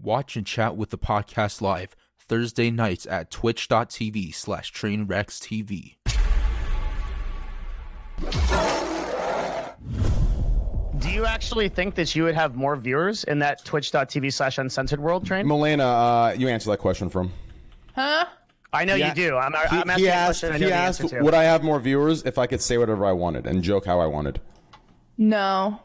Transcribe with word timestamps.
Watch 0.00 0.36
and 0.36 0.46
chat 0.46 0.76
with 0.76 0.90
the 0.90 0.98
podcast 0.98 1.60
live 1.60 1.96
Thursday 2.18 2.70
nights 2.70 3.06
at 3.06 3.30
twitch.tv 3.30 4.34
slash 4.34 4.72
trainwreckstv. 4.72 5.96
Do 10.98 11.10
you 11.10 11.24
actually 11.26 11.68
think 11.68 11.94
that 11.94 12.14
you 12.16 12.24
would 12.24 12.34
have 12.34 12.56
more 12.56 12.76
viewers 12.76 13.24
in 13.24 13.38
that 13.40 13.64
twitch.tv 13.64 14.32
slash 14.32 14.58
uncensored 14.58 15.00
world 15.00 15.24
train? 15.26 15.46
Melina, 15.46 15.84
uh, 15.84 16.34
you 16.36 16.48
answer 16.48 16.70
that 16.70 16.78
question 16.78 17.08
from. 17.08 17.32
Huh? 17.94 18.26
I 18.72 18.84
know 18.84 18.94
Yeah. 18.96 19.08
you 19.08 19.14
do. 19.14 19.36
I'm, 19.36 19.52
He, 19.52 19.76
I'm 19.78 19.90
asking 19.90 20.04
he 20.04 20.08
a 20.08 20.12
asked, 20.14 20.40
question 20.40 20.48
I 20.54 20.58
know 20.58 20.66
he 20.66 20.70
the 20.72 20.76
asked 20.76 21.08
to. 21.08 21.20
would 21.22 21.34
I 21.34 21.44
have 21.44 21.62
more 21.62 21.78
viewers 21.80 22.22
if 22.24 22.36
I 22.36 22.46
could 22.46 22.60
say 22.60 22.78
whatever 22.78 23.06
I 23.06 23.12
wanted 23.12 23.46
and 23.46 23.62
joke 23.62 23.86
how 23.86 24.00
I 24.00 24.06
wanted. 24.06 24.40
No. 25.16 25.80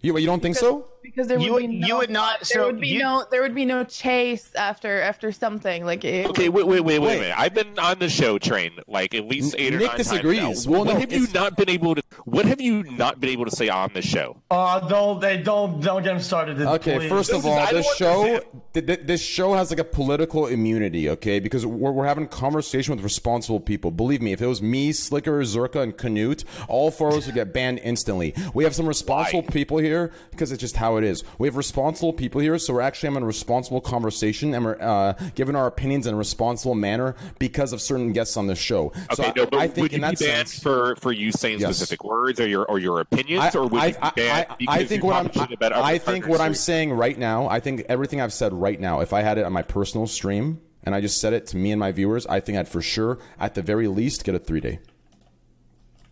You, 0.00 0.16
you 0.18 0.26
don't 0.26 0.40
think 0.40 0.56
so? 0.56 0.86
Because 1.08 1.26
there 1.28 1.38
would 1.38 1.50
would- 1.50 1.60
be 1.60 1.66
no, 1.68 1.86
you 1.86 1.96
would 1.96 2.10
not- 2.10 2.40
There 2.40 2.44
so 2.62 2.66
would 2.66 2.80
be 2.80 2.88
you- 2.88 2.98
no. 3.00 3.24
There 3.30 3.40
would 3.40 3.54
be 3.54 3.64
no 3.64 3.82
chase 3.84 4.50
after 4.54 5.00
after 5.00 5.32
something 5.32 5.84
like. 5.86 6.04
It, 6.04 6.26
Okay, 6.26 6.48
wait, 6.50 6.66
wait, 6.66 6.80
wait, 6.80 6.98
wait, 6.98 6.98
Wait. 7.00 7.16
a 7.16 7.20
minute. 7.20 7.34
I've 7.38 7.54
been 7.54 7.78
on 7.78 7.98
the 7.98 8.08
show 8.10 8.36
train 8.38 8.72
like 8.86 9.14
at 9.14 9.26
least 9.26 9.54
eight 9.58 9.74
or 9.74 9.78
nine 9.80 9.96
disagrees. 9.96 10.40
times 10.40 10.66
now. 10.66 10.72
Well, 10.72 10.84
what 10.84 10.94
no, 10.94 11.00
have 11.00 11.12
you 11.12 11.26
not 11.32 11.56
been 11.56 11.70
able 11.70 11.94
to? 11.94 12.02
What 12.24 12.44
have 12.44 12.60
you 12.60 12.82
not 12.84 13.20
been 13.20 13.30
able 13.30 13.46
to 13.46 13.50
say 13.50 13.68
on 13.70 13.90
the 13.94 14.02
show? 14.02 14.36
Uh, 14.50 14.80
don't 14.86 15.20
they 15.20 15.38
don't 15.38 15.80
don't 15.80 16.02
get 16.02 16.12
him 16.14 16.20
started. 16.20 16.60
Okay, 16.60 16.98
please. 16.98 17.08
first 17.08 17.30
of 17.30 17.42
This 17.42 17.44
is- 17.44 17.58
all, 17.58 17.72
this 17.72 17.96
show 17.96 18.40
th- 18.74 18.86
th- 18.86 19.00
this 19.04 19.22
show 19.22 19.54
has 19.54 19.70
like 19.70 19.78
a 19.80 19.84
political 19.84 20.46
immunity, 20.46 21.08
okay? 21.08 21.40
Because 21.40 21.64
we're, 21.64 21.90
we're 21.92 22.06
having 22.06 22.28
conversation 22.28 22.94
with 22.94 23.02
responsible 23.02 23.60
people. 23.60 23.90
Believe 23.90 24.20
me, 24.20 24.32
if 24.32 24.42
it 24.42 24.46
was 24.46 24.60
me, 24.60 24.92
Slicker, 24.92 25.40
Zerka, 25.42 25.82
and 25.82 25.96
Canute, 25.96 26.44
all 26.68 26.90
four 26.90 27.08
of 27.08 27.14
us 27.14 27.26
would 27.26 27.34
get 27.34 27.52
banned 27.54 27.78
instantly. 27.82 28.34
We 28.52 28.64
have 28.64 28.74
some 28.74 28.86
responsible 28.86 29.42
Why? 29.42 29.48
people 29.48 29.78
here 29.78 30.12
because 30.30 30.52
it's 30.52 30.60
just 30.60 30.76
how 30.76 30.97
it 30.98 31.04
is. 31.04 31.24
We 31.38 31.48
have 31.48 31.56
responsible 31.56 32.12
people 32.12 32.40
here, 32.40 32.58
so 32.58 32.74
we're 32.74 32.80
actually 32.80 33.08
having 33.08 33.22
a 33.22 33.26
responsible 33.26 33.80
conversation 33.80 34.54
and 34.54 34.64
we're 34.64 34.80
uh, 34.80 35.14
giving 35.34 35.56
our 35.56 35.66
opinions 35.66 36.06
in 36.06 36.14
a 36.14 36.16
responsible 36.16 36.74
manner 36.74 37.14
because 37.38 37.72
of 37.72 37.80
certain 37.80 38.12
guests 38.12 38.36
on 38.36 38.46
the 38.46 38.54
show. 38.54 38.92
so 39.14 39.22
Okay, 39.24 39.30
I, 39.30 39.32
no, 39.36 39.46
but 39.46 39.58
I 39.58 39.68
think 39.68 39.84
would 39.84 39.92
you 39.92 39.96
in 39.96 40.02
be 40.02 40.06
banned 40.06 40.48
sense, 40.48 40.62
for 40.62 40.96
for 40.96 41.12
you 41.12 41.32
saying 41.32 41.60
Yes. 41.60 41.76
specific 41.76 42.04
words 42.04 42.40
or 42.40 42.46
your 42.46 42.64
or 42.66 42.78
your 42.78 43.00
opinions, 43.00 43.54
or 43.54 43.66
would 43.66 43.82
you 43.82 43.92
be 43.94 44.10
banned 44.16 44.46
because 44.58 44.88
think 44.88 45.02
you 45.02 45.08
what 45.08 45.16
I'm, 45.16 45.30
talk 45.30 45.52
about 45.52 45.72
I 45.72 45.98
think 45.98 46.26
what 46.26 46.40
I'm 46.40 46.54
saying 46.54 46.92
right 46.92 47.18
now. 47.18 47.48
I 47.48 47.60
think 47.60 47.82
everything 47.88 48.20
I've 48.20 48.32
said 48.32 48.52
right 48.52 48.78
now. 48.80 49.00
If 49.00 49.12
I 49.12 49.22
had 49.22 49.38
it 49.38 49.44
on 49.44 49.52
my 49.52 49.62
personal 49.62 50.06
stream 50.06 50.60
and 50.84 50.94
I 50.94 51.00
just 51.00 51.20
said 51.20 51.32
it 51.32 51.46
to 51.48 51.56
me 51.56 51.72
and 51.72 51.80
my 51.80 51.92
viewers, 51.92 52.26
I 52.26 52.40
think 52.40 52.58
I'd 52.58 52.68
for 52.68 52.82
sure, 52.82 53.18
at 53.38 53.54
the 53.54 53.62
very 53.62 53.88
least, 53.88 54.24
get 54.24 54.34
a 54.34 54.38
three 54.38 54.60
day. 54.60 54.80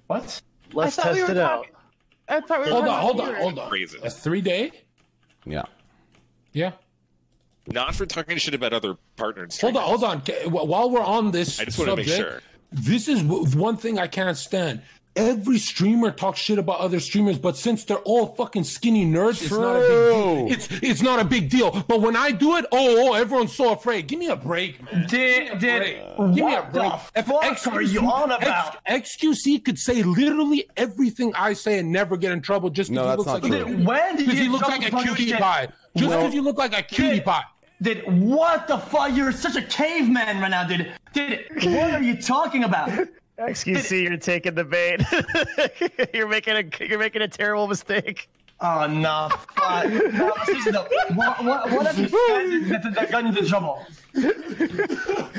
What? 0.06 0.41
Let's 0.73 0.98
I 0.98 1.03
thought 1.03 1.09
test 1.09 1.17
we 1.17 1.23
were 1.23 1.31
it 1.31 1.39
out. 1.39 1.67
Talking- 2.29 2.45
I 2.45 2.47
thought 2.47 2.61
we 2.61 2.67
were 2.67 2.73
Hold 2.73 2.89
on, 2.89 3.01
hold 3.01 3.21
on, 3.21 3.35
hold 3.37 3.59
on. 3.59 3.69
Crazy. 3.69 3.99
A 4.03 4.11
three 4.11 4.41
day? 4.41 4.73
Yeah. 5.45 5.63
Yeah. 6.53 6.73
Not 7.69 7.95
for 7.95 8.07
talking 8.07 8.37
shit 8.39 8.55
about 8.55 8.73
other 8.73 8.97
partners. 9.17 9.61
Hold 9.61 9.77
on, 9.77 9.83
hold 9.83 10.05
on. 10.05 10.21
While 10.51 10.91
we're 10.91 11.01
on 11.03 11.31
this 11.33 11.59
I 11.61 11.65
just 11.65 11.79
wanna 11.79 11.97
make 11.97 12.07
subject, 12.09 12.31
sure. 12.31 12.43
This 12.73 13.09
is 13.09 13.23
one 13.23 13.77
thing 13.77 13.99
I 13.99 14.07
can't 14.07 14.37
stand. 14.37 14.83
Every 15.17 15.59
streamer 15.59 16.11
talks 16.11 16.39
shit 16.41 16.59
about 16.59 16.81
other 16.81 17.00
streamers, 17.00 17.39
but 17.39 17.56
since 17.56 17.84
they're 17.84 17.97
all 17.98 18.27
fucking 18.34 18.64
skinny 18.64 19.06
nerds, 19.06 19.41
it's 19.42 19.50
not 19.50 19.77
a 19.77 19.81
big 19.81 19.89
True. 19.89 20.11
deal. 20.12 20.53
It's 20.53 20.69
it's 20.83 21.03
not 21.03 21.19
a 21.20 21.25
big 21.25 21.48
deal. 21.48 21.70
But 21.89 22.00
when 22.03 22.14
I 22.17 22.33
do 22.33 22.56
it, 22.56 22.67
oh, 22.70 22.77
oh, 22.98 23.09
oh 23.11 23.14
everyone's 23.14 23.55
so 23.56 23.72
afraid. 23.72 24.06
Give 24.09 24.19
me 24.19 24.28
a 24.28 24.37
break, 24.37 24.83
man. 24.92 25.06
Did 25.09 25.59
did 25.59 25.83
Give 26.34 26.44
me 26.44 26.55
a 26.55 26.61
what 26.62 26.72
break. 26.72 26.92
the 27.14 27.22
fuck 27.22 27.67
are 27.75 27.81
you 27.83 28.00
on 28.00 28.31
about? 28.31 28.77
X- 28.84 29.17
XQC 29.17 29.64
could 29.64 29.78
say 29.78 30.03
literally 30.03 30.69
everything 30.77 31.33
I 31.34 31.55
say 31.55 31.78
and 31.78 31.91
never 31.91 32.17
get 32.17 32.33
in 32.33 32.42
trouble 32.42 32.69
just 32.70 32.91
No, 32.91 33.17
because 33.17 33.25
he 33.27 33.33
looks 33.33 33.42
like 33.48 33.67
true. 33.67 33.75
a 33.83 33.84
When 33.87 34.17
did 34.17 34.20
you 34.20 34.27
because 34.27 34.39
he 34.41 34.48
looks 34.48 34.69
like 34.69 34.87
a 34.87 34.91
trouble 34.91 35.06
cutie 35.06 35.31
shit? 35.31 35.39
pie. 35.41 35.69
Just 35.97 36.11
No. 36.11 36.19
because 36.19 36.34
you 36.34 36.42
look 36.42 36.59
like 36.59 36.78
a 36.78 36.83
cutie 36.83 37.17
Did- 37.17 37.25
pie. 37.25 37.42
Did 37.83 38.05
what 38.22 38.69
the 38.69 38.78
fuck? 38.78 39.14
You're 39.14 39.33
such 39.33 39.56
a 39.56 39.62
caveman 39.62 40.41
right 40.41 40.50
now, 40.50 40.64
dude. 40.64 40.92
Did 41.12 41.47
what 41.64 41.91
are 41.94 42.03
you 42.03 42.17
talking 42.20 42.64
about? 42.64 42.91
XQC, 43.39 44.03
you're 44.05 44.17
taking 44.17 44.55
the 44.55 44.65
bait. 44.65 45.03
you're 46.15 46.28
making 46.28 46.55
a 46.56 46.84
you're 46.84 46.99
making 46.99 47.22
a 47.22 47.28
terrible 47.28 47.66
mistake. 47.69 48.28
Oh 48.61 48.87
no, 48.87 49.28
fuck. 49.55 49.87
no 49.91 50.33
seriously 50.47 50.72
though, 50.72 50.87
what, 51.15 51.44
what, 51.44 51.71
what 51.71 51.87
have 51.87 51.99
you 51.99 52.09
said 52.09 52.83
that, 52.83 52.94
that 52.94 53.11
got 53.11 53.22
you 53.25 53.28
into 53.28 53.47
trouble? 53.47 53.84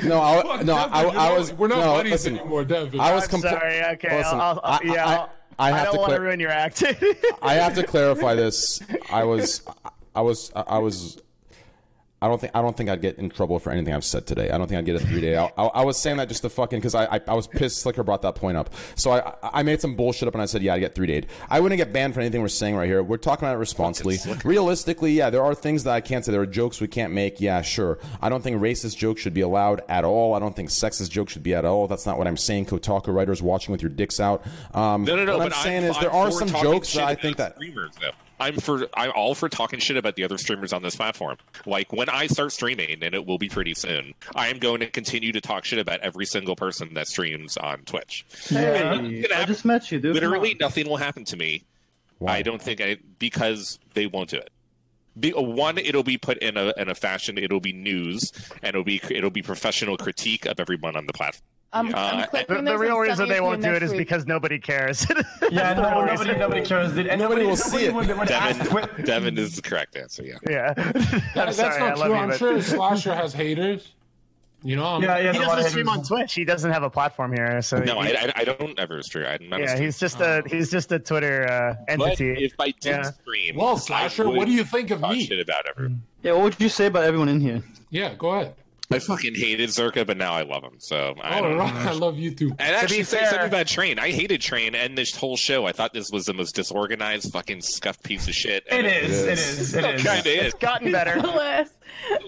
No, 0.04 0.20
I, 0.22 0.62
no, 0.62 0.76
I, 0.76 1.02
Devin, 1.02 1.16
I 1.16 1.28
you're 1.30 1.38
was. 1.38 1.52
we're 1.54 1.66
not 1.66 1.78
no, 1.80 1.92
buddies 1.94 2.12
listen, 2.12 2.38
anymore, 2.38 2.64
Devin. 2.64 3.00
I 3.00 3.12
was 3.12 3.24
I'm 3.24 3.40
compl- 3.40 3.50
sorry. 3.50 3.82
Okay, 3.94 4.16
Listen, 4.18 4.40
I'll, 4.40 4.60
I'll, 4.62 4.84
yeah. 4.84 5.04
I- 5.04 5.14
I'll- 5.14 5.30
I 5.60 5.72
have 5.72 5.86
don't 5.86 5.94
to 5.94 6.00
want 6.02 6.12
to 6.12 6.20
ruin 6.20 6.38
your 6.38 6.52
act. 6.52 6.84
I 7.42 7.54
have 7.54 7.74
to 7.74 7.82
clarify 7.82 8.36
this. 8.36 8.80
I 9.10 9.24
was, 9.24 9.62
I 10.14 10.20
was, 10.20 10.52
I 10.54 10.78
was. 10.78 11.18
I 12.20 12.26
don't 12.26 12.40
think 12.40 12.52
I 12.56 12.62
don't 12.62 12.76
think 12.76 12.90
I'd 12.90 13.00
get 13.00 13.18
in 13.18 13.30
trouble 13.30 13.60
for 13.60 13.70
anything 13.70 13.94
I've 13.94 14.04
said 14.04 14.26
today. 14.26 14.50
I 14.50 14.58
don't 14.58 14.66
think 14.66 14.78
I'd 14.78 14.84
get 14.84 14.96
a 14.96 15.06
three 15.06 15.20
day. 15.20 15.36
I, 15.36 15.44
I, 15.56 15.66
I 15.66 15.84
was 15.84 15.96
saying 15.96 16.16
that 16.16 16.28
just 16.28 16.42
to 16.42 16.48
fucking 16.48 16.80
because 16.80 16.96
I, 16.96 17.04
I 17.04 17.20
I 17.28 17.34
was 17.34 17.46
pissed. 17.46 17.78
Slicker 17.78 18.02
brought 18.02 18.22
that 18.22 18.34
point 18.34 18.56
up, 18.56 18.74
so 18.96 19.12
I 19.12 19.34
I 19.42 19.62
made 19.62 19.80
some 19.80 19.94
bullshit 19.94 20.26
up 20.26 20.34
and 20.34 20.42
I 20.42 20.46
said 20.46 20.62
yeah 20.62 20.74
I 20.74 20.80
get 20.80 20.96
three 20.96 21.06
day. 21.06 21.28
I 21.48 21.60
wouldn't 21.60 21.78
get 21.78 21.92
banned 21.92 22.14
for 22.14 22.20
anything 22.20 22.42
we're 22.42 22.48
saying 22.48 22.74
right 22.74 22.88
here. 22.88 23.04
We're 23.04 23.18
talking 23.18 23.46
about 23.46 23.54
it 23.54 23.58
responsibly. 23.58 24.18
Realistically, 24.44 25.12
yeah, 25.12 25.30
there 25.30 25.44
are 25.44 25.54
things 25.54 25.84
that 25.84 25.94
I 25.94 26.00
can't 26.00 26.24
say. 26.24 26.32
There 26.32 26.40
are 26.40 26.46
jokes 26.46 26.80
we 26.80 26.88
can't 26.88 27.12
make. 27.12 27.40
Yeah, 27.40 27.62
sure. 27.62 27.98
I 28.20 28.28
don't 28.28 28.42
think 28.42 28.60
racist 28.60 28.96
jokes 28.96 29.20
should 29.20 29.34
be 29.34 29.42
allowed 29.42 29.82
at 29.88 30.04
all. 30.04 30.34
I 30.34 30.40
don't 30.40 30.56
think 30.56 30.70
sexist 30.70 31.10
jokes 31.10 31.32
should 31.32 31.44
be 31.44 31.54
at 31.54 31.64
all. 31.64 31.86
That's 31.86 32.04
not 32.04 32.18
what 32.18 32.26
I'm 32.26 32.36
saying. 32.36 32.66
Kotaku 32.66 33.14
writers 33.14 33.40
watching 33.42 33.70
with 33.70 33.80
your 33.80 33.90
dicks 33.90 34.18
out. 34.18 34.44
Um, 34.74 35.04
No, 35.04 35.14
no, 35.14 35.24
no. 35.24 35.38
What 35.38 35.52
I'm 35.52 35.62
saying 35.62 35.84
I'm, 35.84 35.90
is 35.90 35.98
there 35.98 36.12
I'm 36.12 36.26
are 36.26 36.30
some 36.32 36.48
jokes 36.48 36.94
that 36.94 37.04
I 37.04 37.14
think 37.14 37.36
that 37.36 37.56
though. 37.60 38.10
I'm 38.40 38.56
for 38.56 38.88
I'm 38.94 39.12
all 39.14 39.34
for 39.34 39.48
talking 39.48 39.80
shit 39.80 39.96
about 39.96 40.16
the 40.16 40.24
other 40.24 40.38
streamers 40.38 40.72
on 40.72 40.82
this 40.82 40.96
platform. 40.96 41.36
Like 41.66 41.92
when 41.92 42.08
I 42.08 42.26
start 42.26 42.52
streaming, 42.52 43.02
and 43.02 43.14
it 43.14 43.26
will 43.26 43.38
be 43.38 43.48
pretty 43.48 43.74
soon, 43.74 44.14
I 44.34 44.48
am 44.48 44.58
going 44.58 44.80
to 44.80 44.86
continue 44.86 45.32
to 45.32 45.40
talk 45.40 45.64
shit 45.64 45.78
about 45.78 46.00
every 46.00 46.26
single 46.26 46.56
person 46.56 46.94
that 46.94 47.08
streams 47.08 47.56
on 47.56 47.80
Twitch. 47.80 48.24
Yeah, 48.50 48.94
And 48.94 49.32
I 49.32 49.44
just 49.44 49.64
met 49.64 49.90
you, 49.90 49.98
dude. 49.98 50.14
Literally 50.14 50.56
nothing 50.60 50.88
will 50.88 50.96
happen 50.96 51.24
to 51.26 51.36
me. 51.36 51.64
Why? 52.18 52.36
I 52.36 52.42
don't 52.42 52.60
think 52.60 52.80
I 52.80 52.98
because 53.18 53.78
they 53.94 54.06
won't 54.06 54.30
do 54.30 54.36
it. 54.36 54.50
Be, 55.18 55.32
one, 55.32 55.78
it'll 55.78 56.04
be 56.04 56.16
put 56.16 56.38
in 56.38 56.56
a 56.56 56.72
in 56.76 56.88
a 56.88 56.94
fashion. 56.94 57.38
It'll 57.38 57.60
be 57.60 57.72
news, 57.72 58.32
and 58.62 58.70
it'll 58.70 58.84
be 58.84 59.00
it'll 59.10 59.30
be 59.30 59.42
professional 59.42 59.96
critique 59.96 60.46
of 60.46 60.60
everyone 60.60 60.96
on 60.96 61.06
the 61.06 61.12
platform. 61.12 61.44
I'm, 61.72 61.94
Uh, 61.94 61.98
I'm 61.98 62.20
the, 62.22 62.26
clicking 62.28 62.64
the 62.64 62.70
this 62.72 62.80
real 62.80 62.98
reason 62.98 63.28
they 63.28 63.40
won't 63.42 63.62
do 63.62 63.72
it 63.74 63.82
is 63.82 63.90
week. 63.90 63.98
because 63.98 64.26
nobody 64.26 64.58
cares. 64.58 65.06
Yeah, 65.50 65.72
no, 65.74 66.04
nobody 66.04 66.36
nobody 66.38 66.62
cares, 66.64 66.92
dude. 66.92 67.06
And 67.06 67.20
Nobody 67.20 67.44
will 67.46 67.56
see 67.56 67.86
it. 67.86 67.94
Would, 67.94 68.06
would 68.08 68.30
ask, 68.30 68.58
Devin, 68.70 69.04
Devin 69.06 69.38
is 69.38 69.56
the 69.56 69.62
correct 69.62 69.96
answer. 69.96 70.22
Yeah. 70.24 70.36
Yeah, 70.48 70.74
I'm 70.76 70.92
That- 70.92 71.32
that's 71.34 71.56
sorry. 71.56 71.80
Not 71.80 71.96
true. 71.96 72.08
you, 72.08 72.14
I'm 72.14 72.28
but- 72.28 72.38
sure 72.38 72.60
Slasher 72.62 73.14
has 73.14 73.32
haters. 73.32 73.94
You 74.62 74.74
know, 74.76 74.84
I'm, 74.84 75.02
yeah, 75.02 75.18
yeah. 75.18 75.32
He 75.32 75.38
doesn't 75.38 75.70
stream 75.70 75.88
on. 75.88 76.02
Twitch. 76.02 76.34
He 76.34 76.44
doesn't 76.44 76.70
have 76.72 76.82
a 76.82 76.90
platform 76.90 77.32
here, 77.32 77.62
so 77.62 77.78
No, 77.78 78.00
he- 78.02 78.14
I, 78.16 78.24
I, 78.26 78.32
I 78.36 78.44
don't 78.44 78.78
ever 78.78 79.00
stream. 79.02 79.26
I'm 79.26 79.48
not 79.48 79.60
yeah, 79.60 79.66
streamer. 79.68 79.84
he's 79.84 79.98
just 79.98 80.20
a 80.20 80.42
he's 80.50 80.70
just 80.70 80.90
a 80.92 80.98
Twitter 80.98 81.48
uh, 81.48 81.74
But 81.96 82.18
entity. 82.18 82.44
if 82.44 82.54
I 82.58 82.66
did 82.72 82.84
Yeah. 82.84 83.02
stream, 83.02 83.56
Well, 83.56 83.76
Slasher, 83.78 84.28
what 84.28 84.46
do 84.46 84.52
you 84.52 84.64
think 84.64 84.90
of 84.90 85.00
me? 85.02 85.24
Shit 85.24 85.38
about 85.40 85.64
everyone. 85.68 86.02
Yeah, 86.22 86.32
what 86.32 86.42
would 86.42 86.60
you 86.60 86.68
say 86.68 86.86
about 86.86 87.04
everyone 87.04 87.28
in 87.28 87.40
here? 87.40 87.62
Yeah, 87.90 88.14
go 88.16 88.30
ahead. 88.30 88.54
I 88.90 88.98
fucking 89.00 89.34
hated 89.34 89.68
Zerka, 89.68 90.06
but 90.06 90.16
now 90.16 90.32
I 90.32 90.42
love 90.42 90.62
him. 90.64 90.76
So 90.78 91.14
I 91.22 91.36
All 91.36 91.42
don't 91.42 91.58
right, 91.58 91.74
know. 91.84 91.90
I 91.90 91.92
love 91.92 92.18
you 92.18 92.30
too. 92.34 92.48
And 92.58 92.74
actually, 92.74 93.02
say 93.04 93.18
fair- 93.18 93.30
something 93.30 93.48
about 93.48 93.66
Train. 93.66 93.98
I 93.98 94.10
hated 94.10 94.40
Train 94.40 94.74
and 94.74 94.96
this 94.96 95.14
whole 95.14 95.36
show. 95.36 95.66
I 95.66 95.72
thought 95.72 95.92
this 95.92 96.10
was 96.10 96.24
the 96.24 96.32
most 96.32 96.54
disorganized, 96.54 97.30
fucking 97.32 97.60
scuffed 97.60 98.02
piece 98.02 98.26
of 98.28 98.34
shit. 98.34 98.64
It 98.70 98.86
is. 98.86 99.22
It 99.24 99.32
is. 99.38 99.74
It 99.74 99.84
is. 99.84 100.02
Kind 100.04 100.20
of 100.20 100.26
is. 100.26 100.44
It's 100.46 100.54
gotten 100.54 100.90
better. 100.90 101.20
Less. 101.20 101.68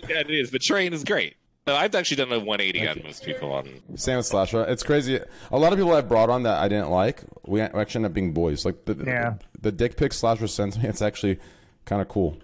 Yeah, 0.09 0.19
it 0.21 0.31
is. 0.31 0.50
But 0.50 0.60
Train 0.60 0.93
is 0.93 1.03
great. 1.04 1.37
So 1.69 1.76
I've 1.76 1.94
actually 1.94 2.16
done 2.16 2.32
a 2.32 2.38
180 2.41 2.88
on 2.88 3.03
most 3.04 3.25
people 3.25 3.53
on. 3.53 3.69
Same 3.94 4.16
with 4.16 4.27
Slasher. 4.27 4.65
It's 4.65 4.82
crazy. 4.82 5.21
A 5.53 5.59
lot 5.59 5.72
of 5.72 5.78
people 5.78 5.92
I've 5.94 6.09
brought 6.09 6.28
on 6.31 6.42
that 6.42 6.59
I 6.60 6.69
didn't 6.69 6.91
like, 6.91 7.22
we 7.47 7.60
actually 7.60 8.00
end 8.00 8.06
up 8.06 8.12
being 8.15 8.32
boys. 8.32 8.65
Like 8.65 8.84
the 8.87 8.97
Yeah. 9.06 9.34
the 9.60 9.71
dick 9.72 9.97
pic 9.97 10.12
Slasher 10.12 10.47
sends 10.48 10.78
me, 10.78 10.88
it's 10.88 11.03
actually 11.03 11.38
kind 11.84 12.03
of 12.03 12.09
cool. 12.09 12.37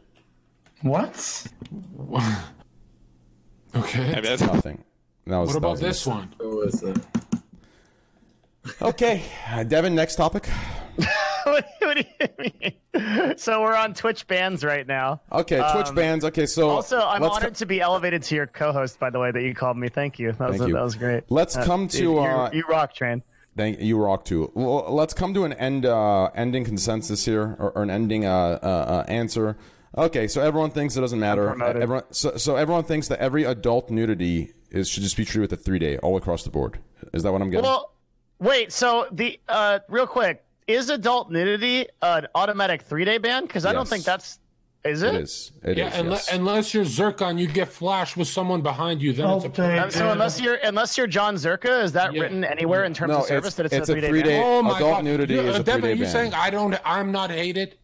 What? 0.82 1.46
Okay. 3.74 4.10
I 4.10 4.14
mean, 4.14 4.22
that's, 4.24 4.42
Nothing. 4.42 4.84
That 5.26 5.38
was, 5.38 5.48
What 5.48 5.52
that 5.54 5.58
about 5.58 5.70
was 5.72 5.80
this 5.80 6.06
one? 6.06 6.32
Okay, 8.82 9.22
uh, 9.50 9.62
Devin. 9.64 9.94
Next 9.94 10.16
topic. 10.16 10.46
what, 11.44 11.64
what 11.80 11.96
do 11.96 12.04
you 12.20 12.28
mean? 12.38 13.36
So 13.36 13.60
we're 13.62 13.76
on 13.76 13.94
Twitch 13.94 14.26
bans 14.26 14.64
right 14.64 14.86
now. 14.86 15.20
Okay, 15.30 15.56
Twitch 15.72 15.88
Um, 15.88 15.94
bans. 15.94 16.24
Okay, 16.24 16.46
so 16.46 16.68
Also, 16.70 16.98
I'm 16.98 17.22
let's 17.22 17.36
honored 17.36 17.54
to 17.56 17.66
be 17.66 17.80
elevated 17.80 18.22
to 18.24 18.34
your 18.34 18.46
co-host. 18.46 18.98
By 18.98 19.10
the 19.10 19.18
way, 19.20 19.30
that 19.30 19.42
you 19.42 19.54
called 19.54 19.76
me. 19.76 19.88
Thank 19.88 20.18
you. 20.18 20.32
That 20.32 20.48
was 20.48 20.58
Thank 20.58 20.68
you. 20.68 20.74
that 20.74 20.82
was 20.82 20.94
great. 20.96 21.24
Let's 21.28 21.56
Uh, 21.56 21.64
come 21.64 21.86
to, 21.88 22.02
you, 22.02 22.18
uh, 22.18 22.50
you 22.52 22.64
rock, 22.68 22.94
train. 22.94 23.22
Thank 23.56 23.80
you, 23.80 23.98
rock 23.98 24.24
too. 24.24 24.52
L- 24.56 24.92
let's 24.94 25.14
come 25.14 25.32
to 25.34 25.44
an 25.44 25.52
end, 25.54 25.86
uh, 25.86 26.24
ending 26.34 26.64
consensus 26.64 27.24
here, 27.24 27.56
or, 27.58 27.70
or 27.70 27.82
an 27.82 27.90
ending 27.90 28.24
uh, 28.26 28.58
uh, 28.62 28.66
uh, 28.66 29.04
answer. 29.08 29.56
Okay, 29.96 30.28
so 30.28 30.42
everyone 30.42 30.70
thinks 30.70 30.96
it 30.96 31.00
doesn't 31.00 31.18
matter. 31.20 31.50
Everyone, 31.62 32.04
so, 32.10 32.36
so 32.36 32.56
everyone 32.56 32.84
thinks 32.84 33.08
that 33.08 33.18
every 33.18 33.44
adult 33.44 33.90
nudity 33.90 34.52
is 34.70 34.88
should 34.88 35.02
just 35.02 35.16
be 35.16 35.24
treated 35.24 35.40
with 35.50 35.52
a 35.52 35.56
three 35.62 35.78
day 35.78 35.96
all 35.98 36.16
across 36.16 36.42
the 36.44 36.50
board. 36.50 36.78
Is 37.14 37.22
that 37.22 37.32
what 37.32 37.40
I'm 37.40 37.50
getting? 37.50 37.64
Well, 37.64 37.92
wait. 38.38 38.72
So 38.72 39.06
the 39.12 39.40
uh, 39.48 39.78
real 39.88 40.06
quick, 40.06 40.44
is 40.66 40.90
adult 40.90 41.30
nudity 41.30 41.86
an 42.02 42.26
automatic 42.34 42.82
three 42.82 43.04
day 43.04 43.18
ban? 43.18 43.44
Because 43.44 43.64
I 43.64 43.72
don't 43.72 43.88
think 43.88 44.04
that's 44.04 44.38
Is 44.84 45.02
it? 45.02 45.14
It 45.14 45.20
is. 45.22 45.52
It 45.62 45.78
yeah, 45.78 45.88
is, 45.88 45.94
unle- 45.94 46.10
yes. 46.10 46.32
unless 46.32 46.74
you're 46.74 46.84
Zerka, 46.84 47.38
you 47.38 47.46
get 47.46 47.68
flashed 47.68 48.16
with 48.18 48.28
someone 48.28 48.60
behind 48.60 49.00
you. 49.00 49.12
Then 49.14 49.30
it's 49.30 49.44
a 49.44 49.48
Okay. 49.48 49.78
Um, 49.78 49.90
so 49.90 50.10
unless 50.10 50.38
you're 50.40 50.56
unless 50.62 50.98
you're 50.98 51.06
John 51.06 51.36
Zerka, 51.36 51.82
is 51.82 51.92
that 51.92 52.12
Yeah. 52.12 52.22
written 52.22 52.44
anywhere 52.44 52.84
in 52.84 52.92
terms 52.92 53.12
No, 53.12 53.18
of 53.20 53.24
service 53.26 53.54
it's- 53.54 53.54
that 53.56 53.66
it's, 53.66 53.74
it's 53.74 53.88
a 53.88 53.92
a 53.92 53.94
three-day 53.94 54.08
three-day- 54.08 54.28
ban? 54.40 54.44
Oh 54.44 54.62
my 54.62 54.76
Adult 54.76 54.96
god, 54.96 55.04
nudity 55.04 55.34
you, 55.34 55.40
is 55.40 55.56
a 55.56 55.62
Devin, 55.62 55.80
three-day 55.82 56.00
are 56.00 56.04
you 56.04 56.10
saying 56.10 56.34
I 56.34 56.50
don't? 56.50 56.76
I'm 56.84 57.10
not 57.12 57.30
hated. 57.30 57.76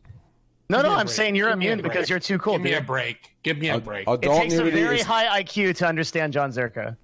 No, 0.72 0.78
no, 0.82 0.88
me 0.88 0.94
a 0.94 0.98
I'm 0.98 1.06
break. 1.06 1.14
saying 1.14 1.34
you're 1.36 1.50
Give 1.50 1.58
me 1.58 1.66
immune 1.66 1.82
because 1.82 2.10
you're 2.10 2.18
too 2.18 2.38
cool, 2.38 2.54
Give 2.54 2.62
me 2.62 2.72
a 2.74 2.80
break. 2.80 3.34
Give 3.42 3.58
me 3.58 3.68
a 3.68 3.78
break. 3.78 4.08
It 4.08 4.12
Adult 4.12 4.42
takes 4.42 4.54
a 4.54 4.64
very 4.64 5.00
is 5.00 5.06
high 5.06 5.42
IQ 5.42 5.76
to 5.76 5.86
understand 5.86 6.32
John 6.32 6.50
Zerka, 6.50 6.96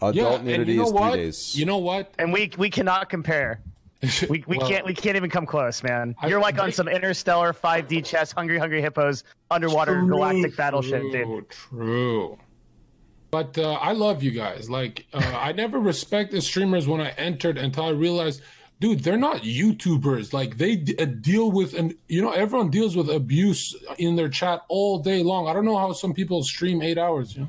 adult 0.00 0.14
yeah, 0.16 0.34
and 0.34 0.44
nudity 0.44 0.72
you 0.72 0.78
know 0.78 0.84
is 0.84 0.90
three 0.90 0.98
what? 1.00 1.14
days. 1.16 1.58
You 1.58 1.66
know 1.66 1.78
what? 1.78 2.14
and 2.18 2.32
we 2.32 2.50
we 2.58 2.70
cannot 2.70 3.08
compare. 3.08 3.60
We, 4.28 4.44
we 4.46 4.58
Well, 4.58 4.68
can't 4.68 4.84
we 4.84 4.92
can't 4.92 5.16
even 5.16 5.30
come 5.30 5.46
close, 5.46 5.82
man. 5.82 6.14
You're 6.28 6.40
like 6.40 6.58
on 6.58 6.70
some 6.72 6.88
interstellar 6.88 7.54
5D 7.54 8.04
chess, 8.04 8.32
hungry 8.32 8.58
hungry 8.58 8.82
hippos, 8.82 9.24
underwater 9.50 10.02
galactic 10.02 10.56
battle 10.58 10.82
shit, 10.82 11.00
dude. 11.10 11.24
True, 11.24 11.46
True. 11.48 12.38
But 13.30 13.56
uh, 13.58 13.72
I 13.74 13.92
love 13.92 14.22
you 14.22 14.30
guys. 14.30 14.68
Like, 14.70 15.06
uh, 15.12 15.18
I 15.40 15.52
never 15.52 15.80
respected 15.80 16.42
streamers 16.42 16.86
when 16.86 17.00
I 17.00 17.10
entered 17.12 17.56
until 17.58 17.84
I 17.86 17.90
realized, 17.90 18.42
dude, 18.84 19.00
they're 19.00 19.16
not 19.16 19.42
YouTubers. 19.42 20.34
Like, 20.34 20.58
they 20.58 20.76
d- 20.76 20.94
uh, 20.98 21.06
deal 21.06 21.50
with, 21.50 21.72
and 21.72 21.94
you 22.08 22.20
know, 22.20 22.32
everyone 22.32 22.68
deals 22.68 22.96
with 22.96 23.08
abuse 23.08 23.74
in 23.98 24.14
their 24.14 24.28
chat 24.28 24.60
all 24.68 24.98
day 24.98 25.22
long. 25.22 25.48
I 25.48 25.54
don't 25.54 25.64
know 25.64 25.78
how 25.78 25.92
some 25.92 26.12
people 26.12 26.42
stream 26.42 26.82
eight 26.82 26.98
hours. 26.98 27.34
You 27.34 27.42
know? 27.42 27.48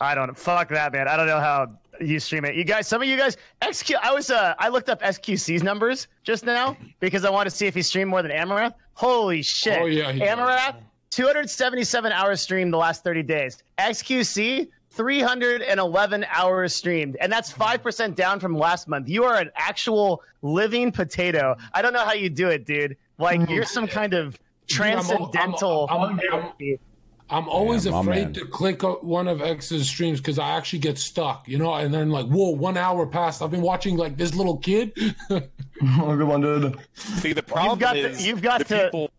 I 0.00 0.14
don't 0.14 0.38
fuck 0.38 0.68
that, 0.68 0.92
man. 0.92 1.08
I 1.08 1.16
don't 1.16 1.26
know 1.26 1.40
how 1.40 1.72
you 2.00 2.20
stream 2.20 2.44
it. 2.44 2.54
You 2.54 2.62
guys, 2.62 2.86
some 2.86 3.02
of 3.02 3.08
you 3.08 3.16
guys, 3.16 3.36
XQ. 3.60 3.96
I 4.02 4.12
was 4.12 4.30
uh, 4.30 4.54
I 4.58 4.68
looked 4.68 4.88
up 4.88 5.02
XQC's 5.02 5.64
numbers 5.64 6.06
just 6.22 6.46
now 6.46 6.76
because 7.00 7.24
I 7.24 7.30
wanted 7.30 7.50
to 7.50 7.56
see 7.56 7.66
if 7.66 7.74
he 7.74 7.82
streamed 7.82 8.10
more 8.10 8.22
than 8.22 8.30
Amouranth 8.30 8.74
Holy 8.94 9.42
shit! 9.42 9.80
Oh, 9.80 9.86
yeah, 9.86 10.12
he 10.12 10.20
does. 10.20 10.74
277 11.10 12.12
hours 12.12 12.40
streamed 12.40 12.72
the 12.72 12.76
last 12.76 13.02
30 13.02 13.24
days. 13.24 13.64
XQC. 13.78 14.68
311 14.90 16.26
hours 16.30 16.74
streamed, 16.74 17.16
and 17.20 17.32
that's 17.32 17.52
5% 17.52 18.14
down 18.14 18.40
from 18.40 18.56
last 18.56 18.88
month. 18.88 19.08
You 19.08 19.24
are 19.24 19.36
an 19.36 19.50
actual 19.56 20.22
living 20.42 20.92
potato. 20.92 21.56
I 21.72 21.80
don't 21.82 21.92
know 21.92 22.04
how 22.04 22.12
you 22.12 22.28
do 22.30 22.48
it, 22.48 22.66
dude. 22.66 22.96
Like, 23.18 23.48
you're 23.48 23.64
some 23.64 23.86
kind 24.00 24.14
of 24.14 24.24
I'm- 24.24 24.28
I'm- 24.28 24.98
transcendental. 25.02 25.86
I'm- 25.90 26.20
I'm- 26.32 26.78
I'm 27.32 27.48
always 27.48 27.86
Yeah, 27.86 28.00
afraid 28.00 28.24
man. 28.24 28.32
to 28.34 28.44
click 28.44 28.82
one 28.82 29.28
of 29.28 29.40
X's 29.40 29.86
streams 29.88 30.18
because 30.18 30.40
I 30.40 30.50
actually 30.56 30.80
get 30.80 30.98
stuck, 30.98 31.46
you 31.46 31.58
know, 31.58 31.72
and 31.74 31.94
then 31.94 32.10
like, 32.10 32.26
whoa, 32.26 32.50
one 32.50 32.76
hour 32.76 33.06
passed. 33.06 33.40
I've 33.40 33.52
been 33.52 33.62
watching 33.62 33.96
like 33.96 34.16
this 34.16 34.34
little 34.34 34.56
kid. 34.56 34.92
Oh, 35.30 36.16
good 36.16 36.22
one, 36.26 36.40
dude. 36.40 36.76
See, 36.94 37.32
the 37.32 37.42
problem 37.44 37.78
got 37.78 37.92
to- 37.92 38.00
is 38.10 38.26
you've 38.26 38.42
got 38.42 38.58
the 38.58 38.64
to- 38.64 38.84
people. 38.86 39.10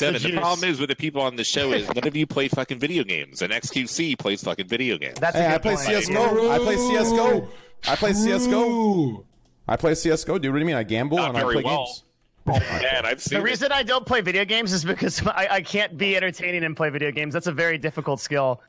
Devin, 0.00 0.22
the 0.22 0.28
juice. 0.30 0.38
problem 0.38 0.68
is 0.70 0.80
with 0.80 0.88
the 0.90 0.96
people 0.96 1.22
on 1.22 1.36
the 1.36 1.44
show 1.44 1.72
is 1.72 1.86
none 1.94 2.06
of 2.06 2.16
you 2.16 2.26
play 2.26 2.48
fucking 2.48 2.78
video 2.78 3.04
games, 3.04 3.42
and 3.42 3.52
XQC 3.52 4.18
plays 4.18 4.42
fucking 4.42 4.66
video 4.68 4.98
games. 4.98 5.18
That's 5.20 5.36
Hey, 5.36 5.44
a 5.44 5.48
I 5.48 5.52
good 5.52 5.62
play 5.62 5.74
point. 5.76 5.86
CS:GO. 5.86 6.50
I 6.50 6.58
play 6.58 6.76
CS:GO. 6.76 7.48
I 7.88 7.96
play 7.96 8.12
CS:GO. 8.12 9.24
I 9.68 9.76
play 9.76 9.94
CS:GO, 9.94 10.38
dude. 10.38 10.52
What 10.52 10.56
do 10.56 10.60
you 10.60 10.66
mean? 10.66 10.76
I 10.76 10.82
gamble 10.82 11.18
Not 11.18 11.30
and 11.30 11.38
I 11.38 11.42
play 11.42 11.62
well. 11.62 11.84
games. 11.86 12.02
Oh 12.46 12.52
Man, 12.82 13.06
I've 13.06 13.20
seen 13.22 13.36
The 13.38 13.44
it. 13.44 13.48
reason 13.48 13.70
I 13.72 13.82
don't 13.82 14.04
play 14.06 14.20
video 14.22 14.44
games 14.44 14.72
is 14.72 14.84
because 14.84 15.24
I, 15.26 15.46
I 15.50 15.60
can't 15.60 15.96
be 15.96 16.16
entertaining 16.16 16.64
and 16.64 16.76
play 16.76 16.90
video 16.90 17.10
games. 17.12 17.32
That's 17.34 17.46
a 17.46 17.52
very 17.52 17.78
difficult 17.78 18.20
skill. 18.20 18.60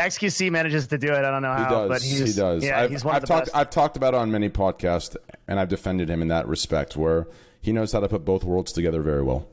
XQC 0.00 0.50
manages 0.50 0.86
to 0.88 0.96
do 0.98 1.08
it. 1.08 1.24
I 1.24 1.30
don't 1.30 1.42
know 1.42 1.54
He 1.56 1.62
how, 1.62 1.68
does. 1.70 1.88
but 1.88 2.02
he's, 2.02 2.34
he 2.34 2.40
does. 2.40 2.64
Yeah, 2.64 2.80
I've, 2.82 2.90
he's 2.90 3.04
one 3.04 3.16
I've 3.16 3.22
of 3.24 3.28
the 3.28 3.34
talked. 3.34 3.46
best. 3.46 3.56
I've 3.56 3.70
talked 3.70 3.96
about 3.96 4.14
it 4.14 4.18
on 4.18 4.30
many 4.30 4.48
podcasts, 4.48 5.16
and 5.48 5.58
I've 5.58 5.68
defended 5.68 6.08
him 6.08 6.22
in 6.22 6.28
that 6.28 6.46
respect, 6.46 6.96
where 6.96 7.26
he 7.60 7.72
knows 7.72 7.92
how 7.92 8.00
to 8.00 8.08
put 8.08 8.24
both 8.24 8.44
worlds 8.44 8.72
together 8.72 9.02
very 9.02 9.22
well. 9.24 9.48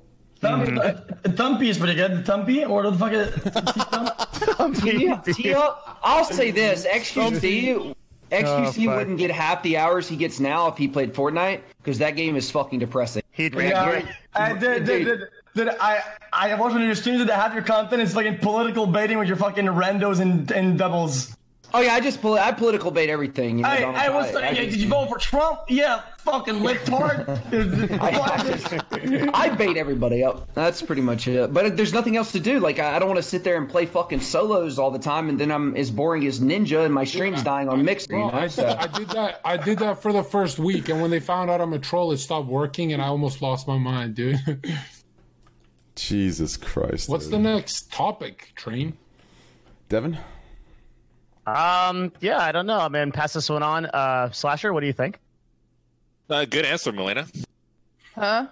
Thump, 0.45 0.79
uh, 0.79 0.93
Thumpy 1.29 1.67
is 1.69 1.77
pretty 1.77 1.95
good. 1.95 2.25
Thumpy, 2.25 2.67
or 2.69 2.83
the 2.83 2.97
fuck 2.97 3.13
is 3.13 4.81
Tia, 4.81 5.21
Tia, 5.33 5.75
I'll 6.03 6.25
say 6.25 6.51
this: 6.51 6.85
XQC, 6.85 7.95
XQC 8.31 8.85
fuck. 8.85 8.95
wouldn't 8.97 9.17
get 9.17 9.31
half 9.31 9.63
the 9.63 9.77
hours 9.77 10.07
he 10.07 10.15
gets 10.15 10.39
now 10.39 10.67
if 10.67 10.77
he 10.77 10.87
played 10.87 11.13
Fortnite 11.13 11.61
because 11.77 11.97
that 11.99 12.11
game 12.11 12.35
is 12.35 12.49
fucking 12.51 12.79
depressing. 12.79 13.23
He'd 13.31 13.53
Yeah, 13.55 13.89
rank 13.89 14.07
I 14.33 14.53
did, 14.53 14.85
did, 14.85 15.05
did, 15.05 15.19
did, 15.55 15.69
I 15.79 16.01
I 16.31 16.53
watched 16.55 16.73
one 16.73 16.81
of 16.81 16.87
your 16.87 16.95
streams 16.95 17.25
that 17.25 17.33
half 17.33 17.53
your 17.53 17.63
content 17.63 18.01
is 18.01 18.13
fucking 18.13 18.39
political 18.39 18.87
baiting 18.87 19.17
with 19.17 19.27
your 19.27 19.37
fucking 19.37 19.65
randos 19.65 20.19
and, 20.19 20.49
and 20.51 20.77
doubles. 20.77 21.35
Oh 21.75 21.81
yeah, 21.81 21.93
I 21.93 21.99
just 21.99 22.21
poli- 22.21 22.39
I 22.39 22.53
political 22.53 22.89
bait 22.89 23.09
everything. 23.09 23.57
You 23.57 23.63
know, 23.63 23.69
I, 23.69 23.79
Donald 23.81 23.95
I 23.97 24.09
was 24.09 24.31
Trump. 24.31 24.45
I 24.45 24.53
hey, 24.53 24.65
just- 24.65 24.77
did 24.77 24.81
you 24.83 24.87
vote 24.87 25.09
for 25.09 25.17
Trump? 25.17 25.59
Yeah, 25.67 26.03
fucking 26.19 26.55
libtard. 26.55 27.27
I 29.33 29.49
bait 29.49 29.75
everybody 29.75 30.23
up. 30.23 30.53
That's 30.53 30.81
pretty 30.81 31.01
much 31.01 31.27
it. 31.27 31.53
But 31.53 31.75
there's 31.75 31.91
nothing 31.91 32.15
else 32.15 32.31
to 32.31 32.39
do. 32.39 32.61
Like 32.61 32.79
I 32.79 32.95
I 32.95 32.99
don't 32.99 33.09
want 33.09 33.17
to 33.17 33.29
sit 33.29 33.43
there 33.43 33.57
and 33.57 33.67
play 33.69 33.85
fucking 33.85 34.21
solos 34.21 34.79
all 34.79 34.89
the 34.89 34.99
time, 34.99 35.27
and 35.27 35.37
then 35.37 35.51
I'm 35.51 35.75
as 35.75 35.91
boring 35.91 36.25
as 36.27 36.39
Ninja, 36.39 36.85
and 36.85 36.93
my 36.93 37.03
stream's 37.03 37.43
dying 37.43 37.67
on 37.67 37.83
Mixer. 37.83 38.13
You 38.13 38.19
know? 38.19 38.31
I, 38.31 38.47
So, 38.47 38.65
I 38.79 38.87
did 38.87 39.09
that. 39.09 39.41
I 39.43 39.57
did 39.57 39.79
that 39.79 40.01
for 40.01 40.13
the 40.13 40.23
first 40.23 40.57
week, 40.57 40.87
and 40.87 41.01
when 41.01 41.11
they 41.11 41.19
found 41.19 41.51
out 41.51 41.59
I'm 41.59 41.73
a 41.73 41.79
troll, 41.79 42.13
it 42.13 42.19
stopped 42.19 42.47
working, 42.47 42.93
and 42.93 43.01
I 43.01 43.07
almost 43.07 43.41
lost 43.41 43.67
my 43.67 43.77
mind, 43.77 44.15
dude. 44.15 44.65
Jesus 45.97 46.55
Christ. 46.55 47.09
What's 47.09 47.27
the 47.27 47.37
next 47.39 47.91
topic, 47.91 48.53
Train? 48.55 48.97
Devin? 49.89 50.17
Um, 51.45 52.11
yeah, 52.21 52.39
I 52.39 52.51
don't 52.51 52.65
know. 52.65 52.79
I 52.79 52.89
mean, 52.89 53.11
pass 53.11 53.33
this 53.33 53.49
one 53.49 53.63
on. 53.63 53.85
Uh, 53.85 54.31
Slasher, 54.31 54.73
what 54.73 54.79
do 54.81 54.87
you 54.87 54.93
think? 54.93 55.19
Uh, 56.29 56.45
good 56.45 56.65
answer, 56.65 56.91
Melina. 56.91 57.27
Huh? 58.15 58.47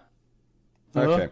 Okay. 0.96 1.30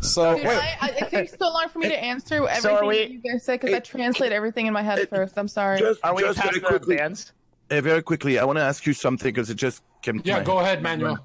So 0.00 0.36
Dude, 0.36 0.46
wait, 0.46 0.56
I, 0.58 0.76
I, 0.80 0.88
it 0.90 1.10
takes 1.10 1.36
so 1.38 1.48
long 1.52 1.68
for 1.68 1.78
me 1.78 1.88
to 1.88 2.04
answer 2.04 2.36
everything 2.48 2.60
So 2.60 2.86
we- 2.86 3.06
you 3.06 3.18
guys 3.32 3.44
say 3.44 3.54
because 3.56 3.72
I 3.72 3.78
translate 3.80 4.32
everything 4.32 4.66
in 4.66 4.72
my 4.72 4.82
head 4.82 5.08
first. 5.08 5.36
I'm 5.38 5.48
sorry. 5.48 5.78
Just, 5.78 6.00
Are 6.04 6.14
we 6.14 6.22
just 6.22 6.38
past 6.38 6.50
very 6.50 6.60
the 6.60 6.66
quickly, 6.66 6.96
bands? 6.96 7.32
uh, 7.70 7.80
very 7.80 8.02
quickly, 8.02 8.38
I 8.38 8.44
want 8.44 8.58
to 8.58 8.62
ask 8.64 8.84
you 8.86 8.92
something 8.92 9.28
because 9.32 9.48
it 9.50 9.54
just 9.56 9.82
came 10.02 10.20
to 10.20 10.24
Yeah, 10.28 10.38
my 10.38 10.44
go 10.44 10.56
head. 10.58 10.64
ahead, 10.64 10.82
Manuel. 10.82 11.24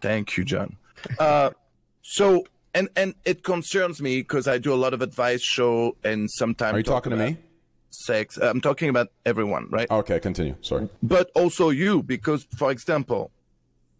Thank 0.00 0.36
you, 0.36 0.44
John. 0.44 0.76
Uh, 1.18 1.50
so, 2.02 2.44
and 2.74 2.88
and 2.96 3.14
it 3.24 3.42
concerns 3.42 4.00
me 4.00 4.20
because 4.20 4.46
I 4.46 4.58
do 4.58 4.72
a 4.72 4.76
lot 4.76 4.92
of 4.94 5.00
advice 5.02 5.42
show 5.42 5.96
and 6.04 6.30
sometimes. 6.30 6.74
are 6.74 6.78
you 6.78 6.82
talk 6.84 7.04
talking 7.04 7.18
to 7.18 7.24
me? 7.24 7.36
Sex. 7.90 8.38
Uh, 8.38 8.50
I'm 8.50 8.60
talking 8.60 8.88
about 8.88 9.08
everyone, 9.24 9.68
right? 9.70 9.90
Okay, 9.90 10.20
continue. 10.20 10.54
Sorry. 10.60 10.88
but 11.02 11.30
also 11.34 11.70
you 11.70 12.02
because 12.02 12.46
for 12.56 12.70
example 12.70 13.30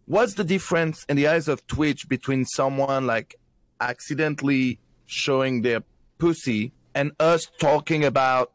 what's 0.05 0.33
the 0.35 0.43
difference 0.43 1.05
in 1.09 1.15
the 1.17 1.27
eyes 1.27 1.47
of 1.47 1.65
twitch 1.67 2.07
between 2.09 2.45
someone 2.45 3.05
like 3.05 3.35
accidentally 3.79 4.79
showing 5.05 5.61
their 5.61 5.81
pussy 6.17 6.71
and 6.95 7.11
us 7.19 7.47
talking 7.59 8.03
about 8.03 8.51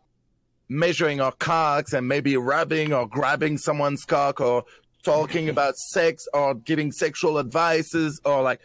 measuring 0.69 1.21
our 1.21 1.33
cocks 1.33 1.93
and 1.93 2.09
maybe 2.09 2.37
rubbing 2.37 2.93
or 2.93 3.07
grabbing 3.07 3.59
someone's 3.59 4.05
cock 4.05 4.41
or 4.41 4.65
talking 5.03 5.49
about 5.49 5.77
sex 5.77 6.27
or 6.33 6.55
giving 6.55 6.91
sexual 6.91 7.39
advices 7.39 8.21
or 8.25 8.43
like 8.43 8.61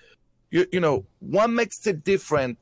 you, 0.51 0.65
you 0.71 0.79
know 0.79 1.05
what 1.19 1.49
makes 1.49 1.85
it 1.85 2.03
different 2.03 2.57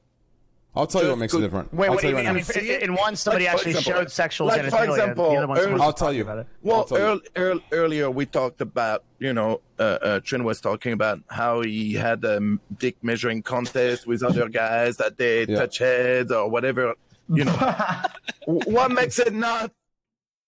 I'll 0.77 0.87
tell 0.87 1.03
you 1.03 1.09
what 1.09 1.17
makes 1.17 1.33
go- 1.33 1.39
it 1.39 1.41
different. 1.41 1.73
Wait, 1.73 1.87
I'll 1.87 1.93
what 1.95 2.01
do 2.01 2.07
tell 2.07 2.11
you 2.11 2.17
you 2.27 2.33
mean? 2.33 2.43
right 2.43 2.57
I 2.57 2.61
mean, 2.61 2.81
in 2.81 2.95
one, 2.95 3.15
somebody 3.15 3.45
Like, 3.45 3.53
actually 3.55 3.71
example- 3.71 3.93
showed 4.01 4.11
sexual 4.11 4.47
like, 4.47 4.61
for 4.69 4.83
example, 4.85 5.29
the 5.31 5.37
other 5.37 5.47
one's 5.47 5.59
early- 5.61 5.81
I'll 5.81 5.93
tell 5.93 6.13
you. 6.13 6.21
about 6.23 6.39
it. 6.39 6.47
Well, 6.61 6.77
I'll 6.77 6.83
tell 6.85 6.97
you. 6.99 7.03
earl, 7.05 7.19
earl, 7.35 7.59
earlier 7.71 8.11
we 8.11 8.25
talked 8.25 8.61
about, 8.61 9.03
you 9.19 9.33
know, 9.33 9.61
uh, 9.79 9.83
uh, 10.01 10.19
Trin 10.21 10.43
was 10.43 10.61
talking 10.61 10.93
about 10.93 11.19
how 11.29 11.61
he 11.61 11.93
had 11.93 12.23
a 12.23 12.37
um, 12.37 12.61
dick 12.77 12.95
measuring 13.01 13.41
contest 13.43 14.07
with 14.07 14.23
other 14.23 14.47
guys 14.49 14.97
that 14.97 15.17
they 15.17 15.45
Yeah. 15.45 15.59
touch 15.59 15.79
heads 15.79 16.31
or 16.31 16.49
whatever. 16.49 16.93
You 17.29 17.45
know, 17.45 17.53
what 18.45 18.91
makes 18.91 19.19
it 19.19 19.33
not, 19.33 19.71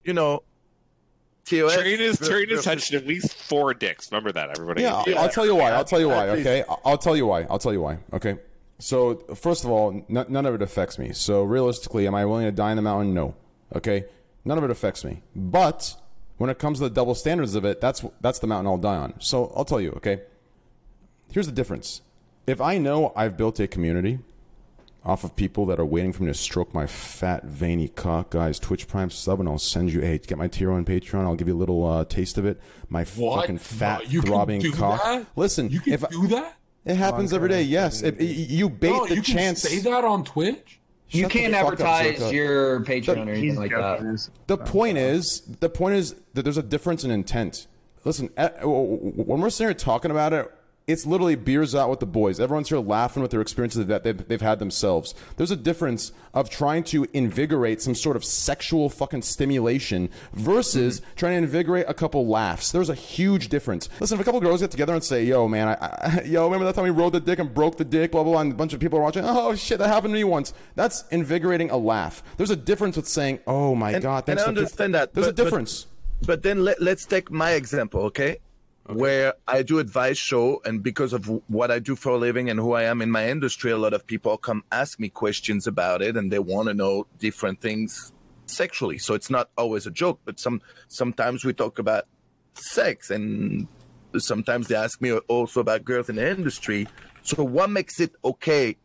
you 0.03 0.13
know, 0.13 0.43
TOS? 1.45 1.73
Train 1.75 1.99
is 1.99 2.17
ver- 2.19 2.27
Train 2.27 2.49
has 2.49 2.63
touched 2.63 2.93
at 2.93 3.05
least 3.07 3.33
four 3.33 3.73
dicks. 3.73 4.11
Remember 4.11 4.31
that, 4.31 4.51
everybody. 4.51 4.83
Yeah, 4.83 4.93
I'll, 4.95 5.17
I'll 5.19 5.29
tell 5.29 5.45
you 5.45 5.55
why. 5.55 5.71
I'll 5.71 5.83
tell 5.83 5.99
you 5.99 6.07
why. 6.09 6.29
Okay, 6.29 6.63
I'll- 6.69 6.81
I'll 6.85 6.97
tell 6.97 7.17
you 7.17 7.25
why. 7.25 7.47
I'll 7.49 7.59
tell 7.59 7.73
you 7.73 7.81
why. 7.81 7.97
Okay. 8.13 8.37
So 8.79 9.15
first 9.35 9.63
of 9.65 9.69
all, 9.69 9.91
n- 9.91 10.25
none 10.29 10.45
of 10.45 10.55
it 10.55 10.61
affects 10.61 10.97
me. 10.97 11.11
So 11.13 11.43
realistically, 11.43 12.07
am 12.07 12.15
I 12.15 12.25
willing 12.25 12.45
to 12.45 12.51
die 12.51 12.71
in 12.71 12.75
the 12.77 12.81
mountain? 12.81 13.13
No. 13.13 13.35
Okay. 13.75 14.05
None 14.45 14.57
of 14.57 14.63
it 14.63 14.71
affects 14.71 15.03
me. 15.03 15.21
But 15.35 15.95
when 16.37 16.49
it 16.49 16.57
comes 16.59 16.77
to 16.79 16.85
the 16.85 16.89
double 16.89 17.13
standards 17.15 17.55
of 17.55 17.65
it, 17.65 17.81
that's 17.81 18.03
that's 18.21 18.39
the 18.39 18.47
mountain 18.47 18.67
I'll 18.67 18.77
die 18.77 18.95
on. 18.97 19.13
So 19.19 19.51
I'll 19.55 19.65
tell 19.65 19.81
you. 19.81 19.91
Okay. 19.97 20.21
Here's 21.31 21.45
the 21.45 21.51
difference. 21.51 22.01
If 22.47 22.59
I 22.61 22.77
know 22.77 23.11
I've 23.15 23.37
built 23.37 23.59
a 23.59 23.67
community 23.67 24.19
off 25.05 25.23
of 25.23 25.35
people 25.35 25.65
that 25.67 25.79
are 25.79 25.85
waiting 25.85 26.11
for 26.11 26.23
me 26.23 26.27
to 26.29 26.33
stroke 26.33 26.73
my 26.73 26.85
fat 26.87 27.43
veiny 27.45 27.87
cock, 27.87 28.31
guys, 28.31 28.59
Twitch 28.59 28.87
Prime 28.87 29.09
sub, 29.09 29.39
and 29.39 29.47
I'll 29.47 29.57
send 29.59 29.93
you. 29.93 30.01
Hey, 30.01 30.17
get 30.17 30.37
my 30.37 30.47
tier 30.47 30.71
on 30.71 30.83
Patreon. 30.85 31.23
I'll 31.25 31.35
give 31.35 31.47
you 31.47 31.55
a 31.55 31.57
little 31.57 31.85
uh, 31.85 32.05
taste 32.05 32.37
of 32.37 32.45
it. 32.45 32.59
My 32.89 33.03
What? 33.05 33.41
fucking 33.41 33.59
fat 33.59 34.03
No, 34.05 34.09
you 34.09 34.21
throbbing 34.21 34.71
cock. 34.71 35.03
that? 35.03 35.25
Listen, 35.35 35.69
You 35.69 35.79
can 35.81 35.93
if 35.93 36.03
I 36.03 36.07
do 36.09 36.27
that? 36.27 36.55
It 36.85 36.95
happens 36.95 37.33
every 37.33 37.49
day, 37.49 37.61
yes. 37.63 38.01
If, 38.01 38.17
y- 38.19 38.25
you 38.25 38.69
bait 38.69 38.89
No, 38.91 39.05
the 39.05 39.15
you 39.15 39.21
chance. 39.21 39.61
can 39.61 39.71
say 39.71 39.79
that 39.89 40.03
on 40.03 40.23
Twitch. 40.23 40.79
you 41.09 41.21
Shut 41.23 41.31
the 41.31 41.39
can't 41.39 41.53
fuck 41.53 41.63
up, 41.65 41.71
advertise 41.73 42.19
Zerka. 42.19 42.33
your 42.33 42.79
Patreon 42.81 43.27
or 43.27 43.31
anything 43.31 43.55
like 43.55 43.71
joking. 43.71 44.05
that. 44.15 44.29
The 44.47 44.57
point 44.57 44.97
is, 44.97 45.41
the 45.59 45.69
point 45.69 45.95
is 45.95 46.15
that 46.33 46.43
there's 46.43 46.57
a 46.57 46.63
difference 46.63 47.03
in 47.03 47.11
intent. 47.11 47.67
Listen, 48.05 48.29
eh, 48.37 48.49
when 48.63 49.41
we're 49.41 49.49
sitting 49.49 49.67
here 49.69 49.73
talking 49.73 50.09
about 50.11 50.33
it, 50.33 50.49
it's 50.89 51.05
literally 51.05 51.35
beers 51.35 51.75
out 51.75 51.87
with 51.91 51.99
the 51.99 52.07
boys. 52.07 52.39
Everyone's 52.39 52.67
here 52.69 52.79
laughing 52.79 53.21
with 53.21 53.29
their 53.29 53.41
experiences 53.41 53.85
that 53.85 54.03
they've, 54.03 54.27
they've 54.27 54.41
had 54.41 54.57
themselves. 54.57 55.13
There's 55.37 55.51
a 55.51 55.55
difference 55.55 56.11
of 56.33 56.49
trying 56.49 56.83
to 56.85 57.05
invigorate 57.13 57.79
some 57.79 57.93
sort 57.93 58.15
of 58.15 58.25
sexual 58.25 58.89
fucking 58.89 59.21
stimulation 59.21 60.09
versus 60.33 60.99
mm-hmm. 60.99 61.15
trying 61.15 61.33
to 61.33 61.43
invigorate 61.43 61.85
a 61.87 61.93
couple 61.93 62.27
laughs. 62.27 62.71
There's 62.71 62.89
a 62.89 62.95
huge 62.95 63.49
difference. 63.49 63.87
Listen, 63.99 64.15
if 64.15 64.21
a 64.21 64.23
couple 64.25 64.41
girls 64.41 64.61
get 64.61 64.71
together 64.71 64.95
and 64.95 65.03
say, 65.03 65.23
"Yo, 65.23 65.47
man, 65.47 65.67
I, 65.67 65.73
I, 65.73 66.21
yo, 66.25 66.45
remember 66.45 66.65
that 66.65 66.73
time 66.73 66.85
we 66.85 66.89
rode 66.89 67.13
the 67.13 67.19
dick 67.19 67.37
and 67.37 67.53
broke 67.53 67.77
the 67.77 67.85
dick?" 67.85 68.11
Blah 68.11 68.23
blah 68.23 68.33
blah, 68.33 68.41
and 68.41 68.51
a 68.51 68.55
bunch 68.55 68.73
of 68.73 68.79
people 68.79 68.97
are 68.97 69.03
watching. 69.03 69.23
Oh 69.25 69.53
shit, 69.53 69.77
that 69.77 69.89
happened 69.89 70.13
to 70.13 70.17
me 70.17 70.23
once. 70.23 70.53
That's 70.73 71.07
invigorating 71.09 71.69
a 71.69 71.77
laugh. 71.77 72.23
There's 72.37 72.49
a 72.49 72.55
difference 72.55 72.95
with 72.95 73.07
saying, 73.07 73.41
"Oh 73.45 73.75
my 73.75 73.91
and, 73.91 74.01
god." 74.01 74.27
and 74.27 74.39
I 74.39 74.43
for- 74.43 74.49
understand 74.49 74.95
that. 74.95 75.13
There's 75.13 75.27
but, 75.27 75.39
a 75.39 75.43
difference. 75.43 75.85
But, 76.21 76.27
but 76.27 76.43
then 76.43 76.65
let, 76.65 76.81
let's 76.81 77.05
take 77.05 77.29
my 77.29 77.51
example, 77.51 78.01
okay? 78.05 78.39
Where 78.91 79.35
I 79.47 79.61
do 79.61 79.77
advice 79.77 80.17
show, 80.17 80.61
and 80.65 80.81
because 80.81 81.13
of 81.13 81.27
what 81.47 81.69
I 81.69 81.77
do 81.77 81.95
for 81.95 82.09
a 82.09 82.17
living 82.17 82.49
and 82.49 82.59
who 82.59 82.73
I 82.73 82.83
am 82.83 83.01
in 83.01 83.11
my 83.11 83.29
industry, 83.29 83.71
a 83.71 83.77
lot 83.77 83.93
of 83.93 84.07
people 84.07 84.35
come 84.37 84.63
ask 84.71 84.99
me 84.99 85.09
questions 85.09 85.67
about 85.67 86.01
it, 86.01 86.17
and 86.17 86.31
they 86.31 86.39
want 86.39 86.69
to 86.69 86.73
know 86.73 87.05
different 87.19 87.61
things 87.61 88.11
sexually. 88.47 88.97
So 88.97 89.13
it's 89.13 89.29
not 89.29 89.51
always 89.57 89.85
a 89.85 89.91
joke, 89.91 90.19
but 90.25 90.39
some 90.39 90.61
sometimes 90.87 91.45
we 91.45 91.53
talk 91.53 91.77
about 91.77 92.05
sex, 92.55 93.11
and 93.11 93.67
sometimes 94.17 94.67
they 94.67 94.75
ask 94.75 94.99
me 95.01 95.11
also 95.13 95.59
about 95.59 95.85
girls 95.85 96.09
in 96.09 96.15
the 96.15 96.27
industry. 96.27 96.87
So 97.21 97.43
what 97.43 97.69
makes 97.69 97.99
it 97.99 98.13
okay 98.25 98.75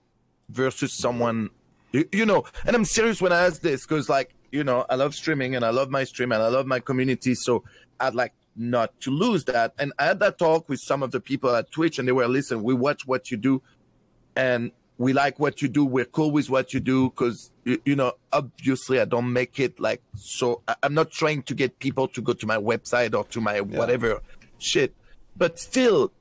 versus 0.50 0.92
someone 0.92 1.50
you, 1.92 2.08
you 2.12 2.26
know 2.26 2.44
and 2.66 2.76
i'm 2.76 2.84
serious 2.84 3.22
when 3.22 3.32
i 3.32 3.46
ask 3.46 3.62
this 3.62 3.86
because 3.86 4.08
like 4.08 4.34
you 4.52 4.62
know 4.62 4.84
i 4.90 4.94
love 4.94 5.14
streaming 5.14 5.56
and 5.56 5.64
i 5.64 5.70
love 5.70 5.90
my 5.90 6.04
stream 6.04 6.32
and 6.32 6.42
i 6.42 6.48
love 6.48 6.66
my 6.66 6.80
community 6.80 7.34
so 7.34 7.64
i'd 8.00 8.14
like 8.14 8.32
not 8.56 8.98
to 9.00 9.10
lose 9.10 9.44
that. 9.44 9.74
And 9.78 9.92
i 9.98 10.04
had 10.04 10.20
that 10.20 10.38
talk 10.38 10.68
with 10.68 10.80
some 10.80 11.02
of 11.02 11.10
the 11.10 11.20
people 11.20 11.54
at 11.54 11.70
twitch 11.70 11.98
and 11.98 12.06
they 12.06 12.12
were 12.12 12.28
listen 12.28 12.62
we 12.62 12.74
watch 12.74 13.06
what 13.06 13.30
you 13.30 13.36
do 13.36 13.62
and 14.36 14.70
we 14.96 15.12
like 15.12 15.40
what 15.40 15.60
you 15.60 15.66
do. 15.66 15.84
We're 15.84 16.04
cool 16.04 16.30
with 16.30 16.48
what 16.50 16.72
you 16.72 16.78
do 16.78 17.10
because 17.10 17.50
you, 17.64 17.80
you 17.84 17.96
know 17.96 18.12
obviously 18.32 19.00
i 19.00 19.04
don't 19.04 19.32
make 19.32 19.58
it 19.58 19.80
like 19.80 20.00
so 20.14 20.62
I, 20.68 20.76
i'm 20.84 20.94
not 20.94 21.10
trying 21.10 21.42
to 21.44 21.54
get 21.54 21.78
people 21.80 22.06
to 22.08 22.20
go 22.22 22.32
to 22.32 22.46
my 22.46 22.56
website 22.56 23.14
or 23.14 23.24
to 23.24 23.40
my 23.40 23.60
whatever 23.60 24.20
shit. 24.58 24.94
But 25.36 25.58
still 25.58 26.12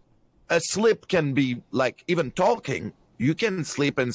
a 0.50 0.60
slip 0.60 1.08
can 1.08 1.34
be 1.34 1.62
like 1.72 2.04
even 2.08 2.32
talking 2.32 2.94
you 3.18 3.36
can 3.36 3.64
sleep 3.64 4.00
and 4.00 4.12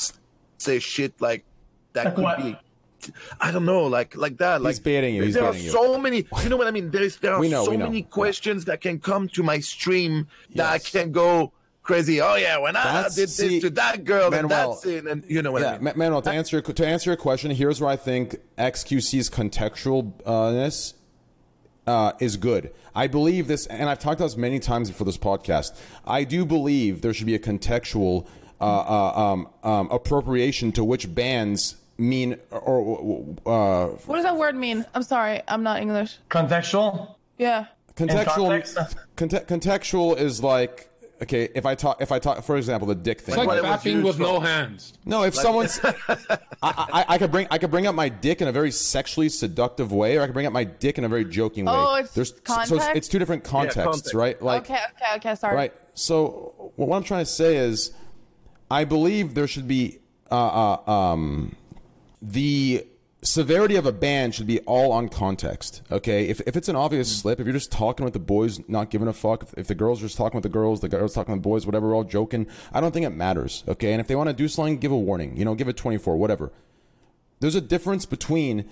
say 0.58 0.78
shit 0.80 1.20
like 1.20 1.44
that 1.92 2.06
Like 2.06 2.14
could 2.16 2.24
what? 2.24 2.38
be 2.38 2.56
I 3.40 3.50
don't 3.52 3.64
know, 3.64 3.84
like 3.86 4.16
like 4.16 4.38
that. 4.38 4.60
like 4.62 4.82
baiting 4.82 5.14
you, 5.14 5.22
he's 5.24 5.34
there 5.34 5.44
are 5.44 5.54
you. 5.54 5.70
so 5.70 5.98
many. 5.98 6.26
You 6.42 6.48
know 6.48 6.56
what 6.56 6.66
I 6.66 6.70
mean? 6.70 6.90
There 6.90 7.02
is 7.02 7.16
there 7.18 7.34
are 7.34 7.42
know, 7.44 7.64
so 7.64 7.76
many 7.76 8.02
questions 8.02 8.64
that 8.66 8.80
can 8.80 8.98
come 8.98 9.28
to 9.30 9.42
my 9.42 9.60
stream 9.60 10.26
that 10.56 10.66
I 10.66 10.74
Yes. 10.74 10.90
can 10.90 11.12
go 11.12 11.52
crazy. 11.82 12.20
Oh 12.20 12.34
yeah, 12.34 12.58
when 12.58 12.76
I 12.76 12.84
That's- 12.84 13.14
did 13.14 13.28
this 13.28 13.36
see, 13.36 13.60
to 13.60 13.70
that 13.70 14.04
girl, 14.04 14.34
and 14.34 14.50
that 14.50 14.74
scene, 14.78 15.06
and 15.06 15.24
you 15.28 15.42
know 15.42 15.52
what 15.52 15.64
I 15.64 15.78
mean. 15.78 15.92
Manuel, 15.96 16.22
to 16.22 16.30
answer 16.30 16.60
to 16.60 16.86
answer 16.86 17.10
your 17.10 17.16
question, 17.16 17.50
here's 17.50 17.80
where 17.80 17.90
I 17.90 17.96
think 17.96 18.36
XQC's 18.58 19.30
contextualness 19.30 20.94
uh, 21.86 22.12
is 22.20 22.36
good. 22.36 22.72
I 22.94 23.06
believe 23.06 23.48
this, 23.48 23.66
and 23.66 23.88
I've 23.88 23.98
talked 23.98 24.20
about 24.20 24.26
this 24.26 24.36
many 24.36 24.58
times 24.58 24.90
before 24.90 25.04
this 25.06 25.16
podcast. 25.18 25.78
I 26.06 26.24
do 26.24 26.44
believe 26.44 27.00
there 27.00 27.14
should 27.14 27.26
be 27.26 27.34
a 27.34 27.38
contextual 27.38 28.26
uh, 28.60 28.64
uh, 28.64 29.12
um, 29.32 29.48
um, 29.62 29.88
appropriation 29.90 30.72
to 30.72 30.84
which 30.84 31.14
bands 31.14 31.76
mean 31.98 32.38
or 32.50 33.36
uh, 33.44 33.86
What 34.06 34.16
does 34.16 34.24
that 34.24 34.36
word 34.36 34.54
mean? 34.54 34.86
I'm 34.94 35.02
sorry, 35.02 35.42
I'm 35.48 35.62
not 35.62 35.80
English. 35.80 36.16
Contextual. 36.30 37.16
Yeah. 37.36 37.66
contextual. 37.96 38.34
context? 38.34 38.96
Conte- 39.16 39.46
contextual 39.46 40.16
is 40.16 40.42
like 40.42 40.88
okay. 41.20 41.48
If 41.54 41.66
I 41.66 41.74
talk, 41.74 42.00
if 42.00 42.12
I 42.12 42.18
talk, 42.20 42.42
for 42.44 42.56
example, 42.56 42.86
the 42.86 42.94
dick 42.94 43.20
thing. 43.20 43.34
It's 43.34 43.44
like 43.44 43.48
what 43.48 43.62
fapping 43.62 44.02
with 44.02 44.18
no 44.18 44.38
hands. 44.38 44.92
No, 45.04 45.24
if 45.24 45.34
someone's, 45.34 45.80
I, 45.84 46.28
I, 46.62 47.04
I 47.08 47.18
could 47.18 47.32
bring 47.32 47.48
I 47.50 47.58
could 47.58 47.70
bring 47.70 47.86
up 47.86 47.94
my 47.94 48.08
dick 48.08 48.40
in 48.40 48.48
a 48.48 48.52
very 48.52 48.70
sexually 48.70 49.28
seductive 49.28 49.92
way, 49.92 50.16
or 50.16 50.22
I 50.22 50.26
could 50.26 50.34
bring 50.34 50.46
up 50.46 50.52
my 50.52 50.64
dick 50.64 50.98
in 50.98 51.04
a 51.04 51.08
very 51.08 51.24
joking 51.24 51.64
way. 51.64 51.72
Oh, 51.74 51.94
it's 51.96 52.12
so 52.12 52.22
it's, 52.76 52.86
it's 52.94 53.08
two 53.08 53.18
different 53.18 53.44
contexts, 53.44 53.82
context. 53.82 54.14
right? 54.14 54.40
Like, 54.40 54.70
okay, 54.70 54.80
okay, 54.96 55.16
okay. 55.16 55.34
Sorry. 55.34 55.54
right. 55.56 55.74
So 55.94 56.72
what 56.76 56.96
I'm 56.96 57.02
trying 57.02 57.24
to 57.24 57.30
say 57.30 57.56
is, 57.56 57.92
I 58.70 58.84
believe 58.84 59.34
there 59.34 59.48
should 59.48 59.66
be 59.66 59.98
uh, 60.30 60.78
uh, 60.86 60.90
um, 60.90 61.56
the 62.20 62.86
severity 63.22 63.74
of 63.74 63.84
a 63.84 63.92
ban 63.92 64.30
should 64.30 64.46
be 64.46 64.60
all 64.60 64.92
on 64.92 65.08
context. 65.08 65.82
Okay, 65.90 66.28
if, 66.28 66.40
if 66.46 66.56
it's 66.56 66.68
an 66.68 66.76
obvious 66.76 67.12
mm. 67.12 67.20
slip, 67.20 67.40
if 67.40 67.46
you're 67.46 67.52
just 67.52 67.72
talking 67.72 68.04
with 68.04 68.12
the 68.12 68.20
boys, 68.20 68.60
not 68.68 68.90
giving 68.90 69.08
a 69.08 69.12
fuck, 69.12 69.42
if, 69.42 69.54
if 69.56 69.66
the 69.66 69.74
girls 69.74 70.00
are 70.00 70.06
just 70.06 70.16
talking 70.16 70.36
with 70.36 70.44
the 70.44 70.48
girls, 70.48 70.80
the 70.80 70.88
girls 70.88 71.14
talking 71.14 71.32
with 71.32 71.42
the 71.42 71.48
boys, 71.48 71.66
whatever, 71.66 71.88
we're 71.88 71.96
all 71.96 72.04
joking. 72.04 72.46
I 72.72 72.80
don't 72.80 72.92
think 72.92 73.06
it 73.06 73.10
matters. 73.10 73.64
Okay, 73.66 73.92
and 73.92 74.00
if 74.00 74.06
they 74.06 74.16
want 74.16 74.28
to 74.28 74.34
do 74.34 74.48
something, 74.48 74.78
give 74.78 74.92
a 74.92 74.98
warning. 74.98 75.36
You 75.36 75.44
know, 75.44 75.54
give 75.54 75.68
it 75.68 75.76
24, 75.76 76.16
whatever. 76.16 76.52
There's 77.40 77.54
a 77.54 77.60
difference 77.60 78.06
between 78.06 78.68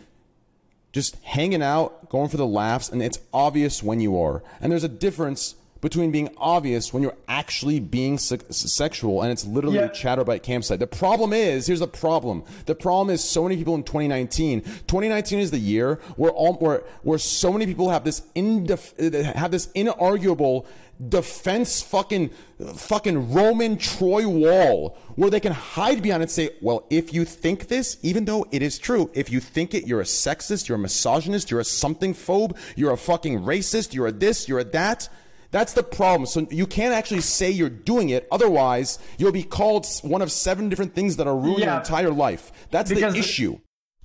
just 0.93 1.17
hanging 1.25 1.62
out, 1.62 2.09
going 2.09 2.29
for 2.29 2.37
the 2.37 2.47
laughs, 2.47 2.88
and 2.88 3.03
it's 3.03 3.19
obvious 3.33 3.83
when 3.83 4.00
you 4.00 4.19
are. 4.21 4.43
And 4.61 4.73
there's 4.73 4.85
a 4.85 4.88
difference 4.88 5.57
between 5.80 6.11
being 6.11 6.28
obvious 6.38 6.92
when 6.92 7.02
you're 7.02 7.16
actually 7.28 7.78
being 7.80 8.18
se- 8.18 8.38
sexual 8.50 9.23
and 9.23 9.30
it's 9.30 9.45
literally 9.45 9.76
Yeah. 9.76 9.85
a 9.85 9.88
Chaturbate 9.90 10.42
campsite. 10.42 10.78
The 10.80 10.87
problem 10.87 11.33
is, 11.33 11.66
here's 11.66 11.80
the 11.80 11.87
problem. 11.87 12.42
The 12.64 12.75
problem 12.75 13.11
is 13.11 13.23
so 13.23 13.42
many 13.42 13.56
people 13.56 13.75
in 13.75 13.83
2019. 13.83 14.62
2019 14.87 15.38
is 15.38 15.50
the 15.50 15.59
year 15.59 16.00
where 16.16 16.30
all 16.33 16.54
where 16.54 16.83
where 17.02 17.18
so 17.18 17.52
many 17.52 17.66
people 17.66 17.90
have 17.90 18.04
this 18.04 18.23
indef- 18.35 19.35
have 19.35 19.50
this 19.50 19.66
inarguable 19.75 20.64
defense 21.11 21.83
fucking 21.83 22.30
fucking 22.75 23.33
Roman 23.33 23.76
Troy 23.76 24.26
wall 24.26 24.97
where 25.16 25.28
they 25.28 25.40
can 25.40 25.52
hide 25.52 26.02
behind 26.02 26.23
it 26.23 26.25
and 26.25 26.30
say, 26.30 26.50
well, 26.62 26.87
if 26.88 27.12
you 27.12 27.25
think 27.26 27.68
this, 27.68 27.99
even 28.02 28.25
though 28.25 28.47
it 28.50 28.62
is 28.62 28.78
true, 28.78 29.11
if 29.12 29.30
you 29.30 29.38
think 29.40 29.75
it, 29.75 29.87
you're 29.87 30.00
a 30.00 30.04
sexist, 30.04 30.68
you're 30.68 30.76
a 30.76 30.78
misogynist, 30.80 31.50
you're 31.50 31.61
a 31.61 31.64
something 31.64 32.14
phobe, 32.14 32.56
you're 32.76 32.92
a 32.92 32.97
fucking 32.97 33.40
racist, 33.40 33.92
you're 33.92 34.06
a 34.06 34.12
this, 34.12 34.49
you're 34.49 34.59
a 34.61 34.64
that. 34.64 35.09
That's 35.58 35.72
the 35.80 35.82
problem. 36.00 36.26
So 36.26 36.38
you 36.50 36.66
can't 36.66 36.94
actually 37.00 37.22
say 37.22 37.48
you're 37.50 37.76
doing 37.92 38.08
it. 38.16 38.22
Otherwise, 38.36 38.98
you'll 39.18 39.32
be 39.42 39.42
called 39.58 39.86
one 40.14 40.22
of 40.26 40.30
seven 40.30 40.68
different 40.70 40.94
things 40.94 41.16
that 41.18 41.26
are 41.26 41.38
ruining 41.46 41.64
your 41.68 41.78
entire 41.78 42.10
life. 42.26 42.44
That's 42.75 42.90
Because 42.90 43.14
the 43.14 43.20
the- 43.20 43.26
issue. 43.26 43.52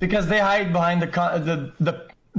because 0.05 0.25
they 0.33 0.39
hide 0.39 0.69
behind 0.79 0.97
the 1.05 1.07
con- 1.17 1.43
the 1.49 1.57
the 1.87 1.93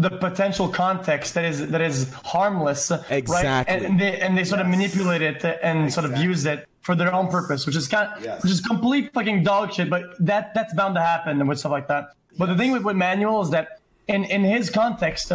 the 0.04 0.08
potential 0.26 0.66
context 0.84 1.34
that 1.34 1.44
is 1.44 1.56
that 1.74 1.82
is 1.90 1.96
harmless, 2.34 2.90
right? 2.90 3.02
Exactly. 3.22 3.84
And 3.86 4.00
they 4.00 4.12
and 4.24 4.30
they 4.38 4.44
sort 4.52 4.60
of 4.62 4.66
manipulate 4.76 5.20
it 5.30 5.38
and 5.68 5.92
sort 5.92 6.06
of 6.08 6.12
use 6.30 6.42
it 6.52 6.58
for 6.86 6.94
their 7.00 7.12
own 7.18 7.26
purpose, 7.36 7.60
which 7.66 7.76
is 7.82 7.86
kind 7.94 8.08
which 8.42 8.52
is 8.56 8.60
complete 8.72 9.04
fucking 9.16 9.38
dog 9.50 9.66
shit. 9.74 9.88
But 9.94 10.02
that 10.30 10.44
that's 10.56 10.72
bound 10.80 10.94
to 11.00 11.02
happen 11.12 11.46
with 11.48 11.58
stuff 11.62 11.72
like 11.78 11.88
that. 11.94 12.04
But 12.40 12.46
the 12.52 12.56
thing 12.60 12.70
with, 12.74 12.84
with 12.88 12.96
Manuel 13.06 13.42
is 13.46 13.50
that 13.56 13.66
in 14.14 14.20
in 14.36 14.42
his 14.54 14.70
context, 14.70 15.30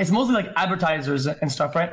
it's 0.00 0.12
mostly 0.18 0.34
like 0.40 0.48
advertisers 0.64 1.22
and 1.26 1.48
stuff, 1.56 1.74
right? 1.74 1.92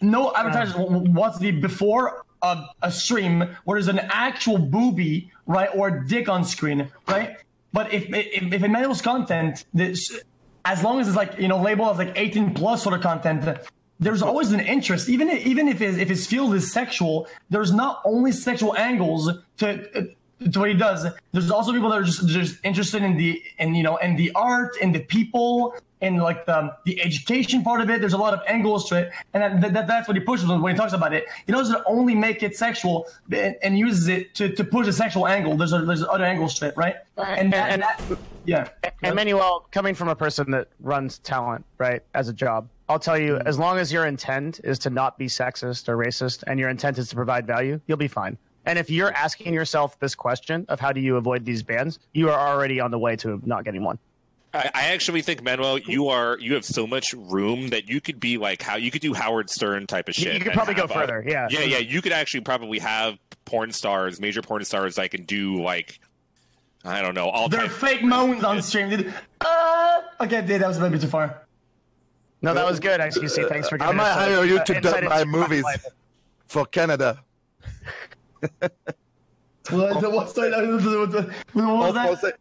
No 0.00 0.28
um, 0.28 0.34
advertiser 0.36 0.78
w- 0.78 1.10
wants 1.10 1.38
to 1.38 1.42
be 1.42 1.50
before 1.50 2.24
a, 2.42 2.64
a 2.82 2.90
stream 2.90 3.40
where 3.64 3.80
there's 3.80 3.88
an 3.88 4.00
actual 4.10 4.58
booby, 4.58 5.30
right, 5.46 5.70
or 5.74 5.88
a 5.88 6.06
dick 6.06 6.28
on 6.28 6.44
screen, 6.44 6.90
right? 7.06 7.36
But 7.72 7.92
if 7.92 8.08
if, 8.08 8.52
if 8.52 8.62
Emmanuel's 8.62 9.02
content, 9.02 9.64
this, 9.74 10.18
as 10.64 10.82
long 10.82 11.00
as 11.00 11.08
it's 11.08 11.16
like 11.16 11.38
you 11.38 11.48
know 11.48 11.60
labeled 11.60 11.90
as 11.92 11.98
like 11.98 12.12
18 12.16 12.54
plus 12.54 12.82
sort 12.82 12.94
of 12.94 13.02
content, 13.02 13.58
there's 14.00 14.22
always 14.22 14.52
an 14.52 14.60
interest, 14.60 15.08
even 15.08 15.28
if, 15.28 15.44
even 15.46 15.68
if 15.68 15.78
his 15.78 15.98
if 15.98 16.08
his 16.08 16.26
field 16.26 16.54
is 16.54 16.72
sexual. 16.72 17.26
There's 17.50 17.72
not 17.72 18.00
only 18.04 18.32
sexual 18.32 18.76
angles 18.76 19.30
to 19.58 19.98
uh, 19.98 20.02
to 20.52 20.58
what 20.60 20.68
he 20.68 20.74
does. 20.74 21.06
There's 21.32 21.50
also 21.50 21.72
people 21.72 21.90
that 21.90 22.00
are 22.00 22.04
just 22.04 22.26
just 22.28 22.56
interested 22.64 23.02
in 23.02 23.16
the 23.16 23.42
in 23.58 23.74
you 23.74 23.82
know 23.82 23.96
in 23.96 24.16
the 24.16 24.30
art, 24.34 24.76
in 24.80 24.92
the 24.92 25.00
people, 25.00 25.74
in 26.00 26.16
like 26.18 26.46
the 26.46 26.74
the 26.84 27.00
education 27.00 27.62
part 27.62 27.80
of 27.80 27.90
it. 27.90 28.00
There's 28.00 28.12
a 28.12 28.18
lot 28.18 28.34
of 28.34 28.40
angles 28.46 28.88
to 28.90 28.98
it, 28.98 29.12
and 29.34 29.62
that, 29.62 29.72
that, 29.72 29.86
that's 29.86 30.08
what 30.08 30.16
he 30.16 30.22
pushes 30.22 30.46
when 30.46 30.74
he 30.74 30.78
talks 30.78 30.92
about 30.92 31.12
it. 31.12 31.26
He 31.46 31.52
doesn't 31.52 31.82
only 31.86 32.14
make 32.14 32.42
it 32.42 32.56
sexual 32.56 33.06
and, 33.32 33.56
and 33.62 33.78
uses 33.78 34.08
it 34.08 34.34
to, 34.36 34.50
to 34.50 34.64
push 34.64 34.86
a 34.86 34.92
sexual 34.92 35.26
angle. 35.26 35.56
There's 35.56 35.72
a, 35.72 35.84
there's 35.84 36.04
other 36.04 36.24
angles 36.24 36.58
to 36.60 36.68
it, 36.68 36.76
right? 36.76 36.96
And, 37.16 37.52
that, 37.52 37.72
and- 37.72 37.82
that- 37.82 38.00
yeah, 38.44 38.68
And 39.02 39.14
Manuel, 39.14 39.66
coming 39.72 39.94
from 39.94 40.08
a 40.08 40.16
person 40.16 40.50
that 40.52 40.68
runs 40.80 41.18
talent, 41.18 41.66
right, 41.76 42.02
as 42.14 42.30
a 42.30 42.32
job, 42.32 42.66
I'll 42.88 42.98
tell 42.98 43.18
you, 43.18 43.34
mm-hmm. 43.34 43.46
as 43.46 43.58
long 43.58 43.76
as 43.76 43.92
your 43.92 44.06
intent 44.06 44.60
is 44.64 44.78
to 44.80 44.90
not 44.90 45.18
be 45.18 45.26
sexist 45.26 45.86
or 45.86 45.98
racist 45.98 46.44
and 46.46 46.58
your 46.58 46.70
intent 46.70 46.96
is 46.96 47.10
to 47.10 47.14
provide 47.14 47.46
value, 47.46 47.78
you'll 47.86 47.98
be 47.98 48.08
fine. 48.08 48.38
And 48.64 48.78
if 48.78 48.88
you're 48.88 49.12
asking 49.12 49.52
yourself 49.52 49.98
this 49.98 50.14
question 50.14 50.64
of 50.68 50.80
how 50.80 50.92
do 50.92 51.00
you 51.00 51.16
avoid 51.16 51.44
these 51.44 51.62
bans, 51.62 51.98
you 52.14 52.30
are 52.30 52.48
already 52.48 52.80
on 52.80 52.90
the 52.90 52.98
way 52.98 53.16
to 53.16 53.40
not 53.44 53.64
getting 53.64 53.82
one. 53.82 53.98
I, 54.54 54.70
I 54.74 54.84
actually 54.88 55.22
think 55.22 55.42
Manuel, 55.42 55.78
you 55.78 56.08
are 56.08 56.38
you 56.38 56.54
have 56.54 56.64
so 56.64 56.86
much 56.86 57.12
room 57.12 57.68
that 57.68 57.88
you 57.88 58.00
could 58.00 58.18
be 58.18 58.38
like 58.38 58.62
how 58.62 58.76
you 58.76 58.90
could 58.90 59.02
do 59.02 59.12
Howard 59.12 59.50
Stern 59.50 59.86
type 59.86 60.08
of 60.08 60.14
shit. 60.14 60.34
you 60.34 60.40
could 60.40 60.52
probably 60.54 60.74
go 60.74 60.82
have, 60.82 60.90
further, 60.92 61.24
yeah. 61.26 61.48
yeah, 61.50 61.60
yeah. 61.60 61.78
You 61.78 62.00
could 62.00 62.12
actually 62.12 62.40
probably 62.40 62.78
have 62.78 63.18
porn 63.44 63.72
stars, 63.72 64.20
major 64.20 64.40
porn 64.42 64.64
stars, 64.64 64.94
that 64.94 65.10
can 65.10 65.24
do 65.24 65.62
like 65.62 66.00
I 66.84 67.02
don't 67.02 67.14
know 67.14 67.28
all 67.28 67.48
they're 67.48 67.62
type. 67.62 67.70
fake 67.72 68.02
moans 68.02 68.42
on 68.44 68.62
stream. 68.62 68.88
Dude. 68.88 69.12
Uh, 69.40 70.00
okay, 70.22 70.40
dude, 70.40 70.62
that 70.62 70.68
was 70.68 70.78
a 70.78 70.80
little 70.80 70.96
bit 70.96 71.02
too 71.02 71.08
far. 71.08 71.46
No, 72.40 72.54
that 72.54 72.64
was 72.64 72.78
good, 72.80 73.00
XQC. 73.00 73.48
Thanks 73.48 73.68
for 73.68 73.74
I 73.76 73.86
giving 73.86 73.96
might 73.96 74.10
us 74.10 74.16
a- 74.16 74.20
hire 74.20 74.44
you 74.44 74.64
to 74.64 74.76
insight 74.76 75.02
dub 75.02 75.10
my 75.10 75.24
movies 75.24 75.64
life. 75.64 75.84
for 76.46 76.64
Canada. 76.66 77.20
What, 79.70 80.12
what's 80.12 80.32
the, 80.32 80.48
what, 80.50 81.12
what, 81.52 81.94
what 81.94 82.10
was 82.10 82.20
that? 82.22 82.38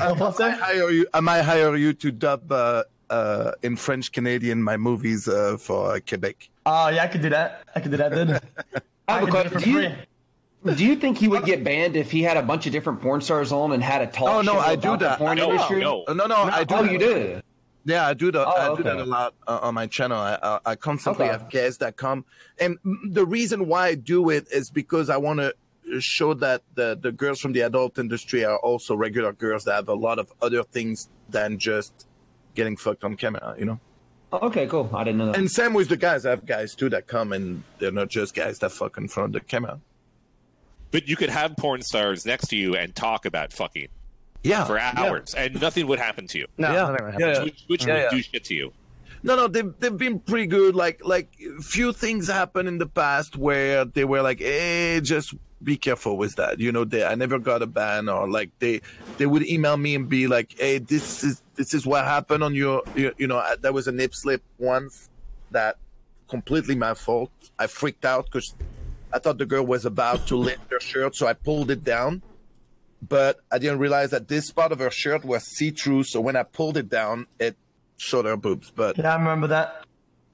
I, 0.00 0.10
I 0.12 0.50
hire 0.50 0.90
you. 0.90 1.06
I 1.14 1.20
might 1.20 1.42
hire 1.42 1.76
you 1.76 1.92
to 1.94 2.10
dub 2.10 2.50
uh, 2.50 2.84
uh, 3.10 3.52
in 3.62 3.76
French 3.76 4.12
Canadian 4.12 4.62
my 4.62 4.76
movies 4.76 5.28
uh, 5.28 5.56
for 5.58 6.00
Quebec. 6.00 6.48
Oh 6.66 6.88
yeah, 6.88 7.04
I 7.04 7.06
could 7.08 7.22
do 7.22 7.30
that. 7.30 7.62
I 7.74 7.80
could 7.80 7.90
do 7.92 7.96
that, 7.98 8.12
dude. 8.14 8.30
I 9.08 9.12
have 9.14 9.22
a 9.22 9.26
do 9.26 9.32
question. 9.32 9.50
for 9.52 9.60
Do 9.60 9.70
you, 9.70 9.94
do 10.74 10.84
you 10.84 10.96
think 10.96 11.18
he 11.18 11.28
would 11.28 11.44
get 11.44 11.62
banned 11.62 11.94
if 11.96 12.10
he 12.10 12.22
had 12.22 12.36
a 12.36 12.42
bunch 12.42 12.66
of 12.66 12.72
different 12.72 13.00
porn 13.00 13.20
stars 13.20 13.52
on 13.52 13.72
and 13.72 13.82
had 13.82 14.02
a 14.02 14.06
talk 14.08 14.28
Oh 14.28 14.40
no, 14.42 14.54
show 14.54 14.58
I 14.58 14.74
do 14.76 14.96
that. 14.96 15.18
porn 15.18 15.38
no, 15.38 15.50
industry? 15.52 15.80
no, 15.80 16.04
no, 16.08 16.26
no, 16.26 16.36
I 16.36 16.64
do. 16.64 16.74
Oh, 16.74 16.82
that. 16.82 16.92
you 16.92 16.98
do? 16.98 17.40
Yeah, 17.84 18.08
I 18.08 18.14
do 18.14 18.32
that. 18.32 18.44
Oh, 18.44 18.50
I 18.72 18.76
do 18.76 18.82
that 18.82 18.96
a 18.96 19.04
lot 19.04 19.34
uh, 19.46 19.60
on 19.62 19.74
my 19.74 19.86
channel. 19.86 20.18
I, 20.18 20.36
I, 20.42 20.58
I 20.66 20.74
constantly 20.74 21.26
Okay. 21.26 21.32
have 21.32 21.48
guests 21.50 21.78
that 21.78 21.96
come, 21.96 22.24
and 22.58 22.78
the 23.10 23.24
reason 23.24 23.68
why 23.68 23.86
I 23.86 23.94
do 23.94 24.30
it 24.30 24.48
is 24.50 24.70
because 24.70 25.08
I 25.08 25.18
want 25.18 25.38
to 25.38 25.54
show 26.00 26.34
that 26.34 26.62
the 26.74 26.98
the 27.00 27.12
girls 27.12 27.40
from 27.40 27.52
the 27.52 27.60
adult 27.60 27.98
industry 27.98 28.44
are 28.44 28.58
also 28.58 28.94
regular 28.96 29.32
girls 29.32 29.64
that 29.64 29.74
have 29.74 29.88
a 29.88 29.94
lot 29.94 30.18
of 30.18 30.32
other 30.42 30.62
things 30.62 31.08
than 31.28 31.58
just 31.58 32.06
getting 32.54 32.76
fucked 32.76 33.04
on 33.04 33.16
camera. 33.16 33.54
You 33.58 33.64
know. 33.66 33.80
Oh, 34.32 34.48
okay, 34.48 34.66
cool. 34.66 34.90
I 34.92 35.04
didn't 35.04 35.18
know 35.18 35.26
that. 35.26 35.36
And 35.36 35.50
same 35.50 35.72
with 35.72 35.88
the 35.88 35.96
guys. 35.96 36.26
I 36.26 36.30
have 36.30 36.44
guys 36.44 36.74
too 36.74 36.88
that 36.90 37.06
come, 37.06 37.32
and 37.32 37.62
they're 37.78 37.92
not 37.92 38.08
just 38.08 38.34
guys 38.34 38.58
that 38.58 38.72
fuck 38.72 38.98
in 38.98 39.06
front 39.08 39.34
of 39.36 39.40
the 39.42 39.46
camera. 39.46 39.80
But 40.90 41.08
you 41.08 41.16
could 41.16 41.30
have 41.30 41.56
porn 41.56 41.82
stars 41.82 42.26
next 42.26 42.48
to 42.48 42.56
you 42.56 42.74
and 42.76 42.94
talk 42.94 43.24
about 43.26 43.52
fucking 43.52 43.88
Yeah, 44.42 44.64
for 44.64 44.76
yeah. 44.76 44.92
hours, 44.96 45.34
and 45.34 45.60
nothing 45.60 45.86
would 45.86 45.98
happen 45.98 46.26
to 46.28 46.38
you. 46.38 46.46
No, 46.58 46.68
Yeah. 46.72 46.74
nothing 46.90 46.92
would 47.04 47.12
happen. 47.14 47.20
Yeah, 47.20 47.32
yeah. 47.34 47.42
Which, 47.44 47.64
which 47.68 47.86
Yeah, 47.86 47.94
would 47.94 48.02
yeah. 48.02 48.10
do 48.10 48.22
shit 48.22 48.44
to 48.44 48.54
you. 48.54 48.72
No, 49.26 49.34
no, 49.34 49.48
they've 49.48 49.74
they've 49.80 49.96
been 49.96 50.20
pretty 50.20 50.46
good. 50.46 50.76
Like 50.76 51.04
like 51.04 51.36
few 51.60 51.92
things 51.92 52.28
happened 52.28 52.68
in 52.68 52.78
the 52.78 52.86
past 52.86 53.36
where 53.36 53.84
they 53.84 54.04
were 54.04 54.22
like, 54.22 54.38
"Hey, 54.38 55.00
just 55.02 55.34
be 55.60 55.76
careful 55.76 56.16
with 56.16 56.36
that." 56.36 56.60
You 56.60 56.70
know, 56.70 56.84
they 56.84 57.04
I 57.04 57.16
never 57.16 57.40
got 57.40 57.60
a 57.60 57.66
ban, 57.66 58.08
or 58.08 58.30
like 58.30 58.50
they 58.60 58.82
they 59.18 59.26
would 59.26 59.44
email 59.44 59.76
me 59.76 59.96
and 59.96 60.08
be 60.08 60.28
like, 60.28 60.54
"Hey, 60.56 60.78
this 60.78 61.24
is 61.24 61.42
this 61.56 61.74
is 61.74 61.84
what 61.84 62.04
happened 62.04 62.44
on 62.44 62.54
your 62.54 62.84
you, 62.94 63.12
you 63.18 63.26
know 63.26 63.42
there 63.60 63.72
was 63.72 63.88
a 63.88 63.92
nip 63.92 64.14
slip 64.14 64.44
once 64.58 65.08
that 65.50 65.76
completely 66.28 66.76
my 66.76 66.94
fault. 66.94 67.32
I 67.58 67.66
freaked 67.66 68.04
out 68.04 68.26
because 68.26 68.54
I 69.12 69.18
thought 69.18 69.38
the 69.38 69.46
girl 69.46 69.66
was 69.66 69.84
about 69.84 70.28
to 70.28 70.36
lift 70.36 70.70
her 70.70 70.78
shirt, 70.78 71.16
so 71.16 71.26
I 71.26 71.32
pulled 71.32 71.72
it 71.72 71.82
down." 71.82 72.22
But 73.02 73.40
I 73.50 73.58
didn't 73.58 73.80
realize 73.80 74.10
that 74.10 74.28
this 74.28 74.52
part 74.52 74.70
of 74.70 74.78
her 74.78 74.90
shirt 74.90 75.24
was 75.24 75.42
see 75.42 75.70
through. 75.70 76.04
So 76.04 76.20
when 76.20 76.36
I 76.36 76.44
pulled 76.44 76.76
it 76.76 76.88
down, 76.88 77.26
it 77.40 77.56
showed 77.96 78.24
her 78.24 78.36
boobs. 78.36 78.70
But 78.74 78.98
Yeah, 78.98 79.14
I 79.14 79.18
remember 79.18 79.46
that. 79.48 79.84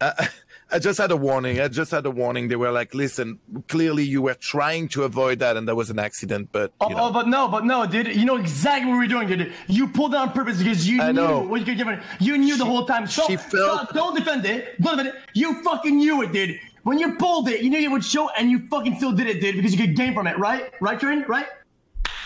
I, 0.00 0.28
I 0.72 0.78
just 0.78 0.98
had 0.98 1.10
a 1.10 1.16
warning. 1.16 1.60
I 1.60 1.68
just 1.68 1.90
had 1.90 2.06
a 2.06 2.10
warning. 2.10 2.48
They 2.48 2.56
were 2.56 2.72
like, 2.72 2.94
"Listen, 2.94 3.38
clearly 3.68 4.04
you 4.04 4.22
were 4.22 4.34
trying 4.34 4.88
to 4.88 5.04
avoid 5.04 5.38
that, 5.40 5.56
and 5.56 5.68
that 5.68 5.74
was 5.76 5.90
an 5.90 5.98
accident." 5.98 6.48
But 6.50 6.72
Oh, 6.80 6.88
oh, 6.96 7.12
but 7.12 7.28
no, 7.28 7.46
but 7.46 7.64
no, 7.66 7.86
dude. 7.86 8.16
You 8.16 8.24
know 8.24 8.36
exactly 8.36 8.90
what 8.90 8.98
we're 8.98 9.06
doing, 9.06 9.28
dude. 9.28 9.52
You 9.68 9.86
pulled 9.88 10.14
it 10.14 10.16
on 10.16 10.30
purpose 10.32 10.58
because 10.58 10.88
you 10.88 11.00
I 11.02 11.12
knew 11.12 11.20
know. 11.20 11.40
what 11.40 11.60
you 11.60 11.66
could 11.66 11.76
give 11.76 11.88
it. 11.88 12.00
You 12.20 12.38
knew 12.38 12.56
the 12.56 12.64
whole 12.64 12.86
time. 12.86 13.06
So, 13.06 13.24
she 13.26 13.36
felt- 13.36 13.52
stop, 13.90 13.92
don't 13.94 14.16
defend 14.16 14.44
it. 14.46 14.80
Don't 14.80 14.96
defend 14.96 15.14
it. 15.14 15.22
You 15.34 15.62
fucking 15.62 15.94
knew 15.96 16.22
it, 16.22 16.32
dude. 16.32 16.58
When 16.84 16.98
you 16.98 17.14
pulled 17.14 17.48
it, 17.48 17.60
you 17.62 17.70
knew 17.70 17.78
it 17.78 17.90
would 17.90 18.04
show, 18.04 18.28
and 18.30 18.50
you 18.50 18.66
fucking 18.68 18.96
still 18.96 19.12
did 19.12 19.26
it, 19.28 19.40
dude, 19.40 19.54
because 19.56 19.72
you 19.72 19.78
could 19.78 19.94
gain 19.94 20.14
from 20.14 20.26
it, 20.26 20.36
right? 20.38 20.72
Right, 20.80 20.98
Train? 20.98 21.24
Right? 21.28 21.46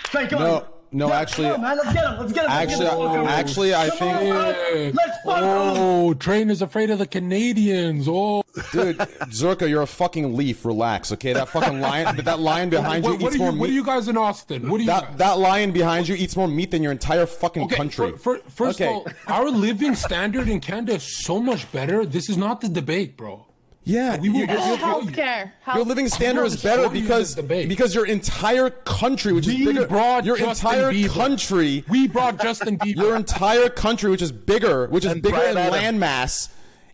Train, 0.04 0.28
come 0.28 0.38
No, 0.40 0.54
on. 0.54 0.66
No, 0.92 1.08
Yeah, 1.08 1.20
actually- 1.20 1.48
come 1.48 1.54
on, 1.56 1.60
man. 1.62 1.76
Let's 1.78 1.92
get 1.92 2.04
him. 2.04 2.18
Let's 2.20 2.32
get 2.32 2.44
him. 2.44 2.50
Actually, 2.50 2.84
get 2.86 3.20
him. 3.20 3.26
Actually, 3.26 3.74
I 3.74 3.88
Come 3.88 3.98
think, 3.98 4.34
on. 4.34 4.92
Let's 4.94 5.18
fuck 5.24 5.36
him. 5.38 5.44
Oh, 5.44 6.14
Train 6.14 6.50
is 6.50 6.62
afraid 6.62 6.90
of 6.90 6.98
the 6.98 7.06
Canadians. 7.06 8.06
Oh, 8.08 8.42
dude, 8.72 8.96
Zerka, 9.30 9.68
you're 9.68 9.82
a 9.82 9.86
fucking 9.86 10.34
leaf. 10.36 10.64
Relax, 10.64 11.12
okay? 11.12 11.32
That 11.32 11.48
fucking 11.48 11.80
lion, 11.80 12.16
that 12.16 12.40
lion 12.40 12.70
behind 12.70 13.04
you 13.04 13.10
what, 13.12 13.20
what 13.22 13.32
eats 13.32 13.40
are 13.42 13.44
more 13.44 13.52
you? 13.52 13.58
What 13.60 13.70
are 13.70 13.72
you 13.72 13.84
guys 13.84 14.08
in 14.08 14.16
Austin? 14.16 14.68
What 14.70 14.78
are 14.78 14.84
you? 14.84 14.86
guys? 14.88 15.02
That 15.02 15.18
that 15.18 15.38
lion 15.38 15.72
behind 15.72 16.08
you 16.08 16.14
eats 16.14 16.36
more 16.36 16.48
meat 16.48 16.70
than 16.70 16.82
your 16.82 16.92
entire 16.92 17.26
fucking 17.26 17.64
Okay, 17.64 17.76
country. 17.76 18.12
fir- 18.12 18.16
fir- 18.38 18.42
first 18.48 18.80
Okay. 18.80 18.88
of 18.90 18.96
all, 18.96 19.06
our 19.28 19.50
living 19.50 19.94
standard 19.94 20.48
in 20.48 20.60
Canada 20.60 20.94
is 20.94 21.02
so 21.24 21.40
much 21.40 21.70
better. 21.72 22.06
This 22.06 22.28
is 22.30 22.36
not 22.36 22.60
the 22.60 22.68
debate, 22.68 23.16
bro. 23.16 23.46
Yeah, 23.88 24.16
We 24.18 24.30
will 24.30 24.40
your- 24.40 24.58
all 24.58 24.66
your- 24.68 24.76
tell 24.78 25.02
you. 25.04 25.10
Healthcare. 25.12 25.50
Your 25.76 25.84
living 25.84 26.08
standard 26.08 26.44
is 26.44 26.60
better 26.60 26.88
because 26.88 27.36
because 27.36 27.94
your 27.94 28.04
entire 28.04 28.68
country, 28.70 29.32
which 29.32 29.46
is 29.46 29.54
bigger, 29.54 29.86
brought 29.86 30.24
your 30.24 30.36
Justin 30.36 30.68
entire 30.74 30.92
Bieber. 30.92 31.08
country, 31.14 31.84
We 31.88 32.08
brought 32.08 32.42
Justin 32.42 32.78
Bieber. 32.78 32.96
your 32.96 33.14
entire 33.14 33.68
country, 33.68 34.10
which 34.10 34.22
is 34.22 34.32
bigger, 34.32 34.88
which 34.88 35.04
is 35.04 35.12
And 35.12 35.22
bigger 35.22 35.36
in 35.36 35.54
Bryan 35.54 35.72
Adams. 35.74 36.02
landmass, 36.02 36.48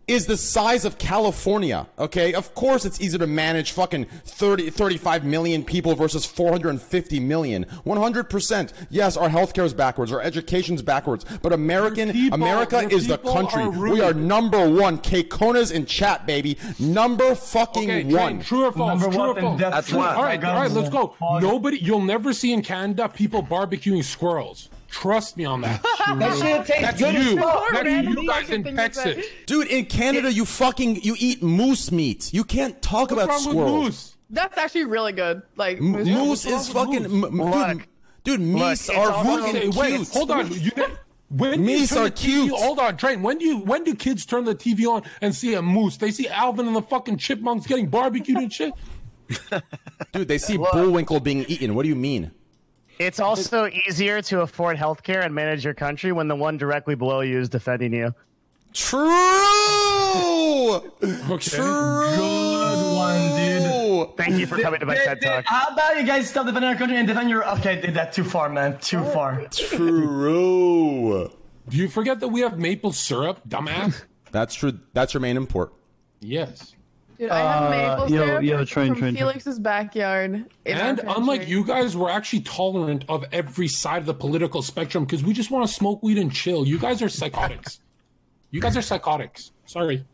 is 0.09 0.27
the 0.27 0.37
size 0.37 0.85
of 0.85 0.99
California. 0.99 1.87
Okay, 1.99 2.35
of 2.35 2.55
course 2.55 2.85
it's 2.85 3.01
easier 3.01 3.19
to 3.21 3.27
manage 3.27 3.71
fucking 3.73 4.05
30, 4.25 4.71
35 4.71 5.25
million 5.25 5.63
people 5.65 5.95
versus 5.95 6.27
450 6.27 7.21
million. 7.21 7.65
100%. 7.87 8.73
Yes, 8.91 9.17
our 9.17 9.29
healthcare 9.29 9.65
is 9.65 9.73
backwards, 9.75 10.11
our 10.13 10.21
education's 10.21 10.83
backwards, 10.83 11.25
but 11.43 11.53
American 11.53 12.11
people- 12.13 12.35
America 12.35 12.89
is 12.91 13.07
the 13.07 13.19
country. 13.19 13.63
are 13.63 13.71
we 13.71 14.01
are 14.01 14.13
number 14.13 14.69
one. 14.69 14.99
K-Kona's 14.99 15.71
in 15.71 15.87
chat, 15.87 16.27
baby. 16.27 16.59
Number 16.79 17.35
fucking 17.35 17.91
Okay, 17.91 18.05
one. 18.05 18.13
Train, 18.13 18.41
true 18.43 18.65
or 18.67 18.73
false? 18.73 19.01
Number 19.01 19.17
true 19.17 19.19
one 19.19 19.29
or 19.39 19.41
false? 19.41 19.61
That's 19.61 19.93
rate. 19.93 19.99
why. 19.99 20.15
All 20.15 20.23
right, 20.25 20.45
all 20.45 20.55
right, 20.57 20.71
let's 20.71 20.91
go. 20.91 21.15
Nobody, 21.41 21.79
you'll 21.79 22.01
never 22.01 22.33
see 22.33 22.53
in 22.53 22.63
Canada 22.63 23.09
people 23.09 23.43
barbecuing 23.43 24.05
squirrels. 24.05 24.69
Trust 24.93 25.37
me 25.39 25.45
on 25.47 25.63
that. 25.63 25.83
That 26.19 26.37
shit 26.37 26.67
tastes 26.67 26.83
That's 26.83 26.99
good 27.01 27.15
as 27.15 27.27
you. 27.27 27.37
That's 27.37 27.73
Random 27.85 28.13
you 28.19 28.29
guys 28.29 28.41
fucking 28.43 28.55
in 28.57 28.63
thing. 28.65 28.77
Texas. 28.77 29.25
Dude, 29.47 29.69
in 29.69 29.87
Canada, 29.87 30.31
you 30.31 30.45
fucking 30.45 31.01
you 31.03 31.17
eat 31.19 31.43
moose 31.43 31.91
meat. 31.91 32.33
You 32.35 32.45
can't 32.45 32.81
talk 32.83 33.11
What's 33.11 33.13
about 33.13 33.29
wrong 33.29 33.45
with 33.47 33.51
squirrel. 33.55 33.83
moose? 33.85 34.17
That's 34.29 34.59
actually 34.59 34.85
really 34.85 35.13
good. 35.13 35.43
Like 35.57 35.81
moose- 35.81 36.07
moose 36.07 36.45
is 36.45 36.69
fucking 36.69 37.05
m- 37.07 37.25
m- 37.25 37.37
Look. 37.39 37.69
dude. 37.69 37.87
Dude, 38.25 38.41
meese 38.41 38.91
are 38.95 39.13
fucking 39.25 39.49
Okay, 39.57 39.61
cute. 39.63 39.75
wait, 39.77 40.09
hold 40.09 40.31
on. 40.31 40.53
You, 40.53 40.71
when 41.29 41.65
do 41.65 41.73
you 41.73 41.79
Meese 41.81 41.89
turn 41.95 41.99
are 41.99 42.05
the 42.11 42.15
TV. 42.15 42.51
Hold 42.51 42.79
on, 42.79 42.97
Train. 42.99 43.23
When 43.23 43.39
do 43.39 43.47
you 43.47 43.59
when 43.61 43.85
do 43.85 43.95
kids 43.95 44.27
turn 44.27 44.45
the 44.45 44.55
TV 44.55 44.87
on 44.87 45.03
and 45.23 45.35
see 45.35 45.55
a 45.55 45.63
moose? 45.63 45.97
They 45.97 46.11
see 46.11 46.29
Alvin 46.29 46.67
and 46.67 46.77
the 46.77 46.83
fucking 46.83 47.17
chipmunks 47.17 47.67
getting 47.67 47.89
barbecued 47.89 48.37
and 48.37 48.53
shit. 48.53 48.73
Dude, 50.13 50.29
they 50.29 50.37
see 50.39 50.59
Bullwinkle 50.59 51.21
being 51.21 51.45
eaten. 51.49 51.75
What 51.75 51.85
do 51.85 51.89
you 51.89 51.97
mean? 51.97 52.33
It's 53.07 53.21
also 53.21 53.67
easier 53.69 54.23
to 54.23 54.41
afford 54.43 54.77
healthcare 54.77 55.25
and 55.25 55.35
manage 55.35 55.65
your 55.65 55.75
country 55.75 56.13
when 56.13 56.29
the 56.29 56.37
one 56.37 56.57
directly 56.57 56.95
below 56.95 57.21
you 57.21 57.39
is 57.41 57.49
defending 57.49 57.93
you. 57.93 58.15
True. 58.73 59.09
Okay. 61.03 61.57
True. 61.57 62.17
Good 62.17 62.95
one, 62.95 63.37
dude. 63.37 64.17
Thank 64.17 64.39
you 64.39 64.47
for 64.47 64.59
coming 64.59 64.79
to 64.81 64.87
my 64.87 64.95
Dude, 64.95 65.05
TED 65.05 65.23
Talk. 65.23 65.45
How 65.47 65.67
about 65.73 65.97
you 65.97 66.05
guys 66.07 66.29
stop 66.29 66.47
defending 66.47 66.69
our 66.71 66.77
country 66.77 66.97
and 66.97 67.07
defend 67.09 67.29
your? 67.31 67.49
Okay, 67.59 67.81
did 67.81 67.95
that 67.95 68.13
too 68.13 68.23
far, 68.23 68.49
man. 68.49 68.79
Too 68.79 69.03
far. 69.07 69.47
True. 69.51 71.31
Do 71.69 71.77
you 71.77 71.89
forget 71.89 72.21
that 72.21 72.29
we 72.29 72.41
have 72.43 72.59
maple 72.59 72.93
syrup, 72.93 73.41
dumbass? 73.49 74.05
That's 74.31 74.55
true. 74.55 74.79
That's 74.93 75.15
your 75.15 75.21
main 75.23 75.37
import. 75.37 75.73
yes. 76.21 76.75
Dude, 77.19 77.31
I 77.31 77.39
have 77.39 77.63
Uh, 77.63 77.71
maple 77.71 78.11
yo, 78.11 78.27
syrup 78.27 78.43
yo, 78.43 78.65
train, 78.65 78.89
from 78.93 79.01
train, 79.01 79.15
train. 79.15 79.17
Felix's 79.17 79.59
backyard. 79.59 80.45
And 80.67 81.01
unlike 81.07 81.47
you 81.49 81.65
guys, 81.65 81.97
we're 81.97 82.11
actually 82.11 82.41
tolerant 82.41 83.05
of 83.09 83.25
every 83.33 83.69
side 83.69 83.99
of 83.99 84.07
the 84.07 84.15
political 84.15 84.63
spectrum 84.63 85.05
because 85.05 85.23
we 85.23 85.33
just 85.33 85.51
want 85.51 85.67
to 85.67 85.73
smoke 85.73 86.03
weed 86.03 86.19
and 86.19 86.33
chill. 86.33 86.67
You 86.67 86.79
guys 86.79 87.03
are 87.03 87.09
psychotics. 87.09 87.81
You 88.51 88.61
guys 88.61 88.77
are 88.77 88.83
psychotics. 88.83 89.53
Sorry. 89.67 90.05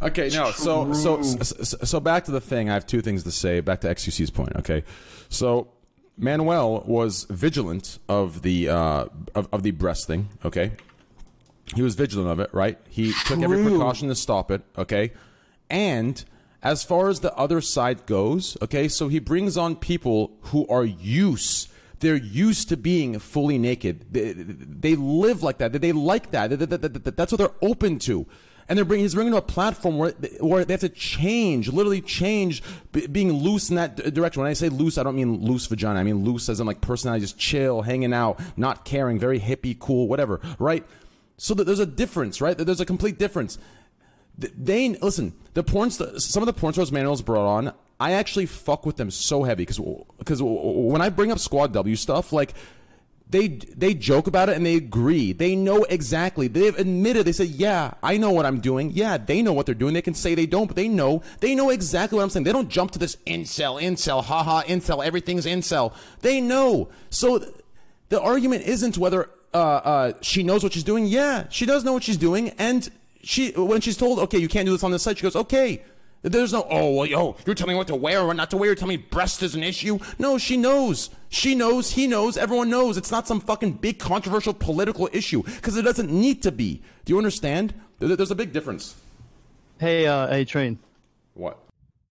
Okay, 0.00 0.28
no. 0.30 0.52
So, 0.52 0.92
so, 0.92 1.22
so, 1.22 1.76
so 1.82 2.00
back 2.00 2.24
to 2.26 2.30
the 2.30 2.40
thing. 2.40 2.70
I 2.70 2.74
have 2.74 2.86
two 2.86 3.00
things 3.00 3.24
to 3.24 3.30
say. 3.32 3.60
Back 3.60 3.80
to 3.80 3.88
XQC's 3.88 4.30
point. 4.30 4.54
Okay, 4.56 4.84
so 5.28 5.68
Manuel 6.16 6.84
was 6.86 7.24
vigilant 7.30 7.98
of 8.08 8.42
the 8.42 8.68
uh, 8.68 9.06
of, 9.34 9.48
of 9.52 9.62
the 9.64 9.72
breast 9.72 10.06
thing. 10.06 10.28
Okay, 10.44 10.72
he 11.74 11.82
was 11.82 11.96
vigilant 11.96 12.30
of 12.30 12.38
it. 12.38 12.50
Right. 12.52 12.78
He 12.88 13.12
took 13.26 13.40
every 13.42 13.62
precaution 13.64 14.08
to 14.08 14.14
stop 14.14 14.52
it. 14.52 14.62
Okay, 14.76 15.12
and 15.70 16.24
as 16.62 16.82
far 16.82 17.08
as 17.08 17.20
the 17.20 17.34
other 17.36 17.60
side 17.60 18.06
goes, 18.06 18.56
okay, 18.62 18.88
so 18.88 19.08
he 19.08 19.18
brings 19.20 19.56
on 19.56 19.76
people 19.76 20.32
who 20.42 20.66
are 20.68 20.84
used. 20.84 21.70
They're 22.00 22.16
used 22.16 22.68
to 22.70 22.76
being 22.76 23.18
fully 23.18 23.58
naked. 23.58 24.06
They, 24.12 24.32
they 24.32 24.94
live 24.96 25.42
like 25.42 25.58
that. 25.58 25.72
They 25.72 25.92
like 25.92 26.30
that. 26.32 26.50
That- 26.50 26.70
that- 26.70 26.82
that- 26.82 27.04
that- 27.04 27.16
That's 27.16 27.32
what 27.32 27.38
they're 27.38 27.68
open 27.68 27.98
to. 28.00 28.26
And 28.68 28.76
they're 28.76 28.84
bringing, 28.84 29.04
he's 29.04 29.14
bringing 29.14 29.32
to 29.32 29.38
a 29.38 29.42
platform 29.42 29.96
where, 29.96 30.10
where 30.40 30.62
they 30.64 30.74
have 30.74 30.80
to 30.80 30.90
change, 30.90 31.68
literally 31.72 32.02
change 32.02 32.62
being 33.10 33.32
loose 33.32 33.70
in 33.70 33.76
that 33.76 33.96
direction. 34.12 34.42
When 34.42 34.50
I 34.50 34.52
say 34.52 34.68
loose, 34.68 34.98
I 34.98 35.02
don't 35.04 35.16
mean 35.16 35.40
loose 35.42 35.66
vagina. 35.66 35.98
I 35.98 36.02
mean 36.02 36.22
loose 36.22 36.48
as 36.50 36.60
in 36.60 36.66
like 36.66 36.80
personality, 36.82 37.22
just 37.22 37.38
chill, 37.38 37.80
hanging 37.82 38.12
out, 38.12 38.38
not 38.58 38.84
caring, 38.84 39.18
very 39.18 39.40
hippie, 39.40 39.78
cool, 39.78 40.06
whatever, 40.06 40.40
right? 40.58 40.84
So 41.38 41.54
there's 41.54 41.78
a 41.78 41.86
difference, 41.86 42.40
right? 42.40 42.58
There's 42.58 42.80
a 42.80 42.84
complete 42.84 43.18
difference 43.18 43.58
they 44.38 44.90
listen. 44.90 45.34
The 45.54 45.62
porn, 45.62 45.90
some 45.90 46.42
of 46.42 46.46
the 46.46 46.52
porn 46.52 46.72
stars 46.72 46.92
Manuel's 46.92 47.22
brought 47.22 47.46
on, 47.46 47.72
I 47.98 48.12
actually 48.12 48.46
fuck 48.46 48.86
with 48.86 48.96
them 48.96 49.10
so 49.10 49.42
heavy 49.42 49.62
because 49.62 49.80
because 50.18 50.40
when 50.42 51.02
I 51.02 51.08
bring 51.08 51.32
up 51.32 51.38
Squad 51.38 51.72
W 51.72 51.96
stuff, 51.96 52.32
like 52.32 52.54
they 53.30 53.48
they 53.48 53.94
joke 53.94 54.26
about 54.26 54.48
it 54.48 54.56
and 54.56 54.64
they 54.64 54.76
agree. 54.76 55.32
They 55.32 55.56
know 55.56 55.84
exactly. 55.84 56.48
They've 56.48 56.76
admitted. 56.78 57.26
They 57.26 57.32
say, 57.32 57.44
"Yeah, 57.44 57.94
I 58.02 58.16
know 58.16 58.30
what 58.30 58.46
I'm 58.46 58.60
doing. 58.60 58.92
Yeah, 58.92 59.18
they 59.18 59.42
know 59.42 59.52
what 59.52 59.66
they're 59.66 59.74
doing. 59.74 59.94
They 59.94 60.02
can 60.02 60.14
say 60.14 60.34
they 60.34 60.46
don't, 60.46 60.68
but 60.68 60.76
they 60.76 60.88
know. 60.88 61.22
They 61.40 61.54
know 61.54 61.70
exactly 61.70 62.16
what 62.16 62.22
I'm 62.22 62.30
saying. 62.30 62.44
They 62.44 62.52
don't 62.52 62.68
jump 62.68 62.92
to 62.92 62.98
this 62.98 63.16
incel, 63.26 63.82
incel, 63.82 64.24
haha, 64.24 64.62
incel. 64.62 65.04
Everything's 65.04 65.44
incel. 65.44 65.92
They 66.20 66.40
know. 66.40 66.88
So 67.10 67.38
th- 67.38 67.52
the 68.08 68.20
argument 68.20 68.64
isn't 68.66 68.96
whether 68.96 69.28
uh, 69.52 69.58
uh, 69.58 70.12
she 70.20 70.42
knows 70.42 70.62
what 70.62 70.72
she's 70.72 70.84
doing. 70.84 71.06
Yeah, 71.06 71.46
she 71.50 71.66
does 71.66 71.84
know 71.84 71.92
what 71.92 72.04
she's 72.04 72.16
doing, 72.16 72.50
and 72.58 72.88
she 73.22 73.52
when 73.52 73.80
she's 73.80 73.96
told, 73.96 74.18
"Okay, 74.18 74.38
you 74.38 74.48
can't 74.48 74.66
do 74.66 74.72
this 74.72 74.84
on 74.84 74.90
this 74.90 75.02
site," 75.02 75.18
she 75.18 75.22
goes, 75.22 75.36
"Okay." 75.36 75.82
There's 76.22 76.52
no, 76.52 76.66
oh, 76.68 76.94
well, 76.94 77.06
yo, 77.06 77.36
you're 77.46 77.54
telling 77.54 77.74
me 77.74 77.78
what 77.78 77.86
to 77.86 77.94
wear 77.94 78.22
or 78.22 78.34
not 78.34 78.50
to 78.50 78.56
wear. 78.56 78.66
You're 78.66 78.74
telling 78.74 78.98
me 78.98 79.06
breast 79.08 79.40
is 79.44 79.54
an 79.54 79.62
issue. 79.62 80.00
No, 80.18 80.36
she 80.36 80.56
knows. 80.56 81.10
She 81.28 81.54
knows. 81.54 81.92
He 81.92 82.08
knows. 82.08 82.36
Everyone 82.36 82.68
knows. 82.68 82.96
It's 82.96 83.12
not 83.12 83.28
some 83.28 83.40
fucking 83.40 83.74
big 83.74 84.00
controversial 84.00 84.52
political 84.52 85.08
issue 85.12 85.44
because 85.44 85.76
it 85.76 85.82
doesn't 85.82 86.10
need 86.10 86.42
to 86.42 86.50
be. 86.50 86.82
Do 87.04 87.12
you 87.12 87.18
understand? 87.18 87.72
There's 88.00 88.32
a 88.32 88.34
big 88.34 88.52
difference. 88.52 88.96
Hey, 89.78 90.06
uh, 90.06 90.26
hey, 90.26 90.44
train. 90.44 90.80
What? 91.34 91.58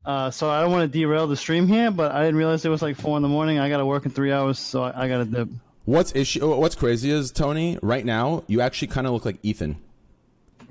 Uh, 0.05 0.31
so 0.31 0.49
I 0.49 0.61
don't 0.61 0.71
want 0.71 0.89
to 0.89 0.97
derail 0.97 1.27
the 1.27 1.35
stream 1.35 1.67
here, 1.67 1.91
but 1.91 2.13
I 2.13 2.23
didn't 2.23 2.37
realize 2.37 2.63
it 2.63 2.69
was 2.69 2.81
like 2.81 2.95
four 2.95 3.17
in 3.17 3.23
the 3.23 3.29
morning. 3.29 3.59
I 3.59 3.67
got 3.67 3.77
to 3.77 3.85
work 3.85 4.05
in 4.05 4.11
three 4.11 4.31
hours, 4.31 4.57
so 4.57 4.83
I, 4.83 5.03
I 5.03 5.07
got 5.09 5.17
to 5.17 5.25
dip. 5.25 5.49
What's 5.83 6.15
issue? 6.15 6.55
What's 6.55 6.75
crazy 6.75 7.11
is 7.11 7.29
Tony. 7.29 7.77
Right 7.81 8.05
now, 8.05 8.45
you 8.47 8.61
actually 8.61 8.87
kind 8.87 9.05
of 9.05 9.11
look 9.11 9.25
like 9.25 9.37
Ethan. 9.43 9.75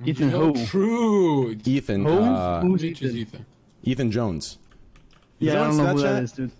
Ethan 0.04 0.30
Yo, 0.30 0.52
who? 0.52 0.66
True. 0.66 1.56
Ethan. 1.64 2.04
Who? 2.04 2.18
Uh, 2.18 2.60
Who's 2.62 2.84
Ethan? 2.84 3.16
Ethan. 3.16 3.46
Ethan 3.82 4.10
Jones. 4.10 4.58
Yeah, 5.38 5.52
I 5.62 5.66
don't 5.66 5.76
know 5.76 5.86
who 5.86 6.00
that 6.00 6.22
is, 6.22 6.32
dude. 6.32 6.50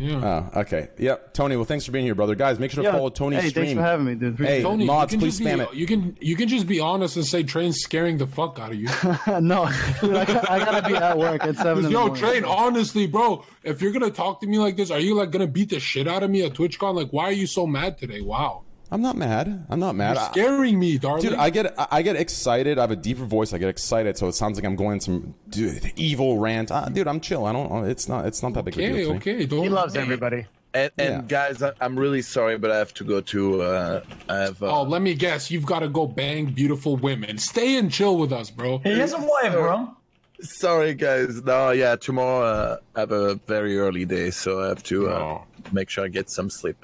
Yeah. 0.00 0.48
Oh, 0.54 0.60
okay. 0.60 0.88
Yep. 0.96 1.34
Tony. 1.34 1.56
Well, 1.56 1.66
thanks 1.66 1.84
for 1.84 1.92
being 1.92 2.06
here, 2.06 2.14
brother. 2.14 2.34
Guys, 2.34 2.58
make 2.58 2.70
sure 2.70 2.82
to 2.82 2.88
Yeah, 2.88 2.96
follow 2.96 3.10
Tony's 3.10 3.42
hey, 3.42 3.48
stream. 3.50 3.66
thanks 3.66 3.78
for 3.78 3.82
having 3.82 4.06
me, 4.06 4.14
dude. 4.14 4.38
Hey, 4.38 4.62
Tony, 4.62 4.86
mods, 4.86 5.12
you 5.12 5.18
can 5.18 5.26
please 5.26 5.38
just 5.38 5.46
spam 5.46 5.56
be, 5.58 5.62
it. 5.64 5.74
You 5.74 5.86
can 5.86 6.16
you 6.22 6.36
can 6.36 6.48
just 6.48 6.66
be 6.66 6.80
honest 6.80 7.16
and 7.16 7.26
say 7.26 7.42
Train's 7.42 7.80
scaring 7.80 8.16
the 8.16 8.26
fuck 8.26 8.58
out 8.58 8.70
of 8.70 8.76
you. 8.76 8.88
no, 9.40 9.68
dude, 10.00 10.16
I, 10.16 10.24
got, 10.24 10.50
I 10.50 10.58
gotta 10.58 10.88
be 10.88 10.94
at 10.96 11.18
work 11.18 11.44
at 11.44 11.54
seven. 11.56 11.84
In 11.84 11.90
Yo, 11.90 12.06
morning. 12.06 12.16
Train, 12.16 12.44
honestly, 12.46 13.06
bro, 13.06 13.44
if 13.62 13.82
you're 13.82 13.92
gonna 13.92 14.10
talk 14.10 14.40
to 14.40 14.46
me 14.46 14.58
like 14.58 14.76
this, 14.76 14.90
are 14.90 15.00
you 15.00 15.14
like 15.14 15.32
gonna 15.32 15.46
beat 15.46 15.68
the 15.68 15.80
shit 15.80 16.08
out 16.08 16.22
of 16.22 16.30
me 16.30 16.44
at 16.44 16.54
TwitchCon? 16.54 16.94
Like, 16.94 17.10
why 17.10 17.24
are 17.24 17.32
you 17.32 17.46
so 17.46 17.66
mad 17.66 17.98
today? 17.98 18.22
Wow, 18.22 18.62
I'm 18.92 19.02
not 19.02 19.16
mad. 19.16 19.66
I'm 19.70 19.78
not 19.78 19.94
mad. 19.94 20.16
you're 20.16 20.24
scaring 20.46 20.78
me, 20.78 20.98
darling. 20.98 21.22
Dude, 21.22 21.34
I 21.34 21.50
get 21.50 21.74
I 21.92 22.02
get 22.02 22.16
excited. 22.16 22.78
I 22.78 22.82
have 22.82 22.90
a 22.90 22.96
deeper 22.96 23.24
voice. 23.24 23.52
I 23.52 23.58
get 23.58 23.68
excited, 23.68 24.16
so 24.18 24.26
it 24.28 24.32
sounds 24.34 24.56
like 24.58 24.64
I'm 24.64 24.76
going 24.76 25.00
some 25.00 25.34
dude, 25.48 25.92
evil 25.96 26.38
rant. 26.38 26.70
Uh, 26.72 26.88
dude, 26.88 27.06
I'm 27.06 27.20
chill. 27.20 27.46
I 27.46 27.52
don't. 27.52 27.84
It's 27.88 28.08
not. 28.08 28.26
It's 28.26 28.42
not 28.42 28.54
that 28.54 28.64
big 28.64 28.76
a 28.78 28.82
okay, 28.84 28.92
deal. 28.96 29.10
to 29.10 29.16
okay, 29.16 29.46
don't. 29.46 29.62
He 29.62 29.68
loves 29.68 29.94
everybody. 29.96 30.46
And, 30.72 30.90
and 30.98 31.08
Yeah. 31.14 31.22
guys, 31.26 31.62
I, 31.62 31.72
I'm 31.80 31.98
really 31.98 32.22
sorry, 32.22 32.56
but 32.58 32.70
I 32.70 32.78
have 32.78 32.94
to 32.94 33.04
go 33.04 33.20
to. 33.20 33.62
Uh, 33.62 34.00
I 34.28 34.36
have. 34.38 34.62
Uh, 34.62 34.78
Oh, 34.78 34.82
let 34.82 35.02
me 35.02 35.14
guess. 35.14 35.50
You've 35.50 35.66
got 35.66 35.80
to 35.80 35.88
go 35.88 36.06
bang 36.06 36.46
beautiful 36.46 36.96
women. 36.96 37.38
Stay 37.38 37.76
and 37.76 37.90
chill 37.92 38.16
with 38.16 38.32
us, 38.32 38.50
bro. 38.50 38.78
He 38.78 38.98
has 38.98 39.12
a 39.12 39.18
wife, 39.18 39.52
bro. 39.52 39.94
Sorry, 40.42 40.94
guys. 40.94 41.42
No, 41.44 41.70
yeah, 41.70 41.96
tomorrow 41.96 42.42
uh, 42.44 42.76
I 42.96 43.00
have 43.00 43.12
a 43.12 43.34
very 43.46 43.78
early 43.78 44.04
day, 44.04 44.30
so 44.30 44.62
I 44.64 44.68
have 44.68 44.82
to 44.84 45.08
uh, 45.10 45.12
Oh. 45.12 45.44
make 45.72 45.90
sure 45.90 46.04
I 46.04 46.08
get 46.08 46.30
some 46.30 46.48
sleep. 46.50 46.76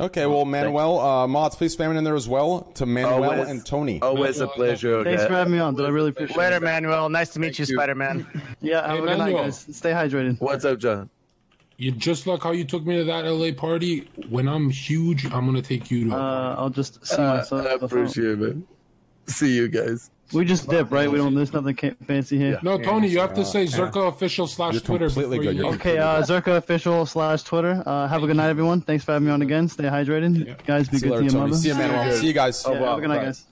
Okay, 0.00 0.24
well, 0.26 0.44
Manuel, 0.44 0.98
uh, 1.00 1.26
mods, 1.26 1.54
please 1.56 1.76
spam 1.76 1.92
it 1.94 1.98
in 1.98 2.04
there 2.04 2.14
as 2.14 2.28
well 2.28 2.62
to 2.74 2.86
Manuel 2.86 3.24
Always- 3.24 3.48
and 3.48 3.64
Tony. 3.66 4.00
Always 4.00 4.40
a 4.40 4.46
pleasure. 4.48 5.04
Thanks 5.04 5.22
guys. 5.22 5.28
for 5.28 5.34
having 5.34 5.52
me 5.52 5.58
on, 5.58 5.74
dude. 5.74 5.84
I 5.86 5.90
really 5.90 6.10
appreciate 6.10 6.36
Later, 6.38 6.56
it. 6.56 6.62
Manuel. 6.62 7.08
Nice 7.10 7.30
to 7.30 7.40
meet 7.40 7.58
you, 7.58 7.64
you. 7.68 7.76
Spider 7.76 7.94
Man. 7.94 8.26
Yeah, 8.62 8.80
have 8.82 8.90
Hey, 8.90 8.96
a 8.96 9.00
good 9.00 9.06
night, 9.10 9.18
Manuel. 9.18 9.42
guys. 9.44 9.66
Stay 9.72 9.90
hydrated. 9.92 10.40
What's 10.40 10.64
up, 10.64 10.78
John? 10.78 11.10
You 11.76 11.90
just 11.90 12.26
like 12.26 12.42
how 12.42 12.52
you 12.52 12.64
took 12.64 12.86
me 12.86 12.96
to 12.98 13.04
that 13.04 13.24
LA 13.26 13.52
party. 13.52 14.08
When 14.28 14.46
I'm 14.48 14.70
huge, 14.70 15.24
I'm 15.26 15.46
gonna 15.46 15.60
take 15.62 15.90
you 15.90 16.10
to. 16.10 16.14
a 16.14 16.18
Uh, 16.18 16.54
I'll 16.58 16.70
just 16.70 17.04
see 17.04 17.16
Uh, 17.16 17.36
myself. 17.38 17.66
I 17.66 17.84
appreciate 17.84 18.40
it. 18.40 18.56
See 19.26 19.54
you 19.56 19.68
guys. 19.68 20.10
We 20.32 20.44
just 20.44 20.68
dip, 20.68 20.90
right? 20.90 21.10
We 21.10 21.18
don't. 21.18 21.34
There's 21.34 21.52
nothing 21.52 21.76
fancy 22.06 22.38
here. 22.38 22.58
no, 22.62 22.78
Tony, 22.78 23.08
you 23.08 23.20
have 23.20 23.34
to 23.34 23.44
say 23.44 23.66
Zerka 23.66 24.08
official 24.08 24.46
slash 24.46 24.80
Twitter 24.80 25.06
completely 25.06 25.38
good. 25.38 25.56
you 25.56 25.66
Okay, 25.66 25.98
uh, 25.98 26.22
Zerka 26.22 26.56
official 26.56 27.04
slash 27.06 27.42
Twitter. 27.42 27.82
Uh, 27.84 28.08
have 28.08 28.22
a 28.22 28.26
good 28.26 28.36
night, 28.36 28.48
everyone. 28.48 28.80
Thanks 28.80 29.04
for 29.04 29.12
having 29.12 29.26
me 29.26 29.32
on 29.32 29.42
again. 29.42 29.68
Stay 29.68 29.84
hydrated, 29.84 30.64
guys. 30.66 30.88
Be 30.88 30.98
See 30.98 31.06
good 31.08 31.12
later, 31.12 31.20
to 31.20 31.24
your 31.24 31.32
Tony. 31.32 31.50
mother. 31.50 31.56
See 31.62 31.68
you, 31.68 31.74
Manuel. 31.74 32.12
See 32.12 32.26
you 32.28 32.32
guys. 32.32 32.64
Yeah, 32.66 32.74
have 32.74 32.98
a 32.98 33.00
good 33.00 33.08
night, 33.08 33.24
guys. 33.24 33.46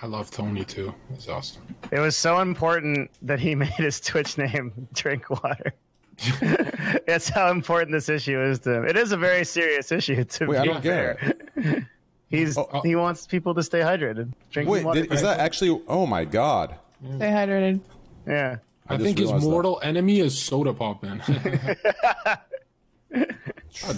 I 0.00 0.06
love 0.06 0.30
Tony 0.30 0.64
too. 0.64 0.94
It's 1.12 1.28
awesome. 1.28 1.62
It 1.90 1.98
was 1.98 2.16
so 2.16 2.38
important 2.40 3.10
that 3.22 3.40
he 3.40 3.54
made 3.64 3.68
his 3.70 4.00
Twitch 4.00 4.38
name 4.38 4.72
Drink 4.94 5.28
Water. 5.28 5.74
That's 7.06 7.28
how 7.28 7.50
important 7.50 7.92
this 7.92 8.08
issue 8.08 8.40
is 8.40 8.58
to 8.60 8.74
him. 8.74 8.84
It 8.86 8.96
is 8.96 9.12
a 9.12 9.16
very 9.16 9.44
serious 9.44 9.92
issue. 9.92 10.24
To 10.24 10.46
Wait, 10.46 10.58
I 10.58 10.62
be 10.62 10.68
don't 10.68 10.82
get 10.82 11.20
fair. 11.20 11.88
He's 12.28 12.58
Oh, 12.58 12.80
he 12.82 12.94
wants 12.94 13.26
people 13.26 13.54
to 13.54 13.62
stay 13.62 13.80
hydrated. 13.80 14.32
Drinking 14.50 14.72
Wait, 14.72 14.84
water. 14.84 15.02
did, 15.02 15.12
is 15.12 15.22
that 15.22 15.40
actually? 15.40 15.80
Oh 15.88 16.06
my 16.06 16.24
god! 16.24 16.74
Stay 17.16 17.30
hydrated. 17.30 17.80
yeah. 18.26 18.56
I, 18.90 18.94
just 18.96 19.04
think 19.04 19.18
his 19.18 19.26
realized 19.26 19.46
that. 19.46 19.50
mortal 19.50 19.80
enemy 19.82 20.20
is 20.20 20.38
soda 20.38 20.72
pop, 20.72 21.02
man. 21.02 21.22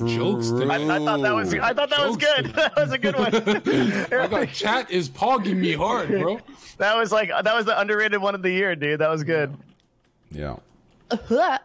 jokes. 0.07 0.51
I, 0.53 0.65
I 0.75 0.99
thought 0.99 1.23
that 1.23 1.35
was 1.35 1.55
I 1.55 1.73
thought 1.73 1.91
that 1.91 2.07
was 2.09 2.17
Jokes. 2.17 2.25
good. 2.43 2.47
That 2.55 2.77
was 2.77 2.93
a 2.93 2.99
good 2.99 3.17
one. 3.17 3.35
I 4.21 4.27
got 4.27 4.49
chat 4.53 4.91
is 4.91 5.09
pogging 5.09 5.57
me 5.57 5.73
hard, 5.73 6.09
bro. 6.09 6.41
that 6.79 6.97
was 6.97 7.13
like 7.13 7.29
that 7.31 7.55
was 7.55 7.67
the 7.67 7.79
underrated 7.79 8.21
one 8.21 8.35
of 8.35 8.43
the 8.43 8.51
year, 8.51 8.75
dude. 8.77 9.01
That 9.01 9.11
was 9.11 9.25
good. 9.25 9.57
Yeah. 10.31 10.57
Uh-huh. 11.11 11.59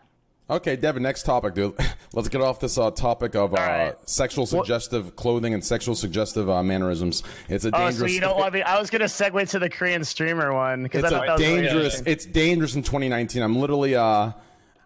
Okay, 0.47 0.75
Devin. 0.75 1.01
Next 1.01 1.23
topic, 1.23 1.55
dude. 1.55 1.73
Let's 2.13 2.29
get 2.29 2.39
off 2.41 2.60
this 2.60 2.77
uh, 2.77 2.91
topic 2.91 3.36
of 3.36 3.53
uh, 3.53 3.58
right. 3.58 4.10
sexual 4.10 4.45
suggestive 4.45 5.15
clothing 5.15 5.55
and 5.55 5.65
sexual 5.65 5.95
suggestive 5.95 6.47
uh, 6.49 6.62
mannerisms. 6.62 7.23
It's 7.49 7.65
a 7.65 7.69
Oh, 7.69 7.71
dangerous. 7.79 7.97
so 7.97 8.05
you 8.05 8.19
don't 8.21 8.38
want 8.38 8.53
me? 8.53 8.62
I 8.62 8.79
was 8.79 8.91
gonna 8.91 9.05
segue 9.05 9.49
to 9.49 9.60
the 9.60 9.69
Korean 9.69 10.03
streamer 10.03 10.53
one 10.53 10.84
because 10.84 11.03
I 11.03 11.08
it's 11.08 11.13
thought 11.15 11.23
a 11.23 11.27
that 11.27 11.34
was 11.39 11.41
really 11.47 11.62
dangerous. 11.63 12.03
It's 12.05 12.25
dangerous 12.27 12.75
in 12.75 12.84
2019. 12.84 13.41
I'm 13.41 13.55
literally. 13.58 13.95
Uh, 13.95 14.34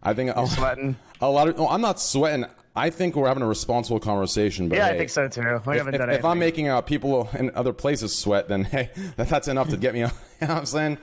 I 0.02 0.14
think 0.14 0.32
a, 0.34 0.48
sweating. 0.48 0.96
a 1.22 1.30
lot 1.30 1.50
of. 1.50 1.58
No, 1.58 1.68
I'm 1.68 1.82
not 1.82 2.00
sweating. 2.00 2.46
I 2.74 2.90
think 2.90 3.18
we're 3.18 3.28
having 3.28 3.44
a 3.44 3.48
responsible 3.48 4.00
conversation. 4.00 4.70
But 4.70 4.78
Yeah, 4.78 4.88
I 4.88 4.98
think 4.98 5.10
so 5.10 5.28
too. 5.28 5.42
We 5.42 5.48
If, 5.48 5.64
haven't 5.66 5.94
if- 5.96 6.00
done 6.00 6.10
if 6.10 6.14
anything. 6.14 6.26
I'm 6.32 6.40
making 6.40 6.68
uh, 6.70 6.80
people 6.80 7.30
in 7.38 7.52
other 7.54 7.74
places 7.74 8.18
sweat, 8.18 8.48
then 8.48 8.64
hey, 8.66 8.92
that, 9.18 9.28
that's 9.28 9.50
enough 9.50 9.68
to 9.72 9.78
get 9.78 9.94
me. 9.94 10.00
you 10.02 10.06
know 10.06 10.14
what 10.40 10.50
I'm 10.52 10.66
saying? 10.66 10.98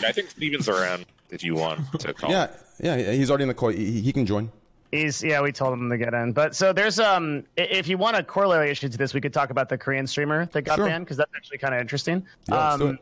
I 0.00 0.12
think 0.12 0.28
Steven's 0.28 0.68
around 0.68 1.06
if 1.32 1.42
you 1.42 1.54
want 1.56 1.80
to 2.00 2.14
call. 2.20 2.30
Yeah, 2.30 2.48
yeah. 2.78 3.10
He's 3.12 3.30
already 3.30 3.42
in 3.42 3.48
the 3.48 3.54
call. 3.54 3.70
He, 3.70 4.00
he 4.00 4.12
can 4.12 4.24
join. 4.26 4.52
He's 4.92 5.22
yeah, 5.22 5.40
we 5.40 5.52
told 5.52 5.72
him 5.72 5.88
to 5.88 5.96
get 5.96 6.12
in. 6.12 6.32
But 6.32 6.54
so 6.54 6.72
there's 6.72 7.00
um, 7.00 7.44
if 7.56 7.88
you 7.88 7.96
want 7.96 8.16
a 8.16 8.22
corollary 8.22 8.70
issue 8.70 8.88
to 8.90 8.98
this, 8.98 9.14
we 9.14 9.20
could 9.22 9.32
talk 9.32 9.48
about 9.50 9.68
the 9.70 9.78
Korean 9.78 10.06
streamer 10.06 10.46
that 10.46 10.62
got 10.62 10.76
Sure. 10.76 10.86
banned 10.86 11.06
because 11.06 11.16
that's 11.16 11.32
actually 11.34 11.58
kind 11.58 11.74
of 11.74 11.80
interesting. 11.80 12.24
Yeah, 12.48 12.72
um. 12.74 12.98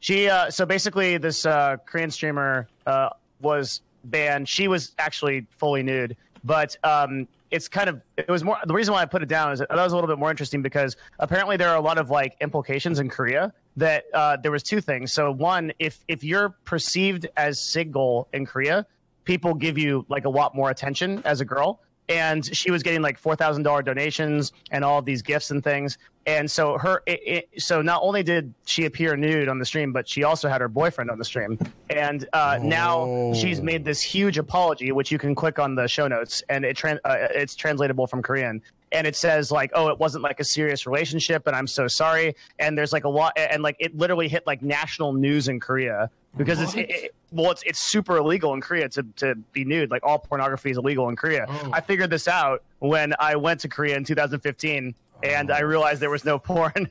She 0.00 0.28
uh, 0.28 0.50
so 0.50 0.66
basically 0.66 1.16
this 1.18 1.46
uh, 1.46 1.76
Korean 1.86 2.10
streamer 2.10 2.68
uh, 2.86 3.10
was 3.40 3.82
banned. 4.04 4.48
She 4.48 4.68
was 4.68 4.92
actually 4.98 5.46
fully 5.58 5.82
nude, 5.82 6.16
but 6.44 6.76
um, 6.84 7.26
it's 7.50 7.66
kind 7.68 7.88
of 7.88 8.00
it 8.16 8.28
was 8.28 8.44
more 8.44 8.58
the 8.66 8.74
reason 8.74 8.94
why 8.94 9.02
I 9.02 9.06
put 9.06 9.22
it 9.22 9.28
down 9.28 9.52
is 9.52 9.58
that 9.58 9.70
was 9.70 9.92
a 9.92 9.96
little 9.96 10.08
bit 10.08 10.18
more 10.18 10.30
interesting 10.30 10.62
because 10.62 10.96
apparently 11.18 11.56
there 11.56 11.68
are 11.68 11.76
a 11.76 11.80
lot 11.80 11.98
of 11.98 12.10
like 12.10 12.36
implications 12.40 12.98
in 13.00 13.08
Korea 13.08 13.52
that 13.78 14.04
uh, 14.12 14.36
there 14.36 14.50
was 14.50 14.62
two 14.62 14.80
things. 14.80 15.12
So 15.12 15.32
one, 15.32 15.72
if 15.78 16.04
if 16.08 16.22
you're 16.22 16.50
perceived 16.64 17.26
as 17.36 17.60
single 17.72 18.28
in 18.32 18.46
Korea, 18.46 18.86
people 19.24 19.54
give 19.54 19.78
you 19.78 20.04
like 20.08 20.24
a 20.24 20.30
lot 20.30 20.54
more 20.54 20.70
attention 20.70 21.22
as 21.24 21.40
a 21.40 21.44
girl. 21.44 21.80
And 22.10 22.42
she 22.56 22.70
was 22.70 22.82
getting 22.82 23.02
like 23.02 23.18
four 23.18 23.36
thousand 23.36 23.64
dollar 23.64 23.82
donations 23.82 24.52
and 24.70 24.82
all 24.82 25.02
these 25.02 25.20
gifts 25.20 25.50
and 25.50 25.62
things. 25.62 25.98
And 26.26 26.50
so 26.50 26.78
her, 26.78 27.02
it, 27.06 27.48
it, 27.52 27.62
so 27.62 27.82
not 27.82 28.00
only 28.02 28.22
did 28.22 28.52
she 28.64 28.86
appear 28.86 29.16
nude 29.16 29.48
on 29.48 29.58
the 29.58 29.64
stream, 29.64 29.92
but 29.92 30.08
she 30.08 30.24
also 30.24 30.48
had 30.48 30.60
her 30.60 30.68
boyfriend 30.68 31.10
on 31.10 31.18
the 31.18 31.24
stream. 31.24 31.58
And 31.90 32.26
uh, 32.32 32.58
now 32.62 33.32
she's 33.34 33.60
made 33.62 33.84
this 33.84 34.00
huge 34.02 34.38
apology, 34.38 34.92
which 34.92 35.10
you 35.12 35.18
can 35.18 35.34
click 35.34 35.58
on 35.58 35.74
the 35.74 35.86
show 35.86 36.06
notes, 36.06 36.42
and 36.48 36.64
it 36.64 36.76
tran- 36.76 36.98
uh, 37.04 37.28
it's 37.34 37.54
translatable 37.54 38.06
from 38.06 38.22
Korean. 38.22 38.62
And 38.92 39.06
it 39.06 39.16
says 39.16 39.50
like, 39.50 39.70
oh, 39.74 39.88
it 39.88 39.98
wasn't 39.98 40.22
like 40.24 40.40
a 40.40 40.44
serious 40.44 40.86
relationship, 40.86 41.46
and 41.46 41.54
I'm 41.54 41.66
so 41.66 41.88
sorry. 41.88 42.34
And 42.58 42.76
there's 42.76 42.92
like 42.92 43.04
a 43.04 43.08
lot, 43.08 43.32
and 43.36 43.62
like 43.62 43.76
it 43.78 43.96
literally 43.96 44.28
hit 44.28 44.46
like 44.46 44.62
national 44.62 45.12
news 45.12 45.48
in 45.48 45.60
Korea 45.60 46.10
because 46.36 46.60
it's 46.60 46.74
it, 46.74 46.90
it- 46.90 47.14
well, 47.30 47.50
it's 47.50 47.62
it's 47.64 47.78
super 47.90 48.16
illegal 48.16 48.54
in 48.54 48.62
Korea 48.62 48.88
to 48.88 49.02
to 49.16 49.34
be 49.52 49.64
nude. 49.66 49.90
Like 49.90 50.02
all 50.02 50.18
pornography 50.18 50.70
is 50.70 50.78
illegal 50.78 51.10
in 51.10 51.16
Korea. 51.16 51.44
Oh. 51.46 51.70
I 51.74 51.82
figured 51.82 52.08
this 52.08 52.26
out 52.26 52.62
when 52.78 53.12
I 53.18 53.36
went 53.36 53.60
to 53.60 53.68
Korea 53.68 53.96
in 53.98 54.04
2015. 54.04 54.94
And 55.22 55.50
I 55.50 55.60
realized 55.60 56.00
there 56.00 56.10
was 56.10 56.24
no 56.24 56.38
porn, 56.38 56.72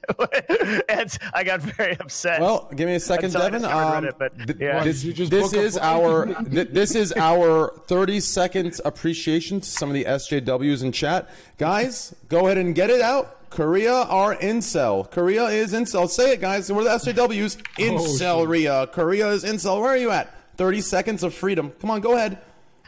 and 0.89 1.17
I 1.33 1.43
got 1.45 1.61
very 1.61 1.97
upset. 1.99 2.41
Well, 2.41 2.69
give 2.75 2.87
me 2.87 2.95
a 2.95 2.99
second, 2.99 3.25
Until 3.27 3.41
I 3.41 3.45
Devin. 3.45 3.61
discovered 3.61 3.95
Um, 3.97 4.03
Reddit, 4.03 4.17
but, 4.19 4.37
th- 4.47 4.59
yeah. 4.59 4.83
This, 4.83 5.01
Did 5.01 5.07
you 5.07 5.13
just 5.13 5.31
this 5.31 5.43
book 5.51 5.53
a 5.53 5.63
is 5.63 5.77
our 5.77 6.25
th- 6.43 6.67
this 6.71 6.93
is 6.95 7.13
our 7.15 7.73
30 7.87 8.19
second 8.19 8.81
appreciation 8.83 9.61
to 9.61 9.69
some 9.69 9.89
of 9.89 9.93
the 9.93 10.03
SJWs 10.03 10.83
in 10.83 10.91
chat. 10.91 11.29
Guys, 11.57 12.13
go 12.27 12.47
ahead 12.47 12.57
and 12.57 12.75
get 12.75 12.89
it 12.89 12.99
out. 13.01 13.49
Korea 13.49 13.93
are 13.93 14.35
incel. 14.35 15.09
Korea 15.09 15.45
is 15.45 15.71
incel. 15.71 16.09
Say 16.09 16.33
it, 16.33 16.41
guys. 16.41 16.69
We're 16.69 16.83
the 16.83 16.89
SJWs. 16.89 17.57
Incel, 17.77 18.17
shit. 18.19 18.45
Korea. 18.45 18.87
Korea 18.87 19.29
is 19.29 19.45
incel. 19.45 19.79
Where 19.79 19.91
are 19.91 19.97
you 19.97 20.11
at? 20.11 20.33
30 20.57 20.81
seconds 20.81 21.23
of 21.23 21.33
freedom. 21.33 21.71
Come 21.79 21.91
on, 21.91 22.01
go 22.01 22.15
ahead. 22.15 22.39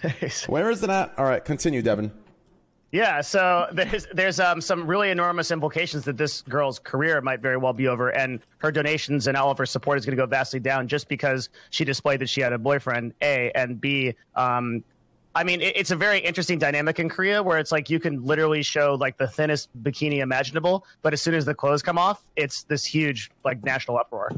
Where 0.48 0.70
is 0.70 0.84
it 0.84 0.90
at? 0.90 1.14
All 1.18 1.24
right, 1.26 1.44
continue, 1.46 1.82
Devin. 1.82 2.12
Yeah, 2.92 3.22
so 3.22 3.68
there's 3.74 4.08
there's 4.14 4.40
um, 4.40 4.62
some 4.62 4.88
really 4.88 5.12
enormous 5.12 5.52
implications 5.52 6.06
that 6.06 6.18
this 6.18 6.42
girl's 6.42 6.80
career 6.80 7.22
might 7.22 7.42
very 7.42 7.58
well 7.58 7.74
be 7.74 7.88
over, 7.88 8.10
and 8.10 8.40
her 8.60 8.72
donations 8.72 9.28
and 9.28 9.38
all 9.38 9.52
of 9.52 9.58
her 9.58 9.66
support 9.66 9.98
is 9.98 10.06
going 10.06 10.18
to 10.18 10.22
go 10.22 10.28
vastly 10.28 10.60
down 10.60 10.88
just 10.88 11.08
because 11.08 11.50
she 11.70 11.86
displayed 11.86 12.20
that 12.22 12.30
she 12.30 12.42
had 12.42 12.54
a 12.54 12.58
boyfriend. 12.58 13.14
A 13.22 13.52
and 13.56 13.80
B. 13.80 14.16
Um, 14.36 14.84
I 15.36 15.44
mean, 15.44 15.62
it, 15.62 15.78
it's 15.78 15.92
a 15.92 15.96
very 15.96 16.20
interesting 16.20 16.58
dynamic 16.58 17.00
in 17.00 17.08
Korea 17.08 17.42
where 17.42 17.60
it's 17.60 17.72
like 17.72 17.90
you 17.90 18.00
can 18.00 18.26
literally 18.26 18.64
show 18.64 18.96
like 18.96 19.18
the 19.18 19.28
thinnest 19.28 19.70
bikini 19.84 20.20
imaginable, 20.20 20.86
but 21.02 21.14
as 21.14 21.22
soon 21.22 21.36
as 21.36 21.46
the 21.46 21.54
clothes 21.54 21.84
come 21.84 21.98
off, 21.98 22.24
it's 22.36 22.64
this 22.64 22.84
huge 22.84 23.30
like 23.46 23.64
national 23.64 23.98
uproar. 23.98 24.32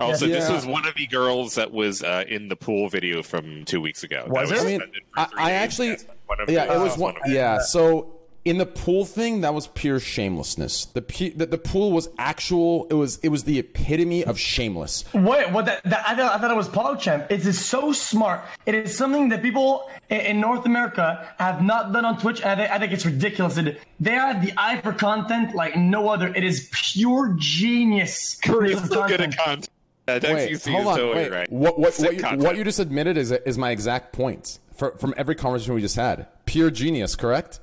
Also, 0.00 0.26
Yeah. 0.26 0.36
this 0.36 0.50
was 0.50 0.66
one 0.66 0.86
of 0.86 0.94
the 0.94 1.06
girls 1.06 1.54
that 1.56 1.72
was 1.72 2.02
uh, 2.02 2.24
in 2.28 2.48
the 2.48 2.56
pool 2.56 2.88
video 2.88 3.22
from 3.22 3.64
two 3.64 3.80
weeks 3.80 4.02
ago. 4.02 4.24
Was 4.28 4.50
that 4.50 4.58
it? 4.58 4.62
I 4.62 4.64
mean, 4.66 4.80
I, 5.16 5.26
I 5.36 5.50
actually, 5.52 5.96
one 6.26 6.40
of 6.40 6.48
yeah, 6.50 6.66
the- 6.66 6.74
it 6.74 6.78
was 6.78 6.88
that's 6.92 6.98
one. 6.98 7.16
of 7.16 7.22
the- 7.24 7.32
Yeah, 7.32 7.58
so 7.60 8.12
in 8.46 8.56
the 8.56 8.64
pool 8.64 9.04
thing, 9.04 9.42
that 9.42 9.52
was 9.52 9.66
pure 9.66 10.00
shamelessness. 10.00 10.86
The, 10.86 11.02
pu- 11.02 11.34
the 11.36 11.44
the 11.44 11.58
pool 11.58 11.92
was 11.92 12.08
actual. 12.18 12.86
It 12.88 12.94
was 12.94 13.18
it 13.22 13.28
was 13.28 13.44
the 13.44 13.58
epitome 13.58 14.24
of 14.24 14.38
shameless. 14.38 15.04
Wait, 15.12 15.50
what? 15.50 15.66
That, 15.66 15.82
that 15.84 16.04
I, 16.08 16.14
thought, 16.16 16.34
I 16.34 16.38
thought 16.38 16.50
it 16.50 16.56
was 16.56 16.68
PogChamp. 16.70 17.30
It 17.30 17.44
is 17.46 17.62
so 17.62 17.92
smart. 17.92 18.40
It 18.64 18.74
is 18.74 18.96
something 18.96 19.28
that 19.28 19.42
people 19.42 19.90
in, 20.08 20.20
in 20.20 20.40
North 20.40 20.64
America 20.64 21.28
have 21.38 21.62
not 21.62 21.92
done 21.92 22.06
on 22.06 22.18
Twitch, 22.18 22.40
and 22.40 22.48
I, 22.48 22.56
think- 22.56 22.70
I 22.72 22.78
think 22.78 22.92
it's 22.92 23.04
ridiculous. 23.04 23.58
It- 23.58 23.78
They 24.00 24.12
have 24.12 24.40
the 24.42 24.54
eye 24.56 24.80
for 24.80 24.94
content 24.94 25.54
like 25.54 25.76
no 25.76 26.08
other. 26.08 26.28
It 26.34 26.42
is 26.42 26.70
pure 26.72 27.34
genius. 27.38 28.38
Korea's 28.42 28.80
of 28.82 28.88
so 28.88 29.06
good 29.06 29.20
at 29.20 29.36
content. 29.36 29.68
Content. 30.14 30.32
Uh, 30.32 30.34
Wait, 30.36 30.52
XQC 30.52 30.72
hold 30.72 30.86
on. 30.86 30.96
totally 30.98 31.14
Wait, 31.24 31.32
right. 31.32 31.52
what 31.52 31.78
what 31.78 31.94
Sick 31.94 32.06
what 32.06 32.14
you, 32.14 32.20
content. 32.20 32.42
what 32.42 32.56
you 32.56 32.64
just 32.64 32.78
admitted 32.78 33.16
is 33.16 33.30
is 33.32 33.56
my 33.58 33.70
exact 33.70 34.12
point 34.12 34.58
for, 34.76 34.96
from 34.98 35.14
every 35.16 35.34
conversation 35.34 35.74
we 35.74 35.80
just 35.80 35.96
had. 35.96 36.26
Pure 36.46 36.70
genius, 36.72 37.16
correct? 37.16 37.60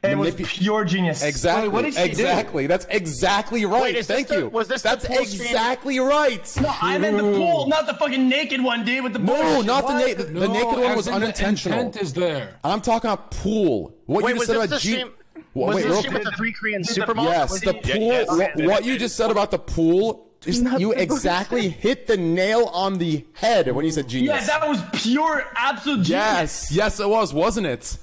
It 0.00 0.16
was 0.16 0.32
pure 0.36 0.84
genius. 0.84 1.24
Exactly. 1.24 1.68
Wait, 1.68 1.74
what 1.74 1.82
did 1.84 1.94
she 1.94 2.04
do? 2.04 2.08
exactly. 2.08 2.66
That's 2.68 2.86
exactly 2.88 3.64
right. 3.64 3.82
Wait, 3.82 3.96
is 3.96 4.06
this 4.06 4.16
Thank 4.16 4.28
the- 4.28 4.38
you. 4.38 4.48
was 4.48 4.68
this 4.68 4.82
the 4.82 4.90
That's 4.90 5.06
pool 5.06 5.24
stream? 5.24 5.42
exactly 5.42 5.98
right. 5.98 6.56
No, 6.62 6.72
I 6.80 6.98
meant 6.98 7.16
the 7.16 7.24
pool, 7.24 7.66
not 7.66 7.86
the 7.88 7.94
fucking 7.94 8.28
naked 8.28 8.62
one, 8.62 8.84
dude, 8.84 9.02
with 9.02 9.12
the 9.12 9.18
No, 9.18 9.34
bullshit. 9.34 9.66
not 9.66 9.88
the, 9.88 9.92
What? 9.94 10.18
na- 10.18 10.24
the, 10.24 10.30
No, 10.30 10.40
the 10.40 10.48
naked 10.48 10.78
one 10.78 10.94
was 10.96 11.08
in 11.08 11.14
the 11.14 11.16
unintentional. 11.20 11.78
intent 11.80 12.00
is 12.00 12.12
there. 12.12 12.58
I'm 12.62 12.80
talking 12.80 13.10
about 13.10 13.32
pool. 13.32 13.92
What 14.06 14.22
Wait, 14.22 14.34
you 14.34 14.38
was 14.38 14.46
just 14.46 14.46
said 14.46 14.56
about 14.56 14.70
the 14.70 14.78
G- 14.78 14.92
stream? 14.92 15.10
Was 15.54 15.74
wait, 15.76 15.86
this 15.86 16.04
real 16.04 16.12
with 16.12 16.22
the 16.24 16.30
three 16.36 16.52
Korean 16.52 16.82
supermodels? 16.82 17.24
Yes, 17.24 17.60
the 17.60 17.70
it- 17.70 17.82
pool. 17.82 17.94
yes. 17.96 18.28
what, 18.28 18.56
what 18.56 18.84
you 18.84 18.98
just 19.00 19.16
said 19.16 19.32
about 19.32 19.50
the 19.50 19.58
pool, 19.58 20.12
is 20.12 20.14
Not 20.14 20.27
you 20.46 20.92
exactly 20.92 21.68
hit 21.68 22.06
the 22.06 22.16
nail 22.16 22.66
on 22.72 22.98
the 22.98 23.24
head 23.34 23.70
when 23.74 23.84
you 23.84 23.90
said 23.90 24.08
genius. 24.08 24.46
Yeah, 24.46 24.58
that 24.58 24.68
was 24.68 24.80
pure, 24.92 25.44
absolute 25.56 26.04
genius. 26.04 26.10
yes, 26.10 26.72
yes, 26.72 27.00
it 27.00 27.08
was, 27.08 27.34
wasn't 27.34 27.66
it? 27.66 27.98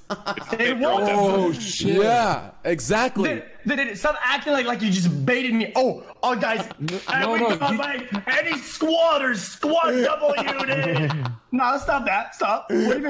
It 0.59 0.77
was. 0.77 1.09
Oh 1.15 1.51
shit! 1.53 2.01
yeah, 2.01 2.51
exactly. 2.63 3.29
Did, 3.35 3.43
did 3.67 3.79
it 3.79 3.97
stop 3.97 4.15
acting 4.23 4.53
like 4.53 4.65
like 4.65 4.81
you 4.81 4.91
just 4.91 5.25
baited 5.25 5.53
me? 5.53 5.71
Oh, 5.75 6.03
oh, 6.23 6.35
guys, 6.35 6.67
no, 6.79 7.31
we 7.33 7.39
no, 7.39 7.55
got 7.55 7.71
you- 7.71 7.77
like 7.77 8.27
any 8.27 8.57
squatters, 8.59 9.41
squat 9.41 9.85
W. 9.93 11.09
no, 11.51 11.77
stop 11.77 12.05
that. 12.05 12.35
Stop. 12.35 12.69
What 12.69 13.01
do 13.01 13.09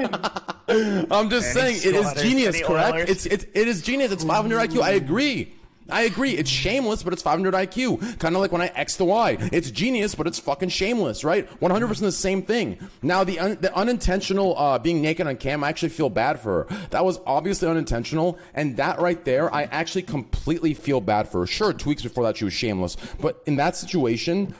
you 0.68 0.88
mean? 0.88 1.06
I'm 1.10 1.28
just 1.30 1.52
saying 1.52 1.76
it 1.84 1.94
is 1.94 2.12
genius, 2.14 2.60
correct? 2.62 2.94
Oilers? 2.94 3.10
It's 3.10 3.26
it's 3.26 3.44
it 3.54 3.68
is 3.68 3.82
genius. 3.82 4.12
It's 4.12 4.24
500 4.24 4.70
IQ. 4.70 4.82
I 4.82 4.92
agree. 4.92 5.52
I 5.88 6.02
agree. 6.02 6.32
It's 6.32 6.50
shameless, 6.50 7.02
but 7.02 7.12
it's 7.12 7.22
500 7.22 7.54
IQ. 7.54 8.18
Kind 8.18 8.34
of 8.34 8.40
like 8.40 8.52
when 8.52 8.60
I 8.60 8.66
X 8.74 8.96
the 8.96 9.04
Y. 9.04 9.36
It's 9.52 9.70
genius, 9.70 10.14
but 10.14 10.26
it's 10.26 10.38
fucking 10.38 10.70
shameless, 10.70 11.22
right? 11.22 11.48
100% 11.60 11.98
the 12.00 12.12
same 12.12 12.42
thing. 12.42 12.78
Now, 13.02 13.24
the 13.24 13.38
un- 13.38 13.58
the 13.60 13.74
unintentional 13.76 14.58
uh, 14.58 14.78
being 14.78 15.00
naked 15.00 15.26
on 15.26 15.36
cam, 15.36 15.62
I 15.62 15.68
actually 15.68 15.90
feel 15.90 16.10
bad 16.10 16.40
for 16.40 16.64
her. 16.64 16.86
That 16.90 17.04
was 17.04 17.20
obviously 17.26 17.68
unintentional, 17.68 18.38
and 18.54 18.76
that 18.78 18.98
right 19.00 19.24
there, 19.24 19.52
I 19.54 19.64
actually 19.64 20.02
completely 20.02 20.74
feel 20.74 21.00
bad 21.00 21.28
for 21.28 21.40
her. 21.40 21.46
Sure, 21.46 21.72
two 21.72 21.90
weeks 21.90 22.02
before 22.02 22.24
that, 22.24 22.36
she 22.36 22.44
was 22.44 22.54
shameless, 22.54 22.96
but 23.20 23.42
in 23.46 23.56
that 23.56 23.76
situation, 23.76 24.54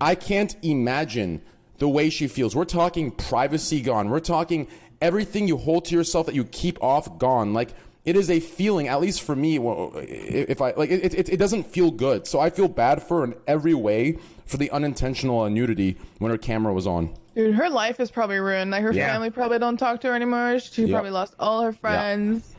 I 0.00 0.14
can't 0.14 0.56
imagine 0.62 1.42
the 1.78 1.88
way 1.88 2.10
she 2.10 2.28
feels. 2.28 2.54
We're 2.54 2.64
talking 2.64 3.10
privacy 3.10 3.80
gone. 3.80 4.10
We're 4.10 4.20
talking 4.20 4.68
everything 5.00 5.48
you 5.48 5.56
hold 5.56 5.86
to 5.86 5.94
yourself 5.94 6.26
that 6.26 6.34
you 6.34 6.44
keep 6.44 6.82
off 6.82 7.18
gone. 7.18 7.52
Like 7.52 7.70
it 8.04 8.16
is 8.16 8.30
a 8.30 8.40
feeling, 8.40 8.88
at 8.88 9.00
least 9.00 9.22
for 9.22 9.36
me. 9.36 9.56
If 9.58 10.60
I 10.62 10.72
like, 10.72 10.90
it, 10.90 11.14
it, 11.14 11.28
it 11.28 11.36
doesn't 11.36 11.64
feel 11.64 11.90
good. 11.90 12.26
So 12.26 12.40
I 12.40 12.50
feel 12.50 12.68
bad 12.68 13.02
for 13.02 13.18
her 13.18 13.24
in 13.24 13.34
every 13.46 13.74
way 13.74 14.18
for 14.46 14.56
the 14.56 14.70
unintentional 14.70 15.48
nudity 15.50 15.96
when 16.18 16.30
her 16.30 16.38
camera 16.38 16.72
was 16.72 16.86
on. 16.86 17.14
Dude, 17.36 17.54
her 17.54 17.68
life 17.70 18.00
is 18.00 18.10
probably 18.10 18.38
ruined. 18.38 18.70
Like 18.72 18.82
her 18.82 18.92
Yeah. 18.92 19.12
family 19.12 19.30
probably 19.30 19.58
don't 19.58 19.76
talk 19.76 20.00
to 20.00 20.08
her 20.08 20.14
anymore. 20.16 20.58
She 20.58 20.82
Yep. 20.82 20.90
probably 20.90 21.10
lost 21.10 21.34
all 21.38 21.62
her 21.62 21.72
friends. 21.72 22.54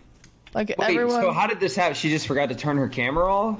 Like 0.54 0.70
Wait, 0.78 0.92
everyone. 0.92 1.22
so 1.22 1.32
how 1.32 1.48
did 1.48 1.60
this 1.60 1.76
happen? 1.76 1.96
She 1.96 2.10
just 2.10 2.28
forgot 2.28 2.50
to 2.50 2.56
turn 2.56 2.78
her 2.78 2.88
camera 2.88 3.26
off? 3.34 3.60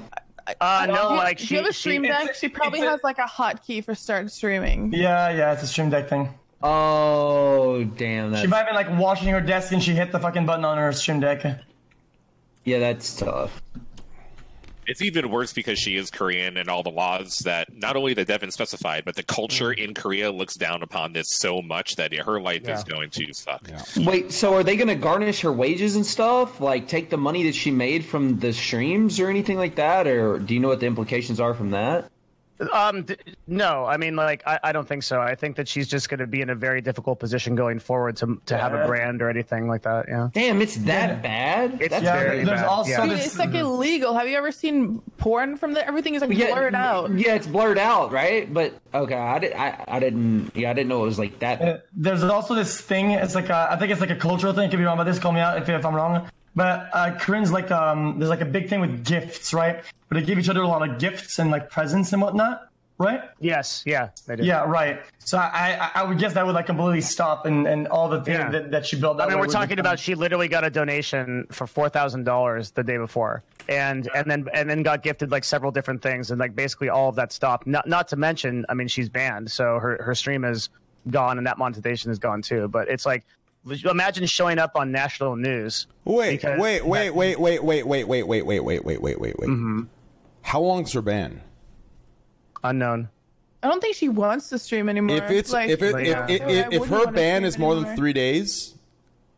Uh, 0.60 0.86
no, 0.90 1.12
you- 1.12 1.16
like 1.18 1.38
do 1.38 1.46
she, 1.46 1.56
you 1.56 1.62
have 1.62 1.70
a 1.70 1.74
she- 1.74 1.80
stream 1.80 2.02
deck? 2.04 2.22
it's- 2.24 2.40
She 2.40 2.48
probably 2.48 2.82
a- 2.82 2.90
has 2.90 3.00
like 3.04 3.18
a 3.18 3.24
hotkey 3.24 3.84
for 3.84 3.94
start 3.96 4.30
streaming. 4.32 4.92
Yeah, 4.94 5.30
yeah, 5.32 5.54
it's 5.54 5.64
a 5.64 5.68
stream 5.68 5.90
deck 5.90 6.10
thing. 6.10 6.30
Oh, 6.64 7.84
damn. 7.98 8.36
She 8.36 8.48
might 8.48 8.58
have 8.58 8.66
been 8.68 8.76
like 8.76 9.00
washing 9.00 9.30
her 9.30 9.42
desk 9.42 9.72
and 9.72 9.82
she 9.84 9.94
hit 9.94 10.12
the 10.12 10.20
fucking 10.20 10.46
button 10.46 10.64
on 10.66 10.78
her 10.78 10.92
stream 10.94 11.20
deck. 11.20 11.44
Yeah, 12.64 12.80
that's 12.80 13.16
tough. 13.16 13.62
It's 14.88 15.02
even 15.02 15.30
worse 15.30 15.54
because 15.54 15.80
she 15.80 15.96
is 15.96 16.10
Korean 16.10 16.58
and 16.58 16.68
all 16.68 16.84
the 16.84 16.90
laws 16.90 17.38
that 17.46 17.74
not 17.74 17.96
only 17.96 18.14
the 18.14 18.26
Devin 18.26 18.52
specified, 18.52 19.06
but 19.06 19.16
the 19.16 19.24
culture 19.24 19.72
in 19.72 19.94
Korea 19.94 20.32
looks 20.32 20.56
down 20.56 20.82
upon 20.84 21.14
this 21.14 21.28
so 21.30 21.62
much 21.62 21.96
that 21.96 22.14
her 22.14 22.42
life 22.42 22.68
is 22.68 22.84
going 22.84 23.10
to 23.12 23.32
suck. 23.32 23.70
Wait, 23.96 24.34
so 24.34 24.54
are 24.54 24.64
they 24.64 24.76
going 24.76 24.90
to 24.90 24.96
garnish 24.96 25.42
her 25.42 25.54
wages 25.54 25.96
and 25.96 26.06
stuff? 26.06 26.60
Like 26.60 26.90
take 26.90 27.10
the 27.10 27.16
money 27.18 27.44
that 27.44 27.56
she 27.56 27.72
made 27.72 28.04
from 28.04 28.40
the 28.40 28.52
streams 28.52 29.20
or 29.20 29.30
anything 29.30 29.58
like 29.58 29.76
that? 29.76 30.08
Or 30.08 30.40
do 30.40 30.54
you 30.54 30.60
know 30.60 30.68
what 30.68 30.82
the 30.82 30.88
implications 30.88 31.40
are 31.40 31.54
from 31.54 31.72
that? 31.72 32.11
Um, 32.74 33.04
th- 33.04 33.20
no, 33.48 33.86
I 33.86 33.98
mean, 33.98 34.16
like, 34.16 34.44
I, 34.46 34.60
I 34.64 34.72
don't 34.72 34.88
think 34.88 35.04
so. 35.04 35.20
I 35.20 35.36
think 35.36 35.56
that 35.56 35.68
she's 35.68 35.88
just 35.88 36.10
going 36.10 36.20
to 36.20 36.28
be 36.28 36.42
in 36.42 36.50
a 36.50 36.56
very 36.56 36.82
difficult 36.82 37.20
position 37.20 37.56
going 37.56 37.80
forward 37.80 38.18
to 38.18 38.40
to 38.46 38.58
have 38.58 38.74
a 38.74 38.86
brand 38.86 39.22
or 39.22 39.30
anything 39.30 39.68
like 39.68 39.82
that. 39.84 40.06
Yeah, 40.08 40.30
Damn, 40.34 40.62
it's 40.62 40.76
that 40.78 41.22
bad? 41.22 41.80
It's 41.82 41.90
That's 41.90 42.04
Yeah, 42.04 42.20
very 42.20 42.44
there's 42.44 42.60
bad, 42.62 42.68
also 42.68 42.92
yeah. 42.92 43.02
Dude, 43.06 43.18
this. 43.18 43.26
it's 43.28 43.40
like 43.40 43.54
illegal. 43.54 44.14
Have 44.14 44.28
you 44.28 44.38
ever 44.38 44.52
seen 44.52 45.00
porn 45.18 45.58
from 45.58 45.74
the? 45.74 45.86
Everything 45.88 46.16
is 46.16 46.22
like 46.22 46.30
blurred 46.32 46.76
out. 46.76 47.12
Yeah, 47.18 47.36
it's 47.36 47.48
blurred 47.48 47.78
out, 47.78 48.12
right? 48.12 48.52
But 48.54 48.74
okay, 48.94 49.16
I, 49.16 49.40
did, 49.40 49.54
I, 49.54 49.84
I 49.88 50.00
didn't. 50.00 50.56
Yeah, 50.56 50.70
I 50.70 50.74
didn't 50.74 50.90
know 50.90 51.02
it 51.04 51.08
was 51.08 51.20
like 51.20 51.40
that. 51.40 51.62
Uh, 51.62 51.78
There's 51.94 52.24
also 52.24 52.54
this 52.56 52.80
thing. 52.80 53.12
It's 53.12 53.36
like 53.36 53.50
a, 53.50 53.70
I 53.72 53.78
think 53.78 53.92
it's 53.92 54.02
like 54.02 54.10
a 54.12 54.16
cultural 54.16 54.54
thing. 54.54 54.70
Could 54.70 54.78
be 54.80 54.86
wrong 54.86 54.96
about 55.00 55.06
this. 55.06 55.20
Call 55.20 55.32
me 55.32 55.40
out 55.40 55.58
if, 55.58 55.68
if 55.70 55.86
I'm 55.86 55.96
wrong. 55.96 56.28
But 56.56 56.90
uh, 56.94 57.18
Koreans 57.20 57.52
like 57.52 57.72
um, 57.72 58.20
there's 58.20 58.30
like 58.30 58.42
a 58.42 58.46
big 58.46 58.68
thing 58.70 58.82
with 58.82 59.06
gifts, 59.06 59.54
right? 59.54 59.84
But 60.10 60.16
they 60.20 60.24
give 60.26 60.38
each 60.38 60.50
other 60.50 60.62
a 60.62 60.68
lot 60.68 60.88
of 60.88 61.00
gifts 61.00 61.40
and 61.40 61.50
like 61.50 61.70
presents 61.70 62.12
and 62.12 62.22
whatnot, 62.22 62.68
right? 62.98 63.22
Yes, 63.40 63.84
yeah, 63.86 64.10
they 64.28 64.36
do. 64.36 64.44
Yeah, 64.44 64.66
right. 64.66 65.02
So 65.20 65.38
I, 65.38 65.78
I, 65.80 66.02
I 66.02 66.04
would 66.04 66.18
guess 66.20 66.34
that 66.34 66.46
would 66.46 66.54
like 66.56 66.66
completely 66.66 67.00
stop 67.00 67.46
and, 67.46 67.66
and 67.66 67.88
all 67.88 68.10
the 68.10 68.22
things 68.22 68.38
Yeah. 68.40 68.50
that, 68.50 68.72
that 68.72 68.86
she 68.86 69.00
built. 69.00 69.18
That 69.18 69.28
I 69.28 69.30
mean, 69.32 69.40
we're 69.40 69.48
talking 69.48 69.80
about 69.80 69.98
she 69.98 70.14
literally 70.14 70.50
got 70.50 70.66
a 70.66 70.70
donation 70.70 71.48
for 71.52 71.66
four 71.68 71.88
thousand 71.88 72.26
dollars 72.26 72.72
the 72.72 72.84
day 72.84 72.98
before, 72.98 73.44
and 73.70 74.10
and 74.14 74.30
then 74.30 74.46
and 74.54 74.70
then 74.70 74.84
got 74.84 75.04
gifted 75.04 75.32
like 75.32 75.46
several 75.46 75.72
different 75.72 76.02
things, 76.02 76.32
and 76.32 76.40
like 76.40 76.54
basically 76.54 76.90
all 76.90 77.08
of 77.08 77.16
that 77.16 77.32
stopped. 77.32 77.66
Not 77.66 77.88
not 77.88 78.10
to 78.10 78.18
mention, 78.18 78.66
I 78.68 78.74
mean, 78.74 78.90
she's 78.90 79.08
banned, 79.08 79.50
so 79.50 79.80
her 79.80 80.04
her 80.04 80.14
stream 80.16 80.44
is 80.44 80.68
gone, 81.10 81.38
and 81.38 81.48
that 81.48 81.58
monetization 81.58 82.12
is 82.12 82.20
gone 82.20 82.42
too. 82.42 82.68
But 82.68 82.90
it's 82.90 83.06
like, 83.06 83.24
imagine 83.66 84.26
showing 84.26 84.60
up 84.60 84.72
on 84.76 84.92
national 84.92 85.36
news. 85.36 85.88
Wait, 86.06 86.32
Because 86.32 86.60
wait, 86.60 86.86
wait, 86.86 87.12
wait, 87.12 87.40
wait, 87.40 87.64
wait, 87.64 87.86
wait, 87.86 88.08
wait, 88.08 88.24
wait, 88.24 88.44
wait, 88.46 88.64
wait, 88.64 88.84
wait, 88.86 89.02
wait, 89.02 89.20
wait, 89.20 89.36
wait. 89.40 89.86
How 90.44 90.60
long's 90.62 90.94
her 90.94 91.02
ban? 91.02 91.42
Unknown. 92.64 93.10
I 93.64 93.68
don't 93.68 93.80
think 93.80 93.96
she 93.96 94.10
wants 94.10 94.50
to 94.50 94.58
stream 94.60 94.90
anymore. 94.90 95.18
If 95.18 95.30
it's 95.30 95.52
like, 95.54 95.70
if 95.70 95.82
it 95.84 95.96
if, 95.96 96.08
Yeah. 96.08 96.26
if, 96.28 96.42
I 96.42 96.46
if, 96.46 96.74
if 96.74 96.88
her 96.88 97.12
ban 97.12 97.42
stream 97.42 97.46
is 97.46 97.58
more 97.60 97.76
than 97.76 97.96
three 97.96 98.14
days, 98.14 98.74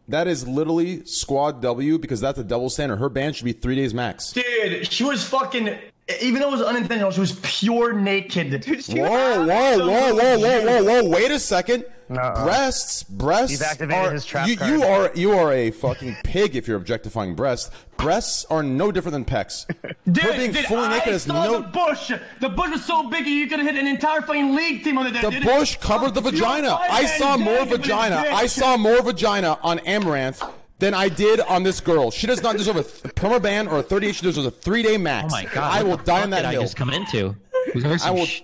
that 0.07 0.27
is 0.27 0.47
literally 0.47 1.05
squad 1.05 1.61
W 1.61 1.97
because 1.97 2.21
that's 2.21 2.39
a 2.39 2.43
double 2.43 2.69
standard. 2.69 2.97
Her 2.97 3.09
ban 3.09 3.33
should 3.33 3.45
be 3.45 3.51
three 3.53 3.75
days 3.75 3.93
max. 3.93 4.31
Dude, 4.31 4.89
she 4.91 5.03
was 5.03 5.23
fucking. 5.25 5.77
Even 6.21 6.41
though 6.41 6.49
it 6.49 6.51
was 6.51 6.61
unintentional, 6.61 7.11
she 7.11 7.21
was 7.21 7.39
pure 7.43 7.93
naked. 7.93 8.65
Whoa, 8.89 8.97
whoa, 8.97 9.45
whoa, 9.45 10.13
whoa, 10.13 10.37
whoa, 10.37 10.65
whoa, 10.65 10.83
whoa! 10.83 11.09
Wait 11.09 11.31
a 11.31 11.35
2nd 11.35 11.85
Uh-uh. 12.09 12.43
Breasts, 12.43 13.03
breasts. 13.03 13.51
He's 13.51 13.61
activated 13.61 14.05
are, 14.05 14.11
his 14.11 14.25
trap 14.25 14.49
you, 14.49 14.57
card. 14.57 14.71
you 14.71 14.83
are 14.83 15.11
you 15.15 15.31
are 15.31 15.53
a 15.53 15.71
fucking 15.71 16.17
pig 16.25 16.57
if 16.57 16.67
you're 16.67 16.75
objectifying 16.75 17.35
breasts. 17.35 17.71
Breasts 17.95 18.43
are 18.49 18.61
no 18.61 18.91
different 18.91 19.13
than 19.13 19.23
pecs. 19.23 19.65
Dude, 20.11 20.23
her 20.23 20.33
being 20.33 20.51
dude, 20.51 20.65
fully 20.65 20.89
naked 20.89 21.13
I 21.13 21.15
is 21.15 21.25
no. 21.25 21.61
the 21.61 21.67
bush. 21.69 22.11
The 22.41 22.49
bush 22.49 22.71
was 22.71 22.83
so 22.83 23.09
big 23.09 23.25
you 23.25 23.47
could 23.47 23.59
have 23.59 23.67
hit 23.73 23.79
an 23.79 23.87
entire 23.87 24.21
fucking 24.21 24.53
league 24.53 24.83
team 24.83 24.97
on 24.97 25.07
it. 25.07 25.21
The 25.21 25.29
dude. 25.29 25.43
bush 25.43 25.77
covered 25.77 26.15
the 26.15 26.21
vagina. 26.21 26.73
I 26.81 27.05
saw 27.05 27.37
more 27.37 27.65
vagina. 27.65 28.25
I 28.27 28.47
saw 28.47 28.75
more 28.75 29.01
vagina 29.01 29.57
on 29.63 29.79
Amouranth 29.79 30.45
than 30.83 30.93
I 30.93 31.07
did 31.07 31.39
on 31.39 31.63
this 31.63 31.79
girl. 31.79 32.11
She 32.11 32.27
does 32.27 32.43
not 32.43 32.57
deserve 32.57 32.75
a 32.75 32.83
th- 32.83 33.15
permaban 33.15 33.71
or 33.71 33.79
a 33.79 33.83
38. 33.83 34.15
She 34.15 34.21
deserves 34.23 34.45
a 34.45 34.51
three 34.51 34.83
day 34.83 34.97
max. 34.97 35.33
Oh 35.33 35.37
my 35.37 35.45
god! 35.45 35.79
I 35.79 35.81
will 35.83 35.95
die 35.97 36.03
fuck 36.17 36.23
on 36.23 36.29
that 36.31 36.41
did 36.51 36.59
I 36.59 36.61
just 36.61 36.75
come 36.75 36.89
into? 36.89 37.35
Was 37.73 37.83
there 37.83 37.97
some, 37.97 38.15
will- 38.15 38.25
sh- 38.25 38.41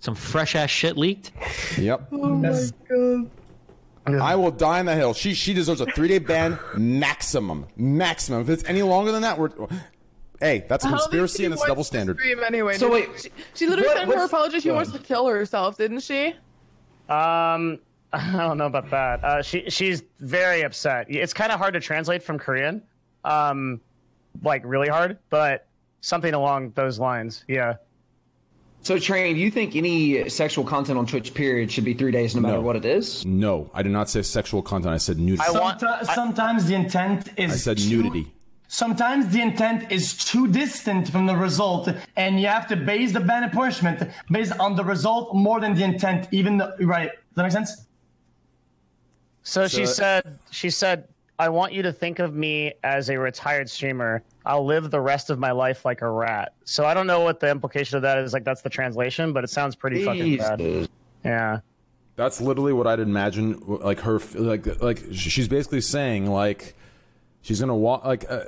some 0.00 0.14
fresh 0.14 0.54
ass 0.54 0.70
shit 0.70 0.96
leaked? 0.96 1.32
Yep. 1.76 2.08
oh 2.12 2.16
my 2.36 2.60
god. 2.88 3.30
I 4.20 4.36
will 4.36 4.50
die 4.50 4.78
on 4.80 4.86
the 4.86 4.94
hill. 4.94 5.12
She 5.12 5.34
she 5.34 5.52
deserves 5.52 5.82
a 5.82 5.86
three 5.86 6.08
day 6.08 6.18
ban 6.18 6.58
maximum. 6.76 7.66
Maximum. 7.76 8.40
If 8.40 8.48
it's 8.48 8.64
any 8.64 8.80
longer 8.82 9.12
than 9.12 9.20
that, 9.22 9.38
we're 9.38 9.50
hey, 10.40 10.64
that's 10.68 10.86
a 10.86 10.88
I 10.88 10.92
conspiracy 10.92 11.44
and 11.44 11.52
it's 11.52 11.62
double 11.64 11.84
standard. 11.84 12.16
Stream 12.18 12.40
anyway. 12.46 12.78
So 12.78 12.90
wait, 12.90 13.10
she, 13.20 13.28
she 13.54 13.66
literally 13.66 13.88
what- 13.88 13.96
said 13.98 14.02
in 14.04 14.08
her 14.10 14.14
what's- 14.16 14.32
apology 14.32 14.60
she 14.60 14.70
wants 14.70 14.92
to 14.92 14.98
kill 14.98 15.26
herself, 15.26 15.76
didn't 15.76 16.00
she? 16.00 16.34
Um, 17.10 17.78
I 18.12 18.32
don't 18.32 18.58
know 18.58 18.66
about 18.66 18.90
that. 18.90 19.22
Uh, 19.24 19.42
she 19.42 19.68
she's 19.70 20.02
very 20.20 20.62
upset. 20.62 21.06
It's 21.10 21.32
kind 21.34 21.52
of 21.52 21.58
hard 21.58 21.74
to 21.74 21.80
translate 21.80 22.22
from 22.22 22.38
Korean, 22.38 22.82
um, 23.24 23.80
like 24.42 24.62
really 24.64 24.88
hard, 24.88 25.18
but 25.30 25.66
something 26.00 26.32
along 26.34 26.72
those 26.74 26.98
lines. 26.98 27.44
Yeah. 27.48 27.74
So, 28.80 28.98
Train, 28.98 29.34
do 29.34 29.40
you 29.40 29.50
think 29.50 29.74
any 29.74 30.28
sexual 30.28 30.64
content 30.64 30.98
on 30.98 31.04
Twitch, 31.06 31.34
period, 31.34 31.70
should 31.70 31.84
be 31.84 31.94
three 31.94 32.12
days 32.12 32.34
no 32.36 32.40
matter 32.40 32.54
No. 32.54 32.60
what 32.62 32.76
it 32.76 32.84
is? 32.84 33.26
No, 33.26 33.68
I 33.74 33.82
did 33.82 33.90
not 33.92 34.08
say 34.08 34.22
sexual 34.22 34.62
content. 34.62 34.94
I 34.94 34.98
said 34.98 35.18
nudity. 35.18 35.42
I 35.46 35.52
I, 35.52 35.60
want- 35.60 35.80
Someti- 35.80 36.14
sometimes 36.14 36.66
the 36.66 36.74
intent 36.76 37.28
is 37.36 37.52
I 37.52 37.56
said 37.56 37.78
too- 37.78 37.90
nudity. 38.02 38.32
Sometimes 38.68 39.28
the 39.30 39.40
intent 39.40 39.90
is 39.90 40.16
too 40.16 40.46
distant 40.46 41.10
from 41.10 41.26
the 41.26 41.34
result, 41.34 41.88
and 42.16 42.38
you 42.40 42.46
have 42.46 42.66
to 42.68 42.76
base 42.76 43.12
the 43.12 43.20
ban 43.20 43.42
and 43.42 43.50
punishment 43.52 44.08
based 44.30 44.52
on 44.60 44.76
the 44.76 44.84
result 44.84 45.34
more 45.34 45.58
than 45.58 45.74
the 45.74 45.82
intent. 45.82 46.28
Even 46.32 46.58
the, 46.58 46.76
right? 46.80 47.10
Does 47.10 47.18
that 47.36 47.42
make 47.44 47.52
sense? 47.52 47.86
So, 49.48 49.66
she 49.66 49.86
said 49.86 50.38
she 50.50 50.68
said 50.68 51.08
I 51.38 51.48
want 51.48 51.72
you 51.72 51.82
to 51.82 51.92
think 51.92 52.18
of 52.18 52.34
me 52.34 52.74
as 52.82 53.08
a 53.10 53.18
retired 53.18 53.70
streamer. 53.70 54.22
I'll 54.44 54.64
live 54.64 54.90
the 54.90 55.00
rest 55.00 55.30
of 55.30 55.38
my 55.38 55.52
life 55.52 55.84
like 55.84 56.02
a 56.02 56.10
rat. 56.10 56.52
So 56.64 56.84
I 56.84 56.94
don't 56.94 57.06
know 57.06 57.20
what 57.20 57.40
the 57.40 57.48
implication 57.48 57.96
of 57.96 58.02
that 58.02 58.18
is. 58.18 58.32
Like 58.32 58.44
that's 58.44 58.62
the 58.62 58.70
translation, 58.70 59.32
but 59.32 59.44
it 59.44 59.50
sounds 59.50 59.76
pretty 59.76 60.04
fucking 60.04 60.36
bad. 60.36 60.88
Yeah. 61.24 61.60
That's 62.16 62.40
literally 62.40 62.72
what 62.72 62.86
I'd 62.86 63.00
imagine. 63.00 63.62
Like 63.66 64.00
her, 64.00 64.20
like 64.34 64.82
like 64.82 65.04
she's 65.12 65.48
basically 65.48 65.80
saying 65.80 66.26
like 66.26 66.74
she's 67.40 67.60
gonna 67.60 67.76
walk. 67.76 68.04
Like 68.04 68.28
uh, 68.28 68.44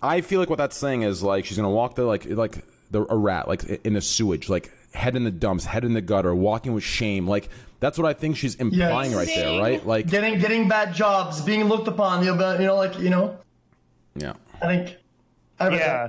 I 0.00 0.20
feel 0.20 0.40
like 0.40 0.48
what 0.48 0.58
that's 0.58 0.76
saying 0.76 1.02
is 1.02 1.22
like 1.22 1.44
she's 1.44 1.56
gonna 1.56 1.70
walk 1.70 1.96
the 1.96 2.04
like 2.04 2.24
like 2.26 2.64
the 2.90 3.04
a 3.10 3.16
rat 3.16 3.48
like 3.48 3.64
in 3.64 3.92
the 3.92 4.00
sewage, 4.00 4.48
like 4.48 4.72
head 4.94 5.16
in 5.16 5.24
the 5.24 5.30
dumps, 5.32 5.64
head 5.64 5.84
in 5.84 5.92
the 5.92 6.00
gutter, 6.00 6.34
walking 6.34 6.72
with 6.72 6.84
shame. 6.84 7.26
Like 7.26 7.50
that's 7.84 7.98
what 7.98 8.06
I 8.06 8.14
think 8.14 8.38
she's 8.38 8.54
implying 8.54 9.12
right 9.12 9.28
there, 9.28 9.60
right? 9.60 9.86
Like 9.86 10.06
Getting 10.06 10.38
getting 10.38 10.68
bad 10.68 10.94
jobs, 10.94 11.42
being 11.42 11.64
looked 11.64 11.86
upon. 11.86 12.24
You 12.24 12.34
know, 12.34 12.52
you 12.58 12.66
know, 12.66 12.76
like 12.76 12.98
you 12.98 13.10
know. 13.10 13.36
yeah. 14.16 14.32
I 14.62 14.66
think. 14.66 14.96
I. 15.60 15.68
Yeah. 15.68 16.08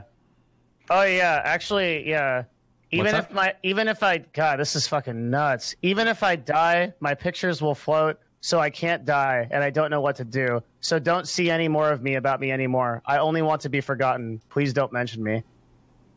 Oh 0.89 1.03
yeah, 1.03 1.41
actually, 1.43 2.07
yeah. 2.07 2.43
Even 2.91 3.07
What's 3.07 3.17
if 3.17 3.25
up? 3.25 3.33
my 3.33 3.53
even 3.63 3.89
if 3.89 4.03
I 4.03 4.19
God, 4.19 4.57
this 4.57 4.77
is 4.77 4.87
fucking 4.87 5.29
nuts. 5.29 5.75
Even 5.81 6.07
if 6.07 6.23
I 6.23 6.37
die, 6.37 6.93
my 7.01 7.13
pictures 7.13 7.61
will 7.61 7.75
float, 7.75 8.19
so 8.39 8.57
I 8.61 8.69
can't 8.69 9.03
die, 9.03 9.45
and 9.51 9.61
I 9.61 9.69
don't 9.69 9.91
know 9.91 9.99
what 9.99 10.15
to 10.15 10.23
do. 10.23 10.63
So 10.79 10.97
don't 10.97 11.27
see 11.27 11.49
any 11.49 11.67
more 11.67 11.91
of 11.91 12.01
me 12.01 12.15
about 12.15 12.39
me 12.39 12.53
anymore. 12.53 13.01
I 13.05 13.17
only 13.17 13.41
want 13.41 13.59
to 13.63 13.69
be 13.69 13.81
forgotten. 13.81 14.39
Please 14.47 14.71
don't 14.71 14.93
mention 14.93 15.21
me. 15.21 15.43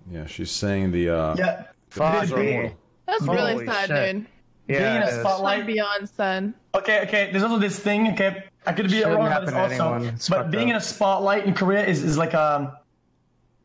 Yeah, 0.08 0.26
she's 0.26 0.52
saying 0.52 0.92
the 0.92 1.08
uh 1.10 1.34
Yeah. 1.36 1.64
Fuck 1.90 2.30
me. 2.36 2.70
That's 3.06 3.24
Holy 3.24 3.36
really 3.38 3.66
sad, 3.66 3.88
shit. 3.88 4.26
Dude. 4.68 4.78
being 4.78 4.96
in 4.96 5.02
a 5.02 5.20
spotlight. 5.20 5.59
Like 5.59 5.66
beyond 5.66 6.09
sad. 6.09 6.54
Okay, 6.74 7.00
okay. 7.02 7.31
There's 7.31 7.42
also 7.42 7.59
this 7.59 7.78
thing. 7.78 8.12
Okay, 8.12 8.44
I 8.66 8.72
could 8.72 8.87
be 8.87 8.98
Shouldn't 8.98 9.16
wrong 9.16 9.26
happen 9.26 9.48
about 9.48 9.68
this 9.70 9.78
to 9.78 9.85
also, 9.85 9.94
anyone. 9.96 10.14
It's 10.14 10.28
but 10.28 10.50
being 10.50 10.68
up. 10.68 10.70
in 10.70 10.76
a 10.76 10.81
spotlight 10.81 11.46
in 11.46 11.54
Korea 11.54 11.85
is, 11.85 12.04
is 12.04 12.16
like 12.18 12.35
um 12.35 12.72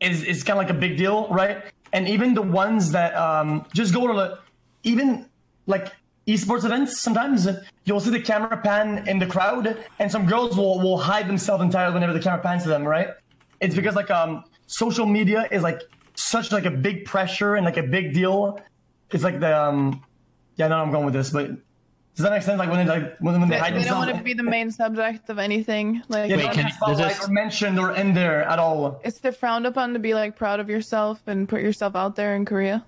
is 0.00 0.24
is 0.24 0.42
kind 0.42 0.58
of 0.58 0.64
like 0.64 0.74
a 0.74 0.78
big 0.78 0.96
deal, 0.96 1.28
right? 1.28 1.62
And 1.92 2.08
even 2.08 2.34
the 2.34 2.42
ones 2.42 2.90
that 2.92 3.14
um 3.14 3.66
just 3.72 3.94
go 3.94 4.06
to 4.06 4.14
the 4.14 4.38
even 4.82 5.26
like 5.66 5.92
esports 6.26 6.64
events, 6.64 6.98
sometimes 6.98 7.46
you'll 7.84 8.00
see 8.00 8.10
the 8.10 8.20
camera 8.20 8.56
pan 8.56 9.06
in 9.06 9.18
the 9.18 9.26
crowd, 9.26 9.84
and 9.98 10.10
some 10.10 10.26
girls 10.26 10.56
will 10.56 10.80
will 10.80 10.98
hide 10.98 11.28
themselves 11.28 11.62
entirely 11.62 11.94
whenever 11.94 12.12
the 12.12 12.20
camera 12.20 12.42
pans 12.42 12.62
to 12.64 12.68
them, 12.68 12.84
right? 12.84 13.08
It's 13.60 13.74
because 13.74 13.94
like 13.94 14.10
um 14.10 14.44
social 14.66 15.06
media 15.06 15.48
is 15.50 15.62
like 15.62 15.82
such 16.14 16.50
like 16.52 16.64
a 16.64 16.70
big 16.70 17.04
pressure 17.04 17.56
and 17.56 17.64
like 17.64 17.76
a 17.76 17.82
big 17.82 18.14
deal. 18.14 18.60
It's 19.10 19.22
like 19.22 19.38
the 19.38 19.56
um 19.58 20.02
yeah, 20.56 20.68
no, 20.68 20.76
I'm 20.78 20.90
going 20.90 21.04
with 21.04 21.14
this, 21.14 21.30
but 21.30 21.48
does 21.48 22.22
that 22.22 22.30
make 22.30 22.42
sense? 22.42 22.58
Like 22.58 22.70
when 22.70 22.86
they 22.86 22.92
like 23.00 23.16
when, 23.18 23.40
when 23.40 23.48
they 23.48 23.56
They, 23.56 23.60
hide 23.60 23.74
they 23.74 23.84
don't 23.84 23.98
want 23.98 24.16
to 24.16 24.22
be 24.22 24.34
the 24.34 24.42
main 24.44 24.70
subject 24.70 25.28
of 25.30 25.38
anything. 25.38 26.00
Like 26.08 26.30
yeah, 26.30 26.36
Wait, 26.36 26.42
they 26.42 26.42
don't 26.46 26.54
can- 26.54 26.64
have 26.66 26.74
spotlight 26.74 27.08
this- 27.16 27.28
or 27.28 27.32
mentioned 27.32 27.78
or 27.80 27.92
in 27.96 28.14
there 28.14 28.44
at 28.44 28.58
all. 28.58 29.00
it's 29.04 29.18
they're 29.18 29.32
frowned 29.32 29.66
upon 29.66 29.92
to 29.94 29.98
be 29.98 30.14
like 30.14 30.36
proud 30.36 30.60
of 30.60 30.68
yourself 30.70 31.20
and 31.26 31.48
put 31.48 31.60
yourself 31.60 31.96
out 31.96 32.14
there 32.16 32.36
in 32.36 32.44
Korea. 32.44 32.84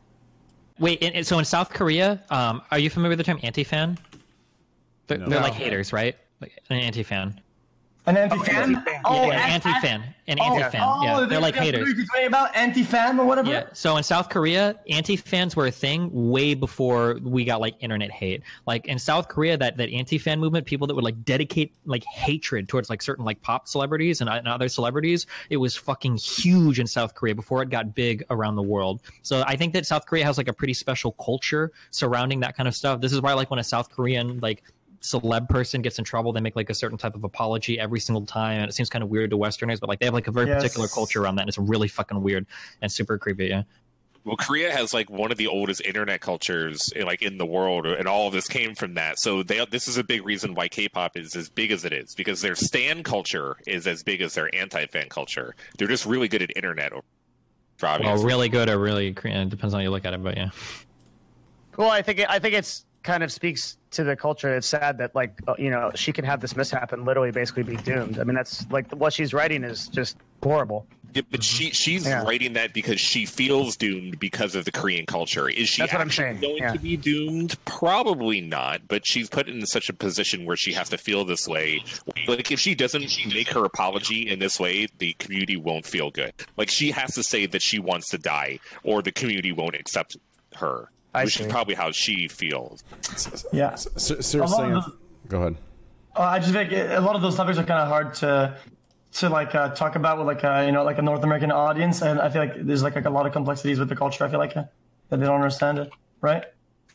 Wait, 0.79 1.03
and, 1.03 1.15
and 1.15 1.27
so 1.27 1.39
in 1.39 1.45
South 1.45 1.71
Korea, 1.71 2.23
um, 2.31 2.61
are 2.71 2.79
you 2.79 2.91
familiar 2.91 3.11
with 3.11 3.19
the 3.19 3.25
term 3.25 3.41
anti-fan? 3.43 3.99
They're, 5.07 5.19
they're 5.19 5.41
like 5.41 5.55
haters, 5.55 5.93
right? 5.93 6.17
Like 6.41 6.61
an 6.69 6.77
anti-fan. 6.77 7.41
An 8.07 8.17
anti-fan? 8.17 8.85
Oh, 9.05 9.25
an- 9.25 9.33
an 9.33 9.39
anti-fan. 9.39 10.15
An 10.29 10.39
oh, 10.41 10.57
anti-fan. 10.57 10.81
Oh, 10.85 11.03
yeah, 11.03 11.17
they're 11.19 11.27
there's 11.27 11.43
like 11.43 11.55
haters. 11.55 11.85
theory 11.85 12.07
you're 12.19 12.27
about 12.27 12.55
anti-fan 12.57 13.19
or 13.19 13.27
whatever. 13.27 13.51
Yeah. 13.51 13.67
So 13.73 13.97
in 13.97 14.03
South 14.03 14.29
Korea, 14.29 14.77
anti-fans 14.89 15.55
were 15.55 15.67
a 15.67 15.71
thing 15.71 16.11
way 16.13 16.55
before 16.55 17.19
we 17.23 17.45
got 17.45 17.61
like 17.61 17.75
internet 17.81 18.11
hate. 18.11 18.43
Like 18.67 18.87
in 18.87 18.99
South 18.99 19.29
Korea, 19.29 19.57
that 19.57 19.77
that 19.77 19.91
anti-fan 19.91 20.41
movement, 20.41 20.67
people 20.67 20.87
that 20.87 20.95
would 20.95 21.05
like 21.05 21.25
dedicate 21.25 21.75
like 21.85 22.05
hatred 22.05 22.69
towards 22.69 22.91
like 22.91 23.03
certain 23.03 23.25
like 23.25 23.41
pop 23.43 23.69
celebrities 23.69 24.21
and, 24.21 24.31
and 24.31 24.49
other 24.49 24.69
celebrities, 24.69 25.27
it 25.51 25.57
was 25.57 25.77
fucking 25.77 26.17
huge 26.17 26.81
in 26.81 26.87
South 26.87 27.15
Korea 27.15 27.35
before 27.35 27.63
it 27.63 27.71
got 27.71 27.95
big 27.95 28.25
around 28.31 28.57
the 28.57 28.63
world. 28.63 29.03
So 29.23 29.45
I 29.47 29.57
think 29.57 29.73
that 29.75 29.87
South 29.87 30.07
Korea 30.07 30.25
has 30.25 30.39
like 30.39 30.49
a 30.49 30.53
pretty 30.53 30.75
special 30.75 31.13
culture 31.13 31.73
surrounding 31.91 32.41
that 32.41 32.57
kind 32.57 32.69
of 32.69 32.75
stuff. 32.75 33.01
This 33.01 33.13
is 33.13 33.21
why 33.21 33.33
like 33.33 33.51
when 33.51 33.59
a 33.59 33.65
South 33.65 33.91
Korean 33.91 34.41
like 34.41 34.63
celeb 35.01 35.49
person 35.49 35.83
gets 35.83 35.99
in 35.99 36.05
trouble, 36.05 36.33
they 36.33 36.41
make 36.41 36.57
like 36.57 36.71
a 36.71 36.75
certain 36.75 36.99
type 36.99 37.15
of 37.15 37.25
apology 37.25 37.79
every 37.79 38.01
single 38.01 38.25
time, 38.27 38.61
and 38.61 38.69
it 38.69 38.73
seems 38.73 38.89
kind 38.89 39.03
of 39.03 39.09
weird 39.09 39.31
to 39.31 39.37
Westerners, 39.37 39.81
but 39.81 39.89
like 39.89 39.99
they 39.99 40.07
have 40.07 40.15
like 40.15 40.27
a 40.27 40.33
very 40.33 40.47
Yes. 40.49 40.63
particular 40.63 40.89
culture 40.89 41.23
around 41.23 41.37
that, 41.37 41.43
and 41.43 41.49
it's 41.49 41.59
really 41.59 41.89
fucking 41.89 42.23
weird 42.23 42.47
and 42.83 42.91
super 42.91 43.19
creepy. 43.19 43.47
Yeah. 43.47 43.63
Well, 44.25 44.37
Korea 44.37 44.73
has 44.73 44.93
like 44.93 45.09
one 45.09 45.31
of 45.31 45.39
the 45.39 45.47
oldest 45.47 45.83
internet 45.83 46.21
cultures 46.21 46.93
eh, 46.97 47.05
like 47.05 47.23
in 47.23 47.39
the 47.39 47.47
world, 47.47 47.87
and 47.87 48.09
all 48.09 48.27
of 48.27 48.33
this 48.33 48.49
came 48.49 48.75
from 48.75 48.95
that. 48.95 49.21
So 49.21 49.45
they, 49.45 49.65
this 49.71 49.87
is 49.87 49.99
a 49.99 50.05
big 50.05 50.27
reason 50.27 50.55
why 50.55 50.67
K-pop 50.67 51.17
is 51.17 51.37
as 51.37 51.49
big 51.49 51.71
as 51.71 51.85
it 51.85 51.93
is 51.93 52.13
because 52.17 52.41
their 52.41 52.57
stan 52.57 53.05
culture 53.05 53.57
is 53.69 53.87
as 53.87 54.03
big 54.03 54.21
as 54.23 54.35
their 54.35 54.53
anti-fan 54.53 55.11
culture. 55.11 55.55
They're 55.79 55.87
just 55.87 56.07
really 56.07 56.27
good 56.27 56.43
at 56.43 56.51
internet. 56.57 56.93
For 57.77 57.87
obvious 57.87 58.19
Well, 58.19 58.27
really 58.27 58.49
good 58.49 58.69
or 58.69 58.79
really 58.79 59.13
Korean. 59.13 59.43
It 59.43 59.51
depends 59.51 59.75
on 59.75 59.81
how 59.81 59.85
you 59.85 59.91
look 59.91 60.05
at 60.05 60.13
it, 60.15 60.23
but 60.23 60.37
yeah. 60.37 60.49
Well, 61.77 61.91
I 61.91 62.03
think 62.03 62.19
it, 62.19 62.29
I 62.29 62.39
think 62.39 62.55
it's 62.55 62.85
kind 63.07 63.23
of 63.23 63.33
speaks 63.33 63.79
to 63.93 64.05
the 64.05 64.17
culture. 64.17 64.55
It's 64.57 64.67
sad 64.67 64.99
that 64.99 65.15
like 65.15 65.41
uh, 65.49 65.55
you 65.59 65.71
know 65.71 65.91
she 65.95 66.13
can 66.13 66.25
have 66.25 66.41
this 66.41 66.57
mishap 66.57 66.93
and 66.93 67.05
literally 67.07 67.31
basically 67.31 67.63
be 67.63 67.77
doomed. 67.77 68.19
I 68.19 68.25
mean, 68.25 68.35
that's 68.35 68.69
like 68.71 68.91
what 68.93 69.13
she's 69.15 69.33
writing 69.33 69.65
is 69.65 69.89
just 69.89 70.17
horrible. 70.43 70.87
Yeah, 71.15 71.23
but 71.31 71.43
she 71.43 71.71
she's 71.71 72.05
Yeah. 72.07 72.23
writing 72.25 72.53
that 72.55 72.75
because 72.75 73.01
she 73.01 73.25
feels 73.25 73.77
doomed 73.77 74.19
because 74.19 74.55
of 74.55 74.67
the 74.67 74.73
Korean 74.73 75.07
culture. 75.07 75.49
Is 75.49 75.69
she 75.69 75.81
That's 75.81 75.93
what 75.93 76.03
I'm 76.03 76.11
saying, 76.11 76.41
going 76.41 76.59
yeah. 76.59 76.73
to 76.73 76.79
be 76.79 76.97
doomed? 76.99 77.57
Probably 77.65 78.41
not. 78.43 78.83
But 78.89 79.07
she's 79.07 79.31
put 79.31 79.49
in 79.49 79.65
such 79.65 79.89
a 79.89 79.95
position 79.95 80.45
where 80.45 80.57
she 80.57 80.73
has 80.75 80.91
to 80.91 80.99
feel 80.99 81.25
this 81.25 81.49
way. 81.49 81.83
Like 82.29 82.51
if 82.51 82.61
she 82.61 82.75
doesn't 82.75 83.11
make 83.33 83.49
her 83.51 83.65
apology 83.65 84.29
in 84.29 84.41
this 84.41 84.61
way, 84.61 84.89
the 84.99 85.15
community 85.15 85.57
won't 85.57 85.87
feel 85.87 86.11
good. 86.11 86.35
Like 86.59 86.69
she 86.69 86.91
has 86.91 87.15
to 87.15 87.23
say 87.23 87.47
that 87.47 87.63
she 87.63 87.79
wants 87.79 88.11
to 88.11 88.19
die, 88.19 88.59
or 88.83 89.01
the 89.01 89.13
community 89.13 89.53
won't 89.53 89.75
accept 89.77 90.19
her. 90.57 90.91
I 91.17 91.25
which 91.25 91.37
see. 91.39 91.45
is 91.45 91.51
probably 91.53 91.75
how 91.75 91.91
she 91.93 92.29
feels. 92.29 92.85
Yeah. 93.53 93.75
Ser- 93.75 94.17
A 94.19 94.23
seriously, 94.23 94.65
of 94.67 94.85
those- 94.85 94.93
go 95.29 95.41
ahead. 95.41 95.57
Uh, 96.17 96.21
I 96.23 96.39
just 96.39 96.53
think 96.53 96.73
a 96.73 96.99
lot 97.01 97.15
of 97.17 97.23
those 97.23 97.35
topics 97.37 97.59
are 97.59 97.65
kind 97.65 97.81
of 97.81 97.89
hard 97.89 98.15
to 98.17 98.57
to 99.13 99.29
like 99.29 99.55
uh, 99.55 99.71
talk 99.75 99.97
about 99.97 100.19
with 100.19 100.27
like 100.27 100.45
uh, 100.45 100.63
you 100.67 100.73
know 100.73 100.85
like 100.85 100.99
a 100.99 101.03
North 101.03 101.23
American 101.25 101.51
audience, 101.51 102.03
and 102.03 102.21
I 102.21 102.29
feel 102.31 102.43
like 102.43 102.55
there's 102.65 102.83
like, 102.83 102.95
like 102.97 103.05
a 103.07 103.11
lot 103.11 103.27
of 103.27 103.33
complexities 103.33 103.79
with 103.79 103.89
the 103.89 103.97
culture. 103.97 104.25
I 104.25 104.29
feel 104.29 104.39
like 104.39 104.57
uh, 104.57 104.65
that 105.11 105.19
they 105.21 105.27
don't 105.27 105.35
understand 105.37 105.79
it, 105.79 105.91
right? 106.21 106.45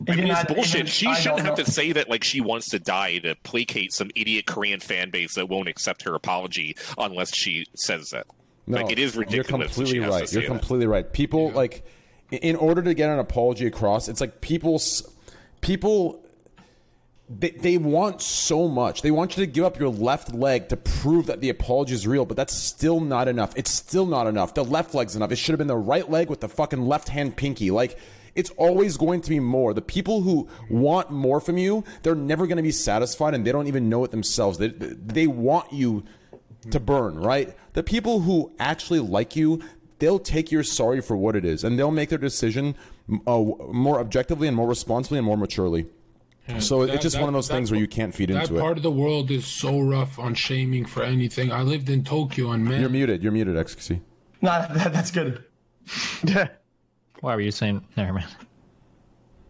I 0.09 0.15
mean, 0.15 0.27
it's 0.27 0.39
I- 0.39 0.43
bullshit. 0.45 0.89
She 0.89 1.05
I 1.07 1.13
shouldn't 1.15 1.41
have 1.41 1.57
know. 1.57 1.63
to 1.63 1.71
say 1.71 1.91
that 1.91 2.09
like 2.09 2.23
she 2.23 2.41
wants 2.41 2.69
to 2.69 2.79
die 2.79 3.19
to 3.19 3.35
placate 3.43 3.93
some 3.93 4.09
idiot 4.15 4.47
Korean 4.47 4.79
fan 4.79 5.11
base 5.11 5.35
that 5.35 5.47
won't 5.49 5.67
accept 5.67 6.01
her 6.03 6.15
apology 6.15 6.75
unless 6.97 7.35
she 7.35 7.65
says 7.75 8.09
that. 8.09 8.25
No, 8.65 8.77
like 8.81 8.91
it 8.91 8.97
is 8.99 9.15
ridiculous. 9.15 9.77
You're 9.77 9.85
that 9.85 9.95
she 9.95 9.99
completely 9.99 9.99
has 10.01 10.13
to 10.15 10.19
right. 10.19 10.29
say 10.29 10.33
You're 10.39 10.49
that. 10.49 10.59
completely 10.59 10.87
right. 10.87 11.13
People 11.13 11.51
like, 11.51 11.83
i- 11.85 12.00
in 12.31 12.55
order 12.55 12.81
to 12.81 12.93
get 12.93 13.09
an 13.09 13.19
apology 13.19 13.65
across, 13.65 14.07
it's 14.07 14.21
like 14.21 14.41
people's 14.41 15.09
people. 15.61 16.25
They, 17.29 17.51
they 17.51 17.77
want 17.77 18.21
so 18.21 18.67
much. 18.67 19.03
They 19.03 19.11
want 19.11 19.37
you 19.37 19.45
to 19.45 19.51
give 19.51 19.63
up 19.63 19.79
your 19.79 19.87
left 19.87 20.33
leg 20.33 20.67
to 20.67 20.75
prove 20.75 21.27
that 21.27 21.39
the 21.39 21.49
apology 21.49 21.93
is 21.93 22.05
real, 22.05 22.25
but 22.25 22.35
that's 22.35 22.53
still 22.53 22.99
not 22.99 23.29
enough. 23.29 23.53
It's 23.55 23.71
still 23.71 24.05
not 24.05 24.27
enough. 24.27 24.53
The 24.53 24.65
left 24.65 24.93
leg's 24.93 25.15
enough. 25.15 25.31
It 25.31 25.37
should 25.37 25.53
have 25.53 25.57
been 25.57 25.67
the 25.67 25.77
right 25.77 26.09
leg 26.09 26.29
with 26.29 26.41
the 26.41 26.49
fucking 26.49 26.85
left 26.85 27.07
hand 27.07 27.37
pinky. 27.37 27.71
Like, 27.71 27.97
it's 28.35 28.49
always 28.51 28.97
going 28.97 29.21
to 29.21 29.29
be 29.29 29.39
more. 29.39 29.73
The 29.73 29.81
people 29.81 30.21
who 30.21 30.49
want 30.69 31.11
more 31.11 31.39
from 31.39 31.57
you, 31.57 31.83
they're 32.03 32.15
never 32.15 32.47
going 32.47 32.57
to 32.57 32.63
be 32.63 32.71
satisfied 32.71 33.33
and 33.33 33.45
they 33.45 33.51
don't 33.51 33.67
even 33.67 33.89
know 33.89 34.03
it 34.03 34.11
themselves. 34.11 34.57
They, 34.57 34.67
they 34.67 35.27
want 35.27 35.71
you 35.71 36.03
to 36.69 36.79
burn, 36.79 37.19
right? 37.19 37.55
The 37.73 37.83
people 37.83 38.21
who 38.21 38.51
actually 38.59 38.99
like 38.99 39.35
you, 39.35 39.61
they'll 40.01 40.19
take 40.19 40.51
your 40.51 40.63
sorry 40.63 40.99
for 40.99 41.15
what 41.15 41.35
it 41.37 41.45
is, 41.45 41.63
and 41.63 41.79
they'll 41.79 41.91
make 41.91 42.09
their 42.09 42.17
decision 42.17 42.75
uh, 43.25 43.37
more 43.71 43.99
objectively 43.99 44.47
and 44.49 44.57
more 44.57 44.67
responsibly 44.67 45.17
and 45.19 45.25
more 45.25 45.37
maturely. 45.37 45.85
So 46.59 46.85
That- 46.85 46.95
it's 46.95 47.03
just 47.03 47.15
that- 47.15 47.21
one 47.21 47.29
of 47.29 47.33
those 47.33 47.47
that- 47.47 47.53
things 47.53 47.71
where 47.71 47.79
you 47.79 47.87
can't 47.87 48.13
feed 48.13 48.29
it 48.29 48.33
That 48.33 48.49
into 48.49 48.59
part 48.59 48.75
of 48.75 48.83
the 48.83 48.91
world 48.91 49.31
is 49.31 49.45
so 49.45 49.79
rough 49.79 50.19
on 50.19 50.33
shaming 50.33 50.85
for 50.85 51.03
anything. 51.03 51.51
I 51.51 51.61
lived 51.61 51.89
in 51.89 52.03
Tokyo 52.03 52.51
and 52.51 52.65
man, 52.65 52.81
You're 52.81 52.89
muted. 52.89 53.23
You're 53.23 53.31
muted, 53.31 53.55
XQC. 53.55 54.01
Nah, 54.41 54.67
that, 54.73 54.91
that's 54.91 55.11
good. 55.11 55.45
Why 57.21 57.35
were 57.35 57.41
you 57.41 57.51
saying? 57.51 57.85
Never 57.95 58.13
mind. 58.13 58.25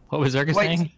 What 0.09 0.19
was 0.21 0.35
Zerka 0.35 0.53
saying? 0.53 0.91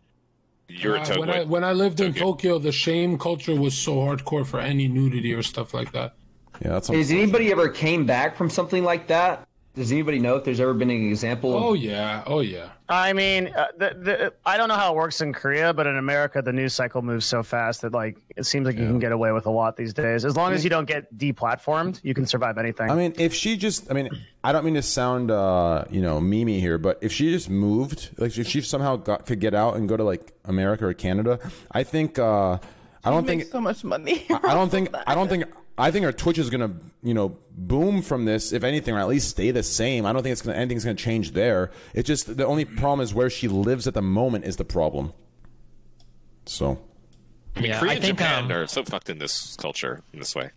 You're 0.68 0.98
Uh, 0.98 1.04
Tokyo. 1.06 1.20
when 1.22 1.30
I 1.30 1.44
when 1.44 1.64
I 1.64 1.72
lived 1.74 2.00
in 2.02 2.14
Tokyo, 2.14 2.58
the 2.58 2.72
shame 2.72 3.18
culture 3.20 3.54
was 3.56 3.76
so 3.78 3.98
hardcore 3.98 4.46
for 4.46 4.60
any 4.60 4.88
nudity 4.88 5.32
or 5.34 5.44
stuff 5.44 5.74
like 5.74 5.92
that. 5.92 6.16
Yeah, 6.62 6.70
that's. 6.70 6.88
Has 6.88 7.12
anybody 7.12 7.52
ever 7.52 7.70
came 7.70 8.06
back 8.06 8.36
from 8.36 8.50
something 8.50 8.84
like 8.84 9.08
that? 9.08 9.48
Does 9.76 9.92
anybody 9.92 10.20
know 10.20 10.36
if 10.36 10.44
there's 10.44 10.60
ever 10.60 10.76
been 10.76 10.92
an 10.92 11.08
example? 11.08 11.56
Oh 11.56 11.74
yeah, 11.74 12.24
oh 12.28 12.42
yeah. 12.42 12.70
I 12.88 13.12
mean, 13.14 13.48
uh, 13.48 13.68
the, 13.76 13.98
the, 14.00 14.34
I 14.46 14.56
don't 14.56 14.68
know 14.68 14.76
how 14.76 14.94
it 14.94 14.96
works 14.96 15.20
in 15.20 15.34
Korea, 15.34 15.74
but 15.74 15.88
in 15.88 15.98
America, 15.98 16.44
the 16.44 16.54
news 16.54 16.76
cycle 16.76 17.02
moves 17.02 17.26
so 17.26 17.42
fast 17.42 17.82
that 17.82 17.92
like 17.92 18.18
it 18.36 18.46
seems 18.46 18.68
like 18.68 18.78
you 18.78 18.86
can 18.86 19.00
get 19.00 19.12
away 19.12 19.32
with 19.32 19.48
a 19.48 19.50
lot 19.50 19.76
these 19.76 19.92
days. 19.92 20.26
As 20.26 20.36
long 20.36 20.54
as 20.54 20.64
you 20.64 20.70
don't 20.70 20.86
get 20.86 21.18
deplatformed, 21.18 22.00
you 22.04 22.14
can 22.14 22.28
survive 22.28 22.60
anything. 22.60 22.92
I 22.92 22.96
mean, 22.96 23.14
if 23.18 23.34
she 23.34 23.58
just, 23.58 23.90
I 23.90 23.96
mean, 23.96 24.10
I 24.44 24.52
don't 24.52 24.64
mean 24.64 24.76
to 24.76 24.84
sound, 24.84 25.32
uh, 25.32 25.86
you 25.90 26.02
know, 26.02 26.20
memey 26.20 26.60
here, 26.60 26.78
but 26.78 27.00
if 27.02 27.12
she 27.12 27.32
just 27.32 27.50
moved, 27.50 28.12
like 28.18 28.38
if 28.38 28.48
she 28.48 28.62
somehow 28.62 28.98
got, 28.98 29.26
could 29.26 29.40
get 29.40 29.56
out 29.56 29.76
and 29.76 29.90
go 29.90 29.98
to 29.98 30.04
like 30.04 30.34
America 30.46 30.86
or 30.86 30.94
Canada, 30.94 31.40
I 31.72 31.82
think, 31.82 32.20
uh, 32.20 32.60
I 33.04 33.10
don't 33.10 33.26
think, 33.26 33.46
so 33.46 33.60
much 33.60 33.84
money. 33.84 34.28
I 34.30 34.40
I 34.50 34.54
don't 34.54 34.70
think, 34.70 34.90
I 35.08 35.16
don't 35.16 35.30
think, 35.30 35.46
I 35.78 35.90
think 35.90 36.06
her 36.06 36.12
Twitch 36.12 36.38
is 36.38 36.50
gonna, 36.50 36.72
you 37.02 37.14
know, 37.14 37.38
boom 37.52 38.02
from 38.02 38.26
this, 38.26 38.54
if 38.54 38.64
anything, 38.64 38.94
or 38.96 39.00
at 39.00 39.08
least 39.08 39.30
stay 39.30 39.52
the 39.52 39.64
same. 39.64 40.06
I 40.06 40.14
don't 40.14 40.22
think 40.22 40.34
it's 40.34 40.42
gonna, 40.42 40.58
anything's 40.58 40.86
gonna 40.86 40.96
change 40.96 41.32
there. 41.32 41.72
It's 41.94 42.08
just 42.08 42.38
the 42.38 42.46
only 42.46 42.66
problem 42.66 43.02
is 43.02 43.14
where 43.14 43.30
she 43.30 43.48
lives 43.48 43.88
at 43.88 43.96
the 43.96 44.02
moment 44.02 44.46
is 44.46 44.58
the 44.58 44.66
problem. 44.66 45.14
So, 46.46 46.80
I 47.56 47.62
mean, 47.62 47.72
Yeah, 47.72 47.80
Korea 47.80 47.92
I 47.92 47.96
and 47.96 48.04
think, 48.04 48.18
Japan 48.18 48.46
um, 48.46 48.52
are 48.52 48.68
so 48.68 48.84
fucked 48.84 49.10
in 49.10 49.18
this 49.18 49.56
culture 49.56 50.02
in 50.14 50.20
this 50.20 50.36
way. 50.36 50.52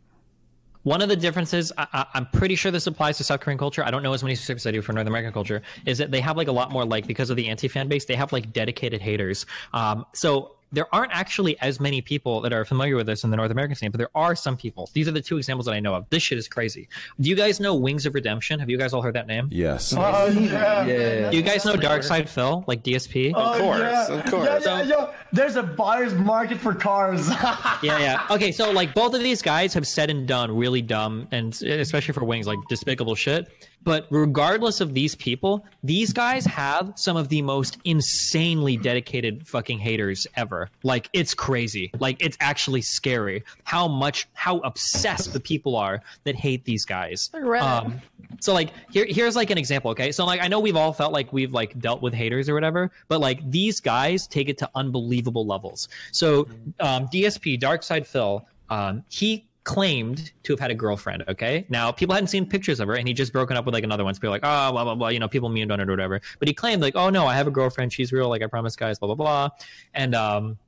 One 0.82 1.02
of 1.02 1.08
the 1.08 1.16
differences, 1.16 1.72
I, 1.76 1.86
I, 1.92 2.06
I'm 2.14 2.26
pretty 2.26 2.54
sure 2.54 2.70
this 2.70 2.86
applies 2.86 3.16
to 3.18 3.24
South 3.24 3.40
Korean 3.40 3.58
culture. 3.58 3.84
I 3.84 3.90
don't 3.90 4.02
know 4.02 4.12
as 4.12 4.22
many 4.22 4.36
specifics 4.36 4.66
I 4.66 4.70
do 4.70 4.82
for 4.82 4.92
North 4.92 5.06
American 5.06 5.32
culture. 5.32 5.62
Is 5.84 5.98
that 5.98 6.10
they 6.10 6.20
have 6.20 6.36
like 6.36 6.46
a 6.46 6.52
lot 6.52 6.70
more 6.70 6.84
like 6.84 7.06
because 7.06 7.30
of 7.30 7.36
the 7.36 7.48
anti 7.48 7.68
fan 7.68 7.88
base, 7.88 8.04
they 8.04 8.14
have 8.14 8.32
like 8.32 8.52
dedicated 8.52 9.00
haters. 9.00 9.46
Um, 9.72 10.04
so 10.12 10.55
there 10.72 10.92
aren't 10.94 11.12
actually 11.12 11.58
as 11.60 11.80
many 11.80 12.00
people 12.00 12.40
that 12.40 12.52
are 12.52 12.64
familiar 12.64 12.96
with 12.96 13.06
this 13.06 13.24
in 13.24 13.30
the 13.30 13.36
North 13.36 13.50
American 13.50 13.76
scene, 13.76 13.90
but 13.90 13.98
there 13.98 14.10
are 14.14 14.34
some 14.34 14.56
people. 14.56 14.90
These 14.92 15.08
are 15.08 15.12
the 15.12 15.20
two 15.20 15.36
examples 15.36 15.66
that 15.66 15.72
I 15.72 15.80
know 15.80 15.94
of. 15.94 16.08
This 16.10 16.22
shit 16.22 16.38
is 16.38 16.48
crazy. 16.48 16.88
Do 17.20 17.28
you 17.28 17.36
guys 17.36 17.60
know 17.60 17.74
Wings 17.74 18.06
of 18.06 18.14
Redemption? 18.14 18.58
Have 18.58 18.68
you 18.68 18.78
guys 18.78 18.92
all 18.92 19.02
heard 19.02 19.14
that 19.14 19.26
name? 19.26 19.48
yes. 19.52 19.94
Oh, 19.96 20.26
yeah. 20.26 20.84
yeah. 20.84 21.30
Do 21.30 21.36
you 21.36 21.42
guys 21.42 21.64
know 21.64 21.76
Dark 21.76 22.02
Side 22.02 22.28
Phil, 22.28 22.64
like 22.66 22.82
DSP? 22.82 23.32
Oh, 23.34 23.58
course, 23.58 23.78
yeah. 23.80 24.06
of 24.08 24.24
course. 24.26 24.64
Yeah, 24.64 24.82
yeah, 24.82 24.82
yeah. 24.82 25.12
There's 25.32 25.56
a 25.56 25.62
buyer's 25.62 26.14
market 26.14 26.58
for 26.58 26.74
cars. 26.74 27.28
yeah, 27.82 27.98
yeah. 27.98 28.26
Okay, 28.30 28.52
so 28.52 28.70
like 28.70 28.94
both 28.94 29.14
of 29.14 29.20
these 29.20 29.42
guys 29.42 29.72
have 29.74 29.86
said 29.86 30.10
and 30.10 30.26
done 30.26 30.54
really 30.54 30.82
dumb, 30.82 31.28
and 31.30 31.60
especially 31.62 32.14
for 32.14 32.24
Wings, 32.24 32.46
like 32.46 32.58
despicable 32.68 33.14
shit. 33.14 33.48
But 33.87 34.09
regardless 34.11 34.80
of 34.80 34.95
these 34.95 35.14
people, 35.14 35.64
these 35.84 36.12
guys 36.12 36.45
have 36.45 36.93
some 36.97 37.16
of 37.16 37.28
the 37.28 37.41
most 37.41 37.78
insanely 37.84 38.76
dedicated 38.76 39.47
fucking 39.47 39.78
haters 39.78 40.26
ever. 40.34 40.68
Like 40.82 41.09
it's 41.12 41.34
crazy. 41.34 41.93
Like 42.01 42.16
it's 42.18 42.37
actually 42.41 42.82
scary 42.82 43.45
how 43.62 43.87
much 43.87 44.26
how 44.34 44.59
obsessed 44.59 45.32
the 45.32 45.39
people 45.39 45.76
are 45.76 46.03
that 46.24 46.34
hate 46.34 46.64
these 46.64 46.84
guys. 46.84 47.30
Um, 47.62 48.03
so 48.41 48.53
like 48.53 48.70
here 48.91 49.07
here's 49.09 49.37
like 49.37 49.51
an 49.51 49.59
example, 49.59 49.93
okay? 49.93 50.11
So 50.11 50.26
like 50.26 50.43
I 50.43 50.49
know 50.49 50.59
we've 50.59 50.74
all 50.74 50.93
felt 50.93 51.12
like 51.12 51.32
we've 51.32 51.53
like 51.53 51.78
dealt 51.78 52.03
with 52.03 52.12
haters 52.12 52.49
or 52.49 52.55
whatever, 52.55 52.91
but 53.07 53.20
like 53.20 53.49
these 53.49 53.78
guys 53.78 54.26
take 54.26 54.49
it 54.49 54.59
to 54.59 54.70
unbelievable 54.74 55.47
levels. 55.47 55.89
So 56.11 56.49
um, 56.80 57.07
DSP 57.07 57.61
Dark 57.61 57.84
Side 57.84 58.05
Phil, 58.05 58.45
um, 58.68 59.05
he 59.09 59.45
claimed 59.66 60.32
to 60.44 60.52
have 60.52 60.60
had 60.60 60.70
a 60.70 60.74
girlfriend. 60.74 61.24
Okay, 61.28 61.66
now 61.68 61.90
people 61.90 62.14
hadn't 62.14 62.28
seen 62.28 62.46
pictures 62.46 62.78
of 62.78 62.86
her, 62.86 62.94
and 62.94 63.06
he 63.06 63.12
just 63.12 63.32
broken 63.32 63.56
up 63.56 63.66
with 63.66 63.74
like 63.74 63.84
another 63.84 64.04
one. 64.04 64.14
So 64.14 64.20
people 64.20 64.30
were 64.30 64.36
like, 64.36 64.44
oh, 64.44 64.72
blah 64.72 64.84
blah 64.84 64.94
blah. 64.94 65.08
You 65.08 65.18
know, 65.18 65.28
people 65.28 65.50
memed 65.50 65.72
on 65.72 65.80
it 65.80 65.88
or 65.88 65.92
whatever. 65.92 66.20
But 66.38 66.48
he 66.48 66.54
claimed 66.54 66.80
like, 66.80 66.94
oh 66.96 67.10
no, 67.10 67.26
I 67.26 67.34
have 67.34 67.48
a 67.48 67.50
girlfriend. 67.50 67.92
She's 67.92 68.12
real. 68.12 68.28
Like 68.28 68.42
I 68.42 68.46
promise, 68.46 68.76
guys. 68.76 68.98
Blah 68.98 69.14
blah 69.14 69.16
blah. 69.16 69.48
And 69.92 70.14
um, 70.14 70.58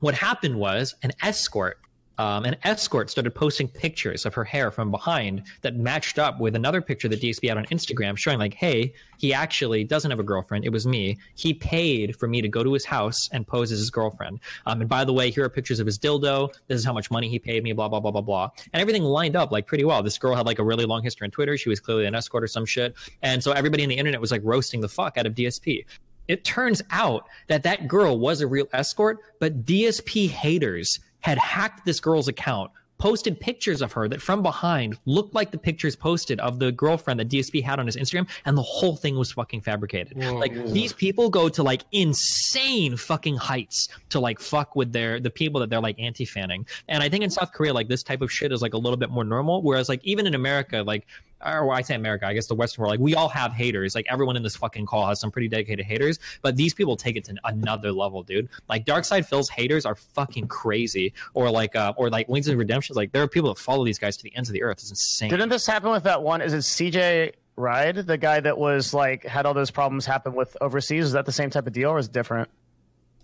what 0.00 0.14
happened 0.14 0.56
was 0.56 0.94
an 1.02 1.12
escort. 1.22 1.78
Um, 2.20 2.44
an 2.44 2.54
escort 2.64 3.08
started 3.08 3.34
posting 3.34 3.66
pictures 3.66 4.26
of 4.26 4.34
her 4.34 4.44
hair 4.44 4.70
from 4.70 4.90
behind 4.90 5.44
that 5.62 5.76
matched 5.76 6.18
up 6.18 6.38
with 6.38 6.54
another 6.54 6.82
picture 6.82 7.08
that 7.08 7.18
DSP 7.18 7.48
had 7.48 7.56
on 7.56 7.64
Instagram 7.66 8.14
showing, 8.14 8.38
like, 8.38 8.52
hey, 8.52 8.92
he 9.16 9.32
actually 9.32 9.84
doesn't 9.84 10.10
have 10.10 10.20
a 10.20 10.22
girlfriend. 10.22 10.66
It 10.66 10.68
was 10.68 10.86
me. 10.86 11.16
He 11.34 11.54
paid 11.54 12.14
for 12.16 12.28
me 12.28 12.42
to 12.42 12.48
go 12.48 12.62
to 12.62 12.74
his 12.74 12.84
house 12.84 13.30
and 13.32 13.46
pose 13.46 13.72
as 13.72 13.78
his 13.78 13.88
girlfriend. 13.90 14.40
Um, 14.66 14.82
and 14.82 14.90
by 14.90 15.02
the 15.06 15.14
way, 15.14 15.30
here 15.30 15.46
are 15.46 15.48
pictures 15.48 15.80
of 15.80 15.86
his 15.86 15.98
dildo. 15.98 16.52
This 16.66 16.78
is 16.78 16.84
how 16.84 16.92
much 16.92 17.10
money 17.10 17.26
he 17.26 17.38
paid 17.38 17.64
me, 17.64 17.72
blah, 17.72 17.88
blah, 17.88 18.00
blah, 18.00 18.10
blah, 18.10 18.20
blah. 18.20 18.50
And 18.74 18.82
everything 18.82 19.02
lined 19.02 19.34
up 19.34 19.50
like 19.50 19.66
pretty 19.66 19.84
well. 19.84 20.02
This 20.02 20.18
girl 20.18 20.34
had 20.34 20.44
like 20.44 20.58
a 20.58 20.64
really 20.64 20.84
long 20.84 21.02
history 21.02 21.24
on 21.24 21.30
Twitter. 21.30 21.56
She 21.56 21.70
was 21.70 21.80
clearly 21.80 22.04
an 22.04 22.14
escort 22.14 22.44
or 22.44 22.48
some 22.48 22.66
shit. 22.66 22.94
And 23.22 23.42
so 23.42 23.52
everybody 23.52 23.82
on 23.82 23.88
the 23.88 23.96
internet 23.96 24.20
was 24.20 24.30
like 24.30 24.42
roasting 24.44 24.82
the 24.82 24.90
fuck 24.90 25.16
out 25.16 25.24
of 25.24 25.34
DSP. 25.34 25.86
It 26.28 26.44
turns 26.44 26.82
out 26.90 27.26
that 27.48 27.62
that 27.62 27.88
girl 27.88 28.18
was 28.18 28.42
a 28.42 28.46
real 28.46 28.68
escort, 28.74 29.20
but 29.38 29.64
DSP 29.64 30.28
haters 30.28 31.00
had 31.20 31.38
hacked 31.38 31.84
this 31.84 32.00
girl's 32.00 32.28
account, 32.28 32.70
posted 32.98 33.40
pictures 33.40 33.80
of 33.80 33.92
her 33.92 34.08
that 34.08 34.20
from 34.20 34.42
behind 34.42 34.94
looked 35.06 35.34
like 35.34 35.50
the 35.50 35.56
pictures 35.56 35.96
posted 35.96 36.38
of 36.40 36.58
the 36.58 36.70
girlfriend 36.70 37.18
that 37.18 37.30
DSP 37.30 37.62
had 37.62 37.80
on 37.80 37.86
his 37.86 37.96
Instagram, 37.96 38.28
and 38.44 38.58
the 38.58 38.62
whole 38.62 38.94
thing 38.94 39.16
was 39.16 39.32
fucking 39.32 39.62
fabricated. 39.62 40.22
Like 40.22 40.52
these 40.66 40.92
people 40.92 41.30
go 41.30 41.48
to 41.48 41.62
like 41.62 41.82
insane 41.92 42.98
fucking 42.98 43.36
heights 43.36 43.88
to 44.10 44.20
like 44.20 44.38
fuck 44.38 44.76
with 44.76 44.92
their 44.92 45.18
the 45.18 45.30
people 45.30 45.60
that 45.60 45.70
they're 45.70 45.80
like 45.80 45.98
anti-fanning. 45.98 46.66
And 46.88 47.02
I 47.02 47.08
think 47.08 47.24
in 47.24 47.30
South 47.30 47.52
Korea, 47.52 47.72
like 47.72 47.88
this 47.88 48.02
type 48.02 48.20
of 48.20 48.30
shit 48.30 48.52
is 48.52 48.60
like 48.60 48.74
a 48.74 48.78
little 48.78 48.98
bit 48.98 49.08
more 49.08 49.24
normal. 49.24 49.62
Whereas 49.62 49.88
like 49.88 50.04
even 50.04 50.26
in 50.26 50.34
America, 50.34 50.82
like 50.82 51.06
or 51.44 51.72
I 51.72 51.82
say 51.82 51.94
America, 51.94 52.26
I 52.26 52.34
guess 52.34 52.46
the 52.46 52.54
Western 52.54 52.82
world, 52.82 52.92
like 52.92 53.00
we 53.00 53.14
all 53.14 53.28
have 53.28 53.52
haters. 53.52 53.94
Like 53.94 54.06
everyone 54.08 54.36
in 54.36 54.42
this 54.42 54.56
fucking 54.56 54.86
call 54.86 55.06
has 55.06 55.20
some 55.20 55.30
pretty 55.30 55.48
dedicated 55.48 55.84
haters, 55.86 56.18
but 56.42 56.56
these 56.56 56.74
people 56.74 56.96
take 56.96 57.16
it 57.16 57.24
to 57.24 57.34
another 57.44 57.92
level, 57.92 58.22
dude. 58.22 58.48
Like 58.68 58.84
Darkside 58.84 59.26
Phil's 59.26 59.48
haters 59.48 59.84
are 59.86 59.94
fucking 59.94 60.48
crazy, 60.48 61.12
or 61.34 61.50
like, 61.50 61.76
uh, 61.76 61.92
or 61.96 62.10
like 62.10 62.28
Wings 62.28 62.48
of 62.48 62.56
Redemption. 62.58 62.96
Like 62.96 63.12
there 63.12 63.22
are 63.22 63.28
people 63.28 63.52
that 63.52 63.60
follow 63.60 63.84
these 63.84 63.98
guys 63.98 64.16
to 64.18 64.22
the 64.22 64.34
ends 64.36 64.48
of 64.48 64.52
the 64.52 64.62
earth. 64.62 64.78
It's 64.78 64.90
insane. 64.90 65.30
Didn't 65.30 65.48
this 65.48 65.66
happen 65.66 65.90
with 65.90 66.04
that 66.04 66.22
one? 66.22 66.40
Is 66.40 66.52
it 66.52 66.58
CJ 66.58 67.32
Ride, 67.56 67.96
the 67.96 68.16
guy 68.16 68.40
that 68.40 68.56
was 68.56 68.94
like 68.94 69.24
had 69.24 69.44
all 69.46 69.54
those 69.54 69.70
problems 69.70 70.06
happen 70.06 70.34
with 70.34 70.56
overseas? 70.60 71.06
Is 71.06 71.12
that 71.12 71.26
the 71.26 71.32
same 71.32 71.50
type 71.50 71.66
of 71.66 71.72
deal 71.72 71.90
or 71.90 71.98
is 71.98 72.06
it 72.06 72.12
different? 72.12 72.48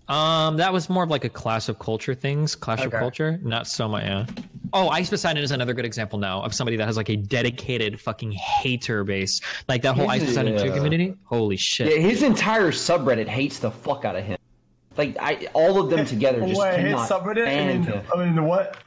Um, 0.09 0.57
that 0.57 0.71
was 0.71 0.89
more 0.89 1.03
of 1.03 1.09
like 1.09 1.25
a 1.25 1.29
clash 1.29 1.67
of 1.67 1.79
culture 1.79 2.13
things, 2.15 2.55
clash 2.55 2.83
of 2.83 2.91
culture, 2.91 3.39
not 3.43 3.67
so 3.67 3.87
much. 3.89 4.05
Yeah. 4.05 4.25
Oh, 4.73 4.89
Ice 4.89 5.09
Poseidon 5.09 5.43
is 5.43 5.51
another 5.51 5.73
good 5.73 5.85
example 5.85 6.17
now 6.19 6.41
of 6.41 6.53
somebody 6.53 6.77
that 6.77 6.85
has 6.85 6.95
like 6.97 7.09
a 7.09 7.15
dedicated 7.15 7.99
fucking 7.99 8.31
hater 8.31 9.03
base, 9.03 9.41
like 9.67 9.81
that 9.81 9.95
whole 9.95 10.09
Ice 10.09 10.21
His, 10.21 10.29
Poseidon 10.29 10.57
two 10.61 10.71
community. 10.71 11.15
Holy 11.25 11.57
shit! 11.57 11.91
Yeah, 11.91 11.97
his 11.97 12.23
entire 12.23 12.71
subreddit 12.71 13.27
hates 13.27 13.59
the 13.59 13.71
fuck 13.71 14.05
out 14.05 14.15
of 14.15 14.23
him. 14.23 14.37
Like 14.95 15.17
I, 15.19 15.47
all 15.53 15.79
of 15.81 15.89
them 15.89 16.05
together 16.05 16.39
just 16.45 16.59
Wait, 16.59 16.79
his 16.79 16.93
cannot 16.93 17.09
subreddit? 17.09 17.47
I 17.47 17.51
stand 17.51 17.85
mean, 17.85 17.93
him. 17.93 18.05
I 18.13 18.25
mean, 18.25 18.45
what? 18.45 18.77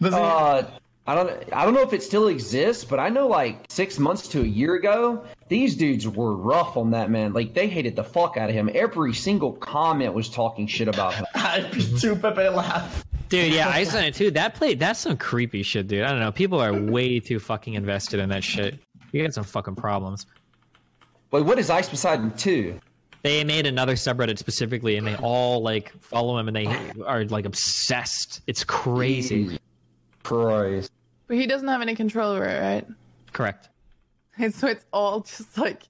Does 0.00 0.14
he- 0.14 0.20
Uh, 0.20 0.62
I 1.06 1.14
don't. 1.14 1.30
I 1.52 1.64
don't 1.64 1.74
know 1.74 1.82
if 1.82 1.92
it 1.92 2.02
still 2.02 2.28
exists, 2.28 2.84
but 2.84 2.98
I 3.00 3.08
know 3.08 3.26
like 3.26 3.64
six 3.68 3.98
months 3.98 4.28
to 4.28 4.42
a 4.42 4.46
year 4.46 4.74
ago, 4.74 5.24
these 5.48 5.76
dudes 5.76 6.06
were 6.06 6.34
rough 6.34 6.76
on 6.76 6.90
that 6.90 7.10
man. 7.10 7.32
Like 7.32 7.54
they 7.54 7.68
hated 7.68 7.96
the 7.96 8.04
fuck 8.04 8.36
out 8.36 8.48
of 8.48 8.54
him. 8.54 8.70
Every 8.74 9.14
single 9.14 9.52
comment 9.52 10.14
was 10.14 10.28
talking 10.28 10.66
shit 10.66 10.88
about 10.88 11.14
him. 11.14 11.26
Too 11.98 12.16
Pepe 12.16 12.48
laugh. 12.48 13.04
Dude, 13.28 13.52
yeah, 13.52 13.68
Ice 13.68 13.88
Poseidon 13.88 14.12
too. 14.12 14.30
That 14.30 14.54
play, 14.54 14.74
that's 14.74 15.00
some 15.00 15.16
creepy 15.16 15.62
shit, 15.62 15.86
dude. 15.86 16.02
I 16.02 16.10
don't 16.10 16.20
know. 16.20 16.32
People 16.32 16.60
are 16.60 16.72
way 16.72 17.20
too 17.20 17.38
fucking 17.38 17.74
invested 17.74 18.20
in 18.20 18.30
that 18.30 18.42
shit. 18.42 18.78
You 19.12 19.22
get 19.22 19.34
some 19.34 19.44
fucking 19.44 19.76
problems. 19.76 20.26
Wait, 21.30 21.44
what 21.44 21.58
is 21.58 21.68
Ice 21.68 21.88
Poseidon 21.88 22.30
two? 22.36 22.80
They 23.22 23.44
made 23.44 23.66
another 23.66 23.94
subreddit 23.94 24.38
specifically, 24.38 24.96
and 24.96 25.06
they 25.06 25.16
all 25.16 25.60
like 25.60 25.92
follow 26.00 26.38
him, 26.38 26.48
and 26.48 26.56
they 26.56 26.66
are 27.04 27.24
like 27.24 27.44
obsessed. 27.44 28.40
It's 28.46 28.64
crazy. 28.64 29.58
Christ. 30.22 30.92
But 31.26 31.36
he 31.36 31.46
doesn't 31.46 31.68
have 31.68 31.82
any 31.82 31.94
control 31.94 32.32
over 32.32 32.44
it, 32.44 32.60
right? 32.60 32.86
Correct. 33.32 33.68
And 34.44 34.54
so 34.54 34.68
it's 34.68 34.84
all 34.92 35.20
just 35.20 35.58
like 35.58 35.82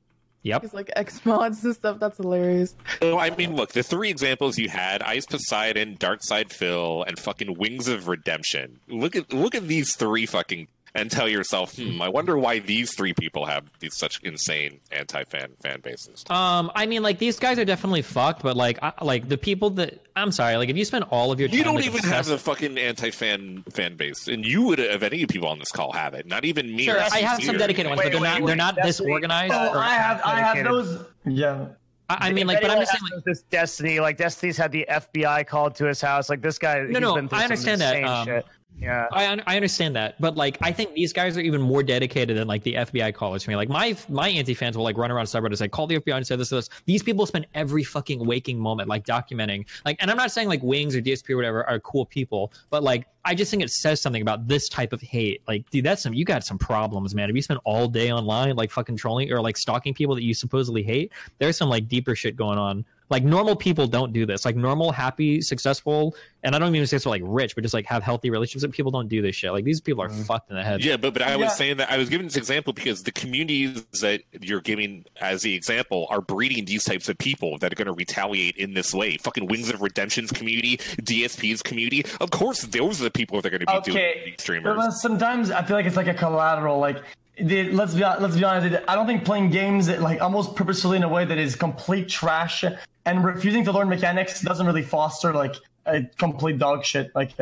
Yep. 0.42 0.64
it's 0.64 0.72
like 0.72 0.90
X 0.94 1.24
mods 1.26 1.64
and 1.64 1.74
stuff. 1.74 1.98
That's 1.98 2.16
hilarious. 2.16 2.74
So 3.02 3.18
I 3.18 3.30
mean, 3.36 3.56
look, 3.56 3.72
the 3.72 3.82
three 3.82 4.08
examples 4.08 4.56
you 4.56 4.68
had: 4.68 5.02
Ice 5.02 5.26
Poseidon, 5.26 5.96
Dark 5.98 6.20
Side 6.22 6.52
Phil, 6.52 7.02
and 7.06 7.18
fucking 7.18 7.58
Wings 7.58 7.88
of 7.88 8.06
Redemption. 8.08 8.78
Look 8.88 9.16
at 9.16 9.32
look 9.32 9.54
at 9.56 9.66
these 9.66 9.96
three 9.96 10.26
fucking, 10.26 10.68
and 10.98 11.10
tell 11.10 11.28
yourself, 11.28 11.76
hmm, 11.76 12.00
I 12.02 12.08
wonder 12.08 12.36
why 12.36 12.58
these 12.58 12.94
three 12.94 13.14
people 13.14 13.46
have 13.46 13.64
these 13.80 13.96
such 13.96 14.20
insane 14.22 14.80
anti-fan 14.92 15.50
fan 15.62 15.80
bases. 15.80 16.24
Um, 16.30 16.70
I 16.74 16.86
mean, 16.86 17.02
like 17.02 17.18
these 17.18 17.38
guys 17.38 17.58
are 17.58 17.64
definitely 17.64 18.02
fucked, 18.02 18.42
but 18.42 18.56
like, 18.56 18.78
I, 18.82 18.92
like 19.02 19.28
the 19.28 19.38
people 19.38 19.70
that 19.70 20.00
I'm 20.16 20.32
sorry, 20.32 20.56
like 20.56 20.68
if 20.68 20.76
you 20.76 20.84
spend 20.84 21.04
all 21.10 21.30
of 21.32 21.38
your 21.40 21.48
time, 21.48 21.58
You 21.58 21.64
don't 21.64 21.76
like, 21.76 21.86
even 21.86 22.00
have 22.04 22.20
obsessed- 22.20 22.30
a 22.30 22.38
fucking 22.38 22.76
anti-fan 22.78 23.64
fan 23.70 23.96
base, 23.96 24.28
and 24.28 24.44
you 24.44 24.62
would 24.62 24.78
have 24.78 25.02
any 25.02 25.26
people 25.26 25.48
on 25.48 25.58
this 25.58 25.70
call 25.70 25.92
have 25.92 26.14
it. 26.14 26.26
Not 26.26 26.44
even 26.44 26.74
me. 26.74 26.84
Sure, 26.84 27.00
I 27.00 27.18
have 27.20 27.42
some 27.42 27.56
dedicated 27.56 27.90
ones, 27.90 28.02
but 28.02 28.12
they're 28.12 28.20
not 28.20 28.44
they're 28.44 28.56
not 28.56 28.74
Definitely- 28.76 28.90
disorganized. 29.06 29.54
Oh, 29.54 29.68
or- 29.74 29.78
I 29.78 29.90
have, 29.94 30.20
I 30.24 30.40
have 30.40 30.64
those. 30.64 31.04
Yeah. 31.24 31.66
I, 32.10 32.28
I 32.28 32.32
mean, 32.32 32.44
If 32.44 32.54
like, 32.54 32.62
but 32.62 32.70
I'm 32.70 32.78
just 32.78 32.90
saying, 32.92 33.02
like, 33.14 33.24
this 33.24 33.42
Destiny, 33.50 34.00
like 34.00 34.16
Destiny's 34.16 34.56
had 34.56 34.72
the 34.72 34.86
FBI 34.90 35.46
called 35.46 35.74
to 35.74 35.84
his 35.84 36.00
house. 36.00 36.30
Like 36.30 36.40
this 36.40 36.56
guy, 36.58 36.78
No, 36.80 36.86
he's 36.86 37.00
no, 37.00 37.14
been 37.16 37.28
through 37.28 37.38
I 37.38 37.44
understand 37.44 37.80
that, 37.82 38.02
um, 38.02 38.26
shit. 38.26 38.46
Yeah. 38.80 39.06
I 39.12 39.40
I 39.46 39.56
understand 39.56 39.96
that, 39.96 40.20
but 40.20 40.36
like 40.36 40.58
I 40.62 40.72
think 40.72 40.94
these 40.94 41.12
guys 41.12 41.36
are 41.36 41.40
even 41.40 41.60
more 41.60 41.82
dedicated 41.82 42.36
than 42.36 42.46
like 42.46 42.62
the 42.62 42.74
FBI 42.74 43.14
callers 43.14 43.42
to 43.44 43.50
me. 43.50 43.56
Like 43.56 43.68
my 43.68 43.96
my 44.08 44.28
anti 44.28 44.54
fans 44.54 44.76
will 44.76 44.84
like 44.84 44.96
run 44.96 45.10
around 45.10 45.26
subreddits 45.26 45.60
like 45.60 45.72
call 45.72 45.86
the 45.86 45.98
FBI 45.98 46.16
and 46.16 46.26
say 46.26 46.36
this 46.36 46.50
this. 46.50 46.68
These 46.86 47.02
people 47.02 47.26
spend 47.26 47.46
every 47.54 47.82
fucking 47.82 48.24
waking 48.24 48.58
moment 48.58 48.88
like 48.88 49.04
documenting 49.04 49.66
like, 49.84 49.96
and 50.00 50.10
I'm 50.10 50.16
not 50.16 50.30
saying 50.30 50.48
like 50.48 50.62
Wings 50.62 50.94
or 50.94 51.00
DSP 51.00 51.30
or 51.30 51.36
whatever 51.36 51.68
are 51.68 51.80
cool 51.80 52.06
people, 52.06 52.52
but 52.70 52.82
like 52.82 53.06
I 53.24 53.34
just 53.34 53.50
think 53.50 53.62
it 53.62 53.70
says 53.70 54.00
something 54.00 54.22
about 54.22 54.48
this 54.48 54.68
type 54.68 54.92
of 54.92 55.02
hate. 55.02 55.42
Like, 55.46 55.68
dude, 55.70 55.84
that's 55.84 56.02
some 56.02 56.14
you 56.14 56.24
got 56.24 56.44
some 56.44 56.58
problems, 56.58 57.14
man. 57.14 57.28
If 57.28 57.36
you 57.36 57.42
spend 57.42 57.60
all 57.64 57.88
day 57.88 58.12
online 58.12 58.54
like 58.56 58.70
fucking 58.70 58.96
trolling 58.96 59.32
or 59.32 59.40
like 59.40 59.56
stalking 59.56 59.92
people 59.92 60.14
that 60.14 60.22
you 60.22 60.34
supposedly 60.34 60.82
hate, 60.82 61.12
there's 61.38 61.56
some 61.56 61.68
like 61.68 61.88
deeper 61.88 62.14
shit 62.14 62.36
going 62.36 62.58
on. 62.58 62.84
Like 63.10 63.24
normal 63.24 63.56
people 63.56 63.86
don't 63.86 64.12
do 64.12 64.26
this. 64.26 64.44
Like 64.44 64.56
normal, 64.56 64.92
happy, 64.92 65.40
successful, 65.40 66.14
and 66.42 66.54
I 66.54 66.58
don't 66.58 66.74
even 66.74 66.86
say 66.86 66.90
successful 66.96 67.10
like 67.10 67.22
rich, 67.24 67.54
but 67.54 67.62
just 67.62 67.74
like 67.74 67.86
have 67.86 68.02
healthy 68.02 68.30
relationships. 68.30 68.64
And 68.64 68.72
people 68.72 68.90
don't 68.90 69.08
do 69.08 69.22
this 69.22 69.34
shit. 69.34 69.50
Like 69.52 69.64
these 69.64 69.80
people 69.80 70.02
are 70.02 70.08
mm-hmm. 70.08 70.22
fucked 70.22 70.50
in 70.50 70.56
the 70.56 70.62
head. 70.62 70.84
Yeah, 70.84 70.96
but 70.96 71.14
but 71.14 71.22
I 71.22 71.30
Yeah. 71.30 71.36
was 71.36 71.56
saying 71.56 71.78
that 71.78 71.90
I 71.90 71.96
was 71.96 72.08
giving 72.08 72.26
this 72.26 72.36
example 72.36 72.72
because 72.72 73.02
the 73.02 73.12
communities 73.12 73.84
that 74.00 74.22
you're 74.40 74.60
giving 74.60 75.04
as 75.20 75.42
the 75.42 75.54
example 75.54 76.06
are 76.10 76.20
breeding 76.20 76.64
these 76.66 76.84
types 76.84 77.08
of 77.08 77.16
people 77.18 77.58
that 77.58 77.72
are 77.72 77.76
going 77.76 77.86
to 77.86 77.92
retaliate 77.92 78.56
in 78.56 78.74
this 78.74 78.92
way. 78.92 79.16
Fucking 79.16 79.46
Wings 79.46 79.70
of 79.70 79.80
Redemption's 79.80 80.30
community, 80.30 80.76
DSP's 81.02 81.62
community. 81.62 82.04
Of 82.20 82.30
course, 82.30 82.62
those 82.62 83.00
are 83.00 83.04
the 83.04 83.10
people 83.10 83.40
that 83.40 83.46
are 83.46 83.58
going 83.58 83.66
to 83.66 83.66
be 83.66 83.92
doing 83.92 83.96
Okay. 83.96 84.22
these 84.26 84.34
But 84.34 84.40
streamers. 84.40 85.00
sometimes 85.00 85.50
I 85.50 85.62
feel 85.62 85.76
like 85.76 85.86
it's 85.86 85.96
like 85.96 86.08
a 86.08 86.14
collateral. 86.14 86.78
Like, 86.78 87.02
the, 87.40 87.70
let's 87.70 87.94
be 87.94 88.00
let's 88.00 88.36
be 88.36 88.44
honest. 88.44 88.82
I 88.88 88.94
don't 88.94 89.06
think 89.06 89.24
playing 89.24 89.50
games 89.50 89.86
that, 89.86 90.02
like 90.02 90.20
almost 90.20 90.56
purposefully 90.56 90.96
in 90.96 91.04
a 91.04 91.08
way 91.08 91.24
that 91.24 91.38
is 91.38 91.54
complete 91.54 92.08
trash 92.08 92.64
and 93.08 93.24
refusing 93.24 93.64
to 93.64 93.72
learn 93.72 93.88
mechanics 93.88 94.42
doesn't 94.42 94.66
really 94.66 94.82
foster 94.82 95.32
like 95.32 95.56
a 95.86 96.02
complete 96.18 96.58
dog 96.58 96.84
shit. 96.84 97.10
Like, 97.14 97.32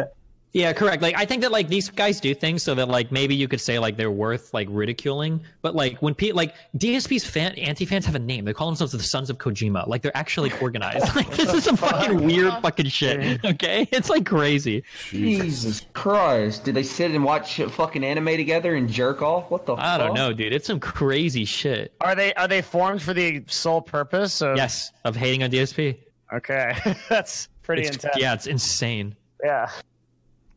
Yeah, 0.57 0.73
correct. 0.73 1.03
Like 1.03 1.15
I 1.19 1.27
think 1.27 1.43
that 1.43 1.53
like 1.53 1.69
these 1.69 1.91
guys 1.91 2.19
do 2.19 2.35
things 2.35 2.63
so 2.63 2.75
that 2.77 2.89
like 2.89 3.13
maybe 3.13 3.35
you 3.35 3.47
could 3.47 3.61
say 3.61 3.79
like 3.79 3.99
they're 3.99 4.11
worth 4.11 4.55
like 4.55 4.69
ridiculing, 4.71 5.43
but 5.61 5.75
like 5.75 6.01
when 6.01 6.15
people 6.15 6.35
like 6.39 6.55
DSP's 6.79 7.27
fan 7.27 7.53
anti 7.57 7.85
fans 7.85 8.07
have 8.07 8.15
a 8.15 8.19
name. 8.19 8.47
They 8.47 8.55
call 8.55 8.69
themselves 8.69 8.93
the 8.93 9.03
Sons 9.03 9.29
of 9.29 9.37
Kojima. 9.37 9.87
Like 9.87 10.01
they're 10.01 10.17
actually 10.17 10.51
organized. 10.63 11.15
like 11.17 11.31
this 11.37 11.53
is 11.53 11.65
some 11.65 11.77
fucking 11.77 12.25
weird 12.25 12.55
fucking 12.63 12.87
shit. 12.87 13.45
Okay, 13.45 13.87
it's 13.93 14.09
like 14.09 14.25
crazy. 14.25 14.83
Jesus 15.11 15.83
Christ! 15.93 16.65
Did 16.65 16.75
they 16.75 16.83
sit 16.85 17.11
and 17.11 17.23
watch 17.23 17.61
fucking 17.61 18.03
anime 18.03 18.29
together 18.39 18.77
and 18.77 18.89
jerk 18.89 19.21
off? 19.21 19.51
What 19.51 19.67
the? 19.67 19.77
Fuck? 19.77 19.85
I 19.85 19.99
don't 19.99 20.15
know, 20.15 20.33
dude. 20.33 20.55
It's 20.55 20.69
some 20.69 20.81
crazy 20.81 21.45
shit. 21.45 21.93
Are 22.01 22.15
they 22.15 22.33
are 22.33 22.49
they 22.49 22.63
formed 22.63 23.03
for 23.03 23.13
the 23.13 23.45
sole 23.47 23.83
purpose 23.83 24.41
of? 24.41 24.57
Yes, 24.57 24.91
of 25.05 25.17
hating 25.17 25.43
on 25.43 25.51
DSP. 25.51 25.99
Okay, 26.33 26.75
that's 27.11 27.51
pretty 27.63 27.83
It's- 27.83 27.97
intense. 27.97 28.17
yeah, 28.17 28.33
it's 28.33 28.47
insane. 28.47 29.15
Yeah. 29.45 29.69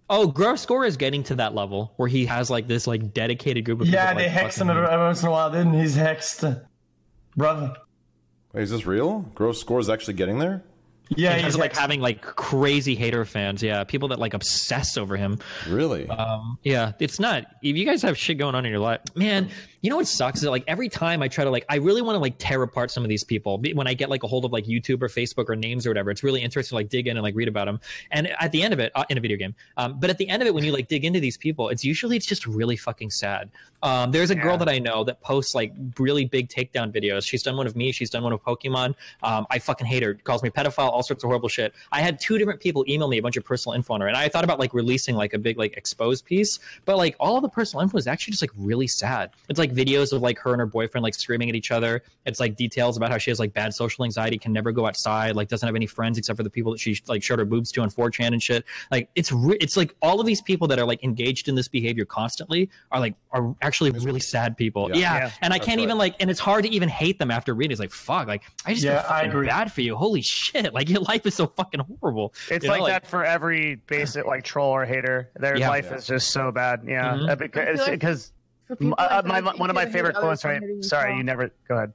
Oh, 0.09 0.27
Gross 0.27 0.65
Gore 0.65 0.85
is 0.85 0.97
getting 0.97 1.23
to 1.23 1.35
that 1.35 1.53
level 1.53 1.93
where 1.97 2.07
he 2.07 2.25
has 2.25 2.49
like 2.49 2.67
this 2.67 2.87
like 2.87 3.13
dedicated 3.13 3.63
group 3.65 3.81
of 3.81 3.87
yeah, 3.87 4.07
people. 4.07 4.23
they 4.23 4.29
like, 4.29 4.43
hex 4.43 4.59
him 4.59 4.69
every 4.69 4.85
every 4.87 5.05
once 5.05 5.21
in 5.21 5.27
a 5.27 5.31
while. 5.31 5.51
Didn't 5.51 5.79
he's 5.79 5.95
hexed, 5.95 6.65
brother? 7.37 7.75
Wait, 8.53 8.63
is 8.63 8.71
this 8.71 8.87
real? 8.87 9.21
Gross 9.35 9.61
Gore 9.61 9.79
is 9.79 9.89
actually 9.89 10.15
getting 10.15 10.39
there? 10.39 10.63
Yeah, 11.09 11.37
he's 11.37 11.57
like 11.57 11.75
having 11.75 12.01
like 12.01 12.21
crazy 12.21 12.95
hater 12.95 13.25
fans. 13.25 13.63
Yeah, 13.63 13.83
people 13.83 14.09
that 14.09 14.19
like 14.19 14.33
obsess 14.33 14.97
over 14.97 15.17
him. 15.17 15.39
Really? 15.67 16.07
Um, 16.07 16.57
yeah, 16.63 16.93
it's 16.99 17.19
not. 17.19 17.45
If 17.61 17.75
you 17.75 17.85
guys 17.85 18.01
have 18.03 18.17
shit 18.17 18.37
going 18.37 18.55
on 18.55 18.65
in 18.65 18.71
your 18.71 18.79
life, 18.79 19.01
man, 19.15 19.49
you 19.81 19.89
know 19.89 19.95
what 19.95 20.07
sucks 20.07 20.37
is 20.37 20.43
that 20.43 20.51
like 20.51 20.63
every 20.67 20.89
time 20.89 21.21
I 21.21 21.27
try 21.27 21.43
to 21.43 21.49
like, 21.49 21.65
I 21.69 21.77
really 21.77 22.01
want 22.01 22.15
to 22.15 22.19
like 22.19 22.35
tear 22.37 22.61
apart 22.61 22.91
some 22.91 23.03
of 23.03 23.09
these 23.09 23.23
people. 23.23 23.61
When 23.73 23.87
I 23.87 23.93
get 23.93 24.09
like 24.09 24.23
a 24.23 24.27
hold 24.27 24.45
of 24.45 24.51
like 24.51 24.65
YouTube 24.65 25.01
or 25.01 25.07
Facebook 25.07 25.49
or 25.49 25.55
names 25.55 25.87
or 25.87 25.89
whatever, 25.89 26.11
it's 26.11 26.23
really 26.23 26.41
interesting 26.41 26.75
to 26.75 26.75
like 26.75 26.89
dig 26.89 27.07
in 27.07 27.17
and 27.17 27.23
like 27.23 27.35
read 27.35 27.47
about 27.47 27.65
them. 27.65 27.79
And 28.11 28.27
at 28.39 28.51
the 28.51 28.61
end 28.61 28.73
of 28.73 28.79
it, 28.79 28.91
uh, 28.95 29.05
in 29.09 29.17
a 29.17 29.21
video 29.21 29.37
game, 29.37 29.55
um, 29.77 29.99
but 29.99 30.09
at 30.09 30.17
the 30.17 30.27
end 30.27 30.41
of 30.41 30.47
it, 30.47 30.53
when 30.53 30.63
you 30.63 30.71
like 30.71 30.87
dig 30.89 31.05
into 31.05 31.19
these 31.19 31.37
people, 31.37 31.69
it's 31.69 31.83
usually 31.83 32.17
it's 32.17 32.25
just 32.25 32.45
really 32.45 32.75
fucking 32.75 33.09
sad. 33.09 33.49
Um, 33.81 34.11
there's 34.11 34.29
a 34.29 34.35
girl 34.35 34.57
that 34.57 34.67
I 34.67 34.79
know 34.79 35.05
that 35.05 35.21
posts 35.21 35.55
like 35.55 35.73
really 35.97 36.25
big 36.25 36.49
takedown 36.49 36.93
videos. 36.93 37.25
She's 37.25 37.43
done 37.43 37.55
one 37.55 37.65
of 37.65 37.75
me. 37.75 37.93
She's 37.93 38.09
done 38.09 38.23
one 38.23 38.33
of 38.33 38.43
Pokemon. 38.43 38.95
Um, 39.23 39.47
I 39.49 39.59
fucking 39.59 39.87
hate 39.87 40.03
her. 40.03 40.15
Calls 40.15 40.43
me 40.43 40.49
pedophile. 40.49 40.91
All 40.99 41.03
sorts 41.03 41.23
of 41.23 41.29
horrible 41.29 41.47
shit. 41.47 41.73
I 41.93 42.01
had 42.01 42.19
two 42.19 42.37
different 42.37 42.59
people 42.59 42.83
email 42.89 43.07
me 43.07 43.19
a 43.19 43.21
bunch 43.21 43.37
of 43.37 43.45
personal 43.45 43.73
info 43.73 43.93
on 43.93 44.01
her, 44.01 44.07
and 44.09 44.17
I 44.17 44.27
thought 44.27 44.43
about 44.43 44.59
like 44.59 44.73
releasing 44.73 45.15
like 45.15 45.33
a 45.33 45.39
big 45.39 45.57
like 45.57 45.77
exposed 45.77 46.25
piece, 46.25 46.59
but 46.83 46.97
like 46.97 47.15
all 47.21 47.37
of 47.37 47.41
the 47.41 47.47
personal 47.47 47.81
info 47.81 47.97
is 47.97 48.05
actually 48.05 48.31
just 48.31 48.43
like 48.43 48.51
really 48.57 48.85
sad. 48.85 49.31
It's 49.47 49.57
like 49.57 49.73
videos 49.73 50.11
of 50.11 50.21
like 50.21 50.37
her 50.39 50.51
and 50.51 50.59
her 50.59 50.65
boyfriend 50.65 51.03
like 51.03 51.13
screaming 51.15 51.47
at 51.47 51.55
each 51.55 51.71
other. 51.71 52.03
It's 52.25 52.41
like 52.41 52.57
details 52.57 52.97
about 52.97 53.11
how 53.11 53.17
she 53.17 53.31
has 53.31 53.39
like 53.39 53.53
bad 53.53 53.73
social 53.73 54.03
anxiety, 54.03 54.37
can 54.37 54.51
never 54.51 54.73
go 54.73 54.87
outside, 54.87 55.37
like 55.37 55.47
doesn't 55.47 55.65
have 55.65 55.75
any 55.77 55.85
friends 55.85 56.17
except 56.17 56.35
for 56.35 56.43
the 56.43 56.49
people 56.49 56.73
that 56.73 56.79
she 56.79 57.01
like 57.07 57.23
showed 57.23 57.39
her 57.39 57.45
boobs 57.45 57.71
to 57.71 57.81
on 57.81 57.89
4chan 57.89 58.27
and 58.33 58.43
shit. 58.43 58.65
Like 58.91 59.09
it's 59.15 59.31
re- 59.31 59.57
it's 59.61 59.77
like 59.77 59.95
all 60.01 60.19
of 60.19 60.25
these 60.25 60.41
people 60.41 60.67
that 60.67 60.79
are 60.79 60.85
like 60.85 61.01
engaged 61.01 61.47
in 61.47 61.55
this 61.55 61.69
behavior 61.69 62.03
constantly 62.03 62.69
are 62.91 62.99
like 62.99 63.15
are 63.31 63.55
actually 63.61 63.91
really 63.91 64.19
sad 64.19 64.57
people. 64.57 64.89
Yeah. 64.89 64.95
Yeah, 64.97 65.15
Yeah. 65.17 65.31
and 65.43 65.53
I 65.53 65.59
can't 65.59 65.77
right. 65.77 65.83
even 65.83 65.97
like, 65.97 66.15
and 66.19 66.29
it's 66.29 66.41
hard 66.41 66.65
to 66.65 66.69
even 66.69 66.89
hate 66.89 67.19
them 67.19 67.31
after 67.31 67.53
reading. 67.53 67.71
It's 67.71 67.79
like 67.79 67.91
fuck, 67.91 68.27
like 68.27 68.43
I 68.65 68.73
just 68.73 68.83
Yeah, 68.83 69.01
feel 69.01 69.11
I 69.11 69.15
fucking 69.19 69.29
agree. 69.31 69.47
bad 69.47 69.71
for 69.71 69.79
you. 69.81 69.95
Holy 69.95 70.21
shit, 70.23 70.73
like 70.73 70.88
your 70.93 71.01
life 71.01 71.25
is 71.25 71.35
so 71.35 71.47
fucking 71.47 71.81
horrible. 71.99 72.33
It's 72.49 72.63
You 72.65 72.71
know, 72.71 72.79
like, 72.79 72.91
that 72.93 73.07
for 73.07 73.23
every 73.23 73.75
basic 73.87 74.25
like 74.25 74.43
troll 74.43 74.71
or 74.71 74.85
hater. 74.85 75.29
Their 75.35 75.57
Yeah. 75.57 75.69
life 75.69 75.91
is 75.91 76.05
just 76.07 76.29
so 76.31 76.51
bad. 76.51 76.81
Yeah, 76.85 77.13
Mhm. 77.13 77.29
Uh, 77.29 77.35
because 77.35 77.67
I 77.67 77.75
feel 77.75 77.83
like 77.85 77.91
because 77.99 78.31
uh, 78.69 78.75
like 78.77 79.25
my, 79.25 79.41
that, 79.41 79.59
one 79.59 79.69
of 79.69 79.75
my 79.75 79.85
favorite 79.85 80.15
quotes. 80.15 80.43
Right? 80.45 80.61
Sorry, 80.81 81.15
you 81.17 81.23
never 81.23 81.51
go 81.67 81.75
ahead. 81.75 81.93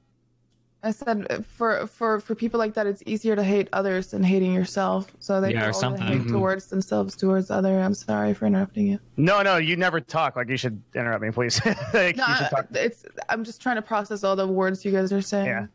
I 0.83 0.91
said 0.91 1.25
uh, 1.31 1.39
for 1.41 1.87
for 1.87 2.19
for 2.19 2.35
people 2.35 2.59
like 2.59 2.75
that, 2.75 2.85
it's 2.85 3.01
easier 3.07 3.35
to 3.35 3.41
hate 3.43 3.69
others 3.73 4.07
than 4.11 4.21
hating 4.23 4.53
yourself. 4.53 5.07
So 5.19 5.41
they 5.41 5.51
Yeah, 5.53 5.57
or 5.57 5.61
go 5.61 5.65
all 5.65 5.71
the 5.71 5.79
something. 5.79 6.05
hate 6.05 6.21
Mhm. 6.27 6.31
towards 6.31 6.67
themselves 6.67 7.15
towards 7.15 7.49
other. 7.49 7.79
I'm 7.79 7.95
sorry 7.95 8.35
for 8.35 8.45
interrupting 8.45 8.85
you. 8.87 8.99
No, 9.17 9.41
no, 9.41 9.57
you 9.57 9.77
never 9.77 9.99
talk. 9.99 10.35
Like 10.35 10.47
you 10.47 10.57
should 10.57 10.79
interrupt 10.93 11.23
me, 11.23 11.31
please. 11.31 11.59
like, 11.93 12.17
No, 12.17 12.25
you 12.27 12.35
should 12.35 12.45
I- 12.45 12.49
talk. 12.49 12.67
it's. 12.73 13.03
I'm 13.29 13.43
just 13.43 13.61
trying 13.63 13.77
to 13.77 13.81
process 13.81 14.23
all 14.23 14.35
the 14.35 14.45
words 14.47 14.85
you 14.85 14.91
guys 14.91 15.11
are 15.11 15.21
saying. 15.21 15.47
Yeah. 15.47 15.65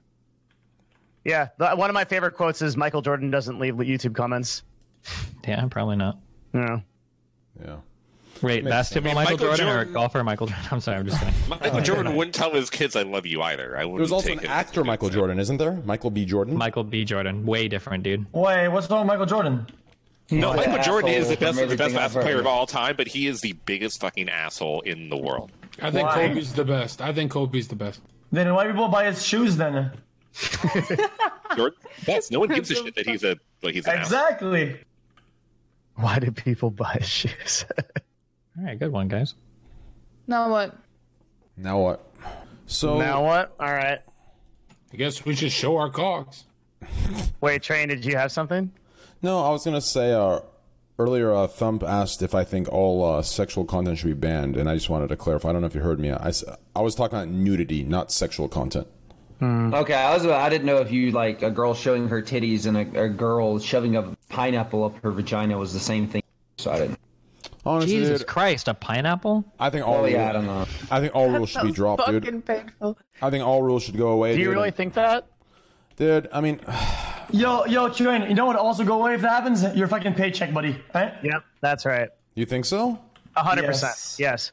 Yeah, 1.31 1.49
the, 1.59 1.71
one 1.77 1.89
of 1.89 1.95
my 1.95 2.05
favorite 2.05 2.33
quotes 2.33 2.61
is 2.61 2.77
Michael 2.77 3.03
Jordan 3.03 3.31
doesn't 3.31 3.61
leave 3.61 3.75
YouTube 3.75 4.17
comments. 4.17 4.65
Yeah, 5.47 5.65
probably 5.71 5.95
not. 5.95 6.19
No. 6.53 6.83
Yeah. 7.65 7.77
Wait, 8.43 8.65
Makes 8.65 8.75
basketball 8.75 9.11
sense. 9.11 9.17
Michael, 9.17 9.33
Michael 9.33 9.47
Jordan, 9.47 9.67
Jordan- 9.67 9.89
or 9.89 9.93
golfer 9.93 10.25
Michael 10.25 10.47
Jordan? 10.49 10.67
I'm 10.73 10.81
sorry, 10.81 10.99
I'm 10.99 11.07
just 11.07 11.21
kidding. 11.21 11.35
Michael 11.49 11.81
Jordan 11.83 12.17
wouldn't 12.17 12.35
tell 12.35 12.53
his 12.53 12.69
kids 12.69 12.97
"I 12.97 13.03
love 13.03 13.27
you" 13.27 13.43
either. 13.43 13.79
I 13.79 13.85
wouldn't. 13.85 14.09
There 14.09 14.15
also 14.15 14.33
an 14.33 14.39
it 14.39 14.45
as 14.45 14.49
a 14.49 14.53
actor, 14.53 14.83
Michael. 14.83 15.09
Jordan, 15.09 15.39
isn't 15.39 15.59
there? 15.59 15.73
Michael 15.85 16.11
B. 16.11 16.25
Jordan. 16.25 16.57
Michael 16.57 16.83
B. 16.85 17.05
Jordan, 17.05 17.47
way 17.47 17.69
different, 17.69 18.03
dude. 18.03 18.27
Wait, 18.33 18.69
what's 18.69 18.91
wrong 18.91 19.01
with 19.01 19.09
Michael 19.09 19.27
Jordan? 19.27 19.67
No, 20.33 20.53
He's 20.53 20.67
Michael 20.67 20.83
Jordan 20.83 21.11
is 21.11 21.29
the 21.29 21.37
best, 21.37 21.59
the 21.59 21.77
best 21.77 21.95
basketball 21.95 22.23
player 22.23 22.41
of 22.41 22.47
all 22.47 22.67
time, 22.67 22.97
but 22.97 23.07
he 23.09 23.27
is 23.27 23.41
the 23.41 23.53
biggest 23.53 24.01
fucking 24.01 24.29
asshole 24.29 24.81
in 24.83 25.09
the 25.09 25.17
world. 25.17 25.53
I 25.83 25.91
think 25.91 26.09
Why? 26.09 26.29
Kobe's 26.29 26.53
the 26.53 26.65
best. 26.65 27.01
I 27.03 27.13
think 27.13 27.31
Kobe's 27.31 27.69
the 27.69 27.77
best. 27.77 28.01
Then 28.33 28.53
why 28.55 28.67
people 28.67 28.89
buy 28.89 29.07
his 29.07 29.25
shoes 29.25 29.57
then? 29.57 29.91
Jordan, 31.57 31.79
yes, 32.07 32.31
no 32.31 32.41
one 32.41 32.49
gives 32.49 32.71
a 32.71 32.75
shit 32.77 32.95
that 32.95 33.07
he's 33.07 33.25
a 33.25 33.37
like 33.63 33.75
he's 33.75 33.87
an 33.87 33.99
asshole. 33.99 34.19
Exactly. 34.25 34.81
Why 35.97 36.19
do 36.19 36.31
people 36.31 36.71
buy 36.71 36.99
shoes? 37.03 37.65
All 38.59 38.65
right, 38.65 38.79
good 38.79 38.93
one, 38.93 39.09
guys. 39.09 39.35
Now 40.27 40.51
what? 40.51 40.77
Now 41.57 41.81
what? 41.81 42.07
So 42.67 42.99
now 42.99 43.25
what? 43.25 43.55
All 43.59 43.73
right. 43.73 43.99
I 44.93 44.97
guess 44.97 45.25
we 45.25 45.35
should 45.35 45.53
show 45.53 45.77
our 45.77 45.91
cocks. 45.91 46.45
Wait, 47.41 47.63
Train, 47.63 47.89
did 47.89 48.05
you 48.05 48.17
have 48.17 48.33
something? 48.33 48.73
No, 49.23 49.45
I 49.45 49.51
was 49.51 49.65
gonna 49.65 49.81
say 49.81 50.13
uh, 50.13 50.41
earlier. 50.99 51.35
Uh, 51.35 51.47
Thump 51.47 51.83
asked 51.83 52.23
if 52.23 52.35
I 52.35 52.45
think 52.45 52.69
all 52.69 53.05
uh, 53.05 53.23
sexual 53.23 53.65
content 53.65 53.99
should 53.99 54.07
be 54.07 54.15
banned, 54.15 54.57
and 54.57 54.69
I 54.71 54.75
just 54.75 54.89
wanted 54.89 55.09
to 55.09 55.17
clarify. 55.17 55.51
I 55.51 55.53
don't 55.53 55.61
know 55.61 55.67
if 55.67 55.75
you 55.75 55.81
heard 55.83 55.99
me. 56.01 56.13
I, 56.13 56.33
I 56.75 56.81
was 56.81 56.95
talking 56.95 57.19
about 57.19 57.29
nudity, 57.29 57.83
not 57.83 58.11
sexual 58.13 58.49
content. 58.49 58.87
Mm. 59.41 59.75
Okay, 59.75 59.95
I 59.95 60.13
was. 60.15 60.27
I 60.27 60.49
didn't 60.51 60.67
know 60.67 60.79
if 60.79 60.93
you 60.93 61.13
like 61.13 61.43
a 61.43 61.51
girl 61.51 61.73
showing 61.75 62.09
her 62.09 62.21
titties 62.23 62.67
and 62.67 62.77
a, 62.77 63.05
a 63.05 63.09
girl 63.09 63.59
shoving 63.59 63.97
a 63.97 64.03
pineapple 64.29 64.85
up 64.85 65.03
her 65.03 65.11
vagina 65.11 65.57
was 65.57 65.73
the 65.73 65.81
same 65.81 66.07
thing. 66.07 66.23
So 66.59 66.71
I 66.71 66.79
didn't. 66.81 66.99
Honestly, 67.65 67.93
Jesus 67.97 68.21
dude, 68.21 68.27
Christ, 68.29 68.69
a 68.69 68.75
pineapple? 68.75 69.45
I 69.59 69.69
think 69.71 69.87
all 69.87 69.97
Oh 69.97 70.01
rules, 70.01 70.13
yeah, 70.13 70.29
I 70.31 70.33
don't 70.33 70.47
know. 70.47 70.67
I 70.91 71.01
think 71.01 71.15
all 71.15 71.29
rules 71.31 71.51
should 71.51 71.61
be 71.63 71.69
Sounds 71.69 71.77
dropped, 71.77 72.07
dude. 72.07 72.25
fucking 72.25 72.43
painful. 72.43 72.99
I 73.21 73.31
think 73.31 73.45
all 73.45 73.63
rules 73.63 73.83
should 73.83 73.97
go 73.99 74.09
away. 74.09 74.33
Do 74.35 74.39
you 74.41 74.47
dude. 74.47 74.55
really 74.55 74.71
think 74.71 74.95
that? 74.95 75.27
dude? 75.97 76.29
I 76.33 76.41
mean, 76.41 76.61
Yo, 77.33 77.65
yo, 77.67 77.89
Train, 77.89 78.23
you 78.29 78.35
know 78.35 78.45
what 78.47 78.57
also 78.57 78.83
go 78.85 79.01
away 79.01 79.15
if 79.15 79.21
that 79.21 79.29
happens? 79.31 79.63
Your 79.77 79.87
fucking 79.89 80.15
paycheck, 80.15 80.53
buddy. 80.53 80.77
Right? 80.95 81.15
Yep, 81.23 81.45
that's 81.61 81.87
right. 81.87 82.09
you 82.35 82.45
think 82.45 82.65
so? 82.65 82.99
A 83.37 83.43
hundred 83.45 83.63
Yes. 83.67 83.81
percent. 83.81 84.17
Yes. 84.21 84.53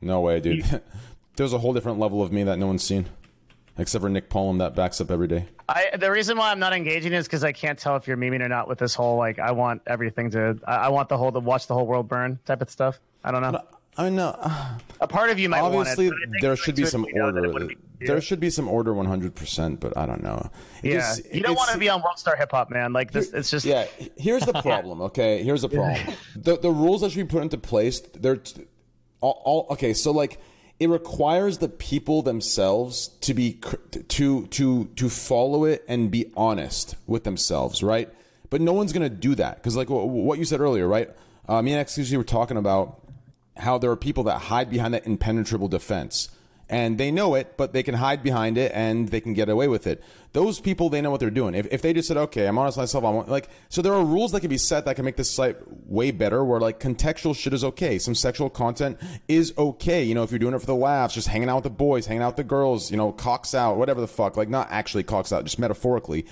No 0.00 0.20
way, 0.20 0.40
dude. 0.40 0.64
There's 1.36 1.52
a 1.52 1.58
whole 1.58 1.72
different 1.74 1.98
level 1.98 2.22
of 2.22 2.32
me 2.32 2.42
that 2.44 2.58
no 2.58 2.66
one's 2.66 2.82
seen, 2.82 3.06
except 3.78 4.02
for 4.02 4.08
Nick 4.08 4.30
Polom 4.30 4.58
that 4.58 4.74
backs 4.74 5.00
up 5.00 5.10
every 5.10 5.28
day. 5.28 5.46
I 5.68 5.90
the 5.98 6.10
reason 6.10 6.36
why 6.36 6.50
I'm 6.50 6.58
not 6.58 6.72
engaging 6.72 7.12
is 7.12 7.26
because 7.26 7.44
I 7.44 7.52
can't 7.52 7.78
tell 7.78 7.96
if 7.96 8.06
you're 8.06 8.16
memeing 8.16 8.40
or 8.42 8.48
not 8.48 8.68
with 8.68 8.78
this 8.78 8.94
whole 8.94 9.16
like 9.16 9.38
I 9.38 9.52
want 9.52 9.82
everything 9.86 10.30
to 10.30 10.58
I, 10.66 10.76
I 10.76 10.88
want 10.88 11.08
the 11.08 11.16
whole 11.18 11.32
to 11.32 11.40
watch 11.40 11.66
the 11.66 11.74
whole 11.74 11.86
world 11.86 12.08
burn 12.08 12.38
type 12.44 12.62
of 12.62 12.70
stuff. 12.70 12.98
I 13.24 13.30
don't 13.32 13.42
know. 13.42 13.60
I 13.98 14.04
mean, 14.04 14.16
no. 14.16 14.28
A 15.00 15.06
part 15.08 15.30
of 15.30 15.38
you 15.38 15.48
might 15.48 15.60
obviously 15.60 16.10
want 16.10 16.22
it. 16.22 16.42
there 16.42 16.54
should 16.54 16.74
be 16.76 16.84
some 16.84 17.04
intuitively 17.06 17.18
know 17.18 17.32
that 17.32 17.38
order. 17.38 17.48
it 17.48 17.52
wouldn't 17.52 17.86
there 17.98 18.20
should 18.20 18.40
be 18.40 18.50
some 18.50 18.68
order 18.68 18.92
100%, 18.92 19.80
but 19.80 19.96
I 19.96 20.04
don't 20.04 20.22
know. 20.22 20.50
It 20.82 20.90
Yeah, 20.92 20.98
just- 20.98 21.34
you 21.34 21.40
don't 21.42 21.54
want 21.54 21.70
to 21.70 21.78
be 21.78 21.88
on 21.88 22.02
Worldstar 22.02 22.36
Hip 22.36 22.50
Hop, 22.50 22.70
man. 22.70 22.92
Like 22.92 23.10
this, 23.10 23.32
it's 23.32 23.50
just 23.50 23.64
yeah. 23.64 23.86
Here's 24.18 24.44
the 24.44 24.52
problem. 24.62 25.00
Okay, 25.00 25.42
here's 25.42 25.62
the 25.62 25.70
problem. 25.70 26.14
The 26.36 26.58
the 26.58 26.70
rules 26.70 27.00
that 27.00 27.10
should 27.12 27.26
be 27.26 27.32
put 27.32 27.42
into 27.42 27.56
place. 27.56 28.00
They're 28.00 28.36
t- 28.36 28.66
all, 29.22 29.40
all 29.46 29.66
okay. 29.70 29.94
So 29.94 30.10
like, 30.12 30.38
it 30.78 30.88
requires 30.88 31.58
the 31.58 31.68
people 31.68 32.22
themselves 32.22 33.08
to 33.22 33.32
be 33.32 33.58
to 34.08 34.46
to 34.46 34.84
to 34.84 35.08
follow 35.08 35.64
it 35.64 35.84
and 35.88 36.10
be 36.10 36.30
honest 36.36 36.96
with 37.06 37.24
themselves, 37.24 37.82
right? 37.82 38.12
But 38.50 38.60
no 38.60 38.72
one's 38.72 38.92
gonna 38.92 39.08
do 39.08 39.34
that 39.36 39.56
because 39.56 39.76
like 39.76 39.88
wh- 39.88 40.06
what 40.06 40.38
you 40.38 40.44
said 40.44 40.60
earlier, 40.60 40.86
right? 40.86 41.10
Uh, 41.48 41.62
me 41.62 41.72
and 41.72 41.86
XQC 41.86 42.16
were 42.16 42.24
talking 42.24 42.56
about 42.56 43.00
how 43.56 43.78
there 43.78 43.90
are 43.90 43.96
people 43.96 44.24
that 44.24 44.38
hide 44.38 44.68
behind 44.68 44.92
that 44.92 45.06
impenetrable 45.06 45.68
defense. 45.68 46.28
And 46.68 46.98
they 46.98 47.12
know 47.12 47.36
it, 47.36 47.56
but 47.56 47.72
they 47.72 47.84
can 47.84 47.94
hide 47.94 48.24
behind 48.24 48.58
it 48.58 48.72
and 48.74 49.08
they 49.08 49.20
can 49.20 49.34
get 49.34 49.48
away 49.48 49.68
with 49.68 49.86
it. 49.86 50.02
Those 50.32 50.58
people, 50.58 50.88
they 50.88 51.00
know 51.00 51.12
what 51.12 51.20
they're 51.20 51.30
doing. 51.30 51.54
If, 51.54 51.68
if 51.70 51.80
they 51.80 51.92
just 51.92 52.08
said, 52.08 52.16
okay, 52.16 52.46
I'm 52.46 52.58
honest 52.58 52.76
with 52.76 52.82
myself, 52.82 53.04
I'm 53.04 53.30
like, 53.30 53.48
so 53.68 53.82
there 53.82 53.92
are 53.92 54.04
rules 54.04 54.32
that 54.32 54.40
can 54.40 54.50
be 54.50 54.58
set 54.58 54.84
that 54.84 54.96
can 54.96 55.04
make 55.04 55.16
this 55.16 55.30
site 55.30 55.56
way 55.88 56.10
better 56.10 56.44
where 56.44 56.58
like 56.58 56.80
contextual 56.80 57.36
shit 57.36 57.52
is 57.52 57.62
okay. 57.62 57.98
Some 58.00 58.16
sexual 58.16 58.50
content 58.50 58.98
is 59.28 59.54
okay. 59.56 60.02
You 60.02 60.16
know, 60.16 60.24
if 60.24 60.32
you're 60.32 60.40
doing 60.40 60.54
it 60.54 60.58
for 60.58 60.66
the 60.66 60.74
laughs, 60.74 61.14
just 61.14 61.28
hanging 61.28 61.48
out 61.48 61.56
with 61.56 61.64
the 61.64 61.70
boys, 61.70 62.06
hanging 62.06 62.22
out 62.22 62.30
with 62.30 62.36
the 62.36 62.44
girls, 62.44 62.90
you 62.90 62.96
know, 62.96 63.12
cocks 63.12 63.54
out, 63.54 63.76
whatever 63.76 64.00
the 64.00 64.08
fuck. 64.08 64.36
Like, 64.36 64.48
not 64.48 64.66
actually 64.70 65.04
cocks 65.04 65.32
out, 65.32 65.44
just 65.44 65.60
metaphorically. 65.60 66.26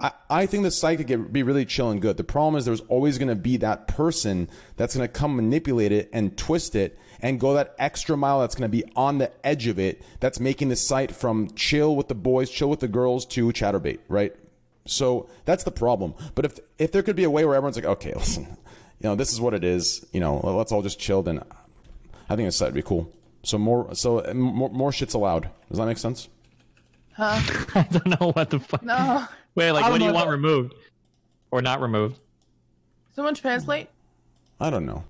I, 0.00 0.12
I 0.28 0.46
think 0.46 0.64
the 0.64 0.70
site 0.70 0.98
could 0.98 1.06
get, 1.06 1.32
be 1.32 1.42
really 1.42 1.64
chill 1.64 1.90
and 1.90 2.02
good. 2.02 2.16
The 2.16 2.24
problem 2.24 2.56
is 2.56 2.64
there's 2.64 2.80
always 2.82 3.18
going 3.18 3.28
to 3.28 3.36
be 3.36 3.56
that 3.58 3.88
person 3.88 4.50
that's 4.76 4.96
going 4.96 5.06
to 5.06 5.12
come 5.12 5.36
manipulate 5.36 5.92
it 5.92 6.10
and 6.12 6.36
twist 6.36 6.74
it 6.74 6.98
and 7.26 7.40
go 7.40 7.54
that 7.54 7.74
extra 7.76 8.16
mile 8.16 8.38
that's 8.38 8.54
going 8.54 8.70
to 8.70 8.76
be 8.76 8.84
on 8.94 9.18
the 9.18 9.32
edge 9.44 9.66
of 9.66 9.80
it 9.80 10.00
that's 10.20 10.38
making 10.38 10.68
the 10.68 10.76
site 10.76 11.10
from 11.10 11.50
chill 11.56 11.96
with 11.96 12.06
the 12.06 12.14
boys, 12.14 12.48
chill 12.48 12.70
with 12.70 12.78
the 12.78 12.86
girls 12.86 13.26
to 13.26 13.48
Chaturbate, 13.48 13.98
right? 14.06 14.32
So 14.84 15.28
that's 15.44 15.64
the 15.64 15.72
problem. 15.72 16.14
But 16.36 16.44
if 16.44 16.60
if 16.78 16.92
there 16.92 17.02
could 17.02 17.16
be 17.16 17.24
a 17.24 17.30
way 17.30 17.44
where 17.44 17.56
everyone's 17.56 17.74
like, 17.74 17.84
okay, 17.84 18.14
listen, 18.16 18.44
you 18.44 19.08
know, 19.08 19.16
this 19.16 19.32
is 19.32 19.40
what 19.40 19.54
it 19.54 19.64
is, 19.64 20.06
you 20.12 20.20
know, 20.20 20.38
let's 20.38 20.70
all 20.70 20.82
just 20.82 21.00
chill, 21.00 21.24
then 21.24 21.42
I 22.30 22.36
think 22.36 22.46
the 22.46 22.52
site 22.52 22.68
would 22.68 22.74
be 22.74 22.82
cool. 22.82 23.12
So 23.42 23.58
more, 23.58 23.92
so 23.96 24.22
more, 24.32 24.70
more 24.70 24.92
shit's 24.92 25.14
allowed. 25.14 25.50
Does 25.68 25.78
that 25.78 25.86
make 25.86 25.98
sense? 25.98 26.28
Huh? 27.14 27.40
I 27.74 27.88
don't 27.90 28.20
know 28.20 28.30
what 28.34 28.50
the 28.50 28.60
fuck. 28.60 28.84
No. 28.84 29.26
Wait, 29.56 29.72
like, 29.72 29.82
what 29.82 29.98
don't 29.98 30.00
you 30.08 30.14
want 30.14 30.26
that- 30.26 30.30
removed 30.32 30.74
or 31.50 31.60
not 31.60 31.80
removed? 31.80 32.20
Someone 33.16 33.34
translate. 33.34 33.88
I 34.60 34.70
don't 34.70 34.86
know. 34.86 35.02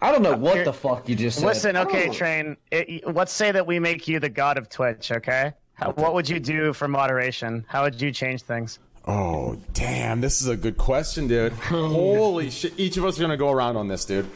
I 0.00 0.12
don't 0.12 0.22
know 0.22 0.32
uh, 0.34 0.36
what 0.36 0.64
the 0.64 0.72
fuck 0.72 1.08
you 1.08 1.16
just 1.16 1.38
said. 1.38 1.46
Listen, 1.46 1.76
okay, 1.76 2.08
Oh. 2.08 2.12
Train. 2.12 2.56
It, 2.70 3.06
let's 3.14 3.32
say 3.32 3.52
that 3.52 3.66
we 3.66 3.78
make 3.78 4.06
you 4.06 4.20
the 4.20 4.28
god 4.28 4.58
of 4.58 4.68
Twitch. 4.68 5.10
Okay. 5.10 5.52
How, 5.74 5.92
What 5.92 6.14
would 6.14 6.28
you 6.28 6.40
do 6.40 6.72
for 6.72 6.88
moderation? 6.88 7.64
How 7.68 7.82
would 7.82 8.00
you 8.00 8.10
change 8.10 8.42
things? 8.42 8.78
Oh, 9.06 9.56
damn. 9.72 10.20
This 10.20 10.40
is 10.40 10.48
a 10.48 10.56
good 10.56 10.76
question, 10.76 11.28
dude. 11.28 11.52
Holy 11.68 12.50
shit. 12.50 12.74
Each 12.78 12.96
of 12.96 13.04
us 13.04 13.18
are 13.18 13.20
going 13.20 13.30
to 13.30 13.36
go 13.36 13.50
around 13.50 13.76
on 13.76 13.88
this, 13.88 14.04
dude. 14.04 14.26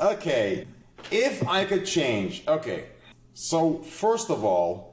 Okay. 0.00 0.66
If 1.10 1.46
I 1.48 1.64
could 1.64 1.86
change. 1.86 2.44
Okay. 2.46 2.86
So, 3.34 3.78
first 3.78 4.28
of 4.30 4.44
all, 4.44 4.91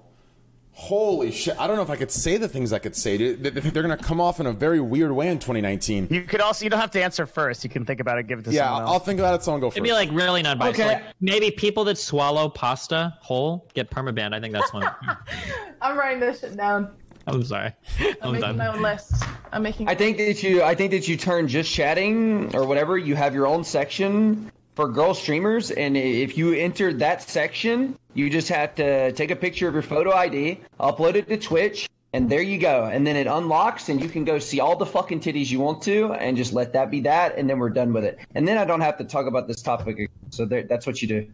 holy 0.79 1.29
shit. 1.31 1.59
I 1.59 1.67
don't 1.67 1.75
know 1.75 1.81
if 1.81 1.89
I 1.89 1.97
could 1.97 2.09
say 2.09 2.37
the 2.37 2.47
things 2.47 2.71
I 2.71 2.79
could 2.79 2.95
say. 2.95 3.17
They- 3.35 3.49
They're 3.49 3.83
going 3.83 3.95
to 3.97 4.03
come 4.03 4.21
off 4.21 4.39
in 4.39 4.45
a 4.45 4.53
very 4.53 4.79
weird 4.79 5.11
way 5.11 5.27
in 5.27 5.37
2019. 5.39 6.07
You 6.09 6.23
could 6.23 6.39
also. 6.41 6.63
You 6.63 6.69
don't 6.69 6.79
have 6.79 6.91
to 6.91 7.03
answer 7.03 7.25
first. 7.25 7.63
You 7.63 7.69
can 7.69 7.85
think 7.85 7.99
about 7.99 8.17
it. 8.17 8.27
Give 8.27 8.39
it 8.39 8.45
to 8.45 8.51
Yeah, 8.51 8.65
someone 8.65 8.81
else. 8.83 8.91
I'll 8.91 8.99
think 8.99 9.19
about 9.19 9.35
it. 9.35 9.43
Someone 9.43 9.59
go 9.61 9.69
first. 9.69 9.77
It'd 9.77 9.83
be 9.83 9.91
like 9.93 10.09
really 10.11 10.41
not 10.41 10.57
biased. 10.57 10.79
Okay. 10.79 10.87
Like 10.95 11.03
maybe 11.19 11.51
people 11.51 11.83
that 11.83 11.97
swallow 11.97 12.47
pasta 12.49 13.15
whole 13.21 13.67
get 13.73 13.89
permabanned. 13.91 14.33
I 14.33 14.39
think 14.39 14.53
that's 14.53 14.71
one. 14.73 14.89
I'm 15.81 15.97
writing 15.97 16.19
this 16.21 16.39
shit 16.39 16.55
down. 16.55 16.91
I'm 17.27 17.43
sorry. 17.43 17.73
I'm 17.99 18.15
I'm 18.23 18.31
making 18.31 18.41
done. 18.41 18.57
my 18.57 18.67
own 18.67 18.81
list. 18.81 19.13
I'm 19.51 19.61
making. 19.61 19.87
I 19.87 19.95
think 19.95 20.17
that 20.17 20.41
you 20.41 20.63
I 20.63 20.73
think 20.75 20.91
that 20.91 21.07
you 21.07 21.17
turn 21.17 21.47
just 21.47 21.71
chatting 21.71 22.55
or 22.55 22.65
whatever, 22.65 22.97
you 22.97 23.15
have 23.15 23.35
your 23.35 23.45
own 23.45 23.63
section 23.63 24.51
for 24.79 24.87
girl 24.87 25.13
streamers 25.13 25.71
and 25.71 25.97
if 25.97 26.37
you 26.37 26.53
enter 26.53 26.93
that 26.93 27.21
section, 27.21 27.99
you 28.13 28.29
just 28.29 28.47
have 28.47 28.73
to 28.75 29.11
take 29.11 29.29
a 29.29 29.35
picture 29.35 29.67
of 29.67 29.73
your 29.73 29.83
photo 29.83 30.13
ID, 30.13 30.61
upload 30.79 31.15
it 31.15 31.27
to 31.27 31.35
Twitch, 31.35 31.89
and 32.13 32.29
there 32.29 32.41
you 32.41 32.57
go. 32.57 32.85
And 32.85 33.05
then 33.05 33.17
it 33.17 33.27
unlocks 33.27 33.89
and 33.89 34.01
you 34.01 34.07
can 34.07 34.23
go 34.23 34.39
see 34.39 34.61
all 34.61 34.77
the 34.77 34.85
fucking 34.85 35.19
titties 35.19 35.51
you 35.51 35.59
want 35.59 35.81
to 35.81 36.13
and 36.13 36.37
just 36.37 36.53
let 36.53 36.71
that 36.71 36.89
be 36.89 37.01
that 37.01 37.37
and 37.37 37.49
then 37.49 37.59
we're 37.59 37.71
done 37.71 37.91
with 37.91 38.05
it. 38.05 38.19
And 38.35 38.47
then 38.47 38.57
I 38.57 38.63
don't 38.63 38.79
have 38.79 38.97
to 38.99 39.03
talk 39.03 39.25
about 39.27 39.49
this 39.49 39.61
topic. 39.61 40.09
So 40.29 40.45
there, 40.45 40.63
that's 40.63 40.87
what 40.87 41.01
you 41.01 41.09
do. 41.09 41.27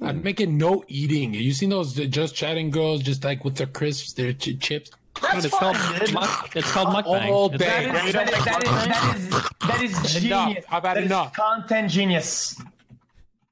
I'd 0.00 0.24
make 0.24 0.40
it 0.40 0.48
no 0.48 0.84
eating. 0.88 1.34
You 1.34 1.52
seen 1.52 1.68
those 1.68 1.92
just 1.92 2.34
chatting 2.34 2.70
girls, 2.70 3.02
just 3.02 3.24
like 3.24 3.44
with 3.44 3.56
their 3.56 3.66
crisps, 3.66 4.14
their 4.14 4.32
ch- 4.32 4.58
chips. 4.58 4.90
Dude, 5.14 5.44
it's 5.44 5.58
called 5.58 5.76
muck, 6.12 6.54
it's 6.56 6.70
called 6.72 6.88
mukbang. 6.88 7.28
All 7.30 7.46
It's- 7.54 7.58
day. 7.58 7.90
That 7.90 8.06
is, 8.06 8.12
that 8.12 8.28
is, 8.28 8.44
that 8.44 9.16
is, 9.16 9.28
that 9.28 9.36
is, 9.40 9.50
that 9.68 9.82
is 9.82 10.24
Enough. 10.24 10.48
genius. 10.48 10.64
I've 10.70 10.82
had 10.82 10.82
That 10.82 10.96
is 10.98 11.06
enough. 11.06 11.32
Content 11.32 11.90
genius. 11.90 12.60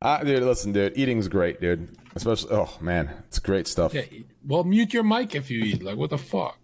Uh, 0.00 0.18
dude, 0.24 0.42
listen, 0.42 0.72
dude. 0.72 0.96
Eating's 0.98 1.28
great, 1.28 1.60
dude. 1.60 1.96
Especially, 2.16 2.50
oh, 2.52 2.76
man. 2.80 3.10
It's 3.28 3.38
great 3.38 3.66
stuff. 3.68 3.94
Yeah, 3.94 4.02
well, 4.46 4.64
mute 4.64 4.92
your 4.92 5.04
mic 5.04 5.34
if 5.34 5.50
you 5.50 5.62
eat. 5.62 5.82
Like, 5.82 5.96
what 5.96 6.10
the 6.10 6.18
fuck? 6.18 6.58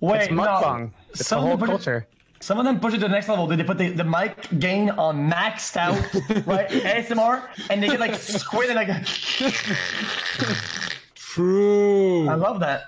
Wait, 0.00 0.22
It's 0.22 0.32
mukbang. 0.32 0.90
It's 1.10 1.18
the 1.20 1.24
Some 1.24 1.38
of 1.38 1.44
whole 1.48 1.56
them 1.56 1.68
it- 1.68 1.72
culture. 1.72 2.06
Some 2.40 2.58
of 2.60 2.64
them 2.64 2.78
push 2.78 2.94
it 2.94 2.98
to 2.98 3.02
the 3.02 3.08
next 3.08 3.28
level. 3.28 3.48
They 3.48 3.60
put 3.64 3.78
the, 3.78 3.90
the 3.90 4.04
mic 4.04 4.48
gain 4.60 4.90
on 4.90 5.28
maxed 5.28 5.76
out, 5.76 5.96
right? 6.46 6.68
ASMR, 6.68 7.42
and 7.68 7.82
they 7.82 7.88
get 7.88 7.98
like 7.98 8.14
squid 8.14 8.68
and 8.70 8.76
like. 8.76 8.88
A 8.88 9.02
true. 11.16 12.28
I 12.28 12.34
love 12.34 12.60
that. 12.60 12.84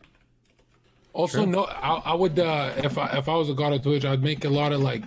Also, 1.12 1.44
no, 1.44 1.64
I, 1.64 2.02
I 2.06 2.14
would 2.14 2.38
uh, 2.38 2.72
if 2.78 2.96
I 2.96 3.18
if 3.18 3.28
I 3.28 3.34
was 3.34 3.50
a 3.50 3.54
god 3.54 3.72
of 3.72 3.82
Twitch, 3.82 4.04
I'd 4.04 4.22
make 4.22 4.44
a 4.44 4.48
lot 4.48 4.72
of 4.72 4.80
like 4.80 5.04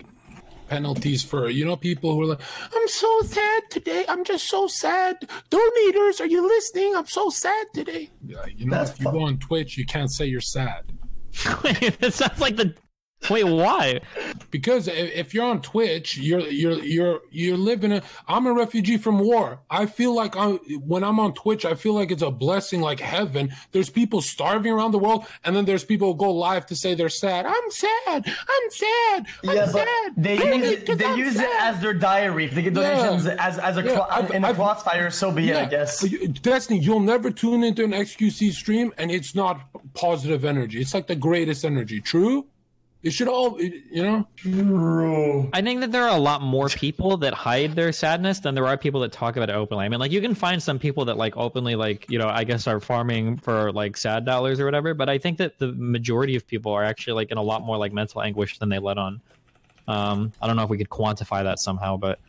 penalties 0.68 1.24
for 1.24 1.49
you 1.49 1.66
know 1.66 1.76
people 1.76 2.14
who 2.14 2.22
are 2.22 2.26
like, 2.26 2.41
I'm 2.76 2.88
so 2.88 3.22
sad 3.22 3.64
today. 3.70 4.06
I'm 4.08 4.24
just 4.24 4.49
so 4.49 4.68
sad. 4.68 5.16
Donators, 5.49 6.20
are 6.20 6.26
you 6.26 6.45
listening? 6.47 6.95
I'm 6.95 7.08
so 7.08 7.30
sad 7.30 7.68
today. 7.74 8.10
Be 8.26 8.36
like, 8.36 8.60
you 8.60 8.66
know, 8.66 8.82
if 8.82 8.99
you 8.99 9.06
go 9.06 9.22
on 9.22 9.38
Twitch, 9.38 9.78
you 9.78 9.86
can't 9.86 10.12
say 10.12 10.26
you're 10.26 10.41
sad. 10.41 10.91
it 11.64 12.14
sounds 12.14 12.39
like 12.39 12.56
the. 12.56 12.74
Wait, 13.30 13.43
why? 13.45 14.01
Because 14.51 14.88
if 14.88 15.34
you're 15.34 15.45
on 15.45 15.61
Twitch, 15.61 16.17
you're 16.17 16.41
you're 16.41 16.80
you're 16.84 17.19
you're 17.32 17.57
living 17.57 17.91
a. 17.93 18.01
I'm 18.28 18.45
a 18.47 18.53
refugee 18.53 18.97
from 18.97 19.19
war. 19.19 19.59
I 19.69 19.86
feel 19.86 20.13
like 20.13 20.36
I 20.36 20.51
when 20.86 21.03
I'm 21.03 21.19
on 21.19 21.34
Twitch, 21.34 21.65
I 21.65 21.74
feel 21.76 21.93
like 21.93 22.11
it's 22.11 22.21
a 22.21 22.32
blessing, 22.32 22.82
like 22.82 22.99
heaven. 22.99 23.51
There's 23.71 23.89
people 23.89 24.21
starving 24.21 24.71
around 24.74 24.91
the 24.91 24.99
world, 24.99 25.26
and 25.43 25.55
then 25.55 25.65
there's 25.65 25.84
people 25.84 26.11
who 26.13 26.17
go 26.17 26.32
live 26.34 26.65
to 26.67 26.76
say 26.76 26.95
they're 26.95 27.09
sad. 27.09 27.45
I'm 27.45 27.71
sad. 27.71 28.26
I'm 28.28 28.71
sad. 28.71 29.26
I'm 29.47 29.55
Yeah, 29.55 29.65
but 29.71 29.88
sad. 29.88 30.11
they 30.17 30.36
Hey, 30.38 30.57
use 30.57 30.67
it, 30.71 30.86
'cause 30.86 30.97
they 30.97 31.05
I'm 31.05 31.17
use 31.19 31.36
it 31.39 31.49
as 31.61 31.80
their 31.82 31.93
diary. 31.93 32.45
If 32.45 32.55
they 32.55 32.61
get 32.61 32.74
Yeah. 32.76 32.95
donations 32.95 33.28
as 33.28 33.57
as 33.59 33.78
a 33.78 33.84
Yeah, 33.84 33.93
cro- 33.93 34.07
I've- 34.09 34.34
in 34.36 34.43
a 34.43 34.47
I've- 34.49 34.55
crossfire, 34.55 35.09
so 35.11 35.32
be 35.32 35.49
it. 35.49 35.55
I 35.55 35.65
guess. 35.65 36.01
Destiny, 36.41 36.80
you'll 36.80 36.99
never 36.99 37.32
tune 37.32 37.63
into 37.63 37.84
an 37.84 37.93
XQC 37.93 38.51
stream 38.51 38.93
and 38.97 39.11
it's 39.11 39.34
not 39.34 39.61
positive 39.93 40.43
energy. 40.45 40.82
It's 40.82 40.93
like 40.93 41.07
the 41.07 41.15
greatest 41.15 41.63
energy. 41.63 42.01
True? 42.01 42.45
It 43.04 43.12
should 43.12 43.28
all, 43.28 43.60
you 43.62 44.26
know? 44.45 45.49
I 45.54 45.62
think 45.62 45.82
that 45.82 45.91
there 45.91 46.04
are 46.04 46.16
a 46.16 46.20
lot 46.20 46.41
more 46.41 46.70
people 46.70 47.18
that 47.18 47.34
hide 47.34 47.76
their 47.76 47.91
sadness 47.91 48.39
than 48.39 48.56
there 48.56 48.66
are 48.66 48.78
people 48.78 49.01
that 49.01 49.12
talk 49.12 49.36
about 49.36 49.49
it 49.49 49.54
openly. 49.54 49.84
I 49.86 49.89
mean, 49.89 49.99
like 49.99 50.12
you 50.12 50.22
can 50.22 50.34
find 50.34 50.64
some 50.64 50.80
people 50.80 51.04
that 51.06 51.18
like 51.18 51.36
openly, 51.36 51.76
like 51.76 52.10
you 52.10 52.18
know, 52.18 52.30
I 52.30 52.45
guess 52.45 52.66
are 52.66 52.80
farming 52.80 53.38
for 53.38 53.74
like 53.74 53.97
sad 53.97 54.24
dollars 54.26 54.62
or 54.62 54.66
whatever. 54.66 54.93
But 54.93 55.10
I 55.10 55.18
think 55.18 55.38
that 55.39 55.60
the 55.60 55.74
majority 55.74 56.38
of 56.38 56.47
people 56.47 56.72
are 56.72 56.84
actually 56.84 57.14
like 57.16 57.30
in 57.32 57.38
a 57.38 57.41
lot 57.41 57.62
more 57.62 57.78
like 57.78 57.91
mental 57.91 58.22
anguish 58.22 58.58
than 58.58 58.70
they 58.70 58.80
let 58.80 58.97
on. 58.97 59.20
Um, 59.86 60.32
I 60.41 60.47
don't 60.47 60.56
know 60.56 60.64
if 60.64 60.70
we 60.70 60.78
could 60.78 60.89
quantify 60.89 61.43
that 61.43 61.60
somehow, 61.60 61.97
but 61.97 62.20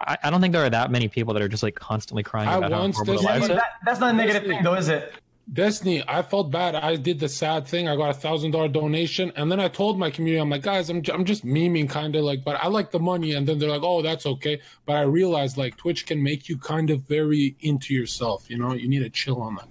I, 0.00 0.16
I 0.24 0.30
don't 0.30 0.40
think 0.40 0.52
there 0.52 0.64
are 0.64 0.70
that 0.70 0.90
many 0.90 1.08
people 1.08 1.34
that 1.34 1.42
are 1.42 1.48
just 1.48 1.62
like 1.62 1.74
constantly 1.74 2.22
crying 2.22 2.48
I 2.48 2.56
about 2.56 2.72
how 2.72 2.78
horrible 2.78 3.04
this- 3.04 3.22
their 3.22 3.32
lives 3.38 3.48
that, 3.48 3.62
that's 3.84 4.00
not 4.00 4.14
a 4.14 4.16
negative 4.16 4.44
thing, 4.44 4.62
though, 4.62 4.74
is 4.74 4.88
it? 4.88 5.12
Destiny, 5.50 6.02
I 6.06 6.22
felt 6.22 6.50
bad. 6.50 6.74
I 6.74 6.96
did 6.96 7.18
the 7.18 7.28
sad 7.28 7.66
thing. 7.66 7.88
I 7.88 7.96
got 7.96 8.10
a 8.10 8.14
thousand 8.14 8.52
dollar 8.52 8.68
donation, 8.68 9.32
and 9.36 9.50
then 9.50 9.58
I 9.60 9.68
told 9.68 9.98
my 9.98 10.08
community, 10.10 10.40
I'm 10.40 10.48
like, 10.50 10.62
guys, 10.62 10.88
I'm, 10.88 11.02
j- 11.02 11.12
I'm 11.12 11.24
just 11.24 11.44
memeing, 11.44 11.88
kind 11.90 12.14
of 12.14 12.22
like, 12.24 12.44
but 12.44 12.56
I 12.62 12.68
like 12.68 12.90
the 12.90 13.00
money. 13.00 13.32
And 13.32 13.46
then 13.46 13.58
they're 13.58 13.68
like, 13.68 13.82
oh, 13.82 14.02
that's 14.02 14.24
okay. 14.24 14.60
But 14.86 14.96
I 14.96 15.02
realized 15.02 15.56
like 15.58 15.76
Twitch 15.76 16.06
can 16.06 16.22
make 16.22 16.48
you 16.48 16.56
kind 16.58 16.90
of 16.90 17.02
very 17.02 17.56
into 17.60 17.92
yourself. 17.92 18.48
You 18.48 18.58
know, 18.58 18.72
you 18.74 18.88
need 18.88 19.00
to 19.00 19.10
chill 19.10 19.42
on 19.42 19.56
that. 19.56 19.68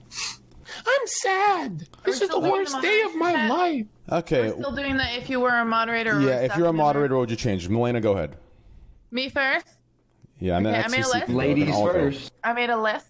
I'm 0.86 1.07
sad. 1.07 1.88
This 2.03 2.22
is 2.22 2.30
the 2.30 2.39
worst 2.39 2.76
the 2.76 2.82
day 2.82 3.01
of 3.01 3.15
my 3.15 3.47
life. 3.47 3.88
Okay. 4.11 4.49
Still 4.51 4.72
doing 4.76 4.97
that 4.97 5.15
if 5.17 5.30
you 5.30 5.39
were 5.39 5.49
a 5.57 5.65
moderator. 5.65 6.17
Or 6.17 6.22
Yeah, 6.22 6.39
if 6.41 6.55
you're 6.57 6.67
a 6.67 6.74
moderator, 6.74 7.15
what 7.15 7.22
would 7.22 7.32
you 7.32 7.38
change? 7.38 7.67
Melina, 7.69 8.01
go 8.01 8.11
ahead. 8.13 8.36
Me 9.09 9.30
first. 9.30 9.67
Yeah, 10.39 10.57
and 10.57 10.65
Okay, 10.67 10.76
then 10.76 10.86
I 10.86 10.88
made 10.89 11.05
a 11.05 11.09
list. 11.09 11.30
Ladies 11.30 11.65
then 11.67 11.74
I'll 11.76 11.86
go. 11.88 11.93
first. 11.93 12.32
I 12.43 12.53
made 12.53 12.69
a 12.69 12.82
list. 12.82 13.05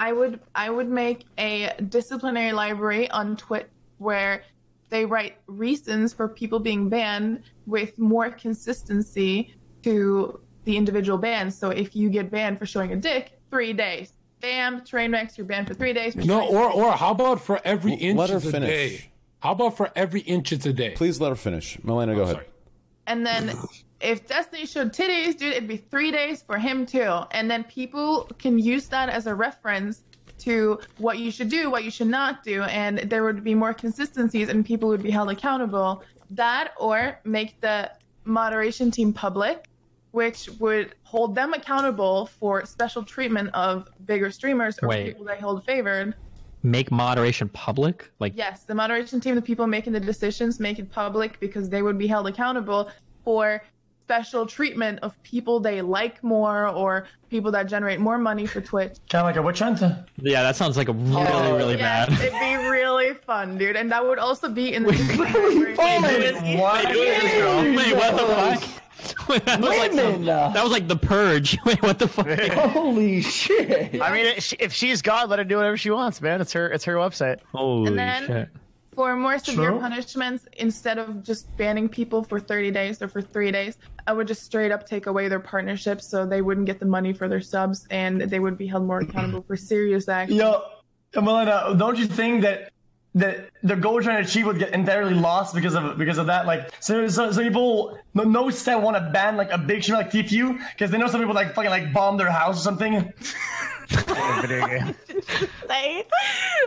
I 0.00 0.12
would 0.12 0.40
I 0.54 0.70
would 0.70 0.88
make 0.88 1.26
a 1.38 1.70
disciplinary 1.90 2.52
library 2.52 3.08
on 3.10 3.36
Twitch 3.36 3.66
where 3.98 4.42
they 4.88 5.04
write 5.04 5.36
reasons 5.46 6.12
for 6.14 6.26
people 6.26 6.58
being 6.58 6.88
banned 6.88 7.42
with 7.66 7.96
more 7.98 8.30
consistency 8.30 9.54
to 9.82 10.40
the 10.64 10.76
individual 10.76 11.18
ban. 11.18 11.50
So 11.50 11.68
if 11.70 11.94
you 11.94 12.08
get 12.08 12.30
banned 12.30 12.58
for 12.58 12.66
showing 12.66 12.92
a 12.92 12.96
dick, 12.96 13.38
three 13.50 13.72
days. 13.74 14.12
bam, 14.40 14.82
train 14.84 15.12
wrecks, 15.12 15.36
you're 15.36 15.46
banned 15.46 15.68
for 15.68 15.74
three 15.74 15.92
days. 15.92 16.14
for 16.14 16.22
No, 16.22 16.48
20 16.48 16.54
or 16.56 16.72
or 16.72 16.92
how 16.92 17.10
about 17.10 17.40
for 17.40 17.60
every 17.62 17.92
inch 17.92 18.18
let 18.18 18.30
her 18.30 18.38
it's 18.38 18.46
a 18.46 18.50
finish. 18.50 18.68
day? 18.70 19.10
How 19.40 19.52
about 19.52 19.76
for 19.76 19.90
every 19.94 20.20
inch 20.22 20.50
it's 20.50 20.64
a 20.64 20.72
day? 20.72 20.92
Please 20.92 21.20
let 21.20 21.28
her 21.28 21.36
finish. 21.36 21.78
Melina, 21.84 22.14
go 22.14 22.22
ahead. 22.22 22.46
And 23.06 23.26
then 23.26 23.54
if 24.00 24.26
Destiny 24.26 24.66
showed 24.66 24.92
titties, 24.92 25.36
dude, 25.36 25.52
it'd 25.52 25.68
be 25.68 25.76
three 25.76 26.10
days 26.10 26.42
for 26.42 26.58
him 26.58 26.86
too. 26.86 27.20
And 27.32 27.50
then 27.50 27.64
people 27.64 28.28
can 28.38 28.58
use 28.58 28.86
that 28.88 29.08
as 29.08 29.26
a 29.26 29.34
reference 29.34 30.02
to 30.38 30.80
what 30.98 31.18
you 31.18 31.30
should 31.30 31.50
do, 31.50 31.70
what 31.70 31.84
you 31.84 31.90
should 31.90 32.06
not 32.06 32.42
do, 32.42 32.62
and 32.62 32.98
there 32.98 33.22
would 33.22 33.44
be 33.44 33.54
more 33.54 33.74
consistencies 33.74 34.48
and 34.48 34.64
people 34.64 34.88
would 34.88 35.02
be 35.02 35.10
held 35.10 35.30
accountable. 35.30 36.02
That 36.30 36.72
or 36.78 37.20
make 37.24 37.60
the 37.60 37.90
moderation 38.24 38.90
team 38.90 39.12
public, 39.12 39.66
which 40.12 40.48
would 40.58 40.94
hold 41.02 41.34
them 41.34 41.52
accountable 41.52 42.26
for 42.26 42.64
special 42.64 43.04
treatment 43.04 43.50
of 43.54 43.88
bigger 44.06 44.30
streamers 44.30 44.78
or 44.82 44.88
Wait. 44.88 45.08
people 45.08 45.26
they 45.26 45.36
hold 45.36 45.64
favored. 45.64 46.14
Make 46.62 46.90
moderation 46.90 47.48
public. 47.50 48.10
Like 48.18 48.32
Yes, 48.36 48.64
the 48.64 48.74
moderation 48.74 49.20
team, 49.20 49.34
the 49.34 49.42
people 49.42 49.66
making 49.66 49.92
the 49.92 50.00
decisions, 50.00 50.58
make 50.60 50.78
it 50.78 50.90
public 50.90 51.38
because 51.40 51.68
they 51.68 51.82
would 51.82 51.98
be 51.98 52.06
held 52.06 52.26
accountable 52.26 52.90
for 53.24 53.62
special 54.10 54.44
treatment 54.44 54.98
of 55.02 55.20
people 55.22 55.60
they 55.60 55.80
like 55.80 56.20
more 56.24 56.66
or 56.66 57.06
people 57.30 57.52
that 57.52 57.68
generate 57.68 58.00
more 58.00 58.18
money 58.18 58.44
for 58.44 58.60
Twitch. 58.60 58.96
Kind 59.08 59.20
of 59.20 59.26
like 59.26 59.36
a 59.36 59.42
witch 59.42 59.60
hunt. 59.60 59.80
yeah, 60.20 60.42
that 60.42 60.56
sounds 60.56 60.76
like 60.76 60.88
a 60.88 60.92
really 60.92 61.26
Oh, 61.28 61.56
really 61.56 61.78
yes, 61.78 62.08
bad. 62.08 62.20
It'd 62.20 62.40
be 62.40 62.68
really 62.68 63.14
fun, 63.14 63.56
dude, 63.56 63.76
and 63.76 63.88
that 63.92 64.04
would 64.04 64.18
also 64.18 64.48
be 64.48 64.74
in 64.74 64.82
the. 64.82 64.90
What? 65.80 66.84
Wait, 66.84 67.94
what 67.94 68.16
the 68.16 68.26
fuck? 68.26 69.28
Wait, 69.28 69.44
that, 69.46 69.60
was 69.60 69.68
like 69.78 69.92
some- 69.92 70.24
that 70.24 70.62
was 70.62 70.72
like 70.72 70.88
the 70.88 70.96
purge. 70.96 71.56
Wait, 71.64 71.80
what 71.82 71.98
the 71.98 72.08
fuck? 72.08 72.26
Holy 72.72 73.22
shit! 73.22 74.02
I 74.02 74.12
mean, 74.12 74.26
if 74.26 74.52
if 74.58 74.72
she's 74.72 75.00
God, 75.00 75.30
let 75.30 75.38
her 75.38 75.44
do 75.44 75.56
whatever 75.56 75.76
she 75.76 75.90
wants, 75.90 76.20
man. 76.20 76.40
It's 76.40 76.52
her. 76.52 76.68
It's 76.70 76.84
her 76.84 76.96
website. 76.96 77.38
Holy 77.52 77.86
And 77.88 77.98
then- 77.98 78.26
shit! 78.26 78.48
For 78.94 79.14
more 79.14 79.38
severe 79.38 79.70
True. 79.70 79.80
punishments, 79.80 80.46
instead 80.56 80.98
of 80.98 81.22
just 81.22 81.56
banning 81.56 81.88
people 81.88 82.24
for 82.24 82.40
30 82.40 82.72
days 82.72 83.00
or 83.00 83.08
for 83.08 83.22
three 83.22 83.52
days, 83.52 83.78
I 84.06 84.12
would 84.12 84.26
just 84.26 84.42
straight 84.42 84.72
up 84.72 84.84
take 84.86 85.06
away 85.06 85.28
their 85.28 85.38
partnerships 85.38 86.08
so 86.08 86.26
they 86.26 86.42
wouldn't 86.42 86.66
get 86.66 86.80
the 86.80 86.86
money 86.86 87.12
for 87.12 87.28
their 87.28 87.40
subs 87.40 87.86
and 87.90 88.20
they 88.22 88.40
would 88.40 88.58
be 88.58 88.66
held 88.66 88.84
more 88.84 89.00
accountable 89.00 89.42
for 89.42 89.56
serious 89.56 90.08
acts 90.08 90.32
Yo, 90.32 90.62
Melina, 91.14 91.74
don't 91.78 91.98
you 91.98 92.06
think 92.06 92.42
that 92.42 92.72
that 93.14 93.50
the 93.64 93.74
goal 93.74 94.00
trying 94.00 94.22
to 94.22 94.28
achieve 94.28 94.46
would 94.46 94.58
get 94.58 94.72
entirely 94.72 95.14
lost 95.14 95.54
because 95.54 95.74
of 95.74 95.98
because 95.98 96.18
of 96.18 96.26
that? 96.26 96.46
Like, 96.46 96.70
so 96.80 97.08
so, 97.08 97.32
so 97.32 97.42
people 97.42 97.98
no, 98.14 98.24
no 98.24 98.50
set 98.50 98.80
want 98.80 98.96
to 98.96 99.10
ban 99.12 99.36
like 99.36 99.50
a 99.50 99.58
big 99.58 99.82
streamer 99.82 100.02
like 100.02 100.12
Tfue 100.12 100.58
because 100.72 100.90
they 100.90 100.98
know 100.98 101.08
some 101.08 101.20
people 101.20 101.34
like 101.34 101.54
fucking 101.54 101.70
like 101.70 101.92
bomb 101.92 102.16
their 102.16 102.30
house 102.30 102.60
or 102.60 102.62
something. 102.62 103.12
Video 103.90 104.66
game. 104.66 104.94
Say 105.68 106.04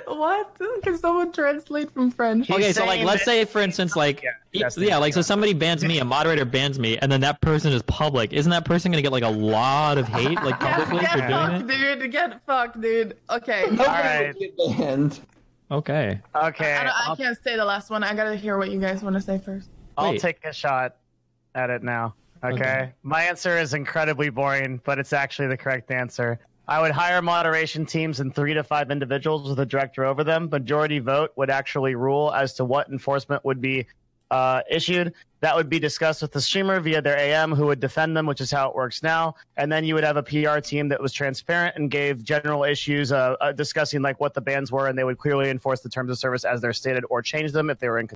what? 0.07 0.57
Can 0.83 0.97
someone 0.97 1.31
translate 1.31 1.91
from 1.91 2.11
French? 2.11 2.47
He's 2.47 2.55
Okay, 2.55 2.73
so 2.73 2.85
like, 2.85 3.03
let's 3.03 3.25
say 3.25 3.45
for 3.45 3.61
instance, 3.61 3.95
like, 3.95 4.23
Yeah, 4.51 4.69
yeah, 4.77 4.97
like, 4.97 5.13
so 5.13 5.21
somebody 5.21 5.53
bans 5.53 5.83
me, 5.83 5.99
a 5.99 6.05
moderator 6.05 6.45
bans 6.45 6.79
me, 6.79 6.97
and 6.97 7.11
then 7.11 7.21
that 7.21 7.41
person 7.41 7.71
is 7.71 7.81
public. 7.83 8.33
Isn't 8.33 8.51
that 8.51 8.65
person 8.65 8.91
gonna 8.91 9.01
get 9.01 9.11
like 9.11 9.23
a 9.23 9.29
lot 9.29 9.97
of 9.97 10.07
hate, 10.07 10.41
like 10.43 10.59
publicly 10.59 10.99
Get 10.99 11.11
for 11.11 11.17
doing 11.19 11.29
fucked, 11.29 11.71
it? 11.71 11.99
dude. 11.99 12.11
Get 12.11 12.45
fucked, 12.45 12.81
dude. 12.81 13.17
Okay. 13.29 13.65
Nobody 13.71 13.87
right. 13.89 14.27
would 14.27 14.39
get 14.39 14.77
banned. 14.77 15.19
Okay. 15.71 16.21
Okay, 16.35 16.73
I, 16.73 16.85
I 16.85 16.91
I'll, 17.07 17.15
can't 17.15 17.41
say 17.43 17.55
the 17.55 17.65
last 17.65 17.89
one. 17.89 18.03
I 18.03 18.13
gotta 18.13 18.35
hear 18.35 18.57
what 18.57 18.69
you 18.69 18.79
guys 18.79 19.01
want 19.01 19.15
to 19.15 19.21
say 19.21 19.39
first. 19.39 19.69
I'll 19.97 20.11
Wait. 20.11 20.21
take 20.21 20.43
a 20.45 20.53
shot 20.53 20.97
at 21.55 21.69
it 21.69 21.83
now. 21.83 22.15
Okay? 22.43 22.55
Okay. 22.55 22.93
My 23.03 23.23
answer 23.23 23.57
is 23.57 23.73
incredibly 23.73 24.29
boring, 24.29 24.81
but 24.83 24.99
it's 24.99 25.13
actually 25.13 25.47
the 25.47 25.57
correct 25.57 25.89
answer. 25.91 26.39
I 26.67 26.81
would 26.81 26.91
hire 26.91 27.21
moderation 27.21 27.85
teams 27.85 28.19
and 28.19 28.33
three 28.33 28.53
to 28.53 28.63
five 28.63 28.89
individuals 28.89 29.49
with 29.49 29.59
a 29.59 29.65
director 29.65 30.05
over 30.05 30.23
them. 30.23 30.49
Majority 30.49 30.99
vote 30.99 31.31
would 31.35 31.49
actually 31.49 31.95
rule 31.95 32.31
as 32.33 32.53
to 32.55 32.65
what 32.65 32.89
enforcement 32.89 33.43
would 33.43 33.59
be 33.59 33.85
uh, 34.31 34.61
issued. 34.69 35.13
That 35.41 35.57
would 35.57 35.69
be 35.69 35.77
discussed 35.77 36.21
with 36.21 36.31
the 36.31 36.39
streamer 36.39 36.79
via 36.79 37.01
their 37.01 37.17
AM, 37.17 37.51
who 37.51 37.65
would 37.65 37.81
defend 37.81 38.15
them, 38.15 38.25
which 38.25 38.39
is 38.39 38.49
how 38.49 38.69
it 38.69 38.75
works 38.75 39.03
now. 39.03 39.35
And 39.57 39.69
then 39.69 39.83
you 39.83 39.93
would 39.93 40.05
have 40.05 40.15
a 40.15 40.23
PR 40.23 40.59
team 40.59 40.87
that 40.87 41.01
was 41.01 41.11
transparent 41.11 41.75
and 41.75 41.91
gave 41.91 42.23
general 42.23 42.63
issues, 42.63 43.11
uh, 43.11 43.35
uh, 43.41 43.51
discussing 43.51 44.01
like 44.01 44.21
what 44.21 44.33
the 44.33 44.41
bans 44.41 44.71
were, 44.71 44.87
and 44.87 44.97
they 44.97 45.03
would 45.03 45.17
clearly 45.17 45.49
enforce 45.49 45.81
the 45.81 45.89
terms 45.89 46.09
of 46.09 46.17
service 46.17 46.45
as 46.45 46.61
they're 46.61 46.71
stated, 46.71 47.03
or 47.09 47.21
change 47.21 47.51
them 47.51 47.69
if 47.69 47.79
they 47.79 47.89
were 47.89 47.99
in. 47.99 48.07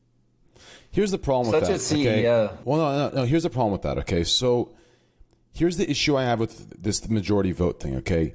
Here's 0.89 1.11
the 1.11 1.17
problem 1.17 1.51
with 1.51 1.59
that. 1.59 1.79
Such 1.79 1.91
a 1.91 1.95
that. 1.95 2.09
okay? 2.09 2.23
CEO. 2.23 2.57
Well, 2.63 2.77
no, 2.79 3.09
no, 3.09 3.15
no. 3.17 3.25
Here's 3.25 3.43
the 3.43 3.49
problem 3.49 3.73
with 3.73 3.81
that. 3.81 3.97
Okay, 3.99 4.23
so 4.23 4.71
here's 5.57 5.77
the 5.77 5.89
issue 5.89 6.15
I 6.15 6.23
have 6.23 6.39
with 6.39 6.81
this 6.81 7.09
majority 7.09 7.51
vote 7.51 7.79
thing. 7.79 7.95
Okay, 7.97 8.33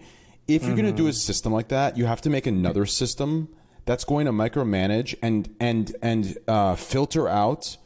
if 0.49 0.65
you're 0.65 0.77
going 0.77 0.87
to 0.87 0.93
do 0.93 1.07
a 1.07 1.13
system 1.13 1.53
like 1.53 1.69
that, 1.69 1.97
you 1.97 2.07
have 2.07 2.21
to 2.23 2.31
make 2.31 2.47
another 2.47 2.85
system 2.87 3.49
that's 3.85 4.05
going 4.05 4.27
to 4.27 4.33
micromanage 4.33 5.15
and 5.23 5.55
and 5.61 5.95
and 6.03 6.37
uh, 6.49 6.75
filter 6.75 7.29
out 7.29 7.77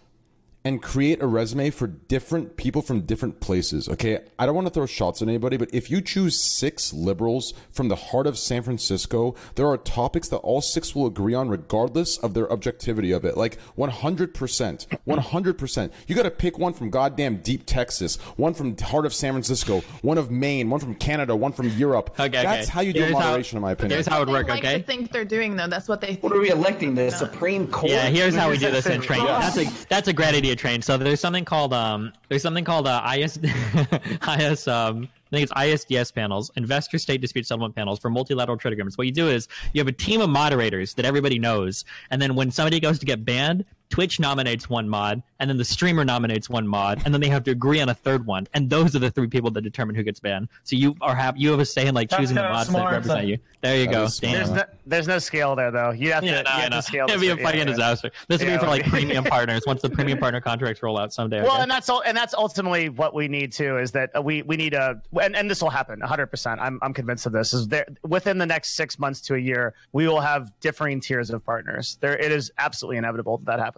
and 0.67 0.83
create 0.83 1.23
a 1.23 1.27
resume 1.29 1.71
for 1.71 1.87
different 1.87 2.57
people 2.57 2.83
from 2.83 3.03
different 3.03 3.39
places. 3.39 3.89
Okay, 3.89 4.19
I 4.37 4.47
don't 4.47 4.55
want 4.57 4.67
to 4.67 4.73
throw 4.75 4.85
shots 4.85 5.23
at 5.23 5.29
anybody, 5.29 5.57
but 5.57 5.73
if 5.73 5.93
you 5.93 6.01
choose 6.01 6.41
six 6.43 6.93
liberals 6.93 7.55
from 7.71 7.87
the 7.87 7.95
heart 7.95 8.27
of 8.27 8.37
San 8.37 8.65
Francisco, 8.65 9.37
there 9.55 9.69
are 9.69 9.77
topics 9.77 10.27
that 10.31 10.39
all 10.39 10.61
six 10.61 10.93
will 10.93 11.07
agree 11.07 11.35
on, 11.35 11.49
regardless 11.49 12.19
of 12.19 12.35
their 12.35 12.51
objectivity 12.53 13.13
of 13.13 13.25
it. 13.25 13.37
Like 13.37 13.59
100%, 13.79 14.87
100%. 15.07 15.91
You 16.09 16.15
got 16.17 16.23
to 16.25 16.31
pick 16.33 16.59
one 16.59 16.73
from 16.73 16.91
goddamn 16.91 17.37
deep 17.43 17.65
Texas, 17.65 18.17
one 18.37 18.53
from 18.55 18.77
heart 18.77 19.07
of 19.07 19.15
San 19.15 19.35
Francisco, 19.35 19.83
one 20.03 20.19
of 20.19 20.33
Maine, 20.33 20.69
one 20.69 20.81
from 20.81 20.97
Canada, 20.97 21.37
one 21.37 21.53
from 21.53 21.69
Europe. 21.71 22.11
Okay, 22.19 22.29
That's 22.43 22.67
okay. 22.69 22.73
how 22.73 22.81
you 22.81 22.93
do 22.93 23.01
Here's 23.03 23.13
how- 23.13 23.21
moderation, 23.21 23.57
in 23.59 23.63
my 23.63 23.71
opinion. 23.73 23.97
Here's 23.97 24.07
how 24.07 24.17
it 24.17 24.27
would 24.27 24.29
work. 24.31 24.47
They 24.49 24.53
like 24.55 24.65
Okay. 24.65 24.79
to 24.79 24.85
think 24.85 25.13
they're 25.13 25.25
doing 25.25 25.55
though. 25.55 25.69
That's 25.69 25.87
what 25.89 26.01
they. 26.01 26.15
What 26.23 26.33
are 26.33 26.41
we 26.41 26.51
electing? 26.51 26.97
The 26.97 27.11
Supreme 27.13 27.69
Court? 27.69 27.93
Yeah, 27.93 28.07
here's 28.09 28.35
how 28.35 28.51
we 28.51 28.59
do 28.59 28.71
this 28.73 28.87
in 28.87 29.01
training. 29.01 29.27
That's 29.27 29.57
a 29.59 29.65
that's 29.89 30.09
a 30.09 30.13
great 30.13 30.35
idea, 30.35 30.56
train. 30.57 30.83
So 30.83 30.97
there's 30.97 31.21
something 31.21 31.45
called 31.45 31.73
um 31.73 32.13
there's 32.29 32.43
something 32.43 32.65
called 32.65 32.87
uh, 32.87 33.03
IS 33.17 33.39
IS 34.39 34.69
um 34.69 35.09
I 35.27 35.37
think 35.37 35.43
it's 35.43 35.53
ISDS 35.53 36.15
panels, 36.15 36.53
investor 36.57 36.99
state 36.99 37.21
dispute 37.21 37.47
settlement 37.47 37.75
panels 37.75 37.99
for 37.99 38.11
multilateral 38.11 38.57
trade 38.57 38.73
agreements. 38.73 38.97
What 38.97 39.09
you 39.09 39.13
do 39.13 39.29
is 39.29 39.49
you 39.73 39.81
have 39.81 39.89
a 39.89 39.93
team 39.93 40.21
of 40.21 40.31
moderators 40.31 40.95
that 40.95 41.05
everybody 41.05 41.39
knows, 41.39 41.85
and 42.11 42.23
then 42.23 42.37
when 42.37 42.53
somebody 42.53 42.79
goes 42.79 43.01
to 43.01 43.07
get 43.07 43.25
banned, 43.25 43.65
Twitch 43.89 44.19
nominates 44.19 44.69
one 44.69 44.89
mod, 44.89 45.23
and 45.39 45.49
then 45.49 45.57
the 45.59 45.65
streamer 45.65 46.05
nominates 46.05 46.51
one 46.51 46.67
mod, 46.67 47.01
and 47.05 47.15
then 47.15 47.21
they 47.21 47.29
have 47.29 47.45
to 47.45 47.51
agree 47.53 47.81
on 47.81 47.89
a 47.89 47.95
third 47.95 48.27
one, 48.27 48.47
and 48.55 48.69
those 48.69 48.97
are 48.97 48.99
the 48.99 49.11
three 49.11 49.29
people 49.29 49.51
that 49.53 49.63
determine 49.63 49.95
who 49.95 50.03
gets 50.03 50.19
banned. 50.21 50.49
So 50.65 50.77
you 50.77 50.97
are 51.01 51.15
have 51.15 51.37
you 51.37 51.51
have 51.51 51.61
a 51.61 51.65
say 51.65 51.87
in 51.87 51.95
like 51.95 52.09
That's 52.11 52.21
choosing 52.21 52.35
the 52.37 52.43
mods 52.43 52.69
that 52.71 52.85
represent 52.85 53.21
but- 53.21 53.27
you. 53.27 53.39
There 53.63 53.77
you 53.79 53.87
That 53.87 53.93
go. 53.93 54.07
There's 54.07 54.51
no, 54.51 54.63
there's 54.87 55.09
no 55.09 55.19
scale 55.19 55.57
there 55.57 55.73
though. 55.73 55.91
You 55.91 56.13
have 56.13 56.23
to, 56.23 56.29
Yeah, 56.29 56.37
you 56.39 56.43
no, 56.45 56.51
I 56.51 56.61
have 56.61 56.71
know. 56.71 56.77
to 56.77 56.83
scale. 56.83 57.07
It'd 57.09 57.21
be 57.21 57.29
a 57.31 57.37
fucking 57.37 57.59
Yeah, 57.59 57.65
yeah. 57.65 57.65
disaster. 57.65 58.13
This 58.29 58.41
would 58.41 58.49
Yeah, 58.49 58.57
be 58.59 58.61
for 58.61 58.69
like 58.69 58.85
premium 58.87 59.25
partners 59.25 59.63
once 59.67 59.83
the 59.83 59.91
premium 59.91 60.19
partner 60.19 60.41
contracts 60.41 60.83
roll 60.85 60.97
out 60.99 61.13
someday. 61.13 61.43
Well, 61.43 61.55
okay? 61.55 61.63
and 61.63 61.71
that's 61.71 61.89
all, 61.89 62.01
and 62.07 62.17
that's 62.17 62.33
ultimately 62.35 62.91
what 62.91 63.13
we 63.13 63.27
need 63.27 63.51
too. 63.53 63.79
Is 63.79 63.91
that 63.93 64.15
uh, 64.17 64.23
we 64.23 64.43
we 64.43 64.57
need 64.57 64.75
a, 64.75 65.01
and, 65.21 65.35
and 65.35 65.51
this 65.51 65.61
will 65.63 65.71
happen 65.71 65.99
100. 65.99 66.27
percent 66.29 66.61
I'm 66.61 66.79
I'm 66.83 66.93
convinced 66.93 67.27
of 67.27 67.33
this. 67.33 67.53
Is 67.55 67.67
there 67.67 67.87
within 68.05 68.39
the 68.39 68.47
next 68.47 68.77
six 68.77 69.01
months 69.01 69.21
to 69.23 69.35
a 69.35 69.39
year, 69.39 69.75
we 69.93 70.07
will 70.07 70.21
have 70.21 70.53
differing 70.61 71.01
tiers 71.01 71.31
of 71.31 71.45
partners. 71.45 71.99
There, 72.01 72.17
it 72.17 72.31
is 72.31 72.53
absolutely 72.59 72.99
inevitable 72.99 73.39
that 73.39 73.57
that 73.57 73.59
happens. 73.65 73.76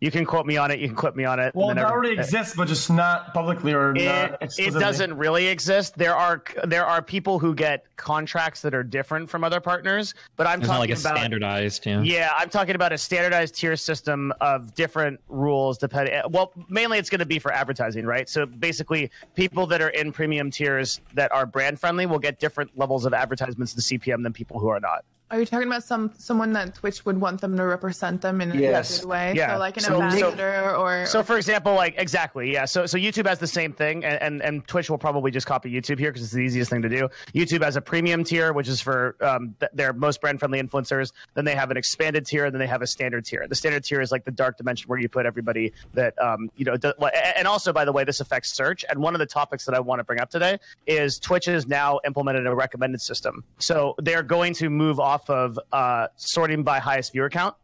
You 0.00 0.10
can 0.10 0.26
quote 0.26 0.44
me 0.44 0.58
on 0.58 0.70
it. 0.70 0.80
You 0.80 0.88
can 0.88 0.96
quote 0.96 1.16
me 1.16 1.24
on 1.24 1.38
it. 1.40 1.54
Well, 1.54 1.70
and 1.70 1.78
that 1.78 1.84
then 1.84 1.90
already 1.92 2.10
every- 2.10 2.24
exists, 2.24 2.54
but 2.54 2.68
just 2.68 2.90
not 2.90 3.32
publicly 3.32 3.72
or 3.72 3.94
It, 3.96 4.04
not 4.04 4.58
it 4.58 4.74
doesn't 4.74 5.14
really 5.16 5.46
exist. 5.46 5.96
There 5.96 6.14
are 6.14 6.42
there 6.64 6.84
are 6.84 7.00
people 7.00 7.38
who 7.38 7.54
get 7.54 7.86
contracts 7.96 8.60
that 8.62 8.74
are 8.74 8.82
different 8.82 9.30
from 9.30 9.44
other 9.44 9.60
partners, 9.60 10.12
but 10.36 10.46
I'm 10.46 10.58
It's 10.60 10.68
not 10.68 10.74
talking 10.78 10.90
like 10.90 10.98
a 10.98 11.00
about 11.00 11.16
standardized. 11.16 11.86
Yeah. 11.86 12.02
Yeah, 12.02 12.32
I'm 12.36 12.50
talking 12.50 12.74
about 12.74 12.92
a 12.92 12.98
standardized 12.98 13.54
tier 13.54 13.76
system 13.76 14.30
of 14.42 14.74
different 14.74 15.20
rules 15.28 15.78
depending. 15.78 16.12
Eh, 16.12 16.22
well, 16.28 16.52
mainly 16.68 16.98
it's 16.98 17.08
going 17.08 17.20
to 17.20 17.24
be 17.24 17.38
for 17.38 17.52
advertising, 17.52 18.04
right? 18.04 18.28
So 18.28 18.44
basically, 18.44 19.10
people 19.36 19.66
that 19.68 19.80
are 19.80 19.90
in 19.90 20.12
premium 20.12 20.50
tiers 20.50 21.00
that 21.14 21.32
are 21.32 21.46
brand 21.46 21.80
friendly 21.80 22.04
will 22.04 22.18
get 22.18 22.38
different 22.38 22.76
levels 22.76 23.06
of 23.06 23.14
advertisements 23.14 23.72
to 23.72 23.80
CPM 23.80 24.22
than 24.22 24.34
people 24.34 24.58
who 24.58 24.68
are 24.68 24.80
not. 24.80 25.02
Are 25.30 25.40
you 25.40 25.46
talking 25.46 25.66
about 25.66 25.82
some 25.82 26.12
someone 26.18 26.52
that 26.52 26.74
Twitch 26.74 27.04
would 27.06 27.18
want 27.20 27.40
them 27.40 27.56
to 27.56 27.64
represent 27.64 28.20
them 28.20 28.40
in 28.40 28.52
Yes. 28.56 28.98
a 28.98 29.00
good 29.02 29.08
way? 29.08 29.32
Yeah. 29.34 29.54
So 29.54 29.58
like 29.58 29.76
an 29.78 29.82
So- 29.82 29.88
so- 29.88 30.02
ambassador 30.02 30.76
or 30.76 31.06
So, 31.06 31.22
for 31.22 31.36
example, 31.36 31.74
like 31.74 31.94
exactly, 31.96 32.52
yeah. 32.52 32.66
So, 32.66 32.84
so 32.86 32.98
YouTube 32.98 33.26
has 33.26 33.38
the 33.38 33.46
same 33.46 33.72
thing, 33.72 34.04
and 34.04 34.20
and, 34.22 34.42
and 34.42 34.68
Twitch 34.68 34.90
will 34.90 34.98
probably 34.98 35.30
just 35.30 35.46
copy 35.46 35.72
YouTube 35.72 35.98
here 35.98 36.10
because 36.12 36.22
it's 36.22 36.32
the 36.32 36.40
easiest 36.42 36.70
thing 36.70 36.82
to 36.82 36.88
do. 36.88 37.08
YouTube 37.34 37.64
has 37.64 37.74
a 37.76 37.80
premium 37.80 38.22
tier, 38.22 38.52
which 38.52 38.68
is 38.68 38.80
for 38.80 39.16
um, 39.22 39.54
th- 39.60 39.72
their 39.74 39.92
most 39.94 40.20
brand 40.20 40.38
friendly 40.38 40.62
influencers. 40.62 41.12
Then 41.34 41.44
they 41.46 41.54
have 41.54 41.70
an 41.70 41.76
expanded 41.78 42.26
tier, 42.26 42.44
and 42.44 42.54
then 42.54 42.60
they 42.60 42.66
have 42.66 42.82
a 42.82 42.86
standard 42.86 43.24
tier. 43.24 43.46
The 43.48 43.54
standard 43.54 43.82
tier 43.84 44.00
is 44.02 44.12
like 44.12 44.24
the 44.24 44.30
dark 44.30 44.58
dimension 44.58 44.88
where 44.88 44.98
you 44.98 45.08
put 45.08 45.24
everybody 45.26 45.72
that 45.94 46.14
um, 46.22 46.50
you 46.56 46.64
know. 46.66 46.76
Do, 46.76 46.92
a- 47.00 47.38
and 47.38 47.48
also, 47.48 47.72
by 47.72 47.84
the 47.86 47.92
way, 47.92 48.04
this 48.04 48.20
affects 48.20 48.52
search. 48.52 48.84
And 48.90 49.00
one 49.00 49.14
of 49.14 49.18
the 49.20 49.26
topics 49.26 49.64
that 49.64 49.74
I 49.74 49.80
want 49.80 50.00
to 50.00 50.04
bring 50.04 50.20
up 50.20 50.28
today 50.30 50.58
is 50.86 51.18
Twitch 51.18 51.46
has 51.46 51.66
now 51.66 51.98
implemented 52.06 52.46
a 52.46 52.54
recommended 52.54 53.00
system. 53.00 53.42
So 53.58 53.94
they're 53.98 54.22
going 54.22 54.52
to 54.54 54.68
move 54.70 55.00
off 55.14 55.30
of 55.30 55.58
uh, 55.72 56.08
sorting 56.16 56.62
by 56.62 56.78
highest 56.78 57.12
viewer 57.12 57.30
count 57.30 57.54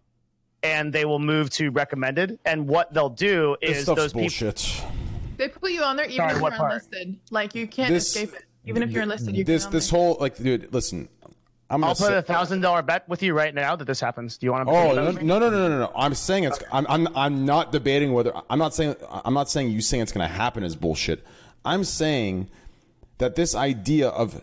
and 0.62 0.92
they 0.92 1.04
will 1.04 1.18
move 1.18 1.50
to 1.50 1.70
recommended. 1.70 2.38
And 2.44 2.68
what 2.68 2.92
they'll 2.94 3.08
do 3.08 3.56
This 3.60 3.78
is 3.78 3.82
stuff's 3.84 4.00
those 4.00 4.12
people. 4.12 4.22
bullshit. 4.22 4.82
they 5.36 5.48
put 5.48 5.72
you 5.72 5.82
on 5.82 5.96
there 5.96 6.06
even 6.06 6.16
Sorry, 6.16 6.34
if 6.34 6.40
what 6.40 6.52
you're 6.52 6.58
part? 6.58 6.72
unlisted. 6.72 7.16
Like 7.30 7.54
you 7.54 7.66
can't 7.66 7.92
This- 7.92 8.08
escape 8.14 8.34
it. 8.34 8.44
Even 8.66 8.82
if 8.82 8.90
you're 8.90 9.02
enlisted, 9.02 9.34
you 9.34 9.42
this 9.42 9.64
can 9.64 9.72
this 9.72 9.88
whole 9.88 10.18
like, 10.20 10.36
dude, 10.36 10.72
listen. 10.72 11.08
I'm 11.70 11.82
I'll 11.82 11.94
gonna 11.94 12.08
put 12.08 12.12
say- 12.12 12.16
a 12.18 12.22
thousand 12.22 12.60
dollar 12.60 12.82
bet 12.82 13.08
with 13.08 13.22
you 13.22 13.32
right 13.32 13.54
now 13.54 13.74
that 13.74 13.86
this 13.86 14.00
happens. 14.00 14.36
Do 14.36 14.44
you 14.46 14.52
want 14.52 14.68
to? 14.68 14.70
Oh 14.74 14.92
no, 14.94 15.10
no 15.12 15.38
no 15.38 15.38
no 15.38 15.68
no 15.68 15.78
no! 15.78 15.92
I'm 15.96 16.12
saying 16.14 16.44
it's. 16.44 16.58
I'm 16.70 16.84
I'm 16.88 17.08
I'm 17.16 17.46
not 17.46 17.72
debating 17.72 18.12
whether. 18.12 18.32
I'm 18.50 18.58
not 18.58 18.74
saying. 18.74 18.96
I'm 19.24 19.32
not 19.32 19.48
saying 19.48 19.70
you 19.70 19.80
saying 19.80 20.02
it's 20.02 20.12
going 20.12 20.28
to 20.28 20.32
happen 20.34 20.62
is 20.62 20.76
bullshit. 20.76 21.24
I'm 21.64 21.84
saying 21.84 22.50
that 23.16 23.34
this 23.34 23.54
idea 23.54 24.08
of 24.08 24.42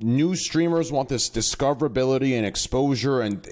new 0.00 0.34
streamers 0.34 0.90
want 0.90 1.08
this 1.08 1.28
discoverability 1.30 2.36
and 2.36 2.46
exposure, 2.46 3.20
and 3.20 3.46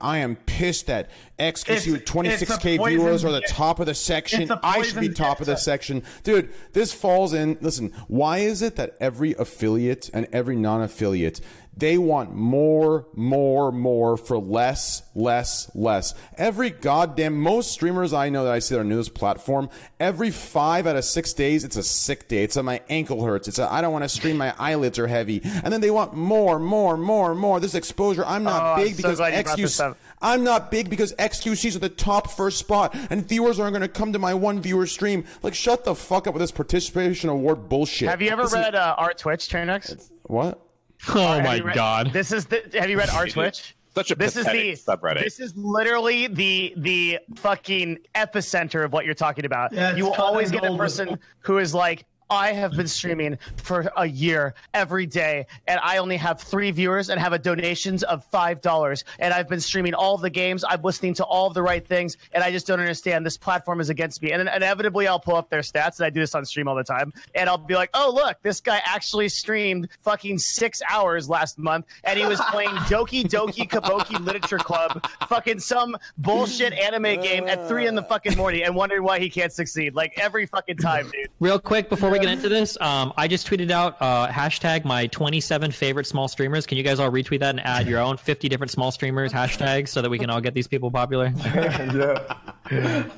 I 0.00 0.18
am 0.18 0.36
pissed 0.36 0.86
that 0.86 1.10
It's- 1.38 1.86
26k 2.04 2.74
it's 2.74 2.84
viewers 2.88 3.24
are 3.24 3.32
the 3.32 3.40
top 3.42 3.80
of 3.80 3.86
the 3.86 3.94
section. 3.94 4.50
I 4.62 4.82
should 4.82 5.00
be 5.00 5.08
top 5.10 5.40
of 5.40 5.46
the 5.46 5.56
section, 5.56 6.02
dude. 6.24 6.50
This 6.72 6.92
falls 6.92 7.32
in. 7.32 7.58
Listen, 7.60 7.92
why 8.08 8.38
is 8.38 8.62
it 8.62 8.76
that 8.76 8.96
every 9.00 9.34
affiliate 9.34 10.10
and 10.12 10.26
every 10.32 10.56
non-affiliate 10.56 11.40
they 11.80 11.98
want 11.98 12.34
more, 12.34 13.06
more, 13.14 13.72
more 13.72 14.16
for 14.16 14.38
less, 14.38 15.02
less, 15.14 15.70
less. 15.74 16.14
Every 16.36 16.70
goddamn 16.70 17.40
most 17.40 17.72
streamers 17.72 18.12
I 18.12 18.28
know 18.28 18.44
that 18.44 18.52
I 18.52 18.58
see 18.60 18.76
on 18.76 18.88
this 18.88 19.08
platform, 19.08 19.68
every 19.98 20.30
five 20.30 20.86
out 20.86 20.96
of 20.96 21.04
six 21.04 21.32
days, 21.32 21.64
it's 21.64 21.76
a 21.76 21.82
sick 21.82 22.28
day. 22.28 22.44
It's 22.44 22.56
a 22.56 22.62
my 22.62 22.80
ankle 22.88 23.24
hurts. 23.24 23.48
It's 23.48 23.58
a 23.58 23.70
I 23.72 23.80
don't 23.80 23.92
want 23.92 24.04
to 24.04 24.08
stream. 24.08 24.36
My 24.36 24.54
eyelids 24.58 24.98
are 24.98 25.06
heavy, 25.06 25.40
and 25.42 25.72
then 25.72 25.80
they 25.80 25.90
want 25.90 26.14
more, 26.14 26.58
more, 26.58 26.96
more, 26.96 27.34
more. 27.34 27.58
This 27.60 27.74
exposure. 27.74 28.24
I'm 28.24 28.44
not 28.44 28.62
Oh, 28.62 28.66
I'm 28.74 28.84
big 28.84 28.94
so 28.94 29.08
because 29.08 29.18
you 29.58 29.66
XQC. 29.66 29.96
I'm 30.22 30.44
not 30.44 30.70
big 30.70 30.90
because 30.90 31.14
XQC's 31.14 31.76
are 31.76 31.78
the 31.78 31.88
top 31.88 32.30
first 32.30 32.58
spot, 32.58 32.94
and 33.08 33.26
viewers 33.26 33.58
aren't 33.58 33.72
going 33.72 33.80
to 33.80 33.88
come 33.88 34.12
to 34.12 34.18
my 34.18 34.34
one 34.34 34.60
viewer 34.60 34.86
stream. 34.86 35.24
Like, 35.42 35.54
shut 35.54 35.84
the 35.84 35.94
fuck 35.94 36.26
up 36.26 36.34
with 36.34 36.42
this 36.42 36.50
participation 36.50 37.30
award 37.30 37.70
bullshit. 37.70 38.08
Have 38.10 38.20
you 38.20 38.28
ever 38.30 38.42
This 38.42 38.52
is- 38.52 38.58
read 38.58 38.74
uh, 38.74 38.96
our 38.98 39.14
Twitch, 39.14 39.48
Trainwreck? 39.48 40.10
what? 40.24 40.60
Oh 41.08 41.34
Have 41.34 41.44
my 41.44 41.58
read- 41.60 41.74
god. 41.74 42.12
This 42.12 42.30
is 42.32 42.46
the. 42.46 42.62
Have 42.74 42.90
you 42.90 42.98
read 42.98 43.10
our 43.10 43.26
Twitch? 43.26 43.74
Such 43.94 44.12
a 44.12 44.14
this 44.14 44.36
is 44.36 44.44
the 44.46 44.72
subreddit. 44.76 45.24
This 45.24 45.40
is 45.40 45.56
literally 45.56 46.28
the 46.28 46.74
the 46.76 47.18
fucking 47.36 47.98
epicenter 48.14 48.84
of 48.84 48.92
what 48.92 49.04
you're 49.04 49.14
talking 49.14 49.44
about. 49.44 49.72
Yeah, 49.72 49.96
you 49.96 50.04
will 50.04 50.14
always 50.14 50.50
get 50.50 50.64
a 50.64 50.76
person 50.76 51.18
who 51.40 51.58
is 51.58 51.74
like, 51.74 52.04
I 52.30 52.52
have 52.52 52.72
been 52.72 52.86
streaming 52.86 53.38
for 53.56 53.90
a 53.96 54.06
year 54.06 54.54
every 54.72 55.04
day, 55.04 55.46
and 55.66 55.80
I 55.82 55.96
only 55.98 56.16
have 56.16 56.40
three 56.40 56.70
viewers 56.70 57.10
and 57.10 57.18
have 57.20 57.32
a 57.32 57.38
donations 57.38 58.04
of 58.04 58.24
five 58.26 58.60
dollars. 58.60 59.04
And 59.18 59.34
I've 59.34 59.48
been 59.48 59.60
streaming 59.60 59.94
all 59.94 60.16
the 60.16 60.30
games. 60.30 60.64
I'm 60.66 60.80
listening 60.82 61.14
to 61.14 61.24
all 61.24 61.48
of 61.48 61.54
the 61.54 61.62
right 61.62 61.84
things, 61.84 62.16
and 62.32 62.44
I 62.44 62.52
just 62.52 62.68
don't 62.68 62.78
understand. 62.78 63.26
This 63.26 63.36
platform 63.36 63.80
is 63.80 63.90
against 63.90 64.22
me. 64.22 64.30
And 64.30 64.46
then 64.46 64.54
inevitably, 64.54 65.08
I'll 65.08 65.18
pull 65.18 65.34
up 65.34 65.50
their 65.50 65.60
stats, 65.60 65.98
and 65.98 66.06
I 66.06 66.10
do 66.10 66.20
this 66.20 66.34
on 66.36 66.44
stream 66.44 66.68
all 66.68 66.76
the 66.76 66.84
time. 66.84 67.12
And 67.34 67.48
I'll 67.48 67.58
be 67.58 67.74
like, 67.74 67.90
Oh, 67.94 68.12
look, 68.14 68.40
this 68.42 68.60
guy 68.60 68.80
actually 68.84 69.28
streamed 69.28 69.88
fucking 70.00 70.38
six 70.38 70.80
hours 70.88 71.28
last 71.28 71.58
month, 71.58 71.86
and 72.04 72.16
he 72.16 72.26
was 72.26 72.40
playing 72.52 72.70
Doki 72.86 73.24
Doki 73.24 73.68
Kabuki 73.68 74.24
Literature 74.24 74.58
Club, 74.58 75.04
fucking 75.28 75.58
some 75.58 75.96
bullshit 76.18 76.72
anime 76.74 77.20
game 77.20 77.48
at 77.48 77.66
three 77.66 77.88
in 77.88 77.96
the 77.96 78.02
fucking 78.04 78.36
morning, 78.36 78.62
and 78.62 78.76
wondering 78.76 79.02
why 79.02 79.18
he 79.18 79.28
can't 79.28 79.52
succeed. 79.52 79.96
Like 79.96 80.12
every 80.16 80.46
fucking 80.46 80.76
time, 80.76 81.10
dude. 81.10 81.28
Real 81.40 81.58
quick 81.58 81.88
before 81.88 82.10
we 82.10 82.19
get 82.20 82.30
into 82.30 82.48
this, 82.48 82.76
um, 82.80 83.12
I 83.16 83.28
just 83.28 83.46
tweeted 83.46 83.70
out 83.70 83.96
uh, 84.00 84.28
hashtag 84.28 84.84
my 84.84 85.06
27 85.08 85.70
favorite 85.70 86.06
small 86.06 86.28
streamers. 86.28 86.66
Can 86.66 86.78
you 86.78 86.84
guys 86.84 86.98
all 87.00 87.10
retweet 87.10 87.40
that 87.40 87.50
and 87.50 87.60
add 87.60 87.86
your 87.86 88.00
own 88.00 88.16
50 88.16 88.48
different 88.48 88.70
small 88.70 88.90
streamers 88.90 89.32
hashtags 89.32 89.88
so 89.88 90.02
that 90.02 90.10
we 90.10 90.18
can 90.18 90.30
all 90.30 90.40
get 90.40 90.54
these 90.54 90.68
people 90.68 90.90
popular? 90.90 91.32
yeah. 91.44 92.36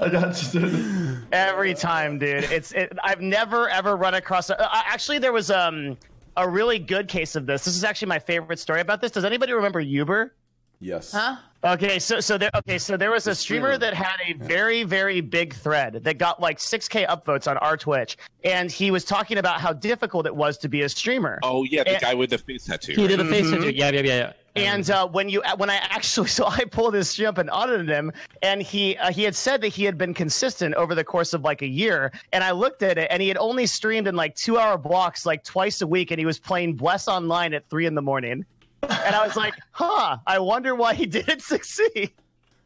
I 0.01 0.09
got 0.11 0.55
you. 0.55 1.19
Every 1.33 1.75
time, 1.75 2.19
dude. 2.19 2.45
It's 2.45 2.73
it, 2.73 2.93
I've 3.03 3.21
never 3.21 3.69
ever 3.69 3.97
run 3.97 4.15
across. 4.15 4.51
A, 4.51 4.61
uh, 4.61 4.69
actually, 4.73 5.19
there 5.19 5.33
was 5.33 5.51
um 5.51 5.97
a 6.37 6.49
really 6.49 6.79
good 6.79 7.09
case 7.09 7.37
of 7.37 7.47
this. 7.47 7.65
This 7.65 7.77
is 7.77 7.85
actually 7.85 8.09
my 8.09 8.19
favorite 8.19 8.59
story 8.59 8.81
about 8.81 9.01
this. 9.01 9.11
Does 9.11 9.25
anybody 9.25 9.53
remember 9.53 9.81
Uber? 9.81 10.35
Yes. 10.81 11.13
Huh? 11.13 11.37
Okay, 11.65 12.01
so 12.01 12.19
so 12.19 12.37
there 12.37 12.51
okay, 12.57 12.77
so 12.77 12.97
there 12.97 13.13
was 13.13 13.29
a 13.29 13.35
streamer 13.37 13.75
streamer. 13.75 13.79
that 13.79 13.95
had 13.95 14.17
a 14.27 14.33
very 14.33 14.83
very 14.83 15.21
big 15.21 15.55
thread 15.55 16.01
that 16.03 16.19
got 16.19 16.41
like 16.41 16.59
6k 16.59 17.07
upvotes 17.07 17.49
on 17.49 17.57
our 17.59 17.77
Twitch, 17.77 18.17
and 18.43 18.69
he 18.71 18.91
was 18.91 19.05
talking 19.05 19.39
about 19.39 19.61
how 19.61 19.73
difficult 19.73 20.27
it 20.27 20.35
was 20.35 20.59
to 20.59 20.69
be 20.69 20.83
a 20.83 20.89
streamer. 20.89 21.39
oh 21.45 21.63
yeah, 21.63 21.85
the 21.85 21.91
And- 21.93 22.03
guy 22.03 22.15
with 22.15 22.31
the 22.31 22.39
face 22.39 22.65
tattoo. 22.65 22.95
He 22.95 23.03
right? 23.03 23.09
did 23.09 23.21
the 23.21 23.25
face 23.27 23.49
tattoo. 23.49 23.71
Yeah, 23.71 23.91
yeah, 23.91 24.01
yeah. 24.01 24.17
yeah. 24.17 24.33
And 24.55 24.91
uh, 24.91 25.07
when 25.09 25.29
you 25.29 25.41
when 25.57 25.71
I 25.71 25.77
actually 25.77 26.27
so 26.39 26.47
I 26.47 26.65
pulled 26.65 26.95
his 26.95 27.09
stream 27.09 27.29
up 27.29 27.39
and 27.39 27.49
audited 27.49 27.89
him, 27.89 28.11
and 28.43 28.61
he 28.61 28.97
uh, 28.97 29.13
he 29.13 29.23
had 29.23 29.37
said 29.37 29.61
that 29.61 29.69
he 29.69 29.85
had 29.85 29.97
been 29.97 30.15
consistent 30.15 30.75
over 30.75 30.97
the 30.97 31.05
course 31.05 31.33
of 31.33 31.43
like 31.43 31.63
a 31.63 31.67
year, 31.69 32.11
and 32.33 32.43
I 32.43 32.51
looked 32.51 32.83
at 32.83 32.99
it, 32.99 33.07
and 33.09 33.23
he 33.23 33.29
had 33.29 33.39
only 33.39 33.67
streamed 33.67 34.09
in 34.09 34.17
like 34.17 34.35
two 34.35 34.59
hour 34.59 34.77
blocks 34.77 35.25
like 35.25 35.45
twice 35.45 35.81
a 35.81 35.87
week, 35.87 36.11
and 36.11 36.19
he 36.19 36.27
was 36.27 36.41
playing 36.41 36.75
Bless 36.75 37.07
Online 37.07 37.55
at 37.55 37.71
three 37.71 37.87
in 37.87 37.95
the 37.95 38.03
morning, 38.03 38.45
and 38.83 39.15
I 39.15 39.27
was 39.27 39.37
like, 39.37 39.55
huh, 39.71 40.19
I 40.27 40.39
wonder 40.39 40.75
why 40.75 40.95
he 40.95 41.07
didn't 41.19 41.43
succeed. 41.43 42.11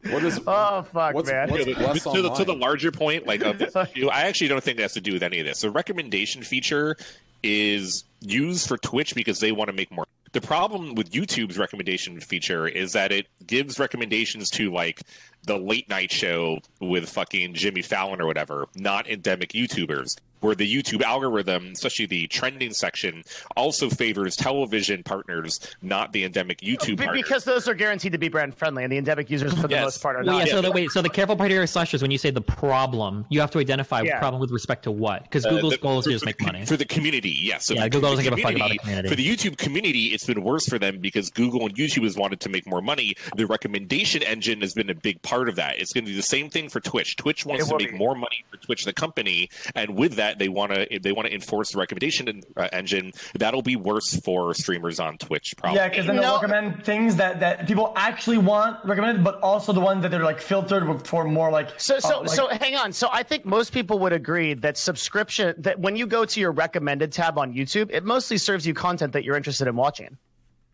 What 0.09 0.23
is? 0.23 0.39
Oh 0.47 0.83
fuck, 0.83 1.13
What's- 1.15 1.29
man. 1.29 1.49
what's- 1.49 1.65
to, 1.65 1.73
the, 1.73 2.11
to, 2.13 2.21
the, 2.21 2.29
to 2.29 2.45
the 2.45 2.53
larger 2.55 2.91
point, 2.91 3.25
like 3.27 3.43
uh, 3.43 3.49
of 3.51 3.57
this 3.57 3.75
I 3.75 3.87
actually 4.23 4.47
don't 4.47 4.63
think 4.63 4.77
that 4.77 4.83
has 4.83 4.93
to 4.93 5.01
do 5.01 5.13
with 5.13 5.23
any 5.23 5.39
of 5.39 5.45
this. 5.45 5.61
The 5.61 5.69
recommendation 5.71 6.43
feature 6.43 6.95
is 7.43 8.03
used 8.21 8.67
for 8.67 8.77
Twitch 8.77 9.15
because 9.15 9.39
they 9.39 9.51
want 9.51 9.67
to 9.69 9.73
make 9.73 9.91
more. 9.91 10.05
The 10.33 10.41
problem 10.41 10.95
with 10.95 11.11
YouTube's 11.11 11.57
recommendation 11.57 12.19
feature 12.19 12.67
is 12.67 12.91
that 12.93 13.11
it 13.11 13.27
gives 13.45 13.79
recommendations 13.79 14.49
to 14.51 14.71
like 14.71 15.01
the 15.45 15.57
late 15.57 15.87
night 15.89 16.11
show 16.11 16.59
with 16.81 17.09
fucking 17.09 17.53
Jimmy 17.53 17.81
Fallon 17.81 18.21
or 18.21 18.27
whatever, 18.27 18.67
not 18.75 19.07
endemic 19.09 19.49
YouTubers. 19.53 20.17
Where 20.39 20.53
the 20.55 20.71
YouTube 20.71 21.01
algorithm, 21.01 21.71
especially 21.73 22.05
the 22.05 22.27
trending 22.27 22.71
section, 22.73 23.23
also 23.55 23.89
favors 23.89 24.35
television 24.35 25.01
partners, 25.03 25.59
not 25.81 26.13
the 26.13 26.23
endemic 26.25 26.61
YouTube 26.61 26.97
Be- 26.97 27.05
partners. 27.05 27.23
because 27.23 27.43
those 27.43 27.67
are 27.67 27.73
guaranteed 27.73 28.11
to 28.11 28.17
be 28.17 28.27
brand 28.29 28.53
friendly, 28.55 28.83
and 28.83 28.91
the 28.93 28.97
endemic 28.97 29.29
users 29.31 29.53
for 29.53 29.67
the 29.67 29.75
Yes. 29.75 29.83
most 29.83 30.01
part 30.03 30.15
are 30.15 30.23
Well, 30.23 30.37
not. 30.39 30.47
yeah, 30.47 30.53
so 30.53 30.61
the, 30.61 30.71
wait, 30.71 30.91
so 30.91 31.01
the 31.01 31.09
careful 31.09 31.35
part 31.35 31.49
here 31.49 31.63
is 31.63 31.71
slashers 31.71 32.01
when 32.01 32.11
you 32.11 32.17
say 32.19 32.29
the 32.29 32.41
problem, 32.41 33.25
you 33.29 33.39
have 33.39 33.49
to 33.51 33.59
identify 33.59 34.01
Yeah. 34.01 34.19
problem 34.19 34.39
with 34.39 34.51
respect 34.51 34.83
to 34.83 34.91
what? 34.91 35.23
Because 35.23 35.45
Uh, 35.45 35.49
Google's 35.49 35.73
the- 35.73 35.79
goal 35.79 35.99
is 35.99 36.05
to 36.05 36.11
just 36.11 36.25
make 36.25 36.39
money. 36.41 36.65
for 36.65 36.77
the 36.77 36.85
community. 36.85 37.35
Yes, 37.41 37.65
So 37.65 37.73
Yeah, 37.73 37.83
for 37.83 37.89
Google 37.89 38.09
the 38.11 38.17
doesn't 38.17 38.23
give 38.25 38.33
a 38.39 38.41
fuck 38.43 38.55
about 38.55 38.69
the 38.71 38.77
community. 38.77 39.09
For 39.09 39.15
the 39.15 39.25
YouTube 39.27 39.57
community, 39.57 40.05
it's 40.13 40.25
been 40.25 40.43
worse 40.43 40.67
for 40.67 40.77
them 40.77 40.99
because 40.99 41.29
Google 41.29 41.61
and 41.65 41.75
YouTube 41.75 42.03
has 42.03 42.15
wanted 42.15 42.39
to 42.41 42.49
make 42.49 42.67
more 42.67 42.81
money. 42.81 43.15
The 43.35 43.47
recommendation 43.47 44.21
engine 44.23 44.61
has 44.61 44.73
been 44.73 44.89
a 44.89 44.95
big 44.95 45.21
part 45.23 45.49
of 45.49 45.55
that. 45.55 45.79
It's 45.79 45.93
going 45.93 46.05
to 46.05 46.11
do 46.11 46.15
the 46.17 46.21
same 46.23 46.49
thing 46.49 46.69
for 46.69 46.79
Twitch. 46.79 47.15
Twitch 47.15 47.45
wants 47.45 47.65
It 47.65 47.69
to 47.69 47.77
make 47.77 47.91
be. 47.91 47.97
more 47.97 48.13
money 48.15 48.43
for 48.51 48.57
Twitch, 48.57 48.83
the 48.85 48.93
company, 48.93 49.49
and 49.75 49.95
with 49.95 50.13
that, 50.15 50.26
they 50.33 50.49
want 50.49 50.73
to 50.73 50.99
they 51.01 51.11
want 51.11 51.27
to 51.27 51.33
enforce 51.33 51.71
the 51.71 51.77
recommendation 51.79 52.27
en- 52.29 52.43
uh, 52.55 52.67
engine. 52.71 53.11
That'll 53.35 53.61
be 53.61 53.75
worse 53.75 54.19
for 54.21 54.53
streamers 54.53 54.99
on 54.99 55.17
Twitch. 55.17 55.53
Probably. 55.57 55.77
Yeah, 55.79 55.89
because 55.89 56.05
then 56.07 56.15
they'll 56.17 56.35
No. 56.35 56.41
recommend 56.41 56.83
things 56.83 57.15
that, 57.17 57.39
that 57.39 57.67
people 57.67 57.93
actually 57.95 58.37
want 58.37 58.83
recommended, 58.85 59.23
but 59.23 59.39
also 59.41 59.73
the 59.73 59.79
ones 59.79 60.01
that 60.03 60.09
they're 60.11 60.23
like 60.23 60.41
filtered 60.41 61.05
for 61.07 61.23
more 61.23 61.51
like. 61.51 61.79
So 61.79 61.99
so 61.99 62.17
uh, 62.17 62.19
like- 62.21 62.29
so 62.29 62.47
hang 62.47 62.75
on. 62.75 62.93
So 62.93 63.09
I 63.11 63.23
think 63.23 63.45
most 63.45 63.71
people 63.73 63.99
would 63.99 64.13
agree 64.13 64.53
that 64.55 64.77
subscription 64.77 65.55
that 65.59 65.79
when 65.79 65.95
you 65.95 66.07
go 66.07 66.25
to 66.25 66.39
your 66.39 66.51
recommended 66.51 67.11
tab 67.11 67.37
on 67.37 67.53
YouTube, 67.53 67.89
it 67.91 68.03
mostly 68.03 68.37
serves 68.37 68.65
you 68.67 68.73
content 68.73 69.13
that 69.13 69.23
you're 69.23 69.37
interested 69.37 69.67
in 69.67 69.75
watching. 69.75 70.17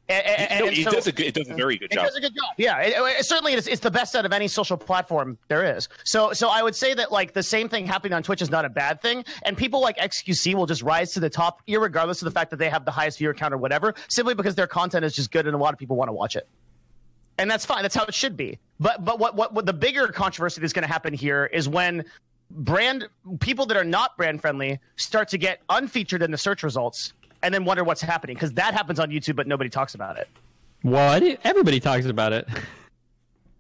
And, 0.10 0.26
and- 0.28 0.60
No, 0.60 0.68
and 0.68 0.78
it 0.78 0.84
so- 0.84 0.92
does 0.92 1.08
a 1.08 1.12
good, 1.14 1.26
it 1.28 1.34
does 1.34 1.50
a 1.50 1.54
very 1.54 1.78
good 1.78 1.92
it 1.92 1.96
job. 1.96 2.06
does 2.06 2.16
a 2.16 2.22
good 2.22 2.34
job. 2.36 2.54
Yeah, 2.58 2.82
it, 2.82 2.94
it- 3.20 3.26
certainly 3.26 3.54
it's, 3.54 3.68
it's 3.68 3.82
the 3.82 3.90
best 3.92 4.16
out 4.16 4.26
of 4.26 4.34
any 4.34 4.48
social 4.50 4.76
platform 4.76 5.38
there 5.48 5.76
is. 5.78 5.88
So 6.04 6.34
so 6.34 6.50
I 6.50 6.62
would 6.62 6.76
say 6.76 6.94
that 6.94 7.12
like 7.12 7.34
the 7.34 7.44
same 7.44 7.70
thing 7.70 7.86
happening 7.86 8.14
on 8.14 8.22
Twitch 8.22 8.42
is 8.42 8.50
not 8.52 8.66
a 8.66 8.70
bad 8.70 9.02
thing, 9.02 9.24
and 9.44 9.56
people 9.58 9.82
like 9.82 9.98
XQC 9.98 10.56
will 10.56 10.66
just 10.66 10.82
rise 10.82 11.14
to 11.14 11.20
the 11.22 11.30
top, 11.30 11.62
regardless 11.68 12.22
of 12.22 12.26
the 12.26 12.32
fact 12.32 12.52
that 12.52 12.58
they 12.58 12.70
have 12.70 12.84
the 12.86 12.92
highest 12.92 13.18
viewer 13.18 13.34
count 13.34 13.54
or 13.54 13.58
whatever, 13.58 13.96
simply 14.10 14.34
because 14.36 14.56
their 14.56 14.68
content 14.68 15.06
is 15.06 15.16
just 15.16 15.32
good 15.32 15.46
and 15.48 15.56
a 15.56 15.58
lot 15.58 15.74
of 15.74 15.80
people 15.80 15.96
want 15.96 16.10
to 16.10 16.14
watch 16.14 16.36
it. 16.36 16.48
And 17.38 17.50
that's 17.50 17.66
fine. 17.66 17.82
That's 17.82 17.96
how 17.96 18.04
it 18.06 18.14
should 18.14 18.36
be. 18.38 18.60
But 18.80 19.04
but 19.06 19.20
what 19.20 19.36
what, 19.36 19.54
what 19.54 19.66
the 19.66 19.74
bigger 19.74 20.08
controversy 20.10 20.60
that's 20.62 20.74
going 20.74 20.86
to 20.86 20.92
happen 20.92 21.14
here 21.14 21.46
is 21.46 21.68
when 21.70 22.04
brand 22.52 23.08
people 23.40 23.66
that 23.66 23.78
are 23.78 23.84
not 23.84 24.16
brand 24.18 24.42
friendly 24.42 24.80
start 24.98 25.30
to 25.30 25.38
get 25.40 25.62
unfeatured 25.70 26.22
in 26.22 26.30
the 26.30 26.38
search 26.38 26.62
results 26.62 27.14
and 27.44 27.54
then 27.54 27.66
wonder 27.66 27.84
what's 27.84 28.02
happening 28.02 28.36
because 28.36 28.54
that 28.54 28.74
happens 28.74 29.00
on 29.00 29.12
YouTube, 29.12 29.36
but 29.36 29.46
nobody 29.46 29.70
talks 29.70 29.94
about 29.94 30.18
it. 30.18 30.28
What? 30.82 31.22
Everybody 31.44 31.80
talks 31.80 32.06
about 32.06 32.34
it. 32.34 32.48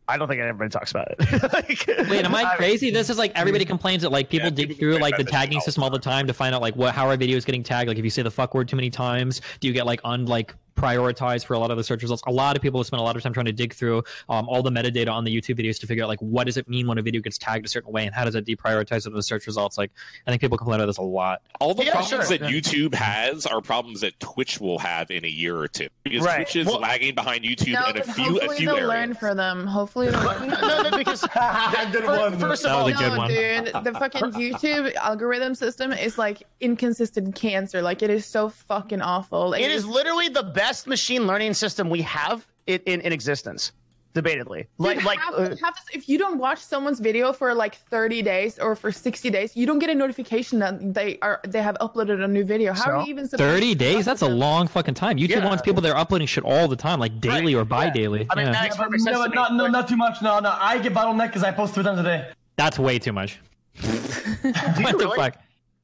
I 0.07 0.17
don't 0.17 0.27
think 0.27 0.41
everybody 0.41 0.69
talks 0.69 0.91
about 0.91 1.07
it. 1.11 1.53
Like- 1.53 2.09
Wait, 2.09 2.25
am 2.25 2.35
I 2.35 2.43
I- 2.53 2.55
crazy? 2.55 2.91
This 2.91 3.09
is 3.09 3.17
like 3.17 3.31
everybody 3.35 3.63
mm-hmm. 3.63 3.71
complains 3.71 4.01
that 4.01 4.11
like 4.11 4.29
people 4.29 4.47
Yeah, 4.47 4.55
dig 4.55 4.69
people 4.69 4.79
through 4.79 4.97
like 4.97 5.17
the 5.17 5.23
tagging 5.23 5.61
system 5.61 5.83
all 5.83 5.89
the 5.89 5.99
time 5.99 6.27
to 6.27 6.33
find 6.33 6.55
out 6.55 6.61
like 6.61 6.75
what 6.75 6.93
how 6.93 7.07
our 7.07 7.17
video 7.17 7.37
is 7.37 7.45
getting 7.45 7.63
tagged. 7.63 7.87
Like 7.87 7.97
if 7.97 8.03
you 8.03 8.09
say 8.09 8.21
the 8.21 8.31
fuck 8.31 8.53
word 8.53 8.67
too 8.67 8.75
many 8.75 8.89
times, 8.89 9.41
do 9.59 9.67
you 9.67 9.73
get 9.73 9.85
like 9.85 10.01
un 10.03 10.25
like 10.25 10.55
prioritized 10.75 11.45
for 11.45 11.53
a 11.53 11.59
lot 11.59 11.71
of 11.71 11.77
the 11.77 11.83
search 11.83 12.01
results. 12.01 12.21
A 12.27 12.31
lot 12.31 12.55
of 12.55 12.61
people 12.61 12.79
have 12.79 12.87
spent 12.87 12.99
a 12.99 13.03
lot 13.03 13.15
of 13.15 13.23
time 13.23 13.33
trying 13.33 13.45
to 13.45 13.51
dig 13.53 13.73
through 13.73 14.03
um, 14.29 14.47
all 14.49 14.61
the 14.63 14.69
metadata 14.71 15.09
on 15.11 15.23
the 15.23 15.35
YouTube 15.35 15.57
videos 15.59 15.79
to 15.79 15.87
figure 15.87 16.03
out 16.03 16.07
like 16.09 16.19
what 16.19 16.45
does 16.45 16.57
it 16.57 16.67
mean 16.67 16.87
when 16.87 16.97
a 16.97 17.01
video 17.01 17.21
gets 17.21 17.37
tagged 17.37 17.65
a 17.65 17.69
certain 17.69 17.91
way 17.91 18.05
and 18.05 18.13
how 18.15 18.25
does 18.25 18.35
it 18.35 18.45
deprioritize 18.45 19.05
it 19.05 19.07
in 19.07 19.13
the 19.13 19.23
search 19.23 19.45
results. 19.47 19.77
Like 19.77 19.91
I 20.27 20.31
think 20.31 20.41
people 20.41 20.57
complain 20.57 20.79
about 20.79 20.87
this 20.87 20.97
a 20.97 21.01
lot. 21.03 21.41
All 21.59 21.73
the 21.73 21.85
Yeah, 21.85 21.91
problems 21.91 22.27
sure. 22.27 22.37
that 22.37 22.41
YouTube 22.49 22.93
has 22.95 23.45
are 23.45 23.61
problems 23.61 24.01
that 24.01 24.19
Twitch 24.19 24.59
will 24.59 24.79
have 24.79 25.11
in 25.11 25.23
a 25.25 25.29
year 25.29 25.55
or 25.57 25.67
two 25.67 25.87
because 26.03 26.25
Right. 26.25 26.37
Twitch 26.37 26.55
is 26.55 26.67
Well- 26.67 26.79
lagging 26.79 27.15
behind 27.15 27.43
YouTube 27.43 27.73
No, 27.73 27.87
in 27.87 27.97
a 27.97 28.03
few 28.03 28.23
a 28.25 28.29
hopefully 28.31 28.57
few 28.57 28.65
they'll 28.67 28.75
areas. 28.77 28.89
learn 28.89 29.13
for 29.13 29.35
them. 29.35 29.67
Hopefully 29.67 30.09
they'll 30.09 30.23
learn. 30.23 30.47
no, 30.61 30.81
no, 30.89 30.97
because 30.97 31.21
Good 31.91 32.03
fir- 32.03 32.19
one. 32.19 32.39
first 32.39 32.65
of 32.65 32.71
all, 32.71 32.85
was 32.85 32.93
a 32.95 32.97
good 32.97 33.15
no, 33.17 33.27
dude, 33.27 33.83
the 33.83 33.93
fucking 33.99 34.21
YouTube 34.33 34.93
algorithm 34.95 35.55
system 35.55 35.91
is 35.93 36.17
like 36.17 36.43
inconsistent 36.59 37.35
cancer. 37.35 37.81
Like 37.81 38.01
it 38.01 38.09
is 38.09 38.25
so 38.25 38.49
fucking 38.49 39.01
awful. 39.01 39.49
Like, 39.51 39.61
it 39.61 39.71
is 39.71 39.85
literally 39.85 40.29
the 40.29 40.43
best 40.43 40.62
machine 40.87 41.27
learning 41.27 41.53
system 41.53 41.89
we 41.89 42.01
have 42.03 42.45
in, 42.67 42.79
in, 42.85 43.01
in 43.01 43.11
existence, 43.13 43.71
debatedly 44.15 44.67
Like, 44.77 44.97
Dude, 44.97 45.05
like 45.05 45.19
half- 45.19 45.33
uh, 45.33 45.55
half 45.63 45.75
this- 45.75 45.95
if 45.97 46.07
you 46.09 46.17
don't 46.17 46.37
watch 46.37 46.59
someone's 46.59 46.99
video 46.99 47.33
for 47.33 47.53
like 47.53 47.75
30 47.75 48.21
days 48.21 48.59
or 48.59 48.75
for 48.75 48.91
60 48.91 49.29
days, 49.29 49.55
you 49.57 49.65
don't 49.65 49.79
get 49.79 49.89
a 49.89 49.95
notification 49.95 50.59
that 50.59 50.93
they 50.93 51.17
are 51.21 51.41
they 51.47 51.61
have 51.61 51.75
uploaded 51.81 52.23
a 52.23 52.27
new 52.27 52.43
video. 52.43 52.73
How 52.73 52.91
are 52.91 53.01
So? 53.01 53.05
you 53.07 53.11
even 53.15 53.27
30 53.27 53.75
days? 53.75 54.05
That's 54.05 54.21
a 54.21 54.27
long 54.45 54.67
fucking 54.67 54.93
time. 54.93 55.17
YouTube 55.17 55.29
Yeah. 55.41 55.45
wants 55.45 55.61
people 55.63 55.81
that 55.81 55.91
are 55.91 55.97
uploading 55.97 56.27
shit 56.27 56.43
all 56.43 56.67
the 56.67 56.75
time, 56.87 56.99
like 56.99 57.19
daily 57.19 57.53
or 57.55 57.65
bi 57.65 57.89
daily. 57.89 58.25
I 58.29 58.35
mean, 58.35 58.45
yeah. 58.45 58.51
that 58.53 58.63
Yeah, 58.79 58.87
makes 58.89 59.03
but, 59.03 59.11
no, 59.11 59.17
to 59.17 59.29
but 59.29 59.29
me. 59.31 59.35
not, 59.35 59.53
no, 59.55 59.67
not 59.67 59.87
too 59.87 59.97
much. 59.97 60.21
No, 60.21 60.39
no. 60.39 60.55
I 60.59 60.77
get 60.77 60.93
bottlenecked 60.93 61.27
because 61.31 61.43
I 61.43 61.51
post 61.51 61.73
three 61.73 61.83
times 61.83 61.99
a 61.99 62.03
day. 62.03 62.19
That's 62.55 62.77
way 62.77 62.99
too 62.99 63.13
much. 63.13 63.39
what 63.81 64.97
the 64.99 65.11
fuck? 65.15 65.35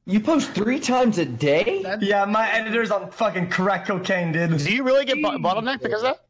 You 0.06 0.20
post 0.20 0.52
three 0.52 0.80
times 0.80 1.18
a 1.18 1.24
day? 1.24 1.84
Yeah, 2.00 2.24
my 2.24 2.50
editor's 2.50 2.90
on 2.90 3.10
fucking 3.10 3.50
crack 3.50 3.86
cocaine, 3.86 4.32
dude. 4.32 4.56
Do 4.58 4.72
you 4.72 4.82
really 4.82 5.04
get 5.04 5.22
bo- 5.22 5.38
bottlenecked 5.38 5.82
because 5.82 6.02
of 6.02 6.14
that? 6.14 6.24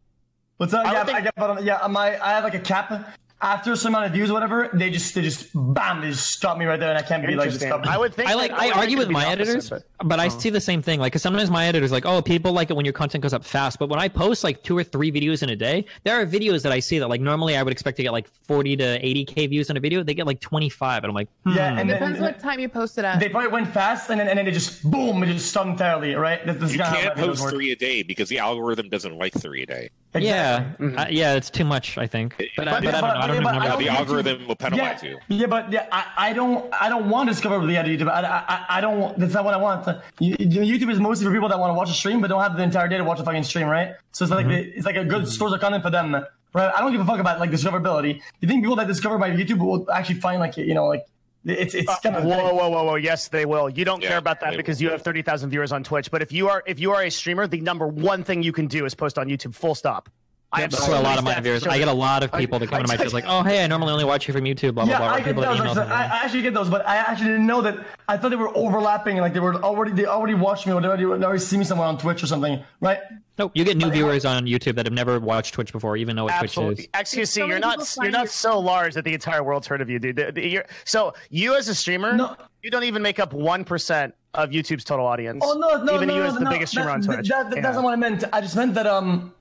What's 0.57 0.75
up? 0.75 0.87
I 0.87 0.93
Yeah, 0.93 1.05
think- 1.05 1.19
I 1.19 1.21
get 1.23 1.35
bottle. 1.37 1.65
Yeah, 1.65 1.87
my 1.89 2.23
I 2.23 2.31
have 2.31 2.45
like 2.45 2.55
a 2.55 2.61
cap. 2.61 3.17
After 3.43 3.75
some 3.75 3.95
amount 3.95 4.07
of 4.07 4.13
views, 4.13 4.29
or 4.29 4.35
whatever, 4.35 4.69
they 4.75 4.91
just 4.91 5.15
they 5.15 5.23
just 5.23 5.49
bam, 5.55 6.03
they 6.03 6.11
just 6.11 6.31
stop 6.31 6.59
me 6.59 6.67
right 6.67 6.79
there, 6.79 6.91
and 6.91 6.99
I 6.99 7.03
can't 7.03 7.27
be 7.27 7.35
like 7.37 7.51
just 7.51 7.65
stop. 7.65 7.87
I 7.87 7.97
would 7.97 8.13
think. 8.15 8.29
I 8.29 8.35
like 8.35 8.53
I 8.53 8.71
argue 8.71 8.99
with 8.99 9.09
my 9.09 9.21
the 9.25 9.27
opposite, 9.31 9.41
editors, 9.41 9.71
but- 9.71 9.85
but, 10.03 10.19
I 10.21 10.29
see 10.29 10.49
the 10.51 10.61
same 10.61 10.81
thing. 10.83 10.99
Like, 10.99 11.13
cause 11.13 11.21
sometimes 11.23 11.51
my 11.51 11.67
editors 11.67 11.93
like, 11.93 12.07
oh, 12.07 12.23
people 12.23 12.53
like 12.53 12.71
it 12.71 12.75
when 12.77 12.85
your 12.87 12.93
content 12.95 13.23
goes 13.23 13.33
up 13.35 13.45
fast. 13.45 13.79
But 13.79 13.89
when 13.91 13.99
I 13.99 14.09
post 14.09 14.45
like 14.45 14.63
two 14.63 14.77
or 14.77 14.83
three 14.85 15.13
videos 15.13 15.43
in 15.43 15.51
a 15.51 15.57
day, 15.57 15.85
there 16.05 16.19
are 16.21 16.25
videos 16.27 16.63
that 16.63 16.73
I 16.73 16.81
see 16.81 16.99
that 16.99 17.09
like 17.09 17.21
normally 17.21 17.57
I 17.57 17.63
would 17.63 17.73
expect 17.73 17.97
to 17.99 18.03
get 18.03 18.13
like 18.13 18.27
forty 18.47 18.77
to 18.77 19.07
eighty 19.07 19.25
k 19.25 19.47
views 19.47 19.71
in 19.71 19.77
a 19.77 19.81
video. 19.81 20.03
They 20.03 20.15
get 20.15 20.27
like 20.27 20.41
twenty 20.41 20.69
five, 20.69 21.03
and 21.05 21.11
I'm 21.11 21.15
like, 21.15 21.29
hmm. 21.45 21.55
Yeah, 21.55 21.79
and 21.79 21.89
then 21.89 21.99
Depends 21.99 22.21
what 22.21 22.41
time 22.41 22.61
you 22.61 22.69
post 22.69 22.99
it 22.99 23.05
at. 23.05 23.21
they 23.21 23.29
probably 23.31 23.51
went 23.51 23.69
fast, 23.69 24.11
and 24.11 24.21
then 24.21 24.29
and 24.29 24.39
then 24.39 24.45
they 24.47 24.53
just 24.53 24.83
boom, 24.91 25.23
it 25.23 25.27
just 25.33 25.49
stopped 25.49 25.69
entirely, 25.69 26.15
right? 26.15 26.45
This, 26.47 26.57
this 26.57 26.71
is 26.71 26.77
You 26.77 26.83
kinda 26.83 27.01
can't 27.01 27.17
post 27.17 27.49
three 27.49 27.73
a 27.73 27.77
day 27.77 28.03
because 28.03 28.29
the 28.29 28.39
algorithm 28.39 28.89
doesn't 28.91 29.17
like 29.17 29.33
three 29.35 29.63
a 29.63 29.67
day. 29.67 29.91
Yeah, 30.15 30.61
Exactly. 30.81 30.97
uh, 30.97 31.07
yeah, 31.09 31.35
it's 31.35 31.51
too 31.51 31.65
much. 31.65 31.97
I 31.99 32.07
think, 32.07 32.35
but, 32.57 32.67
I, 32.69 32.81
But- 32.81 32.85
but 32.85 32.95
I 32.95 33.01
don't 33.01 33.03
know. 33.03 33.21
I 33.21 33.27
don't 33.27 33.29
but- 33.29 33.35
even 33.37 33.43
know. 33.43 33.49
I 33.51 33.57
about 33.57 33.69
don't 33.69 33.79
The 33.79 33.85
YouTube- 33.87 33.97
algorithm 33.99 34.47
will 34.49 34.57
penalize 34.57 35.03
yeah, 35.03 35.09
you. 35.11 35.19
Yeah, 35.29 35.47
but 35.47 35.73
yeah, 35.73 35.87
I, 35.93 36.05
I 36.19 36.33
don't 36.33 36.73
I 36.81 36.89
don't 36.89 37.09
want 37.09 37.29
to 37.29 37.35
discover 37.35 37.65
the 37.65 37.73
YouTube. 37.75 38.09
I, 38.11 38.21
I, 38.23 38.67
I 38.79 38.81
don't. 38.81 38.99
want- 38.99 39.19
That's 39.19 39.35
not 39.35 39.45
what 39.45 39.55
I 39.55 39.59
want. 39.59 39.87
You- 40.19 40.37
YouTube 40.37 40.91
is 40.91 40.99
mostly 40.99 41.27
for 41.27 41.33
people 41.33 41.49
that 41.49 41.59
want 41.59 41.71
to 41.71 41.75
watch 41.75 41.91
a 41.91 41.95
stream 41.95 42.21
but 42.21 42.29
don't 42.29 42.43
have 42.43 42.57
the 42.57 42.63
entire 42.63 42.89
day 42.89 42.99
to 42.99 43.05
watch 43.05 43.21
a 43.21 43.25
fucking 43.25 43.45
stream, 43.45 43.69
right? 43.69 43.95
So 44.13 44.25
it's 44.25 44.33
like 44.33 44.47
Mm-hmm. 44.47 44.77
it's 44.79 44.87
like 44.87 44.97
a 44.97 45.05
good 45.05 45.29
source 45.29 45.53
of 45.53 45.61
content 45.61 45.83
for 45.85 45.91
them, 45.91 46.13
right? 46.55 46.73
I 46.75 46.81
don't 46.81 46.93
give 46.93 47.01
a 47.01 47.05
fuck 47.05 47.21
about 47.21 47.39
like 47.39 47.51
discoverability. 47.51 48.21
You 48.41 48.49
think 48.49 48.63
people 48.65 48.77
that 48.77 48.89
discover 48.89 49.17
my 49.19 49.31
YouTube 49.31 49.59
will 49.59 49.91
actually 49.93 50.19
find 50.21 50.41
like 50.41 50.57
you 50.57 50.75
know 50.75 50.87
like 50.87 51.05
it's 51.45 51.75
it's 51.75 51.99
kind 52.01 52.17
of 52.17 52.25
Whoa, 52.25 52.55
whoa, 52.55 52.69
whoa, 52.69 52.85
whoa! 52.85 52.95
Yes, 52.97 53.29
they 53.29 53.47
will. 53.47 53.69
You 53.71 53.85
don't 53.85 54.03
Yeah, 54.03 54.09
care 54.11 54.19
about 54.19 54.41
that 54.41 54.57
because 54.57 54.79
will. 54.79 54.85
you 54.85 54.91
have 54.91 55.03
thirty 55.03 55.23
thousand 55.23 55.51
viewers 55.51 55.73
on 55.73 55.83
Twitch. 55.83 56.11
But 56.11 56.23
if 56.23 56.33
you 56.33 56.49
are 56.49 56.63
if 56.67 56.79
you 56.79 56.93
are 56.93 57.03
a 57.03 57.11
streamer, 57.11 57.47
the 57.47 57.61
number 57.61 57.87
one 57.87 58.25
thing 58.25 58.43
you 58.43 58.53
can 58.53 58.67
do 58.67 58.85
is 58.85 58.95
post 58.95 59.19
on 59.19 59.29
YouTube. 59.29 59.55
Full 59.55 59.75
stop. 59.75 60.09
I 60.53 60.63
have 60.63 60.73
so 60.75 60.99
a 60.99 61.01
lot 61.01 61.17
of 61.17 61.23
my 61.25 61.39
viewers. 61.39 61.65
I 61.65 61.79
get 61.79 61.87
a 61.87 61.93
lot 61.93 62.25
of 62.25 62.33
people 62.33 62.59
that 62.59 62.69
come 62.69 62.81
I- 62.81 62.83
to 62.83 62.89
my 62.89 62.95
I- 62.95 62.97
videos 62.97 63.13
like, 63.13 63.25
oh, 63.29 63.43
hey, 63.45 63.63
I 63.63 63.67
normally 63.69 63.93
only 63.93 64.05
watch 64.05 64.27
you 64.27 64.35
from 64.35 64.43
YouTube. 64.45 64.75
Blah 64.75 64.85
blah 64.85 64.93
Yeah, 64.95 64.99
blah. 64.99 65.07
or 65.09 65.11
I 65.13 65.17
get 65.19 65.27
people 65.27 65.43
those. 65.43 65.59
that 65.59 65.63
email 65.63 65.79
actually. 65.79 65.93
I, 65.95 66.03
I 66.03 66.25
actually 66.25 66.43
get 66.43 66.55
those, 66.55 66.69
but 66.69 66.87
I 66.89 66.97
actually 66.97 67.29
didn't 67.29 67.47
know 67.47 67.61
that. 67.63 67.77
I 68.09 68.17
thought 68.17 68.31
they 68.31 68.37
were 68.37 68.57
overlapping, 68.57 69.19
like 69.19 69.33
they 69.33 69.39
were 69.41 69.55
already 69.63 69.93
they 69.93 70.07
already 70.07 70.35
watched 70.35 70.67
me 70.67 70.73
or 70.73 70.81
they 70.81 70.89
already, 70.89 71.05
they 71.05 71.25
already 71.25 71.39
see 71.39 71.57
me 71.57 71.65
somewhere 71.65 71.87
on 71.87 71.99
Twitch 71.99 72.23
or 72.25 72.27
something, 72.27 72.61
right? 72.81 72.99
No, 73.39 73.51
you 73.55 73.65
get 73.65 73.77
new 73.77 73.91
viewers 73.91 74.25
on 74.25 74.45
YouTube 74.45 74.75
that 74.75 74.85
have 74.87 74.93
never 74.93 75.19
watched 75.21 75.55
Twitch 75.55 75.73
before, 75.73 75.97
even 75.97 76.15
know 76.17 76.25
what 76.25 76.33
Absolutely. 76.35 76.89
Twitch 76.93 77.13
is. 77.15 77.15
XQC, 77.15 77.27
So 77.29 77.47
you're 77.47 77.59
not 77.61 77.97
you're 78.03 78.11
not 78.11 78.29
so 78.29 78.59
large 78.59 78.95
that 78.95 79.05
the 79.05 79.15
entire 79.15 79.43
world's 79.45 79.67
heard 79.69 79.81
of 79.81 79.89
you, 79.89 79.99
dude. 80.01 80.17
The- 80.17 80.33
the- 80.33 80.47
you're- 80.49 80.67
so 80.85 81.15
you 81.31 81.55
as 81.55 81.69
a 81.69 81.75
streamer, 81.75 82.13
No. 82.15 82.37
you 82.63 82.71
don't 82.71 82.85
even 82.85 83.03
make 83.03 83.19
up 83.21 83.33
one 83.33 83.65
percent 83.65 84.15
of 84.35 84.51
YouTube's 84.51 84.85
total 84.85 85.07
audience. 85.07 85.43
Oh 85.47 85.55
no, 85.59 85.83
no, 85.85 85.95
even 85.95 86.09
no, 86.09 86.15
you 86.17 86.21
no, 86.21 86.27
as 86.27 86.35
the 86.35 86.41
no, 86.41 86.51
biggest 86.51 86.73
streamer 86.73 86.89
that, 86.89 86.95
on 86.95 87.03
Twitch. 87.03 87.29
That, 87.29 87.51
that, 87.51 87.57
Yeah. 87.57 87.63
That's 87.63 87.77
not 87.77 87.85
what 87.85 87.93
I 87.93 87.97
meant. 87.97 88.25
I 88.33 88.41
just 88.41 88.57
meant 88.57 88.75
that 88.75 88.87
um, 88.87 89.33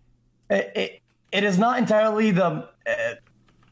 it, 0.50 0.72
it, 0.76 1.02
it 1.32 1.44
is 1.44 1.58
not 1.58 1.78
entirely 1.78 2.32
the. 2.32 2.68
Uh, 2.88 3.16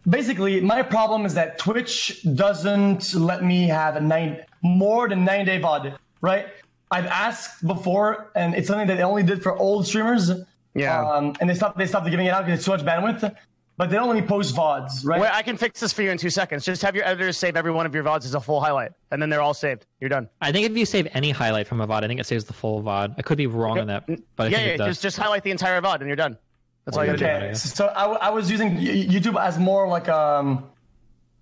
basically, 0.08 0.62
my 0.62 0.82
problem 0.82 1.26
is 1.26 1.34
that 1.34 1.58
Twitch 1.58 2.26
doesn't 2.36 3.14
let 3.14 3.44
me 3.44 3.68
have 3.68 3.96
a 3.96 4.02
nine 4.02 4.44
more 4.62 5.10
than 5.10 5.26
nine 5.26 5.46
day 5.46 5.60
VOD. 5.60 5.98
Right? 6.22 6.48
I've 6.90 7.06
asked 7.06 7.68
before, 7.68 8.32
and 8.36 8.56
it's 8.56 8.68
something 8.68 8.88
that 8.88 8.96
they 8.96 9.04
only 9.04 9.24
did 9.24 9.44
for 9.44 9.58
old 9.58 9.86
streamers. 9.86 10.32
Yeah. 10.74 11.06
Um, 11.06 11.36
and 11.42 11.50
they 11.50 11.56
stopped. 11.56 11.78
They 11.78 11.88
stopped 11.88 12.10
giving 12.10 12.28
it 12.28 12.30
out 12.30 12.46
because 12.46 12.60
it's 12.60 12.66
too 12.66 12.72
much 12.72 12.86
bandwidth. 12.86 13.36
But 13.78 13.92
they 13.92 13.96
don't 13.96 14.08
let 14.08 14.20
me 14.20 14.28
post 14.28 14.56
VODs, 14.56 15.06
right? 15.06 15.22
Wait, 15.22 15.32
I 15.32 15.44
can 15.44 15.56
fix 15.56 15.80
this 15.80 15.94
for 15.94 16.02
you 16.02 16.10
in 16.10 16.18
two 16.18 16.32
seconds. 16.32 16.66
Just 16.66 16.82
have 16.82 16.96
your 16.96 17.06
editors 17.06 17.38
save 17.38 17.56
every 17.56 17.72
one 17.72 17.86
of 17.86 17.94
your 17.94 18.04
VODs 18.04 18.26
as 18.26 18.34
a 18.34 18.40
full 18.40 18.60
highlight, 18.60 18.92
and 19.12 19.22
then 19.22 19.30
they're 19.30 19.42
all 19.42 19.54
saved. 19.54 19.86
You're 20.00 20.10
done. 20.10 20.28
I 20.42 20.52
think 20.52 20.68
if 20.68 20.76
you 20.76 20.84
save 20.84 21.08
any 21.14 21.30
highlight 21.30 21.68
from 21.68 21.80
a 21.82 21.88
VOD, 21.88 22.04
I 22.04 22.08
think 22.08 22.20
it 22.20 22.26
saves 22.26 22.44
the 22.44 22.54
full 22.54 22.82
VOD. 22.82 23.14
I 23.20 23.22
could 23.22 23.38
be 23.38 23.46
wrong 23.46 23.78
on 23.78 23.86
that, 23.86 24.08
but 24.08 24.48
I 24.48 24.48
yeah, 24.48 24.58
think 24.58 24.68
yeah. 24.68 24.74
it 24.74 24.78
does. 24.78 24.88
Just 24.88 25.04
just 25.04 25.18
highlight 25.18 25.44
the 25.44 25.52
entire 25.52 25.80
VOD, 25.80 26.00
and 26.00 26.08
you're 26.08 26.16
done. 26.16 26.40
That's 26.88 26.96
all 26.98 27.04
you 27.04 27.12
gotta 27.18 27.40
do. 27.42 27.46
Okay, 27.48 27.54
so 27.54 27.88
I 27.88 28.30
was 28.30 28.50
using 28.50 28.78
YouTube 28.78 29.38
as 29.38 29.60
more 29.60 29.90
like 29.90 30.08
um, 30.08 30.64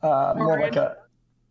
uh, 0.01 0.33
more 0.35 0.59
like 0.59 0.75
a 0.75 0.97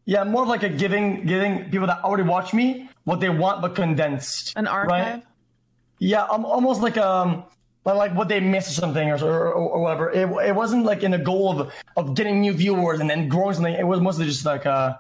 yeah, 0.04 0.24
more 0.24 0.42
of 0.42 0.48
like 0.48 0.64
a 0.64 0.68
giving 0.68 1.24
giving 1.26 1.70
people 1.70 1.86
that 1.86 2.02
already 2.02 2.24
watch 2.24 2.52
me 2.52 2.88
what 3.04 3.20
they 3.20 3.28
want 3.28 3.62
but 3.62 3.76
condensed. 3.76 4.52
An 4.56 4.66
archive. 4.66 4.90
Right? 4.90 5.22
Yeah, 6.00 6.24
um, 6.24 6.44
almost 6.44 6.82
like 6.82 6.96
um, 6.98 7.44
like- 7.84 7.96
like 7.96 8.14
what 8.16 8.26
they 8.26 8.40
missed 8.40 8.68
or 8.70 8.74
something 8.74 9.08
or 9.10 9.16
or, 9.22 9.52
or 9.52 9.80
whatever. 9.80 10.10
It, 10.10 10.28
it 10.48 10.54
wasn't 10.56 10.84
like 10.84 11.04
in 11.04 11.12
the 11.12 11.18
goal 11.18 11.60
of 11.60 11.72
of 11.96 12.14
getting 12.16 12.40
new 12.40 12.52
viewers 12.52 12.98
and 12.98 13.08
then 13.08 13.28
growing 13.28 13.54
something. 13.54 13.74
It 13.74 13.86
was 13.86 14.00
mostly 14.00 14.26
just 14.26 14.44
like 14.44 14.66
uh, 14.66 14.96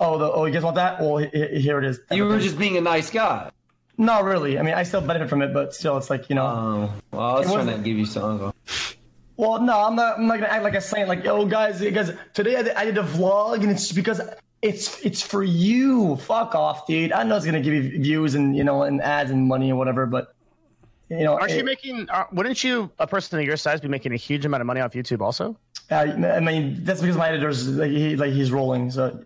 oh 0.00 0.18
the 0.18 0.32
oh 0.32 0.46
you 0.46 0.52
guys 0.52 0.64
want 0.64 0.74
that? 0.76 1.00
Well 1.00 1.18
he- 1.18 1.28
he- 1.32 1.60
here 1.60 1.78
it 1.78 1.84
is. 1.84 2.00
You 2.10 2.24
were 2.26 2.40
just 2.40 2.58
being 2.58 2.76
a 2.76 2.80
nice 2.80 3.08
guy. 3.08 3.52
Not 3.98 4.24
really. 4.24 4.58
I 4.58 4.62
mean 4.62 4.74
I 4.74 4.82
still 4.82 5.00
benefit 5.00 5.28
from 5.28 5.42
it, 5.42 5.52
but 5.52 5.74
still 5.74 5.96
it's 5.96 6.10
like 6.10 6.28
you 6.28 6.36
know. 6.36 6.46
Oh, 6.46 6.92
well, 7.12 7.20
I 7.20 7.38
was 7.38 7.50
It 7.50 7.52
trying 7.54 7.66
to 7.66 7.78
give 7.78 7.98
you 7.98 8.06
something. 8.06 8.52
Well, 9.36 9.60
no, 9.60 9.78
I'm 9.84 9.96
not. 9.96 10.18
I'm 10.18 10.26
not 10.26 10.40
gonna 10.40 10.52
act 10.52 10.62
like 10.62 10.74
a 10.74 10.80
saint. 10.80 11.08
Like, 11.08 11.24
yo, 11.24 11.46
guys, 11.46 11.80
guys, 11.80 12.12
today 12.34 12.56
I 12.56 12.62
did, 12.62 12.74
I 12.74 12.84
did 12.84 12.98
a 12.98 13.02
vlog, 13.02 13.62
and 13.62 13.70
it's 13.70 13.90
because 13.90 14.20
it's 14.60 15.04
it's 15.04 15.22
for 15.22 15.42
you. 15.42 16.16
Fuck 16.16 16.54
off, 16.54 16.86
dude. 16.86 17.12
I 17.12 17.24
know 17.24 17.36
it's 17.36 17.46
gonna 17.46 17.60
give 17.60 17.74
you 17.74 18.00
views 18.00 18.34
and 18.34 18.54
you 18.56 18.62
know 18.62 18.82
and 18.82 19.00
ads 19.00 19.30
and 19.30 19.48
money 19.48 19.70
and 19.70 19.78
whatever, 19.78 20.06
but 20.06 20.34
you 21.08 21.24
know, 21.24 21.38
Aren't 21.38 21.52
you 21.52 21.64
making? 21.64 22.08
Uh, 22.08 22.24
wouldn't 22.32 22.62
you, 22.64 22.90
a 22.98 23.06
person 23.06 23.38
of 23.38 23.44
your 23.44 23.56
size, 23.56 23.80
be 23.80 23.88
making 23.88 24.12
a 24.12 24.16
huge 24.16 24.46
amount 24.46 24.62
of 24.62 24.66
money 24.66 24.80
off 24.80 24.92
YouTube? 24.92 25.20
Also, 25.20 25.56
uh, 25.90 25.94
I 25.94 26.40
mean, 26.40 26.82
that's 26.84 27.00
because 27.00 27.16
my 27.16 27.28
editor's 27.28 27.68
like, 27.68 27.90
he, 27.90 28.16
like 28.16 28.32
he's 28.32 28.50
rolling, 28.50 28.90
so 28.90 29.22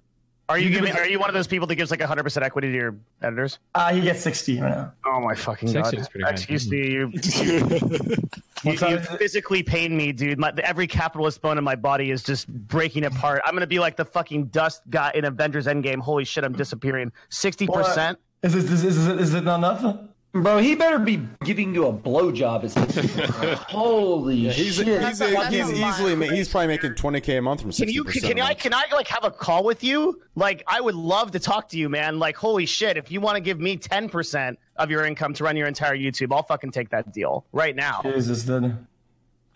are 0.49 0.59
you 0.59 0.71
YouTube 0.71 0.75
giving? 0.75 0.97
Are 0.97 1.07
you 1.07 1.19
one 1.19 1.29
of 1.29 1.35
those 1.35 1.47
people 1.47 1.67
that 1.67 1.75
gives 1.75 1.91
like 1.91 2.01
100 2.01 2.23
percent 2.23 2.45
equity 2.45 2.69
to 2.69 2.75
your 2.75 2.97
editors? 3.23 3.59
uh, 3.75 3.93
he 3.93 4.01
gets 4.01 4.21
sixty 4.21 4.61
right 4.61 4.71
now. 4.71 4.93
Oh 5.05 5.21
my 5.21 5.35
fucking 5.35 5.69
60 5.69 5.97
god! 5.97 6.01
is. 6.01 6.09
Excuse 6.33 6.71
me, 6.71 6.91
you. 6.91 7.11
you, 8.65 8.73
you 8.73 8.99
physically 8.99 9.63
pain 9.63 9.97
me, 9.97 10.13
dude. 10.13 10.39
My, 10.39 10.53
every 10.63 10.87
capitalist 10.87 11.43
bone 11.43 11.59
in 11.59 11.65
my 11.65 11.77
body 11.77 12.11
is 12.11 12.23
just 12.23 12.49
breaking 12.49 13.05
apart. 13.05 13.43
I'm 13.45 13.55
gonna 13.55 13.67
be 13.67 13.79
like 13.79 13.97
the 13.97 14.05
fucking 14.05 14.47
dust 14.47 14.83
guy 14.91 15.13
in 15.15 15.25
Avengers 15.25 15.67
Endgame. 15.67 15.99
Holy 15.99 16.25
shit, 16.25 16.45
I'm 16.45 16.53
disappearing. 16.53 17.13
Sixty 17.29 17.67
percent. 17.67 18.19
Is 18.43 18.53
this 18.55 18.71
is, 18.71 18.85
is, 18.85 19.09
is 19.09 19.35
it 19.35 19.45
not 19.45 19.59
enough? 19.59 19.99
Bro, 20.43 20.59
he 20.59 20.75
better 20.75 20.99
be 20.99 21.27
giving 21.45 21.75
you 21.75 21.87
a 21.87 21.93
blowjob. 21.93 22.65
As 22.65 22.75
Holy 23.69 24.49
He's 24.51 24.77
shit! 24.77 25.03
he's, 25.03 25.21
a- 25.21 25.49
he's 25.49 25.73
easily 25.73 26.15
ma- 26.15 26.27
he's 26.27 26.49
probably 26.49 26.69
making 26.69 26.93
20k 26.93 27.39
a 27.39 27.43
month 27.43 27.63
from 27.63 27.71
60%. 27.71 27.79
Can 27.79 27.89
you? 27.89 28.05
Can, 28.05 28.41
I? 28.41 28.55
Can 28.55 28.75
I 28.75 28.85
like 28.93 29.09
have 29.09 29.25
a 29.25 29.31
call 29.31 29.65
with 29.65 29.83
you? 29.83 30.21
Like, 30.35 30.63
I 30.67 30.81
would 30.81 30.95
love 30.95 31.31
to 31.33 31.39
talk 31.39 31.69
to 31.71 31.79
you, 31.79 31.89
man. 31.89 32.19
Like, 32.19 32.37
holy 32.37 32.67
shit! 32.67 32.97
If 32.97 33.11
you 33.11 33.21
want 33.21 33.37
to 33.37 33.41
give 33.41 33.61
me 33.61 33.77
10 33.77 34.09
percent 34.09 34.59
of 34.77 34.91
your 34.91 35.05
income 35.05 35.33
to 35.35 35.45
run 35.45 35.57
your 35.57 35.69
entire 35.69 35.97
YouTube, 35.97 36.35
I'll 36.35 36.43
fucking 36.43 36.73
take 36.73 36.91
that 36.91 37.13
deal 37.13 37.45
right 37.53 37.75
now. 37.75 38.01
Jesus, 38.03 38.43
dude. 38.43 38.77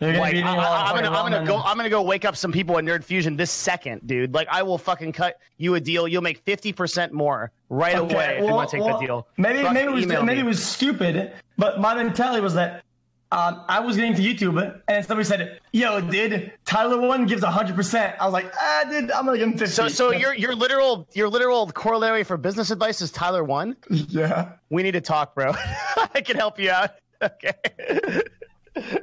You're 0.01 0.13
gonna 0.13 0.21
Like, 0.21 0.33
be 0.33 0.41
I, 0.41 0.51
eating 0.51 0.59
a 0.59 0.63
lot 0.63 0.91
of 0.91 0.97
am 0.97 1.03
gonna, 1.03 1.17
I'm 1.17 1.31
gonna 1.31 1.45
go. 1.45 1.57
I'm 1.57 1.77
gonna 1.77 1.89
go 1.89 2.01
wake 2.01 2.25
up 2.25 2.35
some 2.35 2.51
people 2.51 2.77
at 2.79 2.83
Nerd 2.83 3.03
Fusion 3.03 3.37
this 3.37 3.51
second, 3.51 4.07
dude. 4.07 4.33
Like, 4.33 4.47
I 4.49 4.63
will 4.63 4.79
fucking 4.79 5.11
cut 5.11 5.37
you 5.57 5.75
a 5.75 5.79
deal. 5.79 6.07
You'll 6.07 6.23
make 6.23 6.39
50 6.39 6.73
percent 6.73 7.13
more 7.13 7.51
right 7.69 7.97
away 7.97 8.37
if 8.37 8.43
you 8.43 8.51
want 8.51 8.69
to 8.71 8.77
take 8.77 8.85
well, 8.85 8.99
the 8.99 9.05
deal. 9.05 9.27
Maybe 9.37 9.59
Fucking 9.59 9.73
maybe 9.75 9.91
it 9.91 9.93
was 9.93 10.07
maybe 10.07 10.25
me. 10.25 10.39
it 10.39 10.45
was 10.45 10.63
stupid, 10.63 11.33
but 11.57 11.79
my 11.79 11.93
mentality 11.93 12.41
was 12.41 12.55
that 12.55 12.83
um, 13.31 13.63
I 13.69 13.79
was 13.79 13.95
getting 13.95 14.13
to 14.15 14.21
YouTube 14.21 14.81
and 14.87 15.05
somebody 15.05 15.25
said, 15.25 15.59
"Yo, 15.71 16.01
dude, 16.01 16.51
Tyler 16.65 16.99
one 16.99 17.27
gives 17.27 17.43
hundred 17.43 17.75
percent." 17.75 18.15
I 18.19 18.25
was 18.25 18.33
like, 18.33 18.51
"Ah, 18.59 18.83
dude, 18.89 19.09
I'm 19.11 19.25
gonna 19.25 19.37
give 19.37 19.47
him 19.47 19.57
50. 19.57 19.73
So, 19.73 19.87
so 19.87 20.11
your 20.11 20.33
your 20.33 20.53
literal 20.53 21.07
your 21.13 21.29
literal 21.29 21.67
corollary 21.67 22.23
for 22.23 22.35
business 22.35 22.71
advice 22.71 23.01
is 23.01 23.11
Tyler 23.11 23.43
one. 23.43 23.77
yeah. 23.89 24.53
We 24.69 24.83
need 24.83 24.91
to 24.91 25.01
talk, 25.01 25.33
bro. 25.33 25.53
I 26.13 26.21
can 26.21 26.35
help 26.35 26.59
you 26.59 26.71
out. 26.71 26.91
okay. 27.21 28.21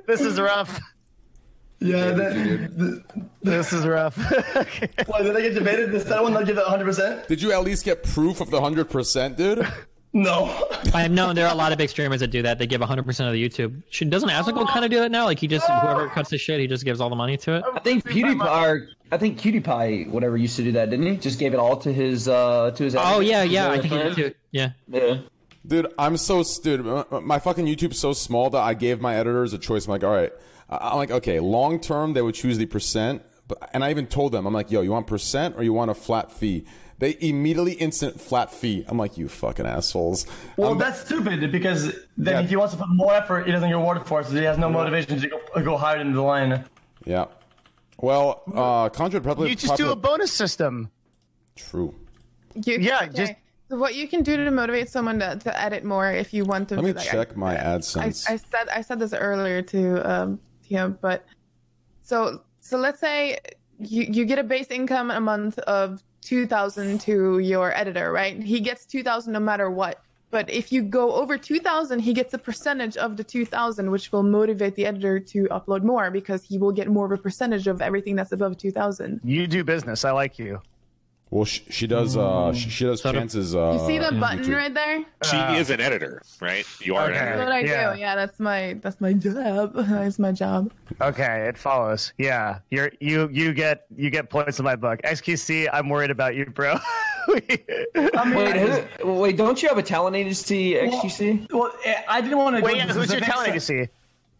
This 0.06 0.20
is 0.20 0.40
rough. 0.40 0.80
Yeah, 1.80 2.10
that, 2.10 3.02
This 3.42 3.72
is 3.72 3.86
rough. 3.86 4.16
Why 5.06 5.22
did 5.22 5.36
I 5.36 5.42
get 5.42 5.54
debated? 5.54 5.92
Does 5.92 6.04
that 6.06 6.22
one 6.22 6.32
not 6.32 6.44
give 6.46 6.58
it 6.58 6.62
100? 6.62 6.84
percent 6.84 7.28
Did 7.28 7.40
you 7.40 7.52
at 7.52 7.62
least 7.62 7.84
get 7.84 8.02
proof 8.02 8.40
of 8.40 8.50
the 8.50 8.60
hundred 8.60 8.90
percent, 8.90 9.36
dude? 9.36 9.66
No. 10.12 10.66
I 10.94 11.02
have 11.02 11.10
known 11.10 11.34
there 11.34 11.46
are 11.46 11.52
a 11.52 11.56
lot 11.56 11.70
of 11.70 11.78
big 11.78 11.90
streamers 11.90 12.20
that 12.20 12.28
do 12.28 12.42
that. 12.42 12.58
They 12.58 12.66
give 12.66 12.80
100% 12.80 12.98
of 12.98 13.32
the 13.32 13.48
YouTube. 13.48 13.82
Should, 13.90 14.10
doesn't 14.10 14.28
Asmongold 14.28 14.68
kind 14.68 14.84
of 14.84 14.90
do 14.90 14.98
that 15.00 15.10
now? 15.10 15.26
Like 15.26 15.38
he 15.38 15.46
just 15.46 15.66
whoever 15.66 16.08
cuts 16.08 16.30
his 16.30 16.40
shit, 16.40 16.58
he 16.60 16.66
just 16.66 16.84
gives 16.84 17.00
all 17.00 17.10
the 17.10 17.16
money 17.16 17.36
to 17.36 17.56
it. 17.56 17.64
I 17.74 17.78
think 17.80 18.04
PewDiePie, 18.04 18.66
or, 18.66 18.88
I 19.12 19.18
think 19.18 19.38
PewDiePie, 19.38 20.08
whatever, 20.08 20.36
used 20.36 20.56
to 20.56 20.64
do 20.64 20.72
that, 20.72 20.90
didn't 20.90 21.06
he? 21.06 21.16
Just 21.16 21.38
gave 21.38 21.52
it 21.52 21.58
all 21.58 21.76
to 21.76 21.92
his 21.92 22.26
uh 22.26 22.70
to 22.72 22.84
his. 22.84 22.96
Oh 22.98 23.20
yeah, 23.20 23.42
yeah. 23.42 23.70
I 23.70 23.78
think 23.78 23.92
he 23.92 23.98
did 23.98 24.14
too. 24.14 24.34
Yeah. 24.50 24.70
Yeah. 24.88 25.18
Dude, 25.68 25.86
I'm 25.98 26.16
so 26.16 26.42
dude. 26.62 26.84
My, 26.84 27.20
my 27.20 27.38
fucking 27.38 27.66
YouTube's 27.66 27.98
so 27.98 28.12
small 28.14 28.50
that 28.50 28.62
I 28.62 28.74
gave 28.74 29.00
my 29.00 29.14
editors 29.16 29.52
a 29.52 29.58
choice. 29.58 29.86
I'm 29.86 29.90
like, 29.92 30.02
all 30.04 30.12
right. 30.14 30.32
I- 30.68 30.90
I'm 30.90 30.96
like, 30.96 31.10
okay. 31.10 31.38
Long 31.40 31.78
term, 31.78 32.14
they 32.14 32.22
would 32.22 32.34
choose 32.34 32.56
the 32.58 32.66
percent, 32.66 33.22
but 33.46 33.58
and 33.74 33.84
I 33.84 33.90
even 33.90 34.06
told 34.06 34.32
them, 34.32 34.46
I'm 34.46 34.54
like, 34.54 34.70
yo, 34.70 34.80
you 34.80 34.90
want 34.90 35.06
percent 35.06 35.56
or 35.56 35.62
you 35.62 35.72
want 35.74 35.90
a 35.90 35.94
flat 35.94 36.32
fee? 36.32 36.64
They 37.00 37.16
immediately 37.20 37.74
instant 37.74 38.20
flat 38.20 38.52
fee. 38.52 38.84
I'm 38.88 38.98
like, 38.98 39.16
you 39.18 39.28
fucking 39.28 39.66
assholes. 39.66 40.26
Well, 40.56 40.70
I'm- 40.70 40.78
that's 40.78 41.00
stupid 41.02 41.52
because 41.52 41.92
then 42.16 42.34
Yeah. 42.34 42.40
if 42.40 42.48
he 42.48 42.56
wants 42.56 42.72
to 42.74 42.80
put 42.80 42.88
more 42.88 43.14
effort, 43.14 43.44
he 43.46 43.52
doesn't 43.52 43.68
get 43.68 43.74
rewarded 43.76 44.06
for 44.06 44.20
it, 44.22 44.26
so 44.26 44.32
he 44.34 44.42
has 44.44 44.58
no 44.58 44.68
motivation 44.70 45.20
to 45.20 45.28
go, 45.28 45.40
go 45.62 45.76
higher 45.76 45.98
into 45.98 46.14
the 46.14 46.22
line. 46.22 46.64
yeah. 47.04 47.26
Well, 48.00 48.42
uh, 48.54 48.88
Conjured 48.90 49.22
probably 49.24 49.50
you 49.50 49.56
just 49.56 49.76
do 49.76 49.90
a 49.90 49.96
bonus 49.96 50.32
system. 50.32 50.88
True. 51.56 51.94
You, 52.54 52.78
Yeah, 52.78 53.00
okay. 53.02 53.08
just- 53.12 53.32
So 53.32 53.38
what 53.68 53.94
you 53.94 54.08
can 54.08 54.22
do 54.22 54.36
to 54.36 54.50
motivate 54.50 54.88
someone 54.88 55.18
to, 55.20 55.36
to 55.36 55.60
edit 55.60 55.84
more 55.84 56.10
if 56.10 56.32
you 56.32 56.44
want 56.44 56.68
them 56.68 56.78
Let 56.78 56.84
me 56.84 56.92
to 56.92 56.98
like, 56.98 57.08
check 57.08 57.36
my 57.36 57.54
I, 57.54 57.78
AdSense. 57.78 58.28
I 58.28 58.36
said 58.36 58.68
I 58.72 58.80
said 58.80 58.98
this 58.98 59.12
earlier 59.12 59.62
to 59.62 60.10
um 60.10 60.40
to 60.64 60.68
him, 60.68 60.98
but 61.00 61.26
so 62.02 62.42
so 62.60 62.78
let's 62.78 63.00
say 63.00 63.38
you 63.78 64.04
you 64.04 64.24
get 64.24 64.38
a 64.38 64.44
base 64.44 64.68
income 64.70 65.10
a 65.10 65.20
month 65.20 65.58
of 65.60 66.02
two 66.20 66.46
thousand 66.46 67.00
to 67.02 67.38
your 67.38 67.76
editor, 67.76 68.12
right? 68.12 68.42
He 68.42 68.60
gets 68.60 68.86
two 68.86 69.02
thousand 69.02 69.32
no 69.32 69.40
matter 69.40 69.70
what. 69.70 70.02
But 70.30 70.50
if 70.50 70.70
you 70.72 70.82
go 70.82 71.14
over 71.14 71.38
two 71.38 71.58
thousand, 71.58 72.00
he 72.00 72.12
gets 72.12 72.34
a 72.34 72.38
percentage 72.38 72.98
of 72.98 73.16
the 73.16 73.24
two 73.24 73.46
thousand, 73.46 73.90
which 73.90 74.12
will 74.12 74.22
motivate 74.22 74.74
the 74.74 74.84
editor 74.84 75.18
to 75.20 75.44
upload 75.44 75.82
more 75.82 76.10
because 76.10 76.42
he 76.42 76.58
will 76.58 76.72
get 76.72 76.88
more 76.88 77.06
of 77.06 77.12
a 77.12 77.16
percentage 77.16 77.66
of 77.66 77.80
everything 77.80 78.14
that's 78.14 78.32
above 78.32 78.58
two 78.58 78.70
thousand. 78.70 79.20
You 79.24 79.46
do 79.46 79.64
business. 79.64 80.04
I 80.04 80.10
like 80.10 80.38
you. 80.38 80.60
Well, 81.30 81.44
she, 81.44 81.62
she 81.68 81.86
does. 81.86 82.16
Uh, 82.16 82.54
she, 82.54 82.70
she 82.70 82.84
does 82.84 83.02
chances. 83.02 83.54
Uh, 83.54 83.72
You 83.78 83.86
see 83.86 83.98
the 83.98 84.06
on 84.06 84.18
button 84.18 84.38
YouTube. 84.44 84.56
right 84.56 84.72
there? 84.72 85.04
She 85.24 85.36
is 85.58 85.68
an 85.68 85.78
editor, 85.80 86.22
right? 86.40 86.64
You 86.80 86.96
are 86.96 87.04
Okay. 87.10 87.18
an 87.18 87.24
That's 87.24 87.26
editor. 87.28 87.44
what 87.44 87.52
I 87.52 87.60
Yeah. 87.60 87.94
do. 87.94 88.00
Yeah, 88.00 88.14
that's 88.16 88.40
my 88.40 88.78
that's 88.80 88.98
my 89.00 89.12
job. 89.12 89.74
That's 89.76 90.18
my 90.18 90.32
job. 90.32 90.70
Okay, 91.02 91.46
it 91.48 91.58
follows. 91.58 92.12
Yeah, 92.16 92.60
you're 92.70 92.90
you 93.00 93.28
you 93.30 93.52
get 93.52 93.84
you 93.94 94.08
get 94.08 94.30
points 94.30 94.58
in 94.58 94.64
my 94.64 94.74
book. 94.76 95.00
XQC, 95.02 95.68
I'm 95.72 95.90
worried 95.90 96.10
about 96.10 96.34
you, 96.34 96.46
bro. 96.46 96.76
I 97.28 98.24
mean, 98.24 98.34
Wait, 98.34 98.56
who, 99.02 99.12
wait, 99.14 99.36
don't 99.36 99.62
you 99.62 99.68
have 99.68 99.76
a 99.76 99.82
talent 99.82 100.16
agency, 100.16 100.74
XQC? 100.74 101.52
well, 101.52 101.70
eh, 101.84 102.00
I 102.08 102.22
didn't 102.22 102.38
want 102.38 102.56
to. 102.56 102.62
Wait, 102.62 102.72
go 102.72 102.76
yeah, 102.78 102.86
who's 102.86 102.94
your 102.96 103.04
specifics. 103.04 103.26
talent 103.28 103.48
agency? 103.50 103.88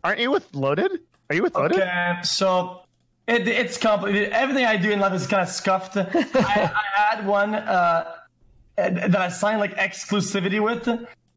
Aren't 0.05 0.21
you 0.21 0.31
with 0.31 0.47
Loaded? 0.55 0.93
Are 1.29 1.35
you 1.37 1.43
with 1.43 1.55
Loaded? 1.55 1.81
Okay, 1.81 2.15
so 2.23 2.81
it, 3.29 3.47
it's 3.47 3.77
complicated. 3.79 4.31
Everything 4.33 4.65
I 4.65 4.77
do 4.77 4.91
in 4.91 5.01
life 5.01 5.13
is 5.15 5.27
kind 5.27 5.43
of 5.43 5.49
scuffed. 5.49 5.97
I, 5.97 6.07
I 6.75 7.01
had 7.17 7.27
one 7.27 7.55
uh, 7.55 8.15
that 8.77 9.17
I 9.17 9.29
signed 9.29 9.61
like 9.61 9.77
exclusivity 9.77 10.61
with, 10.63 10.89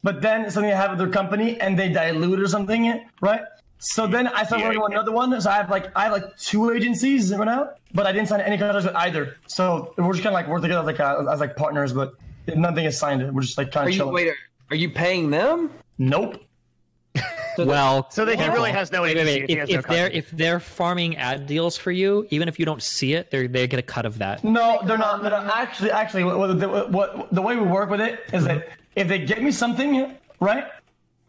but 0.04 0.22
then 0.22 0.50
something 0.50 0.72
I 0.72 0.76
have 0.76 0.92
with 0.92 1.00
their 1.00 1.10
company 1.10 1.60
and 1.60 1.78
they 1.78 1.90
dilute 1.90 2.40
or 2.40 2.48
something, 2.48 3.06
right? 3.22 3.42
So 3.84 4.06
then 4.08 4.28
I 4.28 4.44
started 4.44 4.62
Yeah, 4.64 4.68
working 4.70 4.82
with 4.84 4.92
yeah. 4.92 4.98
another 5.00 5.12
one. 5.12 5.42
So 5.42 5.50
I 5.50 5.56
have 5.56 5.70
like 5.70 5.88
I 5.96 6.04
have 6.04 6.12
like 6.12 6.38
two 6.38 6.72
agencies 6.72 7.34
right 7.36 7.46
now, 7.46 7.72
but 7.94 8.06
I 8.06 8.12
didn't 8.12 8.28
sign 8.28 8.42
any 8.42 8.58
contracts 8.58 8.86
with 8.86 8.96
either. 8.96 9.38
So 9.48 9.94
we're 9.98 10.14
just 10.14 10.24
kind 10.24 10.34
of 10.36 10.40
like 10.40 10.48
work 10.48 10.62
together 10.62 10.82
as 10.82 10.86
like 10.86 11.00
uh, 11.00 11.26
as 11.32 11.40
like 11.40 11.56
partners, 11.56 11.92
but 11.92 12.14
nothing 12.56 12.86
is 12.86 12.98
signed. 12.98 13.34
We're 13.34 13.42
just 13.42 13.58
like 13.58 13.72
kind 13.72 13.86
Are 13.86 13.90
of 13.90 13.94
you 13.96 14.00
chilling. 14.00 14.14
wait? 14.14 14.34
Are 14.70 14.76
you 14.76 14.90
paying 14.92 15.32
them? 15.32 15.72
Nope. 15.98 16.38
Well, 17.58 18.08
So 18.12 18.26
that 18.26 18.32
he 18.32 18.38
careful. 18.38 18.56
really 18.56 18.72
has 18.72 18.92
no 18.92 19.02
Wait, 19.02 19.16
wait, 19.18 19.26
wait. 19.26 19.50
if 19.50 19.70
If, 19.70 19.88
no 19.88 19.94
they're 19.94 20.10
if 20.10 20.32
they're 20.32 20.60
farming 20.60 21.18
ad 21.18 21.48
deals 21.48 21.78
for 21.78 21.92
you, 21.92 22.26
even 22.30 22.48
if 22.48 22.60
you 22.60 22.66
don't 22.66 22.82
see 22.82 23.14
it, 23.14 23.32
they're 23.32 23.48
they 23.48 23.68
get 23.68 23.80
a 23.80 23.84
cut 23.84 24.06
of 24.06 24.18
that. 24.20 24.44
No, 24.44 24.80
they're 24.86 24.98
not. 24.98 25.22
They're 25.22 25.32
not. 25.32 25.48
Actually, 25.56 25.92
actually, 25.92 26.24
what, 26.24 26.38
what, 26.40 26.60
the- 26.60 26.68
what, 26.70 27.34
the 27.34 27.42
way 27.42 27.56
we 27.56 27.64
work 27.64 27.90
with 27.90 28.02
it 28.02 28.20
is 28.34 28.44
that 28.46 28.68
if 28.96 29.08
they 29.08 29.20
get 29.20 29.42
me 29.42 29.52
something, 29.52 30.16
right, 30.40 30.66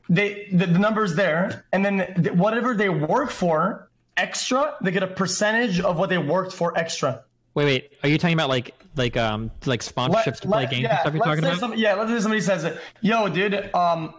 they 0.09 0.49
the, 0.53 0.67
the 0.67 0.79
number's 0.79 1.15
there, 1.15 1.65
and 1.73 1.85
then 1.85 2.13
th- 2.23 2.33
whatever 2.35 2.75
they 2.75 2.89
work 2.89 3.31
for 3.31 3.89
extra, 4.17 4.75
they 4.83 4.91
get 4.91 5.03
a 5.03 5.07
percentage 5.07 5.81
of 5.81 5.97
what 5.97 6.09
they 6.11 6.19
worked 6.19 6.53
for 6.53 6.77
extra. 6.77 7.23
Wait, 7.55 7.65
wait. 7.65 7.93
Are 8.03 8.09
you 8.09 8.19
talking 8.19 8.35
about 8.35 8.49
like 8.49 8.75
like 8.97 9.17
um 9.17 9.51
like 9.67 9.81
sponsorships 9.81 10.41
to 10.41 10.49
play 10.49 10.67
games 10.67 10.87
and 10.91 10.99
stuff? 11.01 11.15
You're 11.15 11.23
talking 11.25 11.45
about? 11.45 11.59
some- 11.59 11.75
yeah, 11.77 11.95
let's 11.95 12.11
say 12.11 12.21
somebody 12.21 12.41
says, 12.41 12.65
it. 12.65 12.79
"Yo, 13.01 13.29
dude, 13.29 13.71
um, 13.75 14.15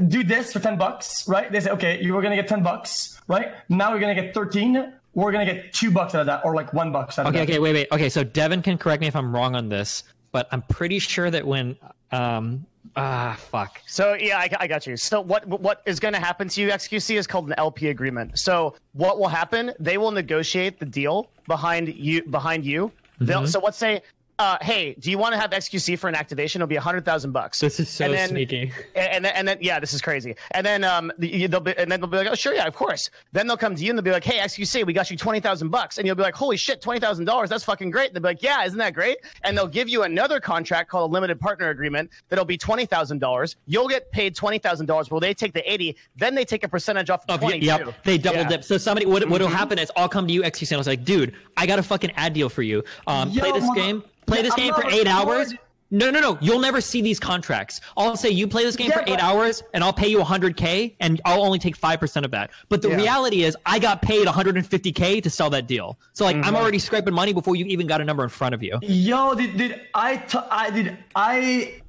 do 0.00 0.22
this 0.24 0.52
for 0.52 0.60
ten 0.60 0.76
bucks," 0.76 1.26
right? 1.28 1.50
They 1.50 1.60
say, 1.60 1.70
"Okay, 1.70 2.02
you 2.02 2.14
were 2.14 2.22
gonna 2.22 2.36
get 2.36 2.48
ten 2.48 2.62
bucks, 2.62 3.20
right? 3.28 3.52
Now 3.68 3.92
we're 3.92 4.00
gonna 4.00 4.14
get 4.14 4.34
thirteen. 4.34 4.92
We're 5.14 5.32
gonna 5.32 5.46
get 5.46 5.72
two 5.72 5.90
bucks 5.90 6.14
out 6.14 6.20
of 6.22 6.26
that, 6.26 6.44
or 6.44 6.54
like 6.54 6.72
one 6.72 6.92
bucks 6.92 7.18
out 7.18 7.26
of 7.26 7.30
Okay, 7.34 7.44
that." 7.44 7.50
okay, 7.50 7.58
wait, 7.58 7.72
wait. 7.72 7.88
Okay, 7.92 8.08
so 8.08 8.22
Devin 8.24 8.62
can 8.62 8.78
correct 8.78 9.00
me 9.00 9.06
if 9.08 9.16
I'm 9.16 9.34
wrong 9.34 9.54
on 9.54 9.68
this, 9.68 10.04
but 10.32 10.48
I'm 10.52 10.62
pretty 10.62 10.98
sure 10.98 11.30
that 11.30 11.46
when 11.46 11.76
um 12.12 12.64
ah 12.96 13.36
fuck. 13.50 13.80
So 13.86 14.14
yeah, 14.14 14.38
I, 14.38 14.48
I 14.60 14.66
got 14.66 14.86
you. 14.86 14.96
So 14.96 15.20
what 15.20 15.46
what 15.46 15.82
is 15.86 16.00
going 16.00 16.14
to 16.14 16.20
happen 16.20 16.48
to 16.48 16.60
you, 16.60 16.68
XQC, 16.68 17.16
is 17.16 17.26
called 17.26 17.46
an 17.46 17.54
LP 17.58 17.88
agreement. 17.88 18.38
So 18.38 18.74
what 18.92 19.18
will 19.18 19.28
happen? 19.28 19.72
They 19.78 19.98
will 19.98 20.10
negotiate 20.10 20.78
the 20.78 20.86
deal 20.86 21.28
behind 21.46 21.88
you. 21.94 22.22
Behind 22.24 22.64
you. 22.64 22.92
They'll, 23.22 23.46
so 23.46 23.60
let's 23.60 23.76
say, 23.76 24.00
uh, 24.40 24.56
hey, 24.62 24.94
do 24.98 25.10
you 25.10 25.18
want 25.18 25.34
to 25.34 25.38
have 25.38 25.50
XQC 25.50 25.98
for 25.98 26.08
an 26.08 26.14
activation? 26.14 26.60
It'll 26.62 26.68
be 26.68 26.76
a 26.76 26.80
hundred 26.80 27.04
thousand 27.04 27.32
bucks. 27.32 27.60
This 27.60 27.78
is 27.78 27.88
so 27.90 28.06
And 28.06 28.14
then- 28.14 28.28
sneaky. 28.30 28.72
And, 28.94 29.08
and 29.12 29.24
then, 29.24 29.32
and 29.36 29.48
then 29.48 29.58
yeah, 29.60 29.78
this 29.78 29.92
is 29.92 30.00
crazy. 30.00 30.34
And 30.52 30.64
then 30.64 30.82
um, 30.82 31.12
they'll 31.18 31.60
be, 31.60 31.76
and 31.76 31.90
then 31.92 32.00
they'll 32.00 32.08
be 32.08 32.16
like, 32.16 32.28
oh 32.30 32.34
sure, 32.34 32.54
yeah, 32.54 32.66
of 32.66 32.74
course. 32.74 33.10
Then 33.32 33.46
they'll 33.46 33.56
come 33.58 33.74
to 33.76 33.84
you 33.84 33.90
and 33.90 33.98
they'll 33.98 34.02
be 34.04 34.10
like, 34.10 34.24
hey, 34.24 34.38
XQC, 34.38 34.86
we 34.86 34.92
got 34.94 35.10
you 35.10 35.16
twenty 35.16 35.40
thousand 35.40 35.68
bucks, 35.68 35.98
and 35.98 36.06
you'll 36.06 36.16
be 36.16 36.22
like, 36.22 36.34
holy 36.34 36.56
shit, 36.56 36.80
twenty 36.80 37.00
thousand 37.00 37.26
dollars, 37.26 37.50
that's 37.50 37.64
fucking 37.64 37.90
great. 37.90 38.12
They'll 38.14 38.22
be 38.22 38.28
like, 38.28 38.42
yeah, 38.42 38.64
isn't 38.64 38.78
that 38.78 38.94
great? 38.94 39.18
And 39.44 39.56
they'll 39.56 39.66
give 39.68 39.88
you 39.88 40.04
another 40.04 40.40
contract 40.40 40.90
called 40.90 41.10
a 41.10 41.12
limited 41.12 41.38
partner 41.38 41.68
agreement 41.68 42.08
that'll 42.30 42.44
be 42.46 42.56
twenty 42.56 42.86
thousand 42.86 43.18
dollars. 43.18 43.56
You'll 43.66 43.88
get 43.88 44.10
paid 44.10 44.34
twenty 44.34 44.58
thousand 44.58 44.86
dollars. 44.86 45.10
Well, 45.10 45.20
they 45.20 45.34
take 45.34 45.52
the 45.52 45.70
eighty, 45.70 45.96
then 46.16 46.34
they 46.34 46.44
take 46.46 46.64
a 46.64 46.68
percentage 46.68 47.10
off 47.10 47.26
the 47.26 47.34
Of, 47.34 47.40
twenty. 47.40 47.58
yep, 47.58 47.94
they 48.04 48.16
double 48.16 48.38
Yeah. 48.38 48.48
dip. 48.48 48.64
So 48.64 48.78
somebody, 48.78 49.04
what 49.06 49.28
what'll 49.28 49.48
happen 49.48 49.78
is 49.78 49.92
I'll 49.96 50.08
come 50.08 50.26
to 50.26 50.32
you, 50.32 50.42
XQ 50.42 50.68
Channel, 50.68 50.84
like, 50.86 51.04
dude, 51.04 51.34
I 51.58 51.66
got 51.66 51.78
a 51.78 51.82
fucking 51.82 52.12
ad 52.16 52.32
deal 52.32 52.48
for 52.48 52.62
you. 52.62 52.82
Um, 53.06 53.28
Yo, 53.30 53.40
play 53.42 53.52
this 53.52 53.64
mother- 53.66 53.80
game, 53.80 54.04
play 54.30 54.42
this 54.42 54.54
game 54.54 54.72
for 54.74 54.88
eight 54.90 55.06
hours. 55.06 55.54
No, 55.92 56.08
no, 56.08 56.20
no. 56.20 56.38
You'll 56.40 56.60
never 56.60 56.80
see 56.80 57.00
these 57.02 57.18
contracts. 57.18 57.80
I'll 57.96 58.16
say 58.16 58.30
you 58.30 58.46
play 58.46 58.62
this 58.64 58.76
game 58.76 58.90
Yeah, 58.90 58.98
for 58.98 59.00
eight 59.02 59.18
but- 59.18 59.22
hours, 59.22 59.60
and 59.74 59.82
I'll 59.82 59.92
pay 59.92 60.06
you 60.06 60.20
100k, 60.20 60.94
and 61.00 61.20
I'll 61.24 61.42
only 61.42 61.58
take 61.58 61.74
five 61.74 61.98
percent 61.98 62.24
of 62.24 62.30
that. 62.30 62.50
But 62.68 62.80
the 62.80 62.90
Yeah. 62.90 62.96
reality 62.96 63.42
is, 63.42 63.56
I 63.66 63.80
got 63.80 64.00
paid 64.00 64.28
150k 64.28 65.20
to 65.20 65.28
sell 65.30 65.50
that 65.50 65.66
deal. 65.66 65.98
So 66.12 66.24
like, 66.24 66.36
Mm-hmm. 66.36 66.44
I'm 66.44 66.54
already 66.54 66.78
scraping 66.78 67.12
money 67.12 67.32
before 67.32 67.56
you 67.56 67.64
even 67.66 67.88
got 67.88 68.00
a 68.00 68.04
number 68.04 68.22
in 68.22 68.28
front 68.28 68.54
of 68.54 68.62
you. 68.62 68.78
Yo, 68.82 69.34
did, 69.34 69.56
did 69.56 69.80
I, 69.94 70.16
t- 70.18 70.38
I 70.50 70.70
did 70.70 70.96
I 71.16 71.80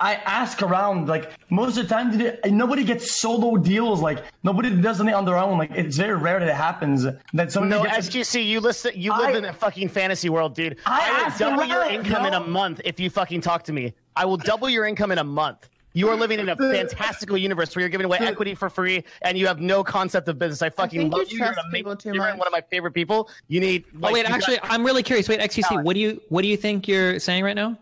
I 0.00 0.14
ask 0.14 0.62
around 0.62 1.08
like 1.08 1.32
most 1.50 1.76
of 1.76 1.88
the 1.88 1.94
time 1.94 2.20
it, 2.20 2.52
nobody 2.52 2.84
gets 2.84 3.16
solo 3.16 3.56
deals 3.56 4.00
like 4.00 4.22
nobody 4.42 4.70
does 4.80 5.00
anything 5.00 5.14
on 5.16 5.24
their 5.24 5.36
own 5.38 5.58
like 5.58 5.70
it's 5.72 5.96
very 5.96 6.14
rare 6.16 6.38
that 6.38 6.48
it 6.48 6.54
happens 6.54 7.04
that 7.32 7.50
somebody 7.52 7.82
No, 7.82 7.82
gets 7.88 8.08
XQC, 8.08 8.46
you 8.46 8.60
listen. 8.60 8.92
You 8.94 9.10
live 9.12 9.34
I- 9.34 9.38
in 9.38 9.44
a 9.46 9.52
fucking 9.52 9.88
fantasy 9.88 10.28
world, 10.28 10.54
dude. 10.54 10.78
I 10.86 11.00
I, 11.00 11.10
will 11.12 11.26
asked 11.26 11.38
double 11.38 11.64
your 11.64 11.80
around, 11.80 11.94
income 11.94 12.26
in 12.26 12.34
a 12.34 12.40
month 12.40 12.80
if 12.84 13.00
you 13.00 13.10
fucking 13.10 13.40
talk 13.40 13.64
to 13.64 13.72
me. 13.72 13.92
I 14.16 14.24
will 14.24 14.36
double 14.36 14.68
your 14.68 14.84
income 14.86 15.10
in 15.12 15.18
a 15.18 15.24
month. 15.24 15.68
You 15.94 16.08
are 16.10 16.16
living 16.16 16.38
in 16.38 16.48
a 16.48 16.54
fantastical 16.56 17.36
universe 17.36 17.74
where 17.74 17.80
you're 17.80 17.88
giving 17.88 18.04
away 18.04 18.18
equity 18.20 18.54
for 18.54 18.70
free 18.70 19.02
and 19.22 19.36
you 19.36 19.46
have 19.48 19.58
no 19.60 19.82
concept 19.82 20.28
of 20.28 20.38
business. 20.38 20.62
I 20.62 20.70
fucking 20.70 21.00
think 21.00 21.12
you 21.12 21.18
love 21.18 21.32
you. 21.32 21.38
You're, 21.38 21.46
amazing, 21.48 21.70
people 21.72 21.96
too 21.96 22.10
you're 22.12 22.22
much. 22.22 22.38
one 22.38 22.46
of 22.46 22.52
my 22.52 22.60
favorite 22.70 22.92
people. 22.92 23.28
You 23.48 23.58
need. 23.60 23.84
Oh 24.02 24.12
wait, 24.12 24.18
you 24.18 24.22
got- 24.24 24.32
actually, 24.32 24.60
I'm 24.62 24.84
really 24.84 25.02
curious. 25.02 25.28
Wait, 25.28 25.40
XQC, 25.40 25.82
what 25.82 25.94
do 25.94 26.00
you 26.00 26.20
what 26.28 26.42
do 26.42 26.48
you 26.48 26.56
think 26.56 26.86
you're 26.86 27.18
saying 27.18 27.42
right 27.42 27.56
now? 27.56 27.76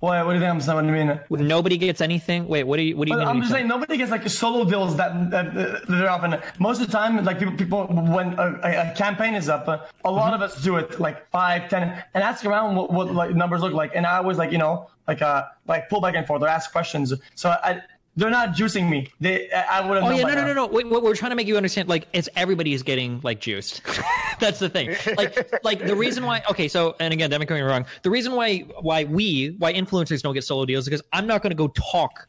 What, 0.00 0.24
what 0.24 0.32
do 0.32 0.38
you 0.38 0.40
think 0.40 0.50
I'm 0.50 0.60
saying? 0.62 0.76
What 0.76 0.82
do 0.82 0.88
you 0.88 1.38
mean? 1.38 1.48
Nobody 1.48 1.76
gets 1.76 2.00
anything. 2.00 2.48
Wait, 2.48 2.64
what 2.64 2.78
do 2.78 2.82
you 2.82 2.96
what 2.96 3.06
do 3.06 3.12
you 3.12 3.18
But 3.18 3.26
mean? 3.26 3.28
I'm 3.28 3.40
just 3.40 3.52
saying? 3.52 3.68
nobody 3.68 3.98
gets 3.98 4.10
like 4.10 4.26
solo 4.28 4.64
deals 4.64 4.96
that 4.96 5.30
that, 5.30 5.54
that 5.54 5.86
they're 5.86 6.10
often. 6.10 6.40
Most 6.58 6.80
of 6.80 6.86
the 6.86 6.92
time, 6.92 7.22
like 7.22 7.38
people, 7.38 7.54
people 7.54 7.86
when 7.86 8.32
a, 8.38 8.92
a, 8.92 8.94
campaign 8.96 9.34
is 9.34 9.50
up, 9.50 9.68
a 9.68 10.10
lot 10.10 10.32
of 10.32 10.40
us 10.40 10.62
do 10.62 10.76
it 10.76 10.98
like 10.98 11.28
five, 11.30 11.68
ten, 11.68 12.02
and 12.14 12.24
ask 12.24 12.46
around 12.46 12.76
what, 12.76 12.90
what 12.90 13.12
like 13.14 13.34
numbers 13.34 13.60
look 13.60 13.74
like. 13.74 13.92
And 13.94 14.06
I 14.06 14.16
always 14.16 14.38
like 14.38 14.52
you 14.52 14.58
know 14.58 14.88
like 15.06 15.20
uh 15.20 15.44
like 15.68 15.90
pull 15.90 16.00
back 16.00 16.14
and 16.14 16.26
forth 16.26 16.42
or 16.42 16.48
ask 16.48 16.72
questions. 16.72 17.12
So 17.34 17.50
I 17.50 17.82
they're 18.16 18.30
not 18.30 18.50
juicing 18.50 18.88
me. 18.88 19.08
They 19.20 19.50
I 19.50 19.78
I 19.78 19.88
wouldn't. 19.88 20.06
Oh 20.06 20.10
yeah, 20.10 20.22
no, 20.22 20.34
no, 20.34 20.46
no, 20.46 20.54
no. 20.54 20.66
Wait, 20.66 20.88
what 20.88 21.02
we're 21.02 21.14
trying 21.14 21.30
to 21.30 21.36
make 21.36 21.46
you 21.46 21.56
understand, 21.56 21.88
like, 21.88 22.08
it's 22.12 22.28
everybody 22.36 22.74
is 22.74 22.82
getting 22.82 23.20
like 23.22 23.40
juiced. 23.40 23.82
That's 24.40 24.58
the 24.58 24.68
thing. 24.68 24.96
Like, 25.16 25.64
like 25.64 25.86
the 25.86 25.94
reason 25.94 26.24
why. 26.24 26.42
Okay, 26.50 26.68
so 26.68 26.96
and 26.98 27.12
again, 27.12 27.30
don't 27.30 27.40
get 27.40 27.50
me 27.50 27.60
wrong. 27.60 27.86
The 28.02 28.10
reason 28.10 28.32
why 28.32 28.60
why 28.80 29.04
we 29.04 29.54
why 29.58 29.72
influencers 29.72 30.22
don't 30.22 30.34
get 30.34 30.44
solo 30.44 30.64
deals 30.64 30.84
is 30.84 30.88
because 30.88 31.02
I'm 31.12 31.26
not 31.26 31.42
going 31.42 31.50
to 31.50 31.56
go 31.56 31.68
talk 31.68 32.26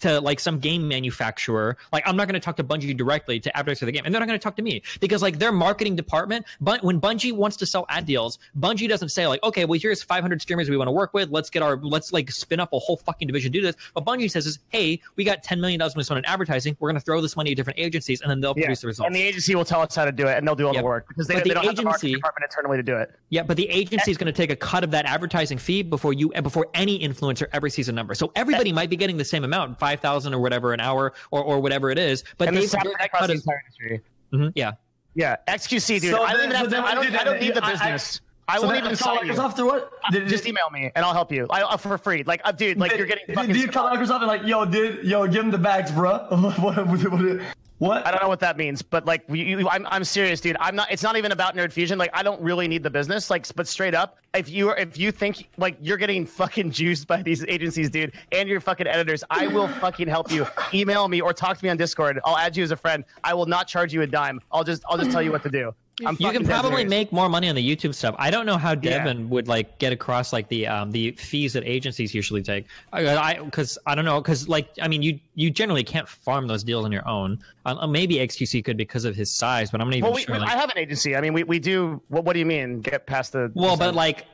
to 0.00 0.10
to 0.10 0.20
like 0.20 0.40
some 0.40 0.58
game 0.58 0.86
manufacturer. 0.88 1.76
Like 1.92 2.02
I'm 2.06 2.16
not 2.16 2.26
going 2.26 2.34
to 2.34 2.44
talk 2.44 2.56
to 2.56 2.64
Bungie 2.64 2.96
directly 2.96 3.40
to 3.40 3.56
advertise 3.56 3.78
for 3.80 3.84
the 3.86 3.92
game, 3.92 4.02
and 4.04 4.14
they're 4.14 4.20
not 4.20 4.26
going 4.26 4.38
to 4.38 4.42
talk 4.42 4.56
to 4.56 4.62
me 4.62 4.82
because 5.00 5.22
like 5.22 5.38
their 5.38 5.52
marketing 5.52 5.96
department. 5.96 6.46
But 6.60 6.82
when 6.82 7.00
Bungie 7.00 7.32
wants 7.32 7.56
to 7.58 7.66
sell 7.66 7.86
ad 7.88 8.06
deals, 8.06 8.38
Bungie 8.58 8.88
doesn't 8.88 9.10
say 9.10 9.26
like, 9.26 9.42
okay, 9.42 9.64
well 9.64 9.78
here's 9.78 10.02
500 10.02 10.40
streamers 10.42 10.68
we 10.68 10.76
want 10.76 10.88
to 10.88 10.92
work 10.92 11.14
with. 11.14 11.30
Let's 11.30 11.50
get 11.50 11.62
our 11.62 11.76
let's 11.76 12.12
like 12.12 12.30
spin 12.30 12.60
up 12.60 12.72
a 12.72 12.78
whole 12.78 12.96
fucking 12.96 13.26
division 13.28 13.52
to 13.52 13.58
do 13.58 13.62
this. 13.64 13.76
What 13.92 14.04
Bungie 14.04 14.30
says 14.30 14.46
is, 14.46 14.58
hey, 14.70 15.00
we 15.16 15.24
got 15.24 15.42
10 15.42 15.60
million 15.60 15.78
dollars 15.78 15.92
spent 15.92 16.10
on 16.10 16.24
advertising. 16.24 16.76
We're 16.80 16.88
going 16.90 16.98
to 17.00 17.04
throw 17.04 17.20
this 17.20 17.36
money 17.36 17.50
at 17.52 17.56
different 17.56 17.78
agencies, 17.78 18.20
and 18.20 18.30
then 18.30 18.40
they'll 18.40 18.54
Yeah. 18.56 18.64
produce 18.64 18.80
the 18.80 18.88
results. 18.88 19.06
And 19.06 19.14
the 19.14 19.22
agency 19.22 19.54
will 19.54 19.64
tell 19.64 19.80
us 19.80 19.94
how 19.94 20.04
to 20.04 20.12
do 20.12 20.26
it, 20.26 20.36
and 20.38 20.46
they'll 20.46 20.54
do 20.56 20.66
all 20.66 20.74
the 20.74 20.82
work 20.82 21.06
because 21.08 21.26
they, 21.26 21.34
But 21.34 21.44
they 21.44 21.50
the 21.50 21.54
don't 21.54 21.64
have 21.66 21.76
the 21.76 21.82
marketing 21.82 22.08
agency- 22.10 22.14
department 22.20 22.50
internally 22.50 22.76
to 22.78 22.82
do 22.82 22.96
it. 22.96 23.12
Yeah, 23.28 23.42
but 23.42 23.56
the 23.56 23.68
agency 23.68 24.10
is 24.10 24.16
going 24.16 24.26
to 24.26 24.36
take 24.36 24.50
a 24.50 24.56
cut 24.56 24.82
of 24.84 24.90
that 24.92 25.06
advertising 25.06 25.58
fee 25.58 25.82
before 25.82 26.12
you 26.12 26.30
before 26.42 26.68
any 26.74 26.98
influencer 26.98 27.46
ever 27.52 27.68
sees 27.68 27.88
a 27.88 27.92
number. 27.92 28.14
So 28.14 28.32
everybody 28.34 28.72
might 28.72 28.90
be 28.90 28.96
getting 28.96 29.16
the 29.16 29.24
same 29.24 29.44
amount, 29.44 29.78
five 29.90 30.00
thousand 30.00 30.34
or 30.34 30.40
whatever 30.40 30.72
an 30.72 30.80
hour 30.80 31.12
or, 31.30 31.42
or 31.42 31.60
whatever 31.60 31.90
it 31.90 31.98
is. 31.98 32.24
But 32.38 32.48
And 32.48 32.56
they 32.56 32.62
this 32.62 32.72
that 32.72 32.86
across 32.86 33.20
cut 33.20 33.26
the 33.28 33.32
is 33.34 33.40
entire 33.40 33.62
industry. 33.66 34.00
Mhm, 34.32 34.52
yeah. 34.54 34.72
Yeah, 35.14 35.36
XQC, 35.48 36.00
dude. 36.00 36.12
So 36.12 36.22
I 36.22 36.32
don't 36.32 36.42
then- 36.42 36.50
have 36.52 36.70
so 36.70 36.80
to. 36.80 36.86
I 36.86 36.94
don't. 36.94 37.10
do 37.10 37.18
I 37.18 37.24
don't 37.24 37.40
need 37.40 37.48
do? 37.48 37.54
the 37.54 37.64
I- 37.64 37.68
I- 37.68 37.72
business. 37.72 38.20
I, 38.48 38.58
so 38.58 38.66
won't 38.66 38.78
even 38.78 38.96
call 38.96 39.16
sign 39.16 39.26
you. 39.26 39.32
Microsoft 39.32 39.64
what? 39.64 39.92
Did- 40.10 40.28
Just 40.28 40.44
email 40.46 40.68
me 40.72 40.90
and 40.96 41.04
I'll 41.04 41.12
help 41.12 41.30
you. 41.30 41.46
I, 41.50 41.62
uh, 41.62 41.76
for 41.76 41.96
free. 41.98 42.24
Like, 42.24 42.40
uh, 42.44 42.50
dude, 42.50 42.78
like 42.78 42.96
you're 42.96 43.06
getting. 43.06 43.24
Do, 43.28 43.34
fucking 43.34 43.52
do 43.52 43.58
you 43.60 43.68
call 43.68 43.88
Microsoft 43.88 44.18
and 44.18 44.26
like, 44.26 44.42
yo, 44.44 44.64
dude, 44.64 45.04
yo, 45.04 45.26
give 45.28 45.44
him 45.44 45.50
the 45.52 45.58
bags, 45.58 45.92
bro? 45.92 46.26
what? 47.80 48.06
I 48.06 48.10
don't 48.10 48.20
know 48.20 48.28
what 48.28 48.40
that 48.40 48.58
means, 48.58 48.82
but 48.82 49.06
like, 49.06 49.24
you, 49.30 49.66
I'm, 49.66 49.86
I'm 49.86 50.04
serious, 50.04 50.38
dude. 50.38 50.54
I'm 50.60 50.76
not. 50.76 50.92
It's 50.92 51.02
not 51.02 51.16
even 51.16 51.32
about 51.32 51.56
Nerd 51.56 51.72
Fusion. 51.72 51.96
Like, 51.96 52.10
I 52.12 52.22
don't 52.22 52.40
really 52.42 52.68
need 52.68 52.82
the 52.82 52.90
business. 52.90 53.30
Like, 53.30 53.46
but 53.56 53.66
straight 53.66 53.94
up, 53.94 54.18
if 54.34 54.50
you 54.50 54.70
if 54.72 54.98
you 54.98 55.10
think 55.10 55.48
like 55.56 55.78
you're 55.80 55.96
getting 55.96 56.26
fucking 56.26 56.70
juiced 56.72 57.06
by 57.06 57.22
these 57.22 57.42
agencies, 57.46 57.88
dude, 57.88 58.12
and 58.32 58.50
your 58.50 58.60
fucking 58.60 58.86
editors, 58.86 59.24
I 59.30 59.46
will 59.46 59.66
fucking 59.66 60.08
help 60.08 60.30
you. 60.30 60.46
Email 60.74 61.08
me 61.08 61.22
or 61.22 61.32
talk 61.32 61.56
to 61.56 61.64
me 61.64 61.70
on 61.70 61.78
Discord. 61.78 62.20
I'll 62.26 62.36
add 62.36 62.54
you 62.54 62.62
as 62.62 62.70
a 62.70 62.76
friend. 62.76 63.02
I 63.24 63.32
will 63.32 63.46
not 63.46 63.66
charge 63.66 63.94
you 63.94 64.02
a 64.02 64.06
dime. 64.06 64.42
I'll 64.52 64.62
just 64.64 64.82
I'll 64.86 64.98
just 64.98 65.10
tell 65.10 65.22
you 65.22 65.32
what 65.32 65.42
to 65.44 65.50
do. 65.50 65.74
I'm 66.06 66.16
You 66.18 66.30
can 66.32 66.44
probably 66.44 66.70
serious. 66.70 66.90
make 66.90 67.12
more 67.12 67.28
money 67.28 67.48
on 67.48 67.54
the 67.54 67.76
YouTube 67.76 67.94
stuff. 67.94 68.14
I 68.18 68.30
don't 68.30 68.46
know 68.46 68.56
how 68.58 68.70
Yeah. 68.70 68.76
Devin 69.04 69.28
would 69.30 69.48
like 69.48 69.78
get 69.78 69.92
across 69.92 70.32
like 70.32 70.48
the 70.48 70.66
um 70.66 70.90
the 70.90 71.12
fees 71.12 71.52
that 71.54 71.64
agencies 71.64 72.14
usually 72.14 72.42
take. 72.42 72.66
I 72.92 73.38
because 73.40 73.78
I, 73.86 73.94
don't 73.94 74.04
know 74.04 74.20
because 74.20 74.48
like 74.48 74.68
I 74.80 74.88
mean 74.88 75.02
you 75.02 75.18
you 75.34 75.50
generally 75.50 75.84
can't 75.84 76.08
farm 76.08 76.46
those 76.46 76.62
deals 76.64 76.84
on 76.84 76.92
your 76.92 77.06
own. 77.08 77.38
Uh, 77.66 77.86
maybe 77.86 78.16
XQC 78.16 78.64
could 78.64 78.76
because 78.76 79.04
of 79.04 79.14
his 79.14 79.30
size, 79.30 79.70
but 79.70 79.80
I'm 79.80 79.88
not 79.88 79.96
even 79.96 80.04
Well, 80.08 80.14
we, 80.14 80.22
sure. 80.22 80.34
we- 80.34 80.40
like- 80.40 80.50
I 80.50 80.56
have 80.56 80.70
an 80.70 80.78
agency. 80.78 81.14
I 81.16 81.20
mean, 81.20 81.32
we, 81.34 81.42
we 81.44 81.58
do. 81.58 82.00
What, 82.08 82.24
what 82.24 82.32
do 82.32 82.38
you 82.38 82.46
mean? 82.46 82.80
Get 82.80 83.06
past 83.06 83.32
the. 83.32 83.50
well, 83.54 83.76
but 83.76 83.94
like 83.94 84.24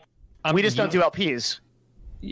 um, 0.45 0.55
we 0.55 0.63
just 0.63 0.77
you- 0.77 0.83
don't 0.83 0.93
do 0.93 1.01
LPs. 1.01 1.61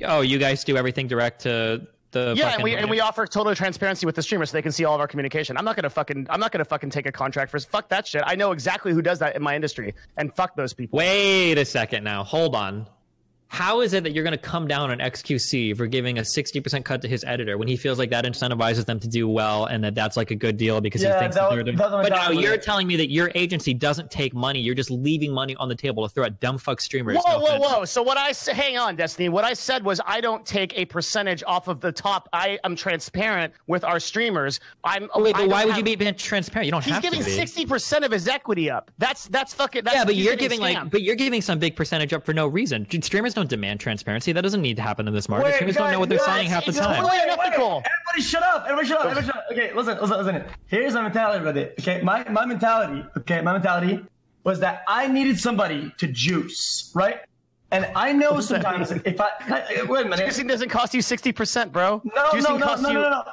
Oh, 0.05 0.23
you 0.23 0.39
guys 0.39 0.65
do 0.65 0.77
everything 0.77 1.07
direct 1.07 1.43
to 1.43 1.87
the 2.15 2.35
Yeah, 2.37 2.55
and 2.55 2.63
we 2.63 2.75
and 2.75 2.89
we 2.89 3.01
offer 3.01 3.27
total 3.27 3.55
transparency 3.55 4.07
with 4.07 4.15
the 4.15 4.23
streamer, 4.23 4.47
so 4.47 4.53
they 4.57 4.63
can 4.63 4.73
see 4.73 4.87
all 4.87 4.95
of 4.95 5.01
our 5.01 5.07
communication. 5.07 5.59
I'm 5.59 5.65
not 5.65 5.77
gonna 5.77 5.91
fucking 5.91 6.27
I'm 6.31 6.41
not 6.41 6.51
gonna 6.51 6.65
fucking 6.65 6.91
take 6.91 7.07
a 7.07 7.13
contract 7.13 7.51
for 7.51 7.59
fuck 7.61 7.91
that 7.91 8.07
shit. 8.07 8.23
I 8.25 8.35
know 8.35 8.53
exactly 8.53 8.93
who 8.93 9.03
does 9.03 9.19
that 9.19 9.37
in 9.37 9.43
my 9.43 9.55
industry, 9.55 9.95
and 10.17 10.35
fuck 10.35 10.57
those 10.57 10.73
people. 10.73 10.97
Wait 10.97 11.59
a 11.59 11.65
second 11.65 12.05
now. 12.05 12.25
Hold 12.25 12.55
on. 12.57 12.87
How 13.55 13.83
is 13.83 13.93
it 13.93 14.03
that 14.03 14.13
you're 14.15 14.25
going 14.25 14.33
to 14.33 14.37
come 14.39 14.67
down 14.67 14.91
on 14.91 14.99
XQC 14.99 15.77
for 15.77 15.87
giving 15.87 16.19
a 16.19 16.23
60% 16.23 16.85
cut 16.85 17.01
to 17.03 17.09
his 17.09 17.23
editor 17.25 17.57
when 17.57 17.69
he 17.69 17.77
feels 17.77 17.99
like 18.01 18.11
that 18.11 18.25
incentivizes 18.25 18.85
them 18.85 18.99
to 18.99 19.07
do 19.07 19.29
well 19.29 19.67
and 19.67 19.83
that 19.85 19.95
that's 19.95 20.17
like 20.17 20.33
a 20.33 20.35
good 20.35 20.57
deal 20.57 20.81
because 20.81 21.03
Yeah, 21.03 21.15
he 21.15 21.21
thinks 21.21 21.37
that 21.37 21.49
that, 21.49 21.55
they're 21.55 21.63
doing 21.63 21.77
But 21.77 22.09
now 22.11 22.31
you're 22.31 22.55
it. 22.55 22.63
telling 22.63 22.87
me 22.89 22.97
that 22.97 23.11
your 23.11 23.31
agency 23.37 23.73
doesn't 23.73 24.11
take 24.11 24.35
money. 24.35 24.59
You're 24.61 24.75
just 24.75 24.91
leaving 24.91 25.33
money 25.33 25.55
on 25.57 25.69
the 25.69 25.75
table 25.77 26.07
to 26.07 26.13
throw 26.13 26.25
at 26.25 26.41
dumb 26.41 26.59
fuck 26.59 26.81
streamers. 26.81 27.17
Whoa, 27.25 27.39
No 27.39 27.39
whoa, 27.45 27.47
offense. 27.57 27.65
whoa! 27.73 27.85
So 27.85 28.03
what 28.03 28.19
I 28.19 28.31
s- 28.31 28.47
hang 28.49 28.77
on, 28.77 28.97
Destiny. 28.97 29.29
What 29.29 29.45
I 29.45 29.53
said 29.55 29.85
was 29.85 30.01
I 30.05 30.21
don't 30.21 30.45
take 30.45 30.77
a 30.77 30.85
percentage 30.87 31.45
off 31.47 31.69
of 31.69 31.81
the 31.81 31.93
top. 31.93 32.29
I 32.33 32.59
am 32.65 32.75
transparent 32.75 33.53
with 33.69 33.85
our 33.85 34.01
streamers. 34.01 34.59
I'm. 34.83 35.09
Oh, 35.15 35.23
Wait, 35.23 35.35
but 35.37 35.49
why 35.49 35.65
would 35.65 35.77
have- 35.77 35.87
you 35.89 35.97
be 35.97 36.13
transparent? 36.13 36.67
You 36.67 36.73
don't 36.73 36.85
He's 36.85 36.95
have 36.95 37.03
giving 37.03 37.21
to 37.21 37.25
be. 37.25 37.31
sixty 37.31 37.65
percent 37.67 38.05
of 38.05 38.11
his 38.11 38.27
equity 38.27 38.69
up. 38.69 38.91
That's 38.99 39.29
that's 39.29 39.55
fucking. 39.55 39.85
That's, 39.85 39.97
yeah, 39.97 40.05
but 40.05 40.15
he's 40.15 40.25
you're 40.25 40.35
giving 40.37 40.61
like, 40.61 40.91
but 40.91 41.03
you're 41.03 41.15
giving 41.15 41.41
some 41.41 41.61
big 41.61 41.77
percentage 41.77 42.13
up 42.13 42.25
for 42.27 42.33
no 42.35 42.49
reason. 42.49 42.85
Streamers 43.03 43.35
don't 43.35 43.44
demand 43.49 43.81
transparency. 43.81 44.33
That 44.33 44.43
doesn't 44.43 44.63
need 44.63 44.77
to 44.77 44.83
happen 44.83 45.07
in 45.09 45.15
this 45.15 45.29
market. 45.29 45.45
Wait, 45.47 45.55
Streamers 45.55 45.77
don't 45.77 45.93
know 45.93 46.01
what 46.01 46.09
they're 46.09 46.19
guys, 46.19 46.27
saying 46.27 46.49
half 46.49 46.67
the 46.67 46.73
time. 46.73 47.03
totally 47.03 47.19
Wait, 47.19 47.39
wait. 47.39 47.53
Everybody 47.55 48.23
shut 48.23 48.43
up. 48.43 48.65
Everybody 48.65 48.89
shut 48.89 48.99
up. 49.01 49.07
Everybody 49.07 49.27
shut 49.27 49.37
up. 49.37 49.45
Okay, 49.53 49.73
listen, 49.75 49.99
listen, 50.01 50.19
listen. 50.25 50.45
Here's 50.67 50.95
my 50.95 51.03
mentality 51.03 51.45
with 51.45 51.57
it. 51.57 51.75
Okay, 51.81 52.01
my, 52.03 52.29
my 52.31 52.45
mentality, 52.47 53.05
okay, 53.19 53.41
my 53.41 53.53
mentality 53.53 54.05
was 54.45 54.61
that 54.61 54.83
I 54.89 55.09
needed 55.09 55.39
somebody 55.41 55.93
to 55.99 56.07
juice, 56.07 56.91
right? 56.95 57.21
And 57.71 57.91
I 57.97 58.13
know 58.13 58.37
does 58.37 58.49
sometimes 58.49 58.93
if 58.93 59.21
I, 59.21 59.29
I 59.41 59.85
wait 59.89 60.07
a 60.07 60.09
minute. 60.09 60.29
Juicing 60.29 60.47
doesn't 60.49 60.69
cost 60.69 60.95
you 60.95 61.03
sixty 61.03 61.33
percent, 61.33 61.73
bro. 61.73 62.01
No, 62.05 62.13
no, 62.15 62.31
Juicing 62.31 62.59
no, 62.61 62.65
costs 62.65 62.83
no, 62.83 62.89
you- 62.91 62.95
no, 62.95 63.03
no, 63.03 63.11
no. 63.11 63.25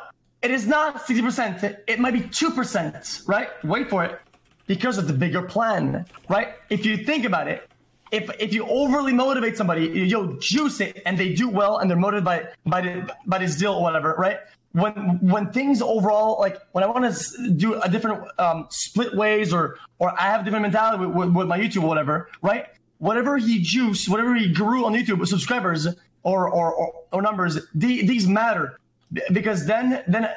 It 0.41 0.49
is 0.49 0.65
not 0.65 1.05
60%. 1.05 1.77
It 1.85 1.99
might 1.99 2.13
be 2.15 2.21
2%, 2.21 3.27
right? 3.27 3.49
Wait 3.63 3.91
for 3.91 4.03
it. 4.03 4.19
Because 4.65 4.97
of 4.97 5.05
the 5.05 5.13
bigger 5.13 5.43
plan, 5.43 6.03
right? 6.29 6.55
If 6.71 6.83
you 6.83 6.97
think 6.97 7.25
about 7.25 7.47
it, 7.47 7.69
if 8.11 8.29
if 8.39 8.53
you 8.53 8.65
overly 8.67 9.13
motivate 9.13 9.57
somebody, 9.57 9.85
you 9.85 10.03
yo, 10.03 10.33
juice 10.39 10.79
it, 10.81 11.01
and 11.05 11.17
they 11.17 11.33
do 11.33 11.49
well, 11.49 11.77
and 11.77 11.89
they're 11.89 11.97
motivated 11.97 12.25
by 12.25 12.47
by 12.65 12.81
the, 12.81 13.15
by 13.25 13.37
this 13.37 13.55
deal 13.55 13.73
or 13.73 13.81
whatever, 13.81 14.15
right? 14.17 14.39
When 14.73 15.19
when 15.21 15.51
things 15.51 15.81
overall 15.81 16.39
like 16.39 16.59
when 16.73 16.83
I 16.83 16.87
want 16.87 17.13
to 17.13 17.49
do 17.51 17.81
a 17.81 17.89
different 17.89 18.23
um, 18.39 18.67
split 18.69 19.15
ways 19.15 19.53
or 19.53 19.77
or 19.99 20.13
I 20.19 20.23
have 20.23 20.43
different 20.43 20.63
mentality 20.63 21.05
with, 21.05 21.15
with, 21.15 21.35
with 21.35 21.47
my 21.47 21.59
YouTube 21.59 21.83
or 21.83 21.87
whatever, 21.87 22.29
right? 22.41 22.67
Whatever 22.99 23.37
he 23.37 23.61
juice, 23.61 24.07
whatever 24.07 24.35
he 24.35 24.53
grew 24.53 24.85
on 24.85 24.93
YouTube 24.93 25.25
subscribers 25.27 25.87
or 26.23 26.49
or, 26.49 26.73
or, 26.73 26.93
or 27.11 27.21
numbers, 27.21 27.59
the, 27.73 28.05
these 28.05 28.27
matter 28.27 28.77
because 29.31 29.65
then 29.65 30.03
then 30.07 30.29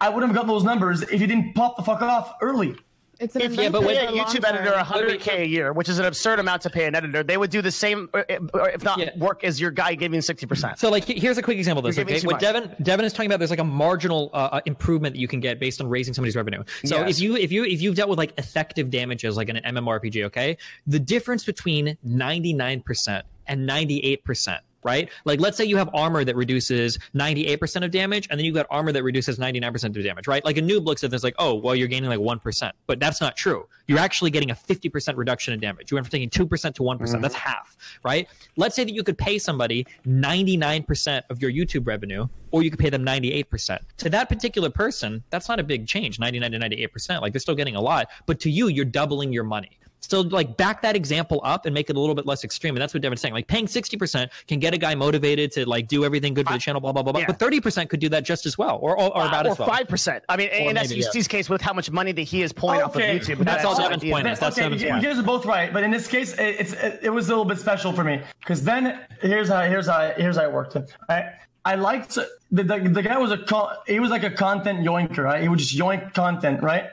I 0.00 0.08
wouldn't 0.08 0.32
have 0.32 0.36
got 0.36 0.46
those 0.46 0.64
numbers 0.64 1.02
if 1.02 1.20
he 1.20 1.26
didn't 1.26 1.54
pop 1.54 1.76
the 1.76 1.82
fuck 1.82 2.02
off 2.02 2.34
early. 2.40 2.76
It's 3.20 3.36
an 3.36 3.42
If 3.42 3.56
you 3.56 3.62
investment 3.64 3.96
pay 3.96 4.06
a 4.06 4.10
YouTube 4.10 4.44
editor 4.44 4.72
100k 4.72 5.40
a 5.40 5.46
year, 5.46 5.72
which 5.72 5.88
is 5.88 5.98
an 5.98 6.04
absurd 6.04 6.38
amount 6.40 6.62
to 6.62 6.70
pay 6.70 6.86
an 6.86 6.94
editor, 6.94 7.22
they 7.22 7.36
would 7.36 7.50
do 7.50 7.62
the 7.62 7.70
same, 7.70 8.08
or 8.12 8.24
or 8.52 8.70
if 8.70 8.82
not 8.82 8.98
Yeah. 8.98 9.10
work, 9.16 9.44
as 9.44 9.60
your 9.60 9.70
guy 9.70 9.94
giving 9.94 10.20
60%. 10.20 10.78
So, 10.78 10.90
like, 10.90 11.04
here's 11.04 11.38
a 11.38 11.42
quick 11.42 11.58
example 11.58 11.86
of 11.86 11.94
this. 11.94 11.98
Okay, 12.04 12.20
what 12.26 12.32
much. 12.34 12.40
Devin 12.40 12.74
Devin 12.82 13.04
is 13.06 13.12
talking 13.12 13.30
about, 13.30 13.38
there's 13.38 13.50
like 13.50 13.58
a 13.60 13.64
marginal 13.64 14.30
uh, 14.32 14.48
uh, 14.52 14.60
improvement 14.66 15.14
that 15.14 15.20
you 15.20 15.28
can 15.28 15.40
get 15.40 15.60
based 15.60 15.80
on 15.80 15.88
raising 15.88 16.12
somebody's 16.14 16.36
revenue. 16.36 16.64
So, 16.84 16.98
Yes. 16.98 17.10
if 17.16 17.20
you 17.20 17.36
if 17.36 17.52
you 17.52 17.64
if 17.64 17.80
you've 17.80 17.94
dealt 17.94 18.10
with 18.10 18.18
like 18.18 18.32
effective 18.38 18.90
damages, 18.90 19.36
like 19.36 19.48
in 19.48 19.56
an 19.56 19.74
MMORPG, 19.76 20.24
okay, 20.24 20.56
the 20.86 20.98
difference 20.98 21.44
between 21.44 21.96
99% 22.06 23.22
and 23.46 23.68
98%. 23.68 24.58
Right? 24.84 25.10
Like, 25.24 25.40
let's 25.40 25.56
say 25.56 25.64
you 25.64 25.78
have 25.78 25.88
armor 25.94 26.24
that 26.24 26.36
reduces 26.36 26.98
98% 27.14 27.84
of 27.84 27.90
damage, 27.90 28.28
and 28.30 28.38
then 28.38 28.44
you've 28.44 28.54
got 28.54 28.66
armor 28.70 28.92
that 28.92 29.02
reduces 29.02 29.38
99% 29.38 29.84
of 29.84 30.04
damage, 30.04 30.28
right? 30.28 30.44
Like, 30.44 30.58
a 30.58 30.62
noob 30.62 30.84
looks 30.84 31.02
at 31.02 31.10
this 31.10 31.24
like, 31.24 31.34
oh, 31.38 31.54
well, 31.54 31.74
you're 31.74 31.88
gaining 31.88 32.10
like 32.10 32.20
1%. 32.20 32.72
But 32.86 33.00
that's 33.00 33.20
not 33.20 33.36
true. 33.36 33.66
You're 33.88 33.98
actually 33.98 34.30
getting 34.30 34.50
a 34.50 34.54
50% 34.54 35.16
reduction 35.16 35.54
in 35.54 35.60
damage. 35.60 35.90
You 35.90 35.96
went 35.96 36.06
from 36.06 36.10
taking 36.10 36.30
2% 36.30 36.74
to 36.74 36.82
one 36.82 36.98
mm-hmm. 36.98 37.20
That's 37.20 37.34
half, 37.34 37.76
right? 38.02 38.28
Let's 38.56 38.76
say 38.76 38.84
that 38.84 38.92
you 38.92 39.02
could 39.02 39.18
pay 39.18 39.38
somebody 39.38 39.86
99% 40.06 41.22
of 41.30 41.40
your 41.40 41.50
YouTube 41.50 41.86
revenue, 41.86 42.28
or 42.50 42.62
you 42.62 42.70
could 42.70 42.78
pay 42.78 42.90
them 42.90 43.04
98%. 43.04 43.78
To 43.98 44.10
that 44.10 44.28
particular 44.28 44.70
person, 44.70 45.22
that's 45.30 45.48
not 45.48 45.58
a 45.58 45.64
big 45.64 45.86
change, 45.86 46.18
99 46.18 46.52
to 46.52 46.58
98%. 46.58 47.20
Like, 47.20 47.32
they're 47.32 47.40
still 47.40 47.54
getting 47.54 47.76
a 47.76 47.80
lot. 47.80 48.08
But 48.26 48.38
to 48.40 48.50
you, 48.50 48.68
you're 48.68 48.84
doubling 48.84 49.32
your 49.32 49.44
money. 49.44 49.78
So 50.08 50.20
like 50.20 50.56
back 50.56 50.82
that 50.82 50.96
example 50.96 51.40
up 51.44 51.66
and 51.66 51.74
make 51.74 51.90
it 51.90 51.96
a 51.96 52.00
little 52.00 52.14
bit 52.14 52.26
less 52.26 52.44
extreme. 52.44 52.74
And 52.74 52.82
that's 52.82 52.94
what 52.94 53.02
Devin's 53.02 53.20
saying. 53.20 53.34
Like 53.34 53.46
paying 53.46 53.66
60% 53.66 54.28
can 54.46 54.58
get 54.58 54.74
a 54.74 54.78
guy 54.78 54.94
motivated 54.94 55.52
to 55.52 55.68
like 55.68 55.88
do 55.88 56.04
everything 56.04 56.34
good 56.34 56.46
for 56.46 56.52
the 56.54 56.58
channel, 56.58 56.80
blah, 56.80 56.92
blah, 56.92 57.02
blah, 57.02 57.12
blah. 57.12 57.20
yeah. 57.22 57.26
But 57.26 57.38
30% 57.38 57.88
could 57.88 58.00
do 58.00 58.08
that 58.10 58.24
just 58.24 58.46
as 58.46 58.56
well. 58.58 58.78
Or, 58.80 58.96
or, 58.98 59.16
or 59.16 59.26
about 59.26 59.46
or 59.46 59.50
as 59.52 59.58
well. 59.58 59.68
five 59.68 59.88
percent. 59.88 60.24
I 60.28 60.36
mean, 60.36 60.48
in 60.50 60.74
maybe, 60.74 60.96
yeah. 60.96 61.06
XQC's 61.08 61.28
case, 61.28 61.48
with 61.50 61.60
how 61.60 61.72
much 61.72 61.90
money 61.90 62.12
that 62.12 62.22
he 62.22 62.42
is 62.42 62.52
pulling 62.52 62.82
off 62.82 62.94
of 62.96 63.02
Okay. 63.02 63.18
YouTube, 63.18 63.38
That's 63.38 63.62
that's 63.62 63.64
all 63.64 63.74
the 63.76 63.82
Devin's 63.82 64.02
idea. 64.02 64.12
point 64.14 64.26
is. 64.28 64.38
That's 64.38 64.56
okay, 64.58 64.64
Devin's 64.64 64.82
you, 64.82 64.88
point. 64.90 65.02
you 65.02 65.08
guys 65.08 65.18
are 65.18 65.22
both 65.22 65.44
right, 65.46 65.72
but 65.72 65.82
in 65.84 65.90
this 65.90 66.06
case, 66.06 66.32
it, 66.34 66.56
it's 66.60 66.72
it, 66.74 67.00
it 67.04 67.10
was 67.10 67.26
a 67.26 67.30
little 67.30 67.44
bit 67.44 67.58
special 67.58 67.92
for 67.92 68.04
me 68.04 68.20
because 68.40 68.62
then 68.62 69.00
here's 69.20 69.48
how 69.48 69.62
here's 69.62 69.86
how 69.86 70.12
here's 70.16 70.36
how 70.36 70.44
it 70.44 70.52
worked. 70.52 70.76
I 71.08 71.32
I 71.64 71.74
liked 71.76 72.14
the, 72.14 72.28
the 72.50 72.62
the 72.62 73.02
guy 73.02 73.18
was 73.18 73.30
a 73.32 73.38
con, 73.38 73.74
he 73.86 74.00
was 74.00 74.10
like 74.10 74.22
a 74.24 74.30
content 74.30 74.80
yoinker. 74.80 75.24
Right? 75.24 75.42
He 75.42 75.48
would 75.48 75.58
just 75.58 75.76
yoink 75.76 76.12
content, 76.14 76.62
right? 76.62 76.84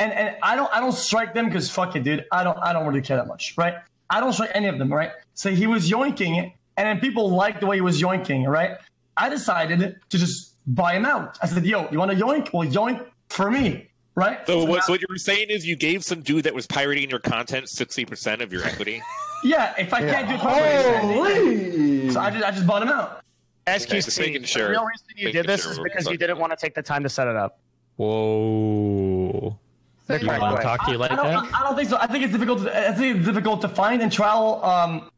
And 0.00 0.12
and 0.12 0.36
I 0.42 0.56
don't 0.56 0.70
I 0.74 0.80
don't 0.80 0.92
strike 0.94 1.34
them 1.34 1.46
because 1.46 1.70
fuck 1.70 1.94
it, 1.94 2.02
dude. 2.02 2.24
I 2.32 2.42
don't 2.42 2.58
I 2.58 2.72
don't 2.72 2.86
really 2.86 3.02
care 3.02 3.16
that 3.18 3.28
much, 3.28 3.54
right? 3.56 3.74
I 4.08 4.18
don't 4.18 4.32
strike 4.32 4.50
any 4.54 4.66
of 4.66 4.78
them, 4.78 4.92
right? 4.92 5.12
So 5.34 5.50
he 5.50 5.66
was 5.68 5.88
yoinking, 5.90 6.52
and 6.76 6.86
then 6.88 6.98
people 7.00 7.30
liked 7.30 7.60
the 7.60 7.66
way 7.66 7.76
he 7.76 7.80
was 7.82 8.00
yoinking, 8.00 8.48
right? 8.48 8.72
I 9.16 9.28
decided 9.28 9.78
to 10.08 10.18
just 10.18 10.56
buy 10.66 10.94
him 10.94 11.04
out. 11.04 11.38
I 11.42 11.46
said, 11.46 11.64
"Yo, 11.66 11.86
you 11.92 11.98
want 11.98 12.10
to 12.10 12.16
yoink? 12.16 12.52
Well, 12.52 12.66
yoink 12.66 13.04
for 13.28 13.50
me." 13.50 13.86
Right? 14.16 14.44
So 14.46 14.64
what, 14.64 14.76
now- 14.76 14.80
so 14.80 14.92
what 14.94 15.00
you're 15.06 15.16
saying 15.18 15.46
is 15.50 15.64
you 15.66 15.76
gave 15.76 16.02
some 16.04 16.20
dude 16.22 16.44
that 16.44 16.54
was 16.54 16.66
pirating 16.66 17.08
your 17.10 17.20
content 17.20 17.66
60% 17.66 18.40
of 18.42 18.52
your 18.52 18.64
equity? 18.64 19.00
Yeah, 19.42 19.72
if 19.78 19.94
I 19.94 20.00
can't 20.02 20.28
do 20.28 20.34
it 20.34 20.40
properly, 20.42 22.10
so 22.10 22.20
I 22.20 22.30
just 22.30 22.44
I 22.44 22.50
just 22.50 22.66
bought 22.66 22.82
him 22.82 22.88
out. 22.90 23.22
XQC. 23.66 23.88
Just 24.04 24.18
making 24.20 24.42
The 24.42 24.46
sure. 24.46 24.68
real 24.68 24.84
reason 24.84 25.06
you 25.16 25.24
Making 25.26 25.42
did 25.42 25.46
this 25.48 25.62
sure 25.62 25.72
is 25.72 25.78
because 25.78 26.06
you 26.08 26.18
didn't 26.18 26.38
want 26.38 26.52
to 26.52 26.56
take 26.58 26.74
the 26.74 26.82
time 26.82 27.02
to 27.04 27.08
set 27.08 27.26
it 27.26 27.36
up. 27.36 27.58
Whoa. 27.96 28.69
So 30.10 30.16
You 30.24 30.26
you're- 30.26 30.38
want 30.40 30.56
to 30.56 30.62
talk 30.62 30.84
to 30.86 30.90
you 30.92 30.98
like 30.98 31.12
I 31.12 31.16
don't, 31.16 31.26
that? 31.50 31.54
I 31.54 31.62
don't 31.62 31.76
think 31.76 31.88
so. 31.88 31.98
I 32.00 32.06
think 32.06 32.24
it's 32.24 32.32
difficult. 32.32 32.62
To, 32.64 32.88
I 32.88 32.92
think 32.92 33.16
it's 33.18 33.26
difficult 33.26 33.60
to 33.62 33.68
find 33.68 34.02
and 34.02 34.10
trial 34.10 34.64
um, 34.64 35.10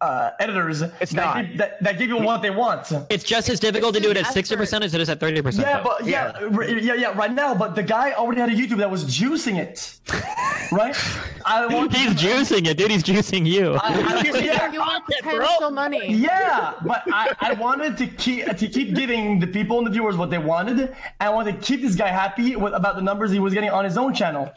uh, 0.00 0.30
editors 0.40 0.82
It's 1.00 1.12
that, 1.12 1.24
not. 1.24 1.46
Give, 1.48 1.58
that, 1.58 1.82
that 1.82 1.98
give 1.98 2.08
you 2.10 2.18
what 2.18 2.42
they 2.42 2.50
want. 2.50 2.92
It's 3.08 3.24
just 3.24 3.48
as 3.48 3.58
difficult 3.60 3.94
to 3.94 4.00
do 4.00 4.10
it 4.10 4.16
at 4.18 4.26
sixty 4.26 4.54
percent 4.54 4.84
as 4.84 4.92
it 4.94 5.00
is 5.00 5.08
at 5.08 5.20
thirty 5.20 5.40
percent. 5.40 5.66
Yeah, 5.66 5.82
but 5.82 6.04
yeah, 6.04 6.32
r- 6.52 6.64
yeah, 6.64 6.94
yeah, 6.94 7.12
right 7.16 7.32
now. 7.32 7.54
But 7.54 7.74
the 7.74 7.82
guy 7.82 8.12
already 8.12 8.40
had 8.42 8.50
a 8.50 8.54
YouTube 8.54 8.76
that 8.78 8.90
was 8.90 9.04
juicing 9.06 9.56
it, 9.56 9.98
right? 10.72 10.96
I 11.44 11.66
want. 11.72 11.94
he's 11.94 12.14
juicing 12.14 12.66
it, 12.66 12.76
dude. 12.76 12.90
He's 12.90 13.02
juicing 13.02 13.46
you. 13.46 13.74
I, 13.74 14.22
I, 14.24 14.38
yeah, 14.44 14.72
You 14.72 14.80
want 14.80 15.04
potential 15.06 15.70
money. 15.70 16.12
yeah, 16.14 16.74
but 16.84 17.02
I, 17.12 17.34
I 17.40 17.52
wanted 17.54 17.96
to 17.98 18.06
keep 18.06 18.44
to 18.46 18.68
keep 18.68 18.94
giving 18.94 19.38
the 19.40 19.46
people 19.46 19.78
and 19.78 19.86
the 19.86 19.90
viewers 19.90 20.16
what 20.16 20.30
they 20.30 20.38
wanted, 20.38 20.80
and 20.80 20.94
I 21.20 21.30
wanted 21.30 21.60
to 21.60 21.66
keep 21.66 21.82
this 21.82 21.94
guy 21.94 22.08
happy 22.08 22.56
with 22.56 22.72
about 22.74 22.96
the 22.96 23.02
numbers 23.02 23.30
he 23.30 23.38
was 23.38 23.54
getting 23.54 23.70
on 23.70 23.84
his 23.84 23.96
own 23.96 24.14
channel. 24.14 24.52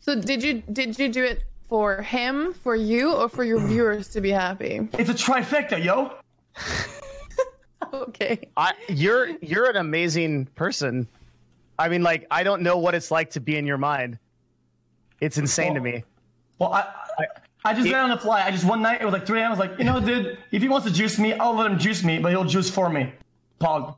So 0.00 0.20
did 0.20 0.42
you 0.42 0.62
did 0.72 0.98
you 0.98 1.08
do 1.08 1.24
it 1.24 1.42
for 1.68 2.00
him, 2.00 2.54
for 2.54 2.74
you, 2.74 3.12
or 3.12 3.28
for 3.28 3.44
your 3.44 3.58
viewers 3.66 4.08
to 4.08 4.20
be 4.20 4.30
happy? 4.30 4.88
It's 4.94 5.10
a 5.10 5.14
trifecta, 5.14 5.82
yo. 5.82 6.12
Okay. 7.92 8.48
I, 8.56 8.72
you're 8.88 9.28
you're 9.40 9.70
an 9.70 9.76
amazing 9.76 10.46
person. 10.56 11.08
I 11.78 11.88
mean, 11.88 12.02
like 12.02 12.26
I 12.30 12.42
don't 12.42 12.62
know 12.62 12.76
what 12.76 12.94
it's 12.94 13.10
like 13.10 13.30
to 13.30 13.40
be 13.40 13.56
in 13.56 13.66
your 13.66 13.78
mind. 13.78 14.18
It's 15.20 15.38
insane 15.38 15.74
to 15.74 15.80
me. 15.80 16.04
Well, 16.58 16.72
I, 16.72 16.80
I, 17.18 17.26
I 17.64 17.74
just 17.74 17.90
ran 17.90 18.04
on 18.04 18.10
the 18.10 18.18
fly. 18.18 18.42
I 18.42 18.50
just 18.50 18.64
one 18.64 18.82
night 18.82 19.00
it 19.00 19.04
was 19.04 19.12
like 19.12 19.26
3 19.26 19.40
a.m. 19.40 19.46
I 19.48 19.50
was 19.50 19.58
like, 19.58 19.78
you 19.78 19.84
know, 19.84 20.00
dude, 20.00 20.38
if 20.52 20.62
he 20.62 20.68
wants 20.68 20.86
to 20.86 20.92
juice 20.92 21.18
me, 21.18 21.32
I'll 21.34 21.54
let 21.54 21.70
him 21.70 21.78
juice 21.78 22.04
me, 22.04 22.18
but 22.18 22.30
he'll 22.30 22.44
juice 22.44 22.70
for 22.70 22.88
me. 22.88 23.12
Pog. 23.60 23.96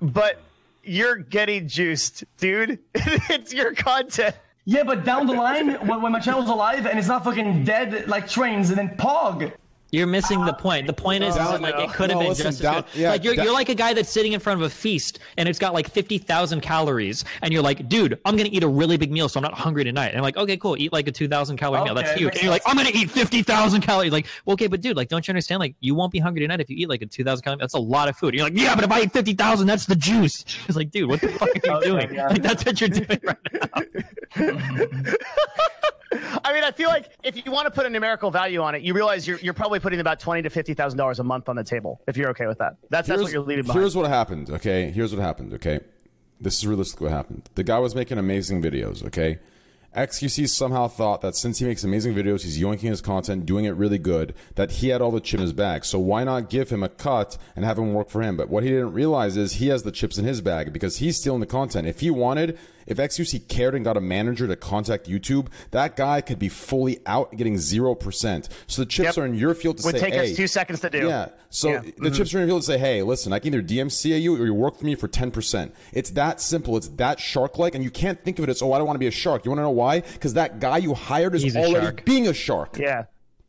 But 0.00 0.40
you're 0.82 1.16
getting 1.16 1.68
juiced, 1.68 2.24
dude. 2.38 2.78
it's 2.94 3.52
your 3.52 3.74
content. 3.74 4.36
Yeah, 4.66 4.82
but 4.82 5.04
down 5.04 5.26
the 5.26 5.34
line, 5.34 5.74
when, 5.86 6.00
when 6.00 6.12
my 6.12 6.20
channel's 6.20 6.48
alive 6.48 6.86
and 6.86 6.98
it's 6.98 7.08
not 7.08 7.24
fucking 7.24 7.64
dead 7.64 8.08
like 8.08 8.28
trains, 8.28 8.70
and 8.70 8.78
then 8.78 8.96
Pog. 8.96 9.52
You're 9.94 10.06
missing 10.06 10.44
the 10.44 10.52
point. 10.54 10.86
The 10.86 10.92
point 10.92 11.22
is, 11.24 11.30
is 11.34 11.36
Down- 11.36 11.62
like 11.62 11.74
it 11.78 11.90
could 11.90 12.10
have 12.10 12.16
no, 12.18 12.20
been 12.20 12.28
listen, 12.30 12.46
just 12.46 12.62
as 12.64 12.74
good. 12.82 12.84
yeah, 13.00 13.10
like 13.10 13.24
you're, 13.24 13.34
down- 13.34 13.44
you're 13.44 13.54
like 13.54 13.68
a 13.68 13.74
guy 13.74 13.94
that's 13.94 14.10
sitting 14.10 14.32
in 14.32 14.40
front 14.40 14.60
of 14.60 14.66
a 14.66 14.70
feast 14.70 15.20
and 15.36 15.48
it's 15.48 15.58
got 15.58 15.72
like 15.74 15.88
fifty 15.88 16.18
thousand 16.18 16.60
calories, 16.60 17.24
and 17.42 17.52
you're 17.52 17.62
like, 17.62 17.88
dude, 17.88 18.18
I'm 18.24 18.36
gonna 18.36 18.48
eat 18.52 18.62
a 18.62 18.68
really 18.68 18.96
big 18.96 19.10
meal, 19.12 19.28
so 19.28 19.38
I'm 19.38 19.42
not 19.44 19.54
hungry 19.54 19.84
tonight. 19.84 20.08
And 20.08 20.16
I'm 20.18 20.22
like, 20.22 20.36
okay, 20.36 20.56
cool, 20.56 20.76
eat 20.78 20.92
like 20.92 21.06
a 21.08 21.12
two 21.12 21.28
thousand 21.28 21.56
calorie 21.56 21.84
meal. 21.84 21.94
That's 21.94 22.10
Okay, 22.10 22.18
huge. 22.20 22.34
And 22.34 22.42
you're 22.42 22.50
like. 22.52 22.62
I'm 22.66 22.76
gonna 22.76 22.90
eat 22.92 23.10
fifty 23.10 23.42
thousand 23.42 23.80
calories. 23.82 24.12
Like, 24.12 24.26
well, 24.44 24.54
okay, 24.54 24.66
but 24.66 24.80
dude, 24.80 24.96
like, 24.96 25.08
don't 25.08 25.26
you 25.26 25.32
understand? 25.32 25.60
Like, 25.60 25.74
you 25.80 25.94
won't 25.94 26.12
be 26.12 26.18
hungry 26.18 26.40
tonight 26.42 26.60
if 26.60 26.68
you 26.70 26.76
eat 26.76 26.88
like 26.88 27.02
a 27.02 27.06
two 27.06 27.22
thousand 27.24 27.44
calorie. 27.44 27.58
That's 27.60 27.74
a 27.74 27.78
lot 27.78 28.08
of 28.08 28.16
food. 28.16 28.28
And 28.28 28.34
you're 28.38 28.46
like, 28.46 28.58
yeah, 28.58 28.74
but 28.74 28.84
if 28.84 28.90
I 28.90 29.02
eat 29.02 29.12
fifty 29.12 29.34
thousand, 29.34 29.66
that's 29.66 29.86
the 29.86 29.96
juice. 29.96 30.44
It's 30.66 30.76
like, 30.76 30.90
dude, 30.90 31.08
what 31.08 31.20
the 31.20 31.28
fuck 31.28 31.48
are 31.50 31.52
you 31.62 31.72
Okay, 31.76 31.86
doing? 32.06 32.14
yeah. 32.14 32.28
Like, 32.28 32.42
that's 32.42 32.64
what 32.64 32.80
you're 32.80 32.88
doing 32.88 33.20
right 33.22 33.36
now. 33.52 33.82
I 36.44 36.52
mean, 36.52 36.64
I 36.64 36.70
feel 36.70 36.88
like 36.88 37.10
if 37.22 37.44
you 37.44 37.50
want 37.50 37.66
to 37.66 37.70
put 37.70 37.86
a 37.86 37.90
numerical 37.90 38.30
value 38.30 38.60
on 38.62 38.74
it, 38.74 38.82
you 38.82 38.94
realize 38.94 39.26
you're 39.26 39.38
you're 39.38 39.54
probably 39.54 39.80
putting 39.80 40.00
about 40.00 40.20
twenty 40.20 40.42
to 40.42 40.50
fifty 40.50 40.74
thousand 40.74 40.98
dollars 40.98 41.18
a 41.18 41.24
month 41.24 41.48
on 41.48 41.56
the 41.56 41.64
table. 41.64 42.00
If 42.06 42.16
you're 42.16 42.30
okay 42.30 42.46
with 42.46 42.58
that, 42.58 42.76
that's 42.90 43.08
that's 43.08 43.22
what 43.22 43.32
you're 43.32 43.42
leaving 43.42 43.64
behind. 43.64 43.80
Here's 43.80 43.96
what 43.96 44.08
happened, 44.08 44.50
okay? 44.50 44.90
Here's 44.90 45.14
what 45.14 45.22
happened, 45.22 45.54
okay? 45.54 45.80
This 46.40 46.58
is 46.58 46.66
realistically 46.66 47.06
what 47.06 47.16
happened. 47.16 47.48
The 47.54 47.64
guy 47.64 47.78
was 47.78 47.94
making 47.94 48.18
amazing 48.18 48.62
videos, 48.62 49.04
okay? 49.06 49.38
XQC 49.96 50.48
somehow 50.48 50.88
thought 50.88 51.20
that 51.20 51.36
since 51.36 51.60
he 51.60 51.64
makes 51.64 51.84
amazing 51.84 52.14
videos, 52.14 52.42
he's 52.42 52.60
yoinking 52.60 52.88
his 52.90 53.00
content, 53.00 53.46
doing 53.46 53.64
it 53.64 53.70
really 53.70 53.98
good, 53.98 54.34
that 54.56 54.72
he 54.72 54.88
had 54.88 55.00
all 55.00 55.12
the 55.12 55.20
chip 55.20 55.38
in 55.38 55.42
his 55.42 55.52
bag. 55.52 55.84
So 55.84 56.00
why 56.00 56.24
not 56.24 56.50
give 56.50 56.70
him 56.70 56.82
a 56.82 56.88
cut 56.88 57.38
and 57.54 57.64
have 57.64 57.78
him 57.78 57.94
work 57.94 58.10
for 58.10 58.20
him? 58.20 58.36
But 58.36 58.48
what 58.48 58.64
he 58.64 58.70
didn't 58.70 58.92
realize 58.92 59.36
is 59.36 59.54
he 59.54 59.68
has 59.68 59.84
the 59.84 59.92
chips 59.92 60.18
in 60.18 60.24
his 60.24 60.40
bag 60.40 60.72
because 60.72 60.96
he's 60.96 61.18
stealing 61.18 61.38
the 61.40 61.46
content. 61.46 61.86
If 61.86 62.00
he 62.00 62.10
wanted, 62.10 62.58
if 62.86 62.98
XQC 62.98 63.48
cared 63.48 63.74
and 63.74 63.84
got 63.84 63.96
a 63.96 64.00
manager 64.00 64.46
to 64.46 64.56
contact 64.56 65.08
YouTube, 65.08 65.48
that 65.70 65.96
guy 65.96 66.20
could 66.20 66.38
be 66.38 66.48
fully 66.48 66.98
out 67.06 67.36
getting 67.36 67.54
0%. 67.56 68.48
So 68.66 68.82
the 68.82 68.86
chips 68.86 69.16
Yep. 69.16 69.18
are 69.18 69.26
in 69.26 69.34
your 69.34 69.54
field 69.54 69.78
to 69.78 69.86
Would 69.86 69.94
say, 69.96 70.00
take 70.00 70.14
hey, 70.14 70.30
us 70.30 70.36
two 70.36 70.46
seconds 70.46 70.80
to 70.80 70.90
do. 70.90 71.06
yeah. 71.08 71.28
So 71.50 71.70
Yeah. 71.70 71.82
the 71.98 72.10
chips 72.10 72.34
are 72.34 72.38
in 72.38 72.42
your 72.42 72.48
field 72.48 72.62
to 72.62 72.66
say, 72.66 72.78
hey, 72.78 73.02
listen, 73.02 73.32
I 73.32 73.38
can 73.38 73.54
either 73.54 73.62
DMCA 73.62 74.18
you 74.20 74.34
or 74.40 74.44
you 74.46 74.54
work 74.54 74.76
for 74.78 74.84
me 74.86 74.94
for 74.94 75.08
10%. 75.08 75.72
It's 75.92 76.10
that 76.10 76.40
simple. 76.40 76.76
It's 76.76 76.88
that 76.88 77.20
shark 77.20 77.58
like. 77.58 77.74
And 77.74 77.84
you 77.84 77.90
can't 77.90 78.22
think 78.24 78.38
of 78.38 78.44
it 78.44 78.50
as, 78.50 78.60
oh, 78.62 78.72
I 78.72 78.78
don't 78.78 78.86
want 78.86 78.96
to 78.96 79.00
be 79.00 79.06
a 79.06 79.10
shark. 79.12 79.44
You 79.44 79.50
want 79.50 79.58
to 79.60 79.62
know 79.64 79.70
why? 79.70 80.00
Because 80.00 80.34
that 80.34 80.58
guy 80.60 80.78
you 80.78 80.94
hired 80.94 81.34
is 81.34 81.42
He's 81.42 81.56
already 81.56 81.86
shark. 81.86 82.04
being 82.04 82.26
a 82.28 82.34
shark. 82.34 82.76
Yeah. 82.78 83.04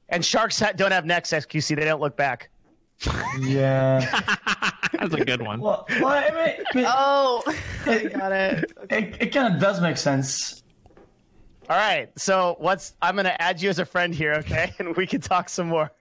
And 0.10 0.24
sharks 0.24 0.62
don't 0.76 0.92
have 0.92 1.06
necks, 1.06 1.32
XQC. 1.32 1.76
They 1.76 1.84
don't 1.86 2.00
look 2.00 2.16
back. 2.16 2.50
Yeah. 3.40 4.00
That's 4.94 5.14
a 5.14 5.26
good 5.26 5.42
one. 5.42 5.60
well, 5.60 5.86
well, 6.00 6.08
I 6.08 6.30
mean, 6.32 6.66
I 6.74 6.76
mean, 6.76 6.86
Oh, 6.88 7.44
I 7.86 8.04
got 8.06 8.32
it. 8.32 8.72
it, 8.90 9.18
it 9.22 9.34
kind 9.34 9.54
of 9.54 9.60
does 9.62 9.82
make 9.82 9.98
sense. 9.98 10.64
All 11.70 11.78
right. 11.78 12.10
So 12.18 12.56
what's 12.60 12.94
I'm 13.02 13.16
gonna 13.16 13.36
add 13.40 13.62
you 13.62 13.70
as 13.70 13.80
a 13.80 13.86
friend 13.86 14.14
here, 14.14 14.34
okay? 14.36 14.74
And 14.80 14.96
we 14.96 15.06
can 15.08 15.22
talk 15.22 15.50
some 15.50 15.68
more. 15.68 15.92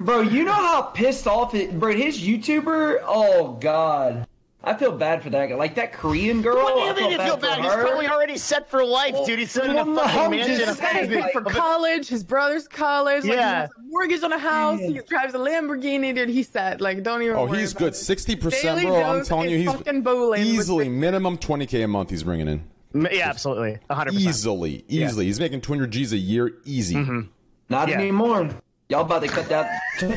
Bro, 0.00 0.22
you 0.22 0.44
know 0.44 0.52
how 0.52 0.82
pissed 0.82 1.26
off 1.26 1.54
it, 1.54 1.78
bro. 1.80 1.92
His 1.94 2.18
YouTuber, 2.20 3.00
oh 3.04 3.54
god, 3.60 4.28
I 4.64 4.74
feel 4.74 4.90
bad 4.90 5.22
for 5.22 5.30
that 5.30 5.48
guy. 5.48 5.54
Like 5.54 5.76
that 5.76 5.92
Korean 5.92 6.42
girl. 6.42 6.56
What 6.56 6.74
do 6.74 6.80
I 6.80 6.88
you 6.88 6.94
mean 6.94 7.10
you 7.12 7.24
feel 7.24 7.36
for 7.36 7.42
bad? 7.42 7.60
He's 7.62 7.72
her. 7.72 7.80
probably 7.86 8.08
already 8.08 8.36
set 8.36 8.68
for 8.68 8.84
life, 8.84 9.14
dude. 9.24 9.38
He's 9.38 9.52
sitting 9.52 9.70
in 9.70 9.76
a 9.78 9.84
fucking 9.84 10.20
I'm 10.20 10.30
mansion. 10.32 10.56
just 10.56 10.70
of- 10.70 10.76
This 10.78 10.92
guy's 10.92 11.08
paid 11.08 11.32
for 11.32 11.42
college, 11.42 12.08
his 12.08 12.24
brother's 12.24 12.66
college. 12.66 13.22
Like, 13.24 13.34
Yeah. 13.34 13.54
he 13.54 13.60
has 13.60 13.70
a 13.78 13.82
mortgage 13.82 14.22
on 14.24 14.32
a 14.32 14.38
house. 14.38 14.80
He 14.80 15.00
drives 15.06 15.34
a 15.34 15.38
Lamborghini, 15.38 16.12
dude. 16.12 16.28
He 16.28 16.42
said, 16.42 16.80
like, 16.80 17.02
don't 17.04 17.22
even. 17.22 17.36
Oh, 17.36 17.46
worry 17.46 17.60
he's 17.60 17.70
about 17.70 17.78
good. 17.80 17.92
it. 17.92 17.96
60%, 17.96 18.50
Daily 18.62 18.86
bro. 18.86 19.02
I'm 19.02 19.24
telling 19.24 19.48
you, 19.48 19.58
he's 19.58 19.70
fucking 19.72 20.02
bowling 20.02 20.40
with 20.40 20.48
easily 20.48 20.88
minimum 20.88 21.38
20K 21.38 21.84
a 21.84 21.88
month 21.88 22.10
he's 22.10 22.24
bringing 22.24 22.48
in. 22.48 22.64
Yeah, 23.12 23.28
absolutely. 23.28 23.78
100%. 23.90 24.12
Easily. 24.14 24.84
Easily. 24.88 25.26
He's 25.26 25.38
making 25.38 25.60
200 25.60 25.90
G's 25.92 26.12
a 26.12 26.16
year 26.18 26.54
easy. 26.64 26.96
Mm-hmm. 26.96 27.20
Not 27.68 27.88
Yeah. 27.90 27.94
anymore. 28.00 28.50
Y'all 28.88 29.02
about 29.02 29.20
to 29.22 29.28
cut 29.28 29.46
that 29.50 29.68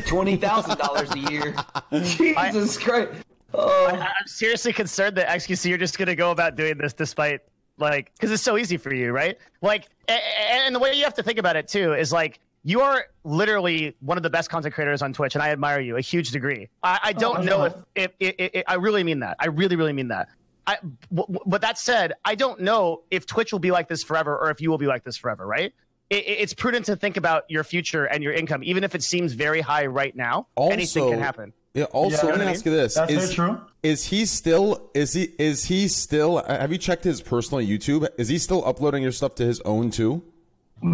twenty 0.07 0.37
thousand 0.37 0.77
dollars 0.77 1.11
a 1.11 1.19
year. 1.29 1.53
Jesus 2.01 2.77
Christ. 2.77 3.11
Oh, 3.53 3.87
I- 3.87 3.97
I'm 4.19 4.27
seriously 4.27 4.73
concerned 4.73 5.17
that 5.17 5.27
XQC 5.27 5.69
you're 5.69 5.77
just 5.77 5.97
gonna 5.97 6.15
go 6.15 6.31
about 6.31 6.55
doing 6.55 6.77
this 6.77 6.93
despite 6.93 7.41
like 7.77 8.11
because 8.13 8.31
it's 8.31 8.43
so 8.43 8.57
easy 8.57 8.77
for 8.77 8.93
you, 8.93 9.11
right? 9.11 9.37
Like, 9.61 9.89
a- 10.07 10.13
a- 10.13 10.17
and 10.65 10.75
the 10.75 10.79
way 10.79 10.93
you 10.93 11.03
have 11.03 11.15
to 11.15 11.23
think 11.23 11.39
about 11.39 11.55
it 11.55 11.67
too 11.67 11.93
is 11.93 12.11
like 12.11 12.39
you 12.63 12.81
are 12.81 13.05
literally 13.23 13.95
one 14.01 14.17
of 14.17 14.23
the 14.23 14.29
best 14.29 14.49
content 14.51 14.73
creators 14.75 15.01
on 15.01 15.13
Twitch, 15.13 15.33
and 15.35 15.41
I 15.43 15.49
admire 15.49 15.79
you 15.79 15.97
a 15.97 16.01
huge 16.01 16.29
degree. 16.29 16.69
I, 16.83 16.99
I 17.05 17.13
don't 17.13 17.39
Oh, 17.39 17.41
know 17.41 17.63
if, 17.63 17.75
no. 17.75 17.83
if, 17.95 18.11
if, 18.19 18.35
if 18.37 18.63
I 18.67 18.75
really 18.75 19.03
mean 19.03 19.21
that. 19.21 19.35
I 19.39 19.47
really, 19.47 19.75
really 19.75 19.93
mean 19.93 20.09
that. 20.09 20.29
I, 20.67 20.75
w- 20.75 21.25
w- 21.33 21.39
but 21.47 21.61
that 21.61 21.79
said, 21.79 22.13
I 22.23 22.35
don't 22.35 22.59
know 22.61 23.01
if 23.09 23.25
Twitch 23.25 23.51
will 23.51 23.57
be 23.59 23.71
like 23.71 23.87
this 23.87 24.03
forever 24.03 24.37
or 24.37 24.51
if 24.51 24.61
you 24.61 24.69
will 24.69 24.77
be 24.77 24.85
like 24.85 25.03
this 25.03 25.17
forever, 25.17 25.47
right? 25.47 25.73
It, 26.11 26.17
it- 26.17 26.39
it's 26.41 26.53
prudent 26.53 26.85
to 26.85 26.95
think 26.95 27.17
about 27.17 27.45
your 27.49 27.63
future 27.63 28.05
and 28.05 28.21
your 28.21 28.33
income, 28.33 28.61
even 28.63 28.83
if 28.83 28.93
it 28.93 29.01
seems 29.01 29.33
very 29.33 29.61
high 29.61 29.87
right 29.87 30.15
now. 30.15 30.45
anything 30.59 31.09
can 31.09 31.19
happen. 31.19 31.53
Yeah. 31.73 31.85
Also, 31.85 32.27
Yeah. 32.27 32.31
let 32.31 32.33
me 32.33 32.39
You 32.39 32.45
know 32.45 32.51
ask 32.51 32.65
you 32.65 32.71
this: 32.71 32.95
That's 32.95 33.11
is, 33.13 33.33
true. 33.33 33.61
is 33.83 34.05
he 34.07 34.25
still? 34.25 34.89
Is 34.93 35.13
he? 35.13 35.29
Is 35.39 35.65
he 35.65 35.87
still? 35.87 36.43
Have 36.45 36.71
you 36.71 36.77
checked 36.77 37.03
his 37.03 37.21
personal 37.21 37.63
YouTube? 37.65 38.07
Is 38.17 38.27
he 38.27 38.37
still 38.37 38.65
uploading 38.65 39.03
your 39.03 39.11
stuff 39.13 39.35
to 39.35 39.45
his 39.45 39.61
own 39.61 39.89
too? 39.91 40.21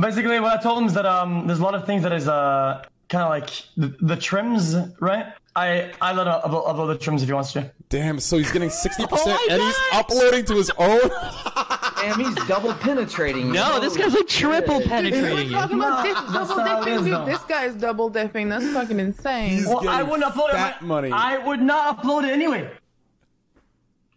Basically, 0.01 0.39
what 0.39 0.59
I 0.59 0.61
told 0.61 0.79
him 0.79 0.85
is 0.85 0.93
that 0.93 1.05
um, 1.05 1.47
there's 1.47 1.59
a 1.59 1.63
lot 1.63 1.73
of 1.73 1.85
things 1.85 2.03
that 2.03 2.11
is 2.11 2.27
uh, 2.27 2.83
kind 3.09 3.23
of 3.23 3.29
like 3.29 3.49
the, 3.77 3.95
the 4.05 4.15
trims, 4.17 4.75
right? 4.99 5.27
I 5.55 5.91
I 6.01 6.13
let 6.13 6.27
him 6.27 6.33
upload, 6.33 6.67
upload 6.67 6.87
the 6.93 6.97
trims 6.99 7.23
if 7.23 7.29
he 7.29 7.33
wants 7.33 7.53
to. 7.53 7.71
Damn. 7.89 8.19
So 8.19 8.37
he's 8.37 8.51
getting 8.51 8.69
sixty 8.69 9.07
percent, 9.07 9.39
my 9.47 9.55
and 9.55 9.61
he's 9.63 9.75
uploading 9.93 10.45
to 10.45 10.55
his 10.55 10.69
own. 10.77 10.99
damn, 12.01 12.19
he's 12.19 12.35
double 12.47 12.73
penetrating. 12.73 13.51
No, 13.51 13.79
this 13.79 13.95
guy's 13.97 14.13
like 14.13 14.27
triple 14.27 14.75
shit. 14.81 14.83
Dude, 14.83 14.89
penetrating 14.89 15.51
we're 15.51 15.59
talking 15.59 15.77
about 15.77 16.05
Nah, 16.05 16.21
this 16.23 16.33
double 16.33 16.55
not 16.57 16.85
dipping, 16.85 17.03
dude. 17.05 17.25
This 17.25 17.43
guy's 17.43 17.75
double 17.75 18.09
dipping. 18.09 18.49
That's 18.49 18.67
fucking 18.71 18.99
insane. 18.99 19.49
He's 19.49 19.67
Well, 19.67 19.87
I 19.87 20.03
wouldn't 20.03 20.23
upload 20.31 20.51
fat 20.51 20.77
it. 20.81 20.85
money. 20.85 21.11
I 21.11 21.37
would 21.37 21.61
not 21.61 21.97
upload 22.01 22.23
it 22.23 22.31
anyway. 22.31 22.69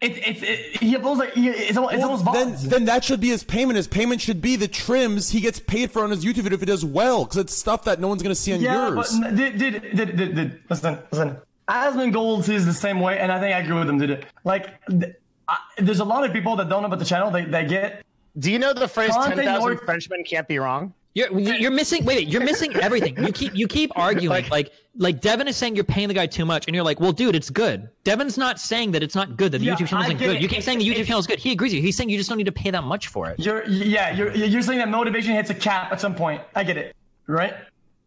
It, 0.01 0.16
it, 0.16 0.43
it, 0.43 0.77
he 0.82 0.94
uploads 0.97 1.19
like 1.19 1.35
he, 1.35 1.48
it's 1.51 1.77
almost, 1.77 1.94
it's 1.94 2.02
almost 2.05 2.24
then, 2.32 2.52
VODs. 2.55 2.62
then 2.70 2.85
that 2.86 3.05
should 3.05 3.20
be 3.20 3.28
his 3.28 3.44
payment. 3.44 3.77
His 3.77 3.86
payment 3.86 4.23
should 4.23 4.40
be 4.40 4.57
the 4.57 4.66
trims 4.66 5.28
he 5.28 5.40
gets 5.43 5.61
paid 5.61 5.90
for 5.90 6.02
on 6.02 6.11
his 6.11 6.24
YouTube 6.24 6.36
video 6.44 6.55
if 6.55 6.61
he 6.61 6.65
does 6.66 6.82
well, 6.86 7.24
because 7.24 7.36
it's 7.36 7.55
stuff 7.55 7.85
that 7.85 8.01
no 8.01 8.09
one's 8.09 8.23
gonna 8.23 8.35
see 8.35 8.55
on 8.55 8.62
yeah, 8.62 8.89
yours. 8.89 9.19
but 9.20 9.27
n- 9.27 9.36
did, 9.36 9.59
did, 9.59 9.82
did, 9.94 10.16
did, 10.16 10.35
did, 10.35 10.61
listen, 10.70 10.98
listen. 11.12 11.36
Asmongold 11.69 12.48
is 12.48 12.65
the 12.65 12.73
same 12.73 13.01
way, 13.01 13.19
and 13.19 13.31
I 13.31 13.39
think 13.40 13.55
I 13.55 13.59
agree 13.59 13.78
with 13.78 13.90
him. 13.90 13.98
Did 13.98 14.11
it 14.11 14.24
like? 14.44 14.85
th- 14.86 15.15
I, 15.51 15.59
there's 15.78 16.01
a 16.01 16.05
lot 16.05 16.24
of 16.24 16.32
people 16.32 16.56
that 16.56 16.68
don't 16.68 16.82
know 16.82 16.86
about 16.86 16.98
the 17.01 17.05
channel. 17.05 17.31
They, 17.31 17.44
they 17.44 17.66
get 17.66 18.05
Do 18.39 18.51
you 18.52 18.59
know 18.59 18.72
the 18.72 18.89
phrase 18.89 19.10
Content 19.10 19.36
10,000 19.43 19.70
or- 19.72 19.77
Frenchmen 19.78 20.24
can't 20.24 20.47
be 20.48 20.59
wrong? 20.59 20.94
You're 21.12 21.36
you're 21.40 21.72
missing. 21.72 22.05
Wait, 22.05 22.18
wait, 22.18 22.28
you're 22.28 22.44
missing 22.44 22.72
everything. 22.77 23.16
You 23.20 23.32
keep 23.32 23.52
you 23.52 23.66
keep 23.66 23.90
arguing 23.97 24.48
like 24.48 24.70
like 24.94 25.20
Devin 25.20 25.48
is 25.48 25.56
saying 25.56 25.74
you're 25.74 25.82
paying 25.82 26.06
the 26.06 26.14
guy 26.14 26.27
too 26.28 26.44
much, 26.44 26.66
and 26.68 26.74
you're 26.77 26.85
like, 26.85 27.01
well, 27.01 27.10
dude, 27.10 27.35
it's 27.35 27.51
good. 27.51 27.89
Devin's 28.05 28.39
not 28.39 28.60
saying 28.60 28.93
that 28.93 29.02
it's 29.02 29.16
not 29.16 29.36
good 29.36 29.51
that 29.51 29.59
the 29.59 29.64
Yeah, 29.64 29.74
YouTube 29.74 29.89
channel 29.89 30.05
isn't 30.05 30.18
good. 30.18 30.36
it. 30.36 30.40
You 30.43 30.47
keep 30.47 30.62
saying 30.62 30.78
the 30.78 30.89
YouTube 30.89 31.06
channel 31.06 31.18
is 31.18 31.27
good. 31.27 31.40
He 31.40 31.51
agrees 31.51 31.72
with 31.72 31.78
you. 31.78 31.82
He's 31.82 31.97
saying 31.97 32.10
you 32.10 32.16
just 32.16 32.28
don't 32.28 32.39
need 32.39 32.44
to 32.44 32.52
pay 32.52 32.70
that 32.70 32.85
much 32.85 33.09
for 33.09 33.28
it. 33.28 33.40
you're 33.40 33.66
yeah 33.68 34.12
you're 34.14 34.32
you're 34.32 34.62
saying 34.62 34.78
that 34.78 34.89
motivation 34.89 35.35
hits 35.35 35.51
a 35.51 35.55
cap 35.55 35.90
at 35.90 36.01
some 36.01 36.14
point. 36.14 36.43
I 36.55 36.62
get 36.62 36.77
it, 36.77 36.94
right? 37.27 37.55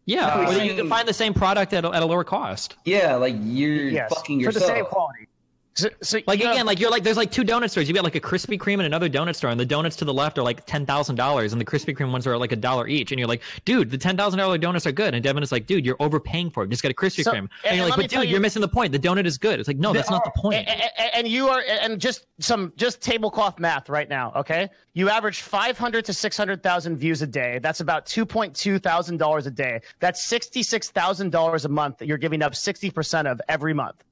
Yeah, 0.06 0.48
or 0.48 0.54
that 0.54 0.64
you 0.64 0.74
can 0.74 0.88
find 0.88 1.06
the 1.06 1.12
same 1.12 1.34
product 1.34 1.74
at 1.74 1.84
a, 1.84 1.90
at 1.90 2.02
a 2.02 2.06
lower 2.06 2.24
cost. 2.24 2.76
Yeah, 2.86 3.16
like 3.16 3.34
you're 3.38 3.88
Yes. 3.88 4.14
fucking 4.14 4.42
For 4.44 4.52
the 4.52 4.60
same 4.60 4.86
quality. 4.86 5.28
So, 5.76 5.88
so 6.02 6.20
Like 6.26 6.38
again, 6.38 6.66
like 6.66 6.78
you're 6.78 6.90
like 6.90 7.02
there's 7.02 7.16
like 7.16 7.32
two 7.32 7.42
donut 7.42 7.68
stores. 7.70 7.88
You 7.88 7.94
got 7.94 8.04
like 8.04 8.14
a 8.14 8.20
Krispy 8.20 8.56
Kreme 8.58 8.74
and 8.74 8.82
another 8.82 9.08
donut 9.08 9.34
store, 9.34 9.50
and 9.50 9.58
the 9.58 9.66
donuts 9.66 9.96
to 9.96 10.04
the 10.04 10.14
left 10.14 10.38
are 10.38 10.42
like 10.42 10.64
ten 10.66 10.86
thousand 10.86 11.16
dollars, 11.16 11.52
and 11.52 11.60
the 11.60 11.64
Krispy 11.64 11.96
Kreme 11.96 12.12
ones 12.12 12.26
are 12.28 12.38
like 12.38 12.52
a 12.52 12.56
dollar 12.56 12.86
each. 12.86 13.10
And 13.10 13.18
you're 13.18 13.26
like, 13.28 13.42
dude, 13.64 13.90
the 13.90 13.98
ten 13.98 14.16
thousand 14.16 14.38
dollar 14.38 14.56
donuts 14.56 14.86
are 14.86 14.92
good. 14.92 15.14
And 15.14 15.24
Devin 15.24 15.42
is 15.42 15.50
like, 15.50 15.66
dude, 15.66 15.84
you're 15.84 15.96
overpaying 16.00 16.50
for 16.50 16.62
it. 16.62 16.70
Just 16.70 16.82
get 16.82 16.92
a 16.92 16.94
Krispy 16.94 17.24
So- 17.24 17.32
Kreme. 17.32 17.38
and- 17.38 17.50
And 17.64 17.76
you're 17.78 17.86
like, 17.88 17.96
but 17.96 18.08
dude, 18.08 18.24
you- 18.24 18.30
you're 18.30 18.40
missing 18.40 18.62
the 18.62 18.68
point. 18.68 18.92
The 18.92 18.98
donut 19.00 19.26
is 19.26 19.36
good. 19.36 19.58
It's 19.58 19.66
like, 19.66 19.78
no, 19.78 19.92
that's 19.92 20.10
not 20.10 20.22
the 20.24 20.30
oh, 20.36 20.40
point. 20.40 20.66
A- 20.68 20.70
a- 20.70 20.90
a- 20.98 21.16
and 21.16 21.26
you 21.28 21.48
are 21.48 21.62
and 21.80 22.00
just 22.00 22.26
some 22.38 22.72
just 22.76 23.00
tablecloth 23.00 23.58
math 23.60 23.88
right 23.88 24.08
now 24.08 24.32
okay 24.34 24.68
you 24.94 25.08
average 25.08 25.42
500 25.42 26.04
to 26.04 26.12
600000 26.12 26.96
views 26.96 27.22
a 27.22 27.26
day 27.26 27.60
that's 27.62 27.80
about 27.80 28.04
2.2 28.06 28.82
thousand 28.82 29.18
dollars 29.18 29.46
a 29.46 29.50
day 29.50 29.80
that's 30.00 30.20
66000 30.26 31.30
dollars 31.30 31.64
a 31.64 31.68
month 31.68 31.98
that 31.98 32.06
you're 32.06 32.18
giving 32.18 32.42
up 32.42 32.52
60% 32.52 33.30
of 33.30 33.40
every 33.48 33.72
month 33.72 34.02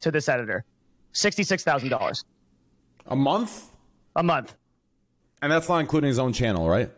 to 0.00 0.10
this 0.12 0.28
editor 0.28 0.64
66000 1.12 1.88
dollars 1.88 2.24
A 3.06 3.16
month? 3.16 3.70
a 4.16 4.22
month 4.22 4.56
And 5.40 5.50
that's 5.52 5.68
not 5.68 5.78
including 5.78 6.08
his 6.08 6.18
own 6.18 6.32
channel, 6.32 6.68
right? 6.68 6.90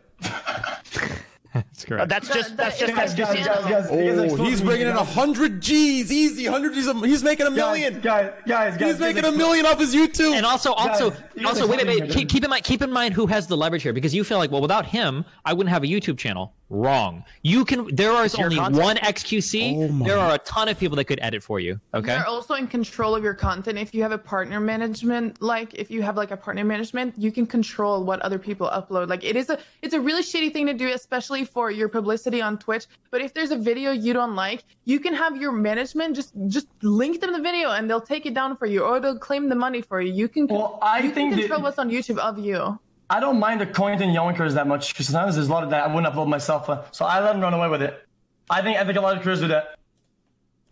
That's 1.53 1.85
Uh, 1.89 2.03
that's 2.05 2.27
just 2.27 2.57
that's 2.57 2.77
just 2.77 2.93
Guys, 2.93 3.13
guys, 3.13 3.33
guys, 3.33 3.47
guys, 3.47 3.63
guys 3.65 3.87
Oh, 3.89 3.97
exposed 3.97 4.41
he's 4.43 4.59
me, 4.61 4.65
bringing 4.67 4.87
in 4.87 4.95
a 4.97 5.03
hundred 5.05 5.61
G's, 5.61 6.11
easy. 6.11 6.45
Hundred 6.47 6.73
G's. 6.73 6.87
a- 6.87 6.93
He's 7.07 7.23
making 7.23 7.47
a 7.47 7.51
million. 7.51 8.01
Guys, 8.01 8.33
guys, 8.45 8.75
guys, 8.75 8.91
He's 8.91 8.99
making 8.99 9.23
a 9.23 9.31
million 9.31 9.65
off 9.65 9.79
his 9.79 9.95
YouTube. 9.95 10.33
And 10.35 10.45
also, 10.45 10.73
also, 10.73 11.11
Guys, 11.11 11.45
also, 11.45 11.65
wait, 11.65 11.81
a 11.81 11.85
minute. 11.85 12.09
Keep, 12.11 12.27
keep 12.27 12.43
in 12.43 12.49
mind, 12.49 12.65
keep 12.65 12.81
in 12.81 12.91
mind 12.91 13.13
who 13.13 13.25
has 13.27 13.47
the 13.47 13.55
leverage 13.55 13.83
here, 13.83 13.93
because 13.93 14.13
you 14.13 14.25
feel 14.25 14.37
like, 14.37 14.51
well, 14.51 14.59
without 14.61 14.85
him, 14.85 15.23
I 15.45 15.53
wouldn't 15.53 15.71
have 15.73 15.83
a 15.83 15.87
YouTube 15.87 16.17
channel. 16.17 16.53
Wrong. 16.69 17.23
You 17.43 17.63
can. 17.63 17.93
There 17.95 18.11
is 18.25 18.35
your 18.35 18.45
only 18.45 18.55
content. 18.57 18.83
one 18.83 18.95
XQC. 18.97 19.75
Oh 20.01 20.03
there 20.03 20.17
are 20.17 20.33
a 20.33 20.39
ton 20.39 20.67
of 20.67 20.79
people 20.79 20.95
that 20.95 21.05
could 21.05 21.19
edit 21.21 21.43
for 21.43 21.59
you. 21.59 21.79
Okay. 21.93 22.15
You're 22.15 22.25
also 22.25 22.55
in 22.55 22.65
control 22.65 23.13
of 23.15 23.23
your 23.23 23.35
content. 23.35 23.77
If 23.77 23.93
you 23.93 24.01
have 24.01 24.11
a 24.11 24.17
partner 24.17 24.59
management, 24.59 25.39
like 25.43 25.75
if 25.75 25.91
you 25.91 26.01
have 26.01 26.17
like 26.17 26.31
a 26.31 26.37
partner 26.37 26.63
management, 26.63 27.13
you 27.19 27.31
can 27.31 27.45
control 27.45 28.03
what 28.03 28.19
other 28.21 28.39
people 28.39 28.67
upload. 28.73 29.09
Like 29.09 29.23
it 29.23 29.35
is 29.35 29.51
a 29.51 29.59
it's 29.83 29.93
a 29.93 29.99
really 30.01 30.23
shitty 30.23 30.51
thing 30.53 30.65
to 30.65 30.73
do, 30.73 30.87
especially 30.91 31.45
for 31.45 31.69
your 31.69 31.87
publicity 31.87 32.41
on 32.41 32.57
Twitch. 32.57 32.85
But 33.11 33.21
if 33.21 33.33
there's 33.35 33.51
a 33.51 33.57
video 33.57 33.91
you 33.91 34.13
don't 34.13 34.35
like, 34.35 34.63
you 34.85 34.99
can 34.99 35.13
have 35.13 35.37
your 35.37 35.51
management 35.51 36.15
just 36.15 36.33
just 36.47 36.67
link 36.81 37.21
them 37.21 37.31
the 37.31 37.41
video 37.41 37.71
and 37.71 37.87
they'll 37.87 38.01
take 38.01 38.25
it 38.25 38.33
down 38.33 38.57
for 38.57 38.65
you 38.65 38.81
or 38.83 38.99
they'll 38.99 39.19
claim 39.19 39.49
the 39.49 39.55
money 39.55 39.81
for 39.81 40.01
you. 40.01 40.11
You 40.11 40.27
can 40.27 40.47
Well, 40.47 40.79
I 40.81 40.97
you 41.01 41.11
think 41.11 41.29
can 41.29 41.39
that- 41.39 41.39
control 41.41 41.61
what's 41.61 41.77
on 41.77 41.91
YouTube 41.91 42.17
of 42.17 42.39
you. 42.39 42.79
I 43.09 43.19
don't 43.19 43.39
mind 43.39 43.61
the 43.61 43.67
coins 43.67 44.01
and 44.01 44.15
yoinkers 44.15 44.53
that 44.55 44.67
much 44.67 44.93
because 44.93 45.07
sometimes 45.07 45.35
there's 45.35 45.47
a 45.47 45.51
lot 45.51 45.63
of 45.63 45.69
that 45.69 45.83
I 45.83 45.93
wouldn't 45.93 46.11
upload 46.13 46.27
myself, 46.27 46.69
uh, 46.69 46.83
so 46.91 47.05
I 47.05 47.19
let 47.23 47.33
them 47.33 47.41
run 47.41 47.53
away 47.53 47.69
with 47.69 47.81
it. 47.81 48.01
I 48.49 48.61
think 48.61 48.77
I 48.79 48.85
think 48.85 48.97
a 48.97 49.01
lot 49.01 49.15
of 49.15 49.21
creators 49.23 49.41
do 49.41 49.47
that. 49.49 49.75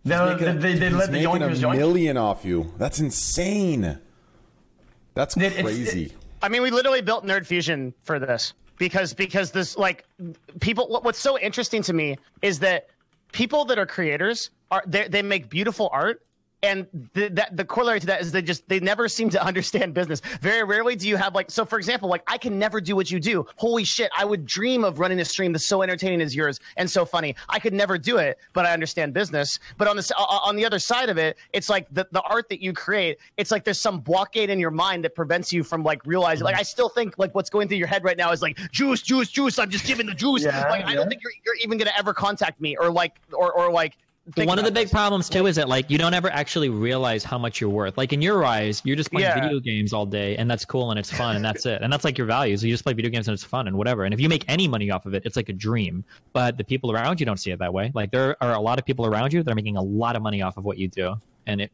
They 0.05 0.15
He's 0.17 0.25
making 0.33 0.47
a- 0.47 0.53
they, 0.59 0.73
they 0.75 0.89
let 0.89 1.07
the 1.07 1.13
making 1.13 1.29
yoinkers 1.29 1.59
a 1.59 1.65
yoink. 1.67 1.77
million 1.77 2.17
off 2.17 2.43
you. 2.43 2.73
That's 2.77 2.99
insane. 2.99 3.99
That's 5.13 5.37
It- 5.37 5.43
it's- 5.43 5.63
crazy. 5.63 6.13
I 6.41 6.49
mean, 6.49 6.61
we 6.61 6.71
literally 6.71 7.01
built 7.01 7.25
Nerd 7.25 7.45
Fusion 7.45 7.93
for 8.03 8.19
this 8.19 8.53
because 8.77 9.13
because 9.13 9.51
this 9.51 9.77
like 9.77 10.03
people. 10.59 10.87
What, 10.89 11.03
what's 11.05 11.19
so 11.19 11.39
interesting 11.39 11.81
to 11.83 11.93
me 11.93 12.17
is 12.41 12.59
that 12.59 12.87
people 13.31 13.63
that 13.65 13.77
are 13.79 13.85
creators 13.85 14.49
are 14.71 14.83
they 14.85 15.07
they 15.07 15.21
make 15.21 15.49
beautiful 15.49 15.89
art. 15.93 16.21
And 16.63 16.87
the, 17.13 17.27
that 17.29 17.57
the 17.57 17.65
corollary 17.65 17.99
to 17.99 18.05
that 18.07 18.21
is 18.21 18.31
they 18.31 18.41
just 18.41 18.67
they 18.69 18.79
never 18.79 19.09
seem 19.09 19.29
to 19.31 19.45
understand 19.45 19.93
business. 19.93 20.21
Very 20.41 20.63
rarely 20.63 20.95
do 20.95 21.09
you 21.09 21.17
have 21.17 21.35
like 21.35 21.51
so. 21.51 21.65
For 21.65 21.77
example, 21.77 22.07
like 22.07 22.23
I 22.27 22.37
can 22.37 22.57
never 22.57 22.79
do 22.79 22.95
what 22.95 23.11
you 23.11 23.19
do. 23.19 23.45
Holy 23.57 23.83
shit! 23.83 24.09
I 24.17 24.23
would 24.23 24.45
dream 24.45 24.85
of 24.85 24.97
running 24.97 25.19
a 25.19 25.25
stream 25.25 25.51
that's 25.51 25.67
so 25.67 25.81
entertaining 25.81 26.21
as 26.21 26.33
yours 26.33 26.61
and 26.77 26.89
so 26.89 27.03
funny. 27.03 27.35
I 27.49 27.59
could 27.59 27.73
never 27.73 27.97
do 27.97 28.15
it, 28.17 28.37
but 28.53 28.65
I 28.65 28.71
understand 28.71 29.13
business. 29.13 29.59
But 29.77 29.89
on 29.89 29.97
the 29.97 30.15
on 30.17 30.55
the 30.55 30.65
other 30.65 30.79
side 30.79 31.09
of 31.09 31.17
it, 31.17 31.37
it's 31.51 31.69
like 31.69 31.85
the, 31.91 32.07
the 32.11 32.21
art 32.21 32.47
that 32.47 32.61
you 32.61 32.71
create. 32.71 33.17
It's 33.35 33.51
like 33.51 33.65
there's 33.65 33.81
some 33.81 33.99
blockade 33.99 34.49
in 34.49 34.57
your 34.57 34.71
mind 34.71 35.03
that 35.03 35.15
prevents 35.15 35.51
you 35.51 35.65
from 35.65 35.83
like 35.83 36.05
realizing. 36.05 36.45
Like 36.45 36.57
I 36.57 36.63
still 36.63 36.87
think 36.87 37.17
like 37.17 37.35
what's 37.35 37.49
going 37.49 37.67
through 37.67 37.77
your 37.77 37.87
head 37.87 38.05
right 38.05 38.17
now 38.17 38.31
is 38.31 38.41
like 38.41 38.57
juice, 38.71 39.01
juice, 39.01 39.29
juice. 39.29 39.59
I'm 39.59 39.69
just 39.69 39.85
giving 39.85 40.05
the 40.05 40.15
juice. 40.15 40.45
Yeah, 40.45 40.69
like 40.69 40.85
I 40.85 40.95
don't 40.95 41.09
think 41.09 41.21
you're, 41.23 41.33
you're 41.45 41.57
even 41.61 41.77
gonna 41.77 41.91
ever 41.97 42.13
contact 42.13 42.61
me 42.61 42.77
or 42.77 42.89
like 42.89 43.19
or 43.33 43.51
or 43.51 43.69
like. 43.69 43.97
Think 44.35 44.47
One 44.47 44.57
of 44.57 44.63
the 44.63 44.71
big 44.71 44.85
this. 44.85 44.91
problems 44.91 45.27
too 45.29 45.47
is 45.47 45.57
that 45.57 45.67
like 45.67 45.89
you 45.91 45.97
don't 45.97 46.13
ever 46.13 46.29
actually 46.29 46.69
realize 46.69 47.23
how 47.25 47.37
much 47.37 47.59
you're 47.59 47.69
worth. 47.69 47.97
Like 47.97 48.13
in 48.13 48.21
your 48.21 48.45
eyes, 48.45 48.81
you're 48.85 48.95
just 48.95 49.11
playing 49.11 49.27
Yeah. 49.27 49.41
video 49.41 49.59
games 49.59 49.91
all 49.91 50.05
day, 50.05 50.37
and 50.37 50.49
that's 50.49 50.63
cool 50.63 50.91
and 50.91 50.99
it's 50.99 51.11
fun 51.17 51.35
and 51.35 51.43
that's 51.43 51.65
it. 51.65 51.81
And 51.81 51.91
that's 51.91 52.05
like 52.05 52.17
your 52.17 52.25
values. 52.27 52.63
You 52.63 52.71
just 52.71 52.83
play 52.85 52.93
video 52.93 53.11
games 53.11 53.27
and 53.27 53.33
it's 53.33 53.43
fun 53.43 53.67
and 53.67 53.77
whatever. 53.77 54.05
And 54.05 54.13
if 54.13 54.21
you 54.21 54.29
make 54.29 54.45
any 54.47 54.67
money 54.67 54.89
off 54.91 55.05
of 55.05 55.13
it, 55.13 55.23
it's 55.25 55.35
like 55.35 55.49
a 55.49 55.53
dream. 55.53 56.05
But 56.31 56.57
the 56.57 56.63
people 56.63 56.91
around 56.91 57.19
you 57.19 57.25
don't 57.25 57.37
see 57.37 57.51
it 57.51 57.59
that 57.59 57.73
way. 57.73 57.91
Like 57.93 58.11
there 58.11 58.37
are 58.41 58.53
a 58.53 58.59
lot 58.61 58.79
of 58.79 58.85
people 58.85 59.05
around 59.05 59.33
you 59.33 59.43
that 59.43 59.51
are 59.51 59.55
making 59.55 59.75
a 59.77 59.81
lot 59.83 60.15
of 60.15 60.21
money 60.21 60.41
off 60.41 60.55
of 60.57 60.63
what 60.63 60.77
you 60.77 60.87
do, 60.87 61.15
and 61.47 61.59
it 61.59 61.71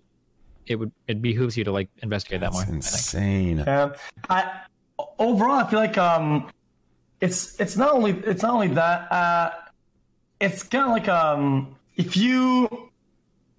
it 0.66 0.76
would 0.76 0.92
it 1.08 1.22
behooves 1.22 1.56
you 1.58 1.64
to 1.66 1.72
like 1.72 1.90
investigate 2.02 2.42
that 2.42 2.52
more. 2.54 2.62
That's 2.64 2.70
I 3.16 3.20
think. 3.20 3.58
insane. 3.58 3.58
Yeah. 3.60 3.94
I 4.30 4.62
overall 5.20 5.52
I 5.60 5.70
feel 5.70 5.80
like 5.80 5.98
um 6.00 6.50
it's 7.22 7.60
it's 7.60 7.78
not 7.78 7.92
only 7.94 8.12
it's 8.26 8.42
not 8.44 8.54
only 8.54 8.68
that 8.70 9.12
uh 9.12 9.52
it's 10.40 10.64
kind 10.64 10.86
of 10.86 10.92
like 10.92 11.08
um 11.08 11.76
if 12.00 12.16
you 12.16 12.90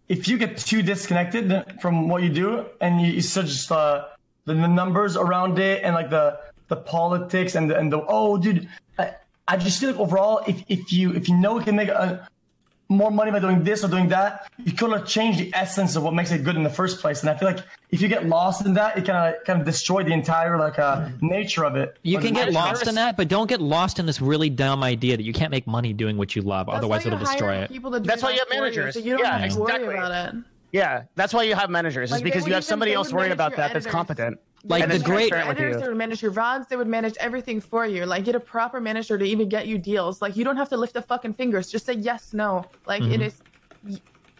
if 0.08 0.26
you 0.26 0.38
get 0.38 0.56
too 0.56 0.82
disconnected 0.82 1.62
from 1.80 2.08
what 2.08 2.22
you 2.22 2.30
do 2.30 2.64
and 2.80 3.00
you, 3.00 3.08
you 3.12 3.20
just 3.20 3.70
uh 3.70 4.06
the, 4.46 4.54
the 4.54 4.66
numbers 4.66 5.14
around 5.16 5.58
it 5.58 5.84
and 5.84 5.94
like 5.94 6.08
the 6.08 6.40
the 6.68 6.76
politics 6.76 7.54
and 7.54 7.70
the, 7.70 7.76
and 7.76 7.92
the 7.92 8.02
oh 8.08 8.38
dude 8.38 8.66
I, 8.98 9.14
I 9.46 9.58
just 9.58 9.78
feel 9.78 9.90
like 9.90 10.00
overall 10.00 10.40
if 10.48 10.64
if 10.68 10.90
you 10.90 11.12
if 11.12 11.28
you 11.28 11.36
know 11.36 11.58
you 11.58 11.64
can 11.64 11.76
make 11.76 11.90
a 11.90 12.26
more 12.90 13.10
money 13.10 13.30
by 13.30 13.38
doing 13.38 13.62
this 13.64 13.82
or 13.84 13.88
doing 13.88 14.08
that, 14.08 14.50
you 14.58 14.72
kind 14.72 14.92
of 14.92 15.06
change 15.06 15.38
the 15.38 15.50
essence 15.54 15.96
of 15.96 16.02
what 16.02 16.12
makes 16.12 16.32
it 16.32 16.44
good 16.44 16.56
in 16.56 16.62
the 16.64 16.68
first 16.70 17.00
place. 17.00 17.20
And 17.20 17.30
I 17.30 17.36
feel 17.36 17.48
like 17.48 17.60
if 17.90 18.02
you 18.02 18.08
get 18.08 18.26
lost 18.26 18.66
in 18.66 18.74
that, 18.74 18.98
it 18.98 19.06
kind 19.06 19.34
of 19.34 19.44
kind 19.44 19.60
of 19.60 19.64
destroy 19.64 20.02
the 20.02 20.12
entire 20.12 20.58
like 20.58 20.78
uh, 20.78 21.08
nature 21.20 21.64
of 21.64 21.76
it. 21.76 21.96
You 22.02 22.18
can 22.18 22.34
get 22.34 22.52
lost 22.52 22.86
in 22.86 22.96
that, 22.96 23.16
but 23.16 23.28
don't 23.28 23.48
get 23.48 23.60
lost 23.62 23.98
in 23.98 24.06
this 24.06 24.20
really 24.20 24.50
dumb 24.50 24.82
idea 24.82 25.16
that 25.16 25.22
you 25.22 25.32
can't 25.32 25.50
make 25.52 25.66
money 25.66 25.92
doing 25.92 26.18
what 26.18 26.34
you 26.36 26.42
love. 26.42 26.66
That's 26.66 26.78
Otherwise, 26.78 27.06
it'll 27.06 27.18
destroy 27.18 27.56
it. 27.58 27.70
People 27.70 27.92
to 27.92 28.00
do 28.00 28.06
That's 28.06 28.22
why 28.22 28.32
you 28.32 28.38
have 28.40 28.48
for 28.48 28.54
managers. 28.54 28.94
so 28.94 29.00
you 29.00 29.12
don't 29.12 29.20
Yeah, 29.20 29.38
have 29.38 29.52
to 29.52 29.60
worry 29.60 29.84
about 29.96 30.34
it. 30.34 30.42
Yeah, 30.72 31.02
that's 31.16 31.32
why 31.34 31.42
you 31.44 31.54
have 31.56 31.68
managers. 31.70 32.10
Is 32.10 32.12
Like, 32.12 32.20
they 32.20 32.30
because 32.30 32.46
you 32.46 32.54
have 32.54 32.64
somebody 32.64 32.92
else 32.92 33.08
would 33.08 33.16
worrying 33.16 33.32
about 33.32 33.52
your 33.52 33.56
that 33.56 33.72
that's 33.72 33.86
editors. 33.86 33.92
competent. 33.92 34.38
Like 34.64 34.88
the 34.88 34.98
great- 34.98 35.32
editors, 35.32 35.76
you. 35.76 35.80
they 35.80 35.88
would 35.88 35.96
manage 35.96 36.22
your 36.22 36.32
VODs, 36.32 36.68
they 36.68 36.76
would 36.76 36.86
manage 36.86 37.16
everything 37.18 37.60
for 37.60 37.86
you. 37.86 38.04
Like 38.04 38.24
get 38.24 38.34
a 38.34 38.40
proper 38.40 38.80
manager 38.80 39.16
to 39.16 39.24
even 39.24 39.48
get 39.48 39.66
you 39.66 39.78
deals. 39.78 40.20
Like 40.20 40.36
you 40.36 40.44
don't 40.44 40.56
have 40.58 40.68
to 40.68 40.76
lift 40.76 40.92
the 40.94 41.02
fucking 41.02 41.32
fingers. 41.34 41.70
Just 41.70 41.86
say 41.86 41.94
yes, 41.94 42.34
no. 42.34 42.66
Like 42.86 43.02
Mm-hmm. 43.02 43.12
it 43.12 43.20
is 43.22 43.42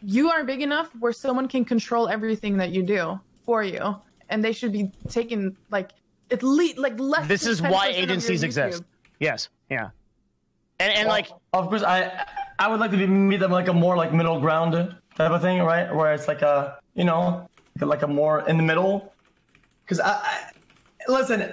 you 0.02 0.30
are 0.30 0.44
big 0.44 0.62
enough 0.62 0.90
where 0.98 1.12
someone 1.12 1.48
can 1.48 1.64
control 1.64 2.08
everything 2.08 2.56
that 2.58 2.70
you 2.70 2.82
do 2.82 3.18
for 3.44 3.62
you. 3.62 3.96
And 4.28 4.44
they 4.44 4.52
should 4.52 4.72
be 4.72 4.90
taking 5.08 5.56
like 5.70 5.90
at 6.30 6.42
least 6.42 6.78
like 6.78 6.98
less 7.00 7.26
This 7.26 7.42
than 7.42 7.52
is 7.52 7.60
10% 7.60 7.70
why 7.72 7.88
agencies 7.88 8.42
exist. 8.42 8.82
Yes. 9.18 9.48
Yeah. 9.70 9.90
And 10.78 10.92
and 10.92 11.08
like 11.08 11.28
of 11.52 11.68
course, 11.68 11.82
I 11.82 12.24
I 12.58 12.68
would 12.68 12.80
like 12.80 12.90
to 12.92 12.96
be 12.96 13.06
meet 13.06 13.40
them 13.40 13.50
like 13.50 13.68
a 13.68 13.72
more 13.72 13.96
like 13.96 14.12
middle 14.12 14.38
ground 14.40 14.72
type 15.16 15.30
of 15.30 15.40
thing, 15.42 15.62
right? 15.62 15.94
Where 15.94 16.12
it's 16.14 16.28
like 16.28 16.42
a 16.42 16.78
you 16.94 17.04
know 17.04 17.48
like 17.80 18.02
a 18.02 18.06
more 18.06 18.46
in 18.48 18.56
the 18.58 18.62
middle. 18.62 19.09
Because 19.90 20.06
I, 20.06 20.12
I 20.12 20.50
listen, 21.08 21.52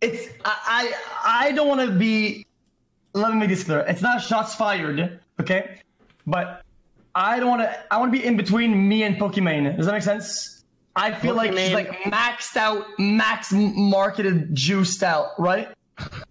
it's 0.00 0.28
I 0.44 0.92
I, 1.24 1.46
I 1.46 1.52
don't 1.52 1.66
want 1.66 1.80
to 1.80 1.90
be. 1.90 2.46
Let 3.14 3.32
me 3.32 3.38
make 3.38 3.48
this 3.48 3.64
clear. 3.64 3.80
It's 3.80 4.00
not 4.00 4.22
shots 4.22 4.54
fired, 4.54 5.20
okay? 5.40 5.80
But 6.24 6.62
I 7.16 7.40
don't 7.40 7.48
want 7.48 7.62
to. 7.62 7.92
I 7.92 7.98
want 7.98 8.12
to 8.12 8.18
be 8.18 8.24
in 8.24 8.36
between 8.36 8.88
me 8.88 9.02
and 9.02 9.16
Pokimane. 9.16 9.76
Does 9.76 9.86
that 9.86 9.92
make 9.92 10.04
sense? 10.04 10.64
I 10.94 11.12
feel 11.12 11.34
like 11.34 11.52
she's 11.52 11.72
like 11.72 11.90
maxed 12.02 12.56
out, 12.56 12.86
max 13.00 13.50
marketed, 13.52 14.54
juiced 14.54 15.02
out, 15.02 15.30
right? 15.40 15.68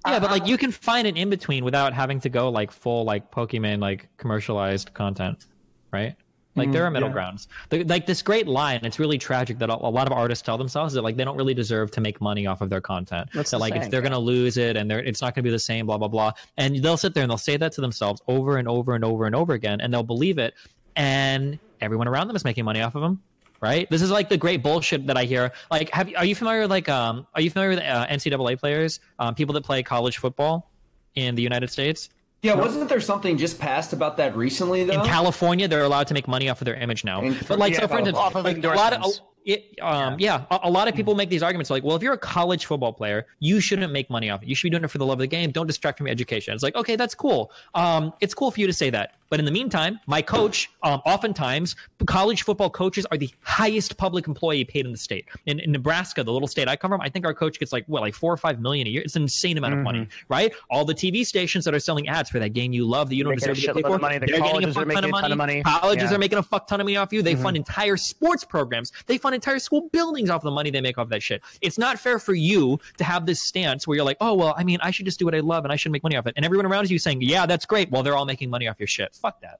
Yeah, 0.07 0.19
but 0.19 0.31
like 0.31 0.47
you 0.47 0.57
can 0.57 0.71
find 0.71 1.05
an 1.05 1.17
in 1.17 1.29
between 1.29 1.65
without 1.65 1.91
having 1.91 2.21
to 2.21 2.29
go 2.29 2.47
like 2.47 2.71
full 2.71 3.03
like 3.03 3.31
Pokimane 3.31 3.81
like 3.81 4.07
commercialized 4.15 4.93
content, 4.93 5.47
right? 5.91 6.15
Like 6.55 6.71
there 6.71 6.85
are 6.85 6.91
middle 6.91 7.09
yeah. 7.09 7.13
grounds. 7.13 7.47
The, 7.69 7.83
like 7.83 8.05
this 8.05 8.21
great 8.21 8.47
line, 8.47 8.81
it's 8.83 8.99
really 8.99 9.17
tragic 9.17 9.57
that 9.59 9.69
a, 9.69 9.73
a 9.75 9.89
lot 9.89 10.07
of 10.07 10.13
artists 10.13 10.43
tell 10.43 10.57
themselves 10.57 10.93
that 10.93 11.01
like 11.01 11.17
they 11.17 11.23
don't 11.23 11.37
really 11.37 11.53
deserve 11.53 11.89
to 11.91 12.01
make 12.01 12.21
money 12.21 12.45
off 12.45 12.61
of 12.61 12.69
their 12.69 12.81
content. 12.81 13.29
That's 13.33 13.51
that 13.51 13.59
like 13.59 13.73
saying, 13.73 13.89
they're 13.89 14.01
yeah. 14.01 14.09
gonna 14.09 14.19
lose 14.19 14.57
it 14.57 14.77
and 14.77 14.89
they're 14.89 14.99
it's 14.99 15.21
not 15.21 15.33
gonna 15.33 15.43
be 15.43 15.49
the 15.49 15.59
same, 15.59 15.87
blah 15.87 15.97
blah 15.97 16.07
blah. 16.07 16.31
And 16.57 16.75
they'll 16.77 16.97
sit 16.97 17.13
there 17.13 17.23
and 17.23 17.29
they'll 17.29 17.37
say 17.37 17.57
that 17.57 17.71
to 17.73 17.81
themselves 17.81 18.21
over 18.27 18.57
and 18.57 18.67
over 18.67 18.93
and 18.93 19.03
over 19.03 19.25
and 19.25 19.35
over 19.35 19.53
again, 19.53 19.81
and 19.81 19.93
they'll 19.93 20.03
believe 20.03 20.37
it. 20.37 20.53
And 20.95 21.57
everyone 21.81 22.07
around 22.07 22.27
them 22.27 22.35
is 22.35 22.45
making 22.45 22.65
money 22.65 22.81
off 22.81 22.95
of 22.95 23.01
them. 23.01 23.21
Right. 23.59 23.89
This 23.89 24.01
is 24.01 24.11
like 24.11 24.27
the 24.27 24.37
great 24.37 24.61
bullshit 24.61 25.07
that 25.07 25.17
I 25.17 25.23
hear. 25.23 25.53
Like, 25.71 25.89
have 25.91 26.09
you, 26.09 26.17
are 26.17 26.25
you 26.25 26.35
familiar 26.35 26.61
with 26.61 26.69
like 26.69 26.89
um 26.89 27.25
are 27.33 27.41
you 27.41 27.49
familiar 27.49 27.69
with 27.69 27.79
uh, 27.79 28.07
NCAA 28.07 28.59
players, 28.59 28.99
um, 29.19 29.33
people 29.35 29.53
that 29.53 29.63
play 29.63 29.81
college 29.81 30.17
football 30.17 30.69
in 31.15 31.35
the 31.35 31.41
United 31.41 31.69
States? 31.69 32.09
Yeah, 32.43 32.55
wasn't 32.55 32.89
there 32.89 32.99
something 32.99 33.37
just 33.37 33.57
passed 33.57 33.93
about 33.93 34.17
that 34.17 34.35
recently 34.35 34.83
though? 34.83 35.01
in 35.01 35.05
California, 35.07 35.67
they're 35.67 35.83
allowed 35.83 36.07
to 36.07 36.13
make 36.13 36.27
money 36.27 36.49
off 36.49 36.61
of 36.61 36.65
their 36.65 36.75
image 36.75 37.03
now. 37.05 37.21
In- 37.21 37.37
But 37.47 37.57
like, 37.57 37.73
yeah, 37.73 37.79
so 37.79 37.87
for 37.87 37.97
instance, 37.99 38.17
off 38.17 38.35
of 38.35 38.43
like, 38.43 38.57
a 38.63 38.67
lot 38.67 38.91
of, 38.93 38.97
endorsements. 38.97 39.21
it, 39.45 39.75
um, 39.81 40.17
yeah, 40.19 40.43
a, 40.51 40.59
a 40.63 40.69
lot 40.69 40.89
of 40.89 40.93
people 40.93 41.15
make 41.15 41.29
these 41.29 41.41
arguments 41.41 41.69
like, 41.69 41.83
well, 41.85 41.95
if 41.95 42.03
you're 42.03 42.13
a 42.13 42.17
college 42.17 42.65
football 42.65 42.91
player, 42.91 43.25
you 43.39 43.61
shouldn't 43.61 43.93
make 43.93 44.09
money 44.09 44.29
off 44.29 44.43
it. 44.43 44.49
You 44.49 44.55
should 44.55 44.65
be 44.65 44.71
doing 44.71 44.83
it 44.83 44.89
for 44.91 44.97
the 44.97 45.05
love 45.05 45.15
of 45.15 45.19
the 45.21 45.27
game. 45.27 45.51
Don't 45.51 45.67
distract 45.67 45.97
from 45.97 46.07
your 46.07 46.11
education. 46.11 46.53
It's 46.53 46.63
like, 46.63 46.75
okay, 46.75 46.97
that's 46.97 47.15
cool. 47.15 47.49
Um, 47.75 48.11
it's 48.19 48.33
cool 48.33 48.51
for 48.51 48.59
you 48.59 48.67
to 48.67 48.73
say 48.73 48.89
that, 48.89 49.15
But 49.33 49.39
in 49.39 49.45
the 49.45 49.51
meantime, 49.51 49.99
my 50.05 50.21
coach, 50.21 50.69
um, 50.83 51.01
oftentimes, 51.07 51.75
college 52.05 52.43
football 52.43 52.69
coaches 52.69 53.07
are 53.09 53.17
the 53.17 53.31
highest 53.41 53.97
public 53.97 54.27
employee 54.27 54.63
paid 54.63 54.85
in 54.85 54.91
the 54.91 54.97
state. 54.99 55.25
In, 55.47 55.59
in 55.59 55.71
Nebraska, 55.71 56.23
the 56.23 56.31
little 56.31 56.47
state 56.47 56.67
I 56.67 56.75
come 56.75 56.91
from, 56.91 57.01
I 57.01 57.09
think 57.09 57.25
our 57.25 57.33
coach 57.33 57.57
gets 57.57 57.73
like 57.73 57.83
what, 57.87 58.03
like 58.03 58.13
four 58.13 58.31
or 58.31 58.37
five 58.37 58.59
million 58.59 58.85
a 58.85 58.91
year. 58.91 59.01
It's 59.01 59.15
an 59.15 59.23
insane 59.23 59.57
amount 59.57 59.73
of 59.73 59.79
money, 59.79 60.07
right? 60.29 60.53
All 60.69 60.85
the 60.85 60.93
TV 60.93 61.25
stations 61.25 61.65
that 61.65 61.73
are 61.73 61.79
selling 61.79 62.07
ads 62.07 62.29
for 62.29 62.37
that 62.37 62.49
game 62.49 62.73
you 62.73 62.85
love 62.85 63.09
that 63.09 63.15
you 63.15 63.23
don't 63.23 63.33
deserve 63.33 63.57
to 63.59 63.73
paid 63.73 63.87
for, 63.87 63.97
money. 63.97 64.19
The 64.19 64.27
they're 64.27 64.37
getting 64.39 64.45
a 64.45 64.49
colleges 64.51 64.77
are 64.77 64.81
fuck 64.81 64.87
making 64.87 65.01
ton 65.01 65.13
of 65.13 65.17
a 65.17 65.21
ton 65.23 65.31
of 65.31 65.37
money. 65.39 65.63
Colleges 65.63 66.11
Yeah. 66.11 66.15
are 66.15 66.19
making 66.19 66.37
a 66.37 66.43
fuck 66.43 66.67
ton 66.67 66.79
of 66.79 66.85
money 66.85 66.97
off 66.97 67.11
you. 67.11 67.23
They 67.23 67.33
fund 67.35 67.57
entire 67.57 67.97
sports 67.97 68.43
programs. 68.43 68.91
They 69.07 69.17
fund 69.17 69.33
entire 69.33 69.57
school 69.57 69.89
buildings 69.91 70.29
off 70.29 70.43
the 70.43 70.51
money 70.51 70.69
they 70.69 70.79
make 70.81 70.99
off 70.99 71.09
that 71.09 71.23
shit. 71.23 71.41
It's 71.61 71.79
not 71.79 71.97
fair 71.97 72.19
for 72.19 72.35
you 72.35 72.79
to 72.99 73.03
have 73.03 73.25
this 73.25 73.41
stance 73.41 73.87
where 73.87 73.95
you're 73.95 74.05
like, 74.05 74.17
oh 74.21 74.35
well, 74.35 74.53
I 74.55 74.63
mean, 74.63 74.77
I 74.83 74.91
should 74.91 75.07
just 75.07 75.17
do 75.17 75.25
what 75.25 75.33
I 75.33 75.39
love 75.39 75.65
and 75.65 75.73
I 75.73 75.75
should 75.75 75.91
make 75.91 76.03
money 76.03 76.17
off 76.17 76.27
it, 76.27 76.33
and 76.35 76.45
everyone 76.45 76.67
around 76.67 76.91
you 76.91 76.99
saying, 76.99 77.23
yeah, 77.23 77.47
that's 77.47 77.65
great. 77.65 77.89
Well, 77.89 78.03
they're 78.03 78.15
all 78.15 78.25
making 78.27 78.51
money 78.51 78.67
off 78.67 78.79
your 78.79 78.85
shit. 78.85 79.17
Fuck 79.23 79.41
that. 79.41 79.59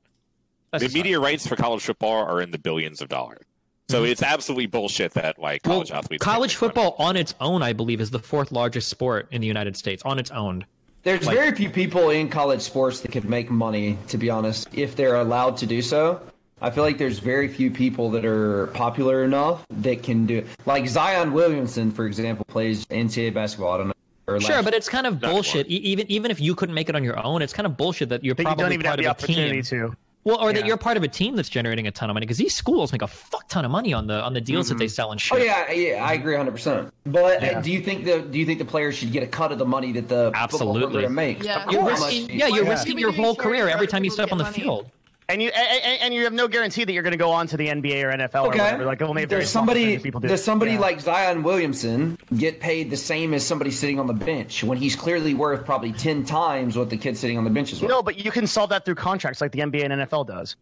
That's 0.72 0.84
the 0.84 0.86
just 0.88 0.96
media 0.96 1.20
rights 1.20 1.48
for 1.48 1.56
college 1.56 1.82
football 1.84 2.26
are 2.26 2.42
in 2.42 2.52
the 2.52 2.60
billions 2.60 3.02
of 3.02 3.10
dollars. 3.10 3.42
So 3.90 4.04
it's 4.04 4.22
absolutely 4.24 4.66
bullshit 4.68 5.14
that 5.14 5.40
like 5.40 5.64
college 5.64 5.92
athletes. 5.92 6.24
Mm-hmm. 6.24 6.32
college 6.32 6.56
football 6.56 6.96
on 7.00 7.16
its 7.18 7.34
own, 7.40 7.62
I 7.64 7.74
believe, 7.74 8.00
is 8.02 8.12
the 8.12 8.20
fourth 8.20 8.52
largest 8.52 8.90
sport 8.90 9.28
in 9.32 9.42
the 9.42 9.48
United 9.48 9.76
States 9.78 10.04
on 10.04 10.20
its 10.20 10.30
own. 10.32 10.66
There's 11.04 11.26
Like- 11.26 11.36
very 11.38 11.54
few 11.56 11.70
people 11.70 12.10
in 12.12 12.30
college 12.30 12.62
sports 12.62 13.02
that 13.02 13.12
could 13.12 13.26
make 13.30 13.50
money, 13.52 13.98
to 14.08 14.18
be 14.18 14.30
honest, 14.30 14.68
if 14.74 14.96
they're 14.96 15.16
allowed 15.16 15.58
to 15.58 15.66
do 15.66 15.82
so. 15.82 16.22
I 16.62 16.72
feel 16.72 16.84
like 16.86 16.98
there's 16.98 17.20
very 17.20 17.50
few 17.50 17.70
people 17.70 18.10
that 18.12 18.24
are 18.24 18.68
popular 18.68 19.24
enough 19.26 19.66
that 19.70 20.02
can 20.02 20.26
do 20.26 20.46
Like 20.66 20.88
Zion 20.88 21.34
Williamson, 21.34 21.92
for 21.92 22.06
example, 22.06 22.46
plays 22.46 22.86
NCAA 22.86 23.34
basketball. 23.34 23.74
I 23.74 23.78
don't 23.80 23.88
know. 23.88 23.94
Or 24.28 24.40
Sure, 24.40 24.56
last- 24.56 24.66
but 24.66 24.74
it's 24.74 24.90
kind 24.90 25.06
of 25.08 25.20
bullshit. 25.20 25.70
E- 25.70 25.76
even 25.76 26.10
even 26.12 26.32
if 26.32 26.40
you 26.40 26.56
couldn't 26.56 26.76
make 26.76 26.90
it 26.90 26.96
on 26.96 27.04
your 27.04 27.24
own, 27.26 27.42
it's 27.42 27.54
kind 27.54 27.66
of 27.66 27.76
bullshit 27.78 28.10
that 28.10 28.24
you're 28.24 28.36
That 28.36 28.42
you 28.44 28.46
probably 28.46 28.64
don't 28.64 28.74
even 28.74 28.86
have 28.86 28.92
part 28.92 29.00
the 29.00 29.06
of 29.06 29.08
a 29.08 29.12
opportunity 29.12 29.62
team. 29.62 29.90
to. 29.92 29.96
Well, 30.26 30.38
or 30.40 30.54
that 30.54 30.66
you're 30.66 30.78
part 30.78 30.96
of 30.96 31.04
a 31.04 31.08
team 31.10 31.36
that's 31.36 31.50
generating 31.50 31.86
a 31.88 31.92
ton 31.92 32.10
of 32.10 32.14
money 32.14 32.26
because 32.26 32.38
these 32.38 32.56
schools 32.56 32.94
make 32.94 33.02
a 33.02 33.08
fuck 33.08 33.46
ton 33.50 33.66
of 33.66 33.72
money 33.72 33.92
on 33.92 34.08
the 34.08 34.22
on 34.24 34.34
the 34.34 34.40
deals 34.40 34.70
that 34.70 34.78
they 34.78 34.88
sell 34.88 35.12
and 35.12 35.20
shit. 35.20 35.38
Oh 35.38 35.44
yeah, 35.44 35.70
yeah, 35.70 36.06
I 36.06 36.14
agree 36.14 36.34
100. 36.38 36.52
percent 36.52 36.94
But 37.06 37.44
uh, 37.44 37.60
do 37.60 37.70
you 37.70 37.82
think 37.82 38.06
the 38.06 38.22
do 38.22 38.40
you 38.40 38.46
think 38.46 38.60
the 38.60 38.66
players 38.66 38.96
should 38.96 39.12
get 39.12 39.22
a 39.24 39.28
cut 39.28 39.52
of 39.52 39.58
the 39.60 39.66
money 39.66 39.92
that 39.92 40.08
the 40.08 40.32
Absolutely. 40.34 40.80
program 41.02 41.14
makes? 41.14 41.46
Yeah. 41.46 41.70
You're 41.70 41.84
risking, 41.86 42.30
yeah, 42.30 42.48
you're 42.48 42.64
risking 42.64 42.98
your 42.98 43.12
whole 43.12 43.36
career 43.36 43.68
every 43.68 43.88
time 43.88 44.06
you 44.06 44.10
step 44.12 44.32
on 44.32 44.38
the 44.38 44.46
field. 44.46 44.90
And 45.30 45.42
you 45.42 45.50
and, 45.50 45.84
and- 45.84 46.02
and 46.02 46.14
you 46.14 46.24
have 46.26 46.34
no 46.34 46.48
guarantee 46.48 46.84
that 46.84 46.92
you're 46.92 47.04
going 47.04 47.12
to 47.14 47.18
go 47.18 47.32
on 47.32 47.48
to 47.48 47.58
the 47.58 47.68
NBA 47.68 48.04
or 48.04 48.12
NFL 48.12 48.46
or 48.46 48.48
Okay. 48.50 48.60
whatever. 48.60 48.86
Like 48.86 49.02
only 49.02 49.24
a 49.24 49.28
very 49.28 49.42
does 49.44 49.52
small 49.52 49.62
somebody 49.62 49.84
percentage 49.86 50.04
people 50.04 50.20
do. 50.20 50.28
does 50.28 50.44
somebody 50.44 50.72
Yeah. 50.74 50.80
like 50.80 51.00
Zion 51.00 51.44
Williamson 51.44 52.18
get 52.38 52.60
paid 52.60 52.90
the 52.90 52.98
same 52.98 53.34
as 53.34 53.46
somebody 53.46 53.72
sitting 53.72 54.00
on 54.00 54.08
the 54.08 54.14
bench 54.14 54.64
when 54.64 54.78
he's 54.78 54.96
clearly 54.96 55.34
worth 55.34 55.66
probably 55.66 55.94
ten 55.94 56.26
times 56.26 56.78
what 56.78 56.90
the 56.90 56.98
kid 56.98 57.18
sitting 57.18 57.38
on 57.38 57.44
the 57.46 57.50
bench 57.50 57.72
is 57.72 57.82
worth? 57.82 57.90
No, 57.90 58.04
but 58.04 58.24
you 58.24 58.32
can 58.32 58.48
solve 58.48 58.70
that 58.72 58.84
through 58.86 58.96
contracts 58.96 59.40
like 59.42 59.52
the 59.54 59.60
NBA 59.60 59.84
and 59.90 59.94
NFL 60.02 60.28
does. 60.28 60.56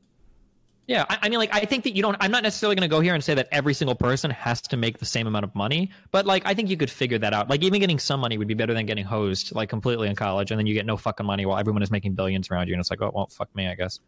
Yeah, 0.88 1.06
I, 1.10 1.20
I 1.22 1.30
mean, 1.30 1.40
like, 1.40 1.54
I 1.54 1.62
think 1.62 1.84
that 1.86 1.96
you 1.96 2.02
don't. 2.02 2.18
I'm 2.20 2.32
not 2.32 2.44
necessarily 2.44 2.76
going 2.76 2.90
to 2.90 2.94
go 2.94 3.00
here 3.00 3.14
and 3.14 3.24
say 3.24 3.34
that 3.36 3.48
every 3.52 3.74
single 3.74 3.96
person 3.96 4.30
has 4.32 4.62
to 4.64 4.78
make 4.78 4.98
the 4.98 5.06
same 5.06 5.26
amount 5.26 5.46
of 5.46 5.56
money, 5.56 5.90
but 6.12 6.26
like, 6.26 6.42
I 6.46 6.54
think 6.54 6.70
you 6.70 6.76
could 6.76 6.90
figure 6.90 7.18
that 7.20 7.34
out. 7.34 7.50
Like, 7.50 7.64
even 7.64 7.80
getting 7.80 8.00
some 8.00 8.20
money 8.20 8.38
would 8.38 8.48
be 8.48 8.56
better 8.56 8.74
than 8.74 8.86
getting 8.88 9.06
hosed 9.06 9.56
like 9.56 9.70
completely 9.70 10.10
in 10.10 10.16
college, 10.16 10.52
and 10.52 10.60
then 10.60 10.66
you 10.68 10.74
get 10.74 10.86
no 10.86 10.98
fucking 10.98 11.26
money 11.26 11.46
while 11.46 11.58
everyone 11.60 11.82
is 11.82 11.92
making 11.92 12.14
billions 12.16 12.50
around 12.52 12.68
you, 12.68 12.74
and 12.74 12.82
it's 12.82 12.90
like, 12.90 13.02
oh, 13.02 13.12
well, 13.14 13.28
fuck 13.28 13.56
me, 13.56 13.68
I 13.68 13.76
guess. 13.76 14.00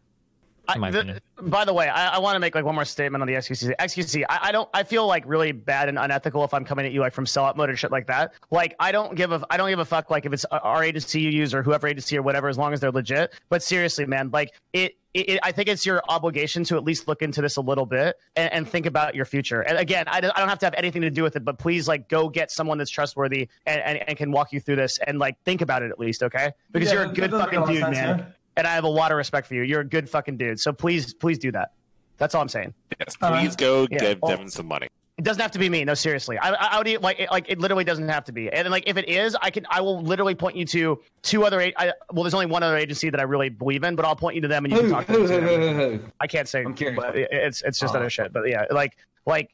In 0.74 0.80
my 0.82 0.88
I- 0.88 0.92
the- 0.92 1.22
by 1.42 1.66
the 1.66 1.74
way, 1.74 1.90
I, 1.90 2.16
I 2.16 2.20
want 2.20 2.36
to 2.36 2.40
make 2.40 2.56
like 2.56 2.64
one 2.64 2.76
more 2.76 2.86
statement 2.86 3.22
on 3.22 3.28
the 3.28 3.34
XQC. 3.34 3.76
XQC, 3.78 4.24
I, 4.30 4.40
I 4.44 4.52
don't. 4.54 4.70
I 4.74 4.84
feel 4.84 5.06
like 5.06 5.24
really 5.28 5.52
bad 5.52 5.90
and 5.90 6.00
unethical 6.00 6.44
if 6.46 6.54
I'm 6.54 6.64
coming 6.64 6.86
at 6.86 6.94
you 6.94 7.02
like 7.02 7.12
from 7.14 7.26
sellout 7.26 7.58
mode 7.58 7.70
and 7.70 7.78
shit 7.78 7.92
like 7.92 8.08
that. 8.08 8.34
Like 8.50 8.74
I 8.80 8.92
don't 8.94 9.16
give 9.16 9.32
a. 9.34 9.44
I 9.50 9.58
don't 9.58 9.70
give 9.70 9.80
a 9.80 9.86
fuck. 9.86 10.10
Like 10.10 10.26
if 10.26 10.32
it's 10.32 10.46
uh, 10.52 10.60
our 10.64 10.84
agency 10.84 11.20
you 11.20 11.32
use 11.32 11.54
or 11.54 11.64
whoever 11.64 11.88
agency 11.88 12.18
or 12.18 12.22
whatever, 12.22 12.48
as 12.48 12.58
long 12.58 12.72
as 12.72 12.80
they're 12.80 12.92
legit. 12.92 13.34
But 13.50 13.62
seriously, 13.62 14.06
man, 14.06 14.30
like 14.32 14.54
it. 14.72 14.94
It, 15.14 15.30
it, 15.30 15.40
I 15.44 15.52
think 15.52 15.70
it's 15.70 15.86
your 15.86 16.02
obligation 16.10 16.64
to 16.64 16.76
at 16.76 16.84
least 16.84 17.08
look 17.08 17.22
into 17.22 17.40
this 17.40 17.58
a 17.58 17.62
little 17.62 17.86
bit 17.86 18.16
and, 18.36 18.52
and 18.52 18.68
think 18.68 18.88
about 18.88 19.14
your 19.14 19.26
future. 19.26 19.62
And 19.62 19.78
again, 19.78 20.06
I 20.08 20.20
don't, 20.20 20.36
I 20.36 20.40
don't 20.40 20.50
have 20.50 20.58
to 20.58 20.66
have 20.66 20.74
anything 20.76 21.04
to 21.04 21.12
do 21.12 21.22
with 21.22 21.36
it, 21.36 21.46
but 21.46 21.60
please, 21.60 21.88
like, 21.88 22.10
go 22.10 22.30
get 22.30 22.50
someone 22.50 22.80
that's 22.80 22.90
trustworthy 22.90 23.48
and, 23.68 23.80
and, 23.82 24.10
and 24.10 24.18
can 24.18 24.32
walk 24.32 24.52
you 24.52 24.60
through 24.60 24.78
this 24.78 24.98
and 25.06 25.20
like 25.20 25.38
think 25.46 25.62
about 25.62 25.84
it 25.84 25.92
at 25.92 26.00
least, 26.00 26.24
okay? 26.24 26.50
Because 26.72 26.88
Yeah, 26.90 26.94
you're 27.04 27.12
a 27.12 27.14
good 27.14 27.30
does 27.30 27.42
a 27.42 27.44
fucking 27.44 27.64
dude, 27.66 27.78
sense, 27.84 27.96
man 27.96 28.18
yeah. 28.20 28.26
And 28.58 28.68
I 28.68 28.74
have 28.76 28.84
a 28.84 28.88
lot 28.90 29.12
of 29.12 29.18
respect 29.18 29.48
for 29.48 29.56
you. 29.56 29.64
You're 29.64 29.82
a 29.82 29.86
good 29.88 30.10
fucking 30.10 30.38
dude. 30.38 30.60
So 30.60 30.72
please, 30.74 31.14
please 31.14 31.38
do 31.38 31.52
that. 31.54 31.72
That's 32.18 32.36
all 32.36 32.42
I'm 32.42 32.50
saying. 32.50 32.74
Yes, 33.00 33.16
please 33.18 33.56
go 33.56 33.88
Yeah. 33.92 33.98
give. 34.00 34.22
Devin 34.22 34.50
some 34.50 34.68
money. 34.68 34.88
It 35.18 35.24
doesn't 35.24 35.42
have 35.42 35.52
to 35.52 35.60
be 35.60 35.70
me. 35.70 35.84
No, 35.86 35.94
seriously. 35.94 36.40
I, 36.40 36.50
I, 36.52 36.56
I 36.72 36.78
would 36.80 37.04
like, 37.04 37.20
it, 37.20 37.30
like, 37.30 37.46
it 37.48 37.60
literally 37.60 37.84
doesn't 37.84 38.08
have 38.10 38.24
to 38.26 38.32
be. 38.32 38.52
And 38.52 38.68
like, 38.70 38.86
if 38.88 38.98
it 38.98 39.08
is, 39.08 39.38
I 39.42 39.52
can, 39.52 39.64
I 39.70 39.80
will 39.80 40.02
literally 40.02 40.34
point 40.34 40.56
you 40.56 40.66
to 40.66 41.00
two 41.22 41.44
other. 41.46 41.62
a- 41.62 41.74
I, 41.78 41.94
well, 42.12 42.24
there's 42.24 42.34
only 42.34 42.48
one 42.48 42.64
other 42.64 42.78
agency 42.78 43.12
that 43.12 43.20
I 43.20 43.24
really 43.24 43.50
believe 43.50 43.84
in, 43.84 43.96
but 43.96 44.06
I'll 44.06 44.16
point 44.16 44.36
you 44.36 44.42
to 44.42 44.48
them 44.48 44.66
and 44.66 44.74
you 44.74 44.80
can 44.80 44.90
talk 44.90 45.06
to 45.08 45.28
them. 45.28 46.12
I 46.20 46.26
can't 46.28 46.48
say. 46.48 46.64
I'm 46.64 46.74
curious. 46.74 47.00
But 47.00 47.16
it's 47.16 47.62
it's 47.62 47.80
just 47.80 47.94
Oh. 47.94 47.98
other 48.00 48.10
shit. 48.10 48.34
But 48.34 48.50
yeah, 48.50 48.66
like, 48.72 48.98
like 49.28 49.52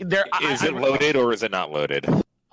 there. 0.00 0.24
Is 0.24 0.28
I- 0.32 0.52
Is 0.54 0.62
I, 0.64 0.66
it 0.66 0.74
loaded 0.74 1.14
or 1.16 1.32
is 1.32 1.44
it 1.44 1.52
not 1.52 1.70
loaded? 1.70 2.04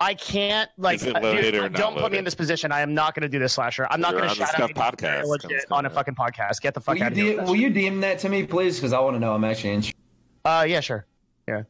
I 0.04 0.12
can't 0.14 0.68
like. 0.76 0.96
Is 0.96 1.04
it 1.04 1.16
uh, 1.16 1.20
dude, 1.20 1.54
or 1.54 1.62
not 1.70 1.72
don't 1.72 1.96
put 1.96 2.12
me 2.12 2.18
in 2.18 2.24
this 2.24 2.34
position. 2.34 2.70
I 2.72 2.80
am 2.80 2.92
not 2.92 3.14
going 3.14 3.22
to 3.22 3.28
do 3.28 3.38
this, 3.38 3.54
slasher. 3.54 3.86
I'm 3.90 4.00
not 4.02 4.12
going 4.12 4.24
to 4.24 4.28
the 4.28 4.34
shout 4.46 4.60
out 4.60 4.70
podcast. 4.74 5.24
legit 5.24 5.64
on 5.70 5.86
a 5.86 5.90
fucking 5.90 6.14
podcast. 6.14 6.60
Get 6.60 6.74
the 6.74 6.80
fuck 6.80 6.96
Will 6.96 7.04
out 7.04 7.16
you, 7.16 7.22
of 7.22 7.28
here. 7.30 7.38
DM, 7.38 7.46
will 7.46 7.56
you 7.56 7.70
DM 7.70 8.00
that 8.02 8.18
to 8.18 8.28
me, 8.28 8.44
please? 8.44 8.76
Because 8.76 8.92
I 8.92 9.00
want 9.00 9.16
to 9.16 9.20
know. 9.20 9.34
I'm 9.34 9.44
actually 9.44 9.70
interested. 9.70 9.96
Uh, 10.44 10.66
yeah, 10.68 10.80
sure. 10.80 11.06
Yeah. 11.48 11.62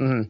Mm-hmm. 0.00 0.22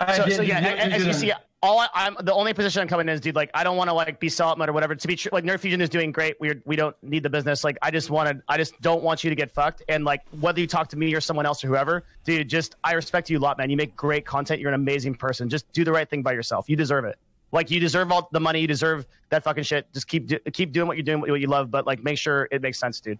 I 0.00 0.16
So, 0.16 0.24
did- 0.24 0.36
so 0.36 0.42
yeah, 0.42 0.60
you- 0.60 0.66
you 0.68 0.76
as 0.76 0.92
do 0.92 0.98
you 0.98 1.04
that. 1.12 1.14
see, 1.14 1.32
all 1.62 1.80
I, 1.80 1.88
I'm 1.94 2.16
the 2.20 2.32
only 2.32 2.54
position 2.54 2.82
I'm 2.82 2.88
coming 2.88 3.08
in 3.08 3.14
is, 3.14 3.20
dude. 3.20 3.34
Like, 3.34 3.50
I 3.52 3.64
don't 3.64 3.76
want 3.76 3.88
to 3.88 3.94
like 3.94 4.20
be 4.20 4.28
sellout 4.28 4.58
mode 4.58 4.68
or 4.68 4.72
whatever. 4.72 4.94
To 4.94 5.08
be 5.08 5.16
true, 5.16 5.30
like 5.32 5.44
Nerd 5.44 5.60
Fusion 5.60 5.80
is 5.80 5.88
doing 5.88 6.12
great. 6.12 6.36
We're 6.40 6.62
we 6.64 6.76
don't 6.76 6.94
need 7.02 7.22
the 7.22 7.30
business. 7.30 7.64
Like, 7.64 7.76
I 7.82 7.90
just 7.90 8.10
wanted, 8.10 8.42
I 8.48 8.56
just 8.56 8.80
don't 8.80 9.02
want 9.02 9.24
you 9.24 9.30
to 9.30 9.36
get 9.36 9.50
fucked. 9.50 9.82
And 9.88 10.04
like, 10.04 10.22
whether 10.40 10.60
you 10.60 10.66
talk 10.66 10.88
to 10.90 10.96
me 10.96 11.12
or 11.14 11.20
someone 11.20 11.46
else 11.46 11.64
or 11.64 11.68
whoever, 11.68 12.04
dude, 12.24 12.48
just 12.48 12.76
I 12.84 12.92
respect 12.92 13.28
you 13.28 13.38
a 13.38 13.40
lot, 13.40 13.58
man. 13.58 13.70
You 13.70 13.76
make 13.76 13.96
great 13.96 14.24
content. 14.24 14.60
You're 14.60 14.70
an 14.70 14.80
amazing 14.80 15.14
person. 15.14 15.48
Just 15.48 15.70
do 15.72 15.84
the 15.84 15.92
right 15.92 16.08
thing 16.08 16.22
by 16.22 16.32
yourself. 16.32 16.68
You 16.68 16.76
deserve 16.76 17.04
it. 17.04 17.18
Like, 17.50 17.70
you 17.70 17.80
deserve 17.80 18.12
all 18.12 18.28
the 18.30 18.40
money. 18.40 18.60
You 18.60 18.66
deserve 18.66 19.06
that 19.30 19.42
fucking 19.42 19.64
shit. 19.64 19.92
Just 19.94 20.06
keep 20.06 20.26
do, 20.26 20.38
keep 20.52 20.72
doing 20.72 20.86
what 20.86 20.96
you're 20.96 21.04
doing, 21.04 21.20
what 21.20 21.40
you 21.40 21.46
love. 21.46 21.70
But 21.70 21.86
like, 21.86 22.04
make 22.04 22.18
sure 22.18 22.46
it 22.52 22.60
makes 22.60 22.78
sense, 22.78 23.00
dude. 23.00 23.18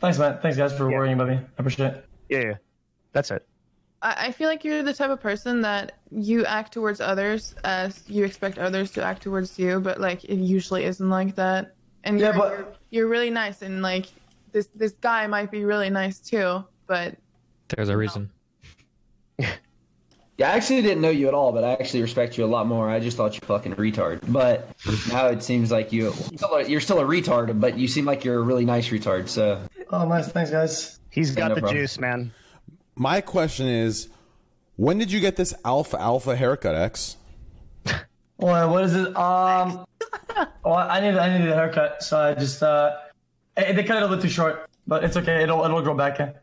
Thanks, 0.00 0.18
man. 0.18 0.38
Thanks, 0.40 0.56
guys, 0.56 0.76
for 0.76 0.88
worrying 0.88 1.14
about 1.14 1.28
me. 1.28 1.34
I 1.34 1.40
appreciate 1.58 1.94
it. 1.94 2.06
Yeah, 2.28 2.40
yeah. 2.40 2.54
That's 3.12 3.32
it. 3.32 3.47
I 4.02 4.26
I 4.28 4.32
feel 4.32 4.48
like 4.48 4.64
you're 4.64 4.82
the 4.82 4.94
type 4.94 5.10
of 5.10 5.20
person 5.20 5.60
that 5.62 5.92
you 6.10 6.44
act 6.44 6.72
towards 6.72 7.00
others 7.00 7.54
as 7.64 8.02
you 8.08 8.24
expect 8.24 8.58
others 8.58 8.90
to 8.92 9.02
act 9.02 9.22
towards 9.22 9.58
you, 9.58 9.80
but 9.80 10.00
like 10.00 10.24
it 10.24 10.36
usually 10.36 10.84
isn't 10.84 11.08
like 11.10 11.34
that. 11.36 11.74
And 12.04 12.18
Yeah, 12.20 12.26
you're, 12.26 12.34
but- 12.38 12.50
you're, 12.58 12.68
you're 12.90 13.08
really 13.08 13.30
nice, 13.30 13.62
and 13.62 13.82
like 13.82 14.06
this 14.52 14.68
this 14.74 14.92
guy 14.92 15.26
might 15.26 15.50
be 15.50 15.64
really 15.64 15.90
nice 15.90 16.18
too, 16.20 16.64
but 16.86 17.16
There's 17.68 17.88
a 17.88 17.96
reason. 17.96 18.30
Yeah, 20.36 20.52
I 20.52 20.56
actually 20.56 20.82
didn't 20.82 21.00
know 21.00 21.10
you 21.10 21.26
at 21.26 21.34
all, 21.34 21.50
but 21.50 21.64
I 21.64 21.72
actually 21.72 22.00
respect 22.00 22.38
you 22.38 22.44
a 22.44 22.46
lot 22.46 22.68
more. 22.68 22.88
I 22.88 23.00
just 23.00 23.16
thought 23.16 23.34
you 23.34 23.40
fucking 23.40 23.74
retard. 23.74 24.20
But 24.32 24.68
now 25.08 25.26
it 25.26 25.42
seems 25.42 25.72
like 25.72 25.92
you 25.92 26.14
you're 26.68 26.80
still 26.80 27.00
a 27.00 27.04
retard, 27.04 27.58
but 27.58 27.76
you 27.76 27.88
seem 27.88 28.04
like 28.04 28.24
you're 28.24 28.36
a 28.38 28.42
really 28.42 28.64
nice 28.64 28.88
retard. 28.90 29.28
So 29.28 29.60
Oh, 29.90 30.06
nice. 30.06 30.28
Thanks, 30.28 30.52
guys. 30.52 31.00
He's 31.10 31.32
got 31.32 31.48
no 31.48 31.56
the 31.56 31.60
problem. 31.62 31.80
juice, 31.80 31.98
man. 31.98 32.30
My 32.98 33.20
question 33.20 33.68
is, 33.68 34.08
when 34.76 34.98
did 34.98 35.12
you 35.12 35.20
get 35.20 35.36
this 35.36 35.54
alpha 35.64 36.00
alpha 36.00 36.36
haircut, 36.36 36.74
X? 36.74 37.16
Well, 38.40 38.70
what 38.70 38.84
is 38.84 38.94
it? 38.94 39.16
Um, 39.16 39.84
well, 40.64 40.74
I 40.76 41.00
need 41.00 41.16
I 41.18 41.36
needed 41.36 41.50
a 41.50 41.56
haircut, 41.56 42.04
so 42.04 42.20
I 42.20 42.34
just 42.34 42.62
uh, 42.62 42.94
they 43.56 43.82
cut 43.82 43.96
it 43.96 44.04
a 44.04 44.06
little 44.06 44.22
too 44.22 44.28
short, 44.28 44.70
but 44.86 45.02
it's 45.02 45.16
okay. 45.16 45.42
It'll 45.42 45.64
it'll 45.64 45.82
grow 45.82 45.96
back. 45.96 46.20
Yeah. 46.20 46.34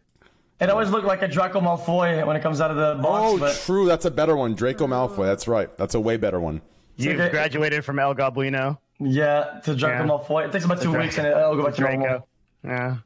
It 0.60 0.69
always 0.69 0.90
looked 0.90 1.07
like 1.07 1.22
a 1.22 1.27
Draco 1.30 1.61
Malfoy 1.61 2.27
when 2.27 2.36
it 2.36 2.41
comes 2.41 2.60
out 2.60 2.69
of 2.69 2.76
the 2.76 3.02
box, 3.02 3.23
Oh, 3.34 3.38
but 3.38 3.56
true. 3.65 3.86
That's 3.86 4.03
a 4.03 4.11
better 4.11 4.36
one. 4.36 4.56
Draco 4.56 4.88
Malfoy. 4.88 5.26
That's 5.26 5.48
right. 5.48 5.69
That's 5.77 5.95
a 5.95 5.99
way 6.02 6.18
better 6.18 6.40
one. 6.41 6.61
You've 6.98 7.18
okay. 7.18 7.30
graduated 7.30 7.86
from 7.86 7.98
El 7.98 8.14
Goblino. 8.14 8.77
yeah, 8.99 9.61
to 9.64 9.73
Draco 9.73 10.03
Yeah. 10.03 10.10
Malfoy. 10.10 10.48
It 10.48 10.52
takes 10.52 10.65
about 10.65 10.82
two 10.82 10.98
weeks 10.98 11.18
and 11.18 11.27
it'll 11.27 11.56
go 11.56 11.64
back 11.64 11.76
to 11.76 11.82
normal. 11.82 11.99
Draco. 12.07 12.27
Yeah. 12.65 12.98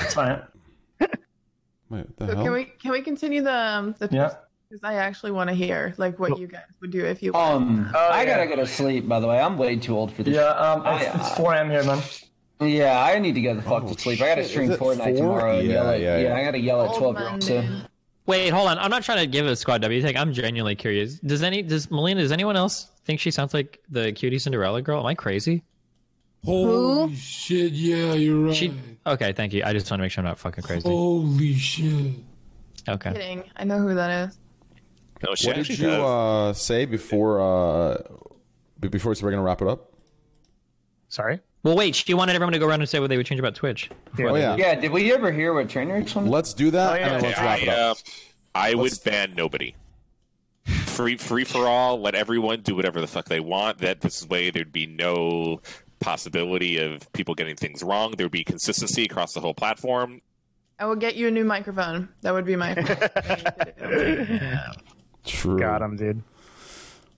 It's 0.00 0.14
fine. 0.14 0.42
Wait, 1.90 2.16
the 2.18 2.26
so 2.26 2.34
hell? 2.34 2.44
can 2.44 2.52
we 2.52 2.64
can 2.64 2.90
we 2.92 3.00
continue 3.02 3.42
the 3.42 3.52
um, 3.54 3.94
the 3.98 4.08
Yeah. 4.10 4.34
because 4.68 4.82
I 4.82 4.94
actually 4.94 5.32
want 5.32 5.48
to 5.50 5.54
hear 5.54 5.94
like 5.98 6.18
what 6.18 6.38
you 6.38 6.46
guys 6.46 6.62
would 6.80 6.90
do 6.90 7.04
if 7.04 7.22
you 7.22 7.32
um, 7.34 7.90
Oh, 7.94 7.98
I 7.98 8.22
yeah. 8.24 8.36
gotta 8.36 8.46
go 8.48 8.56
to 8.56 8.66
sleep. 8.66 9.06
By 9.08 9.20
the 9.20 9.26
way, 9.28 9.38
I'm 9.38 9.56
way 9.56 9.76
too 9.76 9.96
old 9.96 10.12
for 10.12 10.22
this. 10.22 10.34
Yeah, 10.34 10.48
um, 10.48 10.80
it's, 10.86 11.06
I- 11.14 11.28
it's 11.28 11.36
4 11.36 11.54
a.m. 11.54 11.70
here, 11.70 11.84
man. 11.84 12.02
Yeah, 12.58 13.04
I 13.04 13.18
need 13.18 13.34
to 13.34 13.40
go 13.42 13.54
the 13.54 13.60
fuck 13.62 13.84
Oh, 13.84 13.92
to 13.92 14.00
sleep. 14.00 14.20
I 14.22 14.28
gotta 14.28 14.44
stream 14.44 14.70
Is 14.70 14.76
it 14.76 14.80
Fortnite 14.80 14.96
four? 15.18 15.38
tomorrow. 15.38 15.58
And 15.58 15.68
Yeah, 15.68 15.74
yell 15.74 15.90
at, 15.90 16.00
yeah, 16.00 16.18
yeah, 16.18 16.28
yeah. 16.28 16.36
I 16.36 16.42
gotta 16.44 16.58
yell 16.58 16.82
at 16.90 16.96
twelve 16.96 17.14
man, 17.14 17.22
year 17.24 17.32
olds. 17.32 17.46
So. 17.46 17.64
Wait, 18.24 18.48
hold 18.48 18.68
on. 18.68 18.78
I'm 18.78 18.90
not 18.90 19.04
trying 19.04 19.18
to 19.18 19.26
give 19.26 19.46
a 19.46 19.54
squad 19.54 19.82
W 19.82 20.00
take. 20.02 20.16
I'm 20.16 20.32
genuinely 20.32 20.74
curious. 20.74 21.20
Does 21.20 21.42
any 21.42 21.62
does 21.62 21.90
Melina? 21.90 22.22
Does 22.22 22.32
anyone 22.32 22.56
else 22.56 22.90
think 23.04 23.20
she 23.20 23.30
sounds 23.30 23.52
like 23.54 23.78
the 23.90 24.10
cutie 24.12 24.38
Cinderella 24.38 24.80
girl? 24.82 24.98
Am 25.00 25.06
I 25.06 25.14
crazy? 25.14 25.62
Holy 26.46 27.14
shit! 27.14 27.72
Yeah, 27.72 28.14
you're 28.14 28.46
right. 28.46 28.54
She 28.56 28.72
okay. 29.06 29.32
Thank 29.32 29.52
you. 29.52 29.62
I 29.64 29.72
just 29.72 29.90
want 29.90 29.98
to 30.00 30.02
make 30.02 30.12
sure 30.12 30.22
I'm 30.22 30.28
not 30.28 30.38
fucking 30.38 30.62
crazy. 30.64 30.88
Holy 30.88 31.54
shit! 31.54 32.14
Okay. 32.88 33.12
kidding. 33.12 33.44
I 33.56 33.64
know 33.64 33.78
who 33.78 33.94
that 33.94 34.28
is. 34.28 34.38
No, 35.24 35.34
she 35.34 35.48
What 35.48 35.56
did 35.56 35.78
you 35.78 35.90
uh, 35.90 36.52
say 36.52 36.84
before 36.84 37.40
uh, 37.40 37.98
before 38.80 39.14
we're 39.20 39.30
gonna 39.30 39.42
wrap 39.42 39.60
it 39.62 39.68
up? 39.68 39.92
Sorry. 41.08 41.40
Well, 41.62 41.76
wait. 41.76 41.96
She 41.96 42.14
wanted 42.14 42.34
everyone 42.36 42.52
to 42.52 42.58
go 42.58 42.66
around 42.68 42.80
and 42.80 42.88
say 42.88 43.00
what 43.00 43.08
they 43.08 43.16
would 43.16 43.26
change 43.26 43.40
about 43.40 43.54
Twitch. 43.54 43.90
Oh 44.18 44.34
yeah. 44.36 44.56
Yeah, 44.56 44.74
did 44.76 44.92
we 44.92 45.12
ever 45.12 45.32
hear 45.32 45.52
what 45.52 45.68
Trainer 45.68 45.94
wanted? 46.14 46.30
Let's 46.30 46.54
do 46.54 46.70
that, 46.70 46.92
Oh, 46.92 46.94
yeah. 46.94 47.06
and 47.06 47.14
then 47.14 47.22
let's 47.22 47.40
wrap 47.40 47.62
it 47.62 47.68
I, 47.68 47.72
up. 47.72 47.96
uh, 47.96 48.10
I 48.54 48.74
would 48.74 48.82
Let's- 48.84 48.98
ban 48.98 49.34
nobody. 49.36 49.74
Free, 50.64 51.16
free 51.16 51.44
for 51.44 51.68
all. 51.68 52.00
Let 52.00 52.14
everyone 52.14 52.62
do 52.62 52.74
whatever 52.74 53.00
the 53.00 53.06
fuck 53.06 53.26
they 53.26 53.40
want. 53.40 53.78
That 53.78 54.00
this 54.00 54.26
way, 54.26 54.50
there'd 54.50 54.72
be 54.72 54.86
no 54.86 55.60
possibility 56.06 56.78
of 56.78 57.12
people 57.12 57.34
getting 57.34 57.56
things 57.56 57.82
wrong. 57.82 58.12
There'd 58.16 58.30
be 58.30 58.44
consistency 58.44 59.04
across 59.04 59.34
the 59.34 59.40
whole 59.40 59.54
platform. 59.54 60.20
I 60.78 60.86
will 60.86 60.94
get 60.94 61.16
you 61.16 61.26
a 61.26 61.30
new 61.32 61.44
microphone. 61.44 62.08
That 62.22 62.32
would 62.32 62.44
be 62.44 62.54
my. 62.54 62.74
True. 65.24 65.58
Got 65.58 65.82
him, 65.82 65.96
dude. 65.96 66.22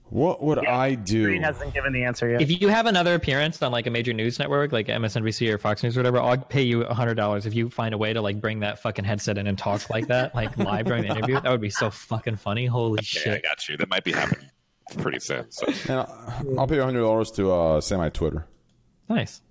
What 0.09 0.41
would 0.41 0.65
I 0.65 0.95
do? 0.95 1.25
Green 1.25 1.43
hasn't 1.43 1.71
given 1.75 1.93
the 1.93 2.03
answer 2.03 2.27
yet. 2.27 2.41
If 2.41 2.59
you 2.59 2.67
have 2.69 2.87
another 2.87 3.13
appearance 3.13 3.61
on 3.61 3.71
like 3.71 3.85
a 3.85 3.91
major 3.91 4.11
news 4.11 4.39
network, 4.39 4.71
like 4.71 4.87
MSNBC 4.87 5.53
or 5.53 5.59
Fox 5.59 5.83
News 5.83 5.95
or 5.95 5.99
whatever, 5.99 6.19
I'll 6.19 6.35
pay 6.35 6.63
you 6.63 6.81
a 6.81 6.93
hundred 6.95 7.13
dollars 7.13 7.45
if 7.45 7.53
you 7.53 7.69
find 7.69 7.93
a 7.93 7.97
way 7.97 8.11
to 8.13 8.21
like 8.21 8.41
bring 8.41 8.61
that 8.61 8.81
fucking 8.81 9.05
headset 9.05 9.37
in 9.37 9.45
and 9.45 9.55
talk 9.55 9.87
like 9.91 10.07
that, 10.07 10.33
like 10.33 10.57
live 10.57 10.85
during 10.87 11.03
the 11.03 11.09
interview. 11.09 11.39
That 11.39 11.51
would 11.51 11.61
be 11.61 11.69
so 11.69 11.91
fucking 11.91 12.37
funny. 12.37 12.65
Holy 12.65 13.03
shit! 13.03 13.27
I 13.27 13.47
got 13.47 13.69
you. 13.69 13.77
That 13.77 13.89
might 13.89 14.03
be 14.03 14.13
happening 14.13 14.49
pretty 14.97 15.19
soon. 15.19 15.45
So. 15.51 15.67
And 15.67 15.99
I'll- 15.99 16.55
I'll 16.57 16.67
pay 16.67 16.75
you 16.77 16.81
hundred 16.81 17.01
dollars 17.01 17.29
to 17.33 17.51
uh, 17.51 17.79
say 17.81 17.95
my 17.95 18.09
Twitter. 18.09 18.47
Nice. 19.09 19.41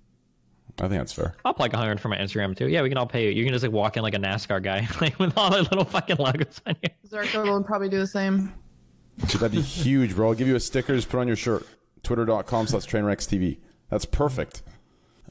I 0.77 0.83
think 0.83 0.93
that's 1.01 1.11
fair. 1.11 1.35
I'll 1.43 1.53
plug 1.53 1.73
a 1.73 1.77
hundred 1.77 1.99
for 1.99 2.07
my 2.07 2.17
Instagram 2.17 2.55
too. 2.55 2.67
Yeah, 2.69 2.81
we 2.81 2.89
can 2.89 2.97
all 2.97 3.05
pay 3.05 3.25
you. 3.25 3.31
You 3.31 3.43
can 3.43 3.51
just 3.53 3.63
like 3.63 3.71
walk 3.73 3.97
in 3.97 4.03
like 4.03 4.13
a 4.13 4.19
NASCAR 4.19 4.63
guy, 4.63 4.87
like 5.01 5.19
with 5.19 5.37
all 5.37 5.49
the 5.49 5.63
little 5.63 5.83
fucking 5.83 6.15
logos 6.17 6.61
on 6.65 6.75
you. 6.81 6.89
Zerka 7.07 7.43
will 7.43 7.63
probably 7.63 7.89
do 7.89 7.99
the 7.99 8.07
same. 8.07 8.53
Dude, 9.27 9.41
that'd 9.41 9.51
be 9.51 9.61
huge, 9.61 10.15
bro. 10.15 10.29
I'll 10.29 10.33
give 10.35 10.47
you 10.47 10.55
a 10.55 10.59
sticker. 10.59 10.95
Just 10.95 11.09
put 11.09 11.19
on 11.19 11.27
your 11.27 11.35
shirt. 11.35 11.67
Twitter.com 12.03 12.67
slash 12.67 12.85
TrainwrecksTV. 12.87 13.57
That's 13.89 14.05
perfect. 14.05 14.61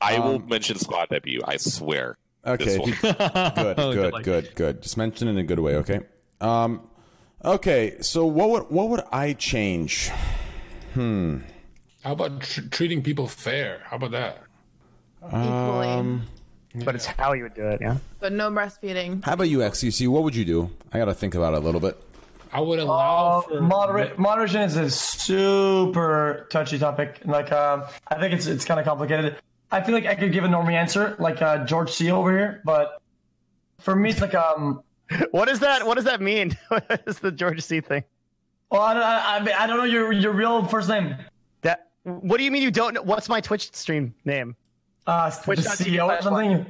I 0.03 0.19
will 0.19 0.39
mention 0.41 0.79
Squad 0.79 1.09
W. 1.09 1.41
I 1.47 1.57
swear. 1.57 2.19
Okay. 2.47 2.65
This 2.65 2.75
if 2.75 2.81
one. 2.81 2.89
you- 2.91 2.95
good, 3.03 3.79
Oh, 3.79 3.93
good, 3.95 4.13
good 4.13 4.25
good, 4.25 4.55
good. 4.55 4.83
Just 4.83 4.97
mention 4.99 5.29
it 5.29 5.33
in 5.33 5.39
a 5.39 5.43
good 5.45 5.59
way, 5.61 5.77
okay? 5.77 6.01
Um, 6.43 6.89
okay. 7.43 7.97
So 8.03 8.27
what 8.27 8.51
would 8.51 8.63
what 8.71 8.91
would 8.91 9.03
I 9.11 9.33
change? 9.33 10.11
Hmm. 10.93 11.39
How 12.05 12.13
about 12.13 12.41
tr- 12.43 12.63
treating 12.71 13.03
people 13.03 13.27
fair? 13.27 13.81
How 13.85 13.97
about 13.97 14.13
that? 14.13 14.39
Equally. 15.27 16.21
but 16.85 16.95
it's 16.95 17.07
how 17.07 17.33
you 17.33 17.43
would 17.45 17.55
do 17.55 17.67
it, 17.69 17.81
yeah. 17.81 17.97
But 18.21 18.33
no 18.33 18.51
breastfeeding. 18.51 19.25
How 19.25 19.33
about 19.35 19.49
you, 19.49 19.59
XQC? 19.59 20.09
What 20.09 20.23
would 20.23 20.35
you 20.37 20.45
do? 20.45 20.71
I 20.93 20.99
got 20.99 21.07
to 21.07 21.15
think 21.15 21.35
about 21.35 21.55
it 21.55 21.57
a 21.59 21.61
little 21.61 21.81
bit. 21.81 22.01
I 22.53 22.61
would 22.61 22.79
allow 22.79 23.39
Uh, 23.39 23.41
for 23.43 23.61
moderate 23.61 24.19
moderation 24.19 24.63
is 24.63 24.77
a 24.77 24.89
super 24.91 26.47
touchy 26.51 26.79
topic. 26.79 27.21
Like, 27.25 27.53
um, 27.53 27.85
I 28.09 28.19
think 28.19 28.33
it's 28.33 28.47
it's 28.47 28.65
kind 28.65 28.81
of 28.81 28.87
complicated. 28.87 29.37
I 29.71 29.83
feel 29.83 29.95
like 29.95 30.07
I 30.07 30.15
could 30.15 30.33
give 30.33 30.45
a 30.45 30.49
normie 30.49 30.73
answer, 30.73 31.15
like 31.19 31.43
uh, 31.43 31.65
George 31.67 31.91
C 31.93 32.11
over 32.11 32.31
here, 32.31 32.63
but 32.65 33.03
for 33.81 33.95
me, 33.95 34.11
it's 34.11 34.21
like 34.21 34.35
um. 34.35 34.83
What 35.31 35.49
does 35.49 35.61
that? 35.61 35.87
What 35.87 35.97
does 35.97 36.05
that 36.05 36.21
mean? 36.23 36.57
what 36.69 37.03
is 37.07 37.19
the 37.19 37.33
George 37.33 37.61
C 37.63 37.81
thing? 37.83 38.05
Well, 38.71 38.81
I 38.83 38.95
don't, 38.95 39.03
I, 39.03 39.37
I 39.37 39.41
mean, 39.43 39.55
I 39.59 39.67
don't 39.67 39.77
know 39.77 39.85
your 39.85 40.13
your 40.13 40.33
real 40.33 40.65
first 40.65 40.89
name. 40.89 41.17
That. 42.09 42.25
What 42.25 42.39
do 42.39 42.45
you 42.45 42.51
mean 42.51 42.63
you 42.63 42.71
don't 42.71 42.95
know? 42.95 43.03
What's 43.03 43.29
my 43.29 43.41
Twitch 43.41 43.73
stream 43.75 44.15
name? 44.25 44.57
Uh, 45.07 45.31
Twitch 45.31 45.61
the 45.61 45.69
CEO 45.69 46.07
or 46.09 46.21
something. 46.23 46.67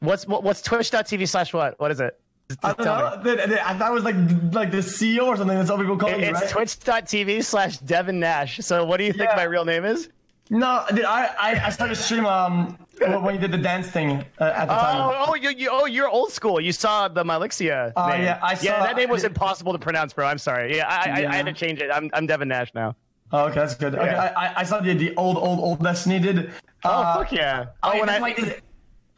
What's 0.00 0.26
what, 0.26 0.42
what's 0.42 0.62
Twitch.tv 0.62 1.28
slash 1.28 1.52
what? 1.52 1.78
What 1.80 1.90
is 1.90 2.00
it? 2.00 2.18
I 2.62 2.72
don't 2.72 2.86
know. 2.86 3.56
I 3.64 3.74
thought 3.76 3.90
it 3.90 3.94
was 3.94 4.04
like 4.04 4.14
like 4.52 4.70
the 4.70 4.78
CEO 4.78 5.26
or 5.26 5.36
something. 5.36 5.56
That's 5.58 5.70
what 5.70 5.80
people 5.80 5.96
call 5.98 6.08
It- 6.08 6.20
It's 6.20 6.40
right? 6.40 6.48
twitch.tv 6.50 7.44
slash 7.44 7.78
Devin 7.78 8.18
Nash. 8.20 8.58
So 8.60 8.84
what 8.86 8.96
do 8.96 9.04
you 9.04 9.12
think 9.12 9.28
Yeah. 9.30 9.36
my 9.36 9.42
real 9.42 9.64
name 9.66 9.84
is? 9.84 10.08
No, 10.50 10.82
dude, 10.94 11.04
I, 11.04 11.26
I 11.38 11.66
I 11.66 11.70
started 11.70 11.96
stream 11.96 12.24
um 12.24 12.78
when 12.98 13.34
you 13.34 13.40
did 13.40 13.52
the 13.52 13.58
dance 13.58 13.88
thing 13.88 14.24
uh, 14.40 14.44
at 14.44 14.66
the 14.66 14.74
time. 14.74 14.96
Oh, 14.96 15.26
oh, 15.28 15.34
you, 15.34 15.50
you, 15.50 15.68
oh, 15.70 15.84
you're 15.84 16.08
old 16.08 16.32
school. 16.32 16.58
You 16.58 16.72
saw 16.72 17.06
the 17.06 17.22
Malixia 17.22 17.92
Oh, 17.96 18.08
name. 18.08 18.22
yeah, 18.22 18.38
I 18.42 18.56
yeah, 18.62 18.82
that 18.82 18.96
name 18.96 19.10
was 19.10 19.24
impossible 19.24 19.72
to 19.74 19.78
pronounce, 19.78 20.14
bro. 20.14 20.26
I'm 20.26 20.38
sorry. 20.38 20.74
Yeah, 20.74 20.88
I, 20.88 21.24
I, 21.24 21.26
I 21.32 21.34
had 21.36 21.46
to 21.46 21.52
change 21.52 21.80
it. 21.80 21.90
I'm, 21.92 22.08
I'm 22.14 22.26
Devin 22.26 22.48
Nash 22.48 22.72
now. 22.74 22.96
Oh, 23.32 23.44
okay, 23.46 23.54
that's 23.60 23.74
good. 23.74 23.94
Okay, 23.94 24.06
Yeah. 24.06 24.32
I, 24.36 24.46
I- 24.46 24.54
I 24.60 24.62
saw 24.64 24.80
the 24.80 24.94
the 24.94 25.14
old 25.16 25.36
old 25.36 25.60
old 25.60 25.82
Destiny 25.82 26.18
did. 26.18 26.50
Oh, 26.84 26.90
Uh, 26.90 27.16
fuck 27.18 27.32
yeah. 27.32 27.66
Oh, 27.82 27.90
I, 27.90 28.00
when 28.00 28.08
I, 28.08 28.18
like- 28.18 28.62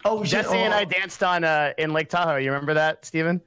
oh 0.05 0.23
shit. 0.25 0.31
Jesse 0.33 0.57
and 0.57 0.75
oh, 0.75 0.77
I 0.79 0.85
danced 0.85 1.23
on 1.23 1.45
uh, 1.45 1.73
in 1.79 1.93
Lake 1.93 2.09
Tahoe. 2.09 2.37
You 2.37 2.51
remember 2.53 2.75
that, 2.75 3.05
Steven? 3.05 3.41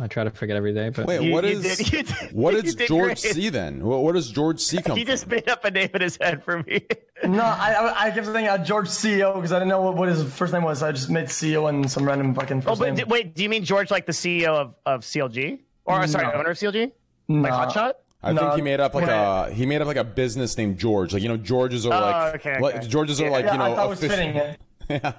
I 0.00 0.06
try 0.06 0.24
to 0.24 0.30
forget 0.30 0.56
every 0.56 0.72
day, 0.72 0.88
but 0.88 1.04
Wait, 1.06 1.20
You- 1.20 1.32
what 1.32 1.44
you 1.44 1.50
is 1.50 1.76
did- 1.78 1.92
you 1.92 2.02
did- 2.04 2.32
what 2.32 2.54
you 2.54 2.60
is 2.60 2.74
did 2.76 2.88
George 2.88 3.20
great. 3.22 3.34
C 3.34 3.48
then? 3.50 3.84
What, 3.84 4.02
what 4.04 4.12
does 4.14 4.30
George 4.30 4.60
C 4.60 4.80
come 4.82 4.96
He 4.96 5.04
from? 5.04 5.10
just 5.12 5.26
made 5.26 5.48
up 5.48 5.64
a 5.64 5.70
name 5.70 5.90
in 5.92 6.00
his 6.00 6.16
head 6.20 6.42
for 6.44 6.62
me. 6.62 6.86
No, 7.24 7.40
I 7.44 7.72
I, 7.74 8.06
I 8.06 8.10
kept 8.10 8.26
saying 8.26 8.48
uh, 8.48 8.58
George 8.58 8.88
CEO 8.88 9.32
because 9.36 9.52
I 9.52 9.60
didn't 9.60 9.68
know 9.68 9.80
what, 9.80 9.94
what 9.94 10.08
his 10.08 10.24
first 10.34 10.52
name 10.52 10.64
was. 10.64 10.80
So 10.80 10.88
I 10.88 10.92
just 10.92 11.08
made 11.08 11.26
CEO 11.26 11.68
and 11.68 11.88
some 11.88 12.04
random 12.04 12.34
fucking 12.34 12.64
oh, 12.66 12.74
but 12.74 12.86
name. 12.86 12.94
d- 12.96 13.04
wait, 13.04 13.36
do 13.36 13.44
you 13.44 13.48
mean 13.48 13.62
George 13.64 13.92
like 13.92 14.06
the 14.06 14.12
CEO 14.12 14.48
of, 14.48 14.74
of 14.86 15.02
CLG? 15.02 15.60
Or 15.84 16.04
sorry, 16.08 16.26
owner 16.34 16.50
of 16.50 16.56
CLG? 16.56 16.90
no. 17.28 17.42
Like 17.48 17.52
Hotshot? 17.52 17.92
I 18.22 18.32
No, 18.32 18.40
think 18.42 18.54
he 18.56 18.62
made 18.62 18.80
up 18.80 18.94
like 18.94 19.06
wait. 19.06 19.12
a 19.12 19.50
he 19.52 19.66
made 19.66 19.80
up 19.80 19.86
like 19.88 19.96
a 19.96 20.04
business 20.04 20.56
named 20.56 20.78
George. 20.78 21.12
Like 21.12 21.22
you 21.22 21.28
know, 21.28 21.36
Georges 21.36 21.86
are 21.86 21.92
Oh, 21.92 22.00
like 22.00 22.34
okay, 22.46 22.60
like. 22.60 22.86
Georges 22.88 23.20
are 23.20 23.24
Yeah. 23.24 23.30
like 23.30 23.44
Yeah, 23.46 23.52
you 23.52 23.58
know 23.58 23.64
I 23.72 23.74
thought 23.74 23.86
it 23.86 23.90
was 23.90 24.00
offici- 24.00 24.08
fitting. 24.08 24.34
Yeah, 24.36 24.54
Yeah. 24.88 25.12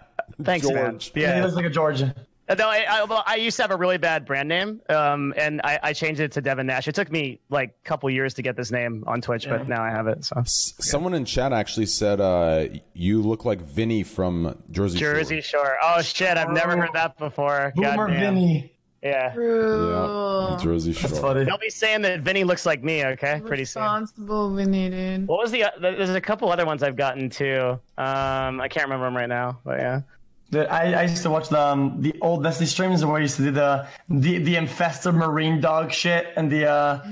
Thanks, 0.43 0.67
man. 0.67 0.75
George. 0.91 1.11
yeah. 1.15 1.19
he 1.33 1.37
Yeah. 1.39 1.43
looks 1.43 1.55
like 1.55 1.65
a 1.65 1.69
George. 1.69 2.01
Uh, 2.03 2.55
No, 2.57 2.67
I, 2.69 2.85
I, 2.89 3.23
I 3.25 3.35
used 3.35 3.55
to 3.57 3.63
have 3.63 3.71
a 3.71 3.77
really 3.77 3.97
bad 3.97 4.25
brand 4.25 4.49
name, 4.49 4.81
um, 4.89 5.33
and 5.37 5.61
I, 5.63 5.79
I 5.81 5.93
changed 5.93 6.19
it 6.19 6.33
to 6.33 6.41
Devin 6.41 6.67
Nash. 6.67 6.89
It 6.89 6.93
took 6.95 7.09
me 7.09 7.39
like 7.49 7.69
a 7.69 7.87
couple 7.87 8.09
years 8.09 8.33
to 8.33 8.41
get 8.41 8.57
this 8.57 8.69
name 8.69 9.03
on 9.07 9.21
Twitch, 9.21 9.47
but 9.47 9.65
now 9.69 9.81
I 9.81 9.89
have 9.91 10.07
it. 10.07 10.25
So 10.25 10.39
S- 10.41 10.73
Someone 10.79 11.13
in 11.13 11.23
chat 11.23 11.53
actually 11.53 11.85
said 11.85 12.19
uh, 12.19 12.65
you 12.93 13.21
look 13.21 13.45
like 13.45 13.61
Vinny 13.61 14.03
from 14.03 14.57
Jersey. 14.71 14.99
Shore. 14.99 15.13
Jersey 15.13 15.39
Shore. 15.41 15.77
Oh 15.81 16.01
shit, 16.01 16.37
I've 16.37 16.51
never 16.51 16.75
heard 16.75 16.91
that 16.93 17.17
before. 17.17 17.71
Boomer 17.77 18.07
Goddamn. 18.07 18.35
Vinny. 18.35 18.72
Yeah, 19.03 19.33
Yeah, 19.37 20.57
Jersey 20.61 20.93
That's 20.93 21.11
Shore. 21.13 21.21
funny. 21.33 21.43
they'll 21.43 21.57
be 21.57 21.69
saying 21.69 22.03
that 22.03 22.21
Vinny 22.21 22.43
looks 22.45 22.65
like 22.65 22.83
me. 22.83 23.03
Okay, 23.05 23.41
pretty 23.45 23.65
soon. 23.65 23.83
Responsible, 23.83 24.55
Vinny, 24.55 24.89
dude. 24.89 25.27
What 25.27 25.39
was 25.41 25.51
the? 25.51 25.65
Uh, 25.65 25.71
there's 25.81 26.09
a 26.11 26.21
couple 26.21 26.49
other 26.51 26.65
ones 26.65 26.83
I've 26.83 26.95
gotten 26.95 27.29
too. 27.29 27.79
Um, 27.97 28.61
I 28.61 28.67
can't 28.69 28.85
remember 28.85 29.05
them 29.05 29.17
right 29.17 29.27
now, 29.29 29.59
but 29.65 29.79
yeah. 29.79 30.01
Dude, 30.51 30.67
I, 30.67 30.93
I 30.93 31.01
used 31.03 31.23
to 31.23 31.29
watch 31.29 31.49
the 31.49 31.59
um, 31.59 31.97
the 32.01 32.15
old 32.21 32.43
Destiny 32.43 32.67
streams 32.67 33.03
where 33.03 33.17
I 33.17 33.21
used 33.21 33.35
to 33.37 33.41
do 33.43 33.51
the 33.51 33.87
the 34.07 34.37
the 34.37 34.55
infested 34.55 35.15
marine 35.15 35.59
dog 35.59 35.91
shit 35.91 36.27
and 36.37 36.49
the 36.49 36.69
uh 36.69 37.05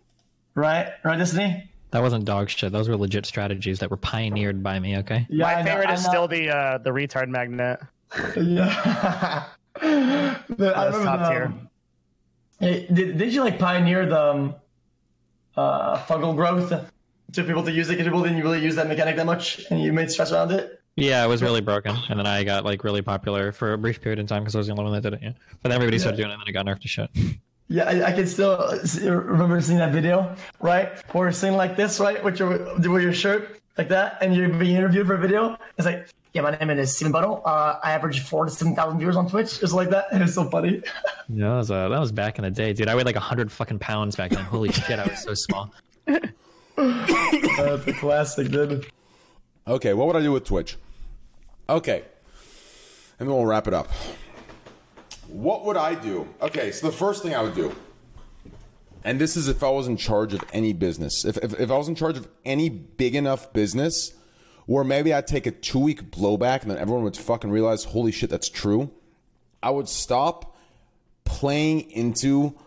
right 0.54 0.92
right 1.04 1.16
Destiny. 1.18 1.70
that 1.92 2.02
wasn't 2.02 2.24
dog 2.24 2.48
shit. 2.50 2.72
Those 2.72 2.88
were 2.88 2.96
legit 2.96 3.26
strategies 3.26 3.78
that 3.80 3.90
were 3.90 3.96
pioneered 3.98 4.62
by 4.62 4.80
me. 4.80 4.96
Okay. 4.98 5.26
Yeah, 5.28 5.44
My 5.44 5.62
know- 5.62 5.70
favorite 5.70 5.90
I 5.90 5.94
is 5.94 6.02
know- 6.04 6.08
still 6.10 6.28
the 6.28 6.48
uh, 6.50 6.78
the 6.78 6.90
retard 6.90 7.28
magnet. 7.28 7.80
Yeah. 8.36 9.44
Dude, 9.80 10.72
I 10.72 10.86
remember 10.86 11.04
top 11.04 11.20
the, 11.20 11.28
tier. 11.28 11.44
um, 11.44 11.68
did, 12.60 13.18
did 13.18 13.34
you 13.34 13.42
like 13.42 13.58
pioneer 13.58 14.06
the 14.06 14.20
um, 14.20 14.54
uh, 15.56 15.98
fungal 16.04 16.34
growth 16.34 16.70
to 17.32 17.44
people 17.44 17.62
to 17.64 17.72
use 17.72 17.88
it? 17.88 17.92
Because 17.92 18.06
people 18.06 18.22
didn't 18.22 18.40
really 18.42 18.62
use 18.62 18.76
that 18.76 18.88
mechanic 18.88 19.16
that 19.16 19.26
much, 19.26 19.64
and 19.70 19.80
you 19.80 19.92
made 19.92 20.10
stress 20.10 20.32
around 20.32 20.52
it. 20.52 20.82
Yeah, 20.96 21.22
it 21.24 21.28
was 21.28 21.42
really 21.42 21.60
broken, 21.60 21.94
and 22.08 22.18
then 22.18 22.26
I 22.26 22.42
got 22.44 22.64
like 22.64 22.82
really 22.82 23.02
popular 23.02 23.52
for 23.52 23.74
a 23.74 23.78
brief 23.78 24.00
period 24.00 24.18
in 24.18 24.26
time 24.26 24.42
because 24.42 24.54
I 24.54 24.58
was 24.58 24.66
the 24.66 24.72
only 24.72 24.84
one 24.84 24.94
that 24.94 25.02
did 25.02 25.14
it. 25.14 25.20
Yeah, 25.22 25.32
but 25.62 25.68
then 25.68 25.72
everybody 25.72 25.98
started 25.98 26.16
doing 26.16 26.30
it, 26.30 26.32
and 26.32 26.40
then 26.40 26.48
it 26.48 26.52
got 26.52 26.64
nerfed 26.64 26.80
to 26.82 26.88
shit. 26.88 27.10
Yeah, 27.68 27.84
I, 27.84 28.06
I 28.06 28.12
can 28.12 28.26
still 28.26 28.78
remember 29.04 29.60
seeing 29.60 29.78
that 29.78 29.92
video, 29.92 30.34
right? 30.60 30.92
Or 31.12 31.30
sitting 31.32 31.56
like 31.56 31.76
this, 31.76 32.00
right, 32.00 32.22
with 32.22 32.38
your 32.38 32.76
with 32.78 33.02
your 33.02 33.12
shirt 33.12 33.60
like 33.78 33.88
that, 33.88 34.18
and 34.20 34.34
you're 34.34 34.48
being 34.48 34.76
interviewed 34.76 35.06
for 35.06 35.14
a 35.14 35.18
video. 35.18 35.56
It's 35.76 35.86
like, 35.86 36.08
yeah, 36.32 36.42
my 36.42 36.56
name 36.56 36.70
is 36.70 36.94
Steven 36.94 37.12
Bonnell. 37.12 37.42
Uh, 37.44 37.78
I 37.82 37.92
average 37.92 38.20
four 38.20 38.44
to 38.44 38.50
seven 38.50 38.74
thousand 38.74 38.98
viewers 38.98 39.16
on 39.16 39.28
Twitch, 39.28 39.60
just 39.60 39.72
like 39.72 39.90
that. 39.90 40.06
And 40.12 40.22
it's 40.22 40.34
so 40.34 40.48
funny. 40.50 40.82
Yeah, 41.28 41.48
that 41.48 41.56
was 41.56 41.70
uh, 41.72 41.88
that 41.88 41.98
was 41.98 42.12
back 42.12 42.38
in 42.38 42.44
the 42.44 42.52
day, 42.52 42.72
dude. 42.72 42.86
I 42.86 42.94
weighed 42.94 43.04
like 43.04 43.16
hundred 43.16 43.50
fucking 43.50 43.80
pounds 43.80 44.14
back 44.14 44.30
then. 44.30 44.44
Holy 44.44 44.70
shit, 44.72 45.00
I 45.00 45.06
was 45.08 45.18
so 45.24 45.34
small. 45.34 45.74
That's 46.06 47.86
a 47.88 47.92
classic, 47.98 48.48
dude. 48.48 48.86
Okay, 49.66 49.92
what 49.92 50.06
would 50.06 50.14
I 50.14 50.22
do 50.22 50.30
with 50.30 50.44
Twitch? 50.44 50.76
Okay, 51.68 52.04
and 53.18 53.28
then 53.28 53.34
we'll 53.34 53.44
wrap 53.44 53.66
it 53.66 53.74
up. 53.74 53.88
What 55.26 55.64
would 55.64 55.76
I 55.76 55.96
do? 55.96 56.28
Okay, 56.40 56.70
so 56.70 56.86
the 56.86 56.96
first 56.96 57.24
thing 57.24 57.34
I 57.34 57.42
would 57.42 57.56
do, 57.56 57.74
and 59.06 59.20
this 59.20 59.36
is 59.36 59.46
if 59.46 59.62
I 59.62 59.70
was 59.70 59.86
in 59.86 59.96
charge 59.96 60.34
of 60.34 60.42
any 60.52 60.72
business, 60.72 61.24
if, 61.24 61.36
if, 61.36 61.58
if 61.60 61.70
I 61.70 61.78
was 61.78 61.86
in 61.86 61.94
charge 61.94 62.18
of 62.18 62.28
any 62.44 62.68
big 62.68 63.14
enough 63.14 63.52
business 63.52 64.12
where 64.66 64.82
maybe 64.82 65.14
I'd 65.14 65.28
take 65.28 65.46
a 65.46 65.52
two 65.52 65.78
week 65.78 66.10
blowback 66.10 66.62
and 66.62 66.72
then 66.72 66.78
everyone 66.78 67.04
would 67.04 67.16
fucking 67.16 67.50
realize, 67.50 67.84
holy 67.84 68.10
shit, 68.10 68.30
that's 68.30 68.48
true, 68.48 68.90
I 69.62 69.70
would 69.70 69.88
stop 69.88 70.56
playing 71.22 71.88
into 71.92 72.58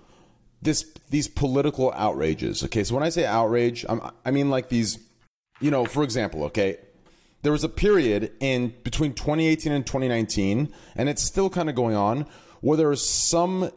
this 0.62 0.86
these 1.10 1.28
political 1.28 1.92
outrages. 1.92 2.64
Okay, 2.64 2.86
so 2.86 2.96
when 2.96 3.04
I 3.04 3.10
say 3.10 3.26
outrage, 3.26 3.86
I'm, 3.90 4.00
I 4.24 4.32
mean 4.32 4.50
like 4.50 4.70
these, 4.70 4.98
you 5.60 5.72
know, 5.72 5.84
for 5.84 6.04
example, 6.04 6.46
okay, 6.46 6.78
there 7.42 7.52
was 7.52 7.66
a 7.66 7.70
period 7.70 8.32
in 8.40 8.74
between 8.84 9.12
2018 9.14 9.74
and 9.74 9.86
2019, 9.86 10.72
and 10.96 11.10
it's 11.10 11.22
still 11.22 11.50
kind 11.50 11.68
of 11.68 11.76
going 11.76 11.98
on, 11.98 12.26
where 12.62 12.78
there 12.78 12.90
are 12.90 12.96
some 12.96 13.72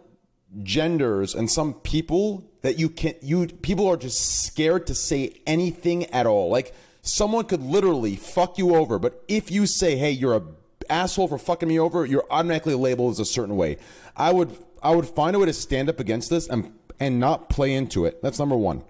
genders 0.62 1.34
and 1.34 1.50
some 1.50 1.74
people 1.74 2.44
that 2.62 2.78
you 2.78 2.88
can 2.88 3.14
you 3.22 3.46
people 3.46 3.88
are 3.88 3.96
just 3.96 4.44
scared 4.44 4.86
to 4.86 4.94
say 4.94 5.40
anything 5.46 6.04
at 6.06 6.26
all. 6.26 6.50
Like 6.50 6.74
Someone 7.02 7.44
could 7.46 7.62
literally 7.62 8.14
fuck 8.14 8.58
you 8.58 8.76
over, 8.76 8.96
but 9.00 9.24
if 9.26 9.50
you 9.50 9.66
say, 9.66 9.96
"Hey, 9.96 10.12
you're 10.12 10.36
a 10.36 10.42
asshole 10.88 11.26
for 11.26 11.36
fucking 11.36 11.68
me 11.68 11.78
over," 11.78 12.06
you're 12.06 12.24
automatically 12.30 12.76
labeled 12.76 13.10
as 13.10 13.18
a 13.18 13.24
certain 13.24 13.56
way. 13.56 13.76
I 14.16 14.32
would 14.32 14.56
I 14.84 14.94
would 14.94 15.06
find 15.06 15.34
a 15.34 15.40
way 15.40 15.46
to 15.46 15.52
stand 15.52 15.88
up 15.88 15.98
against 15.98 16.30
this 16.30 16.48
and 16.48 16.72
and 17.00 17.18
not 17.18 17.48
play 17.48 17.74
into 17.74 18.06
it. 18.06 18.22
That's 18.22 18.38
number 18.38 18.56
one. 18.56 18.84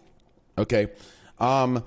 Okay. 0.58 0.88
Um, 1.40 1.84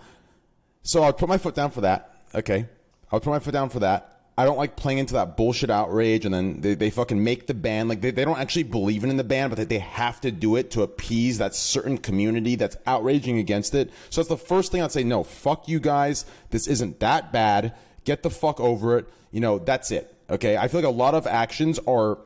so 0.82 1.04
I'll 1.04 1.14
put 1.14 1.30
my 1.30 1.38
foot 1.38 1.54
down 1.54 1.70
for 1.70 1.82
that. 1.82 2.24
Okay. 2.34 2.66
I'll 3.12 3.20
put 3.20 3.30
my 3.30 3.40
foot 3.40 3.54
down 3.54 3.70
for 3.70 3.80
that. 3.82 4.15
I 4.38 4.44
don't 4.44 4.58
like 4.58 4.76
playing 4.76 4.98
into 4.98 5.14
that 5.14 5.38
bullshit 5.38 5.70
outrage 5.70 6.26
and 6.26 6.34
then 6.34 6.60
they, 6.60 6.74
they 6.74 6.90
fucking 6.90 7.24
make 7.24 7.48
the 7.48 7.54
ban. 7.54 7.88
Like 7.88 8.02
they, 8.02 8.12
they 8.12 8.26
don't 8.26 8.38
actually 8.38 8.64
believe 8.64 9.06
in 9.06 9.16
the 9.16 9.24
ban, 9.24 9.48
but 9.50 9.58
they, 9.58 9.64
they 9.64 9.80
have 9.80 10.20
to 10.22 10.32
do 10.32 10.58
it 10.58 10.72
to 10.72 10.82
appease 10.82 11.38
that 11.38 11.56
certain 11.56 11.98
community 11.98 12.56
that's 12.56 12.76
outraging 12.86 13.38
against 13.38 13.74
it. 13.74 13.92
So 14.10 14.20
that's 14.20 14.28
the 14.28 14.38
first 14.38 14.74
thing 14.74 14.82
I'd 14.82 14.92
say. 14.92 15.06
No, 15.06 15.24
fuck 15.24 15.70
you 15.70 15.80
guys. 15.80 16.26
This 16.50 16.68
isn't 16.68 17.00
that 17.00 17.32
bad. 17.32 17.76
Get 18.04 18.24
the 18.24 18.30
fuck 18.30 18.60
over 18.60 18.98
it. 18.98 19.08
You 19.32 19.40
know, 19.40 19.58
that's 19.58 19.90
it. 19.90 20.14
Okay. 20.30 20.58
I 20.58 20.68
feel 20.68 20.82
like 20.82 20.88
a 20.88 20.96
lot 20.96 21.16
of 21.16 21.26
actions 21.26 21.80
are 21.88 22.18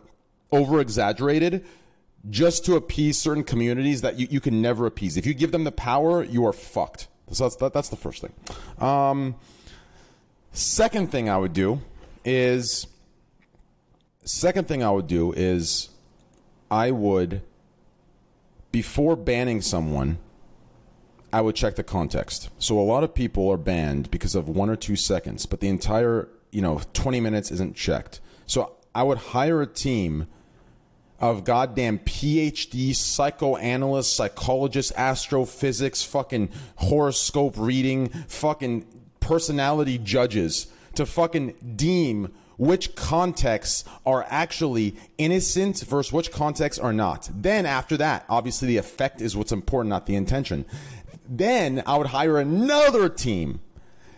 over 0.52 0.80
exaggerated 0.80 1.64
just 2.28 2.66
to 2.66 2.76
appease 2.76 3.20
certain 3.20 3.44
communities 3.44 4.02
that 4.02 4.18
you, 4.18 4.28
you 4.32 4.40
can 4.40 4.64
never 4.64 4.88
appease. 4.88 5.16
If 5.16 5.28
you 5.28 5.36
give 5.36 5.52
them 5.52 5.64
the 5.64 5.72
power, 5.72 6.24
you 6.24 6.44
are 6.48 6.54
fucked. 6.54 7.08
So 7.32 7.44
that's, 7.44 7.56
that, 7.58 7.74
that's 7.74 7.90
the 7.90 7.96
first 7.96 8.24
thing. 8.24 8.34
Um, 8.84 9.36
second 10.52 11.12
thing 11.12 11.30
I 11.30 11.38
would 11.38 11.54
do 11.54 11.82
is 12.30 12.88
second 14.24 14.68
thing 14.68 14.84
I 14.84 14.92
would 14.92 15.08
do 15.08 15.34
is 15.34 15.90
I 16.70 16.92
would 16.92 17.42
before 18.72 19.16
banning 19.16 19.62
someone 19.62 20.20
I 21.32 21.42
would 21.42 21.56
check 21.56 21.76
the 21.76 21.84
context. 21.84 22.50
So 22.58 22.80
a 22.80 22.82
lot 22.82 23.04
of 23.04 23.14
people 23.14 23.50
are 23.50 23.58
banned 23.58 24.10
because 24.10 24.36
of 24.36 24.50
one 24.50 24.70
or 24.70 24.76
two 24.76 24.96
seconds, 24.96 25.46
but 25.46 25.60
the 25.60 25.68
entire, 25.68 26.28
you 26.52 26.62
know, 26.62 26.82
20 26.94 27.20
minutes 27.20 27.52
isn't 27.52 27.76
checked. 27.76 28.20
So 28.48 28.76
I 28.96 29.04
would 29.04 29.20
hire 29.20 29.62
a 29.62 29.68
team 29.68 30.28
of 31.20 31.44
goddamn 31.44 32.00
PhD 32.00 32.96
psychoanalysts, 32.96 34.16
psychologists, 34.16 34.92
astrophysics, 34.96 36.02
fucking 36.02 36.50
horoscope 36.78 37.56
reading, 37.58 38.10
fucking 38.28 38.86
personality 39.20 39.98
judges 39.98 40.68
to 41.00 41.06
fucking 41.06 41.56
deem 41.76 42.32
which 42.58 42.94
contexts 42.94 43.86
are 44.06 44.26
actually 44.30 44.94
innocent 45.18 45.80
versus 45.80 46.12
which 46.12 46.30
contexts 46.30 46.78
are 46.78 46.92
not. 46.92 47.30
Then 47.34 47.66
after 47.66 47.96
that, 47.98 48.26
obviously 48.28 48.68
the 48.68 48.78
effect 48.78 49.22
is 49.22 49.36
what's 49.36 49.54
important, 49.54 49.90
not 49.90 50.06
the 50.06 50.16
intention. 50.16 50.66
Then 51.28 51.82
I 51.86 51.96
would 51.96 52.08
hire 52.08 52.38
another 52.38 53.08
team 53.08 53.62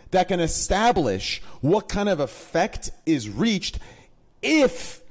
that 0.09 0.27
can 0.27 0.39
establish 0.39 1.39
what 1.61 1.87
kind 1.87 2.09
of 2.09 2.19
effect 2.19 2.89
is 3.05 3.29
reached 3.29 3.77
if 4.41 5.01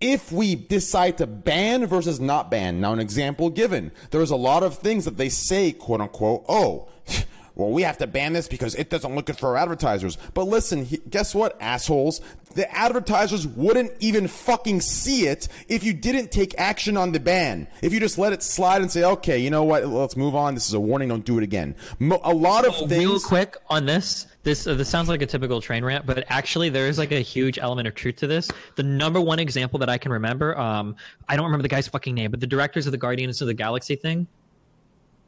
if 0.00 0.32
we 0.32 0.56
decide 0.56 1.18
to 1.18 1.28
ban 1.28 1.86
versus 1.86 2.18
not 2.18 2.50
ban. 2.50 2.80
Now, 2.80 2.92
an 2.92 2.98
example 2.98 3.48
given, 3.48 3.92
there's 4.10 4.32
a 4.32 4.36
lot 4.36 4.64
of 4.64 4.78
things 4.78 5.04
that 5.04 5.16
they 5.16 5.28
say, 5.28 5.70
quote 5.70 6.00
unquote, 6.00 6.44
oh, 6.48 6.88
well, 7.54 7.70
we 7.70 7.82
have 7.82 7.98
to 7.98 8.06
ban 8.06 8.32
this 8.32 8.48
because 8.48 8.74
it 8.74 8.88
doesn't 8.88 9.14
look 9.14 9.26
good 9.26 9.38
for 9.38 9.50
our 9.50 9.56
advertisers. 9.56 10.16
But 10.34 10.44
listen, 10.44 10.84
he, 10.86 10.98
guess 11.10 11.34
what, 11.34 11.60
assholes? 11.60 12.20
The 12.54 12.70
advertisers 12.74 13.46
wouldn't 13.46 13.92
even 14.00 14.28
fucking 14.28 14.80
see 14.82 15.26
it 15.26 15.48
if 15.68 15.84
you 15.84 15.92
didn't 15.92 16.30
take 16.30 16.58
action 16.58 16.96
on 16.96 17.12
the 17.12 17.20
ban. 17.20 17.66
If 17.82 17.92
you 17.92 18.00
just 18.00 18.18
let 18.18 18.32
it 18.32 18.42
slide 18.42 18.82
and 18.82 18.90
say, 18.90 19.04
okay, 19.04 19.38
you 19.38 19.50
know 19.50 19.64
what, 19.64 19.86
let's 19.86 20.16
move 20.16 20.34
on. 20.34 20.54
This 20.54 20.68
is 20.68 20.74
a 20.74 20.80
warning. 20.80 21.08
Don't 21.08 21.24
do 21.24 21.38
it 21.38 21.44
again. 21.44 21.74
Mo- 21.98 22.20
a 22.24 22.32
lot 22.34 22.66
of 22.66 22.74
So, 22.74 22.86
things. 22.86 23.04
Real 23.04 23.20
quick 23.20 23.56
on 23.68 23.86
this, 23.86 24.26
this 24.42 24.66
uh, 24.66 24.74
this 24.74 24.88
sounds 24.88 25.08
like 25.08 25.22
a 25.22 25.26
typical 25.26 25.60
train 25.60 25.84
rant, 25.84 26.04
but 26.04 26.24
actually 26.28 26.68
there 26.68 26.88
is 26.88 26.98
like 26.98 27.12
a 27.12 27.20
huge 27.20 27.58
element 27.58 27.86
of 27.88 27.94
truth 27.94 28.16
to 28.16 28.26
this. 28.26 28.50
The 28.76 28.82
number 28.82 29.20
one 29.20 29.38
example 29.38 29.78
that 29.78 29.88
I 29.88 29.98
can 29.98 30.12
remember, 30.12 30.58
um, 30.58 30.96
I 31.28 31.36
don't 31.36 31.46
remember 31.46 31.62
the 31.62 31.68
guy's 31.68 31.88
fucking 31.88 32.14
name, 32.14 32.30
but 32.30 32.40
the 32.40 32.46
directors 32.46 32.86
of 32.86 32.92
the 32.92 32.98
Guardians 32.98 33.40
of 33.40 33.46
the 33.46 33.54
Galaxy 33.54 33.96
thing. 33.96 34.26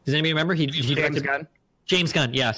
Does 0.05 0.13
anybody 0.15 0.33
remember? 0.33 0.53
He, 0.55 0.67
he 0.67 0.71
James 0.73 0.95
directed 0.95 1.25
Gunn. 1.25 1.47
James 1.87 2.13
Gunn, 2.13 2.33
yeah. 2.33 2.53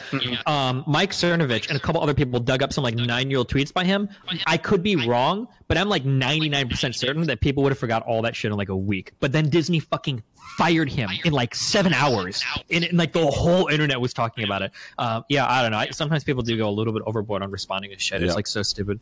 Um, 0.47 0.85
Mike 0.87 1.11
Cernovich 1.11 1.69
and 1.69 1.77
a 1.77 1.81
couple 1.81 2.01
other 2.01 2.15
people 2.15 2.39
dug 2.39 2.63
up 2.63 2.73
some 2.73 2.85
like 2.85 2.95
nine-year-old 2.95 3.49
tweets 3.51 3.73
by 3.73 3.85
him. 3.85 4.09
I 4.47 4.57
could 4.57 4.83
be 4.85 4.95
wrong, 5.07 5.49
but 5.67 5.77
I'm 5.77 5.89
like 5.89 6.05
99% 6.05 6.95
certain 6.95 7.25
that 7.27 7.41
people 7.41 7.63
would 7.65 7.73
have 7.73 7.79
forgot 7.79 8.03
all 8.05 8.23
that 8.23 8.37
shit 8.37 8.53
in 8.53 8.57
like 8.57 8.69
a 8.69 8.77
week. 8.77 9.13
But 9.19 9.33
then 9.33 9.49
Disney 9.49 9.81
fucking 9.81 10.23
fired 10.57 10.89
him 10.91 11.11
in 11.25 11.33
like 11.33 11.55
seven 11.57 11.93
hours, 11.93 12.43
and, 12.71 12.85
and, 12.85 12.97
like 12.97 13.13
the 13.13 13.27
whole 13.27 13.67
internet 13.67 14.01
was 14.01 14.15
talking 14.15 14.45
about 14.45 14.63
it. 14.63 14.71
Um, 14.97 15.25
yeah, 15.29 15.51
I 15.51 15.61
don't 15.63 15.73
know. 15.73 15.79
I, 15.79 15.91
sometimes 15.91 16.23
people 16.23 16.43
do 16.43 16.57
go 16.57 16.69
a 16.69 16.71
little 16.71 16.93
bit 16.93 17.03
overboard 17.05 17.43
on 17.43 17.51
responding 17.51 17.91
to 17.91 17.99
shit. 17.99 18.23
It's 18.23 18.31
Yeah. 18.31 18.35
like 18.37 18.47
so 18.47 18.63
stupid. 18.63 19.01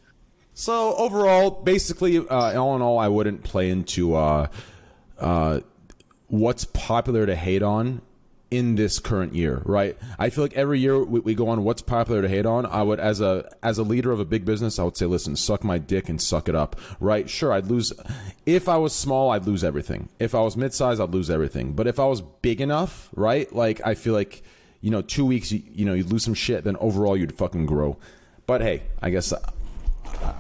So 0.55 0.95
overall, 0.95 1.51
basically, 1.51 2.17
uh, 2.19 2.59
all 2.61 2.77
in 2.77 2.81
all, 2.83 2.99
I 2.99 3.09
wouldn't 3.09 3.43
play 3.45 3.69
into 3.71 4.15
uh, 4.15 4.47
uh, 5.19 5.61
what's 6.29 6.65
popular 6.65 7.27
to 7.27 7.37
hate 7.37 7.63
on 7.63 8.01
in 8.51 8.77
this 8.77 8.99
current 9.01 9.35
year, 9.35 9.63
right? 9.65 9.97
I 10.19 10.31
feel 10.31 10.45
like 10.45 10.53
every 10.55 10.79
year 10.79 11.03
we, 11.03 11.21
we 11.21 11.35
go 11.35 11.49
on 11.49 11.65
what's 11.65 11.83
popular 11.83 12.23
to 12.23 12.29
hate 12.29 12.47
on. 12.47 12.67
I 12.67 12.83
would, 12.83 13.01
as 13.01 13.21
a 13.21 13.51
as 13.63 13.79
a 13.79 13.83
leader 13.83 14.13
of 14.13 14.21
a 14.21 14.25
big 14.25 14.45
business, 14.45 14.79
I 14.79 14.85
would 14.85 14.97
say, 14.97 15.07
listen, 15.07 15.35
suck 15.37 15.65
my 15.65 15.79
dick 15.79 16.09
and 16.09 16.21
suck 16.23 16.49
it 16.49 16.55
up, 16.55 16.79
right? 17.01 17.29
Sure, 17.29 17.53
I'd 17.53 17.67
lose. 17.67 17.93
If 18.47 18.69
I 18.69 18.77
was 18.77 18.95
small, 18.95 19.31
I'd 19.31 19.47
lose 19.47 19.65
everything. 19.65 20.09
If 20.21 20.35
I 20.35 20.41
was 20.43 20.57
mid-sized, 20.57 21.01
I'd 21.01 21.11
lose 21.11 21.31
everything. 21.31 21.73
But 21.73 21.87
if 21.87 21.99
I 21.99 22.05
was 22.07 22.21
big 22.21 22.61
enough, 22.61 23.09
right? 23.17 23.53
Like 23.53 23.81
I 23.85 23.95
feel 23.95 24.13
like 24.15 24.43
you 24.81 24.91
know, 24.91 25.01
two 25.01 25.25
weeks, 25.25 25.51
you, 25.51 25.63
you 25.73 25.85
know, 25.87 25.95
you'd 25.95 26.13
lose 26.13 26.23
some 26.25 26.35
shit, 26.35 26.63
then 26.65 26.77
overall 26.77 27.17
you'd 27.17 27.33
fucking 27.35 27.65
grow. 27.67 27.97
But 28.47 28.61
hey, 28.61 28.83
I 29.03 29.09
guess 29.11 29.33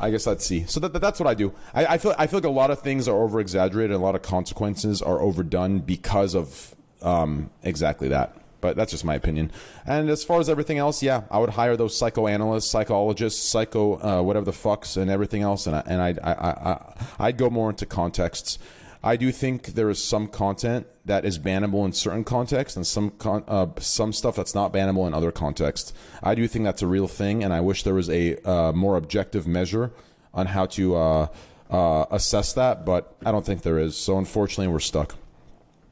I 0.01 0.11
guess 0.11 0.27
let's 0.27 0.47
see. 0.47 0.65
So 0.67 0.79
that, 0.81 0.93
that- 0.93 1.01
that's 1.03 1.19
what 1.19 1.27
I 1.27 1.35
do. 1.35 1.53
I, 1.75 1.87
I 1.87 1.99
feel 1.99 2.15
I 2.19 2.27
feel 2.27 2.39
like 2.39 2.45
a 2.45 2.51
lot 2.51 2.71
of 2.71 2.81
things 2.81 3.09
are 3.09 3.17
over 3.23 3.41
exaggerated. 3.41 3.97
A 3.97 3.99
lot 3.99 4.15
of 4.15 4.23
consequences 4.23 5.03
are 5.03 5.21
overdone 5.21 5.81
because 5.81 6.35
of 6.35 6.75
um, 7.05 7.51
exactly 7.63 8.09
that. 8.09 8.37
But 8.61 8.77
that's 8.77 8.93
just 8.93 9.05
my 9.05 9.15
opinion. 9.15 9.53
And 9.87 10.09
as 10.09 10.25
far 10.25 10.41
as 10.41 10.49
everything 10.49 10.79
else, 10.79 11.03
yeah, 11.03 11.25
I 11.31 11.39
would 11.39 11.51
hire 11.51 11.77
those 11.77 11.97
psychoanalysts, 11.99 12.71
psychologists, 12.71 13.47
psycho 13.47 14.01
uh, 14.01 14.23
whatever 14.23 14.47
the 14.47 14.53
fucks, 14.53 14.97
and 14.97 15.11
everything 15.11 15.43
else. 15.43 15.67
And 15.67 15.77
I, 15.77 15.83
and 15.85 16.01
I'd, 16.01 16.19
I, 16.21 16.33
I, 16.33 17.27
I'd 17.27 17.37
go 17.37 17.51
more 17.51 17.69
into 17.69 17.85
contexts. 17.85 18.59
I 19.03 19.17
do 19.17 19.31
think 19.33 19.75
there 19.75 19.91
is 19.91 20.03
some 20.03 20.29
content 20.29 20.87
that 21.05 21.27
is 21.27 21.39
bannable 21.39 21.85
in 21.85 21.93
certain 21.93 22.25
contexts, 22.25 22.75
and 22.75 22.87
some 22.87 23.11
con- 23.11 23.45
uh, 23.47 23.67
some 23.79 24.15
stuff 24.15 24.35
that's 24.35 24.55
not 24.55 24.73
bannable 24.73 25.07
in 25.07 25.13
other 25.13 25.31
contexts. 25.31 25.93
I 26.23 26.35
do 26.35 26.49
think 26.49 26.65
that's 26.65 26.81
a 26.81 26.87
real 26.87 27.07
thing, 27.07 27.45
and 27.45 27.53
I 27.53 27.61
wish 27.61 27.83
there 27.83 27.93
was 27.93 28.09
a 28.09 28.39
uh, 28.49 28.73
more 28.73 28.97
objective 28.97 29.47
measure 29.47 29.93
on 30.33 30.47
how 30.47 30.65
to 30.67 30.97
uh, 30.97 31.27
uh, 31.71 32.07
assess 32.11 32.55
that, 32.55 32.87
but 32.87 33.15
I 33.27 33.31
don't 33.31 33.45
think 33.45 33.61
there 33.61 33.79
is. 33.79 33.95
So 33.95 34.17
unfortunately, 34.17 34.73
we're 34.73 34.81
stuck. 34.81 35.17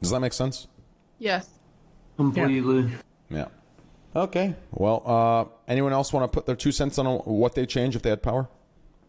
Does 0.01 0.11
that 0.11 0.21
make 0.21 0.33
sense? 0.33 0.67
Yes. 1.23 1.49
Completely. 2.17 2.91
Yeah. 3.31 3.47
Okay. 4.17 4.57
Well, 4.73 5.03
uh, 5.07 5.45
anyone 5.71 5.93
else 5.93 6.13
want 6.13 6.25
to 6.25 6.35
put 6.37 6.47
their 6.47 6.57
two 6.57 6.73
cents 6.73 6.99
on 6.99 7.07
what 7.19 7.55
they 7.55 7.65
change 7.65 7.95
if 7.95 8.03
they 8.03 8.11
had 8.11 8.23
power? 8.25 8.49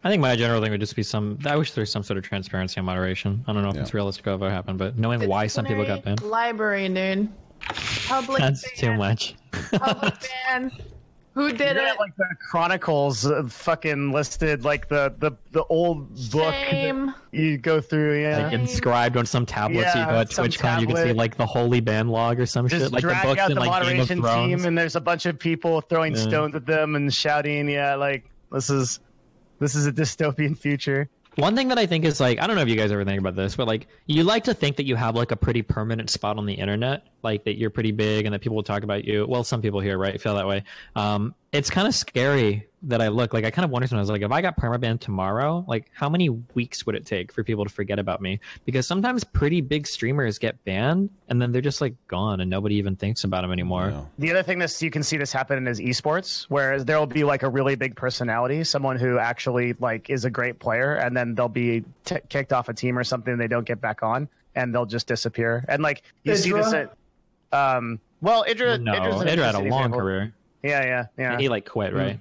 I 0.04 0.10
think 0.10 0.22
my 0.22 0.36
general 0.36 0.62
thing 0.62 0.70
would 0.70 0.80
just 0.80 0.96
be 0.96 1.02
some. 1.02 1.40
I 1.46 1.56
wish 1.56 1.72
there's 1.72 1.92
some 1.92 2.04
sort 2.04 2.20
of 2.20 2.24
transparency 2.24 2.76
and 2.80 2.86
moderation. 2.86 3.44
I 3.48 3.54
don't 3.54 3.64
know 3.64 3.70
if 3.70 3.76
Yeah. 3.76 3.82
it's 3.82 3.96
realistic 3.96 4.28
or 4.28 4.32
ever 4.32 4.50
happen, 4.50 4.78
but 4.78 4.96
knowing 4.98 5.28
why 5.28 5.48
some 5.48 5.66
people 5.66 5.86
got 5.86 6.04
banned, 6.04 6.22
Library, 6.22 6.88
dude. 6.90 7.30
Public 8.08 8.42
that's 8.42 8.72
too 8.80 8.94
much. 8.94 9.36
Public 9.72 10.14
ban. 10.48 10.72
Who 11.36 11.50
did 11.52 11.76
got, 11.76 11.78
it? 11.78 12.00
like 12.00 12.16
the 12.16 12.26
Chronicles 12.50 13.26
uh, 13.26 13.44
fucking 13.48 14.12
listed, 14.12 14.64
like 14.64 14.88
the 14.88 15.14
the 15.18 15.32
the 15.52 15.64
old 15.66 16.10
book 16.32 16.54
Shame. 16.54 17.14
you 17.32 17.58
go 17.58 17.82
through. 17.82 18.22
Yeah, 18.22 18.44
Like 18.46 18.54
inscribed 18.54 19.18
on 19.18 19.26
some 19.26 19.46
tablets, 19.46 19.94
so 19.94 20.00
you 20.00 20.06
Yeah, 20.06 20.12
go 20.12 20.20
at 20.20 20.32
some 20.32 20.46
TwitchCon, 20.46 20.82
you 20.82 20.88
can 20.88 20.96
see 20.98 21.14
like 21.14 21.36
the 21.36 21.46
holy 21.46 21.80
Band 21.80 22.12
log 22.12 22.40
or 22.40 22.46
some 22.46 22.68
just 22.68 22.84
shit, 22.84 22.92
like 22.92 23.02
the 23.02 23.08
drag 23.10 23.24
books 23.26 23.40
out 23.42 23.50
in 23.50 23.56
the 23.56 23.62
like 23.62 23.70
Game 23.72 23.82
of 23.82 23.88
moderation 23.88 24.22
Thrones. 24.22 24.48
team, 24.62 24.66
and 24.68 24.78
there's 24.78 24.96
a 24.96 25.02
bunch 25.02 25.26
of 25.26 25.40
people 25.40 25.82
throwing 25.82 26.14
Yeah. 26.16 26.22
stones 26.22 26.54
at 26.56 26.66
them 26.68 26.96
and 26.96 27.12
shouting. 27.14 27.68
Yeah, 27.68 27.96
like 27.96 28.26
this 28.52 28.70
is 28.70 29.00
this 29.60 29.74
is 29.76 29.88
a 29.88 29.92
dystopian 29.92 30.58
future. 30.58 31.10
One 31.36 31.56
thing 31.56 31.70
that 31.70 31.80
I 31.80 31.86
think 31.86 32.06
is 32.06 32.20
like 32.20 32.40
I 32.40 32.48
don't 32.48 32.56
know 32.56 32.62
if 32.62 32.70
you 32.70 32.76
guys 32.76 32.92
ever 32.92 33.04
think 33.04 33.20
about 33.20 33.36
this, 33.36 33.56
but 33.56 33.68
like 33.68 33.88
you 34.06 34.24
like 34.24 34.44
to 34.46 34.54
think 34.54 34.78
that 34.78 34.86
you 34.86 34.96
have 34.96 35.16
like 35.16 35.32
a 35.32 35.36
pretty 35.36 35.62
permanent 35.62 36.10
spot 36.10 36.38
on 36.38 36.46
the 36.46 36.54
internet, 36.54 37.08
like 37.24 37.44
that 37.46 37.58
you're 37.58 37.72
pretty 37.72 37.92
big 37.92 38.26
and 38.26 38.34
that 38.34 38.42
people 38.42 38.56
will 38.56 38.64
talk 38.64 38.84
about 38.84 39.06
you. 39.06 39.26
Well, 39.28 39.44
some 39.44 39.62
people 39.62 39.80
here, 39.80 39.98
right, 39.98 40.20
feel 40.22 40.36
that 40.36 40.48
way. 40.48 40.64
Um, 40.96 41.34
it's 41.54 41.70
kind 41.70 41.88
of 41.88 41.94
scary 41.96 42.68
that 42.86 43.02
I 43.02 43.08
look 43.08 43.34
like 43.34 43.46
I 43.46 43.52
kind 43.52 43.64
of 43.64 43.72
wonder 43.72 43.88
sometimes 43.88 44.10
like 44.10 44.24
if 44.24 44.32
I 44.32 44.42
got 44.42 44.58
permabanned 44.58 45.00
tomorrow, 45.00 45.64
like 45.70 45.90
how 45.94 46.10
many 46.10 46.28
weeks 46.30 46.86
would 46.86 46.96
it 46.96 47.06
take 47.06 47.32
for 47.32 47.42
people 47.44 47.64
to 47.64 47.70
forget 47.70 47.98
about 48.00 48.22
me? 48.22 48.42
Because 48.66 48.86
sometimes 48.86 49.24
pretty 49.24 49.62
big 49.62 49.88
streamers 49.88 50.38
get 50.38 50.62
banned 50.66 51.10
and 51.30 51.42
then 51.42 51.54
they're 51.54 51.62
just 51.62 51.80
like 51.80 51.94
gone 52.08 52.42
and 52.42 52.50
nobody 52.50 52.76
even 52.76 52.98
thinks 52.98 53.24
about 53.24 53.44
them 53.44 53.54
anymore. 53.54 53.92
Yeah. 53.92 54.02
The 54.20 54.32
other 54.32 54.44
thing 54.44 54.60
that 54.60 54.82
you 54.82 54.90
can 54.92 55.02
see 55.04 55.16
this 55.16 55.32
happen 55.32 55.66
is 55.66 55.80
esports, 55.80 56.44
where 56.50 56.84
there 56.84 57.00
will 57.00 57.06
be 57.06 57.24
like 57.24 57.44
a 57.44 57.50
really 57.50 57.76
big 57.76 57.96
personality, 57.96 58.66
someone 58.66 58.98
who 58.98 59.18
actually 59.18 59.74
like 59.80 60.10
is 60.10 60.26
a 60.26 60.30
great 60.30 60.60
player, 60.60 60.96
and 60.96 61.16
then 61.16 61.36
they'll 61.36 61.48
be 61.48 61.86
t- 62.04 62.18
kicked 62.28 62.52
off 62.52 62.68
a 62.68 62.74
team 62.74 62.98
or 62.98 63.06
something, 63.06 63.32
and 63.32 63.40
they 63.42 63.48
don't 63.48 63.66
get 63.66 63.80
back 63.80 64.04
on, 64.04 64.28
and 64.56 64.76
they'll 64.76 64.86
just 64.88 65.08
disappear. 65.08 65.64
And 65.70 65.82
like 65.82 66.04
you 66.24 66.36
see 66.36 66.52
this 66.52 66.74
at, 66.74 66.94
um, 67.54 68.02
well, 68.20 68.44
Idra, 68.44 68.82
No, 68.82 68.92
Idra's 68.94 69.22
Idra 69.24 69.46
had 69.46 69.56
a 69.56 69.60
long 69.60 69.66
example. 69.86 70.00
career. 70.02 70.34
Yeah, 70.64 70.84
yeah, 70.84 71.06
yeah. 71.18 71.32
And 71.34 71.42
he 71.42 71.50
like 71.50 71.70
quit, 71.70 71.94
right? 71.94 72.20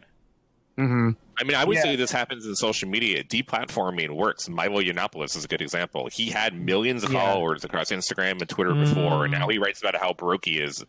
Mm-hmm. 0.78 1.10
I 1.38 1.44
mean, 1.44 1.54
I 1.54 1.64
would 1.64 1.76
Yeah. 1.76 1.82
say 1.82 1.96
this 1.96 2.10
happens 2.12 2.46
in 2.46 2.54
social 2.54 2.88
media. 2.88 3.22
Deplatforming 3.24 4.10
works. 4.10 4.48
Milo 4.48 4.80
Yiannopoulos 4.82 5.36
is 5.36 5.44
a 5.44 5.48
good 5.48 5.62
example. 5.62 6.08
He 6.12 6.30
had 6.30 6.54
millions 6.54 7.04
of 7.04 7.12
Yeah. 7.12 7.20
followers 7.20 7.64
across 7.64 7.90
Instagram 7.90 8.40
and 8.40 8.48
Twitter 8.48 8.74
before, 8.74 9.24
and 9.24 9.32
now 9.32 9.48
he 9.48 9.58
writes 9.58 9.80
about 9.80 9.96
how 9.96 10.12
broke 10.12 10.44
he 10.44 10.58
is 10.60 10.84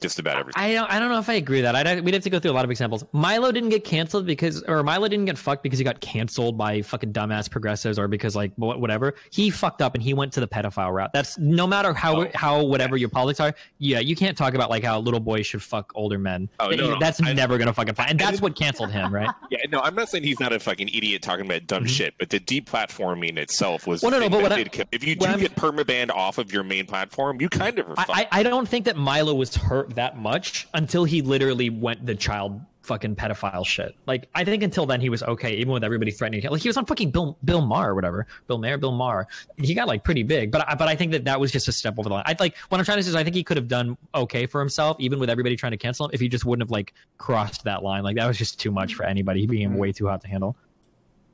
just 0.00 0.18
about 0.18 0.38
everything. 0.38 0.62
I 0.62 0.72
don't. 0.72 0.90
I 0.90 0.98
don't 0.98 1.10
know 1.10 1.18
if 1.18 1.28
I 1.28 1.34
agree 1.34 1.58
with 1.62 1.64
that. 1.72 1.86
I'd, 1.86 2.04
we'd 2.04 2.14
have 2.14 2.22
to 2.22 2.30
go 2.30 2.38
through 2.40 2.50
a 2.50 2.52
lot 2.52 2.64
of 2.64 2.70
examples. 2.70 3.04
Milo 3.12 3.52
didn't 3.52 3.68
get 3.70 3.84
canceled 3.84 4.26
because, 4.26 4.62
or 4.64 4.82
Milo 4.82 5.08
didn't 5.08 5.26
get 5.26 5.36
fucked 5.38 5.62
because 5.62 5.78
he 5.78 5.84
got 5.84 6.00
canceled 6.00 6.56
by 6.56 6.82
fucking 6.82 7.12
dumbass 7.12 7.50
progressives 7.50 7.98
or 7.98 8.08
because 8.08 8.34
like 8.34 8.52
whatever. 8.56 9.14
He 9.30 9.50
fucked 9.50 9.82
up 9.82 9.94
and 9.94 10.02
he 10.02 10.14
went 10.14 10.32
to 10.34 10.40
the 10.40 10.48
pedophile 10.48 10.92
route. 10.92 11.10
That's 11.12 11.38
no 11.38 11.66
matter 11.66 11.92
how 11.92 12.22
Oh, 12.22 12.28
how 12.34 12.64
whatever 12.64 12.96
your 12.96 13.08
politics 13.08 13.40
are. 13.40 13.54
Yeah, 13.78 13.98
you 14.00 14.16
can't 14.16 14.36
talk 14.36 14.54
about 14.54 14.70
like 14.70 14.82
how 14.84 14.98
little 15.00 15.20
boys 15.20 15.46
should 15.46 15.62
fuck 15.62 15.92
older 15.94 16.18
men. 16.18 16.48
Oh, 16.58 16.70
no, 16.70 16.92
no. 16.94 16.98
that's 16.98 17.22
I- 17.22 17.32
never 17.32 17.56
gonna 17.58 17.72
fucking 17.72 17.94
fly. 17.94 18.06
And 18.08 18.18
that's 18.18 18.40
what 18.40 18.56
canceled 18.56 18.90
him, 18.90 19.14
right? 19.14 19.28
Yeah, 19.50 19.58
no, 19.70 19.80
I'm 19.80 19.96
not 19.96 20.08
saying 20.08 20.22
he's 20.22 20.38
not 20.38 20.52
a 20.52 20.60
fucking 20.60 20.88
idiot 20.90 21.22
talking 21.22 21.44
about 21.44 21.66
dumb 21.66 21.84
shit, 21.84 22.14
but 22.20 22.30
the 22.30 22.38
deplatforming 22.38 23.36
itself 23.36 23.86
was. 23.86 24.00
Mm-hmm. 24.00 24.10
Well, 24.12 24.20
no, 24.20 24.26
no, 24.26 24.30
but 24.30 24.42
what 24.42 24.52
I- 24.52 24.62
did 24.64 24.86
if 24.92 25.04
you 25.04 25.16
do 25.16 25.26
I'm- 25.26 25.40
get 25.40 25.54
permabanned 25.56 26.10
off 26.10 26.38
of 26.38 26.52
your 26.52 26.62
main 26.62 26.86
platform, 26.86 27.40
you 27.40 27.48
kind 27.48 27.78
of 27.78 27.90
are. 27.90 27.94
I, 27.98 28.04
I 28.32 28.40
I 28.40 28.42
don't 28.42 28.68
think 28.68 28.84
that 28.86 28.96
Milo 28.96 29.34
was 29.34 29.54
hurt 29.54 29.89
that 29.94 30.18
much 30.18 30.68
until 30.74 31.04
he 31.04 31.22
literally 31.22 31.70
went 31.70 32.04
the 32.06 32.14
child 32.14 32.60
fucking 32.82 33.14
pedophile 33.14 33.64
shit. 33.64 33.94
Like 34.06 34.28
I 34.34 34.44
think 34.44 34.62
until 34.62 34.86
then 34.86 35.00
he 35.00 35.10
was 35.10 35.22
okay, 35.22 35.54
even 35.54 35.72
with 35.72 35.84
everybody 35.84 36.10
threatening 36.10 36.40
him. 36.42 36.50
Like 36.50 36.62
he 36.62 36.68
was 36.68 36.76
on 36.76 36.86
fucking 36.86 37.10
Bill 37.10 37.36
Bill 37.44 37.60
Maher 37.60 37.90
or 37.90 37.94
whatever, 37.94 38.26
Bill 38.46 38.58
Mayer, 38.58 38.78
Bill 38.78 38.92
Maher. 38.92 39.28
He 39.58 39.74
got 39.74 39.86
like 39.86 40.02
pretty 40.02 40.22
big, 40.22 40.50
but 40.50 40.68
I, 40.68 40.74
but 40.74 40.88
I 40.88 40.96
think 40.96 41.12
that 41.12 41.24
that 41.24 41.38
was 41.38 41.52
just 41.52 41.68
a 41.68 41.72
step 41.72 41.98
over 41.98 42.08
the 42.08 42.14
line. 42.14 42.24
I 42.26 42.34
like 42.40 42.56
what 42.68 42.78
I'm 42.78 42.84
trying 42.84 42.98
to 42.98 43.02
say 43.02 43.10
is 43.10 43.14
I 43.14 43.22
think 43.22 43.36
he 43.36 43.44
could 43.44 43.56
have 43.58 43.68
done 43.68 43.96
okay 44.14 44.46
for 44.46 44.60
himself, 44.60 44.96
even 44.98 45.18
with 45.20 45.30
everybody 45.30 45.56
trying 45.56 45.72
to 45.72 45.78
cancel 45.78 46.06
him, 46.06 46.10
if 46.14 46.20
he 46.20 46.28
just 46.28 46.44
wouldn't 46.44 46.66
have 46.66 46.70
like 46.70 46.94
crossed 47.18 47.64
that 47.64 47.82
line. 47.82 48.02
Like 48.02 48.16
that 48.16 48.26
was 48.26 48.38
just 48.38 48.58
too 48.58 48.70
much 48.70 48.94
for 48.94 49.04
anybody. 49.04 49.40
He 49.40 49.46
became 49.46 49.70
mm-hmm. 49.70 49.78
way 49.78 49.92
too 49.92 50.06
hot 50.06 50.22
to 50.22 50.28
handle. 50.28 50.56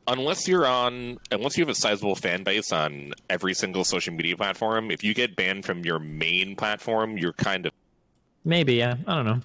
unless 0.09 0.47
you're 0.47 0.67
on 0.67 1.19
unless 1.31 1.57
you 1.57 1.63
have 1.63 1.69
a 1.69 1.75
sizable 1.75 2.15
fan 2.15 2.43
base 2.43 2.73
on 2.73 3.13
every 3.29 3.55
single 3.55 3.85
social 3.85 4.15
media 4.15 4.37
platform 4.37 4.91
if 4.91 5.03
you 5.03 5.15
get 5.15 5.35
banned 5.35 5.65
from 5.65 5.85
your 5.85 5.99
main 5.99 6.55
platform 6.55 7.19
you're 7.19 7.33
kind 7.33 7.67
of 7.67 7.73
Maybe 8.47 8.75
yeah, 8.75 8.95
I 9.09 9.15
don't 9.15 9.27
know. 9.27 9.41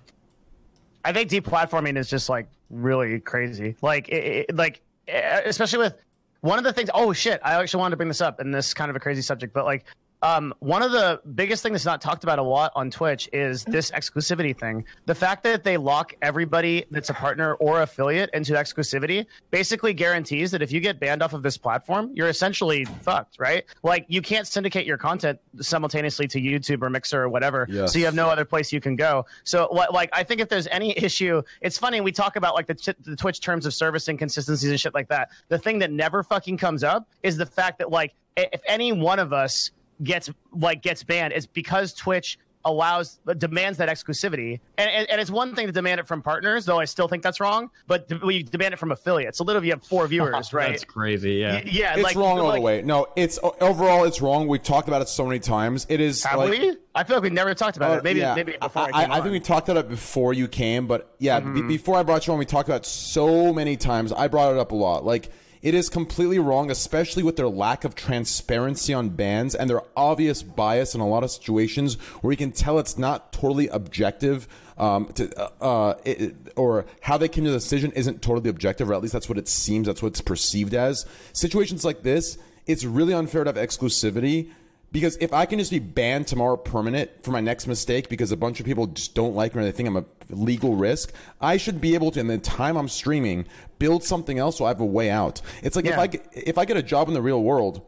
I 1.03 1.11
think 1.11 1.31
deplatforming 1.31 1.97
is 1.97 2.07
just 2.07 2.29
like 2.29 2.47
really 2.69 3.19
crazy. 3.19 3.75
Like, 3.81 4.07
it, 4.09 4.45
it, 4.49 4.55
like 4.55 4.81
especially 5.07 5.79
with 5.79 5.95
one 6.41 6.59
of 6.59 6.63
the 6.63 6.71
things. 6.71 6.89
Oh 6.93 7.11
shit! 7.11 7.41
I 7.43 7.59
actually 7.59 7.79
wanted 7.79 7.91
to 7.91 7.97
bring 7.97 8.09
this 8.09 8.21
up, 8.21 8.39
and 8.39 8.53
this 8.53 8.67
is 8.67 8.73
kind 8.75 8.89
of 8.91 8.95
a 8.95 8.99
crazy 8.99 9.21
subject, 9.21 9.53
but 9.53 9.65
like. 9.65 9.83
Um, 10.23 10.53
one 10.59 10.83
of 10.83 10.91
the 10.91 11.19
biggest 11.33 11.63
things 11.63 11.73
that's 11.73 11.85
not 11.85 11.99
talked 12.01 12.23
about 12.23 12.37
a 12.37 12.43
lot 12.43 12.71
on 12.75 12.91
Twitch 12.91 13.27
is 13.33 13.63
this 13.65 13.89
exclusivity 13.91 14.55
thing. 14.57 14.85
The 15.07 15.15
fact 15.15 15.43
that 15.43 15.63
they 15.63 15.77
lock 15.77 16.13
everybody 16.21 16.85
that's 16.91 17.09
a 17.09 17.13
partner 17.13 17.55
or 17.55 17.81
affiliate 17.81 18.29
into 18.33 18.53
exclusivity 18.53 19.25
basically 19.49 19.93
guarantees 19.93 20.51
that 20.51 20.61
if 20.61 20.71
you 20.71 20.79
get 20.79 20.99
banned 20.99 21.23
off 21.23 21.33
of 21.33 21.41
this 21.41 21.57
platform, 21.57 22.11
you're 22.13 22.27
essentially 22.29 22.85
fucked, 22.85 23.37
right? 23.39 23.63
Like 23.81 24.05
you 24.09 24.21
can't 24.21 24.45
syndicate 24.47 24.85
your 24.85 24.97
content 24.97 25.39
simultaneously 25.59 26.27
to 26.27 26.39
YouTube 26.39 26.83
or 26.83 26.89
Mixer 26.89 27.21
or 27.23 27.29
whatever, 27.29 27.65
Yes. 27.69 27.93
so 27.93 27.99
you 27.99 28.05
have 28.05 28.15
no 28.15 28.29
other 28.29 28.45
place 28.45 28.71
you 28.71 28.79
can 28.81 28.95
go. 28.95 29.25
So, 29.43 29.67
like, 29.91 30.09
I 30.13 30.23
think 30.23 30.39
if 30.41 30.49
there's 30.49 30.67
any 30.67 30.95
issue, 30.97 31.41
it's 31.61 31.77
funny 31.77 31.99
we 32.01 32.11
talk 32.11 32.35
about 32.35 32.53
like 32.53 32.67
the, 32.67 32.75
t- 32.75 32.93
the 33.03 33.15
Twitch 33.15 33.39
terms 33.41 33.65
of 33.65 33.73
service 33.73 34.07
inconsistencies 34.07 34.69
and 34.69 34.79
shit 34.79 34.93
like 34.93 35.07
that. 35.09 35.29
The 35.49 35.57
thing 35.57 35.79
that 35.79 35.91
never 35.91 36.21
fucking 36.23 36.57
comes 36.57 36.83
up 36.83 37.07
is 37.23 37.37
the 37.37 37.45
fact 37.45 37.79
that 37.79 37.89
like 37.89 38.13
if 38.37 38.61
any 38.67 38.91
one 38.93 39.19
of 39.19 39.33
us 39.33 39.71
gets 40.03 40.29
like 40.53 40.81
gets 40.81 41.03
banned, 41.03 41.33
is 41.33 41.45
because 41.45 41.93
Twitch 41.93 42.37
allows 42.63 43.19
demands 43.39 43.75
that 43.79 43.89
exclusivity 43.89 44.59
and, 44.77 44.87
and, 44.91 45.09
and 45.09 45.19
it's 45.19 45.31
one 45.31 45.55
thing 45.55 45.65
to 45.65 45.71
demand 45.73 45.99
it 45.99 46.07
from 46.07 46.21
partners 46.21 46.63
though 46.63 46.79
i 46.79 46.85
still 46.85 47.07
think 47.07 47.23
that's 47.23 47.39
wrong 47.39 47.71
but 47.87 48.07
d- 48.07 48.19
we 48.23 48.43
demand 48.43 48.71
it 48.71 48.77
from 48.77 48.91
affiliates 48.91 49.39
so 49.39 49.43
literally 49.43 49.65
you 49.65 49.73
have 49.73 49.83
four 49.83 50.05
viewers 50.05 50.53
right 50.53 50.69
That's 50.69 50.83
crazy. 50.83 51.37
Yeah. 51.37 51.53
Y- 51.55 51.63
yeah 51.65 51.93
it's 51.95 52.03
like, 52.03 52.15
wrong 52.15 52.37
all 52.39 52.45
like, 52.49 52.57
the 52.57 52.61
way. 52.61 52.81
No, 52.83 53.07
it's 53.15 53.39
overall 53.61 54.03
it's 54.03 54.21
wrong. 54.21 54.47
We've 54.47 54.61
talked 54.61 54.87
about 54.87 55.01
it 55.01 55.09
so 55.09 55.25
many 55.25 55.39
times. 55.39 55.87
It 55.89 55.99
is 56.01 56.23
have 56.23 56.37
like, 56.37 56.51
we 56.51 56.77
i 56.93 57.03
feel 57.03 57.15
like 57.15 57.23
we 57.23 57.29
never 57.31 57.55
talked 57.55 57.77
about 57.77 57.93
Uh, 57.93 57.97
it 57.97 58.03
maybe 58.03 58.19
yeah. 58.19 58.35
maybe 58.35 58.55
before 58.61 58.83
i, 58.83 58.85
I, 58.93 59.01
came 59.05 59.11
I 59.11 59.21
think 59.21 59.31
we 59.31 59.39
talked 59.39 59.67
about 59.67 59.85
it 59.85 59.89
before 59.89 60.35
you 60.35 60.47
came, 60.47 60.85
but 60.85 61.15
yeah, 61.17 61.39
Mm-hmm. 61.39 61.53
be- 61.55 61.77
before 61.77 61.95
I 61.97 62.03
brought 62.03 62.27
you 62.27 62.33
on, 62.33 62.37
we 62.37 62.45
talked 62.45 62.69
about 62.69 62.81
it 62.81 62.85
so 62.85 63.51
many 63.51 63.75
times. 63.75 64.11
I 64.11 64.27
brought 64.27 64.53
it 64.53 64.59
up 64.59 64.71
a 64.71 64.75
lot. 64.75 65.03
Like 65.03 65.31
it 65.61 65.73
is 65.73 65.89
completely 65.89 66.39
wrong, 66.39 66.71
especially 66.71 67.23
with 67.23 67.35
their 67.35 67.47
lack 67.47 67.83
of 67.83 67.93
transparency 67.93 68.93
on 68.93 69.09
bans 69.09 69.53
and 69.53 69.69
their 69.69 69.83
obvious 69.95 70.41
bias 70.41 70.95
in 70.95 71.01
a 71.01 71.07
lot 71.07 71.23
of 71.23 71.31
situations 71.31 71.95
where 72.21 72.31
you 72.31 72.37
can 72.37 72.51
tell 72.51 72.79
it's 72.79 72.97
not 72.97 73.31
totally 73.31 73.67
objective. 73.67 74.47
Um, 74.77 75.07
to, 75.13 75.29
uh, 75.39 75.49
uh, 75.61 75.93
it, 76.05 76.35
or 76.55 76.85
how 77.01 77.17
they 77.17 77.27
came 77.27 77.43
to 77.43 77.51
the 77.51 77.57
decision 77.57 77.91
isn't 77.91 78.23
totally 78.23 78.49
objective, 78.49 78.89
or 78.89 78.95
at 78.95 79.01
least 79.01 79.13
that's 79.13 79.29
what 79.29 79.37
it 79.37 79.47
seems. 79.47 79.85
That's 79.85 80.01
what 80.01 80.09
it's 80.09 80.21
perceived 80.21 80.73
as. 80.73 81.05
Situations 81.33 81.85
like 81.85 82.01
this, 82.01 82.39
it's 82.65 82.83
really 82.83 83.13
unfair 83.13 83.43
to 83.43 83.49
have 83.53 83.69
exclusivity 83.69 84.49
because 84.91 85.17
if 85.21 85.33
I 85.33 85.45
can 85.45 85.59
just 85.59 85.71
be 85.71 85.79
banned 85.79 86.27
tomorrow 86.27 86.57
permanent 86.57 87.23
for 87.23 87.31
my 87.31 87.39
next 87.39 87.67
mistake 87.67 88.09
because 88.09 88.31
a 88.31 88.37
bunch 88.37 88.59
of 88.59 88.65
people 88.65 88.87
just 88.87 89.15
don't 89.15 89.35
like 89.35 89.55
me 89.55 89.61
or 89.61 89.65
they 89.65 89.71
think 89.71 89.87
I'm 89.87 89.97
a 89.97 90.05
legal 90.29 90.75
risk, 90.75 91.13
I 91.39 91.57
should 91.57 91.79
be 91.79 91.95
able 91.95 92.11
to, 92.11 92.19
in 92.19 92.27
the 92.27 92.37
time 92.37 92.75
I'm 92.75 92.89
streaming, 92.89 93.45
build 93.79 94.03
something 94.03 94.37
else 94.37 94.57
so 94.57 94.65
I 94.65 94.69
have 94.69 94.81
a 94.81 94.85
way 94.85 95.09
out. 95.09 95.41
It's 95.63 95.75
like 95.75 95.85
if 95.85 95.97
I 95.97 96.07
get, 96.07 96.27
if 96.33 96.57
I 96.57 96.65
get 96.65 96.77
a 96.77 96.83
job 96.83 97.07
in 97.07 97.13
the 97.13 97.21
real 97.21 97.41
world. 97.41 97.81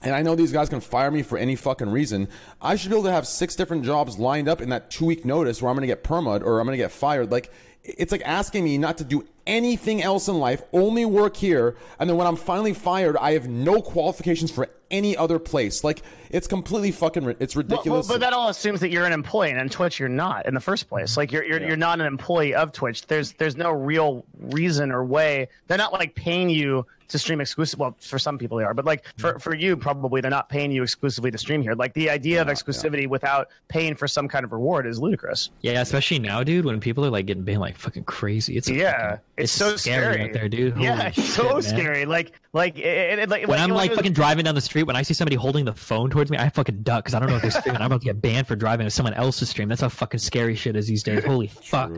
And 0.00 0.14
I 0.14 0.22
know 0.22 0.36
these 0.36 0.52
guys 0.52 0.68
can 0.68 0.78
fire 0.78 1.10
me 1.10 1.24
for 1.24 1.36
any 1.38 1.56
fucking 1.56 1.90
reason. 1.90 2.28
I 2.62 2.76
should 2.76 2.90
be 2.90 2.94
able 2.94 3.06
to 3.06 3.12
have 3.12 3.26
six 3.26 3.56
different 3.56 3.84
jobs 3.84 4.16
lined 4.16 4.48
up 4.48 4.60
in 4.60 4.68
that 4.68 4.92
two 4.92 5.06
week 5.06 5.24
notice 5.24 5.60
where 5.60 5.70
I'm 5.70 5.76
going 5.76 5.88
to 5.88 5.92
get 5.92 6.04
permud 6.04 6.42
or 6.44 6.60
I'm 6.60 6.66
going 6.66 6.78
to 6.78 6.82
get 6.82 6.92
fired. 6.92 7.32
Like, 7.32 7.52
it's 7.82 8.12
like 8.12 8.22
asking 8.24 8.62
me 8.62 8.78
not 8.78 8.98
to 8.98 9.04
do 9.04 9.26
anything 9.44 10.00
else 10.00 10.28
in 10.28 10.38
life, 10.38 10.62
only 10.72 11.04
work 11.04 11.36
here. 11.36 11.76
And 11.98 12.08
then 12.08 12.16
when 12.16 12.28
I'm 12.28 12.36
finally 12.36 12.74
fired, 12.74 13.16
I 13.16 13.32
have 13.32 13.48
no 13.48 13.82
qualifications 13.82 14.52
for 14.52 14.68
any 14.90 15.16
other 15.16 15.38
place. 15.38 15.84
Like, 15.84 16.02
it's 16.30 16.46
completely 16.46 16.90
fucking, 16.90 17.24
ri- 17.24 17.36
it's 17.40 17.54
Well, 17.56 17.64
well, 17.68 17.76
ridiculous. 17.78 18.08
but 18.08 18.20
that 18.20 18.32
all 18.32 18.48
assumes 18.48 18.80
that 18.80 18.90
you're 18.90 19.04
an 19.06 19.12
employee, 19.12 19.50
and 19.50 19.58
on 19.60 19.68
Twitch 19.68 19.98
you're 19.98 20.08
not 20.08 20.46
in 20.46 20.54
the 20.54 20.60
first 20.60 20.88
place. 20.88 21.16
Like 21.16 21.32
you're 21.32 21.44
you're, 21.44 21.60
you're 21.60 21.76
not 21.76 22.00
an 22.00 22.06
employee 22.06 22.54
of 22.54 22.72
Twitch. 22.72 23.06
There's 23.06 23.32
there's 23.34 23.56
no 23.56 23.70
real 23.70 24.24
reason 24.38 24.90
or 24.92 25.04
way. 25.04 25.48
They're 25.66 25.78
not 25.78 25.92
like 25.92 26.14
paying 26.14 26.50
you 26.50 26.86
to 27.08 27.18
stream 27.18 27.40
exclusive. 27.40 27.78
Well, 27.80 27.96
for 28.00 28.18
some 28.18 28.38
people 28.38 28.58
they 28.58 28.64
are, 28.64 28.74
but 28.74 28.84
like 28.84 29.04
for 29.16 29.38
for 29.38 29.54
you 29.54 29.76
probably 29.76 30.20
they're 30.20 30.30
not 30.30 30.48
paying 30.48 30.70
you 30.70 30.82
exclusively 30.82 31.30
to 31.30 31.38
stream 31.38 31.62
here. 31.62 31.74
Like 31.74 31.94
the 31.94 32.10
idea 32.10 32.40
of 32.42 32.48
exclusivity 32.48 33.08
without 33.08 33.48
paying 33.68 33.94
for 33.94 34.06
some 34.08 34.28
kind 34.28 34.44
of 34.44 34.52
reward 34.52 34.86
is 34.86 34.98
ludicrous. 35.00 35.50
Yeah, 35.62 35.80
especially 35.80 36.18
now, 36.18 36.42
dude, 36.44 36.64
when 36.64 36.80
people 36.80 37.04
are 37.04 37.10
like 37.10 37.26
getting 37.26 37.44
banned 37.44 37.60
like 37.60 37.76
fucking 37.76 38.04
crazy. 38.04 38.56
It's 38.56 38.68
Yeah, 38.68 38.92
fucking- 39.10 39.20
it's, 39.36 39.52
so 39.52 39.76
scary. 39.76 40.22
out 40.22 40.32
there, 40.32 40.48
dude. 40.48 40.76
yeah, 40.76 40.96
Holy 40.96 41.06
it's 41.08 41.24
so 41.34 41.52
man. 41.54 41.62
scary. 41.62 42.04
Like 42.06 42.32
like 42.52 42.78
it, 42.78 43.18
it, 43.18 43.28
like 43.28 43.46
When 43.48 43.58
I'm 43.58 43.70
like 43.70 43.90
was- 43.90 43.98
fucking 43.98 44.12
driving 44.12 44.44
down 44.44 44.54
the 44.54 44.60
street, 44.60 44.84
when 44.84 44.96
I 44.96 45.02
see 45.02 45.14
somebody 45.14 45.36
holding 45.36 45.64
the 45.64 45.74
phone 45.74 46.10
towards 46.10 46.30
me, 46.30 46.38
I 46.38 46.48
fucking 46.48 46.82
duck 46.82 47.04
because 47.04 47.14
I 47.14 47.18
don't 47.20 47.28
know 47.28 47.36
if 47.36 47.42
they're 47.42 47.50
streaming. 47.50 47.80
I'm 47.80 47.86
about 47.86 48.00
to 48.00 48.06
get 48.06 48.20
banned 48.20 48.46
for 48.46 48.56
driving 48.56 48.86
to 48.86 48.90
someone 48.90 49.14
else's 49.14 49.48
stream. 49.48 49.68
That's 49.68 49.80
how 49.80 49.88
fucking 49.88 50.20
scary 50.20 50.54
shit 50.56 50.76
is 50.76 50.86
these 50.86 51.02
days. 51.02 51.24
Holy 51.24 51.46
fuck. 51.62 51.90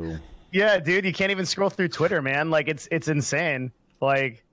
Yeah, 0.53 0.79
dude, 0.81 1.05
you 1.05 1.13
can't 1.13 1.31
even 1.31 1.47
scroll 1.47 1.71
through 1.71 1.89
Twitter, 1.89 2.21
man. 2.23 2.51
Like 2.51 2.69
it's 2.69 2.89
it's 2.91 3.09
insane. 3.09 3.71
Like 4.01 4.45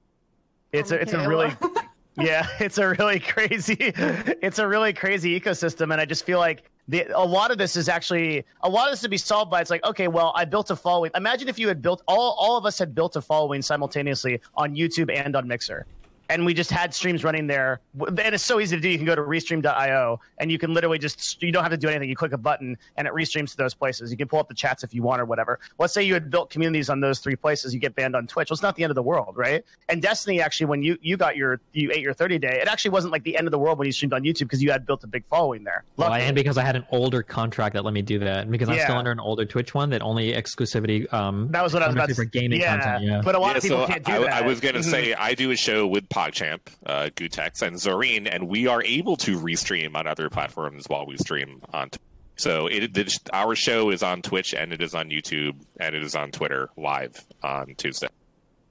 it's 0.78 0.92
a 0.92 1.02
it's 1.02 1.14
a 1.14 1.28
really 1.28 1.52
yeah, 2.18 2.48
it's 2.60 2.78
a 2.78 2.88
really 2.88 3.20
crazy 3.20 3.78
it's 3.80 4.60
a 4.60 4.68
really 4.68 4.94
crazy 4.94 5.40
ecosystem 5.40 5.92
and 5.92 6.00
I 6.00 6.06
just 6.06 6.26
feel 6.26 6.40
like 6.40 6.70
the 6.88 7.06
a 7.16 7.26
lot 7.26 7.52
of 7.52 7.58
this 7.58 7.76
is 7.76 7.90
actually 7.90 8.46
a 8.62 8.70
lot 8.70 8.88
of 8.88 8.94
this 8.94 9.02
to 9.02 9.10
be 9.10 9.18
solved 9.18 9.52
by 9.52 9.62
it's 9.62 9.70
like 9.70 9.84
okay, 9.86 10.08
well, 10.08 10.32
I 10.36 10.46
built 10.46 10.72
a 10.72 10.76
following. 10.76 11.12
Imagine 11.16 11.48
if 11.50 11.60
you 11.60 11.68
had 11.68 11.82
built 11.82 12.02
all 12.08 12.36
all 12.40 12.58
of 12.58 12.66
us 12.66 12.80
had 12.80 12.96
built 12.96 13.16
a 13.16 13.22
following 13.22 13.62
simultaneously 13.62 14.40
on 14.56 14.76
YouTube 14.76 15.14
and 15.14 15.36
on 15.36 15.48
Mixer. 15.48 15.86
And 16.30 16.46
we 16.46 16.54
just 16.54 16.70
had 16.72 16.94
streams 16.94 17.24
running 17.24 17.48
there. 17.48 17.80
And 18.00 18.20
it's 18.20 18.44
so 18.44 18.60
easy 18.60 18.76
to 18.76 18.82
do. 18.82 18.90
You 18.90 18.98
can 18.98 19.06
go 19.06 19.16
to 19.16 19.22
restream.io 19.22 20.20
and 20.40 20.52
you 20.52 20.58
can 20.60 20.74
literally 20.74 21.00
just, 21.00 21.42
you 21.42 21.52
don't 21.52 21.64
have 21.64 21.72
to 21.72 21.78
do 21.78 21.88
anything. 21.88 22.10
You 22.10 22.16
click 22.16 22.34
a 22.34 22.38
button 22.38 22.78
and 22.98 23.08
it 23.08 23.14
restreams 23.14 23.52
to 23.52 23.58
those 23.58 23.74
places. 23.74 24.12
You 24.12 24.18
can 24.18 24.28
pull 24.28 24.40
up 24.40 24.48
the 24.48 24.54
chats 24.54 24.84
if 24.84 24.94
you 24.94 25.02
want 25.04 25.22
or 25.22 25.26
whatever. 25.26 25.60
Let's 25.80 25.94
say 25.94 26.04
you 26.04 26.14
had 26.14 26.30
built 26.30 26.50
communities 26.50 26.90
on 26.90 27.00
those 27.00 27.20
three 27.20 27.36
places. 27.36 27.74
You 27.74 27.80
get 27.80 27.96
banned 27.96 28.16
on 28.16 28.28
Twitch. 28.28 28.50
Well, 28.50 28.56
it's 28.56 28.62
not 28.62 28.76
the 28.76 28.84
end 28.84 28.92
of 28.92 28.96
the 28.96 29.04
world, 29.04 29.36
right? 29.38 29.64
And 29.90 30.02
Destiny, 30.02 30.42
actually, 30.42 30.68
when 30.68 30.84
you, 30.84 30.98
you 31.02 31.18
got 31.18 31.38
your, 31.38 31.60
you 31.74 31.92
ate 31.92 32.02
your 32.02 32.14
30 32.14 32.40
day, 32.40 32.60
it 32.62 32.68
actually 32.68 32.92
wasn't 32.92 33.14
like 33.14 33.24
the 33.24 33.38
end 33.38 33.48
of 33.48 33.52
the 33.52 33.60
world 33.60 33.78
when 33.80 33.86
you 33.86 33.92
streamed 33.92 34.14
on 34.14 34.24
YouTube 34.24 34.40
because 34.42 34.62
you 34.62 34.72
had 34.72 34.86
built 34.86 35.04
a 35.04 35.08
big 35.08 35.24
following 35.30 35.64
there. 35.64 35.84
Well, 35.96 36.14
and 36.14 36.36
because 36.36 36.58
I 36.58 36.64
had 36.64 36.76
an 36.76 36.86
older 36.92 37.24
contract 37.24 37.74
that 37.74 37.86
let 37.86 37.94
me 37.94 38.02
do 38.02 38.20
that, 38.20 38.40
and 38.44 38.52
because 38.52 38.70
I'm 38.70 38.76
Yeah. 38.76 38.84
still 38.84 38.98
under 38.98 39.12
an 39.12 39.20
older 39.20 39.46
Twitch 39.46 39.74
one 39.74 39.90
that 39.92 40.02
only 40.02 40.34
exclusivity. 40.34 41.12
Um, 41.14 41.50
That 41.52 41.64
was 41.64 41.74
what 41.74 41.84
I 41.84 41.88
was 41.88 41.96
about 41.96 42.10
to 42.10 42.16
for 42.16 42.24
say. 42.24 42.30
gaming 42.32 42.60
Yeah, 42.60 42.78
content. 42.78 43.04
Yeah, 43.04 43.22
but 43.24 43.36
a 43.36 43.40
lot 43.40 43.52
Yeah, 43.52 43.58
of 43.58 43.64
people 43.64 43.78
so 43.82 43.88
can't 43.88 44.04
do 44.04 44.12
I, 44.12 44.20
that. 44.20 44.34
I 44.34 44.42
was 44.42 44.60
going 44.60 44.76
to 44.76 44.84
say 44.84 45.14
I 45.18 45.34
do 45.34 45.52
a 45.52 45.56
show 45.56 45.88
with 45.88 46.08
PogChamp, 46.22 46.60
uh, 46.86 47.10
Gutex, 47.16 47.62
and 47.62 47.76
Zorine, 47.76 48.28
and 48.32 48.48
we 48.48 48.66
are 48.68 48.84
able 48.84 49.16
to 49.18 49.40
restream 49.40 49.96
on 49.96 50.08
other 50.08 50.30
platforms 50.30 50.86
while 50.88 51.06
we 51.06 51.16
stream 51.18 51.62
on. 51.74 51.90
T- 51.92 52.00
so 52.38 52.68
it, 52.68 52.94
the, 52.94 53.20
our 53.34 53.56
show 53.56 53.90
is 53.92 54.02
on 54.04 54.22
Twitch 54.22 54.54
and 54.54 54.72
it 54.74 54.82
is 54.82 54.94
on 54.96 55.10
YouTube 55.10 55.56
and 55.80 55.96
it 55.96 56.04
is 56.04 56.16
on 56.16 56.32
Twitter 56.32 56.70
live 56.78 57.24
on 57.44 57.74
Tuesday 57.78 58.08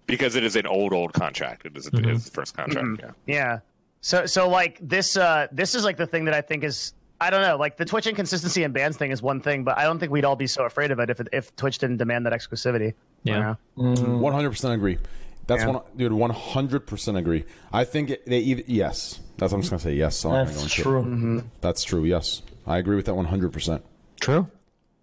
because 0.06 0.36
it 0.36 0.44
is 0.44 0.54
an 0.56 0.66
old 0.66 0.92
old 0.92 1.12
contract. 1.12 1.66
It 1.66 1.76
is, 1.76 1.88
Mhm. 1.90 1.98
it 2.00 2.06
is 2.06 2.24
the 2.26 2.30
first 2.30 2.56
contract. 2.56 2.86
Mhm. 2.86 3.00
Yeah. 3.00 3.10
Yeah. 3.26 3.58
So 4.02 4.24
so 4.26 4.48
like 4.48 4.78
this 4.80 5.16
uh 5.16 5.48
this 5.50 5.74
is 5.74 5.82
like 5.84 5.96
the 5.96 6.06
thing 6.06 6.26
that 6.26 6.34
I 6.34 6.42
think 6.42 6.62
is 6.62 6.92
I 7.20 7.30
don't 7.30 7.42
know. 7.42 7.56
Like 7.56 7.76
the 7.76 7.84
Twitch 7.84 8.06
inconsistency 8.06 8.62
and 8.62 8.72
bans 8.72 8.96
thing 8.96 9.10
is 9.10 9.20
one 9.22 9.40
thing, 9.40 9.64
but 9.64 9.76
I 9.78 9.82
don't 9.84 9.98
think 9.98 10.12
we'd 10.12 10.24
all 10.24 10.36
be 10.36 10.46
so 10.46 10.64
afraid 10.64 10.90
of 10.92 11.00
it 11.00 11.10
if 11.10 11.18
it, 11.18 11.28
if 11.32 11.54
Twitch 11.56 11.78
didn't 11.78 11.96
demand 11.96 12.24
that 12.26 12.32
exclusivity. 12.34 12.94
Yeah. 13.24 13.54
One 13.74 14.32
hundred 14.32 14.50
percent 14.50 14.74
agree. 14.74 14.98
That's 15.46 15.62
Yeah. 15.62 15.68
one, 15.70 15.82
dude. 15.96 16.12
One 16.12 16.30
hundred 16.30 16.86
percent 16.86 17.16
agree. 17.16 17.44
I 17.72 17.84
think 17.84 18.10
it, 18.10 18.26
they 18.26 18.38
even 18.40 18.64
yes. 18.66 19.20
That's 19.38 19.52
I'm 19.52 19.60
just 19.60 19.70
gonna 19.70 19.80
say 19.80 19.94
yes. 19.94 20.16
so 20.16 20.30
That's 20.32 20.50
gonna 20.50 20.56
go 20.58 20.62
into 20.64 20.80
it. 20.80 20.82
true. 20.82 21.02
Mm-hmm. 21.02 21.38
That's 21.60 21.84
true. 21.84 22.04
Yes, 22.04 22.42
I 22.66 22.78
agree 22.78 22.96
with 22.96 23.06
that 23.06 23.14
one 23.14 23.26
hundred 23.26 23.52
percent. 23.52 23.84
True. 24.20 24.48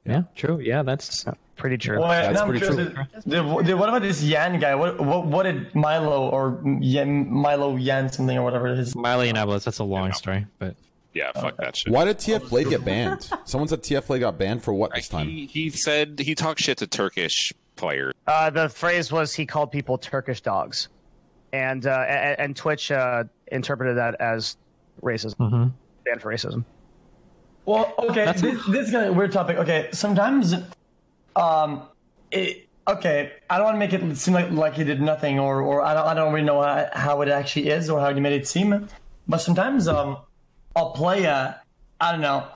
Yeah, 0.05 0.23
true. 0.35 0.59
Yeah, 0.59 0.83
that's 0.83 1.23
pretty 1.55 1.77
true. 1.77 1.99
Well, 1.99 2.09
That's 2.09 2.37
now 2.39 2.45
pretty 2.45 2.59
curious, 2.65 2.91
true. 2.93 3.05
did- 3.25 3.29
did- 3.29 3.65
did- 3.67 3.73
what 3.75 3.87
about 3.87 4.01
this 4.01 4.21
Yan 4.21 4.59
guy? 4.59 4.75
What, 4.75 4.99
what 4.99 5.25
what 5.27 5.43
did 5.43 5.73
Milo 5.73 6.27
or 6.29 6.61
Yan, 6.81 7.31
Milo 7.31 7.77
Yan 7.77 8.11
something 8.11 8.37
or 8.37 8.43
whatever 8.43 8.67
it 8.67 8.79
is? 8.79 8.95
Miley 8.97 9.29
and 9.29 9.37
Ablis. 9.37 9.63
That's 9.63 9.79
a 9.79 9.83
long 9.85 10.11
story, 10.11 10.45
but 10.59 10.75
Yeah, 11.13 11.31
fuck 11.31 11.55
that 11.57 11.77
shit. 11.77 11.93
Why 11.93 12.03
did 12.03 12.17
TF 12.17 12.49
Blade 12.49 12.67
get 12.69 12.83
banned? 12.83 13.29
Someone 13.45 13.69
said 13.69 13.81
TF 13.81 14.07
Blade 14.07 14.19
got 14.19 14.37
banned 14.37 14.61
for 14.61 14.73
what 14.73 14.91
this 14.93 15.07
time? 15.07 15.29
He, 15.29 15.45
he 15.45 15.69
said 15.69 16.19
he 16.19 16.35
talked 16.35 16.59
shit 16.59 16.79
to 16.79 16.87
Turkish 16.87 17.53
players. 17.75 18.13
Uh, 18.27 18.49
the 18.49 18.69
phrase 18.69 19.11
was 19.11 19.33
he 19.33 19.45
called 19.45 19.71
people 19.71 19.97
Turkish 19.97 20.41
dogs, 20.41 20.89
and 21.51 21.85
uh, 21.85 22.05
and, 22.07 22.39
and 22.39 22.55
Twitch 22.55 22.91
uh, 22.91 23.23
interpreted 23.51 23.97
that 23.97 24.15
as 24.19 24.57
racism, 25.01 25.35
Mm-hmm. 25.37 25.67
banned 26.05 26.21
for 26.21 26.31
racism. 26.33 26.65
Well, 27.65 27.93
okay, 27.97 28.25
this, 28.25 28.41
this 28.41 28.87
is 28.87 28.91
kind 28.91 29.05
of 29.05 29.11
a 29.11 29.13
weird 29.13 29.31
topic. 29.31 29.57
Okay, 29.57 29.87
sometimes, 29.93 30.53
um, 31.35 31.83
it, 32.29 32.67
okay, 32.87 33.31
I 33.49 33.57
don't 33.57 33.65
want 33.65 33.75
to 33.75 33.79
make 33.79 33.93
it 33.93 34.17
seem 34.17 34.33
like 34.33 34.51
like 34.51 34.73
he 34.73 34.83
did 34.83 35.01
nothing, 35.01 35.39
or 35.39 35.61
or 35.61 35.81
I 35.81 35.93
don't 35.93 36.05
I 36.05 36.13
don't 36.13 36.33
really 36.33 36.45
know 36.45 36.61
how, 36.61 36.89
how 36.93 37.21
it 37.21 37.29
actually 37.29 37.69
is 37.69 37.89
or 37.89 37.99
how 37.99 38.09
you 38.09 38.21
made 38.21 38.33
it 38.33 38.47
seem, 38.47 38.87
but 39.27 39.37
sometimes 39.37 39.87
um, 39.87 40.17
I'll 40.75 40.91
play 40.91 41.23
a, 41.23 41.61
I 42.01 42.11
don't 42.11 42.21
know, 42.21 42.47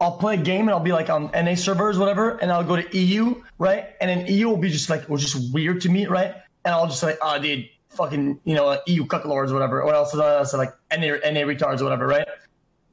I'll 0.00 0.16
play 0.16 0.34
a 0.34 0.42
game 0.42 0.62
and 0.62 0.70
I'll 0.70 0.80
be 0.80 0.92
like 0.92 1.10
on 1.10 1.30
NA 1.32 1.54
servers, 1.54 1.98
whatever, 1.98 2.36
and 2.38 2.52
I'll 2.52 2.64
go 2.64 2.76
to 2.76 2.96
EU, 2.96 3.42
right, 3.58 3.86
and 4.00 4.08
then 4.08 4.26
EU 4.32 4.48
will 4.48 4.56
be 4.56 4.70
just 4.70 4.88
like 4.88 5.08
was 5.08 5.22
just 5.22 5.52
weird 5.52 5.80
to 5.82 5.88
me, 5.88 6.06
right, 6.06 6.34
and 6.64 6.74
I'll 6.74 6.86
just 6.86 7.02
like, 7.02 7.18
oh, 7.20 7.26
ah, 7.34 7.38
dude, 7.38 7.68
fucking, 7.90 8.40
you 8.44 8.54
know, 8.54 8.80
EU 8.86 9.04
cucklords, 9.06 9.52
whatever, 9.52 9.84
what 9.84 9.94
else 9.94 10.14
uh, 10.14 10.40
is 10.42 10.54
else 10.54 10.54
like 10.54 10.72
NA 10.92 11.16
NA 11.30 11.40
retards, 11.46 11.80
or 11.80 11.84
whatever, 11.84 12.06
right, 12.06 12.28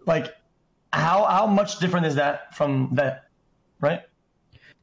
like 0.08 0.36
how 0.92 1.26
how 1.26 1.46
much 1.46 1.80
different 1.80 2.06
is 2.08 2.16
that 2.16 2.56
from 2.56 2.90
that 2.94 3.26
right? 3.80 4.02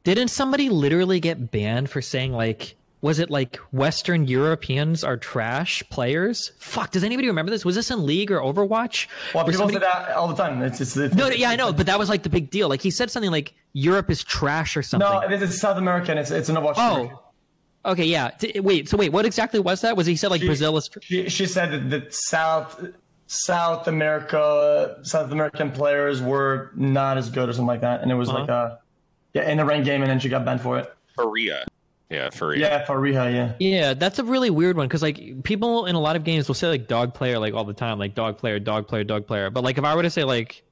Didn't 0.05 0.28
somebody 0.28 0.69
literally 0.69 1.20
get 1.20 1.51
banned 1.51 1.90
for 1.90 2.03
saying 2.03 2.32
like 2.32 2.77
was 3.03 3.19
it 3.19 3.29
like 3.31 3.57
Western 3.73 4.27
Europeans 4.27 5.05
are 5.05 5.16
trash 5.19 5.83
players? 5.91 6.53
Fuck, 6.59 6.93
does 6.93 7.05
anybody 7.05 7.29
remember 7.29 7.51
this? 7.51 7.65
Was 7.65 7.74
this 7.74 7.91
in 7.91 8.07
League 8.07 8.31
or 8.31 8.39
Overwatch? 8.41 9.09
well 9.35 9.45
people 9.45 9.59
somebody- 9.59 9.74
say 9.74 9.81
that 9.81 10.12
all 10.16 10.29
the 10.29 10.35
time 10.35 10.62
it's, 10.62 10.81
it's, 10.81 10.97
it's 10.97 11.15
No, 11.15 11.29
no, 11.29 11.35
yeah, 11.35 11.51
I 11.51 11.57
know, 11.57 11.73
but 11.73 11.87
that 11.87 11.99
was 11.99 12.09
like 12.09 12.23
the 12.23 12.31
big 12.31 12.49
deal. 12.49 12.69
Like 12.70 12.81
he 12.81 12.91
said 12.91 13.11
something 13.11 13.31
like 13.31 13.53
Europe 13.74 14.11
is 14.11 14.24
trash 14.24 14.77
or 14.77 14.83
something. 14.83 15.09
no 15.09 15.29
this 15.29 15.43
is 15.51 15.61
south 15.61 15.77
american 15.79 16.16
it's 16.16 16.31
it's 16.31 16.49
an 16.49 16.57
overwatch 16.57 16.74
Oh, 17.85 17.91
okay, 17.93 18.05
yeah. 18.05 18.31
D- 18.39 18.61
wait, 18.61 18.89
so 18.89 18.97
wait, 18.97 19.11
what 19.12 19.24
exactly 19.27 19.59
was 19.61 19.81
that? 19.81 19.97
Was 19.97 20.07
he 20.07 20.15
said 20.16 20.31
like 20.31 20.41
She- 20.41 20.47
Brazil 20.47 20.77
is? 20.79 20.89
she, 21.03 21.29
she 21.29 21.47
said 21.47 21.73
that, 21.73 21.91
that 21.91 22.15
south 22.15 22.85
south 23.27 23.89
america 23.89 24.99
south 25.03 25.33
american 25.33 25.70
players 25.70 26.20
were 26.20 26.70
not 26.77 27.16
as 27.19 27.31
good 27.31 27.49
or 27.49 27.53
something 27.53 27.66
like 27.66 27.81
that 27.81 28.03
and 28.03 28.11
it 28.11 28.15
was 28.15 28.29
Uh-huh. 28.29 28.41
like 28.41 28.49
a 28.51 28.79
yeah 29.33 29.51
in 29.51 29.59
a 29.59 29.65
ranked 29.65 29.87
game 29.87 30.03
and 30.03 30.11
then 30.11 30.20
she 30.20 30.29
got 30.29 30.45
banned 30.45 30.61
for 30.61 30.79
it 30.79 30.93
Faria. 31.16 31.65
Yeah, 32.12 32.30
Faria. 32.30 32.60
yeah 32.60 32.84
for 32.84 33.01
Riha, 33.01 33.32
yeah 33.32 33.55
Yeah, 33.59 33.94
that's 33.94 34.18
a 34.18 34.24
really 34.24 34.51
weird 34.51 34.76
one 34.76 34.86
because 34.86 35.02
like 35.02 35.43
people 35.44 35.86
in 35.86 35.94
a 35.94 36.01
lot 36.01 36.14
of 36.16 36.24
games 36.24 36.47
will 36.48 36.55
say 36.55 36.68
like 36.68 36.86
dog 36.89 37.14
player 37.14 37.39
like 37.39 37.55
all 37.55 37.64
the 37.64 37.72
time, 37.72 37.98
like 37.98 38.14
dog 38.14 38.39
player, 38.39 38.59
dog 38.59 38.86
player, 38.86 39.05
dog 39.05 39.26
player. 39.26 39.51
But 39.51 39.64
like 39.64 39.78
if 39.78 39.84
I 39.84 39.94
were 39.94 40.02
to 40.02 40.10
say 40.10 40.24
like, 40.24 40.62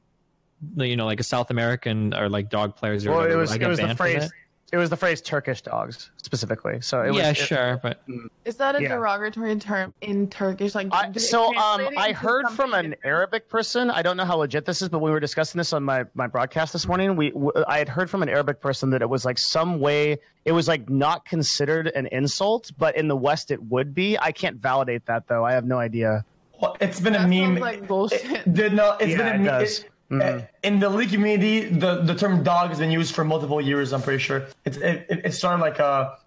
you 0.76 0.96
know, 0.96 1.06
like 1.06 1.20
a 1.20 1.24
South 1.24 1.50
American 1.50 2.12
or 2.14 2.28
like 2.28 2.50
dog 2.50 2.76
players 2.76 3.06
or 3.06 3.10
Well, 3.10 3.18
whatever, 3.20 3.34
it 3.34 3.36
would 3.36 3.40
was 3.42 3.52
I 3.52 3.54
it 3.54 3.58
get 3.58 3.68
was 3.68 3.78
the 3.78 3.86
banned 3.86 3.98
for 3.98 4.04
phrase 4.04 4.22
that? 4.22 4.30
It 4.72 4.76
was 4.76 4.88
the 4.90 4.96
phrase 4.96 5.20
Turkish 5.20 5.62
dogs 5.62 6.10
specifically. 6.18 6.80
So 6.80 7.02
it 7.02 7.08
was 7.10 7.18
yeah, 7.18 7.30
it- 7.30 7.36
sure, 7.36 7.80
but 7.82 8.02
Is 8.44 8.56
that 8.56 8.76
a 8.76 8.82
Yeah. 8.82 8.94
derogatory 8.96 9.56
term 9.56 9.92
in 10.00 10.28
Turkish? 10.28 10.74
Like, 10.74 10.88
I, 10.92 11.10
so 11.12 11.46
um, 11.56 11.88
I 11.96 12.12
heard 12.12 12.46
from 12.50 12.72
an 12.74 12.94
Arabic 13.04 13.48
person. 13.48 13.90
I 13.90 14.02
don't 14.02 14.16
know 14.16 14.24
how 14.24 14.36
legit 14.36 14.64
this 14.64 14.80
is, 14.82 14.88
but 14.88 15.00
we 15.00 15.10
were 15.10 15.20
discussing 15.20 15.58
this 15.58 15.72
on 15.72 15.82
my, 15.82 16.04
my 16.14 16.26
broadcast 16.26 16.72
this 16.72 16.86
morning. 16.86 17.16
We 17.16 17.30
w- 17.30 17.52
I 17.66 17.78
had 17.78 17.88
heard 17.88 18.08
from 18.10 18.22
an 18.22 18.28
Arabic 18.28 18.60
person 18.60 18.90
that 18.90 19.02
it 19.02 19.08
was 19.08 19.24
like 19.24 19.38
some 19.38 19.80
way 19.80 20.18
it 20.44 20.52
was 20.52 20.68
like 20.68 20.88
not 20.88 21.24
considered 21.26 21.88
an 21.88 22.06
insult, 22.12 22.70
but 22.78 22.96
in 22.96 23.08
the 23.08 23.16
West 23.16 23.50
it 23.50 23.62
would 23.64 23.94
be. 23.94 24.18
I 24.18 24.32
can't 24.32 24.56
validate 24.56 25.04
that 25.06 25.26
though. 25.28 25.44
I 25.44 25.52
have 25.52 25.64
no 25.64 25.78
idea. 25.78 26.24
well, 26.62 26.76
it's 26.80 27.00
been 27.00 27.14
a 27.14 27.26
meme 27.26 27.56
like 27.56 27.86
bullshit. 27.88 28.24
It- 28.24 28.54
the- 28.54 28.70
no, 28.70 28.96
it's 29.00 29.10
Yeah, 29.10 29.16
been 29.18 29.26
a 29.26 29.30
it 29.30 29.36
meme. 29.38 29.44
does. 29.46 29.78
it- 29.80 29.89
Mhm. 30.10 30.48
In 30.64 30.80
the 30.80 30.88
league 30.88 31.10
community, 31.10 31.66
the, 31.66 32.02
the 32.02 32.14
term 32.14 32.42
dog 32.42 32.70
has 32.70 32.78
been 32.80 32.90
used 32.90 33.14
for 33.14 33.22
multiple 33.24 33.60
years. 33.60 33.92
I'm 33.92 34.02
pretty 34.02 34.18
sure 34.22 34.46
it's 34.64 34.76
it, 34.76 35.06
it, 35.08 35.20
it 35.26 35.32
started 35.34 35.62
like 35.62 35.78
a 35.78 36.18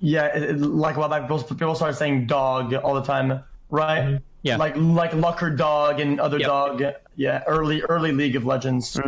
yeah, 0.00 0.26
it, 0.36 0.42
it- 0.42 0.56
like 0.60 0.96
a 0.96 1.00
while 1.00 1.08
back. 1.08 1.22
People, 1.22 1.42
people 1.42 1.74
started 1.74 1.96
saying 1.96 2.26
dog 2.26 2.72
all 2.74 2.94
the 2.94 3.02
time, 3.02 3.42
right? 3.70 4.18
Yeah. 4.42 4.56
like 4.56 4.76
like 4.76 5.10
Lucker 5.12 5.56
dog 5.56 6.00
and 6.00 6.18
other 6.20 6.38
Yep. 6.38 6.46
dog. 6.46 6.82
Yeah, 7.16 7.42
early 7.46 7.82
early 7.82 8.12
League 8.12 8.36
of 8.36 8.46
Legends. 8.46 8.98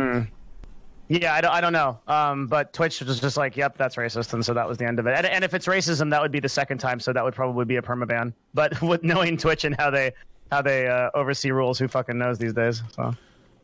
Yeah, 1.11 1.33
I 1.33 1.41
don't, 1.41 1.51
I 1.51 1.59
don't 1.61 1.73
know. 1.73 1.97
Um, 2.07 2.45
but 2.45 2.71
Twitch 2.71 3.01
was 3.01 3.19
just 3.19 3.35
like, 3.35 3.57
yep, 3.57 3.75
that's 3.77 3.95
racist, 3.95 4.31
and 4.33 4.45
so 4.45 4.53
that 4.53 4.67
was 4.69 4.77
the 4.77 4.85
end 4.85 4.99
of 4.99 5.07
it. 5.07 5.15
And, 5.17 5.25
and 5.25 5.43
if 5.43 5.55
it's 5.55 5.65
racism, 5.65 6.11
that 6.11 6.21
would 6.21 6.31
be 6.31 6.39
the 6.39 6.47
second 6.49 6.77
time, 6.77 6.99
so 6.99 7.11
that 7.13 7.23
would 7.23 7.33
probably 7.33 7.65
be 7.65 7.77
a 7.77 7.81
permaban. 7.81 8.31
But 8.53 8.79
with 8.83 9.03
knowing 9.03 9.35
Twitch 9.37 9.63
and 9.65 9.75
how 9.79 9.89
they 9.89 10.11
how 10.51 10.61
they 10.61 10.87
uh, 10.87 11.09
oversee 11.15 11.49
rules, 11.51 11.79
who 11.79 11.87
fucking 11.87 12.15
knows 12.17 12.37
these 12.37 12.53
days? 12.53 12.83
So 12.95 13.15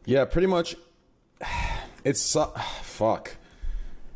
Yeah, 0.05 0.25
pretty 0.25 0.47
much. 0.47 0.75
It's 2.03 2.21
su- 2.21 2.51
fuck. 2.81 3.35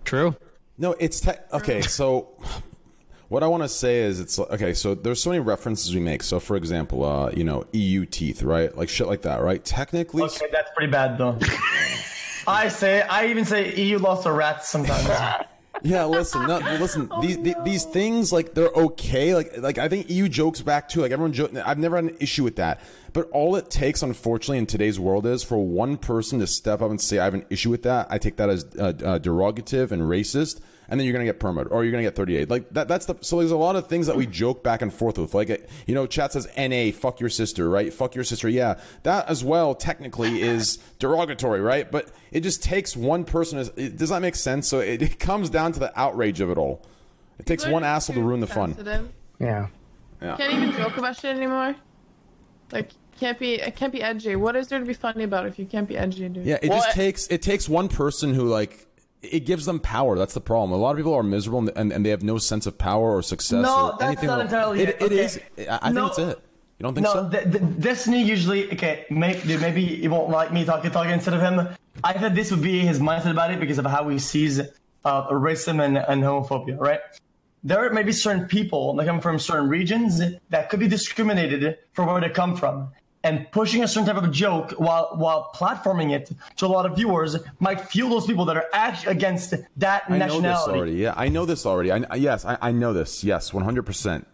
true. 0.06 0.36
No, 0.78 0.94
it's 0.94 1.20
te- 1.20 1.32
okay. 1.52 1.82
So, 1.82 2.30
what 3.28 3.44
I 3.44 3.48
want 3.48 3.64
to 3.64 3.70
say 3.70 4.00
is, 4.00 4.20
it's 4.20 4.40
okay. 4.40 4.74
So 4.74 4.96
there's 4.96 5.22
so 5.22 5.30
many 5.32 5.40
references 5.42 5.94
we 5.94 6.00
make. 6.00 6.24
So, 6.24 6.40
for 6.40 6.56
example, 6.56 7.04
uh, 7.04 7.32
you 7.32 7.44
know, 7.44 7.66
EU 7.74 8.06
teeth, 8.06 8.44
right? 8.44 8.76
Like 8.78 8.88
shit 8.90 9.08
like 9.08 9.24
that, 9.24 9.42
right? 9.42 9.64
Technically, 9.66 10.24
Okay, 10.24 10.48
that's 10.52 10.70
pretty 10.76 10.92
bad 10.92 11.18
though. 11.18 11.38
I 12.48 12.70
say 12.70 13.02
I 13.02 13.28
even 13.28 13.44
say 13.46 13.76
EU 13.76 13.98
lost 14.00 14.26
a 14.26 14.32
rat 14.32 14.64
sometimes. 14.64 15.08
yeah. 15.84 16.06
Listen, 16.06 16.48
no, 16.48 16.60
listen. 16.80 17.10
these 17.22 17.38
the- 17.38 17.56
these 17.66 17.84
things 17.86 18.32
like 18.32 18.54
they're 18.54 18.70
okay. 18.70 19.36
Like 19.36 19.58
like 19.58 19.78
I 19.80 19.90
think 19.90 20.10
EU 20.10 20.30
jokes 20.30 20.62
back 20.62 20.88
too. 20.88 21.02
Like 21.02 21.12
everyone 21.12 21.34
joke. 21.34 21.54
I've 21.56 21.78
never 21.78 21.98
had 21.98 22.06
an 22.06 22.18
issue 22.22 22.44
with 22.46 22.56
that. 22.56 22.80
But 23.20 23.30
all 23.32 23.58
it 23.58 23.70
takes, 23.70 24.02
unfortunately, 24.02 24.60
in 24.60 24.66
today's 24.66 24.98
world 24.98 25.26
is 25.26 25.44
for 25.44 25.58
one 25.58 25.98
person 25.98 26.40
to 26.40 26.48
step 26.48 26.82
up 26.82 26.90
and 26.90 27.02
say, 27.02 27.20
"I 27.20 27.26
have 27.26 27.34
an 27.34 27.46
issue 27.50 27.70
with 27.70 27.84
that." 27.84 28.08
I 28.10 28.18
take 28.18 28.38
that 28.38 28.50
as 28.50 28.64
uh, 28.80 28.94
uh, 29.04 29.20
derogative 29.20 29.92
and 29.92 30.04
racist. 30.04 30.62
And 30.88 30.98
then 30.98 31.06
you're 31.06 31.12
gonna 31.12 31.26
get 31.26 31.38
permit, 31.38 31.68
or 31.70 31.84
you're 31.84 31.92
gonna 31.92 32.04
get 32.04 32.16
38. 32.16 32.50
Like 32.50 32.70
that. 32.70 32.88
That's 32.88 33.08
the. 33.08 33.18
So 33.20 33.40
there's 33.40 33.52
a 33.52 33.58
lot 33.58 33.76
of 33.76 33.88
things 33.88 34.08
that 34.08 34.16
we 34.16 34.26
joke 34.26 34.64
back 34.64 34.82
and 34.82 34.94
forth 34.94 35.18
with. 35.18 35.34
Like, 35.34 35.70
you 35.86 35.94
know, 35.94 36.08
chat 36.08 36.32
says 36.32 36.48
"na," 36.58 36.92
fuck 36.94 37.20
your 37.20 37.30
sister, 37.30 37.70
right? 37.70 37.92
Fuck 37.94 38.16
your 38.16 38.24
sister. 38.24 38.48
Yeah, 38.48 38.80
that 39.04 39.28
as 39.28 39.44
well 39.44 39.76
technically 39.76 40.42
is 40.42 40.78
derogatory, 40.98 41.60
right? 41.60 41.92
But 41.92 42.10
it 42.32 42.40
just 42.40 42.64
takes 42.64 42.96
one 42.96 43.26
person. 43.26 43.66
To, 43.66 43.74
it, 43.76 43.98
does 43.98 44.12
that 44.12 44.22
make 44.22 44.36
sense? 44.36 44.66
So 44.70 44.80
it, 44.80 45.02
it 45.02 45.20
comes 45.20 45.50
down 45.50 45.74
to 45.74 45.80
the 45.82 45.92
outrage 46.00 46.40
of 46.40 46.50
it 46.52 46.58
all. 46.58 46.86
It 47.38 47.46
takes 47.46 47.66
People 47.66 47.74
one 47.74 47.84
asshole 47.84 48.16
to 48.16 48.24
ruin 48.24 48.40
the 48.40 48.48
fun. 48.48 48.76
sensitive. 48.76 49.10
yeah. 49.42 49.68
Can't 50.22 50.54
even 50.54 50.72
joke 50.72 50.96
about 50.96 51.18
shit 51.18 51.36
anymore. 51.36 51.76
Like, 52.72 52.92
can't 53.20 53.38
be 53.40 53.56
it 53.56 53.76
can't 53.76 53.92
be 53.94 54.02
edgy. 54.02 54.36
What 54.36 54.56
is 54.56 54.68
there 54.70 54.80
to 54.80 54.86
be 54.86 54.94
funny 54.94 55.24
about 55.24 55.46
if 55.46 55.60
you 55.60 55.66
can't 55.66 55.88
be 55.88 55.98
edgy, 55.98 56.28
dude? 56.30 56.46
Yeah, 56.46 56.58
it 56.62 56.70
Well, 56.70 56.78
just 56.80 56.90
I- 56.90 56.94
takes 56.94 57.28
it 57.28 57.42
takes 57.42 57.68
one 57.70 57.88
person 57.90 58.34
who 58.34 58.46
like 58.46 58.86
it 59.22 59.42
gives 59.46 59.66
them 59.66 59.80
power. 59.80 60.18
That's 60.18 60.34
the 60.34 60.42
problem. 60.42 60.72
A 60.72 60.82
lot 60.82 60.92
of 60.92 60.98
people 60.98 61.14
are 61.14 61.24
miserable 61.24 61.60
and, 61.60 61.72
and, 61.76 61.92
and 61.92 62.06
they 62.06 62.10
have 62.10 62.24
no 62.24 62.38
sense 62.38 62.66
of 62.66 62.78
power 62.78 63.16
or 63.18 63.22
success 63.22 63.64
No, 63.64 63.88
or 63.88 63.92
that's 64.00 64.04
anything. 64.04 64.28
not 64.28 64.40
entirely 64.40 64.82
it. 64.82 64.90
it. 64.90 64.96
It 65.02 65.04
Okay. 65.04 65.20
is. 65.26 65.40
I, 65.70 65.80
I 65.84 65.92
No. 65.92 66.08
think 66.08 66.20
it's 66.20 66.38
it. 66.38 66.44
You 66.80 66.84
don't 66.84 66.94
think 66.96 67.04
no, 67.04 67.14
so? 67.14 67.24
the, 67.28 67.42
the, 67.50 67.60
Destiny 67.60 68.24
usually 68.24 68.72
okay. 68.72 69.06
Maybe 69.10 69.58
maybe 69.58 69.84
he 69.86 70.08
won't 70.08 70.30
like 70.30 70.54
me 70.54 70.64
talking 70.64 70.90
talking 70.92 71.12
instead 71.12 71.34
of 71.34 71.42
him. 71.42 71.68
I 72.06 72.14
thought 72.14 72.34
this 72.36 72.50
would 72.52 72.62
be 72.62 72.80
his 72.80 73.00
mindset 73.00 73.32
about 73.32 73.52
it 73.52 73.60
because 73.60 73.78
of 73.80 73.86
how 73.86 74.08
he 74.08 74.18
sees 74.18 74.62
uh, 75.04 75.28
racism 75.30 75.84
and, 75.84 75.98
and 75.98 76.24
homophobia. 76.24 76.80
Right? 76.80 77.02
There 77.62 77.90
may 77.92 78.04
be 78.04 78.14
certain 78.14 78.46
people 78.48 78.94
that 78.96 79.06
come 79.06 79.20
from 79.20 79.38
certain 79.38 79.68
regions 79.68 80.22
that 80.50 80.70
could 80.70 80.80
be 80.80 80.88
discriminated 80.88 81.78
for 81.92 82.06
where 82.06 82.22
they 82.22 82.30
come 82.30 82.56
from, 82.56 82.88
and 83.24 83.52
pushing 83.52 83.84
a 83.84 83.88
certain 83.88 84.14
type 84.14 84.24
of 84.24 84.32
joke 84.32 84.72
while 84.78 85.12
while 85.16 85.52
platforming 85.54 86.12
it 86.14 86.32
to 86.58 86.66
a 86.66 86.68
lot 86.68 86.86
of 86.86 86.96
viewers 86.96 87.36
might 87.60 87.82
fuel 87.82 88.10
those 88.10 88.26
people 88.26 88.46
that 88.46 88.56
are 88.56 88.66
actually 88.74 89.12
against 89.12 89.54
that 89.78 90.04
I 90.08 90.18
know 90.18 90.26
this 90.26 90.34
nationality. 90.34 90.78
already. 90.80 90.92
Yeah, 90.94 91.14
I 91.18 91.28
know 91.30 91.46
this 91.46 91.66
already. 91.66 91.92
I, 91.92 92.16
yes, 92.16 92.46
I, 92.46 92.58
I 92.62 92.72
know 92.72 92.94
this. 92.94 93.24
Yes, 93.24 93.54
one 93.54 93.64
hundred 93.66 93.84
percent. 93.86 94.26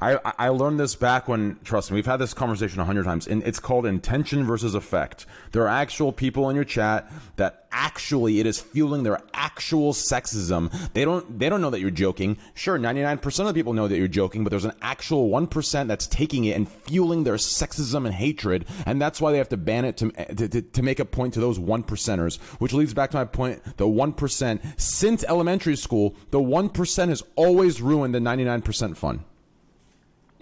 I 0.00 0.16
I- 0.24 0.32
I 0.38 0.48
learned 0.48 0.80
this 0.80 0.94
back 0.96 1.28
when. 1.28 1.58
Trust 1.62 1.90
me, 1.90 1.96
we've 1.96 2.06
had 2.06 2.16
this 2.16 2.34
conversation 2.34 2.80
a 2.80 2.84
hundred 2.84 3.04
times, 3.04 3.28
and 3.28 3.42
it's 3.44 3.60
called 3.60 3.86
intention 3.86 4.44
versus 4.44 4.74
effect. 4.74 5.26
There 5.52 5.62
are 5.62 5.68
actual 5.68 6.12
people 6.12 6.48
in 6.50 6.56
your 6.56 6.64
chat 6.64 7.10
that 7.36 7.66
actually 7.72 8.40
it 8.40 8.46
is 8.46 8.58
fueling 8.58 9.04
their 9.04 9.20
actual 9.32 9.92
sexism. 9.92 10.72
They 10.94 11.04
don't 11.04 11.38
they 11.38 11.48
don't 11.48 11.60
know 11.60 11.70
that 11.70 11.80
you're 11.80 11.90
joking. 11.90 12.38
Sure, 12.54 12.78
ninety 12.78 13.02
nine 13.02 13.18
percent 13.18 13.48
of 13.48 13.54
the 13.54 13.58
people 13.58 13.72
know 13.74 13.86
that 13.86 13.96
you're 13.96 14.08
joking, 14.08 14.42
but 14.42 14.50
there's 14.50 14.64
an 14.64 14.72
actual 14.82 15.28
one 15.28 15.46
percent 15.46 15.88
that's 15.88 16.06
taking 16.08 16.44
it 16.46 16.56
and 16.56 16.68
fueling 16.68 17.22
their 17.24 17.34
sexism 17.36 17.99
sexism 18.00 18.06
and 18.06 18.14
hatred, 18.14 18.66
and 18.86 19.00
that's 19.00 19.20
why 19.20 19.32
they 19.32 19.38
have 19.38 19.48
to 19.50 19.56
ban 19.56 19.84
it 19.84 19.96
to 19.98 20.10
to, 20.34 20.62
to, 20.62 20.82
make 20.82 20.98
a 21.00 21.04
point 21.04 21.34
to 21.34 21.40
those 21.40 21.58
one 21.58 21.82
percenters. 21.82 22.38
Which 22.58 22.72
leads 22.72 22.94
back 22.94 23.10
to 23.10 23.16
my 23.18 23.24
point: 23.24 23.76
the 23.76 23.88
one 23.88 24.12
percent 24.12 24.62
since 24.76 25.24
elementary 25.24 25.76
school, 25.76 26.14
the 26.30 26.40
one 26.40 26.68
percent 26.68 27.10
has 27.10 27.22
always 27.36 27.80
ruined 27.80 28.14
the 28.14 28.20
ninety 28.20 28.44
nine 28.44 28.62
percent 28.62 28.96
fun. 28.96 29.24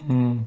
Hmm. 0.05 0.39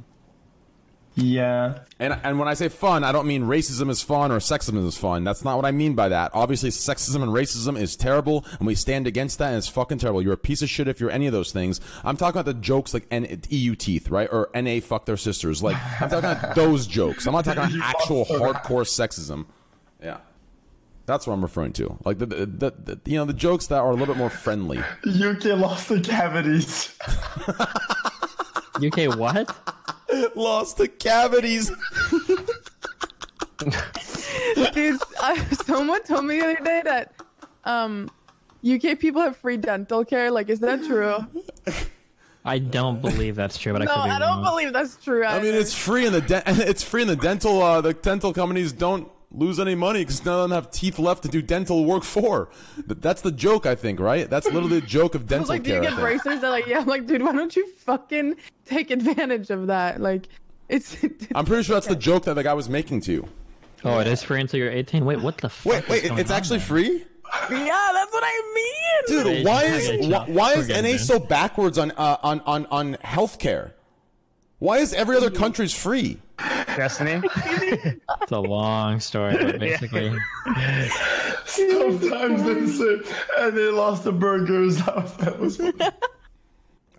Yeah. 1.14 1.80
And 1.98 2.18
and 2.22 2.38
when 2.38 2.48
I 2.48 2.54
say 2.54 2.68
fun, 2.68 3.04
I 3.04 3.12
don't 3.12 3.26
mean 3.26 3.42
racism 3.42 3.90
is 3.90 4.02
fun 4.02 4.32
or 4.32 4.38
sexism 4.38 4.86
is 4.86 4.96
fun. 4.96 5.24
That's 5.24 5.44
not 5.44 5.56
what 5.56 5.66
I 5.66 5.70
mean 5.70 5.94
by 5.94 6.08
that. 6.08 6.30
Obviously, 6.32 6.70
sexism 6.70 7.22
and 7.22 7.32
racism 7.32 7.78
is 7.78 7.96
terrible, 7.96 8.44
and 8.58 8.66
we 8.66 8.74
stand 8.74 9.06
against 9.06 9.38
that, 9.38 9.48
and 9.48 9.58
it's 9.58 9.68
fucking 9.68 9.98
terrible. 9.98 10.22
You're 10.22 10.32
a 10.32 10.38
piece 10.38 10.62
of 10.62 10.70
shit 10.70 10.88
if 10.88 11.00
you're 11.00 11.10
any 11.10 11.26
of 11.26 11.32
those 11.32 11.52
things. 11.52 11.80
I'm 12.02 12.16
talking 12.16 12.40
about 12.40 12.46
the 12.46 12.58
jokes 12.60 12.94
like 12.94 13.06
N- 13.10 13.42
EU 13.50 13.74
teeth, 13.74 14.08
right? 14.08 14.28
Or 14.32 14.48
NA 14.54 14.80
fuck 14.80 15.04
their 15.04 15.18
sisters. 15.18 15.62
Like 15.62 15.76
I'm 16.00 16.08
talking 16.08 16.30
about 16.30 16.54
those 16.54 16.86
jokes. 16.86 17.26
I'm 17.26 17.34
not 17.34 17.44
talking 17.44 17.62
about 17.62 17.94
actual 17.94 18.24
hardcore 18.24 18.86
sexism. 18.86 19.46
Yeah. 20.02 20.18
That's 21.04 21.26
what 21.26 21.34
I'm 21.34 21.42
referring 21.42 21.72
to. 21.74 21.98
Like 22.04 22.18
the, 22.18 22.26
the, 22.26 22.46
the, 22.46 22.70
the 22.70 23.00
you 23.04 23.18
know 23.18 23.24
the 23.24 23.32
jokes 23.32 23.66
that 23.66 23.80
are 23.80 23.90
a 23.90 23.90
little 23.90 24.06
bit 24.06 24.16
more 24.16 24.30
friendly. 24.30 24.78
UK 25.06 25.44
lost 25.44 25.88
the 25.88 26.00
cavities. 26.00 26.96
UK 28.82 29.18
what? 29.18 29.50
Lost 30.36 30.76
the 30.76 30.88
cavities. 30.88 31.70
Dude, 34.72 35.00
I, 35.20 35.38
someone 35.64 36.02
told 36.04 36.24
me 36.24 36.40
the 36.40 36.44
other 36.46 36.64
day 36.64 36.82
that 36.84 37.14
um, 37.64 38.10
UK 38.66 38.98
people 38.98 39.22
have 39.22 39.36
free 39.36 39.56
dental 39.56 40.04
care. 40.04 40.30
Like, 40.30 40.48
is 40.48 40.60
that 40.60 40.84
true? 40.84 41.16
I 42.44 42.58
don't 42.58 43.00
believe 43.00 43.36
that's 43.36 43.56
true, 43.56 43.72
but 43.72 43.82
no, 43.82 43.84
I 43.84 43.94
could 43.94 44.04
be 44.04 44.10
I 44.10 44.18
don't 44.18 44.42
wrong. 44.42 44.44
believe 44.44 44.72
that's 44.72 44.96
true. 44.96 45.24
I 45.24 45.40
mean, 45.40 45.54
it's 45.54 45.74
free 45.74 46.06
in 46.06 46.12
the 46.12 46.20
de- 46.20 46.42
it's 46.46 46.82
free 46.82 47.02
in 47.02 47.08
the 47.08 47.16
dental. 47.16 47.62
Uh, 47.62 47.80
the 47.80 47.94
dental 47.94 48.32
companies 48.32 48.72
don't 48.72 49.08
lose 49.34 49.58
any 49.58 49.74
money 49.74 50.00
because 50.00 50.24
none 50.24 50.34
of 50.34 50.42
them 50.42 50.50
have 50.52 50.70
teeth 50.70 50.98
left 50.98 51.22
to 51.22 51.28
do 51.28 51.42
dental 51.42 51.84
work 51.84 52.04
for. 52.04 52.50
That's 52.86 53.22
the 53.22 53.32
joke, 53.32 53.66
I 53.66 53.74
think, 53.74 54.00
right? 54.00 54.28
That's 54.28 54.46
literally 54.46 54.80
the 54.80 54.86
joke 54.86 55.14
of 55.14 55.22
I 55.32 55.38
was 55.38 55.48
dental 55.48 55.48
like, 55.48 55.62
do 55.62 55.70
you. 55.70 55.78
I 55.78 55.80
get 55.80 55.90
think. 55.90 56.00
braces? 56.00 56.40
They're 56.40 56.50
like, 56.50 56.66
yeah. 56.66 56.80
I'm 56.80 56.86
like, 56.86 57.06
dude, 57.06 57.22
why 57.22 57.32
don't 57.32 57.54
you 57.54 57.66
fucking 57.78 58.36
take 58.66 58.90
advantage 58.90 59.50
of 59.50 59.68
that? 59.68 60.00
Like, 60.00 60.28
it's. 60.68 60.96
I'm 61.34 61.44
pretty 61.44 61.62
sure 61.64 61.74
that's 61.74 61.86
the 61.86 61.96
joke 61.96 62.24
that 62.24 62.34
the 62.34 62.42
guy 62.42 62.54
was 62.54 62.68
making 62.68 63.00
to 63.02 63.12
you. 63.12 63.28
Oh, 63.84 63.98
it 63.98 64.06
is 64.06 64.22
free 64.22 64.40
until 64.40 64.60
you're 64.60 64.70
18. 64.70 65.04
Wait, 65.04 65.20
what 65.20 65.38
the 65.38 65.48
fuck? 65.48 65.72
Wait, 65.72 65.88
wait, 65.88 66.02
is 66.04 66.08
going 66.10 66.20
it's 66.20 66.30
on 66.30 66.36
actually 66.36 66.58
there? 66.58 66.66
free, 66.66 67.04
yeah, 67.50 67.90
that's 67.92 68.12
what 68.12 68.22
I 68.24 68.52
mean. 68.54 69.24
dude. 69.24 69.46
Why 69.46 69.64
is 69.64 70.06
why, 70.06 70.24
why 70.28 70.52
is 70.54 70.68
NA 70.68 70.96
so 70.98 71.18
backwards 71.18 71.78
on 71.78 71.90
uh, 71.92 72.18
on 72.22 72.40
on 72.40 72.66
on 72.66 72.94
healthcare? 72.96 73.72
Why 74.62 74.78
is 74.78 74.94
every 74.94 75.16
other 75.16 75.28
country's 75.28 75.74
free? 75.74 76.18
Destiny. 76.38 77.20
It's 78.22 78.30
a 78.30 78.38
long 78.38 79.00
story, 79.00 79.36
but 79.36 79.58
basically. 79.58 80.16
Sometimes 81.46 82.44
they 82.44 82.66
say, 82.68 83.00
and 83.40 83.56
they 83.56 83.70
lost 83.70 84.04
the 84.04 84.12
burgers. 84.12 84.76
That 85.18 85.40
was. 85.40 85.60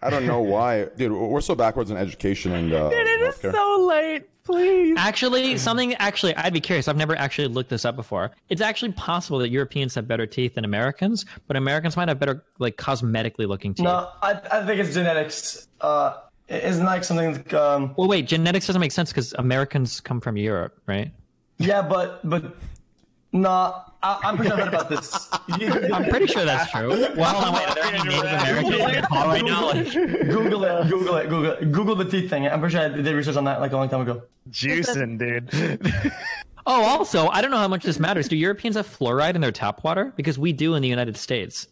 I 0.02 0.10
don't 0.10 0.26
know 0.26 0.42
why, 0.42 0.90
dude. 0.98 1.14
We're 1.14 1.40
so 1.40 1.56
backwards 1.56 1.90
in 1.90 1.96
education 1.96 2.52
and 2.52 2.74
uh, 2.74 2.90
Dude, 2.90 3.08
it 3.08 3.22
is 3.22 3.36
so 3.40 3.86
late. 3.88 4.30
Please. 4.44 4.98
Actually, 4.98 5.58
something 5.58 5.94
actually, 5.96 6.36
I'd 6.36 6.52
be 6.52 6.60
curious. 6.60 6.90
I've 6.90 6.98
never 6.98 7.16
actually 7.16 7.48
looked 7.48 7.70
this 7.70 7.86
up 7.86 7.96
before. 7.96 8.32
It's 8.50 8.60
actually 8.60 8.92
possible 8.92 9.40
that 9.40 9.52
Europeans 9.52 9.96
have 9.96 10.06
better 10.06 10.28
teeth 10.28 10.56
than 10.56 10.66
Americans, 10.66 11.26
but 11.48 11.56
Americans 11.56 11.96
might 11.96 12.10
have 12.10 12.20
better, 12.20 12.44
like, 12.60 12.76
cosmetically 12.76 13.48
looking 13.48 13.74
teeth. 13.74 13.86
No, 13.86 14.10
I, 14.22 14.42
I 14.52 14.66
think 14.66 14.82
it's 14.82 14.94
genetics. 14.94 15.70
Uh, 15.80 16.16
it 16.18 16.33
isn't 16.64 16.86
like 16.86 17.04
something 17.04 17.34
like, 17.34 17.54
um, 17.54 17.94
Well, 17.98 18.08
wait, 18.08 18.28
genetics 18.28 18.68
doesn't 18.68 18.80
make 18.80 18.92
sense 18.92 19.10
because 19.12 19.34
Americans 19.34 20.00
come 20.02 20.20
from 20.22 20.38
Europe, 20.38 20.80
right? 20.86 21.12
yeah, 21.60 21.82
but 21.82 22.28
but 22.30 22.56
no, 23.32 23.50
I, 24.04 24.20
I'm 24.24 24.36
pretty 24.36 24.56
sure 24.56 24.68
about 24.68 24.90
this. 24.90 25.30
I'm 25.50 26.06
pretty 26.10 26.28
sure 26.28 26.46
that's 26.46 26.70
true. 26.72 26.90
Well, 27.16 27.34
hold 27.34 27.46
on, 27.46 27.54
wait, 27.54 27.68
are 27.70 27.76
there 27.76 27.86
any 27.86 28.04
Native 28.10 28.26
Americans 28.26 28.76
in 28.76 29.02
the 29.02 29.08
call 29.08 29.28
right 29.28 29.44
now? 29.46 29.72
Google 29.74 30.66
it, 30.66 30.90
Google 30.90 31.16
it, 31.16 31.30
Google 31.30 31.52
it, 31.52 31.72
Google 31.72 31.96
the 31.96 32.06
teeth 32.06 32.30
thing. 32.30 32.48
I'm 32.48 32.60
pretty 32.60 32.76
sure 32.76 32.86
I 32.86 32.90
did 32.90 33.08
research 33.16 33.36
on 33.38 33.46
that 33.46 33.60
like 33.60 33.72
a 33.72 33.78
long 33.78 33.90
time 33.90 34.02
ago. 34.02 34.22
Juicing, 34.52 35.18
dude. 35.18 35.50
oh, 36.68 36.84
also, 36.84 37.28
I 37.30 37.42
don't 37.42 37.50
know 37.52 37.58
how 37.58 37.68
much 37.68 37.84
this 37.84 37.98
matters. 38.00 38.28
Do 38.28 38.36
Europeans 38.36 38.76
have 38.76 38.88
fluoride 38.88 39.36
in 39.36 39.42
their 39.42 39.52
tap 39.52 39.84
water? 39.84 40.14
Because 40.16 40.38
we 40.38 40.54
do 40.54 40.76
in 40.76 40.82
the 40.82 40.90
United 40.90 41.18
States. 41.18 41.66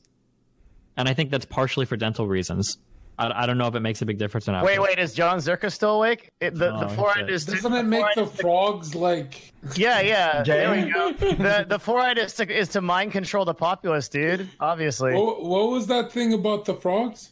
And 0.97 1.07
I 1.07 1.13
think 1.13 1.29
that's 1.31 1.45
partially 1.45 1.85
for 1.85 1.95
dental 1.95 2.27
reasons. 2.27 2.77
I, 3.21 3.43
I 3.43 3.45
don't 3.45 3.57
know 3.57 3.67
if 3.67 3.75
it 3.75 3.79
makes 3.81 4.01
a 4.01 4.05
big 4.05 4.17
difference 4.17 4.49
or 4.49 4.53
not. 4.53 4.65
Wait, 4.65 4.79
wait, 4.81 4.97
is 4.99 5.13
John 5.13 5.37
Zerka 5.37 5.71
still 5.71 5.97
awake? 5.97 6.31
It, 6.41 6.55
the 6.55 6.71
the 6.71 6.85
Oh, 6.85 6.95
fluoride 6.95 7.15
shit. 7.15 7.29
is. 7.29 7.45
Doesn't 7.45 7.73
it 7.73 7.83
make 7.83 8.05
the 8.15 8.25
frogs 8.25 8.95
like? 8.95 9.53
Yeah, 9.75 10.01
yeah. 10.01 10.41
Jay? 10.43 10.57
There 10.65 10.71
we 10.85 10.91
go. 10.91 11.11
The 11.13 11.65
the 11.69 11.77
fluoride 11.79 12.17
is 12.17 12.33
to 12.35 12.49
is 12.51 12.69
to 12.69 12.81
mind 12.81 13.11
control 13.11 13.45
the 13.45 13.53
populace, 13.53 14.09
dude. 14.09 14.49
Obviously, 14.59 15.13
What, 15.13 15.43
what 15.43 15.69
was 15.69 15.87
that 15.87 16.11
thing 16.11 16.33
about 16.33 16.65
the 16.65 16.73
frogs? 16.73 17.31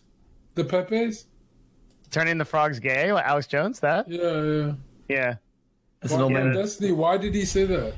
The 0.56 0.64
Pepes? 0.66 1.26
turning 2.12 2.38
the 2.40 2.46
frogs 2.46 2.80
gay, 2.80 3.12
like 3.14 3.26
Alex 3.26 3.46
Jones. 3.48 3.80
That 3.80 4.10
Yeah, 4.10 4.42
yeah. 4.44 4.74
yeah. 5.08 5.36
It's 6.02 6.14
an 6.14 6.22
old 6.22 6.34
Why, 6.34 6.44
man. 6.44 6.54
Destiny, 6.56 6.92
why 6.92 7.18
did 7.18 7.36
he 7.36 7.46
say 7.46 7.66
that? 7.66 7.94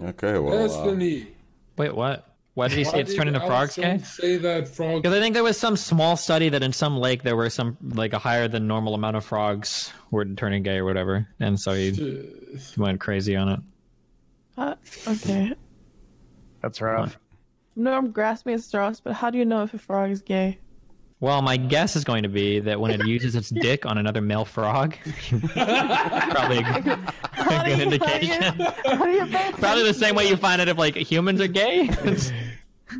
Okay, 0.00 0.38
well, 0.38 0.52
uh, 0.54 0.66
Destiny. 0.66 1.28
Wait, 1.76 1.94
what? 1.94 2.27
Why 2.58 2.66
did 2.66 2.78
he 2.78 2.84
why 2.86 2.90
say 2.90 3.00
it's 3.02 3.10
did 3.12 3.18
turning 3.18 3.34
the 3.34 3.40
frogs 3.40 3.76
gay? 3.76 3.98
Say 3.98 4.36
that 4.38 4.66
frog. 4.66 5.00
Because 5.04 5.16
I 5.16 5.20
think 5.20 5.34
there 5.34 5.44
was 5.44 5.56
some 5.56 5.76
small 5.76 6.16
study 6.16 6.48
that 6.48 6.60
in 6.60 6.72
some 6.72 6.96
lake 6.98 7.22
there 7.22 7.36
were 7.36 7.50
some 7.50 7.76
like 7.94 8.12
a 8.12 8.18
higher 8.18 8.48
than 8.48 8.66
normal 8.66 8.94
amount 8.94 9.16
of 9.16 9.24
frogs 9.24 9.92
were 10.10 10.24
turning 10.24 10.64
gay 10.64 10.78
or 10.78 10.84
whatever, 10.84 11.28
and 11.38 11.60
so 11.60 11.72
he, 11.72 11.92
he 11.92 12.80
went 12.80 12.98
crazy 12.98 13.36
on 13.36 13.48
it. 13.48 13.60
Uh, 14.56 14.74
okay. 15.06 15.54
That's 16.60 16.80
rough. 16.80 17.16
No, 17.76 17.92
I'm 17.92 18.10
grasping 18.10 18.54
at 18.54 18.60
straws, 18.62 18.98
but 18.98 19.12
how 19.12 19.30
do 19.30 19.38
you 19.38 19.44
know 19.44 19.62
if 19.62 19.72
a 19.72 19.78
frog 19.78 20.10
is 20.10 20.20
gay? 20.20 20.58
Well, 21.20 21.42
my 21.42 21.56
guess 21.56 21.96
is 21.96 22.04
going 22.04 22.22
to 22.22 22.28
be 22.28 22.60
that 22.60 22.80
when 22.80 22.92
it 22.92 23.04
uses 23.04 23.34
its 23.34 23.50
dick 23.50 23.86
on 23.86 23.98
another 23.98 24.20
male 24.20 24.44
frog, 24.44 24.96
probably 25.42 26.58
a, 26.58 26.80
good- 26.80 26.98
a 27.38 27.64
good 27.64 27.80
indication. 27.80 28.42
How 28.42 29.04
do 29.04 29.10
you 29.10 29.26
pay 29.26 29.52
Probably 29.52 29.82
the 29.84 29.94
same 29.94 30.14
way 30.14 30.28
you 30.28 30.36
find 30.36 30.60
out 30.60 30.68
if 30.68 30.78
like 30.78 30.96
humans 30.96 31.40
are 31.40 31.48
gay. 31.48 31.88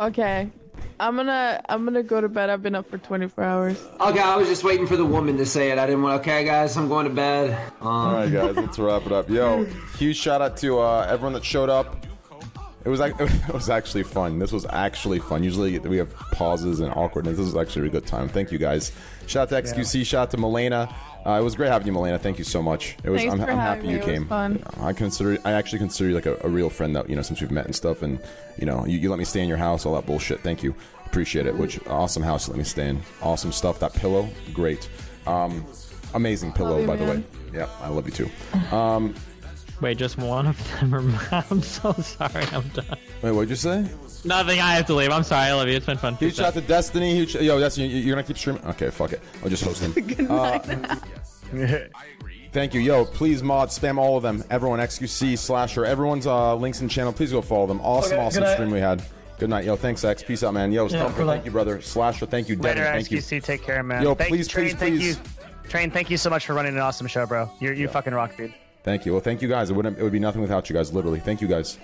Okay. 0.00 0.50
I'm 0.98 1.14
gonna 1.16 1.60
I'm 1.68 1.84
gonna 1.84 2.02
go 2.02 2.20
to 2.22 2.28
bed. 2.28 2.48
I've 2.48 2.62
been 2.62 2.74
up 2.74 2.86
for 2.88 2.96
24 2.96 3.44
hours. 3.44 3.86
Okay, 4.00 4.18
I 4.18 4.36
was 4.36 4.48
just 4.48 4.64
waiting 4.64 4.86
for 4.86 4.96
the 4.96 5.04
woman 5.04 5.36
to 5.36 5.44
say 5.44 5.70
it. 5.70 5.78
I 5.78 5.84
didn't 5.86 6.02
want. 6.02 6.20
Okay, 6.22 6.44
guys, 6.44 6.76
I'm 6.76 6.88
going 6.88 7.04
to 7.06 7.12
bed. 7.12 7.50
Um, 7.80 7.86
All 7.86 8.12
right, 8.14 8.32
guys, 8.32 8.56
let's 8.56 8.78
wrap 8.78 9.04
it 9.04 9.12
up. 9.12 9.28
Yo, 9.28 9.64
huge 9.98 10.16
shout 10.16 10.40
out 10.40 10.56
to 10.58 10.78
uh, 10.78 11.06
everyone 11.08 11.34
that 11.34 11.44
showed 11.44 11.68
up. 11.68 12.06
It 12.84 12.88
was 12.88 13.00
ac- 13.02 13.14
it 13.20 13.52
was 13.52 13.68
actually 13.68 14.04
fun. 14.04 14.38
This 14.38 14.52
was 14.52 14.64
actually 14.70 15.18
fun. 15.18 15.42
Usually 15.42 15.78
we 15.80 15.98
have 15.98 16.14
pauses 16.32 16.80
and 16.80 16.92
awkwardness. 16.94 17.36
This 17.36 17.46
was 17.52 17.56
actually 17.56 17.88
a 17.88 17.90
good 17.90 18.06
time. 18.06 18.28
Thank 18.28 18.50
you 18.52 18.58
guys. 18.58 18.92
Shout 19.26 19.52
out 19.52 19.62
to 19.62 19.70
XQC. 19.70 20.06
Shout 20.06 20.22
out 20.22 20.30
to 20.30 20.38
Melina. 20.38 20.94
Uh, 21.26 21.38
it 21.38 21.44
was 21.44 21.54
great 21.54 21.68
having 21.70 21.86
you, 21.86 21.92
Melina. 21.92 22.18
Thank 22.18 22.38
you 22.38 22.44
so 22.44 22.62
much. 22.62 22.96
It 23.04 23.10
was. 23.10 23.20
Thanks 23.20 23.32
I'm, 23.34 23.40
for 23.40 23.50
I'm 23.50 23.58
having 23.58 23.80
happy 23.80 23.86
me. 23.88 23.92
you 23.92 23.96
It 23.98 24.06
was 24.06 24.14
came. 24.14 24.26
fun. 24.26 24.64
I 24.80 24.92
consider. 24.92 25.38
I 25.44 25.52
actually 25.52 25.78
consider 25.80 26.08
you 26.10 26.14
like 26.14 26.26
a, 26.26 26.38
a 26.42 26.48
real 26.48 26.70
friend 26.70 26.96
that 26.96 27.10
you 27.10 27.16
know 27.16 27.22
since 27.22 27.40
we've 27.40 27.50
met 27.50 27.66
and 27.66 27.74
stuff. 27.76 28.02
And 28.02 28.18
you 28.58 28.66
know, 28.66 28.86
you, 28.86 28.98
you 28.98 29.10
let 29.10 29.18
me 29.18 29.24
stay 29.26 29.40
in 29.42 29.48
your 29.48 29.58
house, 29.58 29.84
all 29.84 29.94
that 29.96 30.06
bullshit. 30.06 30.40
Thank 30.40 30.62
you. 30.62 30.74
Appreciate 31.06 31.46
it. 31.46 31.56
Which 31.56 31.84
awesome 31.88 32.22
house 32.22 32.44
to 32.46 32.52
let 32.52 32.58
me 32.58 32.64
stay 32.64 32.88
in. 32.88 33.02
Awesome 33.20 33.52
stuff. 33.52 33.78
That 33.80 33.92
pillow, 33.94 34.28
great. 34.54 34.88
Um, 35.26 35.66
amazing 36.14 36.52
pillow, 36.52 36.80
you, 36.80 36.86
by 36.86 36.96
the 36.96 37.04
way. 37.04 37.12
man. 37.14 37.26
Yeah, 37.52 37.68
I 37.82 37.88
love 37.88 38.06
you 38.06 38.12
too. 38.12 38.30
Um, 38.74 39.14
Wait, 39.80 39.96
just 39.96 40.18
one 40.18 40.46
of 40.46 40.80
them 40.80 40.94
are. 40.94 41.16
I'm 41.50 41.62
so 41.62 41.92
sorry. 41.94 42.44
I'm 42.52 42.68
done. 42.68 42.84
wait, 43.22 43.30
what'd 43.32 43.48
you 43.48 43.56
say? 43.56 43.86
Nothing. 44.24 44.60
I 44.60 44.74
have 44.74 44.86
to 44.86 44.94
leave. 44.94 45.10
I'm 45.10 45.22
sorry. 45.24 45.46
I 45.48 45.54
love 45.54 45.68
you. 45.68 45.76
It's 45.76 45.86
been 45.86 45.96
fun. 45.98 46.14
Huge 46.16 46.36
shout 46.36 46.46
out 46.48 46.54
to 46.54 46.60
Destiny. 46.60 47.14
Huge, 47.14 47.34
yo, 47.36 47.58
Destiny, 47.58 47.86
you- 47.88 47.98
you're 48.00 48.14
gonna 48.16 48.26
keep 48.26 48.38
streaming? 48.38 48.64
Okay, 48.66 48.90
fuck 48.90 49.12
it. 49.12 49.20
I'll 49.42 49.48
just 49.48 49.64
host 49.64 49.80
them. 49.82 50.28
Uh, 50.30 50.58
thank 52.52 52.74
you, 52.74 52.80
yo. 52.80 53.04
Please 53.04 53.42
mod 53.42 53.68
spam 53.70 53.98
all 53.98 54.16
of 54.16 54.22
them. 54.22 54.44
Everyone, 54.50 54.78
XQC 54.78 55.36
slasher, 55.38 55.84
everyone's 55.84 56.26
uh, 56.26 56.54
links 56.54 56.80
and 56.80 56.90
channel. 56.90 57.12
Please 57.12 57.32
go 57.32 57.40
follow 57.42 57.66
them. 57.66 57.80
Awesome, 57.80 58.12
Okay, 58.18 58.22
awesome 58.26 58.42
good 58.42 58.46
night. 58.46 58.54
stream 58.54 58.70
we 58.70 58.78
had. 58.80 59.02
Good 59.38 59.48
night, 59.50 59.64
yo. 59.64 59.74
Thanks, 59.74 60.04
X. 60.04 60.22
Peace 60.22 60.44
out, 60.44 60.52
man. 60.54 60.70
Yo, 60.70 60.86
Stumper, 60.88 61.16
good 61.16 61.26
thank 61.26 61.44
you, 61.46 61.50
brother. 61.50 61.80
Slasher, 61.80 62.26
thank 62.26 62.48
you. 62.48 62.56
Devin, 62.56 62.82
Later, 62.82 62.92
thank 62.92 63.10
you. 63.10 63.18
XQC. 63.18 63.42
Take 63.42 63.62
care, 63.62 63.82
man. 63.82 64.02
Yo, 64.02 64.14
thank 64.14 64.28
please, 64.30 64.46
you, 64.46 64.52
Train, 64.52 64.64
please, 64.66 64.74
thank 64.78 64.94
please. 64.96 65.16
you. 65.16 65.68
Train, 65.70 65.90
thank 65.90 66.10
you 66.10 66.16
so 66.18 66.28
much 66.30 66.44
for 66.46 66.54
running 66.54 66.74
an 66.74 66.80
awesome 66.80 67.06
show, 67.06 67.26
bro. 67.26 67.50
You 67.58 67.72
you 67.72 67.88
fucking 67.88 68.12
rock, 68.12 68.36
dude. 68.36 68.52
Thank 68.84 69.06
you. 69.06 69.12
Well, 69.12 69.20
thank 69.22 69.40
you 69.42 69.48
guys. 69.48 69.70
It 69.70 69.72
wouldn't. 69.74 69.98
It 69.98 70.02
would 70.02 70.12
be 70.12 70.18
nothing 70.18 70.42
without 70.42 70.68
you 70.68 70.74
guys. 70.74 70.92
Literally. 70.92 71.20
Thank 71.20 71.40
you 71.40 71.48
guys. 71.48 71.78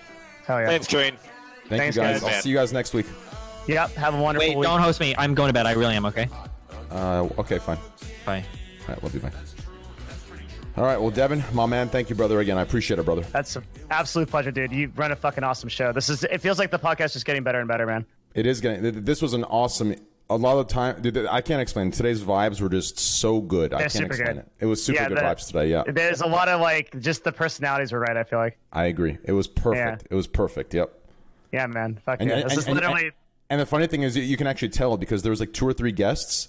Hell 0.46 0.60
yeah. 0.60 0.66
Thanks, 0.68 0.86
Train. 0.86 1.16
Thank 1.68 1.80
Thanks, 1.80 1.96
you 1.96 2.02
guys. 2.02 2.20
guys. 2.20 2.34
I'll 2.34 2.42
see 2.42 2.50
you 2.50 2.56
guys 2.56 2.72
next 2.72 2.94
week. 2.94 3.06
Yep. 3.66 3.92
Have 3.94 4.14
a 4.14 4.20
wonderful 4.22 4.48
Wait, 4.48 4.56
week. 4.56 4.64
don't 4.66 4.80
host 4.80 5.00
me. 5.00 5.14
I'm 5.18 5.34
going 5.34 5.48
to 5.48 5.52
bed. 5.52 5.66
I 5.66 5.72
really 5.72 5.94
am. 5.94 6.06
Okay. 6.06 6.28
Uh, 6.90 7.28
okay, 7.38 7.58
fine. 7.58 7.78
Bye. 8.24 8.44
All 8.82 8.94
right, 8.94 9.02
love 9.02 9.14
you. 9.14 9.20
Bye. 9.20 9.32
All 10.76 10.84
right. 10.84 11.00
Well, 11.00 11.10
Devin, 11.10 11.42
my 11.52 11.66
man, 11.66 11.88
thank 11.88 12.10
you, 12.10 12.14
brother. 12.16 12.38
Again, 12.40 12.58
I 12.58 12.62
appreciate 12.62 12.98
it, 13.00 13.04
brother. 13.04 13.22
That's 13.32 13.56
an 13.56 13.64
absolute 13.90 14.28
pleasure, 14.28 14.50
dude. 14.52 14.72
You 14.72 14.92
run 14.94 15.10
a 15.10 15.16
fucking 15.16 15.42
awesome 15.42 15.68
show. 15.68 15.92
This 15.92 16.08
is. 16.08 16.22
It 16.24 16.38
feels 16.40 16.58
like 16.58 16.70
the 16.70 16.78
podcast 16.78 17.16
is 17.16 17.24
getting 17.24 17.42
better 17.42 17.58
and 17.58 17.66
better, 17.66 17.86
man. 17.86 18.06
It 18.34 18.46
is 18.46 18.60
getting. 18.60 19.04
This 19.04 19.20
was 19.22 19.32
an 19.32 19.44
awesome 19.44 19.96
a 20.28 20.36
lot 20.36 20.58
of 20.58 20.66
time, 20.66 21.00
dude, 21.00 21.16
I 21.26 21.40
can't 21.40 21.60
explain. 21.62 21.90
Today's 21.92 22.20
vibes 22.20 22.60
were 22.60 22.68
just 22.68 22.98
so 22.98 23.40
good. 23.40 23.72
I 23.72 23.78
They're 23.78 23.80
can't 23.88 23.92
super 23.92 24.06
explain 24.14 24.34
good. 24.34 24.38
it. 24.38 24.52
It 24.60 24.66
was 24.66 24.82
super 24.82 25.00
Yeah, 25.00 25.08
good 25.08 25.18
the- 25.18 25.22
vibes 25.22 25.46
today. 25.46 25.70
Yeah, 25.70 25.84
There's 25.86 26.20
a 26.20 26.26
lot 26.26 26.48
of 26.48 26.60
like 26.60 26.98
just 27.00 27.22
the 27.24 27.32
personalities 27.32 27.92
were 27.92 28.00
right. 28.00 28.16
I 28.16 28.24
feel 28.24 28.38
like. 28.40 28.58
I 28.72 28.86
agree. 28.86 29.18
It 29.24 29.32
was 29.32 29.46
perfect. 29.46 30.02
Yeah. 30.02 30.08
It 30.10 30.14
was 30.14 30.26
perfect. 30.26 30.74
Yep. 30.74 30.92
Yeah, 31.52 31.66
man. 31.66 31.98
Fuck 32.04 32.20
And, 32.20 32.28
yeah. 32.30 32.36
and- 32.38 32.50
This 32.50 32.58
is 32.58 32.68
literally. 32.68 33.12
and- 33.50 33.60
the 33.60 33.66
funny 33.66 33.86
thing 33.86 34.02
is, 34.02 34.16
you- 34.16 34.22
you 34.22 34.36
can 34.36 34.46
actually 34.46 34.70
tell 34.70 34.96
because 34.96 35.22
there 35.22 35.30
was 35.30 35.40
like 35.40 35.52
two 35.52 35.66
or 35.66 35.72
three 35.72 35.92
guests, 35.92 36.48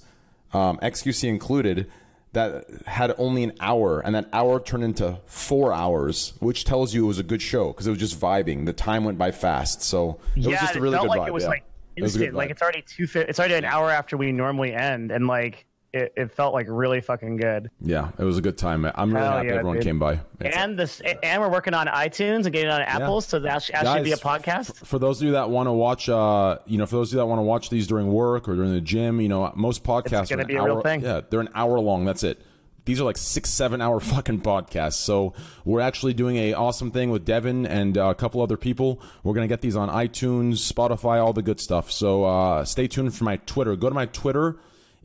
um, 0.54 0.80
XQC 0.82 1.28
included, 1.30 1.90
that 2.34 2.66
had 2.86 3.14
only 3.18 3.44
an 3.44 3.54
hour, 3.60 4.00
and 4.02 4.14
that 4.14 4.28
hour 4.34 4.60
turned 4.60 4.84
into 4.84 5.18
four 5.26 5.74
hours, 5.74 6.34
which 6.40 6.66
tells 6.66 6.94
you 6.94 7.06
it 7.06 7.08
was 7.08 7.20
a 7.20 7.24
good 7.24 7.42
show 7.42 7.68
because 7.68 7.88
it 7.88 7.90
was 7.90 8.00
just 8.00 8.20
vibing. 8.20 8.66
The 8.66 8.74
time 8.74 9.06
went 9.06 9.18
by 9.18 9.32
fast, 9.32 9.82
so 9.82 10.20
it 10.36 10.40
was 10.40 10.48
yeah, 10.48 10.60
just 10.62 10.76
a 10.76 10.82
really 10.82 10.98
good 10.98 11.08
like 11.08 11.22
vibe. 11.22 11.28
it 11.28 11.34
was 11.34 11.44
yeah. 11.44 11.50
like 11.50 11.64
It 11.96 12.04
was 12.04 12.16
instant. 12.16 12.36
Like 12.36 12.50
it's 12.52 12.62
already 12.62 12.84
two. 12.86 13.08
It's 13.16 13.40
already 13.40 13.56
an 13.56 13.66
hour 13.66 13.90
after 13.90 14.18
we 14.18 14.32
normally 14.32 14.74
end, 14.74 15.12
and 15.12 15.26
like 15.28 15.66
it, 15.94 16.14
it 16.18 16.32
felt 16.32 16.54
like 16.54 16.68
really 16.70 17.02
fucking 17.02 17.38
good. 17.38 17.72
yeah, 17.82 18.10
it 18.20 18.24
was 18.24 18.38
a 18.38 18.42
good 18.42 18.58
time. 18.58 18.86
I'm 18.96 19.14
really 19.14 19.26
Hell 19.26 19.38
happy 19.38 19.48
yeah, 19.48 19.54
everyone 19.56 19.76
dude. 19.78 19.84
came 19.84 20.00
by. 20.00 20.14
It's- 20.40 20.54
And 20.56 20.78
this, 20.78 21.02
and 21.24 21.42
we're 21.42 21.50
working 21.50 21.74
on 21.74 21.88
iTunes 21.88 22.44
and 22.46 22.52
getting 22.54 22.70
on 22.70 22.82
Apple, 22.82 23.22
so 23.22 23.40
that 23.40 23.64
should 23.64 23.76
actually 23.76 24.04
be 24.04 24.12
a 24.12 24.18
Guys, 24.18 24.42
podcast. 24.42 24.86
for 24.86 25.00
those 25.00 25.22
of 25.22 25.26
you 25.28 25.32
that 25.34 25.50
want 25.50 25.68
to 25.68 25.72
watch, 25.74 26.10
uh, 26.10 26.60
you 26.66 26.78
know, 26.78 26.86
for 26.86 26.98
those 26.98 27.10
of 27.10 27.14
you 27.14 27.18
that 27.20 27.26
want 27.26 27.40
to 27.40 27.44
watch 27.44 27.70
these 27.70 27.88
during 27.88 28.08
work 28.12 28.48
or 28.50 28.56
during 28.56 28.74
the 28.74 28.82
gym, 28.82 29.22
you 29.22 29.30
know, 29.30 29.52
most 29.56 29.84
podcasts 29.84 30.24
It's 30.24 30.30
gonna 30.32 30.42
are 30.42 30.44
an 30.44 30.48
be 30.48 30.56
a 30.56 30.62
hour, 30.62 30.66
real 30.68 30.82
thing. 30.82 31.02
Yeah, 31.02 31.22
they're 31.30 31.40
an 31.40 31.50
hour 31.56 31.80
long. 31.80 32.06
That's 32.06 32.24
it. 32.24 32.42
These 32.86 33.02
are 33.02 33.04
like 33.04 33.18
six, 33.18 33.50
seven 33.50 33.82
hour 33.82 34.00
fucking 34.02 34.42
podcasts. 34.42 34.94
So 34.94 35.34
we're 35.66 35.82
actually 35.82 36.14
doing 36.14 36.38
a 36.38 36.54
awesome 36.54 36.92
thing 36.92 37.10
with 37.12 37.26
Devin 37.26 37.66
and 37.66 37.98
uh, 37.98 38.06
a 38.10 38.16
couple 38.16 38.42
other 38.42 38.56
people. 38.58 39.02
We're 39.24 39.34
gonna 39.34 39.48
get 39.48 39.62
these 39.62 39.76
on 39.76 39.90
iTunes, 39.90 40.72
Spotify, 40.72 41.22
all 41.24 41.34
the 41.34 41.42
good 41.42 41.60
stuff. 41.60 41.92
So 41.92 42.24
uh, 42.26 42.64
stay 42.66 42.88
tuned 42.88 43.14
for 43.16 43.24
my 43.26 43.38
Twitter. 43.38 43.76
Go 43.76 43.90
to 43.90 43.96
my 43.96 44.06
Twitter. 44.06 44.58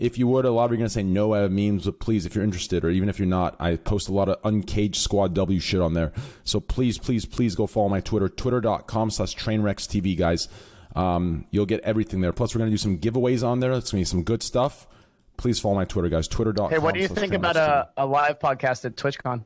If 0.02 0.18
you 0.18 0.26
would, 0.26 0.44
a 0.44 0.50
lot 0.50 0.64
of 0.64 0.72
you 0.72 0.74
are 0.74 0.78
going 0.78 0.88
to 0.88 0.92
say 0.92 1.04
no, 1.04 1.32
I 1.32 1.42
have 1.42 1.52
memes, 1.52 1.84
but 1.84 2.00
please, 2.00 2.26
if 2.26 2.34
you're 2.34 2.42
interested, 2.42 2.84
or 2.84 2.90
even 2.90 3.08
if 3.08 3.20
you're 3.20 3.28
not, 3.28 3.54
I 3.60 3.76
post 3.76 4.08
a 4.08 4.12
lot 4.12 4.28
of 4.28 4.36
uncaged 4.42 4.96
squad 4.96 5.32
W 5.32 5.60
shit 5.60 5.80
on 5.80 5.94
there. 5.94 6.10
So 6.42 6.58
please, 6.58 6.98
please, 6.98 7.24
please 7.24 7.54
go 7.54 7.68
follow 7.68 7.88
my 7.88 8.00
Twitter, 8.00 8.28
twitter.com 8.28 9.12
slash 9.12 9.36
trainwreckstv, 9.36 10.18
guys. 10.18 10.48
Um, 10.96 11.46
you'll 11.52 11.66
get 11.66 11.82
everything 11.82 12.20
there. 12.20 12.32
Plus, 12.32 12.52
we're 12.52 12.58
going 12.58 12.72
to 12.72 12.74
do 12.74 12.78
some 12.78 12.98
giveaways 12.98 13.46
on 13.46 13.60
there. 13.60 13.70
It's 13.74 13.92
going 13.92 14.02
to 14.04 14.08
be 14.08 14.10
some 14.10 14.24
good 14.24 14.42
stuff. 14.42 14.88
Please 15.36 15.60
follow 15.60 15.76
my 15.76 15.84
Twitter, 15.84 16.08
guys. 16.08 16.26
Twitter.com. 16.26 16.70
Hey, 16.70 16.80
what 16.80 16.94
do 16.94 17.00
you 17.00 17.06
think 17.06 17.32
about 17.32 17.54
a, 17.54 17.90
a 17.96 18.04
live 18.04 18.40
podcast 18.40 18.84
at 18.84 18.96
TwitchCon? 18.96 19.44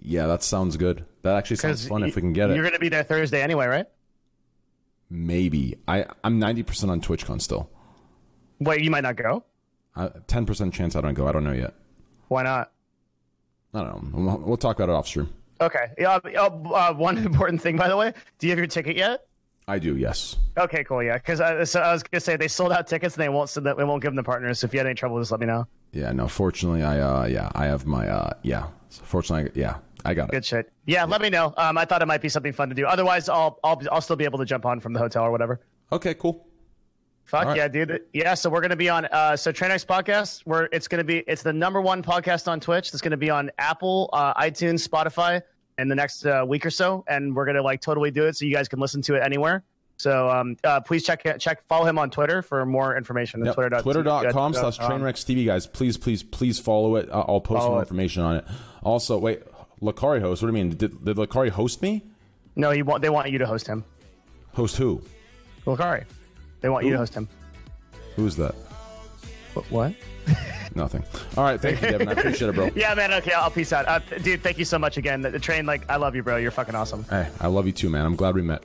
Yeah, 0.00 0.28
that 0.28 0.42
sounds 0.42 0.78
good. 0.78 1.04
That 1.24 1.36
actually 1.36 1.56
sounds 1.56 1.86
fun 1.86 2.04
if 2.04 2.16
we 2.16 2.22
can 2.22 2.32
get 2.32 2.48
it. 2.48 2.54
You're 2.54 2.64
going 2.64 2.72
to 2.72 2.80
be 2.80 2.88
there 2.88 3.04
Thursday 3.04 3.42
anyway, 3.42 3.66
right? 3.66 3.86
Maybe. 5.10 5.76
I, 5.86 6.06
I'm 6.24 6.40
90% 6.40 6.88
on 6.88 7.02
TwitchCon 7.02 7.42
still. 7.42 7.68
Wait, 8.60 8.82
you 8.82 8.90
might 8.90 9.02
not 9.02 9.16
go. 9.16 9.44
Uh, 9.98 10.10
10% 10.28 10.72
chance 10.72 10.94
I 10.94 11.00
don't 11.00 11.14
go. 11.14 11.26
I 11.26 11.32
don't 11.32 11.42
know 11.44 11.52
yet. 11.52 11.74
Why 12.28 12.44
not? 12.44 12.70
I 13.74 13.82
don't 13.82 14.12
know. 14.12 14.18
We'll, 14.18 14.38
we'll 14.38 14.56
talk 14.56 14.76
about 14.78 14.88
it 14.88 14.94
off 14.94 15.08
stream. 15.08 15.28
Okay. 15.60 15.86
Yeah. 15.98 16.18
Uh, 16.24 16.38
uh, 16.72 16.94
one 16.94 17.18
important 17.26 17.60
thing, 17.60 17.76
by 17.76 17.88
the 17.88 17.96
way. 17.96 18.12
Do 18.38 18.46
you 18.46 18.52
have 18.52 18.58
your 18.58 18.68
ticket 18.68 18.96
yet? 18.96 19.26
I 19.66 19.78
do, 19.78 19.96
yes. 19.96 20.36
Okay, 20.56 20.82
cool. 20.84 21.02
Yeah, 21.02 21.18
because 21.18 21.42
I, 21.42 21.62
so 21.64 21.80
I 21.80 21.92
was 21.92 22.02
gonna 22.02 22.22
say 22.22 22.36
they 22.36 22.48
sold 22.48 22.72
out 22.72 22.86
tickets 22.86 23.16
and 23.16 23.22
they 23.22 23.28
won't 23.28 23.50
so 23.50 23.60
that 23.60 23.76
they 23.76 23.84
won't 23.84 24.02
give 24.02 24.12
them 24.12 24.16
to 24.16 24.22
partners. 24.22 24.60
So 24.60 24.64
if 24.66 24.72
you 24.72 24.78
had 24.78 24.86
any 24.86 24.94
trouble, 24.94 25.18
just 25.18 25.30
let 25.30 25.40
me 25.40 25.46
know. 25.46 25.66
Yeah, 25.92 26.10
no, 26.12 26.26
fortunately, 26.26 26.82
I, 26.82 27.00
uh, 27.00 27.26
yeah, 27.26 27.50
I 27.54 27.66
have 27.66 27.84
my, 27.84 28.08
uh, 28.08 28.32
yeah. 28.42 28.68
Fortunately, 28.88 29.50
I, 29.50 29.52
yeah, 29.54 29.76
I 30.06 30.14
got 30.14 30.30
it. 30.30 30.32
Good 30.32 30.46
shit. 30.46 30.72
Yeah, 30.86 31.04
let 31.04 31.20
me 31.20 31.28
know. 31.28 31.52
Um, 31.58 31.76
I 31.76 31.84
thought 31.84 32.00
it 32.00 32.06
might 32.06 32.22
be 32.22 32.30
something 32.30 32.54
fun 32.54 32.70
to 32.70 32.74
do. 32.74 32.86
Otherwise, 32.86 33.28
I'll 33.28 33.58
I'll 33.62 33.82
I'll 33.92 34.00
still 34.00 34.16
be 34.16 34.24
able 34.24 34.38
to 34.38 34.46
jump 34.46 34.64
on 34.64 34.80
from 34.80 34.94
the 34.94 34.98
hotel 35.00 35.22
or 35.24 35.30
whatever. 35.30 35.60
Okay, 35.92 36.14
cool. 36.14 36.47
Fuck 37.28 37.44
right. 37.44 37.56
yeah, 37.58 37.68
dude. 37.68 38.02
Yeah, 38.14 38.32
so 38.32 38.48
we're 38.48 38.62
gonna 38.62 38.74
be 38.74 38.88
on 38.88 39.04
uh 39.06 39.36
so 39.36 39.52
Trainwrecks 39.52 39.84
podcast. 39.84 40.40
Where 40.46 40.68
it's 40.72 40.88
gonna 40.88 41.04
be 41.04 41.18
it's 41.26 41.42
the 41.42 41.52
number 41.52 41.80
one 41.82 42.02
podcast 42.02 42.48
on 42.48 42.58
Twitch. 42.58 42.88
It's 42.92 43.02
gonna 43.02 43.18
be 43.18 43.28
on 43.28 43.50
Apple, 43.58 44.08
uh, 44.14 44.32
iTunes, 44.34 44.86
Spotify 44.88 45.42
in 45.76 45.88
the 45.88 45.94
next 45.94 46.24
uh, 46.24 46.44
week 46.48 46.64
or 46.64 46.70
so, 46.70 47.04
and 47.06 47.36
we're 47.36 47.44
gonna 47.44 47.62
like 47.62 47.82
totally 47.82 48.10
do 48.10 48.24
it 48.26 48.36
so 48.36 48.46
you 48.46 48.54
guys 48.54 48.66
can 48.66 48.80
listen 48.80 49.02
to 49.02 49.14
it 49.14 49.22
anywhere. 49.22 49.62
So 49.98 50.30
um, 50.30 50.56
uh, 50.64 50.80
please 50.80 51.04
check 51.04 51.22
check 51.38 51.66
follow 51.68 51.84
him 51.84 51.98
on 51.98 52.08
Twitter 52.08 52.40
for 52.40 52.64
more 52.64 52.96
information. 52.96 53.44
Yep. 53.44 53.54
Twitter 53.54 53.82
Twitter.com 53.82 54.54
slash 54.54 54.80
um, 54.80 54.90
Trainwrecks 54.90 55.24
TV, 55.26 55.44
guys. 55.44 55.66
Please, 55.66 55.98
please, 55.98 56.22
please 56.22 56.58
follow 56.58 56.96
it. 56.96 57.10
Uh, 57.10 57.24
I'll 57.28 57.40
post 57.40 57.58
Follow 57.58 57.70
more 57.72 57.78
it. 57.80 57.82
information 57.82 58.22
on 58.22 58.36
it. 58.36 58.44
Also, 58.82 59.18
wait, 59.18 59.42
Lakari 59.82 60.20
host. 60.20 60.40
What 60.40 60.50
do 60.50 60.56
you 60.56 60.64
mean? 60.64 60.76
Did, 60.76 61.04
did 61.04 61.16
Lakari 61.16 61.50
host 61.50 61.82
me? 61.82 62.04
No, 62.56 62.70
you 62.70 62.84
want 62.84 63.02
they 63.02 63.10
want 63.10 63.30
you 63.30 63.38
to 63.38 63.46
host 63.46 63.66
him. 63.66 63.84
Host 64.54 64.76
who? 64.76 65.02
Lakari. 65.66 66.04
They 66.60 66.68
want 66.68 66.84
you 66.84 66.92
to 66.92 66.98
host 66.98 67.14
him. 67.14 67.28
Who's 68.16 68.36
that? 68.36 68.54
What? 69.54 69.70
what? 69.70 69.94
Nothing. 70.74 71.04
All 71.36 71.44
right, 71.44 71.60
thank 71.60 71.80
you, 71.80 71.90
Devin. 71.90 72.08
I 72.08 72.12
appreciate 72.12 72.48
it, 72.48 72.54
bro. 72.54 72.70
Yeah, 72.76 72.94
man. 72.94 73.12
Okay, 73.14 73.32
I'll 73.32 73.50
peace 73.50 73.72
out. 73.72 73.88
Uh, 73.88 74.00
dude, 74.22 74.42
thank 74.42 74.58
you 74.58 74.64
so 74.64 74.78
much 74.78 74.96
again. 74.96 75.22
The, 75.22 75.30
the 75.30 75.38
train, 75.38 75.66
like, 75.66 75.88
I 75.88 75.96
love 75.96 76.14
you, 76.14 76.22
bro. 76.22 76.36
You're 76.36 76.50
fucking 76.50 76.74
awesome. 76.74 77.04
Hey, 77.04 77.28
I 77.40 77.46
love 77.46 77.66
you 77.66 77.72
too, 77.72 77.88
man. 77.88 78.04
I'm 78.04 78.16
glad 78.16 78.34
we 78.34 78.42
met. 78.42 78.62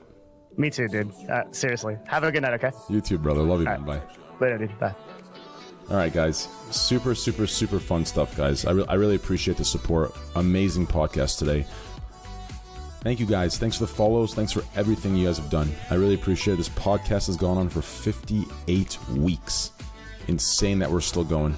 Me 0.58 0.70
too, 0.70 0.88
dude. 0.88 1.12
Uh, 1.30 1.44
seriously. 1.52 1.98
Have 2.08 2.24
a 2.24 2.32
good 2.32 2.42
night, 2.42 2.54
okay? 2.54 2.72
You 2.90 3.02
too, 3.02 3.18
brother. 3.18 3.42
Love 3.42 3.60
you, 3.60 3.66
man. 3.66 3.84
Bye. 3.84 4.02
Later, 4.40 4.58
dude. 4.60 4.80
Bye. 4.80 4.94
All 5.90 5.98
right, 5.98 6.14
guys. 6.14 6.48
Super, 6.72 7.16
super, 7.16 7.48
super 7.48 7.80
fun 7.80 8.06
stuff, 8.06 8.36
guys. 8.38 8.66
I, 8.66 8.72
re- 8.72 8.86
I 8.88 8.94
really 8.96 9.16
appreciate 9.16 9.58
the 9.58 9.66
support. 9.66 10.14
Amazing 10.36 10.88
podcast 10.88 11.40
today. 11.40 11.66
Thank 13.04 13.20
you, 13.20 13.26
guys. 13.26 13.58
Thanks 13.58 13.78
for 13.78 13.84
the 13.86 13.92
follows. 13.92 14.34
Thanks 14.34 14.54
for 14.54 14.64
everything 14.76 15.16
you 15.18 15.28
guys 15.28 15.38
have 15.38 15.50
done. 15.50 15.70
I 15.90 15.96
really 15.96 16.16
appreciate 16.16 16.54
it. 16.54 16.58
This 16.58 16.70
podcast 16.70 17.28
has 17.28 17.36
gone 17.36 17.58
on 17.58 17.68
for 17.68 17.82
58 17.82 18.98
weeks. 19.12 19.72
Insane 20.30 20.80
that 20.80 20.90
we're 20.90 21.02
still 21.02 21.26
going. 21.26 21.56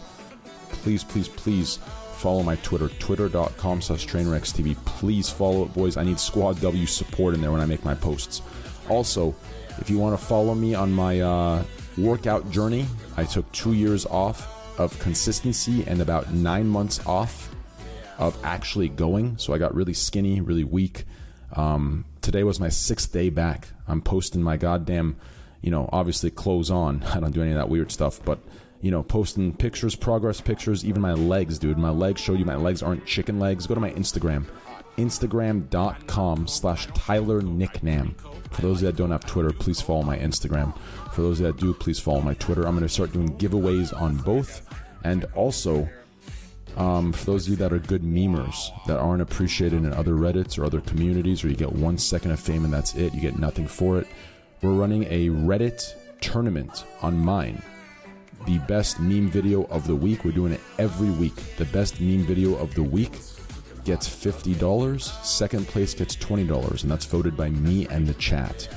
Please, 0.70 1.04
please, 1.04 1.28
please 1.28 1.78
follow 2.16 2.42
my 2.42 2.56
Twitter, 2.58 2.90
twitter.com 2.90 3.82
slash 3.82 4.08
trainwreckstv. 4.08 4.76
Please 4.86 5.30
follow 5.30 5.64
it, 5.66 5.74
boys. 5.74 5.98
I 5.98 6.04
need 6.04 6.20
Squad 6.20 6.60
W 6.62 6.88
support 6.88 7.36
in 7.36 7.42
there 7.42 7.52
when 7.52 7.62
I 7.62 7.68
make 7.68 7.86
my 7.86 7.94
posts. 7.94 8.42
Also, 8.90 9.36
if 9.78 9.88
you 9.88 10.00
want 10.00 10.20
to 10.20 10.26
follow 10.26 10.56
me 10.56 10.74
on 10.74 10.92
my 10.92 11.22
uh, 11.22 11.64
workout 11.98 12.50
journey, 12.50 12.88
I 13.18 13.24
took 13.24 13.50
two 13.52 13.74
years 13.74 14.08
off 14.08 14.80
of 14.80 14.98
consistency 15.00 15.84
and 15.86 16.02
about 16.02 16.34
nine 16.34 16.68
months 16.68 17.06
off 17.06 17.54
of 18.18 18.38
actually 18.44 18.90
going. 18.90 19.38
So 19.38 19.54
I 19.54 19.58
got 19.60 19.76
really 19.76 19.94
skinny, 19.94 20.42
really 20.42 20.64
weak. 20.64 21.06
Um, 21.54 22.06
today 22.22 22.44
was 22.44 22.60
my 22.60 22.70
sixth 22.70 23.12
day 23.12 23.30
back. 23.30 23.70
I'm 23.88 24.02
posting 24.02 24.42
my 24.42 24.58
goddamn, 24.58 25.18
you 25.62 25.72
know, 25.72 25.90
obviously 25.92 26.32
clothes 26.32 26.72
on. 26.72 27.04
I 27.14 27.20
don't 27.20 27.32
do 27.32 27.42
any 27.42 27.52
of 27.52 27.58
that 27.58 27.70
weird 27.70 27.92
stuff, 27.92 28.20
but 28.24 28.40
you 28.82 28.92
know, 28.92 29.02
posting 29.02 29.56
pictures, 29.56 29.96
progress 29.96 30.42
pictures, 30.42 30.86
even 30.86 31.02
my 31.02 31.14
legs, 31.14 31.58
dude. 31.58 31.78
My 31.78 31.90
legs 31.90 32.22
show 32.22 32.34
you 32.34 32.46
my 32.46 32.56
legs 32.56 32.84
aren't 32.84 33.06
chicken 33.06 33.40
legs. 33.40 33.66
Go 33.66 33.74
to 33.74 33.82
my 33.82 33.92
Instagram, 33.92 34.46
instagram.com 34.98 36.48
slash 36.48 36.88
Tyler 36.94 37.42
Niknam. 37.42 38.16
For 38.52 38.62
those 38.62 38.82
that 38.82 38.96
don't 38.96 39.12
have 39.12 39.26
Twitter, 39.26 39.52
please 39.52 39.82
follow 39.82 40.04
my 40.04 40.18
Instagram. 40.18 40.78
For 41.14 41.22
those 41.24 41.40
that 41.40 41.58
do, 41.58 41.74
please 41.74 42.00
follow 42.00 42.22
my 42.22 42.36
Twitter. 42.36 42.68
I'm 42.68 42.76
going 42.76 42.84
to 42.88 42.90
start 42.94 43.12
doing 43.12 43.36
giveaways 43.38 44.00
on 44.00 44.18
both. 44.18 44.68
And 45.04 45.26
also, 45.34 45.90
um, 46.78 47.14
for 47.14 47.26
those 47.26 47.46
of 47.46 47.52
you 47.52 47.56
that 47.58 47.72
are 47.72 47.80
good 47.80 48.04
memers 48.04 48.70
that 48.88 48.98
aren't 48.98 49.22
appreciated 49.22 49.84
in 49.84 49.94
other 49.94 50.14
Reddits 50.14 50.58
or 50.58 50.66
other 50.66 50.82
communities, 50.82 51.44
where 51.44 51.52
you 51.52 51.58
get 51.58 51.72
one 51.72 51.98
second 51.98 52.32
of 52.32 52.40
fame 52.40 52.66
and 52.66 52.74
that's 52.74 52.96
it, 52.96 53.14
you 53.14 53.22
get 53.22 53.40
nothing 53.40 53.68
for 53.68 53.98
it, 53.98 54.08
we're 54.62 54.74
running 54.74 55.04
a 55.06 55.30
Reddit 55.30 55.96
tournament 56.22 56.86
on 57.02 57.18
mine. 57.18 57.62
The 58.46 58.58
best 58.60 59.00
meme 59.00 59.30
video 59.30 59.64
of 59.66 59.88
the 59.88 59.96
week. 59.96 60.24
We're 60.24 60.32
doing 60.32 60.54
it 60.54 60.62
every 60.78 61.10
week. 61.10 61.36
The 61.58 61.66
best 61.66 62.00
meme 62.00 62.26
video 62.26 62.56
of 62.56 62.74
the 62.76 62.84
week 62.84 63.14
gets 63.86 64.08
$50. 64.10 65.02
Second 65.24 65.68
place 65.68 65.94
gets 65.94 66.16
$20, 66.16 66.82
and 66.82 66.92
that's 66.92 67.06
voted 67.06 67.38
by 67.38 67.50
me 67.50 67.88
and 67.88 68.08
the 68.08 68.14
chat. 68.16 68.68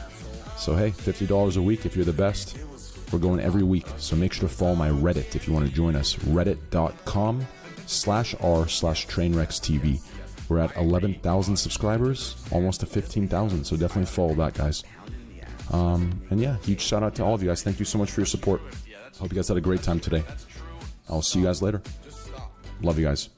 So, 0.57 0.75
hey, 0.75 0.91
$50 0.91 1.57
a 1.57 1.63
week 1.63 1.85
if 1.87 1.97
you're 1.97 2.05
the 2.05 2.13
best. 2.13 2.57
We're 3.13 3.19
going 3.19 3.41
every 3.41 3.63
week, 3.63 3.87
so 3.97 4.17
make 4.17 4.35
sure 4.35 4.49
to 4.49 4.55
follow 4.55 4.75
my 4.75 4.91
Reddit 4.91 5.35
if 5.35 5.47
you 5.47 5.55
want 5.55 5.67
to 5.67 5.73
join 5.73 5.97
us. 5.97 6.15
Reddit.com 6.17 7.47
slash 7.89 8.35
r 8.41 8.69
slash 8.69 9.07
trainwreckstv. 9.07 10.01
We're 10.49 10.59
at 10.59 10.77
11,000 10.77 11.57
subscribers, 11.57 12.37
almost 12.53 12.81
to 12.81 12.87
15,000, 12.87 13.65
so 13.65 13.77
definitely 13.77 14.07
follow 14.07 14.35
that, 14.35 14.55
guys. 14.55 14.83
Um, 15.71 16.23
and 16.31 16.41
yeah, 16.41 16.57
huge 16.65 16.81
shout 16.81 17.03
out 17.03 17.15
to 17.17 17.25
all 17.25 17.35
of 17.35 17.43
you 17.43 17.49
guys. 17.49 17.63
Thank 17.63 17.79
you 17.79 17.85
so 17.85 17.99
much 17.99 18.11
for 18.11 18.21
your 18.21 18.27
support. 18.27 18.63
Hope 19.19 19.31
you 19.31 19.37
guys 19.37 19.49
had 19.49 19.57
a 19.57 19.61
great 19.61 19.83
time 19.83 20.01
today. 20.01 20.25
I'll 21.09 21.23
see 21.23 21.41
you 21.41 21.45
guys 21.47 21.61
later. 21.61 21.83
Love 22.81 22.99
you 22.99 23.05
guys. 23.05 23.29